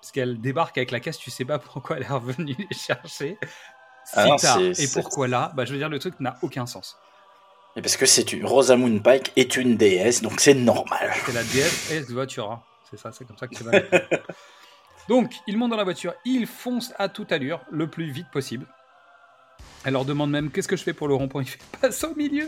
parce 0.00 0.12
qu'elle 0.12 0.40
débarque 0.40 0.78
avec 0.78 0.90
la 0.90 1.00
caisse, 1.00 1.18
tu 1.18 1.30
sais 1.30 1.44
pas 1.44 1.58
pourquoi 1.58 1.96
elle 1.96 2.04
est 2.04 2.08
revenue 2.08 2.56
les 2.58 2.76
chercher. 2.76 3.38
Si 4.04 4.18
non, 4.18 4.36
tard. 4.36 4.60
Et 4.60 4.88
pourquoi 4.92 5.28
là 5.28 5.52
bah, 5.54 5.64
Je 5.64 5.72
veux 5.72 5.78
dire, 5.78 5.88
le 5.88 5.98
truc 5.98 6.18
n'a 6.20 6.38
aucun 6.42 6.66
sens. 6.66 6.96
Et 7.76 7.82
parce 7.82 7.96
que 7.96 8.06
c'est 8.06 8.32
une 8.32 8.46
Rosamund 8.46 9.02
Pike 9.02 9.32
est 9.36 9.56
une 9.56 9.76
déesse, 9.76 10.22
donc 10.22 10.40
c'est 10.40 10.54
normal. 10.54 11.12
C'est 11.26 11.32
la 11.32 11.44
DS 11.44 11.92
ex 11.92 12.10
voitura. 12.10 12.64
C'est 12.90 12.98
ça, 12.98 13.12
c'est 13.12 13.24
comme 13.24 13.36
ça 13.38 13.46
que 13.46 13.54
tu 13.54 13.62
vas. 13.62 13.72
Donc, 15.08 15.34
ils 15.46 15.56
montent 15.56 15.70
dans 15.70 15.76
la 15.76 15.84
voiture, 15.84 16.14
ils 16.24 16.46
foncent 16.46 16.92
à 16.98 17.08
toute 17.08 17.32
allure, 17.32 17.60
le 17.70 17.88
plus 17.88 18.10
vite 18.10 18.28
possible. 18.32 18.66
Elle 19.84 19.94
leur 19.94 20.04
demande 20.04 20.30
même 20.30 20.50
qu'est-ce 20.50 20.68
que 20.68 20.76
je 20.76 20.82
fais 20.82 20.92
pour 20.92 21.08
le 21.08 21.14
rond-point? 21.14 21.42
Il 21.42 21.48
fait 21.48 21.58
passe 21.80 22.04
au 22.04 22.14
milieu. 22.14 22.46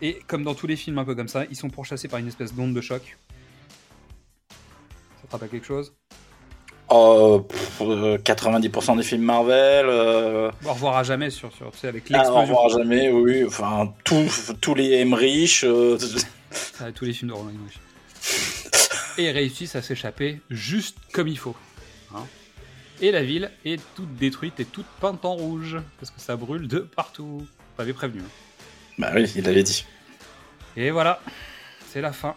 Et 0.00 0.20
comme 0.26 0.44
dans 0.44 0.54
tous 0.54 0.66
les 0.66 0.76
films 0.76 0.98
un 0.98 1.04
peu 1.04 1.14
comme 1.14 1.28
ça, 1.28 1.44
ils 1.50 1.56
sont 1.56 1.70
pourchassés 1.70 2.08
par 2.08 2.20
une 2.20 2.28
espèce 2.28 2.54
d'onde 2.54 2.74
de 2.74 2.80
choc. 2.80 3.16
Ça 4.50 5.26
te 5.26 5.32
rappelle 5.32 5.48
quelque 5.48 5.66
chose? 5.66 5.94
Oh, 6.90 7.44
pff, 7.48 7.80
euh, 7.82 8.16
90% 8.18 8.96
des 8.96 9.02
films 9.02 9.22
Marvel. 9.22 9.86
euh, 9.88 10.50
Au 10.64 10.72
revoir 10.72 10.96
à 10.96 11.02
jamais 11.02 11.28
sur, 11.30 11.52
sur 11.54 11.70
tu 11.72 11.78
sais, 11.80 11.88
avec 11.88 12.04
ah, 12.06 12.14
au 12.14 12.14
l'explosion. 12.16 12.40
revoir 12.42 12.64
à 12.66 12.68
jamais, 12.78 13.10
oui. 13.10 13.44
Enfin, 13.46 13.92
tous 14.04 14.52
tous 14.60 14.74
les 14.74 14.94
Emmerich. 15.00 15.64
euh, 15.64 15.98
Ah, 16.80 16.90
tous 16.92 17.04
les 17.04 17.12
films 17.12 17.28
de 17.30 17.34
Roland 17.34 17.50
Emmerich. 17.50 17.78
Et 19.18 19.30
réussissent 19.30 19.76
à 19.76 19.82
s'échapper 19.82 20.40
juste 20.48 20.96
comme 21.12 21.28
il 21.28 21.38
faut. 21.38 21.56
hein. 22.14 22.24
Et 23.00 23.10
la 23.12 23.22
ville 23.22 23.50
est 23.64 23.80
toute 23.94 24.14
détruite 24.16 24.58
et 24.60 24.64
toute 24.64 24.86
peinte 25.00 25.24
en 25.24 25.34
rouge. 25.34 25.76
Parce 26.00 26.10
que 26.10 26.20
ça 26.20 26.36
brûle 26.36 26.68
de 26.68 26.78
partout. 26.80 27.46
T'avais 27.76 27.92
prévenu. 27.92 28.20
hein. 28.22 28.30
Bah 28.98 29.10
oui, 29.14 29.30
il 29.36 29.44
l'avait 29.44 29.62
dit. 29.62 29.84
Et 30.76 30.90
voilà, 30.90 31.20
c'est 31.90 32.00
la 32.00 32.12
fin. 32.12 32.34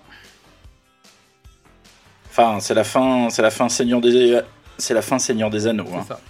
Enfin, 2.32 2.62
c'est 2.62 2.74
la 2.74 2.86
fin, 2.86 3.30
c'est 3.30 3.42
la 3.42 3.52
fin 3.52 3.68
Seigneur 3.68 4.00
des, 4.00 4.40
c'est 4.78 4.94
la 4.94 5.02
fin 5.02 5.20
Seigneur 5.20 5.50
des 5.50 5.68
Anneaux. 5.68 5.90
hein. 5.94 6.06
ça. 6.08 6.22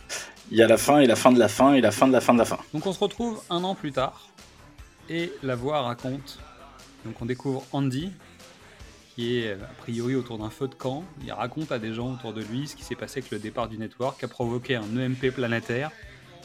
Il 0.49 0.57
y 0.57 0.63
a 0.63 0.67
la 0.67 0.77
fin 0.77 0.99
et 0.99 1.05
la 1.05 1.15
fin 1.15 1.31
de 1.31 1.37
la 1.39 1.47
fin 1.47 1.75
et 1.75 1.81
la 1.81 1.91
fin 1.91 2.07
de 2.07 2.13
la 2.13 2.19
fin 2.21 2.33
de 2.33 2.39
la 2.39 2.45
fin. 2.45 2.57
Donc 2.73 2.85
on 2.87 2.91
se 2.91 2.99
retrouve 2.99 3.39
un 3.51 3.63
an 3.63 3.75
plus 3.75 3.91
tard. 3.91 4.27
Et 5.09 5.31
la 5.43 5.55
voix 5.55 5.81
raconte. 5.81 6.39
Donc 7.05 7.21
on 7.21 7.25
découvre 7.25 7.63
Andy, 7.71 8.11
qui 9.15 9.37
est 9.37 9.51
euh, 9.51 9.63
a 9.63 9.73
priori 9.81 10.15
autour 10.15 10.39
d'un 10.39 10.49
feu 10.49 10.67
de 10.67 10.73
camp. 10.73 11.03
Il 11.23 11.31
raconte 11.31 11.71
à 11.71 11.77
des 11.79 11.93
gens 11.93 12.13
autour 12.13 12.33
de 12.33 12.41
lui 12.41 12.67
ce 12.67 12.75
qui 12.75 12.83
s'est 12.83 12.95
passé 12.95 13.19
avec 13.19 13.31
le 13.31 13.39
départ 13.39 13.67
du 13.69 13.77
network, 13.77 14.19
qui 14.19 14.25
a 14.25 14.27
provoqué 14.27 14.75
un 14.75 14.97
EMP 14.97 15.31
planétaire. 15.31 15.91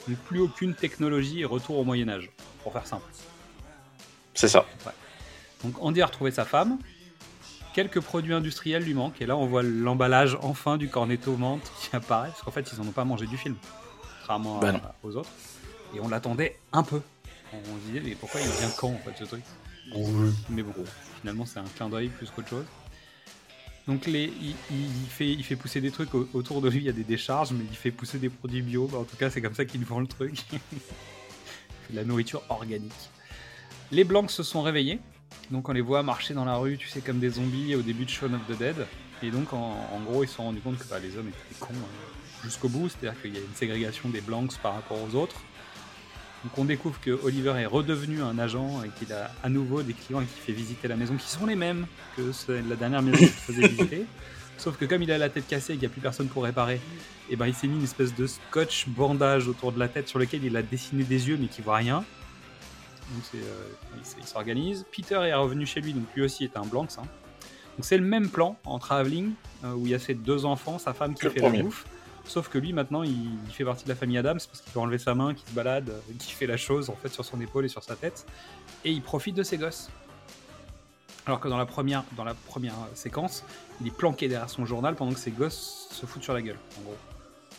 Donc 0.07 0.19
plus 0.19 0.41
aucune 0.41 0.75
technologie 0.75 1.41
et 1.41 1.45
retour 1.47 1.79
au 1.79 1.85
Moyen-Âge, 1.85 2.31
pour 2.63 2.73
faire 2.73 2.87
simple. 2.87 3.11
C'est 4.35 4.49
ça. 4.49 4.67
Ouais. 4.85 4.93
Donc 5.65 5.75
Andy 5.81 6.03
a 6.03 6.07
retrouvé 6.07 6.31
sa 6.31 6.45
femme. 6.45 6.79
Quelques 7.77 8.01
produits 8.01 8.33
industriels 8.33 8.83
lui 8.85 8.95
manquent. 8.95 9.21
Et 9.21 9.27
là, 9.27 9.37
on 9.37 9.47
voit 9.47 9.63
l'emballage 9.63 10.37
enfin 10.41 10.79
du 10.79 10.89
cornetto 10.89 11.37
menthe 11.37 11.71
qui 11.79 11.95
apparaît. 11.95 12.31
Parce 12.31 12.41
qu'en 12.43 12.51
fait, 12.51 12.67
ils 12.73 12.81
n'en 12.83 12.89
ont 12.89 12.93
pas 12.93 13.05
mangé 13.05 13.27
du 13.27 13.37
film. 13.37 13.55
Contrairement 14.21 14.61
à- 14.63 14.73
non. 14.73 14.81
aux 15.03 15.15
autres. 15.17 15.29
Et 15.95 16.01
on 16.01 16.09
l'attendait 16.09 16.59
un 16.73 16.83
peu. 16.83 17.03
On 17.53 17.59
se 17.63 17.87
disait, 17.87 18.01
mais 18.03 18.15
pourquoi 18.15 18.41
il 18.41 18.47
vient 18.49 18.71
quand 18.79 18.89
en 18.89 18.99
fait 18.99 19.13
ce 19.19 19.25
truc? 19.25 19.43
Mais 20.49 20.63
bon, 20.63 20.73
finalement, 21.21 21.45
c'est 21.45 21.59
un 21.61 21.65
clin 21.77 21.89
d'œil 21.91 22.09
plus 22.09 22.31
qu'autre 22.31 22.49
chose. 22.49 22.65
Donc 23.87 24.07
les, 24.07 24.25
il, 24.41 24.57
il 24.71 25.09
fait, 25.11 25.31
il 25.31 25.45
fait 25.45 25.55
pousser 25.55 25.81
des 25.83 25.91
trucs 25.93 26.13
au- 26.15 26.29
autour 26.33 26.61
de 26.63 26.69
lui, 26.71 26.79
il 26.79 26.85
y 26.85 26.89
a 26.89 26.93
des 26.93 27.05
décharges, 27.05 27.53
mais 27.53 27.65
il 27.71 27.77
fait 27.77 27.93
pousser 27.93 28.19
des 28.19 28.31
produits 28.31 28.63
bio. 28.63 28.89
Bah, 28.91 28.99
en 28.99 29.05
tout 29.05 29.17
cas, 29.17 29.31
c'est 29.31 29.41
comme 29.43 29.55
ça 29.55 29.65
qu'il 29.67 29.85
vend 29.85 30.01
le 30.01 30.07
truc. 30.09 30.43
de 31.91 31.95
la 31.95 32.05
nourriture 32.05 32.43
organique. 32.49 32.93
Les 33.93 34.03
Blancs 34.05 34.31
se 34.31 34.43
sont 34.43 34.63
réveillés. 34.63 34.99
Donc 35.51 35.69
on 35.69 35.73
les 35.73 35.81
voit 35.81 36.03
marcher 36.03 36.35
dans 36.35 36.45
la 36.45 36.57
rue, 36.57 36.77
tu 36.77 36.89
sais, 36.89 37.01
comme 37.01 37.19
des 37.19 37.31
zombies 37.31 37.75
au 37.75 37.83
début 37.83 38.05
de 38.05 38.11
Shaun 38.11 38.35
of 38.35 38.41
the 38.49 38.59
Dead. 38.59 38.87
Et 39.23 39.31
donc 39.31 39.53
en, 39.53 39.89
en 39.93 40.01
gros, 40.01 40.25
ils 40.25 40.29
se 40.29 40.35
sont 40.35 40.45
rendus 40.45 40.61
compte 40.61 40.79
que 40.79 40.85
bah, 40.89 40.99
les 40.99 41.17
hommes 41.17 41.29
étaient 41.29 41.49
des 41.49 41.59
cons 41.59 41.69
euh, 41.73 42.45
jusqu'au 42.45 42.69
bout. 42.69 42.89
C'est-à-dire 42.89 43.21
qu'il 43.21 43.35
y 43.35 43.39
a 43.39 43.41
une 43.41 43.55
ségrégation 43.55 44.09
des 44.09 44.21
Blancs 44.21 44.59
par 44.63 44.75
rapport 44.75 44.99
aux 45.03 45.15
autres. 45.17 45.37
Donc 46.45 46.59
on 46.59 46.65
découvre 46.65 47.01
que 47.01 47.11
Oliver 47.25 47.55
est 47.59 47.67
redevenu 47.67 48.23
un 48.23 48.39
agent 48.39 48.83
et 48.85 48.89
qu'il 48.91 49.13
a 49.13 49.33
à 49.43 49.49
nouveau 49.49 49.83
des 49.83 49.95
clients 49.95 50.21
et 50.21 50.27
qu'il 50.27 50.43
fait 50.43 50.53
visiter 50.53 50.87
la 50.87 50.97
maison 50.97 51.17
qui 51.17 51.29
sont 51.29 51.47
les 51.47 51.57
mêmes 51.57 51.87
que 52.17 52.23
la 52.69 52.77
dernière 52.77 53.03
maison 53.03 53.19
qu'il 53.19 53.29
faisait 53.29 53.67
visiter. 53.67 54.05
Sauf 54.59 54.77
que 54.79 54.85
comme 54.85 55.03
il 55.03 55.11
a 55.11 55.19
la 55.19 55.29
tête 55.29 55.47
cassée 55.47 55.73
et 55.73 55.77
qu'il 55.77 55.81
n'y 55.81 55.87
a 55.87 55.91
plus 55.91 56.01
personne 56.01 56.29
pour 56.29 56.45
réparer, 56.45 56.81
et 57.29 57.37
ben 57.37 57.47
il 57.47 57.55
s'est 57.55 57.67
mis 57.67 57.77
une 57.77 57.85
espèce 57.85 58.15
de 58.15 58.27
scotch 58.27 58.87
bandage 58.89 59.49
autour 59.49 59.73
de 59.73 59.79
la 59.79 59.89
tête 59.89 60.09
sur 60.09 60.19
lequel 60.19 60.45
il 60.45 60.57
a 60.57 60.63
dessiné 60.63 61.03
des 61.03 61.29
yeux 61.29 61.37
mais 61.39 61.49
qui 61.49 61.63
voit 61.63 61.77
rien. 61.77 62.05
Donc 63.11 63.25
euh, 63.35 63.69
il 64.19 64.27
s'organise. 64.27 64.85
Peter 64.95 65.15
est 65.15 65.35
revenu 65.35 65.67
chez 65.67 65.81
lui, 65.81 65.93
donc 65.93 66.05
lui 66.15 66.23
aussi 66.23 66.45
est 66.45 66.57
un 66.57 66.65
blanc. 66.65 66.87
hein. 66.99 67.03
Donc 67.77 67.85
c'est 67.85 67.99
le 67.99 68.05
même 68.05 68.31
plan 68.31 68.57
en 68.65 68.79
travelling 68.79 69.33
euh, 69.65 69.73
où 69.75 69.87
il 69.87 69.93
y 69.93 69.95
a 69.95 69.99
ses 69.99 70.15
deux 70.15 70.45
enfants, 70.45 70.79
sa 70.79 70.95
femme 70.95 71.15
qui 71.15 71.29
fait 71.29 71.41
la 71.41 71.51
bouffe. 71.51 71.85
Sauf 72.25 72.49
que 72.49 72.59
lui, 72.59 72.73
maintenant, 72.73 73.05
il, 73.05 73.39
fait 73.53 73.65
partie 73.65 73.85
de 73.85 73.89
la 73.89 73.95
famille 73.95 74.19
Adams 74.19 74.41
parce 74.51 74.61
qu'il 74.61 74.73
peut 74.73 74.81
enlever 74.81 74.99
sa 74.99 75.15
main, 75.15 75.33
qu'il 75.33 75.47
se 75.49 75.53
balade, 75.53 75.91
euh, 75.91 76.13
qu'il 76.19 76.35
fait 76.35 76.47
la 76.47 76.57
chose 76.57 76.91
en 76.91 76.97
fait 76.97 77.11
sur 77.11 77.25
son 77.25 77.41
épaule 77.41 77.65
et 77.67 77.69
sur 77.69 77.85
sa 77.85 77.95
tête, 77.95 78.27
et 78.85 78.91
il 78.91 79.03
profite 79.03 79.37
de 79.37 79.43
ses 79.43 79.59
gosses. 79.59 79.91
Alors 81.27 81.41
que 81.41 81.49
dans 81.49 81.59
la 81.59 81.67
première, 81.67 82.05
dans 82.17 82.25
la 82.25 82.35
première 82.35 82.75
séquence, 82.95 83.45
il 83.81 83.89
est 83.89 83.97
planqué 83.97 84.29
derrière 84.29 84.51
son 84.51 84.65
journal 84.65 84.95
pendant 84.95 85.13
que 85.13 85.19
ses 85.19 85.33
gosses 85.33 85.89
se 85.91 86.07
foutent 86.07 86.23
sur 86.23 86.35
la 86.35 86.43
gueule. 86.43 86.59
En 86.79 86.83
gros. 86.83 86.97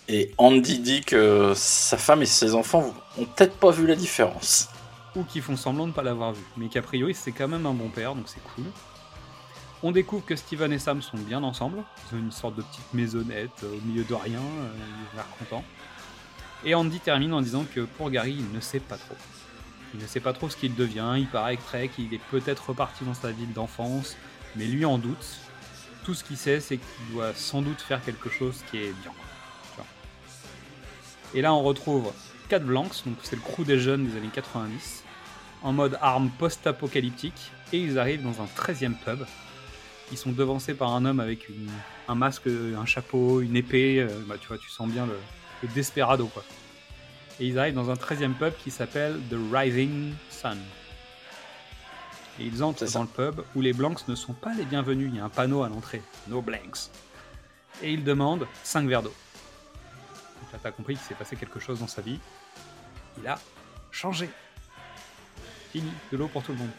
Et 0.10 0.34
Andy 0.38 0.80
dit 0.80 1.02
que 1.02 1.52
sa 1.56 1.98
femme 1.98 2.22
et 2.22 2.26
ses 2.26 2.56
enfants 2.56 2.94
ont 3.18 3.26
peut-être 3.26 3.58
pas 3.58 3.72
vu 3.72 3.86
la 3.86 3.96
différence. 3.96 4.70
Ou 5.18 5.24
qui 5.24 5.42
font 5.42 5.58
semblant 5.58 5.84
de 5.84 5.90
ne 5.90 5.94
pas 5.96 6.04
l'avoir 6.04 6.34
vu. 6.34 6.44
Mais 6.58 6.68
qu'a 6.70 6.82
priori, 6.82 7.14
c'est 7.14 7.32
quand 7.32 7.48
même 7.48 7.66
un 7.66 7.74
bon 7.74 7.90
père, 7.90 8.16
donc 8.16 8.28
c'est 8.30 8.44
cool. 8.56 8.66
On 9.84 9.92
découvre 9.92 10.26
que 10.26 10.36
Steven 10.36 10.72
et 10.74 10.80
Sam 10.80 11.02
sont 11.02 11.18
bien 11.18 11.44
ensemble. 11.44 11.84
Ils 12.12 12.16
ont 12.16 12.20
une 12.20 12.32
sorte 12.32 12.56
de 12.56 12.62
petite 12.64 12.94
maisonnette 12.94 13.64
euh, 13.64 13.78
au 13.78 13.82
milieu 13.88 14.04
de 14.04 14.14
rien. 14.14 14.40
euh, 14.40 14.70
Ils 14.76 15.14
ont 15.14 15.16
l'air 15.16 15.28
contents. 15.38 15.64
Et 16.66 16.74
Andy 16.74 17.00
termine 17.00 17.34
en 17.34 17.42
disant 17.42 17.66
que 17.76 17.82
pour 17.82 18.10
Gary, 18.10 18.36
il 18.40 18.52
ne 18.52 18.60
sait 18.60 18.80
pas 18.80 18.98
trop. 18.98 19.16
Il 19.94 20.02
ne 20.02 20.08
sait 20.08 20.20
pas 20.20 20.34
trop 20.34 20.50
ce 20.50 20.58
qu'il 20.58 20.74
devient. 20.76 21.14
Il 21.18 21.28
paraîtrait 21.28 21.90
qu'il 21.90 22.12
est 22.14 22.22
peut-être 22.32 22.70
reparti 22.70 23.04
dans 23.06 23.14
sa 23.14 23.32
ville 23.32 23.54
d'enfance, 23.54 24.18
mais 24.56 24.66
lui 24.66 24.84
en 24.86 24.98
doute. 24.98 25.38
Tout 26.04 26.14
ce 26.16 26.24
qu'il 26.24 26.38
sait, 26.38 26.60
c'est 26.60 26.78
qu'il 26.78 27.14
doit 27.14 27.34
sans 27.36 27.62
doute 27.62 27.82
faire 27.82 28.02
quelque 28.04 28.30
chose 28.30 28.64
qui 28.72 28.78
est 28.78 28.94
bien. 29.04 29.12
Et 31.34 31.42
là, 31.42 31.54
on 31.54 31.62
retrouve 31.62 32.12
Cat 32.50 32.60
Blancs, 32.60 33.04
donc 33.06 33.18
c'est 33.24 33.36
le 33.36 33.42
crew 33.42 33.64
des 33.66 33.78
jeunes 33.80 34.08
des 34.08 34.18
années 34.18 34.30
90, 34.34 35.04
en 35.64 35.74
mode 35.74 35.98
arme 36.02 36.30
post-apocalyptique, 36.30 37.52
et 37.74 37.80
ils 37.80 38.00
arrivent 38.00 38.24
dans 38.24 38.42
un 38.42 38.46
13e 38.56 38.96
pub. 38.96 39.20
Ils 40.12 40.18
sont 40.18 40.32
devancés 40.32 40.74
par 40.74 40.94
un 40.94 41.04
homme 41.06 41.20
avec 41.20 41.50
une- 41.50 41.70
un 42.08 42.16
masque, 42.16 42.48
un 42.48 42.86
chapeau, 42.86 43.42
une 43.42 43.56
épée, 43.58 44.00
euh, 44.00 44.08
bah, 44.28 44.36
tu 44.40 44.48
vois, 44.48 44.58
tu 44.58 44.70
sens 44.70 44.88
bien 44.88 45.06
le, 45.06 45.18
le 45.64 45.68
desperado, 45.70 46.28
quoi. 46.28 46.44
Et 47.40 47.48
ils 47.48 47.60
arrivent 47.60 47.74
dans 47.76 47.90
un 47.92 47.96
13e 47.96 48.34
pub 48.34 48.54
qui 48.64 48.72
s'appelle 48.72 49.20
The 49.30 49.36
Rising 49.54 50.14
Sun. 50.30 50.58
Et 52.40 52.46
ils 52.46 52.64
entrent 52.64 52.86
dans 52.92 53.02
le 53.02 53.08
pub 53.08 53.42
où 53.56 53.62
les 53.62 53.74
blancs 53.74 54.08
ne 54.08 54.16
sont 54.16 54.34
pas 54.34 54.54
les 54.54 54.64
bienvenus. 54.66 55.10
Il 55.12 55.18
y 55.18 55.20
a 55.20 55.26
un 55.26 55.30
panneau 55.30 55.64
à 55.64 55.70
l'entrée, 55.70 56.02
No 56.28 56.42
Blanks. 56.42 56.90
Et 57.82 57.92
ils 57.94 58.04
demandent 58.04 58.48
5 58.64 58.88
verres 58.88 59.04
d'eau. 59.04 59.14
Donc 60.42 60.54
là, 60.54 60.60
t'as 60.62 60.72
compris 60.72 60.96
qu'il 60.96 61.04
s'est 61.04 61.16
passé 61.16 61.36
quelque 61.36 61.60
chose 61.60 61.80
dans 61.80 61.88
sa 61.88 62.02
vie. 62.02 62.20
Il 63.20 63.28
a 63.28 63.38
changé. 63.92 64.30
Fini, 65.78 65.92
de 66.12 66.18
l'eau 66.18 66.28
pour 66.28 66.42
tout 66.42 66.54
le 66.54 66.58
monde. 66.58 66.72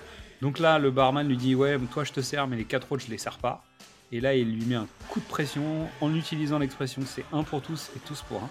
Donc 0.43 0.59
là, 0.59 0.79
le 0.79 0.91
barman 0.91 1.27
lui 1.27 1.37
dit 1.37 1.55
Ouais, 1.55 1.79
toi 1.93 2.03
je 2.03 2.13
te 2.13 2.21
sers, 2.21 2.47
mais 2.49 2.57
les 2.57 2.65
quatre 2.65 2.91
autres 2.91 3.05
je 3.05 3.11
les 3.11 3.19
sers 3.19 3.39
pas. 3.39 3.63
Et 4.11 4.21
là, 4.21 4.35
il 4.35 4.53
lui 4.53 4.65
met 4.65 4.75
un 4.75 4.89
coup 5.09 5.21
de 5.21 5.25
pression 5.25 5.89
en 6.01 6.15
utilisant 6.15 6.59
l'expression 6.59 7.03
c'est 7.07 7.25
un 7.33 7.45
pour 7.45 7.61
tous 7.63 7.91
et 7.95 8.01
tous 8.01 8.23
pour 8.23 8.43
un. 8.43 8.51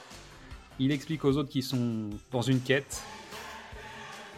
Il 0.80 0.92
explique 0.92 1.26
aux 1.26 1.36
autres 1.36 1.50
qu'ils 1.50 1.64
sont 1.64 2.10
dans 2.32 2.42
une 2.42 2.62
quête. 2.62 3.02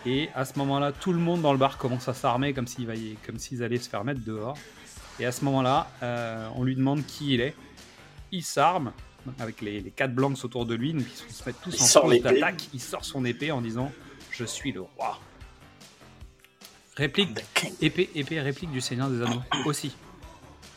Et 0.06 0.30
à 0.34 0.46
ce 0.46 0.58
moment-là, 0.58 0.94
tout 0.94 1.14
le 1.14 1.20
monde 1.20 1.42
dans 1.42 1.52
le 1.52 1.60
bar 1.60 1.78
commence 1.78 2.08
à 2.08 2.14
s'armer 2.14 2.54
comme 2.54 2.66
s'ils 2.66 2.90
allaient 3.64 3.78
se 3.78 3.90
faire 3.90 4.04
mettre 4.04 4.22
dehors. 4.26 4.58
Et 5.20 5.26
à 5.26 5.32
ce 5.32 5.44
moment-là, 5.46 5.92
euh, 6.02 6.48
on 6.56 6.64
lui 6.64 6.76
demande 6.76 7.06
qui 7.06 7.36
il 7.36 7.42
est. 7.42 7.54
Il 8.32 8.44
s'arme 8.44 8.94
avec 9.40 9.62
les, 9.62 9.82
les 9.82 9.92
quatre 9.92 10.16
blancs 10.16 10.44
autour 10.44 10.66
de 10.66 10.74
lui, 10.74 10.94
donc 10.94 11.04
ils 11.28 11.34
se 11.34 11.44
mettent 11.46 11.62
tous 11.62 11.76
Il 11.76 11.84
en 11.84 11.86
sort 11.86 12.04
pose 12.04 12.22
d'attaque. 12.22 12.70
Il 12.74 12.80
sort 12.80 13.04
son 13.04 13.26
épée 13.26 13.52
en 13.52 13.62
disant 13.62 13.92
Je 14.32 14.46
suis 14.46 14.72
le 14.72 14.82
roi. 14.82 15.20
Réplique, 17.00 17.30
épée, 17.82 18.10
épée, 18.14 18.42
réplique 18.42 18.72
du 18.72 18.82
Seigneur 18.82 19.08
des 19.10 19.22
Anneaux 19.24 19.42
aussi. 19.66 19.96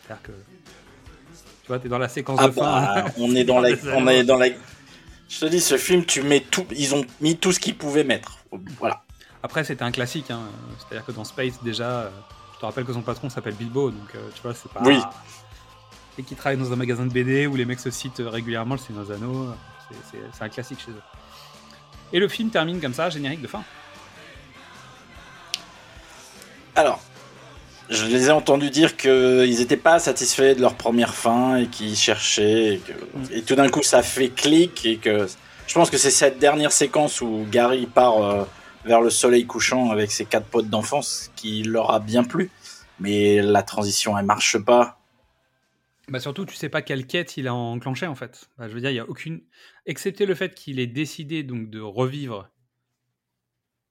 C'est-à-dire 0.07 0.23
que. 0.23 0.33
Tu 0.33 1.69
vois, 1.69 1.79
t'es 1.79 1.89
dans 1.89 1.99
la 1.99 2.09
séquence 2.09 2.39
Ah 2.41 2.47
de 2.49 2.53
fin. 2.53 2.63
bah, 2.63 3.05
on 3.19 3.35
est 3.35 3.45
dans 3.45 3.59
la, 3.61 3.71
on 3.95 4.07
est 4.09 4.23
dans 4.25 4.37
la. 4.39 4.47
Je 5.29 5.41
te 5.41 5.47
dis, 5.47 5.61
ce 5.61 5.77
film, 5.77 6.05
tu 6.05 6.23
mets 6.23 6.41
tout, 6.41 6.65
ils 6.71 6.95
ont 6.95 7.05
mis 7.21 7.37
tout 7.37 7.53
ce 7.53 7.59
qu'ils 7.61 7.77
pouvaient 7.77 8.05
mettre. 8.05 8.39
Voilà. 8.79 9.03
Après, 9.43 9.65
c'était 9.65 9.83
un 9.83 9.91
classique. 9.91 10.31
hein. 10.31 10.43
C'est-à-dire 10.79 11.05
que 11.05 11.13
dans 11.13 11.25
Space, 11.25 11.61
déjà, 11.63 11.89
euh, 12.03 12.11
je 12.55 12.61
te 12.61 12.67
rappelle 12.67 12.85
que 12.85 12.93
son 12.93 13.03
patron 13.03 13.29
s'appelle 13.29 13.55
Bilbo, 13.55 13.91
donc 13.91 14.15
euh, 14.15 14.29
tu 14.35 14.43
vois, 14.43 14.55
c'est 14.55 14.71
pas. 14.73 14.81
Oui. 14.85 14.99
Et 16.19 16.23
qui 16.23 16.35
travaille 16.37 16.59
dans 16.59 16.71
un 16.73 16.77
magasin 16.77 17.05
de 17.07 17.13
BD 17.13 17.47
où 17.49 17.57
les 17.57 17.65
mecs 17.65 17.81
se 17.81 17.91
citent 17.91 18.21
euh, 18.21 18.29
régulièrement 18.29 18.75
le 18.77 18.81
Seigneur 18.81 19.05
des 19.07 19.13
Anneaux. 19.15 19.49
euh, 19.49 20.19
c'est 20.33 20.45
un 20.45 20.49
classique 20.49 20.79
chez 20.85 20.93
eux. 20.93 21.03
Et 22.13 22.19
le 22.21 22.29
film 22.29 22.51
termine 22.51 22.81
comme 22.81 22.95
ça, 22.95 23.09
générique 23.11 23.41
de 23.43 23.47
fin. 23.49 23.65
Alors, 26.75 27.01
je 27.91 28.07
les 28.07 28.29
ai 28.29 28.31
entendus 28.31 28.71
dire 28.71 28.97
qu'ils 28.97 29.59
n'étaient 29.59 29.77
pas 29.77 29.99
satisfaits 29.99 30.55
de 30.57 30.61
leur 30.61 30.75
première 30.75 31.15
fin 31.15 31.57
et 31.57 31.67
qu'ils 31.67 31.97
cherchaient. 31.97 32.75
Et, 32.75 32.79
que- 32.79 33.33
et 33.35 33.43
tout 33.43 33.55
d'un 33.55 33.69
coup, 33.69 33.83
ça 33.83 34.03
fait 34.03 34.29
clic. 34.31 34.87
Et 34.87 34.97
que 34.97 35.27
je 35.67 35.75
pense 35.75 35.91
que 35.91 35.99
c'est 35.99 36.11
cette 36.11 36.39
dernière 36.39 36.73
séquence 36.73 37.21
où 37.21 37.47
Gary 37.51 37.87
part 37.87 38.23
euh, 38.23 38.45
vers 38.85 39.01
le 39.01 39.11
soleil 39.11 39.47
couchant 39.47 39.91
avec 39.91 40.11
ses 40.11 40.25
quatre 40.25 40.47
potes 40.47 40.69
d'enfance 40.69 41.31
qui 41.37 41.63
leur 41.63 41.91
a 41.91 42.01
bien 42.01 42.25
plu. 42.25 42.51
Mais 43.01 43.43
la 43.43 43.63
transition, 43.63 44.17
elle 44.19 44.25
marche 44.27 44.59
pas. 44.59 44.99
Bah 46.09 46.21
surtout, 46.21 46.45
tu 46.47 46.57
sais 46.57 46.69
pas 46.69 46.83
quelle 46.83 47.07
quête 47.07 47.37
il 47.37 47.47
a 47.47 47.55
enclenché 47.55 48.07
en 48.07 48.15
fait. 48.15 48.49
Bah, 48.59 48.69
je 48.69 48.75
veux 48.75 48.81
dire, 48.81 48.91
il 48.91 48.97
y 48.97 49.01
a 49.01 49.09
aucune, 49.09 49.41
excepté 49.87 50.27
le 50.27 50.35
fait 50.35 50.55
qu'il 50.55 50.79
ait 50.81 50.87
décidé 50.87 51.43
donc 51.43 51.71
de 51.71 51.81
revivre. 51.81 52.49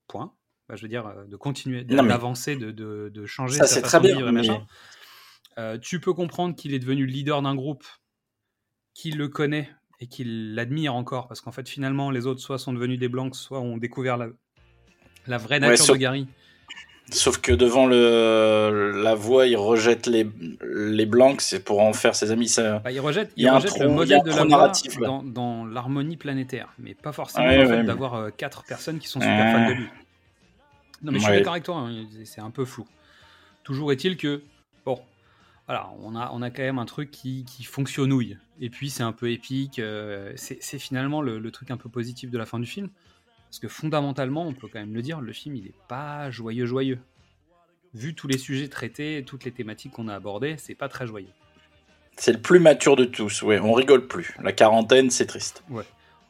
Point. 0.08 0.34
Bah, 0.72 0.78
je 0.78 0.84
veux 0.84 0.88
dire, 0.88 1.06
euh, 1.06 1.26
de 1.28 1.36
continuer, 1.36 1.84
Non, 1.84 2.02
mais- 2.02 2.08
d'avancer, 2.08 2.56
de, 2.56 2.72
de, 2.72 3.12
de 3.14 3.26
changer 3.26 3.58
Ça, 3.58 3.68
sa 3.68 3.76
c'est 3.76 3.82
façon 3.82 3.98
très 4.00 4.08
de 4.08 4.08
bien, 4.08 4.16
vivre 4.16 4.30
et 4.30 4.32
mais- 4.32 4.38
machin. 4.48 4.66
Euh, 5.58 5.78
tu 5.78 6.00
peux 6.00 6.14
comprendre 6.14 6.56
qu'il 6.56 6.74
est 6.74 6.80
devenu 6.80 7.06
leader 7.06 7.42
d'un 7.42 7.56
groupe, 7.56 7.84
qu'il 8.94 9.18
le 9.18 9.28
connaît 9.28 9.70
et 10.00 10.08
qu'il 10.08 10.56
l'admire 10.56 10.96
encore, 10.96 11.28
parce 11.28 11.42
qu'en 11.42 11.52
fait, 11.52 11.68
finalement, 11.68 12.10
les 12.10 12.26
autres 12.26 12.40
soit 12.40 12.58
sont 12.58 12.72
devenus 12.72 13.00
des 13.00 13.10
blancs, 13.10 13.36
soit 13.36 13.60
ont 13.60 13.76
découvert 13.76 14.16
la, 14.16 14.28
la 15.28 15.38
vraie 15.38 15.56
Ouais, 15.56 15.72
nature 15.72 15.86
sauf- 15.88 15.98
de 15.98 16.02
Gary. 16.02 16.28
Sauf 17.12 17.40
que 17.42 17.52
devant 17.52 17.86
le, 17.88 18.94
la 19.04 19.14
voix, 19.16 19.46
il 19.46 19.58
rejette 19.58 20.08
les, 20.08 20.26
les 20.62 21.06
blancs 21.06 21.42
c'est 21.42 21.62
pour 21.62 21.82
en 21.82 21.92
faire 21.92 22.16
ses 22.16 22.32
amis. 22.32 22.48
Ça... 22.48 22.80
Bah, 22.80 22.94
il 22.94 23.02
rejette, 23.02 23.34
Il 23.36 23.42
il 23.42 23.46
y 23.46 23.48
a 23.50 23.52
un 23.52 23.56
rejette 23.58 23.72
trop- 23.72 23.84
le 23.84 23.90
modèle 23.90 24.22
de 24.24 24.30
la 24.30 24.36
voix 24.38 24.46
narratif, 24.46 24.98
là. 24.98 25.08
dans, 25.08 25.22
dans 25.22 25.66
l'harmonie 25.66 26.16
planétaire, 26.16 26.74
mais 26.80 26.96
pas 26.96 27.12
forcément 27.12 27.46
Ouais, 27.48 27.58
le 27.58 27.68
fait 27.68 27.84
d'avoir 27.84 28.14
euh, 28.14 28.30
quatre 28.30 28.64
personnes 28.64 29.00
qui 29.00 29.08
sont 29.10 29.20
super 29.20 29.52
fans 29.52 29.68
de 29.68 29.74
lui. 29.74 29.88
Non 31.04 31.12
mais 31.12 31.20
je 31.20 31.24
suis 31.24 31.32
Ouais. 31.32 31.38
d'accord 31.38 31.54
avec 31.54 31.64
toi, 31.64 31.78
hein, 31.78 32.06
c'est 32.26 32.42
un 32.42 32.52
peu 32.52 32.66
flou. 32.66 32.88
Toujours 33.64 33.92
est-il 33.92 34.18
que, 34.18 34.42
bon, 34.86 35.00
voilà, 35.68 35.90
on 36.02 36.16
a, 36.16 36.32
on 36.34 36.42
a 36.42 36.50
quand 36.50 36.62
même 36.64 36.80
un 36.80 36.86
truc 36.86 37.12
qui, 37.12 37.44
qui 37.46 37.64
fonctionnouille. 37.64 38.38
Et 38.60 38.70
puis 38.70 38.90
c'est 38.90 39.04
un 39.04 39.12
peu 39.12 39.32
épique, 39.32 39.80
euh, 39.80 40.34
c'est 40.36 40.80
finalement 40.80 41.22
le, 41.22 41.40
le 41.40 41.52
truc 41.52 41.72
un 41.72 41.78
peu 41.78 41.90
positif 41.90 42.30
de 42.30 42.38
la 42.38 42.46
fin 42.46 42.60
du 42.60 42.66
film. 42.66 42.90
Parce 43.50 43.60
que 43.60 43.68
fondamentalement, 43.68 44.46
on 44.48 44.54
peut 44.54 44.68
quand 44.72 44.80
même 44.80 44.94
le 44.94 45.02
dire, 45.02 45.20
le 45.22 45.34
film 45.34 45.56
il 45.56 45.68
est 45.68 45.76
pas 45.88 46.30
joyeux 46.32 46.66
joyeux. 46.66 47.00
Vu 47.94 48.16
tous 48.16 48.28
les 48.28 48.38
sujets 48.38 48.70
traités, 48.70 49.24
toutes 49.26 49.44
les 49.44 49.52
thématiques 49.52 49.92
qu'on 49.92 50.08
a 50.08 50.16
abordées, 50.16 50.56
c'est 50.58 50.76
pas 50.76 50.88
très 50.88 51.06
joyeux. 51.06 51.28
C'est 52.16 52.32
le 52.34 52.40
plus 52.40 52.60
mature 52.60 52.96
de 52.96 53.04
tous. 53.06 53.42
Ouais, 53.42 53.60
on 53.60 53.74
rigole 53.74 54.08
plus. 54.08 54.36
La 54.42 54.54
quarantaine, 54.54 55.10
c'est 55.10 55.26
triste. 55.26 55.64
Ouais. 55.70 55.84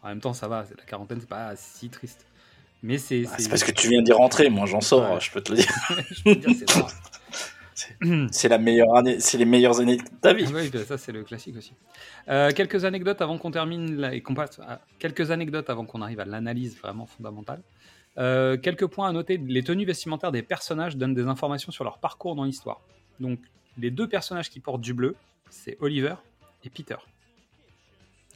En 0.03 0.07
même 0.09 0.21
temps, 0.21 0.33
ça 0.33 0.47
va, 0.47 0.65
la 0.77 0.83
quarantaine, 0.85 1.19
c'est 1.19 1.29
pas 1.29 1.55
si 1.55 1.89
triste. 1.89 2.25
Mais 2.83 2.97
c'est. 2.97 3.23
Ah, 3.27 3.35
c'est 3.37 3.49
parce 3.49 3.63
que 3.63 3.71
tu 3.71 3.89
viens 3.89 4.01
d'y 4.01 4.11
rentrer. 4.11 4.49
Moi, 4.49 4.65
j'en 4.65 4.81
sors. 4.81 5.19
Je 5.19 5.31
peux 5.31 5.41
te 5.41 5.51
le 5.51 5.57
dire. 5.59 5.71
Je 6.11 6.23
peux 6.23 6.35
te 6.35 6.49
dire, 6.49 6.87
c'est 8.31 8.47
la 8.49 8.57
meilleure 8.57 8.95
année. 8.95 9.19
C'est 9.19 9.37
les 9.37 9.45
meilleures 9.45 9.79
années 9.79 9.97
de 9.97 10.03
ta 10.21 10.33
vie. 10.33 10.45
Oui, 10.53 10.69
bah, 10.69 10.83
ça 10.85 10.97
c'est 10.97 11.11
le 11.11 11.23
classique 11.23 11.57
aussi. 11.57 11.73
Euh, 12.27 12.51
quelques 12.51 12.85
anecdotes 12.85 13.21
avant 13.21 13.37
qu'on 13.37 13.51
termine 13.51 14.09
et 14.11 14.21
qu'on 14.21 14.33
passe 14.35 14.59
à- 14.59 14.81
quelques 14.99 15.31
anecdotes 15.31 15.69
avant 15.69 15.85
qu'on 15.85 16.01
arrive 16.01 16.19
à 16.19 16.25
l'analyse 16.25 16.77
vraiment 16.77 17.05
fondamentale. 17.05 17.61
Euh, 18.17 18.57
quelques 18.57 18.87
points 18.87 19.07
à 19.07 19.11
noter 19.13 19.37
les 19.37 19.63
tenues 19.63 19.85
vestimentaires 19.85 20.31
des 20.31 20.41
personnages 20.43 20.97
donnent 20.97 21.13
des 21.15 21.27
informations 21.27 21.71
sur 21.71 21.83
leur 21.83 21.97
parcours 21.99 22.35
dans 22.35 22.43
l'histoire. 22.43 22.81
Donc 23.19 23.39
les 23.77 23.89
deux 23.89 24.07
personnages 24.07 24.49
qui 24.49 24.59
portent 24.59 24.81
du 24.81 24.93
bleu, 24.93 25.15
c'est 25.49 25.77
Oliver 25.79 26.15
et 26.65 26.69
Peter. 26.69 26.97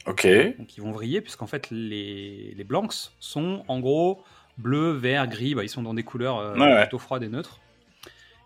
Ok. 0.06 0.26
Donc 0.58 0.76
ils 0.76 0.80
vont 0.82 0.92
vriller 0.92 1.20
puisqu'en 1.20 1.46
fait 1.46 1.68
les, 1.70 2.54
les 2.56 2.64
blancs 2.64 3.10
sont 3.20 3.64
en 3.68 3.80
gros 3.80 4.22
bleu, 4.58 4.92
vert, 4.92 5.26
gris, 5.26 5.54
bah, 5.54 5.64
ils 5.64 5.68
sont 5.68 5.82
dans 5.82 5.94
des 5.94 6.02
couleurs 6.02 6.38
euh, 6.38 6.56
Ouais, 6.56 6.82
plutôt 6.82 6.98
froides 6.98 7.22
et 7.22 7.28
neutres. 7.28 7.60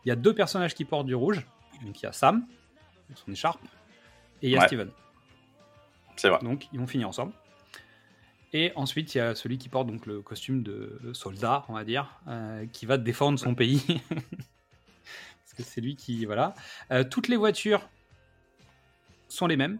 Il 0.04 0.08
y 0.08 0.12
a 0.12 0.16
deux 0.16 0.34
personnages 0.34 0.74
qui 0.74 0.84
portent 0.84 1.06
du 1.06 1.14
rouge, 1.14 1.46
donc 1.84 2.00
il 2.00 2.04
y 2.04 2.06
a 2.06 2.12
Sam, 2.12 2.46
son 3.14 3.30
écharpe, 3.32 3.62
et 4.42 4.48
il 4.48 4.50
y 4.50 4.56
a 4.56 4.60
Ouais. 4.60 4.66
Steven. 4.66 4.90
C'est 6.16 6.28
vrai. 6.28 6.38
Donc 6.42 6.68
ils 6.72 6.78
vont 6.80 6.86
finir 6.86 7.08
ensemble. 7.08 7.32
Et 8.52 8.72
ensuite 8.74 9.14
il 9.14 9.18
y 9.18 9.20
a 9.20 9.34
celui 9.34 9.58
qui 9.58 9.68
porte 9.68 9.86
donc 9.86 10.06
le 10.06 10.22
costume 10.22 10.62
de 10.62 11.12
soldat, 11.12 11.64
on 11.68 11.74
va 11.74 11.84
dire, 11.84 12.20
euh, 12.28 12.66
qui 12.72 12.84
va 12.86 12.98
défendre 12.98 13.38
son 13.38 13.54
pays. 13.54 13.82
Parce 14.10 15.54
que 15.56 15.62
c'est 15.62 15.80
lui 15.80 15.96
qui 15.96 16.24
voilà. 16.24 16.54
Euh, 16.90 17.04
toutes 17.04 17.28
les 17.28 17.36
voitures 17.36 17.88
sont 19.28 19.46
les 19.46 19.56
mêmes. 19.56 19.78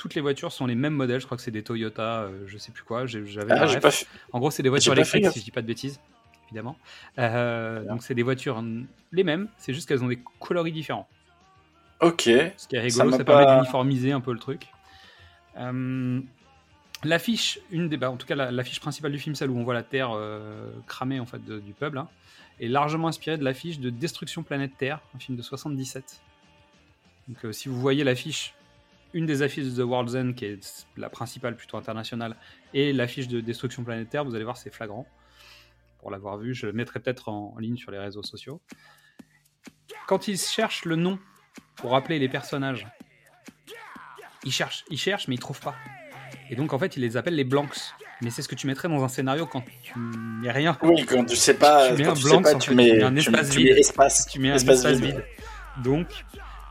Toutes 0.00 0.14
les 0.14 0.22
voitures 0.22 0.50
sont 0.50 0.64
les 0.64 0.74
mêmes 0.74 0.94
modèles. 0.94 1.20
Je 1.20 1.26
crois 1.26 1.36
que 1.36 1.42
c'est 1.42 1.50
des 1.50 1.62
Toyota, 1.62 2.22
euh, 2.22 2.44
je 2.46 2.56
sais 2.56 2.72
plus 2.72 2.84
quoi. 2.84 3.04
J'avais 3.04 3.52
Ah, 3.52 3.66
la 3.66 3.90
En 4.32 4.38
gros, 4.38 4.50
c'est 4.50 4.62
des 4.62 4.70
voitures 4.70 4.94
électriques, 4.94 5.26
si 5.30 5.40
je 5.40 5.44
dis 5.44 5.50
pas 5.50 5.60
de 5.60 5.66
bêtises, 5.66 6.00
évidemment. 6.46 6.78
Euh, 7.18 7.84
donc 7.84 8.02
c'est 8.02 8.14
des 8.14 8.22
voitures 8.22 8.64
les 9.12 9.24
mêmes. 9.24 9.48
C'est 9.58 9.74
juste 9.74 9.86
qu'elles 9.86 10.02
ont 10.02 10.08
des 10.08 10.18
coloris 10.38 10.72
différents. 10.72 11.06
Ok. 12.00 12.22
Ce 12.56 12.66
qui 12.66 12.76
est 12.76 12.80
rigolo, 12.80 13.10
ça, 13.10 13.24
permet 13.24 13.44
pas- 13.44 13.56
d'uniformiser 13.56 14.12
un 14.12 14.22
peu 14.22 14.32
le 14.32 14.38
truc. 14.38 14.68
Euh, 15.58 16.20
l'affiche, 17.04 17.58
une 17.70 17.90
des, 17.90 17.98
bah, 17.98 18.10
en 18.10 18.16
tout 18.16 18.26
cas 18.26 18.36
la- 18.36 18.50
l'affiche 18.50 18.80
principale 18.80 19.12
du 19.12 19.18
film, 19.18 19.34
celle 19.34 19.50
où 19.50 19.58
on 19.58 19.64
voit 19.64 19.74
la 19.74 19.82
Terre 19.82 20.12
euh, 20.14 20.70
cramée 20.86 21.20
en 21.20 21.26
fait 21.26 21.44
de- 21.44 21.60
du 21.60 21.74
peuple, 21.74 21.98
hein, 21.98 22.08
est 22.58 22.68
largement 22.68 23.08
inspirée 23.08 23.36
de 23.36 23.44
l'affiche 23.44 23.80
de 23.80 23.90
Destruction 23.90 24.42
Planète 24.42 24.72
Terre, 24.78 25.00
un 25.14 25.18
film 25.18 25.36
de 25.36 25.42
77. 25.42 26.22
Donc 27.28 27.52
si 27.54 27.68
vous 27.68 27.78
voyez 27.78 28.02
l'affiche, 28.02 28.54
une 29.12 29.26
des 29.26 29.42
affiches 29.42 29.64
de 29.64 29.82
The 29.82 29.86
World's 29.86 30.14
End, 30.14 30.32
qui 30.34 30.44
est 30.44 30.86
la 30.96 31.08
principale 31.10 31.56
plutôt 31.56 31.76
internationale, 31.76 32.36
et 32.74 32.92
l'affiche 32.92 33.28
de 33.28 33.40
Destruction 33.40 33.84
Planète 33.84 34.08
Terre, 34.10 34.24
vous 34.24 34.34
allez 34.34 34.44
voir 34.44 34.56
c'est 34.56 34.72
flagrant. 34.72 35.06
Pour 35.98 36.10
l'avoir 36.10 36.38
vu, 36.38 36.54
je 36.54 36.66
le 36.66 36.72
mettrai 36.72 37.00
peut-être 37.00 37.28
en, 37.28 37.52
en 37.54 37.58
ligne 37.58 37.76
sur 37.76 37.90
les 37.90 37.98
réseaux 37.98 38.22
sociaux. 38.22 38.60
Quand 40.06 40.28
ils 40.28 40.38
cherchent 40.38 40.84
le 40.84 40.96
nom 40.96 41.18
pour 41.76 41.90
rappeler 41.92 42.18
les 42.18 42.28
personnages, 42.28 42.86
ils 44.44 44.52
cherchent, 44.52 44.84
ils 44.90 44.98
cherchent, 44.98 45.28
mais 45.28 45.34
ils 45.34 45.40
trouvent 45.40 45.60
pas. 45.60 45.74
Et 46.48 46.56
donc 46.56 46.72
en 46.72 46.78
fait, 46.78 46.96
ils 46.96 47.00
les 47.00 47.16
appellent 47.16 47.34
les 47.34 47.44
blancs. 47.44 47.94
Mais 48.22 48.30
c'est 48.30 48.42
ce 48.42 48.48
que 48.48 48.54
tu 48.54 48.66
mettrais 48.66 48.88
dans 48.88 49.02
un 49.02 49.08
scénario 49.08 49.46
quand 49.46 49.64
tu 49.82 49.98
mets 49.98 50.50
rien. 50.52 50.76
Oui, 50.82 51.04
quand 51.06 51.24
tu 51.24 51.36
sais 51.36 51.54
pas, 51.54 51.88
tu 51.88 52.02
mets 52.02 52.06
un 52.06 52.10
en 52.10 52.58
tu 52.58 52.74
mets- 52.74 53.02
un 53.02 53.16
espace 53.16 53.56
vide. 53.56 55.24
Donc 55.82 56.06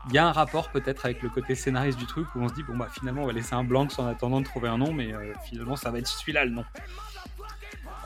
il 0.08 0.14
y 0.14 0.18
a 0.18 0.26
un 0.26 0.32
rapport 0.32 0.70
peut-être 0.70 1.04
avec 1.04 1.22
le 1.22 1.28
côté 1.28 1.54
scénariste 1.54 1.98
du 1.98 2.06
truc 2.06 2.26
où 2.34 2.40
on 2.40 2.48
se 2.48 2.54
dit 2.54 2.62
bon 2.62 2.76
bah 2.76 2.88
finalement 2.92 3.22
on 3.22 3.26
va 3.26 3.32
laisser 3.32 3.54
un 3.54 3.64
blanc 3.64 3.86
en 3.98 4.06
attendant 4.06 4.40
de 4.40 4.46
trouver 4.46 4.68
un 4.68 4.78
nom, 4.78 4.92
mais 4.92 5.12
euh, 5.12 5.32
finalement 5.44 5.76
ça 5.76 5.90
va 5.90 5.98
être 5.98 6.08
celui-là 6.08 6.44
le 6.44 6.50
nom. 6.52 6.64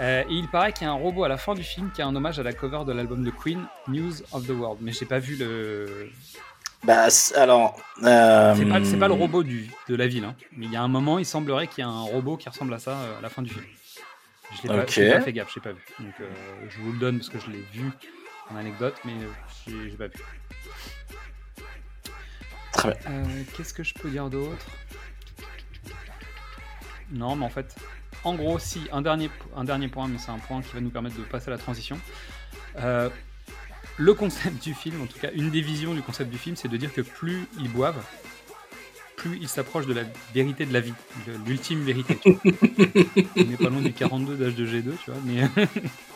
Euh, 0.01 0.23
et 0.29 0.33
il 0.33 0.49
paraît 0.49 0.73
qu'il 0.73 0.87
y 0.87 0.91
a 0.91 0.93
un 0.93 0.97
robot 0.97 1.23
à 1.25 1.29
la 1.29 1.37
fin 1.37 1.55
du 1.55 1.63
film 1.63 1.91
qui 1.93 2.03
a 2.03 2.07
un 2.07 2.17
hommage 2.17 2.41
à 2.41 2.43
la 2.43 2.53
cover 2.53 2.85
de 2.85 2.93
l'album 2.93 3.23
de 3.23 3.31
Queen, 3.31 3.65
News 3.87 4.13
of 4.33 4.45
the 4.47 4.51
World. 4.51 4.79
Mais 4.81 4.91
j'ai 4.93 5.07
pas 5.07 5.21
vu 5.21 5.37
le. 5.37 6.11
Bah, 6.83 7.07
alors. 7.37 7.77
euh, 8.03 8.55
C'est 8.57 8.67
pas, 8.67 8.81
pas 8.99 9.09
le 9.09 9.15
robot 9.15 9.45
du, 9.45 9.71
de 9.89 9.95
la 9.95 10.09
ville, 10.09 10.25
hein. 10.25 10.35
mais 10.57 10.67
il 10.67 10.73
y 10.73 10.77
a 10.77 10.83
un 10.83 10.89
moment, 10.89 11.19
il 11.21 11.25
semblerait 11.25 11.69
qu'il 11.69 11.83
y 11.83 11.87
a 11.87 11.89
un 11.89 12.03
robot 12.03 12.37
qui 12.37 12.49
ressemble 12.49 12.75
à 12.75 12.79
ça 12.81 12.99
à 13.19 13.21
la 13.23 13.29
fin 13.29 13.41
du 13.43 13.51
film. 13.51 13.65
Je 14.57 14.63
l'ai 14.63 14.69
pas, 14.69 14.83
Ok. 14.83 14.91
j'ai 14.91 15.11
pas 15.13 15.21
fait 15.21 15.33
gaffe, 15.33 15.53
j'ai 15.55 15.61
pas 15.61 15.73
vu. 15.73 15.83
Donc 16.01 16.13
je 16.69 16.81
vous 16.81 16.93
le 16.93 16.99
donne 16.99 17.19
parce 17.19 17.29
que 17.31 17.39
je 17.39 17.51
l'ai 17.51 17.65
vu 17.73 17.89
en 18.53 18.57
anecdote, 18.57 18.97
mais 19.05 19.13
j'ai 19.69 19.97
pas 19.97 20.09
vu. 20.09 20.15
Très 22.75 22.91
bien. 22.91 22.99
Euh, 23.11 23.43
Qu'est-ce 23.57 23.75
que 23.75 23.83
je 23.83 23.95
peux 23.95 24.11
dire 24.11 24.29
d'autre? 24.31 24.67
Non, 27.13 27.37
mais 27.37 27.45
en 27.45 27.51
fait, 27.51 27.77
en 28.25 28.35
gros, 28.35 28.59
si, 28.59 28.83
un 28.93 29.03
dernier, 29.03 29.31
un 29.57 29.65
dernier 29.65 29.89
point, 29.89 30.09
mais 30.09 30.19
c'est 30.19 30.31
un 30.31 30.39
point 30.39 30.63
qui 30.63 30.75
va 30.75 30.81
nous 30.81 30.91
permettre 30.91 31.17
de 31.17 31.23
passer 31.23 31.49
à 31.49 31.51
la 31.51 31.59
transition. 31.59 31.99
Euh, 32.79 33.09
le 33.97 34.15
concept 34.15 34.63
du 34.63 34.75
film, 34.75 35.03
en 35.03 35.07
tout 35.07 35.19
cas, 35.19 35.31
une 35.35 35.51
des 35.51 35.61
visions 35.61 35.95
du 35.95 36.03
concept 36.03 36.31
du 36.31 36.39
film, 36.39 36.57
c'est 36.57 36.69
de 36.69 36.77
dire 36.77 36.93
que 36.93 37.03
plus 37.03 37.47
ils 37.59 37.71
boivent, 37.71 38.03
plus 39.17 39.39
ils 39.41 39.49
s'approchent 39.49 39.87
de 39.87 39.95
la 39.95 40.03
vérité 40.35 40.67
de 40.67 40.73
la 40.73 40.81
vie, 40.81 40.95
de 41.27 41.33
l'ultime 41.47 41.83
vérité. 41.83 42.19
tu 42.23 42.33
vois. 42.33 42.41
On 43.37 43.45
n'est 43.45 43.57
pas 43.57 43.69
loin 43.69 43.81
du 43.81 43.93
42 43.93 44.37
d'âge 44.37 44.55
de 44.55 44.67
G2, 44.67 44.93
tu 45.05 45.11
vois, 45.11 45.21
mais. 45.25 45.49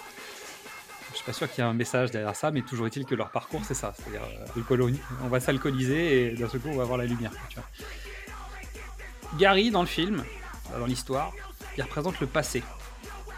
Pas 1.29 1.35
sûr 1.35 1.51
qu'il 1.53 1.63
y 1.63 1.67
ait 1.67 1.71
un 1.71 1.75
message 1.75 2.11
derrière 2.11 2.35
ça, 2.35 2.51
mais 2.51 2.63
toujours 2.63 2.87
est-il 2.87 3.05
que 3.05 3.15
leur 3.15 3.29
parcours 3.29 3.61
c'est 3.63 3.75
ça. 3.75 3.93
C'est-à-dire, 3.95 4.23
euh, 4.23 4.93
on 5.23 5.29
va 5.29 5.41
s'alcooliser 5.41 6.33
et 6.33 6.35
d'un 6.35 6.49
seul 6.49 6.59
coup 6.59 6.71
on 6.71 6.77
va 6.77 6.85
avoir 6.85 6.97
la 6.97 7.05
lumière. 7.05 7.33
tu 7.51 7.57
vois. 7.57 7.69
Gary 9.39 9.71
dans 9.71 9.83
le 9.83 9.87
film, 9.87 10.25
dans 10.79 10.87
l'histoire, 10.87 11.35
il 11.77 11.83
représente 11.83 12.19
le 12.21 12.27
passé. 12.27 12.63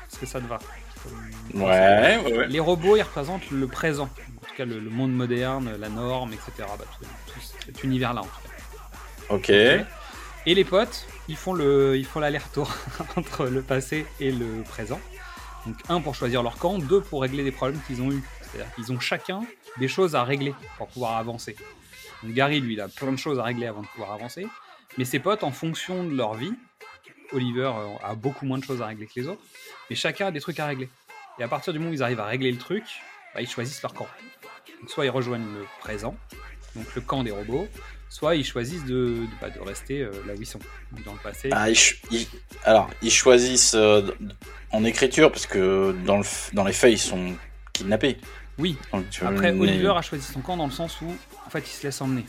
Est-ce 0.09 0.20
que 0.20 0.27
ça 0.27 0.41
te 0.41 0.47
va? 0.47 0.60
Ouais, 1.52 1.62
ouais, 1.62 2.33
ouais. 2.36 2.47
Les 2.47 2.60
robots 2.60 2.94
ils 2.94 3.02
représentent 3.02 3.51
le 3.51 3.67
présent, 3.67 4.09
en 4.41 4.47
tout 4.47 4.55
cas 4.57 4.65
le, 4.65 4.78
le 4.78 4.91
monde 4.91 5.12
moderne, 5.12 5.75
la 5.77 5.89
norme, 5.89 6.33
etc. 6.33 6.52
Bah, 6.59 6.85
tout, 6.97 7.05
tout 7.27 7.41
cet 7.67 7.83
univers-là 7.83 8.20
en 8.20 8.25
tout 8.27 8.31
cas. 8.31 9.35
Ok. 9.35 9.51
Et 9.51 10.55
les 10.55 10.65
potes, 10.65 11.09
ils 11.27 11.36
font 11.36 11.55
le, 11.55 11.97
ils 11.97 12.07
font 12.07 12.20
l'aller-retour 12.20 12.73
entre 13.17 13.47
le 13.47 13.62
passé 13.62 14.07
et 14.20 14.31
le 14.31 14.62
présent. 14.62 15.01
Donc 15.66 15.76
un 15.89 16.00
pour 16.00 16.14
choisir 16.14 16.42
leur 16.42 16.56
camp, 16.56 16.78
deux 16.78 17.00
pour 17.00 17.22
régler 17.22 17.44
des 17.44 17.52
problèmes 17.52 17.80
qu'ils 17.86 18.02
ont 18.02 18.10
eu. 18.10 18.22
C'est-à-dire 18.42 18.74
qu'ils 18.74 18.92
ont 18.92 19.00
chacun 19.00 19.42
des 19.78 19.89
choses 19.89 20.14
à 20.14 20.24
régler 20.24 20.55
pour 20.78 20.89
pouvoir 20.89 21.16
avancer. 21.16 21.56
Donc 22.22 22.32
Gary, 22.32 22.60
lui, 22.60 22.74
il 22.74 22.80
a 22.80 22.89
plein 22.89 23.12
de 23.12 23.16
choses 23.16 23.39
à 23.39 23.44
régler 23.44 23.66
avant 23.66 23.82
de 23.82 23.86
pouvoir 23.86 24.12
avancer. 24.12 24.47
Mais 24.98 25.05
ses 25.05 25.18
potes, 25.18 25.44
en 25.44 25.52
fonction 25.52 26.05
de 26.05 26.14
leur 26.14 26.34
vie, 26.34 26.52
Oliver 27.32 27.72
euh, 27.76 27.94
a 28.02 28.14
beaucoup 28.14 28.44
moins 28.44 28.58
de 28.58 28.64
choses 28.64 28.82
à 28.82 28.86
régler 28.86 29.06
que 29.06 29.12
les 29.20 29.28
autres, 29.28 29.42
mais 29.89 29.97
chacun 29.97 30.26
a 30.26 30.30
des 30.30 30.40
trucs 30.40 30.58
à 30.58 30.66
régler. 30.66 30.89
Et 31.39 31.42
à 31.42 31.48
partir 31.48 31.72
du 31.72 31.78
moment 31.78 31.92
où 31.92 31.94
ils 31.94 32.02
arrivent 32.02 32.20
à 32.20 32.26
régler 32.26 32.50
le 32.50 32.58
truc, 32.58 32.84
bah, 33.34 33.40
ils 33.40 33.48
choisissent 33.48 33.82
leur 33.82 33.94
camp. 33.94 34.08
Soit 34.89 35.05
ils 35.05 35.10
rejoignent 35.10 35.52
le 35.52 35.66
présent, 35.80 36.16
donc 36.74 36.92
le 36.94 37.00
camp 37.00 37.22
des 37.22 37.30
robots, 37.30 37.68
soit 38.10 38.34
ils 38.34 38.44
choisissent 38.44 38.84
de, 38.84 38.90
de, 39.22 39.26
bah, 39.40 39.48
de 39.48 39.60
rester 39.60 40.02
euh, 40.02 40.10
là 40.26 40.34
où 40.36 40.40
ils 40.40 40.47
sont, 40.47 40.58
dans 41.06 41.12
le 41.14 41.18
passé. 41.18 41.48
Ah, 41.52 41.70
ils 41.70 42.26
alors, 42.64 42.90
ils 43.00 43.10
choisissent 43.10 43.72
euh, 43.74 44.02
en 44.72 44.84
écriture, 44.84 45.30
parce 45.32 45.47
que 45.47 45.97
dans, 46.05 46.18
le 46.18 46.24
f- 46.24 46.52
dans 46.52 46.64
les 46.64 46.72
faits, 46.74 46.92
ils 46.92 46.98
sont 46.98 47.34
kidnappés. 47.72 48.18
Oui. 48.58 48.76
Donc, 48.92 49.06
Après, 49.24 49.52
Oliver 49.52 49.94
a 49.97 50.02
choisi 50.02 50.30
son 50.30 50.40
camp 50.40 50.58
dans 50.58 50.66
le 50.66 50.72
sens 50.72 51.00
où, 51.00 51.16
en 51.47 51.50
fait, 51.50 51.60
il 51.60 51.70
se 51.72 51.84
laisse 51.84 52.00
emmener. 52.02 52.26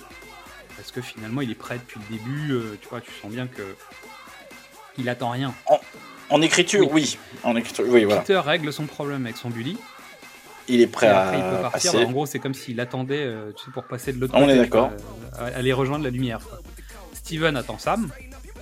Parce 0.78 0.92
que 0.92 1.02
finalement, 1.02 1.42
il 1.42 1.52
est 1.52 1.56
prêt 1.56 1.78
depuis 1.78 2.00
le 2.10 2.18
début. 2.18 2.52
euh, 2.54 2.78
tu 2.82 2.88
vois, 2.88 3.02
tu 3.02 3.12
sens 3.22 3.30
bien 3.32 3.48
que 3.48 3.76
il 4.98 5.10
attend 5.10 5.32
rien. 5.32 5.54
En 6.30 6.42
écriture, 6.42 6.90
oui. 6.92 7.18
En 7.44 7.56
écriture, 7.58 7.86
oui, 7.88 8.06
voilà. 8.06 8.22
Peter 8.22 8.40
règle 8.40 8.72
son 8.72 8.86
problème 8.86 9.26
avec 9.26 9.36
son 9.38 9.50
bully. 9.50 9.78
Il 10.68 10.82
est 10.82 10.88
prêt 10.88 11.08
à 11.08 11.22
après, 11.24 11.38
il 11.38 11.44
peut 11.44 11.62
partir. 11.62 11.92
passer. 11.92 12.06
En 12.06 12.12
gros, 12.12 12.26
c'est 12.26 12.40
comme 12.40 12.54
s'il 12.54 12.80
attendait 12.80 13.24
euh, 13.24 13.52
tu 13.54 13.66
sais, 13.66 13.72
pour 13.72 13.84
passer 13.84 14.14
de 14.14 14.20
l'autre 14.20 14.34
On 14.36 14.42
côté. 14.42 14.52
est 14.52 14.56
tu 14.56 14.62
d'accord. 14.62 14.92
euh, 15.40 15.52
aller 15.60 15.74
rejoindre 15.74 16.04
la 16.04 16.10
lumière. 16.12 16.40
quoi. 16.48 16.60
Steven 17.14 17.56
attend 17.58 17.78
Sam. 17.78 18.12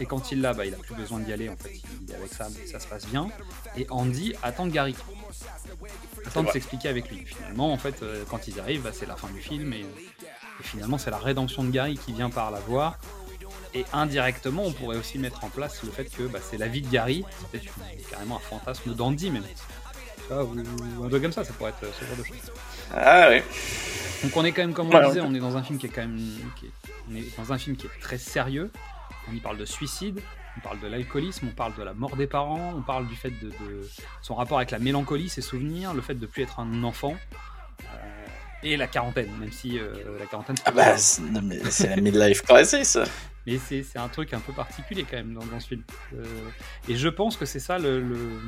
Et 0.02 0.06
quand 0.06 0.32
il 0.32 0.40
l'a, 0.42 0.54
bah, 0.54 0.66
il 0.66 0.74
a 0.74 0.78
plus 0.78 0.96
besoin 0.96 1.20
d'y 1.20 1.34
aller. 1.34 1.50
En 1.50 1.58
fait, 1.58 1.72
il 2.08 2.12
est 2.12 2.16
avec 2.16 2.32
Sam, 2.34 2.54
ça 2.72 2.80
se 2.80 2.88
passe 2.88 3.06
bien. 3.08 3.28
Et 3.78 3.86
Andy 3.90 4.34
attend 4.44 4.68
Gary. 4.68 4.96
Attend 6.26 6.44
de 6.44 6.50
s'expliquer 6.52 6.88
avec 6.88 7.10
lui. 7.10 7.26
Finalement, 7.26 7.74
en 7.74 7.78
fait, 7.78 8.02
euh, 8.02 8.24
quand 8.30 8.48
ils 8.48 8.60
arrivent, 8.60 8.84
bah, 8.84 8.92
c'est 8.94 9.06
la 9.08 9.16
fin 9.18 9.28
du 9.28 9.42
film. 9.42 9.74
Et, 9.74 9.80
et 9.82 10.64
finalement, 10.64 10.98
c'est 10.98 11.12
la 11.12 11.18
rédemption 11.18 11.64
de 11.66 11.70
Gary 11.72 11.98
qui 11.98 12.14
vient 12.14 12.30
par 12.30 12.50
la 12.50 12.60
voix. 12.60 12.98
Et 13.74 13.86
indirectement, 13.94 14.64
on 14.66 14.72
pourrait 14.72 14.98
aussi 14.98 15.20
mettre 15.20 15.44
en 15.44 15.50
place 15.50 15.84
le 15.84 15.92
fait 15.92 16.06
que 16.06 16.24
bah, 16.24 16.40
c'est 16.42 16.58
la 16.58 16.68
vie 16.68 16.82
de 16.82 16.90
Gary. 16.90 17.26
C'est 17.52 17.62
carrément 18.10 18.38
un 18.38 18.40
fantasme 18.40 18.94
d'Andy, 18.96 19.32
même. 19.32 19.44
Tu 20.30 20.34
vois, 20.36 20.44
ou, 20.46 20.56
ou 21.00 21.04
un 21.06 21.10
truc 21.10 21.24
comme 21.24 21.32
ça, 21.32 21.44
ça 21.44 21.54
pourrait 21.54 21.72
être 21.72 21.84
euh, 21.84 21.92
ce 22.00 22.06
genre 22.06 22.16
de 22.18 22.24
choses. 22.24 22.52
Ah 22.96 23.28
oui. 23.32 23.42
Donc 24.24 24.38
on 24.38 24.46
est 24.46 24.52
quand 24.52 24.62
même, 24.62 24.74
comme 24.74 24.88
on 24.90 24.94
Ouais, 24.94 25.06
disait, 25.08 25.22
ouais. 25.22 25.28
on 25.28 25.34
est 25.34 25.40
dans 25.40 25.58
un 25.58 25.64
film 25.64 25.80
qui 25.80 25.88
est 25.88 25.90
quand 25.90 26.02
même, 26.02 26.20
qui 26.56 26.68
est- 26.68 26.72
on 27.12 27.16
est 27.16 27.36
dans 27.38 27.52
un 27.52 27.58
film 27.58 27.76
qui 27.76 27.88
est 27.88 28.00
très 28.02 28.18
sérieux. 28.20 28.70
On 29.30 29.34
y 29.36 29.40
parle 29.40 29.58
de 29.58 29.66
suicide, 29.66 30.22
on 30.58 30.60
parle 30.62 30.80
de 30.82 30.88
l'alcoolisme, 30.88 31.48
on 31.50 31.56
parle 31.56 31.74
de 31.76 31.84
la 31.84 31.94
mort 31.94 32.16
des 32.16 32.28
parents, 32.28 32.74
on 32.78 32.82
parle 32.82 33.08
du 33.08 33.16
fait 33.16 33.32
de, 33.32 33.50
de 33.50 33.90
son 34.22 34.36
rapport 34.36 34.58
avec 34.58 34.72
la 34.72 34.80
mélancolie, 34.80 35.30
ses 35.30 35.42
souvenirs, 35.42 35.94
le 35.94 36.02
fait 36.02 36.16
de 36.16 36.26
plus 36.28 36.44
être 36.44 36.60
un 36.60 36.84
enfant. 36.84 37.16
euh, 37.84 37.86
et 38.62 38.76
la 38.78 38.88
quarantaine, 38.88 39.32
même 39.40 39.52
si 39.54 39.80
euh, 39.80 39.94
la 40.20 40.26
quarantaine. 40.26 40.58
Ah 40.66 40.72
bah, 40.72 40.98
c'est 40.98 41.88
la 41.88 41.96
midlife 41.96 42.42
crisis. 42.44 42.98
Mais 43.48 43.58
c'est 43.58 43.84
c'est 43.84 43.98
un 44.00 44.10
truc 44.10 44.34
un 44.34 44.40
peu 44.42 44.52
particulier 44.52 45.06
quand 45.10 45.16
même 45.18 45.34
dans, 45.34 45.46
dans 45.46 45.60
ce 45.62 45.68
film. 45.70 45.84
Euh, 46.14 46.26
et 46.90 46.96
je 46.98 47.08
pense 47.08 47.38
que 47.38 47.46
c'est 47.46 47.62
ça 47.62 47.80
le, 47.80 48.02
le- 48.02 48.42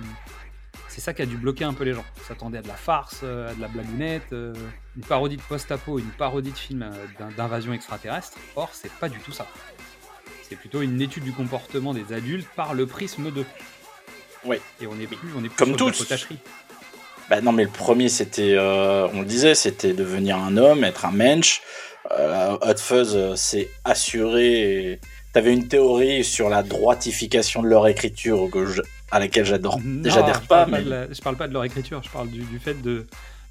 c'est 0.94 1.02
ça 1.02 1.14
qui 1.14 1.22
a 1.22 1.26
dû 1.26 1.38
bloquer 1.38 1.64
un 1.64 1.74
peu 1.74 1.84
les 1.84 1.94
gens. 1.94 2.04
Ils 2.18 2.24
s'attendaient 2.28 2.60
à 2.60 2.62
de 2.62 2.68
la 2.68 2.74
farce, 2.76 3.22
euh, 3.24 3.50
à 3.52 3.54
de 3.54 3.62
la 3.62 3.68
blagounette, 3.68 4.34
euh, 4.34 4.54
une 4.96 5.04
parodie 5.04 5.38
de 5.38 5.42
post-apo, 5.42 6.00
une 6.00 6.12
parodie 6.18 6.52
de 6.52 6.58
film 6.58 6.84
euh, 6.84 6.92
d'in- 7.20 7.32
d'invasion 7.36 7.74
extraterrestre. 7.74 8.38
Or, 8.56 8.70
c'est 8.74 8.92
pas 8.92 9.10
du 9.10 9.18
tout 9.20 9.32
ça. 9.32 9.48
C'est 10.48 10.56
plutôt 10.58 10.82
une 10.82 11.02
étude 11.02 11.24
du 11.24 11.32
comportement 11.32 11.94
des 11.94 12.14
adultes 12.14 12.48
par 12.56 12.74
le 12.74 12.86
prisme 12.86 13.32
de. 13.32 13.46
Oui. 14.44 14.58
Et 14.82 14.88
on 14.88 15.00
est 15.00 15.08
plus, 15.08 15.18
on 15.38 15.44
est 15.44 15.48
plus 15.50 15.56
Comme 15.56 15.78
sur 15.78 15.88
la 16.10 16.18
tous. 16.18 16.28
Bah 17.30 17.40
non, 17.42 17.54
mais 17.54 17.64
le 17.64 17.70
premier, 17.70 18.10
c'était, 18.10 18.56
euh, 18.58 19.08
on 19.14 19.22
le 19.22 19.26
disait, 19.26 19.56
c'était 19.56 19.94
devenir 19.94 20.38
un 20.38 20.58
homme, 20.58 20.84
être 20.84 21.06
un 21.06 21.12
mensch. 21.12 21.62
Euh, 22.12 22.58
Hot 22.62 22.78
Fuzz 22.78 23.36
s'est 23.36 23.70
assuré. 23.86 24.92
et 24.94 25.00
T'avais 25.32 25.54
une 25.54 25.70
théorie 25.70 26.26
sur 26.26 26.50
la 26.50 26.62
droitification 26.64 27.62
de 27.64 27.68
leur 27.70 27.88
écriture 27.88 28.50
que 28.52 28.66
je- 28.66 28.82
à 29.12 29.20
laquelle 29.20 29.46
j'adore. 29.46 29.80
J'adhère 30.04 30.42
je 30.42 30.48
pas, 30.48 30.66
parle 30.66 30.72
mais 30.72 30.84
de 30.84 30.90
la- 30.90 31.12
je 31.14 31.22
parle 31.22 31.36
pas 31.38 31.48
de 31.48 31.54
leur 31.54 31.64
écriture, 31.64 32.02
je 32.04 32.10
parle 32.10 32.30
du, 32.30 32.42
du 32.44 32.60
fait 32.60 32.76
de, 32.82 33.06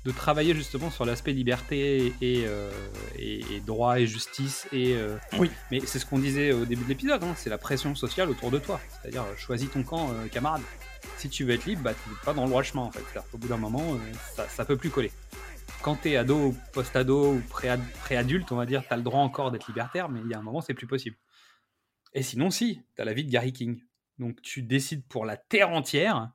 de 0.05 0.11
travailler 0.13 0.55
justement 0.55 0.91
sur 0.91 1.05
l'aspect 1.05 1.33
liberté 1.33 2.13
et, 2.23 2.45
euh, 2.47 2.71
et- 3.19 3.41
et 3.57 3.61
droit 3.61 4.01
et 4.01 4.07
justice. 4.07 4.67
Et, 4.73 4.95
euh, 4.95 5.17
Oui. 5.39 5.51
Mais 5.71 5.81
c'est 5.85 5.99
ce 5.99 6.07
qu'on 6.07 6.19
disait 6.19 6.53
au 6.53 6.65
début 6.65 6.85
de 6.85 6.89
l'épisode, 6.89 7.23
hein, 7.23 7.35
c'est 7.37 7.51
la 7.51 7.59
pression 7.59 7.95
sociale 7.95 8.31
autour 8.31 8.51
de 8.51 8.59
toi. 8.59 8.81
C'est-à-dire, 9.03 9.23
euh, 9.23 9.37
choisis 9.37 9.71
ton 9.71 9.83
camp, 9.83 10.11
euh, 10.11 10.29
camarade. 10.29 10.63
Si 11.19 11.29
tu 11.29 11.45
veux 11.45 11.53
être 11.55 11.67
libre, 11.67 11.83
bah, 11.83 11.93
tu 11.95 12.09
n'es 12.11 12.17
pas 12.25 12.33
dans 12.35 12.45
le 12.45 12.49
droit 12.51 12.63
chemin 12.63 12.83
en 12.83 12.91
fait. 12.91 13.03
Qu'au 13.31 13.39
bout 13.39 13.49
d'un 13.49 13.57
moment, 13.59 13.95
euh, 13.95 13.97
ça, 14.35 14.49
ça 14.49 14.65
peut 14.65 14.77
plus 14.77 14.91
coller. 14.91 15.11
Quand 15.83 15.97
t'es 15.97 16.17
ado 16.17 16.37
ou 16.49 16.57
post-ado 16.73 17.33
ou 17.35 17.41
pré-ad- 17.49 17.81
pré-adulte, 18.03 18.53
on 18.53 18.57
va 18.57 18.67
dire, 18.67 18.83
t'as 18.89 18.97
le 18.97 19.03
droit 19.03 19.21
encore 19.21 19.51
d'être 19.51 19.67
libertaire, 19.67 20.09
mais 20.11 20.21
il 20.25 20.31
y 20.31 20.35
a 20.35 20.39
un 20.39 20.43
moment, 20.43 20.61
c'est 20.61 20.75
plus 20.75 20.87
possible. 20.87 21.17
Et 22.13 22.23
sinon, 22.23 22.51
si, 22.51 22.81
t'as 22.97 23.05
la 23.05 23.13
vie 23.15 23.25
de 23.25 23.31
Gary 23.31 23.53
King. 23.53 23.81
Donc 24.21 24.41
tu 24.43 24.63
décides 24.63 25.03
pour 25.09 25.25
la 25.27 25.37
terre 25.37 25.71
entière 25.71 26.31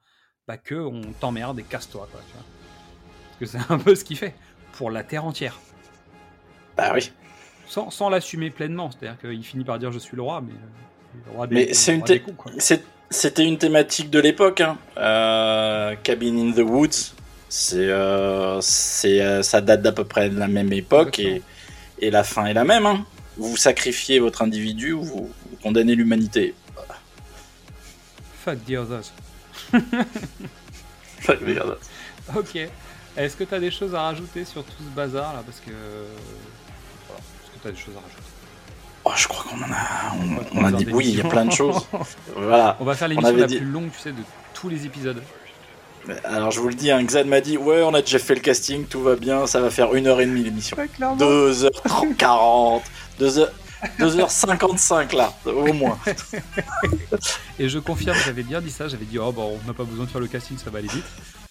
bah, 0.47 0.57
que 0.57 0.75
on 0.75 1.01
t'emmerde 1.19 1.59
et 1.59 1.63
casse-toi. 1.63 2.09
Quoi, 2.11 2.19
tu 2.27 2.33
vois. 2.33 2.43
Parce 3.39 3.39
que 3.39 3.45
c'est 3.45 3.65
un 3.73 3.77
peu 3.79 3.95
ce 3.95 4.03
qu'il 4.03 4.17
fait 4.17 4.35
pour 4.73 4.91
la 4.91 5.03
terre 5.03 5.23
entière. 5.25 5.57
Bah 6.75 6.91
oui. 6.93 7.11
Sans, 7.67 7.89
sans 7.89 8.09
l'assumer 8.09 8.49
pleinement. 8.49 8.91
C'est-à-dire 8.91 9.17
qu'il 9.19 9.43
finit 9.43 9.63
par 9.63 9.79
dire 9.79 9.91
je 9.91 9.99
suis 9.99 10.15
le 10.17 10.21
roi, 10.23 10.41
mais, 10.41 10.51
euh, 10.53 11.19
le 11.27 11.31
roi 11.31 11.47
des- 11.47 11.55
Mais 11.55 11.73
c'est 11.73 11.95
une 11.95 12.03
thé- 12.03 12.19
coups, 12.21 12.51
c'est- 12.57 12.83
c'était 13.09 13.45
une 13.45 13.57
thématique 13.57 14.09
de 14.09 14.19
l'époque. 14.19 14.61
Hein. 14.61 14.77
Euh, 14.97 15.95
Cabin 16.03 16.37
in 16.37 16.51
the 16.51 16.59
Woods, 16.67 17.13
c'est, 17.49 17.77
euh, 17.89 18.59
c'est, 18.61 19.41
ça 19.43 19.61
date 19.61 19.81
d'à 19.81 19.91
peu 19.91 20.03
près 20.05 20.29
de 20.29 20.37
la 20.37 20.47
même 20.47 20.73
époque 20.73 21.19
et, 21.19 21.41
et 21.99 22.11
la 22.11 22.23
fin 22.23 22.45
est 22.47 22.53
la 22.53 22.65
même. 22.65 22.85
hein. 22.85 23.05
Vous 23.37 23.57
sacrifiez 23.57 24.19
votre 24.19 24.41
individu 24.41 24.93
ou 24.93 25.03
vous, 25.03 25.29
vous 25.51 25.57
condamnez 25.61 25.95
l'humanité. 25.95 26.53
Fuck 28.45 28.59
the 28.65 28.75
others. 28.77 29.11
Fuck 31.21 31.39
the 31.39 31.57
others. 31.59 31.79
Ok. 32.35 32.55
Est-ce 33.17 33.35
que 33.35 33.43
t'as 33.45 33.59
des 33.59 33.71
choses 33.71 33.95
à 33.95 34.01
rajouter 34.03 34.45
sur 34.45 34.63
tout 34.63 34.71
ce 34.83 34.95
bazar 34.95 35.33
là 35.33 35.41
Parce 35.45 35.59
que. 35.59 35.71
voilà. 37.07 37.21
Est-ce 37.21 37.51
que 37.51 37.63
t'as 37.63 37.71
des 37.71 37.77
choses 37.77 37.95
à 37.97 38.01
rajouter? 38.01 38.21
Oh, 39.05 39.11
je 39.15 39.27
crois 39.27 39.43
qu'on 39.49 39.57
en 39.63 39.71
a. 39.71 40.13
On 40.19 40.35
va 40.35 40.41
On, 40.53 40.59
on 40.59 40.65
a 40.65 40.69
faire 40.69 40.77
dit 40.77 40.85
des 40.85 40.91
oui, 40.93 41.05
il 41.09 41.17
y 41.17 41.21
a 41.21 41.25
plein 41.29 41.45
de 41.45 41.51
choses. 41.51 41.87
voilà. 42.35 42.77
On 42.79 42.85
va 42.85 42.95
faire 42.95 43.07
On 43.07 43.09
l'émission 43.11 43.35
la 43.37 43.47
dit- 43.47 43.57
plus 43.57 43.65
longue, 43.65 43.91
tu 43.91 43.99
sais, 43.99 44.11
de 44.11 44.21
tous 44.53 44.69
les 44.69 44.85
épisodes. 44.85 45.21
Alors 46.23 46.51
je 46.51 46.59
vous 46.59 46.67
le 46.67 46.75
dis, 46.75 46.91
hein, 46.91 47.01
Xan 47.03 47.25
m'a 47.25 47.41
dit 47.41 47.57
Ouais, 47.57 47.81
on 47.81 47.93
a 47.95 48.01
déjà 48.01 48.19
fait 48.19 48.35
le 48.35 48.41
casting, 48.41 48.85
tout 48.85 49.01
va 49.01 49.15
bien, 49.15 49.47
ça 49.47 49.59
va 49.59 49.71
faire 49.71 49.95
une 49.95 50.05
heure 50.05 50.21
et 50.21 50.27
demie 50.27 50.43
l'émission. 50.43 50.77
Ouais, 50.77 50.87
clairement. 50.87 51.17
2h40, 51.17 52.81
2h, 53.19 53.47
2h55 53.99 55.15
là, 55.15 55.33
au 55.45 55.73
moins. 55.73 55.97
Et 57.59 57.69
je 57.69 57.79
confirme, 57.79 58.17
j'avais 58.25 58.43
bien 58.43 58.61
dit 58.61 58.71
ça, 58.71 58.87
j'avais 58.87 59.05
dit 59.05 59.17
oh 59.19 59.31
bon, 59.31 59.59
on 59.63 59.67
n'a 59.67 59.73
pas 59.73 59.83
besoin 59.83 60.05
de 60.05 60.09
faire 60.09 60.21
le 60.21 60.27
casting, 60.27 60.57
ça 60.57 60.69
va 60.69 60.79
aller 60.79 60.87
vite. 60.87 61.03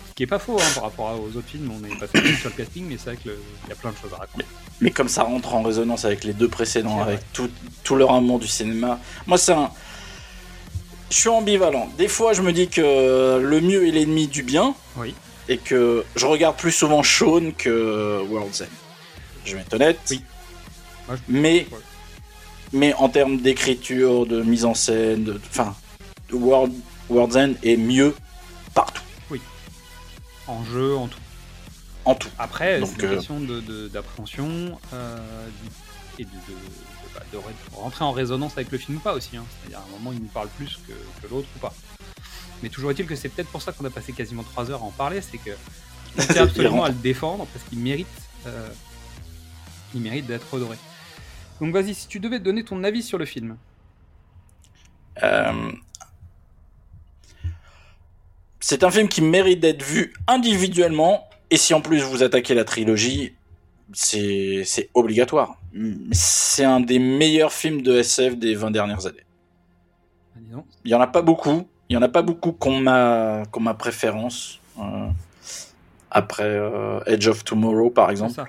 Ce 0.09 0.15
qui 0.15 0.23
est 0.23 0.27
pas 0.29 0.39
faux 0.39 0.57
hein, 0.61 0.71
par 0.75 0.85
rapport 0.85 1.21
aux 1.21 1.37
autres 1.37 1.49
films, 1.49 1.71
on 1.73 1.85
est 1.85 1.97
passé 1.99 2.19
sur 2.37 2.51
le 2.51 2.55
casting, 2.57 2.87
mais 2.89 2.97
c'est 2.99 3.11
vrai 3.11 3.17
qu'il 3.17 3.33
y 3.69 3.73
a 3.73 3.75
plein 3.75 3.91
de 3.91 3.97
choses 3.97 4.13
à 4.15 4.19
raconter. 4.19 4.45
Mais 4.81 4.91
comme 4.91 5.09
ça 5.09 5.23
rentre 5.25 5.55
en 5.55 5.63
résonance 5.63 6.05
avec 6.05 6.23
les 6.25 6.33
deux 6.33 6.49
précédents, 6.49 7.03
avec 7.03 7.21
tout, 7.33 7.51
tout 7.83 7.97
leur 7.97 8.13
amour 8.13 8.39
du 8.39 8.47
cinéma, 8.49 8.99
moi 9.27 9.39
c'est 9.39 9.53
un. 9.53 9.71
Je 11.11 11.17
suis 11.17 11.29
ambivalent. 11.29 11.89
Des 11.99 12.09
fois, 12.09 12.33
je 12.33 12.43
me 12.43 12.53
dis 12.53 12.69
que 12.69 13.41
le 13.41 13.61
mieux 13.61 13.87
est 13.87 13.91
l'ennemi 13.93 14.27
du 14.27 14.43
bien. 14.43 14.75
Oui. 14.97 15.15
Et 15.49 15.59
que 15.59 16.05
je 16.17 16.27
regarde 16.27 16.57
plus 16.57 16.73
souvent 16.73 17.03
Shaun 17.03 17.53
que 17.57 18.21
World's 18.31 18.63
End. 18.63 18.67
Je 19.45 19.55
vais 19.55 19.61
être 19.63 19.75
honnête. 19.75 19.99
Moi, 21.07 21.17
je- 21.17 21.21
Mais, 21.29 21.67
Ouais. 21.71 21.79
Mais 22.73 22.95
en 22.95 23.09
termes 23.09 23.39
d'écriture, 23.39 24.27
de 24.27 24.43
mise 24.43 24.65
en 24.65 24.75
scène, 24.75 25.25
de, 25.25 25.41
enfin, 25.51 25.75
World, 26.33 26.73
World's 27.09 27.37
End 27.37 27.53
est 27.63 27.77
mieux 27.77 28.15
partout, 28.75 29.03
En 30.47 30.65
jeu, 30.65 30.97
en 30.97 31.07
tout. 31.09 31.19
en 32.05 32.15
tout. 32.15 32.29
Après, 32.39 32.81
c'est 32.85 33.03
une 33.03 33.05
euh, 33.11 33.15
question 33.15 33.41
d'appréhension 33.93 34.79
euh, 34.93 35.49
et 36.19 36.25
de, 36.25 36.29
de- 36.31 36.35
de- 37.33 37.39
bah, 37.39 37.41
rentrer 37.75 38.05
en 38.05 38.13
résonance 38.13 38.53
avec 38.53 38.71
le 38.73 38.79
film 38.79 38.97
ou 38.99 39.01
pas 39.01 39.15
aussi. 39.15 39.37
hein. 39.37 39.45
C'est-à-dire 39.61 39.79
à 39.79 39.83
un 39.83 39.99
moment, 39.99 40.13
il 40.13 40.19
nous 40.21 40.29
parle 40.29 40.49
plus 40.57 40.79
que, 40.87 40.93
que 40.93 41.31
l'autre 41.33 41.49
ou 41.57 41.59
pas. 41.61 41.73
Mais 42.63 42.69
toujours 42.69 42.91
est-il 42.91 43.07
que 43.07 43.15
c'est 43.17 43.29
peut-être 43.29 43.49
pour 43.51 43.63
ça 43.63 43.73
qu'on 43.73 43.85
a 43.85 43.91
passé 43.91 44.13
quasiment 44.13 44.43
3 44.43 44.71
heures 44.71 44.83
à 44.83 44.85
en 44.87 44.91
parler, 44.91 45.21
c'est 45.23 45.39
que 45.39 45.51
on 46.19 46.21
absolument 46.43 46.85
à 46.85 46.89
le 46.89 46.95
défendre 46.95 47.47
parce 47.53 47.65
qu'il 47.69 47.79
mérite, 47.79 48.07
euh, 48.47 48.69
il 49.95 50.01
mérite 50.01 50.27
d'être 50.27 50.47
redoré. 50.53 50.77
Donc 51.61 51.73
vas-y, 51.73 51.95
si 51.95 52.09
tu 52.09 52.21
devais 52.21 52.41
donner 52.41 52.65
ton 52.65 52.83
avis 52.85 53.03
sur 53.03 53.19
le 53.19 53.25
film. 53.25 53.57
Euh, 55.23 55.73
C'est 58.67 58.83
un 58.83 58.91
film 58.91 59.09
qui 59.09 59.21
mérite 59.21 59.61
d'être 59.61 59.83
vu 59.83 60.15
individuellement, 60.27 61.29
et 61.51 61.59
si 61.59 61.75
en 61.75 61.83
plus 61.83 62.01
vous 62.01 62.23
attaquez 62.23 62.55
la 62.55 62.65
trilogie, 62.65 63.35
c'est 63.93 64.89
obligatoire. 64.95 65.59
C'est 66.13 66.65
un 66.65 66.81
des 66.81 66.99
meilleurs 66.99 67.53
films 67.53 67.83
de 67.83 67.99
SF 67.99 68.39
des 68.39 68.55
20 68.55 68.71
dernières 68.71 69.05
années. 69.07 69.27
Ah. 70.35 70.63
Il 70.85 70.91
y 70.91 70.95
en 70.95 71.01
a 71.03 71.07
pas 71.07 71.21
beaucoup, 71.21 71.69
il 71.91 71.95
y 71.95 71.97
en 71.99 72.03
a 72.03 72.09
pas 72.09 72.23
beaucoup 72.23 72.53
qu'on 72.53 72.81
ma, 72.81 73.43
qu'on 73.51 73.61
ma 73.61 73.75
préférence. 73.75 74.61
euh, 74.79 75.09
après 76.11 76.45
euh, 76.45 77.01
Edge 77.07 77.27
of 77.29 77.45
Tomorrow 77.45 77.91
par 77.91 78.11
exemple. 78.11 78.41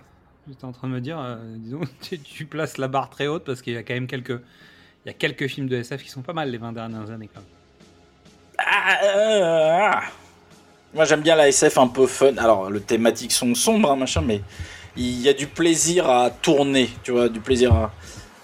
J'étais 0.47 0.65
en 0.65 0.71
train 0.71 0.87
de 0.87 0.93
me 0.93 1.01
dire, 1.01 1.19
euh, 1.19 1.37
disons, 1.57 1.81
tu, 2.23 2.45
places 2.45 2.77
la 2.77 2.87
barre 2.87 3.09
très 3.09 3.27
haute 3.27 3.43
parce 3.45 3.61
qu'il 3.61 3.73
y 3.73 3.77
a 3.77 3.83
quand 3.83 3.95
même 3.95 4.07
quelques, 4.07 4.29
il 4.29 5.07
y 5.07 5.09
a 5.09 5.13
quelques 5.13 5.47
films 5.47 5.67
de 5.67 5.77
SF 5.77 6.03
qui 6.03 6.09
sont 6.09 6.21
pas 6.21 6.33
mal 6.33 6.51
les 6.51 6.57
20 6.57 6.73
dernières 6.73 7.09
années 7.09 7.29
quand 7.33 7.39
même. 7.39 7.49
Ah, 8.57 8.97
euh, 9.03 9.79
ah. 9.91 10.03
Moi 10.93 11.05
j'aime 11.05 11.21
bien 11.21 11.35
la 11.35 11.47
SF 11.49 11.77
un 11.77 11.87
peu 11.87 12.05
fun. 12.05 12.37
Alors 12.37 12.69
le 12.69 12.79
thématique 12.79 13.31
sont 13.31 13.53
sombres, 13.55 13.91
hein, 13.91 13.95
machin, 13.95 14.21
mais 14.21 14.41
il 14.95 15.19
y 15.19 15.27
a 15.27 15.33
du 15.33 15.47
plaisir 15.47 16.09
à 16.09 16.29
tourner, 16.29 16.89
tu 17.03 17.11
vois, 17.11 17.27
du 17.27 17.39
plaisir 17.39 17.73
à- 17.73 17.91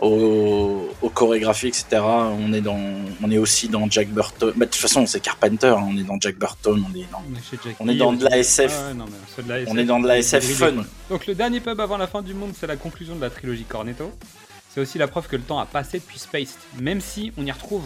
aux, 0.02 0.90
aux 1.02 1.10
chorégraphies, 1.10 1.68
etc. 1.68 2.02
On 2.02 2.52
est 2.54 2.62
dans, 2.62 2.80
on 3.24 3.32
est 3.32 3.38
aussi 3.38 3.70
dans 3.70 3.90
Jack 3.90 4.10
Burton. 4.10 4.52
Bah, 4.56 4.66
de 4.66 4.72
toute 4.72 4.82
façon 4.82 5.06
c'est 5.06 5.20
Carpenter, 5.20 5.68
hein, 5.68 5.88
on 5.88 5.98
est 5.98 6.04
dans 6.04 6.20
Jack 6.20 6.38
Burton, 6.38 6.84
on 6.90 6.96
est 6.96 7.06
dans, 7.12 7.24
On 7.32 7.38
est, 7.38 7.44
chez 7.44 7.58
Jackie, 7.64 7.76
on 7.80 7.88
est 7.88 7.96
dans 7.96 8.14
de 8.14 8.26
la. 8.26 8.38
SF. 8.38 8.74
Ah 8.74 8.88
ouais, 8.88 8.94
non, 8.96 9.06
mais 9.06 9.18
ceux 9.36 9.44
de 9.44 9.50
la 9.50 9.72
on 9.72 9.78
est 9.78 9.86
dans 9.86 10.00
de 10.00 10.08
la 10.08 10.18
SF 10.18 10.44
fun. 10.56 10.74
Donc 11.10 11.28
le 11.28 11.36
dernier 11.36 11.60
pub 11.60 11.80
avant 11.80 11.98
la 11.98 12.08
fin 12.08 12.22
du 12.22 12.34
monde, 12.34 12.52
c'est 12.60 12.68
la 12.68 12.78
conclusion 12.78 13.16
de 13.16 13.22
la 13.22 13.30
trilogie 13.30 13.64
Cornetto. 13.64 14.12
C'est 14.74 14.82
aussi 14.82 14.98
la 14.98 15.08
preuve 15.08 15.28
que 15.28 15.36
le 15.36 15.42
temps 15.42 15.60
a 15.60 15.66
passé 15.66 16.00
depuis 16.00 16.18
Spaced, 16.18 16.58
même 16.80 17.02
si 17.02 17.34
on 17.38 17.46
y 17.46 17.52
retrouve 17.52 17.84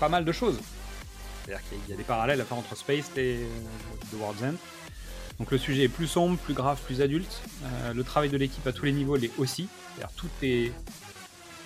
pas 0.00 0.08
mal 0.08 0.24
de 0.24 0.32
choses. 0.32 0.58
C'est-à-dire 1.44 1.64
qu'il 1.68 1.90
y 1.90 1.92
a 1.92 1.96
des 1.96 2.04
parallèles 2.04 2.40
à 2.40 2.44
faire 2.44 2.56
entre 2.56 2.76
Spaced 2.76 3.16
et 3.16 3.36
euh, 3.36 3.46
The 4.10 4.20
World's 4.20 4.42
End. 4.42 4.54
Donc 5.38 5.50
le 5.50 5.58
sujet 5.58 5.84
est 5.84 5.88
plus 5.88 6.06
sombre, 6.06 6.38
plus 6.38 6.54
grave, 6.54 6.78
plus 6.84 7.00
adulte. 7.00 7.42
Euh, 7.64 7.92
le 7.92 8.04
travail 8.04 8.28
de 8.28 8.36
l'équipe 8.36 8.66
à 8.66 8.72
tous 8.72 8.84
les 8.84 8.92
niveaux 8.92 9.16
l'est 9.16 9.30
aussi. 9.38 9.68
C'est-à-dire 9.94 10.14
tout 10.16 10.28
est... 10.42 10.72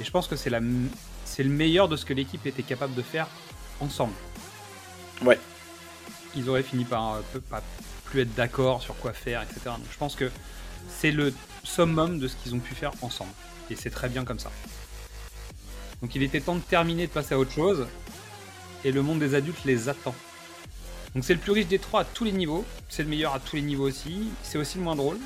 Et 0.00 0.04
je 0.04 0.10
pense 0.10 0.26
que 0.28 0.36
c'est 0.36 0.50
la... 0.50 0.58
m- 0.58 0.88
c'est 1.24 1.42
le 1.42 1.50
meilleur 1.50 1.88
de 1.88 1.96
ce 1.96 2.04
que 2.04 2.14
l'équipe 2.14 2.44
était 2.46 2.62
capable 2.62 2.94
de 2.94 3.02
faire 3.02 3.26
ensemble. 3.80 4.14
Ouais. 5.22 5.38
Ils 6.34 6.48
auraient 6.48 6.62
fini 6.62 6.84
par 6.84 7.14
euh, 7.14 7.20
pas 7.50 7.62
plus 8.04 8.20
être 8.22 8.34
d'accord 8.34 8.82
sur 8.82 8.96
quoi 8.96 9.12
faire, 9.12 9.42
etc. 9.42 9.60
Donc 9.66 9.86
je 9.90 9.98
pense 9.98 10.14
que 10.14 10.30
c'est 10.88 11.10
le 11.10 11.34
summum 11.64 12.18
de 12.18 12.28
ce 12.28 12.36
qu'ils 12.36 12.54
ont 12.54 12.58
pu 12.60 12.74
faire 12.74 12.92
ensemble. 13.02 13.32
Et 13.70 13.76
c'est 13.76 13.90
très 13.90 14.08
bien 14.08 14.24
comme 14.24 14.38
ça. 14.38 14.50
Donc 16.00 16.14
il 16.14 16.22
était 16.22 16.40
temps 16.40 16.54
de 16.54 16.60
terminer, 16.60 17.06
de 17.06 17.12
passer 17.12 17.34
à 17.34 17.38
autre 17.38 17.52
chose. 17.52 17.86
Et 18.84 18.92
le 18.92 19.02
monde 19.02 19.18
des 19.18 19.34
adultes 19.34 19.64
les 19.64 19.88
attend. 19.88 20.14
Donc 21.14 21.24
c'est 21.24 21.34
le 21.34 21.40
plus 21.40 21.52
riche 21.52 21.66
des 21.66 21.78
trois 21.80 22.02
à 22.02 22.04
tous 22.04 22.24
les 22.24 22.32
niveaux. 22.32 22.64
C'est 22.88 23.02
le 23.02 23.08
meilleur 23.08 23.34
à 23.34 23.40
tous 23.40 23.56
les 23.56 23.62
niveaux 23.62 23.88
aussi. 23.88 24.30
C'est 24.42 24.58
aussi 24.58 24.78
le 24.78 24.84
moins 24.84 24.94
drôle. 24.96 25.18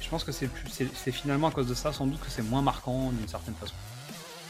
Je 0.00 0.08
pense 0.08 0.24
que 0.24 0.32
c'est 0.32 0.46
le 0.46 0.50
plus- 0.50 0.70
c'est 0.70 0.88
c'est 0.96 1.12
finalement 1.12 1.48
à 1.48 1.50
cause 1.50 1.66
de 1.68 1.74
ça 1.74 1.92
sans 1.92 2.06
doute 2.06 2.20
que 2.20 2.30
c'est 2.30 2.42
moins 2.42 2.62
marquant 2.62 3.10
d'une 3.12 3.28
certaine 3.28 3.54
façon. 3.54 3.74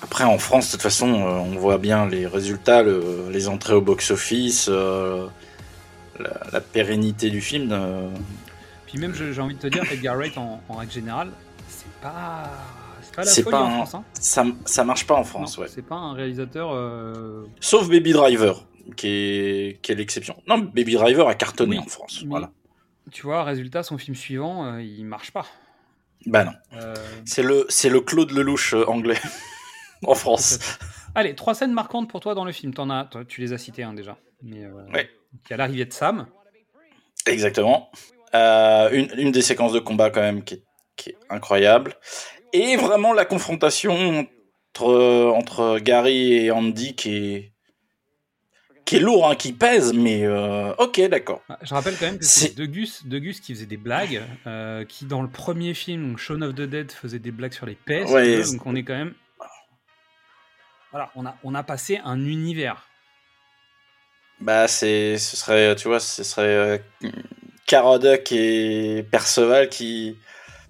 Après 0.02 0.24
en 0.24 0.38
France, 0.38 0.66
de 0.68 0.72
toute 0.72 0.82
façon, 0.82 1.12
euh, 1.14 1.30
on 1.38 1.56
voit 1.58 1.78
bien 1.78 2.06
les 2.08 2.26
résultats, 2.26 2.82
le- 2.82 3.28
les 3.30 3.48
entrées 3.48 3.74
au 3.74 3.80
box-office, 3.82 4.68
euh, 4.70 5.26
la, 6.18 6.30
la 6.52 6.60
pérennité 6.60 7.30
du 7.30 7.40
film. 7.40 7.68
euh, 7.72 8.08
Puis 8.86 8.98
même 8.98 9.14
j'ai 9.14 9.40
envie 9.40 9.54
de 9.54 9.60
te 9.60 9.66
dire, 9.66 9.84
Edgar 9.92 10.16
Wright 10.16 10.36
en, 10.38 10.62
en 10.68 10.74
règle 10.74 10.92
générale, 10.92 11.30
c'est 11.68 11.86
pas, 12.02 12.50
c'est 13.02 13.14
pas 13.14 13.24
la 13.24 13.30
folie 13.30 13.50
pas 13.50 13.60
en 13.60 13.66
un- 13.66 13.70
France. 13.86 13.94
Hein. 13.94 14.04
ça, 14.14 14.44
ça 14.64 14.84
marche 14.84 15.06
pas 15.06 15.14
en 15.14 15.24
France, 15.24 15.56
Non, 15.58 15.64
ouais. 15.64 15.70
C'est 15.72 15.82
pas 15.86 15.96
un 15.96 16.14
réalisateur. 16.14 16.70
euh, 16.72 17.44
Sauf 17.60 17.88
Baby 17.88 18.12
Driver, 18.12 18.64
qui 18.96 19.06
est, 19.08 19.78
qui 19.82 19.92
est 19.92 19.94
l'exception. 19.96 20.36
Non, 20.48 20.58
Baby 20.58 20.94
Driver 20.94 21.28
a 21.28 21.34
cartonné 21.34 21.76
Oui, 21.76 21.84
en 21.84 21.88
France. 21.88 22.24
Voilà. 22.26 22.50
Tu 23.12 23.22
vois, 23.22 23.44
résultat, 23.44 23.82
son 23.82 23.98
film 23.98 24.16
suivant, 24.16 24.78
il 24.78 25.04
marche 25.04 25.30
pas. 25.30 25.44
Bah 26.26 26.44
non. 26.44 26.52
C'est 27.24 27.42
le, 27.42 27.66
le 27.84 28.00
Claude 28.00 28.30
Lelouch 28.30 28.74
anglais 28.86 29.18
en 30.06 30.14
France. 30.14 30.58
Allez, 31.14 31.34
trois 31.34 31.54
scènes 31.54 31.72
marquantes 31.72 32.08
pour 32.08 32.20
toi 32.20 32.34
dans 32.34 32.44
le 32.44 32.52
film. 32.52 32.72
T'en 32.74 32.88
as, 32.90 33.08
tu 33.28 33.40
les 33.40 33.52
as 33.52 33.58
citées 33.58 33.82
hein, 33.82 33.92
déjà. 33.94 34.16
Mais 34.42 34.64
euh, 34.64 34.72
Ouais. 34.92 35.10
il 35.32 35.50
y 35.50 35.54
a 35.54 35.56
l'arrivée 35.56 35.84
de 35.84 35.92
Sam. 35.92 36.26
Exactement. 37.26 37.90
Euh, 38.34 38.90
une, 38.92 39.10
une 39.18 39.32
des 39.32 39.42
séquences 39.42 39.72
de 39.72 39.80
combat 39.80 40.10
quand 40.10 40.20
même 40.20 40.42
qui 40.44 40.54
est, 40.54 40.64
qui 40.96 41.10
est 41.10 41.16
incroyable. 41.28 41.94
Et 42.52 42.76
vraiment 42.76 43.12
la 43.12 43.24
confrontation 43.24 44.26
entre, 44.74 45.32
entre 45.34 45.78
Gary 45.80 46.34
et 46.34 46.50
Andy 46.50 46.94
qui 46.94 47.14
est, 47.34 47.52
qui 48.84 48.96
est 48.96 49.00
lourd, 49.00 49.28
hein, 49.28 49.36
qui 49.36 49.52
pèse, 49.52 49.92
mais 49.92 50.24
euh, 50.24 50.72
ok, 50.78 51.00
d'accord. 51.08 51.42
Ah, 51.48 51.58
Je 51.62 51.74
rappelle 51.74 51.94
quand 51.98 52.06
même 52.06 52.18
que 52.18 52.24
C'est- 52.24 52.48
c'est 52.48 52.56
De 52.56 52.66
Gus, 52.66 53.06
De 53.06 53.18
Gus 53.18 53.40
qui 53.40 53.54
faisait 53.54 53.66
des 53.66 53.76
blagues, 53.76 54.22
euh, 54.46 54.84
qui 54.84 55.04
dans 55.04 55.22
le 55.22 55.28
premier 55.28 55.74
film, 55.74 56.16
Shaun 56.16 56.42
of 56.42 56.54
the 56.54 56.62
Dead, 56.62 56.90
faisait 56.90 57.18
des 57.20 57.30
blagues 57.30 57.52
sur 57.52 57.66
les 57.66 57.76
pets. 57.76 58.06
si 58.08 58.12
Ouais, 58.14 58.42
donc 58.42 58.64
on 58.66 58.74
est 58.74 58.82
quand 58.82 58.96
même. 58.96 59.14
Voilà, 60.92 61.10
on 61.14 61.24
a, 61.26 61.36
on 61.44 61.54
a 61.54 61.62
passé 61.62 62.00
un 62.04 62.24
univers. 62.24 62.86
Bah, 64.40 64.66
c'est, 64.68 65.18
ce 65.18 65.36
serait, 65.36 65.76
tu 65.76 65.88
vois, 65.88 66.00
ce 66.00 66.22
serait 66.24 66.42
euh, 66.46 66.78
Caradoc 67.66 68.32
et 68.32 69.04
Perceval 69.10 69.68
qui, 69.68 70.16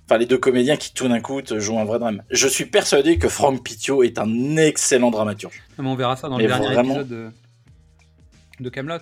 enfin, 0.06 0.18
les 0.18 0.26
deux 0.26 0.38
comédiens 0.38 0.76
qui 0.76 0.92
tout 0.92 1.08
d'un 1.08 1.20
coup 1.20 1.40
te 1.40 1.58
jouent 1.60 1.78
un 1.78 1.84
vrai 1.84 1.98
drame. 1.98 2.22
Je 2.30 2.48
suis 2.48 2.66
persuadé 2.66 3.16
que 3.18 3.28
Franck 3.28 3.62
Pitio 3.62 4.02
est 4.02 4.18
un 4.18 4.56
excellent 4.56 5.10
dramaturge. 5.10 5.62
Mais 5.78 5.86
on 5.88 5.94
verra 5.94 6.16
ça 6.16 6.28
dans 6.28 6.36
Mais 6.36 6.42
le 6.44 6.48
dernier 6.48 6.66
vraiment- 6.74 6.94
épisode 7.00 7.08
de, 7.08 7.30
de 8.60 8.68
Camelot. 8.68 8.98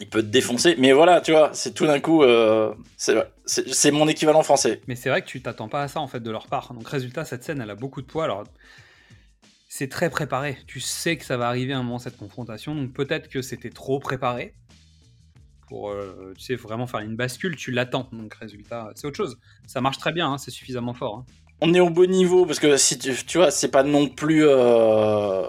Il 0.00 0.08
peut 0.10 0.20
te 0.22 0.26
défoncer, 0.26 0.74
mais 0.78 0.92
voilà, 0.92 1.22
tu 1.22 1.30
vois, 1.32 1.50
c'est 1.54 1.72
tout 1.72 1.86
d'un 1.86 2.00
coup, 2.00 2.22
euh, 2.22 2.74
c'est 2.98 3.90
mon 3.92 4.06
équivalent 4.08 4.42
français. 4.42 4.82
Mais 4.88 4.94
c'est 4.94 5.08
vrai 5.08 5.22
que 5.22 5.26
tu 5.26 5.40
t'attends 5.40 5.68
pas 5.68 5.82
à 5.82 5.88
ça 5.88 6.00
en 6.00 6.06
fait 6.06 6.20
de 6.20 6.30
leur 6.30 6.48
part. 6.48 6.74
Donc 6.74 6.86
résultat, 6.86 7.24
cette 7.24 7.44
scène, 7.44 7.62
elle 7.62 7.70
a 7.70 7.74
beaucoup 7.74 8.02
de 8.02 8.06
poids. 8.06 8.24
Alors 8.24 8.44
c'est 9.76 9.88
très 9.88 10.08
préparé. 10.08 10.56
Tu 10.66 10.80
sais 10.80 11.16
que 11.18 11.24
ça 11.24 11.36
va 11.36 11.48
arriver 11.48 11.72
à 11.74 11.78
un 11.78 11.82
moment 11.82 11.98
cette 11.98 12.16
confrontation, 12.16 12.74
donc 12.74 12.92
peut-être 12.94 13.28
que 13.28 13.42
c'était 13.42 13.70
trop 13.70 13.98
préparé 13.98 14.54
pour, 15.68 15.90
euh, 15.90 16.32
tu 16.38 16.44
sais, 16.44 16.54
vraiment 16.54 16.86
faire 16.86 17.00
une 17.00 17.16
bascule. 17.16 17.56
Tu 17.56 17.72
l'attends, 17.72 18.08
donc 18.12 18.32
résultat, 18.34 18.90
c'est 18.94 19.06
autre 19.06 19.16
chose. 19.16 19.36
Ça 19.66 19.80
marche 19.80 19.98
très 19.98 20.12
bien, 20.12 20.32
hein, 20.32 20.38
c'est 20.38 20.50
suffisamment 20.50 20.94
fort. 20.94 21.18
hein. 21.18 21.24
On 21.60 21.72
est 21.74 21.80
au 21.80 21.90
bon 21.90 22.10
niveau 22.10 22.44
parce 22.46 22.58
que 22.60 22.76
si 22.76 22.98
tu, 22.98 23.14
tu 23.26 23.38
vois, 23.38 23.50
c'est 23.50 23.70
pas 23.70 23.82
non 23.82 24.08
plus 24.08 24.44
euh, 24.46 25.42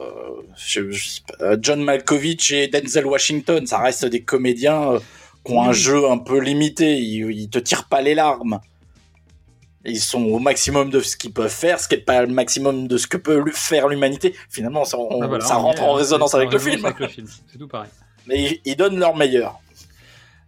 je- 0.58 0.90
je 0.90 1.20
euh, 1.42 1.58
John 1.62 1.84
Malkovich 1.84 2.52
et 2.52 2.68
Denzel 2.68 3.06
Washington. 3.06 3.66
Ça 3.68 3.78
reste 3.80 4.06
des 4.06 4.24
comédiens 4.24 4.94
euh, 4.94 5.00
qui 5.46 5.52
ont 5.54 5.62
un 5.64 5.74
jeu 5.74 6.10
un 6.10 6.18
peu 6.18 6.40
limité. 6.40 6.98
Ils, 6.98 7.30
ils 7.32 7.50
te 7.50 7.60
tirent 7.60 7.88
pas 7.90 8.02
les 8.02 8.16
larmes. 8.16 8.60
Ils 9.88 10.00
sont 10.02 10.22
au 10.22 10.40
maximum 10.40 10.90
de 10.90 11.00
ce 11.00 11.16
qu'ils 11.18 11.32
peuvent 11.34 11.50
faire, 11.50 11.80
ce 11.80 11.88
qui 11.88 11.96
n'est 11.96 12.02
pas 12.02 12.22
le 12.26 12.32
maximum 12.34 12.88
de 12.88 12.98
ce 12.98 13.08
que 13.08 13.18
peut 13.18 13.44
faire 13.54 13.88
l'humanité. 13.88 14.36
Finalement, 14.50 14.84
ça, 14.86 14.98
on- 15.00 15.22
Ah, 15.22 15.28
voilà, 15.28 15.46
ça 15.46 15.58
on 15.58 15.64
rentre 15.64 15.82
en 15.84 15.94
résonance 15.94 16.36
avec 16.36 16.52
le 16.52 16.60
film. 16.60 16.86
avec 16.86 17.00
le 17.00 17.08
film. 17.08 17.28
C'est 17.48 17.58
tout 17.58 17.68
pareil. 17.68 17.90
Mais 18.28 18.44
ils, 18.44 18.62
ils 18.66 18.76
donnent 18.76 19.00
leur 19.00 19.16
meilleur. 19.16 19.60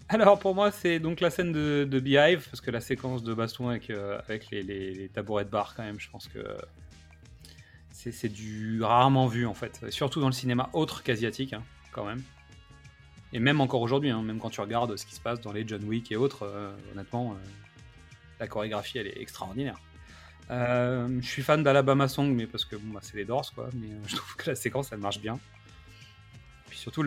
Alors 0.09 0.40
pour 0.40 0.56
moi, 0.56 0.72
c'est 0.72 1.00
donc 1.00 1.22
la 1.22 1.30
scène 1.30 1.51
de, 1.53 1.88
de 1.90 2.00
Beehive, 2.00 2.48
parce 2.50 2.61
que 2.61 2.72
la 2.72 2.82
séquence 2.82 3.24
de 3.24 3.34
baston 3.34 3.69
avec, 3.69 3.90
euh, 3.92 4.19
avec 4.27 4.50
les, 4.51 4.64
les- 4.64 4.93
les 4.93 5.08
tabourets 5.08 5.45
de 5.45 5.50
bar, 5.50 5.74
quand 5.77 5.84
même, 5.84 6.00
je 6.00 6.09
pense 6.09 6.27
que 6.27 6.40
c'est 7.92 8.11
c'est 8.11 8.30
du 8.30 8.82
rarement 8.82 9.27
vu 9.27 9.45
en 9.45 9.53
fait, 9.53 9.80
surtout 9.90 10.19
dans 10.22 10.27
le 10.27 10.34
cinéma 10.34 10.69
autre 10.74 11.03
qu'asiatique, 11.03 11.53
hein, 11.53 11.64
quand 11.92 12.06
même. 12.06 12.22
Et 13.34 13.40
même 13.40 13.61
encore 13.61 13.82
aujourd'hui, 13.82 14.09
hein, 14.09 14.22
même 14.24 14.40
quand 14.40 14.50
tu 14.50 14.61
regardes 14.61 14.95
ce 14.98 15.06
qui 15.06 15.14
se 15.14 15.19
passe 15.22 15.40
dans 15.42 15.51
les 15.51 15.68
John 15.68 15.84
Wick 15.84 16.11
et 16.11 16.16
autres, 16.16 16.43
euh, 16.43 16.72
honnêtement, 16.93 17.34
euh, 17.34 17.35
la 18.40 18.48
chorégraphie 18.48 18.98
elle 18.98 19.08
est 19.08 19.22
extraordinaire. 19.22 19.80
Euh, 20.51 21.08
je 21.22 21.27
suis 21.27 21.43
fan 21.43 21.61
d'Alabama 21.61 22.08
Song, 22.08 22.34
mais 22.34 22.48
parce 22.48 22.66
que 22.66 22.76
bon, 22.76 22.93
bah, 22.93 23.00
c'est 23.03 23.18
les 23.18 23.26
Doors, 23.26 23.53
quoi. 23.53 23.69
Mais 23.76 23.88
euh, 23.88 24.00
je 24.08 24.16
trouve 24.16 24.35
que 24.35 24.50
la 24.50 24.56
séquence 24.56 24.90
elle 24.92 25.00
marche 25.00 25.19
bien. 25.19 25.40
Puis 26.69 26.80
surtout 26.80 27.03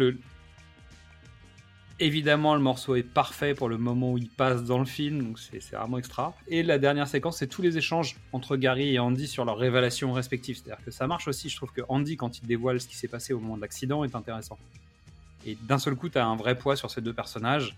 Évidemment, 2.01 2.55
le 2.55 2.61
morceau 2.61 2.97
est 2.97 3.05
parfait 3.05 3.55
pour 3.55 3.69
le 3.69 3.79
moment 3.79 4.13
où 4.13 4.19
il 4.19 4.29
passe 4.29 4.65
dans 4.65 4.79
le 4.79 4.85
film, 4.85 5.23
donc 5.23 5.39
c'est 5.39 5.63
vraiment 5.71 5.99
extra. 5.99 6.35
Et 6.49 6.65
la 6.65 6.79
dernière 6.79 7.07
séquence, 7.07 7.37
c'est 7.37 7.47
tous 7.47 7.63
les 7.63 7.79
échanges 7.79 8.17
entre 8.33 8.57
Gary 8.57 8.95
et 8.95 8.99
Andy 8.99 9.29
sur 9.29 9.45
leurs 9.45 9.59
révélations 9.59 10.13
respectives. 10.13 10.57
C'est-à-dire 10.57 10.85
que 10.85 10.91
ça 10.91 11.07
marche 11.07 11.29
aussi, 11.29 11.49
je 11.49 11.55
trouve 11.55 11.71
que 11.71 11.83
Andy, 11.89 12.17
quand 12.17 12.39
il 12.39 12.47
dévoile 12.49 12.81
ce 12.81 12.89
qui 12.89 12.97
s'est 12.97 13.07
passé 13.07 13.33
au 13.33 13.39
moment 13.39 13.57
de 13.57 13.61
l'accident, 13.61 14.03
est 14.03 14.17
intéressant. 14.17 14.59
Et 15.47 15.57
d'un 15.63 15.79
seul 15.79 15.95
coup, 15.95 16.09
tu 16.09 16.19
as 16.19 16.27
un 16.27 16.35
vrai 16.35 16.57
poids 16.57 16.75
sur 16.75 16.91
ces 16.91 17.03
deux 17.03 17.13
personnages 17.13 17.77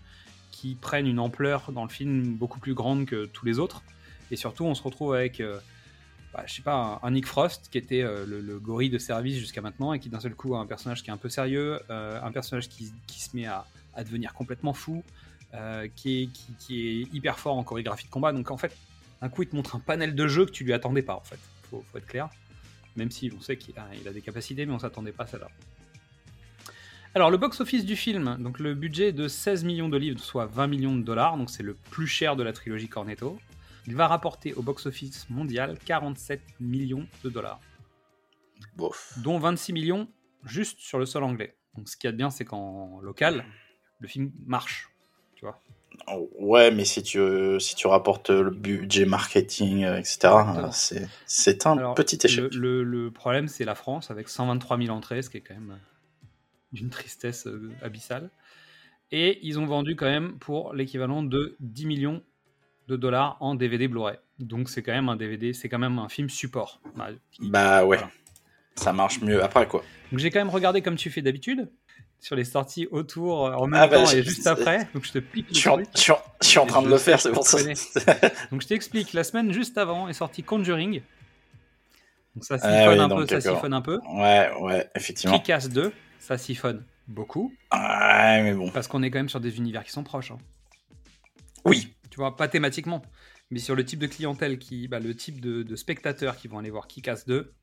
qui 0.55 0.75
prennent 0.75 1.05
une 1.05 1.19
ampleur 1.19 1.73
dans 1.73 1.83
le 1.83 1.89
film 1.89 2.33
beaucoup 2.35 2.59
plus 2.59 2.73
grande 2.73 3.05
que 3.05 3.25
tous 3.25 3.45
les 3.45 3.59
autres. 3.59 3.83
Et 4.31 4.37
surtout, 4.37 4.63
on 4.63 4.73
se 4.73 4.81
retrouve 4.81 5.13
avec, 5.13 5.41
euh, 5.41 5.59
bah, 6.33 6.43
je 6.47 6.53
sais 6.53 6.61
pas, 6.61 7.01
un, 7.03 7.11
Nick 7.11 7.27
Frost 7.27 7.67
qui 7.69 7.77
était 7.77 8.01
euh, 8.01 8.25
le, 8.25 8.39
le 8.39 8.57
gorille 8.57 8.89
de 8.89 8.97
service 8.97 9.37
jusqu'à 9.37 9.59
maintenant 9.59 9.91
et 9.91 9.99
qui 9.99 10.07
d'un 10.07 10.21
seul 10.21 10.33
coup 10.33 10.55
a 10.55 10.59
un 10.59 10.65
personnage 10.65 11.03
qui 11.03 11.09
est 11.09 11.13
un 11.13 11.17
peu 11.17 11.27
sérieux, 11.27 11.81
euh, 11.89 12.21
un 12.23 12.31
personnage 12.31 12.69
qui, 12.69 12.93
qui 13.05 13.21
se 13.21 13.35
met 13.35 13.45
à, 13.47 13.65
devenir 13.99 14.33
complètement 14.33 14.73
fou, 14.73 15.03
euh, 15.53 15.89
qui, 15.93 16.31
est, 16.69 17.13
hyper 17.13 17.37
fort 17.37 17.57
en 17.57 17.63
chorégraphie 17.63 18.05
de 18.05 18.09
combat. 18.09 18.31
Donc 18.31 18.49
en 18.49 18.57
fait, 18.57 18.75
un 19.21 19.27
coup, 19.27 19.43
il 19.43 19.49
te 19.49 19.55
montre 19.57 19.75
un 19.75 19.79
panel 19.79 20.15
de 20.15 20.27
jeux 20.27 20.45
que 20.45 20.51
tu 20.51 20.63
lui 20.63 20.71
attendais 20.71 21.01
pas, 21.01 21.15
en 21.15 21.23
fait. 21.23 21.39
Faut, 21.69 21.83
faut 21.91 21.97
être 21.97 22.07
clair. 22.07 22.29
Même 22.95 23.11
si 23.11 23.29
on 23.37 23.41
sait 23.41 23.57
qu'il 23.57 23.73
a, 23.77 24.13
des 24.13 24.21
capacités, 24.21 24.65
mais 24.65 24.73
on 24.73 24.79
s'attendait 24.79 25.11
pas 25.11 25.25
à 25.25 25.27
celle-là. 25.27 25.49
Alors, 27.15 27.31
le 27.31 27.37
box-office 27.37 27.85
du 27.85 27.95
film, 27.95 28.35
donc 28.39 28.59
le 28.59 28.73
budget 28.75 29.07
est 29.07 29.13
de 29.13 29.27
16 29.29 29.63
millions 29.63 29.87
de 29.87 29.97
livres, 29.97 30.19
soit 30.19 30.45
20 30.47 30.67
millions 30.67 30.95
de 30.95 31.01
dollars, 31.01 31.37
donc 31.37 31.49
c'est 31.49 31.63
le 31.63 31.73
plus 31.73 32.07
cher 32.07 32.35
de 32.35 32.43
la 32.43 32.51
trilogie 32.51 32.89
Cornetto. 32.89 33.39
Il 33.87 33.95
va 33.95 34.07
rapporter 34.07 34.53
au 34.53 34.61
box-office 34.61 35.29
mondial 35.29 35.77
47 35.85 36.41
millions 36.59 37.07
de 37.23 37.29
dollars, 37.29 37.59
Bof. 38.75 39.13
dont 39.23 39.39
26 39.39 39.71
millions 39.73 40.07
juste 40.43 40.79
sur 40.79 40.99
le 40.99 41.05
sol 41.05 41.23
anglais. 41.23 41.55
Donc 41.77 41.87
ce 41.87 41.95
qu'il 41.95 42.07
y 42.07 42.09
a 42.09 42.11
de 42.11 42.17
bien, 42.17 42.29
c'est 42.31 42.43
qu'en 42.45 42.99
local, 43.01 43.45
le 43.99 44.07
film 44.09 44.31
marche, 44.45 44.89
tu 45.35 45.45
vois. 45.45 45.61
Oh, 46.07 46.29
Ouais, 46.37 46.69
mais 46.71 46.83
si 46.83 47.01
tu, 47.01 47.19
si 47.61 47.75
tu 47.75 47.87
rapportes 47.87 48.29
le 48.29 48.49
budget 48.51 49.05
marketing, 49.05 49.85
euh, 49.85 49.97
etc., 49.99 50.17
euh, 50.57 50.67
c'est 50.71 51.07
c'est 51.25 51.65
un 51.65 51.77
Alors, 51.77 51.95
petit 51.95 52.19
échec. 52.25 52.53
Le, 52.53 52.59
le- 52.59 52.83
le 52.83 53.11
problème, 53.11 53.47
c'est 53.47 53.63
la 53.63 53.75
France, 53.75 54.11
avec 54.11 54.27
123 54.27 54.77
000 54.77 54.89
entrées, 54.89 55.21
ce 55.21 55.29
qui 55.29 55.37
est 55.37 55.41
quand 55.41 55.53
même 55.53 55.79
d'une 56.71 56.89
tristesse 56.89 57.47
euh, 57.47 57.71
abyssale. 57.81 58.29
Et 59.11 59.39
ils 59.43 59.59
ont 59.59 59.65
vendu 59.65 59.95
quand 59.95 60.05
même 60.07 60.37
pour 60.39 60.73
l'équivalent 60.73 61.23
de 61.23 61.55
10 61.59 61.85
millions 61.85 62.23
de 62.87 62.95
dollars 62.95 63.37
en 63.39 63.55
DVD 63.55 63.87
Blu-ray. 63.87 64.17
Donc 64.39 64.69
c'est 64.69 64.81
quand 64.83 64.91
même 64.93 65.09
un 65.09 65.15
DVD, 65.15 65.53
c'est 65.53 65.69
quand 65.69 65.79
même 65.79 65.99
un 65.99 66.09
film 66.09 66.29
support. 66.29 66.81
Bah, 66.95 67.09
Bah 67.39 67.85
ouais. 67.85 67.97
Voilà. 67.97 68.11
Ça 68.75 68.91
marche 68.91 69.21
mieux 69.21 69.41
après, 69.43 69.67
quoi. 69.67 69.83
Donc 70.11 70.19
j'ai 70.19 70.29
quand 70.31 70.39
même 70.39 70.49
regardé 70.49 70.81
comme 70.81 70.95
tu 70.97 71.09
fais 71.09 71.21
d'habitude, 71.21 71.69
sur 72.19 72.35
les 72.35 72.43
sorties 72.43 72.87
autour, 72.91 73.45
euh, 73.47 73.53
en 73.53 73.67
même 73.67 73.79
Ah 73.81 73.87
bah, 73.87 73.95
temps 73.97 74.05
je- 74.07 74.17
et 74.17 74.23
juste 74.23 74.47
après. 74.47 74.89
Donc 74.93 75.05
je 75.05 75.13
te 75.13 75.19
pique 75.19 75.47
Je 75.49 75.55
suis, 75.59 75.69
en, 75.69 75.75
truc. 75.75 75.87
je 75.95 76.01
suis 76.01 76.11
en- 76.11 76.19
je 76.41 76.47
suis 76.47 76.59
en 76.59 76.65
Et 76.65 76.67
train 76.67 76.81
de 76.81 76.89
le 76.89 76.97
faire, 76.97 77.21
c'est 77.21 77.31
pour 77.31 77.47
ça. 77.47 77.57
Donc 78.51 78.61
je 78.61 78.67
t'explique, 78.67 79.13
la 79.13 79.23
semaine 79.23 79.53
juste 79.53 79.77
avant 79.77 80.09
est 80.09 80.13
sorti 80.13 80.43
Conjuring. 80.43 81.01
Donc 82.35 82.43
ça 82.43 82.57
siphonne 82.57 82.73
Ah 82.75 82.89
oui, 82.89 82.99
un 82.99 83.07
peu, 83.09 83.25
ça 83.27 83.39
siphonne 83.39 83.73
un 83.73 83.81
peu. 83.81 83.99
Ouais, 84.13 84.49
ouais, 84.59 84.89
effectivement. 84.95 85.39
Kick-Ass 85.39 85.69
2, 85.69 85.93
ça 86.25 86.37
siphonne 86.39 86.83
beaucoup. 87.07 87.53
Ouais, 87.71 88.41
mais 88.43 88.53
bon. 88.53 88.71
Parce 88.71 88.87
qu'on 88.87 89.03
est 89.03 89.11
quand 89.11 89.19
même 89.19 89.29
sur 89.29 89.39
des 89.39 89.57
univers 89.57 89.83
qui 89.83 89.91
sont 89.91 90.03
proches. 90.03 90.31
hein. 90.31 90.37
Oui. 91.65 91.93
Tu 92.09 92.17
vois, 92.17 92.35
pas 92.35 92.47
thématiquement, 92.47 93.01
mais 93.51 93.59
sur 93.59 93.75
le 93.75 93.85
type 93.85 93.99
de 93.99 94.07
clientèle, 94.07 94.57
qui, 94.57 94.87
bah, 94.87 94.99
le 94.99 95.15
type 95.15 95.39
de, 95.41 95.61
de 95.63 95.75
spectateurs 95.75 96.35
qui 96.37 96.47
vont 96.47 96.57
aller 96.59 96.69
voir 96.71 96.87
Kick-Ass 96.87 97.25
2. 97.27 97.53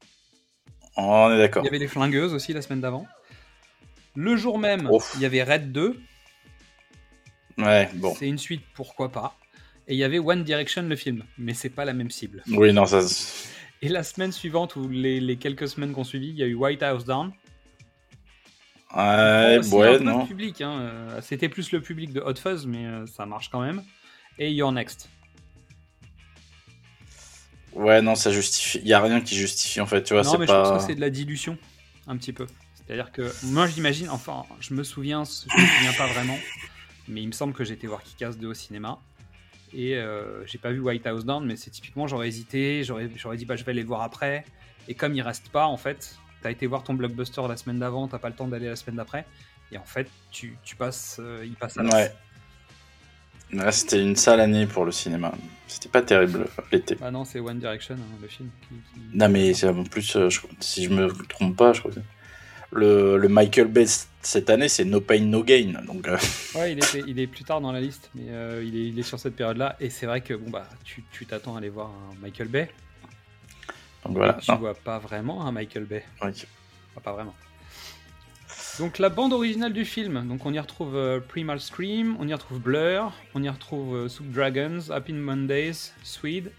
On 0.97 1.31
est 1.33 1.39
d'accord. 1.39 1.63
Il 1.65 1.67
y 1.67 1.69
avait 1.69 1.79
les 1.79 1.89
flingueuses 1.89 2.35
aussi 2.35 2.53
la 2.53 2.63
semaine 2.63 2.81
d'avant. 2.81 3.07
Le 4.15 4.37
jour 4.37 4.59
même, 4.59 4.89
Ouf. 4.91 5.13
il 5.17 5.23
y 5.23 5.25
avait 5.25 5.43
Red 5.43 5.73
2. 5.73 5.99
Ouais, 7.59 7.89
bon. 7.95 8.15
C'est 8.15 8.29
une 8.29 8.39
suite, 8.39 8.63
pourquoi 8.75 9.11
pas. 9.11 9.37
Et 9.89 9.95
il 9.95 9.99
y 9.99 10.05
avait 10.05 10.19
One 10.19 10.45
Direction, 10.45 10.83
le 10.83 10.97
film. 10.97 11.25
Mais 11.39 11.55
c'est 11.55 11.71
pas 11.71 11.85
la 11.85 11.93
même 11.95 12.11
cible. 12.11 12.43
Oui, 12.49 12.73
non, 12.73 12.87
ça. 12.87 13.01
Et 13.81 13.89
la 13.89 14.03
semaine 14.05 14.31
suivante, 14.33 14.77
ou 14.77 14.89
les, 14.89 15.19
les 15.21 15.37
quelques 15.37 15.69
semaines 15.69 15.93
qu'on 15.93 16.05
suivi, 16.05 16.29
il 16.29 16.37
y 16.37 16.43
a 16.43 16.47
eu 16.47 16.55
White 16.55 16.83
House 16.83 17.05
Down. 17.05 17.33
Ouais, 18.95 19.59
Aussi 19.59 19.75
ouais, 19.75 19.95
un 19.95 19.99
peu 19.99 20.05
non. 20.05 20.27
public. 20.27 20.61
hein, 20.61 20.81
euh, 20.81 21.21
C'était 21.23 21.49
plus 21.49 21.73
le 21.73 21.81
public 21.81 22.13
de 22.13 22.21
Hot 22.21 22.35
Fuzz, 22.35 22.67
mais 22.67 22.87
euh, 22.87 23.07
ça 23.07 23.25
marche 23.27 23.49
quand 23.51 23.61
même. 23.63 23.83
Et 24.39 24.53
Your 24.53 24.71
Next. 24.73 25.09
Ouais, 27.73 28.03
non, 28.03 28.15
ça 28.15 28.31
justifie. 28.31 28.79
Il 28.83 28.89
y 28.89 28.93
a 28.93 29.01
rien 29.01 29.21
qui 29.21 29.35
justifie, 29.35 29.81
en 29.81 29.87
fait, 29.87 30.03
tu 30.03 30.13
vois, 30.13 30.23
non, 30.23 30.33
c'est 30.33 30.39
mais 30.39 30.47
je 30.47 30.53
pense 30.53 30.79
que 30.79 30.87
c'est 30.87 30.95
de 30.95 31.01
la 31.01 31.09
dilution, 31.11 31.57
un 32.07 32.17
petit 32.17 32.33
peu. 32.33 32.47
C'est-à-dire 32.75 33.13
que 33.13 33.33
moi, 33.47 33.67
j'imagine, 33.67 34.11
enfin, 34.11 34.45
je 34.61 34.75
me 34.75 34.83
souviens, 34.83 35.23
je 35.25 35.63
me 35.63 35.67
souviens 35.67 35.93
pas 35.97 36.07
vraiment, 36.13 36.39
mais 37.09 37.23
il 37.23 37.29
me 37.29 37.33
semble 37.33 37.55
que 37.55 37.65
j'ai 37.65 37.75
été 37.75 37.87
voir 37.87 38.03
Kick-Ass 38.03 38.37
2 38.37 38.47
au 38.49 38.55
cinéma. 38.55 38.99
Et 39.75 39.95
euh, 39.97 40.45
j'ai 40.47 40.59
pas 40.59 40.71
vu 40.71 40.81
White 40.81 41.07
House 41.07 41.25
Down, 41.25 41.47
mais 41.47 41.57
c'est 41.57 41.71
typiquement, 41.71 42.07
j'aurais 42.07 42.29
hésité, 42.29 42.85
j'aurais 42.85 43.09
dit, 43.37 43.47
bah, 43.47 43.57
je 43.57 43.65
vais 43.65 43.71
aller 43.71 43.81
le 43.81 43.87
voir 43.87 44.03
après. 44.03 44.45
Et 44.89 44.95
comme 44.95 45.15
il 45.15 45.23
reste 45.23 45.49
pas, 45.49 45.65
en 45.67 45.79
fait, 45.79 46.17
t'as 46.43 46.51
été 46.51 46.67
voir 46.67 46.83
ton 46.85 46.95
blockbuster 46.95 47.43
la 47.49 47.57
semaine 47.57 47.79
d'avant, 47.79 48.09
t'as 48.09 48.19
pas 48.19 48.29
le 48.29 48.35
temps 48.35 48.49
d'aller 48.49 48.69
la 48.69 48.77
semaine 48.77 48.97
d'après. 48.97 49.25
Et 49.71 49.79
en 49.79 49.85
fait, 49.85 50.09
tu, 50.31 50.57
tu 50.65 50.77
passes, 50.77 51.17
euh, 51.21 51.43
il 51.45 51.55
passe 51.55 51.79
à 51.79 51.83
l'as. 51.83 51.95
Ouais. 51.95 52.13
Là, 53.53 53.71
c'était 53.71 54.01
une 54.01 54.17
sale 54.17 54.41
année 54.41 54.67
pour 54.67 54.85
le 54.87 54.93
cinéma. 54.93 55.33
C'était 55.67 55.89
pas 55.91 56.01
terrible 56.03 56.47
l'été. 56.71 56.97
Ah 57.03 57.11
non, 57.11 57.25
c'est 57.25 57.39
One 57.39 57.59
Direction, 57.59 57.95
hein, 57.95 58.19
le 58.21 58.29
film. 58.29 58.49
qui- 58.63 58.75
qui- 58.95 59.17
Non, 59.17 59.29
mais 59.29 59.53
c'est 59.55 59.69
en 59.69 59.85
plus, 59.85 60.17
euh, 60.17 60.31
je- 60.31 60.41
si 60.61 60.85
je 60.85 60.91
me 60.91 61.09
trompe 61.27 61.57
pas, 61.57 61.73
je 61.75 61.81
crois 61.81 61.93
que 61.93 62.01
le, 62.71 63.19
le 63.19 63.29
Michael 63.29 63.69
Bay 63.69 63.85
cette 64.23 64.49
année, 64.49 64.69
c'est 64.69 64.87
No 64.87 65.01
Pain 65.03 65.21
No 65.21 65.43
Gain. 65.45 65.83
Donc, 65.87 66.09
euh, 66.09 66.17
Ouais, 66.55 66.73
il 66.73 66.79
est, 66.79 67.05
il 67.07 67.19
est 67.19 67.27
plus 67.27 67.45
tard 67.45 67.61
dans 67.61 67.73
la 67.73 67.81
liste, 67.81 68.11
mais 68.15 68.25
euh, 68.31 68.65
il, 68.67 68.75
est, 68.75 68.89
il 68.89 68.99
est 68.99 69.03
sur 69.03 69.21
cette 69.21 69.37
période-là. 69.37 69.77
Et 69.81 69.91
c'est 69.91 70.07
vrai 70.07 70.23
que 70.23 70.33
bon 70.33 70.49
bah, 70.51 70.67
tu 70.85 71.05
tu 71.13 71.27
t'attends 71.27 71.55
à 71.55 71.59
aller 71.59 71.69
voir 71.69 71.89
un 71.91 72.15
Michael 72.23 72.49
Bay. 72.49 72.71
Donc 74.05 74.17
voilà. 74.17 74.35
Tu 74.35 74.51
Non. 74.51 74.59
vois 74.59 74.75
pas 74.75 74.99
vraiment 74.99 75.47
un 75.47 75.53
Michael 75.53 75.85
Bay. 75.85 76.05
Ouais. 76.23 76.29
Enfin, 76.31 77.01
pas 77.03 77.13
vraiment. 77.13 77.35
Donc 78.79 78.99
la 78.99 79.09
bande 79.11 79.33
originale 79.35 79.73
du 79.73 79.85
film, 79.85 80.27
donc 80.29 80.47
on 80.47 80.53
y 80.53 80.59
retrouve 80.59 80.97
euh, 80.97 81.21
Primal 81.21 81.61
Scream, 81.61 82.17
on 82.19 82.27
y 82.27 82.33
retrouve 82.33 82.59
Blur, 82.59 83.13
on 83.35 83.43
y 83.43 83.49
retrouve 83.49 83.95
euh, 83.97 84.09
Soup 84.09 84.27
Dragons, 84.31 84.91
Happy 84.91 85.13
Mondays, 85.13 85.93
Swede. 86.03 86.51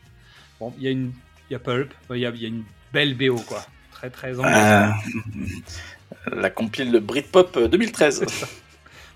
Bon, 0.60 0.74
il 0.78 0.84
y 0.84 0.88
a 0.88 0.92
une, 0.92 1.12
il 1.50 1.54
y 1.54 1.56
a 1.56 1.60
Pulp, 1.60 1.92
il 2.12 2.18
y 2.18 2.26
a, 2.26 2.30
il 2.30 2.42
y 2.42 2.46
a 2.46 2.50
une 2.50 2.64
belle 2.94 3.16
BO 3.16 3.38
quoi, 3.38 3.66
très 3.92 4.10
très. 4.12 4.40
Euh, 4.40 4.90
la 6.32 6.50
compile 6.52 6.92
de 6.92 7.00
Britpop 7.00 7.58
euh, 7.58 7.68
2013. 7.68 8.26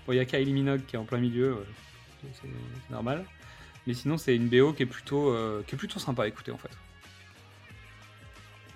Bon, 0.06 0.12
il 0.12 0.16
y 0.16 0.20
a 0.20 0.24
Kylie 0.24 0.52
Minogue 0.52 0.80
qui 0.86 0.96
est 0.96 0.98
en 0.98 1.04
plein 1.04 1.18
milieu, 1.18 1.50
euh, 1.52 2.28
c'est 2.42 2.48
normal. 2.92 3.24
Mais 3.86 3.94
sinon, 3.94 4.18
c'est 4.18 4.34
une 4.34 4.48
BO 4.48 4.72
qui 4.72 4.82
est 4.82 4.86
plutôt, 4.86 5.30
euh, 5.30 5.62
qui 5.66 5.76
est 5.76 5.78
plutôt 5.78 6.00
sympa 6.00 6.24
à 6.24 6.26
écouter 6.26 6.50
en 6.50 6.58
fait. 6.58 6.70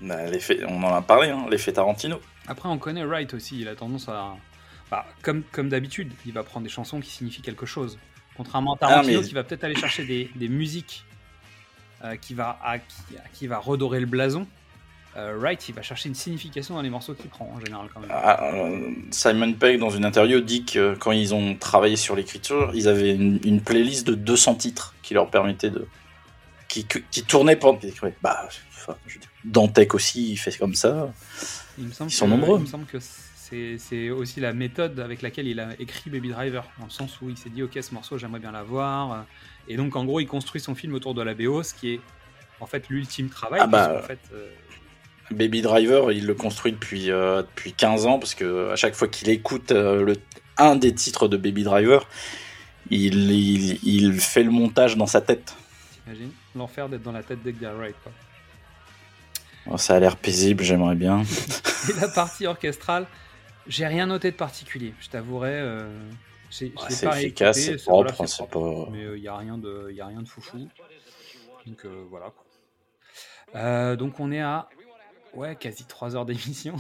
Bah, 0.03 0.27
l'effet- 0.31 0.61
on 0.69 0.83
en 0.83 0.95
a 0.95 1.03
parlé, 1.03 1.29
hein, 1.31 1.47
l'effet 1.51 1.73
Tarantino. 1.73 2.21
Après, 2.49 2.69
on 2.69 2.79
connaît 2.79 3.05
Wright 3.05 3.33
aussi, 3.35 3.61
il 3.61 3.69
a 3.69 3.75
tendance 3.77 4.09
à. 4.09 4.35
bah, 4.91 5.07
comme 5.23 5.43
comme 5.53 5.69
d'habitude, 5.69 6.13
il 6.27 6.33
va 6.33 6.43
prendre 6.43 6.65
des 6.65 6.71
chansons 6.73 7.01
qui 7.01 7.11
signifient 7.11 7.43
quelque 7.43 7.67
chose. 7.67 7.99
Contrairement 8.37 8.75
à 8.75 8.79
Tarantino, 8.79 9.17
Ah, 9.19 9.21
mais- 9.23 9.29
qui 9.29 9.35
va 9.35 9.45
peut-être 9.45 9.65
aller 9.65 9.75
chercher 9.77 10.05
des, 10.05 10.31
des 10.35 10.49
musiques 10.49 11.05
euh, 12.05 12.17
qui, 12.17 12.35
va, 12.35 12.59
à- 12.65 12.79
qui, 12.79 13.17
à- 13.17 13.29
qui 13.33 13.47
va 13.47 13.59
redorer 13.59 14.01
le 14.01 14.07
blason. 14.07 14.47
euh, 15.17 15.37
Wright, 15.39 15.69
il 15.69 15.75
va 15.75 15.83
chercher 15.83 16.09
une 16.09 16.15
signification 16.15 16.75
dans 16.75 16.81
les 16.83 16.89
morceaux 16.89 17.13
qu'il 17.15 17.29
prend 17.29 17.45
en 17.55 17.61
général 17.61 17.87
quand 17.93 18.01
même. 18.01 18.09
Ah, 18.13 18.43
euh, 18.55 18.91
Simon 19.11 19.53
Pegg, 19.53 19.79
dans 19.79 19.91
une 19.91 20.07
interview, 20.07 20.41
dit 20.41 20.65
que 20.65 20.95
quand 20.99 21.13
ils 21.13 21.35
ont 21.35 21.55
travaillé 21.55 21.97
sur 21.97 22.17
l'écriture, 22.17 22.73
ils 22.75 22.89
avaient 22.89 23.15
une, 23.15 23.39
une 23.45 23.61
playlist 23.61 24.07
de 24.07 24.15
200 24.15 24.55
titres 24.55 24.95
qui 25.03 25.13
leur 25.15 25.29
permettait 25.31 25.69
de. 25.71 25.87
Qui, 26.73 27.02
qui 27.10 27.23
tournaient 27.25 27.57
pendant. 27.57 27.78
Bah, 28.23 28.49
enfin, 28.70 28.97
Dantec 29.44 29.94
aussi, 29.94 30.33
il 30.33 30.36
fait 30.36 30.57
comme 30.57 30.75
ça. 30.75 31.12
Il 31.78 31.84
me 31.89 31.92
semble 31.92 32.10
Ils 32.10 32.15
sont 32.15 32.26
que- 32.26 32.31
nombreux. 32.31 32.59
Il 32.59 32.62
me 32.62 32.67
semble 32.67 32.86
que 32.86 32.99
c'est 33.78 34.09
aussi 34.10 34.41
la 34.41 34.55
méthode 34.55 34.99
avec 35.01 35.20
laquelle 35.20 35.47
il 35.47 35.60
a 35.60 35.70
écrit 35.78 36.09
Baby 36.09 36.31
Driver, 36.31 36.65
dans 36.78 36.86
le 36.86 36.91
sens 36.91 37.20
où 37.20 37.28
il 37.28 37.36
s'est 37.36 37.51
dit 37.51 37.62
ok 37.62 37.78
ce 37.83 37.92
morceau 37.92 38.17
j'aimerais 38.17 38.41
bien 38.41 38.51
l'avoir, 38.52 39.26
et 39.68 39.76
donc 39.76 39.94
en 39.94 40.07
gros 40.07 40.20
il 40.20 40.26
construit 40.26 40.59
son 40.59 40.75
film 40.75 40.94
autour 40.94 41.12
de 41.15 41.20
la 41.20 41.34
BO, 41.34 41.62
ce 41.62 41.75
qui 41.75 41.91
est 41.92 42.01
en 42.60 42.67
fait 42.67 42.89
l'ultime 42.89 43.28
travail. 43.28 43.60
Ah 43.62 43.67
bah, 43.67 44.02
fait, 44.07 44.18
euh, 44.33 44.49
Baby 45.33 45.60
Driver, 45.60 46.12
il 46.12 46.25
le 46.26 46.33
construit 46.34 46.73
depuis, 46.73 47.10
euh, 47.10 47.42
depuis 47.42 47.75
15 47.75 48.07
ans 48.07 48.18
parce 48.18 48.34
que 48.34 48.70
à 48.70 48.76
chaque 48.76 48.94
fois 48.94 49.09
qu'il 49.09 49.28
écoute 49.28 49.70
euh, 49.73 50.02
le, 50.02 50.15
un 50.57 50.75
des 50.76 50.94
titres 50.94 51.28
de 51.28 51.36
Baby 51.36 51.62
Driver, 51.65 52.09
il, 52.91 53.31
il, 53.33 53.78
il 53.83 54.18
fait 54.18 54.44
le 54.44 54.51
montage 54.51 54.97
dans 54.97 55.07
sa 55.07 55.20
tête. 55.20 55.55
L'enfer 56.55 56.89
d'être 56.89 57.03
dans 57.03 57.13
la 57.13 57.23
tête 57.23 57.43
d'Edgar 57.43 57.75
Wright. 57.77 57.97
Quoi. 58.03 58.13
Oh, 59.71 59.77
Ça 59.79 59.97
a 59.97 60.01
l'air 60.01 60.17
paisible, 60.17 60.63
j'aimerais 60.65 60.97
bien. 60.97 61.23
Et 61.91 62.01
la 62.01 62.09
partie 62.09 62.47
orchestrale, 62.47 63.07
j'ai 63.67 63.87
rien 63.87 64.07
noté 64.07 64.31
de 64.31 64.37
particulier, 64.37 64.95
je 65.01 65.09
t'avouerai. 65.09 65.53
euh, 65.55 65.89
Ouais, 66.61 66.71
c'est 66.91 67.07
pas 67.07 67.19
efficace, 67.23 67.59
c'est 67.61 67.77
propre, 67.77 68.13
voilà, 68.15 68.27
c'est 68.29 68.47
pas- 68.47 68.89
Mais 68.91 69.05
il 69.17 69.23
n'y 69.23 69.29
a, 69.29 69.37
rien 69.39 69.57
de- 69.57 69.91
y 69.91 70.03
a 70.03 70.07
rien 70.07 70.21
de 70.21 70.29
foufou. 70.29 70.69
Donc 71.67 71.85
euh, 71.87 72.05
voilà. 72.11 72.27
quoi. 72.27 72.45
Euh, 73.61 73.97
donc 73.97 74.21
on 74.21 74.31
est 74.31 74.41
à 74.43 74.69
ouais, 75.35 75.57
quasi 75.57 75.85
3 75.87 76.15
heures 76.15 76.27
d'émission. 76.27 76.75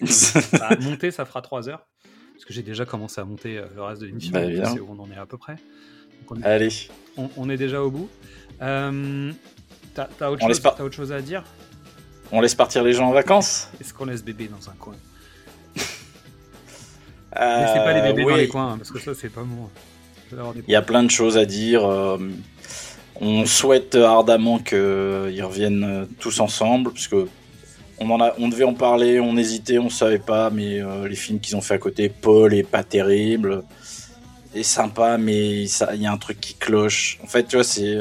Bah, 0.58 0.76
monter, 0.80 1.10
ça 1.10 1.24
fera 1.26 1.42
3 1.42 1.68
heures. 1.68 1.84
Parce 2.32 2.44
que 2.46 2.52
j'ai 2.54 2.62
déjà 2.62 2.86
commencé 2.86 3.20
à 3.20 3.24
monter 3.24 3.58
euh, 3.58 3.66
le 3.74 3.82
reste 3.82 4.00
de 4.00 4.06
l'émission. 4.06 4.32
Bah, 4.32 4.40
on 4.88 4.98
en 4.98 5.10
est 5.10 5.16
à 5.18 5.26
peu 5.26 5.36
près. 5.36 5.56
Donc, 5.56 6.30
on, 6.30 6.40
est, 6.40 6.44
Allez, 6.46 6.70
on- 7.18 7.28
on 7.36 7.50
est 7.50 7.56
déjà 7.58 7.82
au 7.82 7.90
bout. 7.90 8.08
Euh, 8.62 9.32
T'as 9.94 10.28
autre, 10.28 10.42
On 10.44 10.48
laisse 10.48 10.62
chose- 10.62 10.72
autre 10.80 10.94
chose 10.94 11.12
à 11.12 11.20
dire? 11.20 11.42
On 12.30 12.40
laisse 12.40 12.54
partir 12.54 12.84
les 12.84 12.92
gens 12.92 13.08
en 13.08 13.12
vacances? 13.12 13.68
Est-ce 13.80 13.92
qu'on 13.92 14.04
laisse 14.04 14.22
bébé 14.22 14.48
dans 14.48 14.68
un 14.70 14.74
coin? 14.74 14.94
Euh, 17.40 17.60
Laissez 17.66 17.78
pas 17.78 17.92
les 17.92 18.02
bébés 18.02 18.24
dans 18.24 18.36
les 18.36 18.48
coins, 18.48 18.72
hein, 18.72 18.78
parce 18.78 18.90
que 18.90 18.98
ça, 19.00 19.12
c'est 19.14 19.28
pas 19.28 19.42
avoir 20.32 20.54
des 20.54 20.62
Il 20.66 20.70
y 20.72 20.76
a 20.76 20.82
plein 20.82 21.02
de 21.02 21.10
choses 21.10 21.36
à 21.36 21.44
dire. 21.44 21.84
euh, 21.84 22.18
on 23.20 23.44
souhaite 23.46 23.96
ardemment 23.96 24.58
qu'ils 24.60 25.42
reviennent 25.42 25.84
euh, 25.84 26.04
tous 26.20 26.38
ensemble, 26.40 26.92
parce 26.92 27.08
que 27.08 27.26
on, 27.98 28.08
en 28.10 28.20
a, 28.20 28.32
on 28.38 28.48
devait 28.48 28.64
en 28.64 28.74
parler, 28.74 29.18
on 29.20 29.36
hésitait, 29.36 29.78
on 29.78 29.90
savait 29.90 30.20
pas, 30.20 30.50
mais 30.50 30.80
les 31.08 31.16
films 31.16 31.40
qu'ils 31.40 31.56
ont 31.56 31.60
fait 31.60 31.74
à 31.74 31.78
côté, 31.78 32.08
Paul 32.08 32.54
est 32.54 32.62
pas 32.62 32.84
terrible, 32.84 33.64
est 34.54 34.62
sympa, 34.62 35.18
mais 35.18 35.64
il 35.64 36.00
y 36.02 36.06
a 36.06 36.12
un 36.12 36.16
truc 36.18 36.40
qui 36.40 36.54
cloche. 36.54 37.18
En 37.24 37.26
fait, 37.26 37.44
tu 37.48 37.56
vois, 37.56 37.64
c'est 37.64 37.98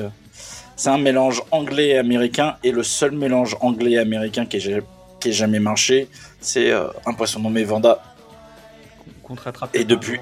c'est 0.78 0.90
un 0.90 0.98
mélange 0.98 1.42
anglais 1.52 1.90
et 1.90 1.98
américain, 1.98 2.56
et 2.64 2.72
le 2.72 2.84
seul 2.84 3.12
mélange 3.12 3.58
anglais 3.60 3.92
et 3.92 4.00
américain 4.00 4.46
qui 4.46 4.58
ait, 4.58 4.60
ja- 4.62 4.80
qui 5.20 5.30
ait 5.30 5.34
jamais 5.34 5.60
marché, 5.60 6.08
c'est 6.40 6.72
euh, 6.72 6.88
Un 7.06 7.14
poisson 7.14 7.42
nommé 7.42 7.64
Vanda. 7.66 8.02
rattrape 9.28 9.76
Et 9.76 9.84
depuis, 9.84 10.20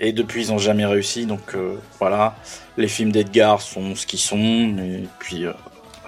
et 0.00 0.12
depuis, 0.12 0.42
ils 0.44 0.52
ont 0.52 0.58
jamais 0.58 0.86
réussi. 0.86 1.26
Donc 1.26 1.54
euh, 1.54 1.76
voilà, 1.98 2.34
les 2.76 2.88
films 2.88 3.12
d'Edgar 3.12 3.60
sont 3.60 3.94
ce 3.94 4.06
qu'ils 4.06 4.18
sont. 4.20 4.38
Et 4.78 5.04
puis 5.18 5.44
euh, 5.44 5.52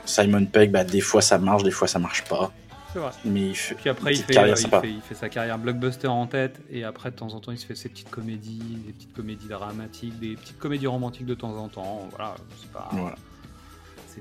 Simon 0.05 0.47
Pegg, 0.47 0.71
bah, 0.71 0.85
des 0.85 1.01
fois 1.01 1.21
ça 1.21 1.37
marche, 1.39 1.63
des 1.63 1.71
fois 1.71 1.89
ça 1.89 1.99
marche 1.99 2.25
pas. 2.25 2.51
C'est 2.93 3.01
vrai. 3.01 3.11
Mais 3.27 3.41
il 3.49 3.55
fait, 3.55 3.75
Puis 3.75 3.91
après, 3.91 4.15
il 4.15 4.23
fait, 4.23 4.33
carrière 4.33 4.57
il, 4.59 4.69
fait, 4.71 4.89
il 4.91 5.01
fait 5.03 5.15
sa 5.15 5.29
carrière 5.29 5.59
blockbuster 5.59 6.07
en 6.07 6.27
tête, 6.27 6.61
et 6.71 6.83
après, 6.85 7.11
de 7.11 7.17
temps 7.17 7.35
en 7.35 7.41
temps, 7.41 7.53
il 7.53 7.59
se 7.59 7.67
fait 7.67 7.75
ses 7.75 7.91
petites 7.91 8.09
comédies, 8.09 8.79
des 8.87 8.93
petites 8.95 9.13
comédies 9.13 9.49
dramatiques, 9.49 10.19
des 10.19 10.35
petites 10.37 10.59
comédies 10.59 10.87
romantiques 10.87 11.27
de 11.27 11.35
temps 11.35 11.55
en 11.59 11.69
temps. 11.69 12.09
Voilà, 12.11 12.37
c'est 12.59 12.71
pas, 12.73 12.89
Voilà. 12.93 13.17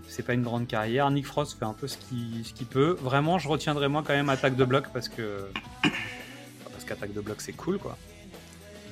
C'est- 0.08 0.24
pas 0.24 0.34
une 0.34 0.44
grande 0.44 0.68
carrière. 0.68 1.10
Nick 1.12 1.26
Frost 1.26 1.58
fait 1.60 1.66
un 1.66 1.74
peu 1.74 1.88
ce 1.88 1.98
qu'il 1.98 2.44
qu'il 2.56 2.68
peut. 2.68 2.98
Vraiment, 3.02 3.40
je 3.40 3.48
retiendrai 3.48 3.88
moi 3.88 4.04
quand 4.06 4.14
même 4.14 4.30
Attaque 4.30 4.56
de 4.56 4.66
bloc 4.66 4.86
parce 4.94 5.10
que. 5.10 5.48
Parce 6.72 6.84
qu'Attaque 6.86 7.14
de 7.14 7.22
bloc, 7.22 7.38
c'est 7.42 7.54
cool, 7.54 7.78
quoi. 7.80 7.98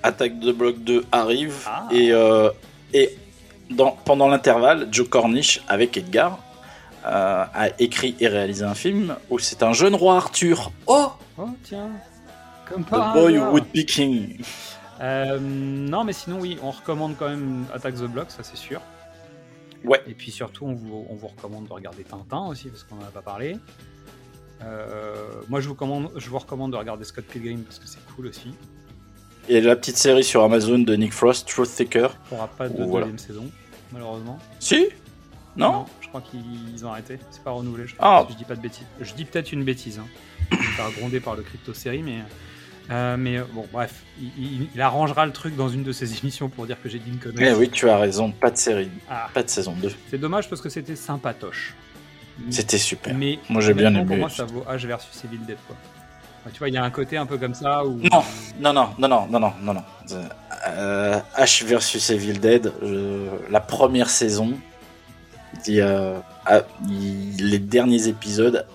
Attaque 0.01 0.39
de 0.39 0.51
Bloc 0.51 0.79
2 0.79 1.05
arrive 1.11 1.55
Ah. 1.67 1.87
et, 1.91 2.11
euh, 2.11 2.49
et 2.93 3.15
dans, 3.69 3.91
pendant 3.91 4.27
l'intervalle, 4.27 4.87
Joe 4.91 5.07
Cornish 5.07 5.61
avec 5.67 5.95
Edgar 5.97 6.39
euh, 7.05 7.45
a 7.53 7.67
écrit 7.79 8.15
et 8.19 8.27
réalisé 8.27 8.63
un 8.65 8.73
film 8.73 9.15
où 9.29 9.37
c'est 9.39 9.61
un 9.63 9.73
jeune 9.73 9.95
roi 9.95 10.15
Arthur. 10.17 10.71
Oh, 10.87 11.11
Oh, 11.37 11.49
tiens. 11.63 11.89
Comme 12.69 12.83
The 12.85 12.89
par 12.89 13.13
Boy 13.13 13.35
hasard. 13.35 13.49
Who 13.49 13.53
Would 13.53 13.65
Be 13.73 13.85
King. 13.85 14.41
Euh, 15.01 15.37
non, 15.39 16.03
mais 16.03 16.13
sinon, 16.13 16.39
oui, 16.39 16.57
on 16.63 16.71
recommande 16.71 17.15
quand 17.17 17.29
même 17.29 17.65
Attack 17.73 17.95
the 17.95 18.03
Block, 18.07 18.29
ça 18.31 18.43
c'est 18.43 18.57
sûr. 18.57 18.81
Ouais. 19.85 20.01
Et 20.07 20.13
puis 20.13 20.31
surtout, 20.31 20.65
on 20.65 20.73
vous, 20.73 21.05
on 21.09 21.15
vous 21.15 21.27
recommande 21.27 21.67
de 21.67 21.73
regarder 21.73 22.03
Tintin 22.03 22.45
aussi, 22.47 22.69
parce 22.69 22.83
qu'on 22.83 22.95
n'en 22.95 23.03
a 23.03 23.11
pas 23.11 23.21
parlé. 23.21 23.57
Euh, 24.63 25.15
moi, 25.49 25.59
je 25.59 25.67
vous, 25.67 25.75
commande, 25.75 26.09
je 26.15 26.29
vous 26.29 26.37
recommande 26.39 26.71
de 26.71 26.77
regarder 26.77 27.03
Scott 27.03 27.25
Pilgrim, 27.25 27.63
parce 27.63 27.79
que 27.79 27.87
c'est 27.87 27.99
cool 28.15 28.27
aussi. 28.27 28.53
Et 29.49 29.59
la 29.59 29.75
petite 29.75 29.97
série 29.97 30.23
sur 30.23 30.41
Amazon 30.43 30.79
de 30.79 30.95
Nick 30.95 31.11
Frost, 31.11 31.47
Truth 31.47 31.67
Seeker. 31.67 32.15
Il 32.31 32.35
n'y 32.35 32.37
aura 32.39 32.47
pas 32.47 32.69
de 32.69 32.83
voilà. 32.83 33.05
deuxième 33.07 33.17
saison, 33.17 33.51
malheureusement. 33.91 34.39
Si? 34.59 34.87
Non, 35.55 35.85
Je 36.01 36.07
crois 36.07 36.21
qu'ils 36.21 36.83
ont 36.85 36.89
arrêté. 36.89 37.19
C'est 37.29 37.43
pas 37.43 37.51
renouvelé, 37.51 37.85
je, 37.85 37.95
Ah. 37.99 38.21
crois, 38.21 38.27
si 38.27 38.33
je 38.33 38.37
dis 38.37 38.45
pas 38.45 38.55
de 38.55 38.61
bêtises. 38.61 38.85
Je 39.01 39.13
dis 39.13 39.25
peut-être 39.25 39.51
une 39.51 39.63
bêtise. 39.63 39.99
Hein. 39.99 40.07
Je 40.51 40.55
vais 40.57 40.63
me 40.63 40.67
faire 40.71 40.91
gronder 40.93 41.19
par 41.19 41.35
le 41.35 41.43
crypto-série, 41.43 42.01
mais... 42.01 42.19
Euh, 42.91 43.15
mais 43.17 43.37
euh, 43.37 43.43
bon, 43.51 43.65
bref, 43.71 44.03
il, 44.19 44.81
arrangera 44.81 45.25
le 45.25 45.31
truc 45.31 45.55
dans 45.55 45.69
une 45.69 45.83
de 45.83 45.91
ses 45.91 46.19
émissions 46.19 46.49
pour 46.49 46.65
dire 46.65 46.81
que 46.81 46.89
j'ai 46.89 46.99
dit 46.99 47.09
une 47.09 47.19
connerie. 47.19 47.45
Eh 47.47 47.53
oui, 47.53 47.69
tu 47.69 47.89
as 47.89 47.97
raison, 47.97 48.31
pas 48.31 48.51
de 48.51 48.57
série, 48.57 48.89
ah. 49.09 49.29
pas 49.33 49.43
de 49.43 49.49
saison 49.49 49.73
2. 49.81 49.91
C'est 50.09 50.17
dommage 50.17 50.49
parce 50.49 50.61
que 50.61 50.69
c'était 50.69 50.95
sympatoche. 50.95 51.75
C'était 52.49 52.79
super. 52.79 53.13
Mais 53.13 53.39
moi 53.47 53.61
j'ai 53.61 53.75
bien 53.75 53.93
aimé. 53.93 54.05
Pour 54.05 54.17
moi, 54.17 54.29
ça 54.29 54.45
vaut 54.45 54.65
H 54.67 54.87
versus 54.87 55.23
Evil 55.23 55.45
Dead 55.45 55.57
quoi. 55.67 55.75
Tu 56.51 56.59
vois, 56.59 56.67
il 56.67 56.73
y 56.73 56.77
a 56.77 56.83
un 56.83 56.89
côté 56.89 57.15
un 57.15 57.25
peu 57.25 57.37
comme 57.37 57.53
ça 57.53 57.85
où... 57.85 58.01
Non, 58.11 58.21
non, 58.59 58.73
non, 58.73 58.89
non, 58.99 59.27
non, 59.29 59.39
non, 59.39 59.53
non, 59.61 59.73
non. 59.75 59.83
Euh, 60.67 61.17
H 61.37 61.63
versus 61.63 62.09
Evil 62.09 62.37
Dead, 62.39 62.69
la 63.49 63.61
première 63.61 64.09
saison, 64.09 64.51
ah, 66.45 66.61
les 66.89 67.59
derniers 67.59 68.09
épisodes, 68.09 68.65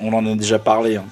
on 0.00 0.12
en 0.12 0.26
a 0.26 0.34
déjà 0.36 0.58
parlé. 0.58 0.96
Hein. 0.96 1.06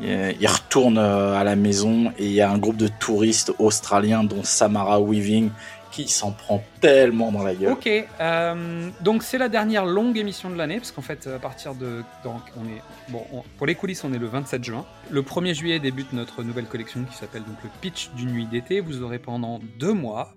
Il, 0.00 0.36
il 0.40 0.46
retourne 0.46 0.98
euh, 0.98 1.34
à 1.34 1.44
la 1.44 1.56
maison 1.56 2.12
et 2.18 2.26
il 2.26 2.32
y 2.32 2.40
a 2.40 2.50
un 2.50 2.58
groupe 2.58 2.76
de 2.76 2.88
touristes 2.88 3.52
australiens, 3.58 4.24
dont 4.24 4.42
Samara 4.42 5.00
Weaving, 5.00 5.50
qui 5.92 6.08
s'en 6.08 6.32
prend 6.32 6.64
tellement 6.80 7.30
dans 7.30 7.44
la 7.44 7.54
gueule. 7.54 7.70
Ok, 7.72 7.88
euh, 8.20 8.90
donc 9.00 9.22
c'est 9.22 9.38
la 9.38 9.48
dernière 9.48 9.86
longue 9.86 10.18
émission 10.18 10.50
de 10.50 10.56
l'année, 10.56 10.78
parce 10.78 10.90
qu'en 10.90 11.02
fait, 11.02 11.28
à 11.28 11.38
partir 11.38 11.74
de. 11.76 12.02
Donc, 12.24 12.40
on 12.56 12.64
est, 12.64 12.82
bon, 13.12 13.24
on- 13.32 13.42
pour 13.56 13.66
les 13.68 13.76
coulisses, 13.76 14.02
on 14.02 14.12
est 14.12 14.18
le 14.18 14.26
27 14.26 14.64
juin. 14.64 14.84
Le 15.10 15.22
1er 15.22 15.54
juillet 15.54 15.78
débute 15.78 16.12
notre 16.12 16.42
nouvelle 16.42 16.64
collection 16.66 17.04
qui 17.04 17.16
s'appelle 17.16 17.44
donc 17.44 17.56
le 17.62 17.70
Pitch 17.80 18.10
d'une 18.16 18.32
nuit 18.32 18.46
d'été. 18.46 18.80
Vous 18.80 19.02
aurez 19.02 19.20
pendant 19.20 19.60
deux 19.78 19.92
mois 19.92 20.34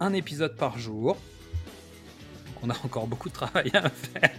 un 0.00 0.14
épisode 0.14 0.56
par 0.56 0.78
jour. 0.78 1.16
Donc, 2.46 2.56
on 2.62 2.70
a 2.70 2.74
encore 2.84 3.06
beaucoup 3.06 3.28
de 3.28 3.34
travail 3.34 3.70
à 3.74 3.82
faire. 3.90 4.30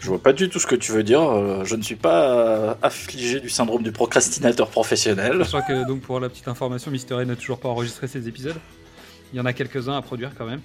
Je 0.00 0.08
vois 0.08 0.22
pas 0.22 0.32
du 0.32 0.48
tout 0.48 0.58
ce 0.58 0.66
que 0.66 0.76
tu 0.76 0.92
veux 0.92 1.02
dire. 1.02 1.20
euh, 1.22 1.64
Je 1.64 1.74
ne 1.76 1.82
suis 1.82 1.96
pas 1.96 2.30
euh, 2.30 2.74
affligé 2.82 3.40
du 3.40 3.48
syndrome 3.48 3.82
du 3.82 3.90
procrastinateur 3.92 4.68
professionnel. 4.70 5.38
Je 5.42 5.48
crois 5.48 5.62
que 5.62 5.86
donc 5.86 6.00
pour 6.02 6.20
la 6.20 6.28
petite 6.28 6.48
information, 6.48 6.90
Mister 6.90 7.14
A 7.14 7.24
n'a 7.24 7.36
toujours 7.36 7.58
pas 7.58 7.68
enregistré 7.68 8.06
ses 8.06 8.28
épisodes. 8.28 8.56
Il 9.32 9.36
y 9.36 9.40
en 9.40 9.46
a 9.46 9.52
quelques-uns 9.52 9.96
à 9.96 10.02
produire 10.02 10.30
quand 10.38 10.46
même. 10.46 10.60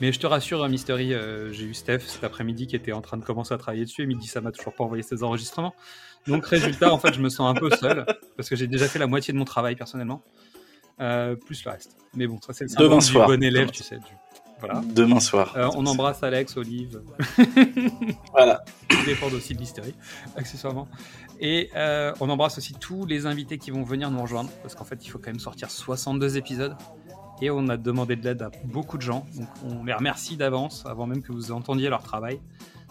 Mais 0.00 0.10
je 0.12 0.18
te 0.18 0.26
rassure, 0.26 0.68
Mystery, 0.68 1.14
euh, 1.14 1.52
j'ai 1.52 1.64
eu 1.66 1.72
Steph 1.74 2.00
cet 2.00 2.24
après-midi 2.24 2.66
qui 2.66 2.74
était 2.74 2.90
en 2.92 3.00
train 3.00 3.16
de 3.16 3.24
commencer 3.24 3.54
à 3.54 3.58
travailler 3.58 3.84
dessus 3.84 4.02
et 4.02 4.06
dit 4.14 4.26
ça 4.26 4.40
m'a 4.40 4.50
toujours 4.50 4.74
pas 4.74 4.82
envoyé 4.82 5.04
ses 5.04 5.22
enregistrements. 5.22 5.72
Donc 6.26 6.44
résultat, 6.46 6.92
en 6.92 6.98
fait, 6.98 7.14
je 7.14 7.20
me 7.20 7.28
sens 7.28 7.56
un 7.56 7.58
peu 7.58 7.70
seul 7.70 8.04
parce 8.36 8.48
que 8.48 8.56
j'ai 8.56 8.66
déjà 8.66 8.88
fait 8.88 8.98
la 8.98 9.06
moitié 9.06 9.32
de 9.32 9.38
mon 9.38 9.44
travail 9.44 9.76
personnellement, 9.76 10.22
euh, 11.00 11.36
plus 11.36 11.64
le 11.64 11.70
reste. 11.70 11.96
Mais 12.14 12.26
bon, 12.26 12.40
ça 12.40 12.52
c'est 12.52 12.64
le 12.64 12.68
syndrome 12.70 12.88
Demain 12.88 12.98
du 12.98 13.04
soir. 13.06 13.28
bon 13.28 13.42
élève, 13.42 13.62
Demain 13.66 13.72
tu 13.72 13.82
sais. 13.84 13.96
du- 13.96 14.02
Voilà. 14.64 14.82
Demain 14.94 15.20
soir. 15.20 15.52
Euh, 15.56 15.68
on 15.76 15.84
embrasse 15.86 16.22
Alex, 16.22 16.56
Olive. 16.56 17.02
Voilà. 18.32 18.64
Ils 18.90 19.04
dépendent 19.04 19.34
aussi 19.34 19.54
de 19.54 19.58
l'hystérie, 19.58 19.94
accessoirement. 20.36 20.88
Et 21.40 21.70
euh, 21.76 22.12
on 22.20 22.30
embrasse 22.30 22.58
aussi 22.58 22.74
tous 22.74 23.06
les 23.06 23.26
invités 23.26 23.58
qui 23.58 23.70
vont 23.70 23.82
venir 23.82 24.10
nous 24.10 24.20
rejoindre, 24.22 24.50
parce 24.62 24.74
qu'en 24.74 24.84
fait, 24.84 25.04
il 25.04 25.08
faut 25.08 25.18
quand 25.18 25.30
même 25.30 25.40
sortir 25.40 25.70
62 25.70 26.36
épisodes. 26.36 26.76
Et 27.42 27.50
on 27.50 27.68
a 27.68 27.76
demandé 27.76 28.16
de 28.16 28.24
l'aide 28.24 28.42
à 28.42 28.50
beaucoup 28.64 28.96
de 28.96 29.02
gens. 29.02 29.26
Donc 29.36 29.48
on 29.64 29.84
les 29.84 29.92
remercie 29.92 30.36
d'avance, 30.36 30.84
avant 30.86 31.06
même 31.06 31.22
que 31.22 31.32
vous 31.32 31.52
entendiez 31.52 31.88
leur 31.88 32.02
travail. 32.02 32.40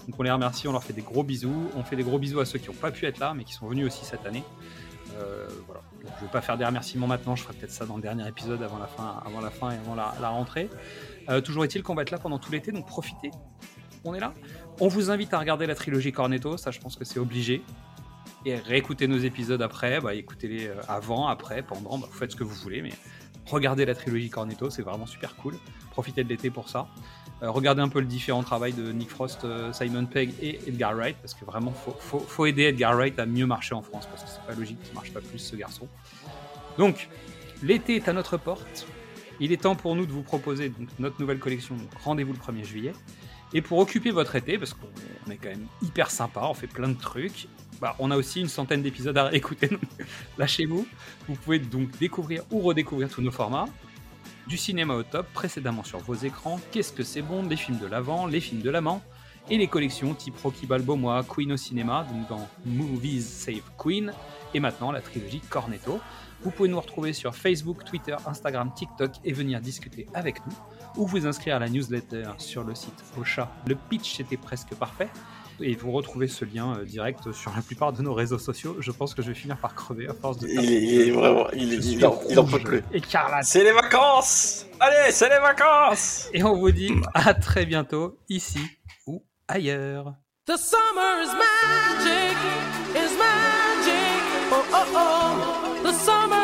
Donc 0.08 0.20
on 0.20 0.24
les 0.24 0.32
remercie, 0.32 0.68
on 0.68 0.74
leur 0.74 0.84
fait 0.84 0.94
des 0.94 1.02
gros 1.02 1.24
bisous. 1.24 1.70
On 1.76 1.84
fait 1.84 1.96
des 1.96 2.04
gros 2.04 2.20
bisous 2.20 2.40
à 2.40 2.46
ceux 2.46 2.60
qui 2.60 2.68
n'ont 2.68 2.76
pas 2.76 2.92
pu 2.92 3.06
être 3.06 3.20
là, 3.20 3.34
mais 3.36 3.46
qui 3.46 3.54
sont 3.54 3.68
venus 3.68 3.88
aussi 3.88 4.06
cette 4.06 4.26
année. 4.26 4.44
Euh, 5.18 5.48
voilà. 5.66 5.82
Donc, 6.04 6.12
je 6.18 6.24
ne 6.24 6.28
vais 6.28 6.32
pas 6.32 6.42
faire 6.42 6.58
des 6.58 6.66
remerciements 6.66 7.08
maintenant, 7.08 7.36
je 7.36 7.44
ferai 7.44 7.54
peut-être 7.56 7.72
ça 7.72 7.86
dans 7.86 7.96
le 7.96 8.02
dernier 8.02 8.28
épisode 8.28 8.62
avant 8.62 8.78
la 8.78 8.88
fin, 8.88 9.22
avant 9.26 9.42
la 9.42 9.50
fin 9.50 9.72
et 9.72 9.76
avant 9.76 9.96
la, 9.96 10.14
la 10.22 10.30
rentrée. 10.30 10.70
Euh, 11.30 11.42
toujours 11.42 11.64
est-il 11.64 11.84
qu'on 11.84 11.96
va 11.96 12.02
être 12.02 12.12
là 12.12 12.18
pendant 12.18 12.40
tout 12.40 12.52
l'été, 12.52 12.72
donc 12.72 12.88
profitez 12.88 13.32
on 14.06 14.14
est 14.14 14.20
là. 14.20 14.34
On 14.82 14.90
vous 14.90 15.12
invite 15.12 15.34
à 15.34 15.40
regarder 15.40 15.66
la 15.66 15.76
trilogie 15.76 16.12
Cornetto, 16.12 16.58
ça 16.58 16.72
je 16.72 16.80
pense 16.80 16.98
que 16.98 17.06
c'est 17.06 17.20
obligé. 17.20 17.62
Et 18.46 18.56
réécouter 18.56 19.08
nos 19.08 19.18
épisodes 19.18 19.62
après, 19.62 20.02
bah, 20.02 20.14
écoutez-les 20.14 20.68
euh, 20.68 20.76
avant, 20.90 21.28
après, 21.28 21.62
pendant, 21.62 21.98
bah, 21.98 22.08
vous 22.12 22.18
faites 22.18 22.32
ce 22.32 22.36
que 22.36 22.44
vous 22.44 22.56
voulez, 22.56 22.82
mais 22.82 22.92
regardez 23.46 23.86
la 23.86 23.96
trilogie 23.96 24.30
Cornetto, 24.30 24.70
c'est 24.70 24.82
vraiment 24.82 25.06
super 25.06 25.38
cool. 25.38 25.58
Profitez 25.92 26.26
de 26.26 26.30
l'été 26.30 26.50
pour 26.50 26.68
ça. 26.68 26.88
Euh, 27.42 27.50
regardez 27.50 27.82
un 27.82 27.88
peu 27.88 28.02
le 28.02 28.06
différent 28.06 28.44
travail 28.44 28.74
de 28.74 28.92
Nick 28.92 29.10
Frost, 29.10 29.46
Simon 29.72 30.06
Pegg 30.06 30.34
et 30.42 30.60
Edgar 30.68 30.94
Wright, 30.94 31.16
parce 31.22 31.34
que 31.34 31.46
vraiment, 31.46 31.72
faut, 31.72 31.96
faut, 31.98 32.20
faut 32.20 32.46
aider 32.46 32.64
Edgar 32.64 32.98
Wright 32.98 33.18
à 33.20 33.26
mieux 33.26 33.46
marcher 33.46 33.76
en 33.76 33.82
France, 33.82 34.06
parce 34.08 34.24
que 34.24 34.30
c'est 34.30 34.46
pas 34.46 34.60
logique 34.60 34.82
qu'il 34.84 34.94
marche 34.94 35.14
pas 35.14 35.22
plus 35.22 35.40
ce 35.40 35.56
garçon. 35.56 35.88
Donc, 36.78 37.08
l'été 37.62 37.96
est 37.96 38.10
à 38.10 38.14
notre 38.14 38.36
porte. 38.36 38.86
Il 39.40 39.52
est 39.52 39.62
temps 39.62 39.76
pour 39.76 39.96
nous 39.96 40.06
de 40.06 40.12
vous 40.12 40.22
proposer 40.22 40.72
notre 41.00 41.20
nouvelle 41.20 41.40
collection. 41.40 41.76
Rendez-vous 42.04 42.34
le 42.34 42.40
1er 42.40 42.66
juillet. 42.66 42.94
Et 43.54 43.62
pour 43.62 43.78
occuper 43.78 44.12
votre 44.12 44.36
été, 44.36 44.58
parce 44.58 44.74
qu'on 44.74 45.32
est 45.32 45.38
quand 45.38 45.50
même 45.50 45.68
hyper 45.82 46.10
sympa, 46.10 46.42
on 46.44 46.54
fait 46.54 46.68
plein 46.68 46.88
de 46.88 47.00
trucs, 47.00 47.48
bah, 47.80 47.96
on 48.00 48.10
a 48.10 48.18
aussi 48.18 48.42
une 48.42 48.48
centaine 48.48 48.82
d'épisodes 48.82 49.18
à 49.18 49.34
écouter. 49.34 49.70
Lâchez-vous. 50.38 50.88
Vous 51.28 51.36
pouvez 51.36 51.60
donc 51.60 51.92
découvrir 52.00 52.44
ou 52.50 52.62
redécouvrir 52.62 53.10
tous 53.10 53.22
nos 53.22 53.32
formats. 53.32 53.68
Du 54.48 54.58
cinéma 54.58 54.96
au 54.96 55.04
top, 55.04 55.28
précédemment 55.34 55.84
sur 55.84 56.00
vos 56.00 56.16
écrans, 56.16 56.60
Qu'est-ce 56.72 56.92
que 56.92 57.04
c'est 57.04 57.22
bon, 57.22 57.44
les 57.44 57.56
films 57.56 57.80
de 57.80 57.86
l'avant, 57.86 58.26
les 58.26 58.42
films 58.42 58.62
de 58.62 58.70
l'amant, 58.70 59.02
et 59.50 59.58
les 59.58 59.68
collections 59.68 60.14
type 60.14 60.38
Rocky 60.38 60.66
Balboa, 60.66 61.24
Queen 61.24 61.52
au 61.54 61.58
cinéma, 61.58 62.06
donc 62.10 62.28
dans 62.28 62.50
Movies 62.66 63.22
Save 63.22 63.70
Queen, 63.78 64.14
et 64.54 64.60
maintenant 64.60 64.92
la 64.92 65.02
trilogie 65.02 65.42
Cornetto. 65.50 66.00
Vous 66.44 66.52
pouvez 66.52 66.70
nous 66.70 66.80
retrouver 66.80 67.14
sur 67.14 67.36
Facebook, 67.36 67.86
Twitter, 67.86 68.16
Instagram, 68.26 68.72
TikTok 68.76 69.12
et 69.24 69.34
venir 69.34 69.62
discuter 69.62 70.08
avec 70.14 70.46
nous, 70.46 70.54
ou 71.02 71.08
vous 71.08 71.26
inscrire 71.26 71.56
à 71.56 71.60
la 71.60 71.70
newsletter 71.70 72.26
sur 72.38 72.64
le 72.64 72.76
site 72.76 73.04
Ocha. 73.18 73.50
Le 73.68 73.76
pitch 73.76 74.20
était 74.20 74.38
presque 74.38 74.76
parfait, 74.76 75.10
et 75.60 75.76
vous 75.76 75.92
retrouvez 75.92 76.28
ce 76.28 76.46
lien 76.46 76.78
euh, 76.78 76.84
direct 76.84 77.32
sur 77.32 77.54
la 77.56 77.62
plupart 77.62 77.94
de 77.94 78.02
nos 78.02 78.14
réseaux 78.14 78.38
sociaux. 78.38 78.76
Je 78.80 78.92
pense 78.92 79.14
que 79.14 79.22
je 79.22 79.30
vais 79.30 79.34
finir 79.34 79.58
par 79.58 79.76
crever 79.76 80.08
à 80.08 80.14
force 80.14 80.38
de. 80.40 80.48
Il 80.48 80.60
est, 80.60 80.82
il 80.82 81.02
est 81.02 81.12
vraiment. 81.12 81.48
Il, 81.54 81.74
est, 81.74 81.78
il, 81.78 82.06
en, 82.06 82.20
il 82.30 82.40
en 82.40 82.46
peut 82.46 82.60
plus. 82.60 82.84
Écarlate. 82.92 83.46
C'est 83.46 83.64
les 83.64 83.72
vacances 83.72 84.66
Allez, 84.80 85.12
c'est 85.12 85.30
les 85.30 85.40
vacances 85.40 86.30
Et 86.34 86.44
on 86.44 86.56
vous 86.58 86.72
dit 86.72 86.92
à 87.14 87.34
très 87.34 87.66
bientôt, 87.66 88.18
ici 88.30 88.60
ou 89.08 89.24
ailleurs. 89.48 90.14
The 90.46 90.58
summer 90.58 91.22
is 91.24 91.32
magic, 91.32 92.38
is 92.96 93.18
magic. 93.18 94.24
Oh 94.52 94.64
oh 94.74 94.86
oh, 94.94 95.53
summer 96.04 96.43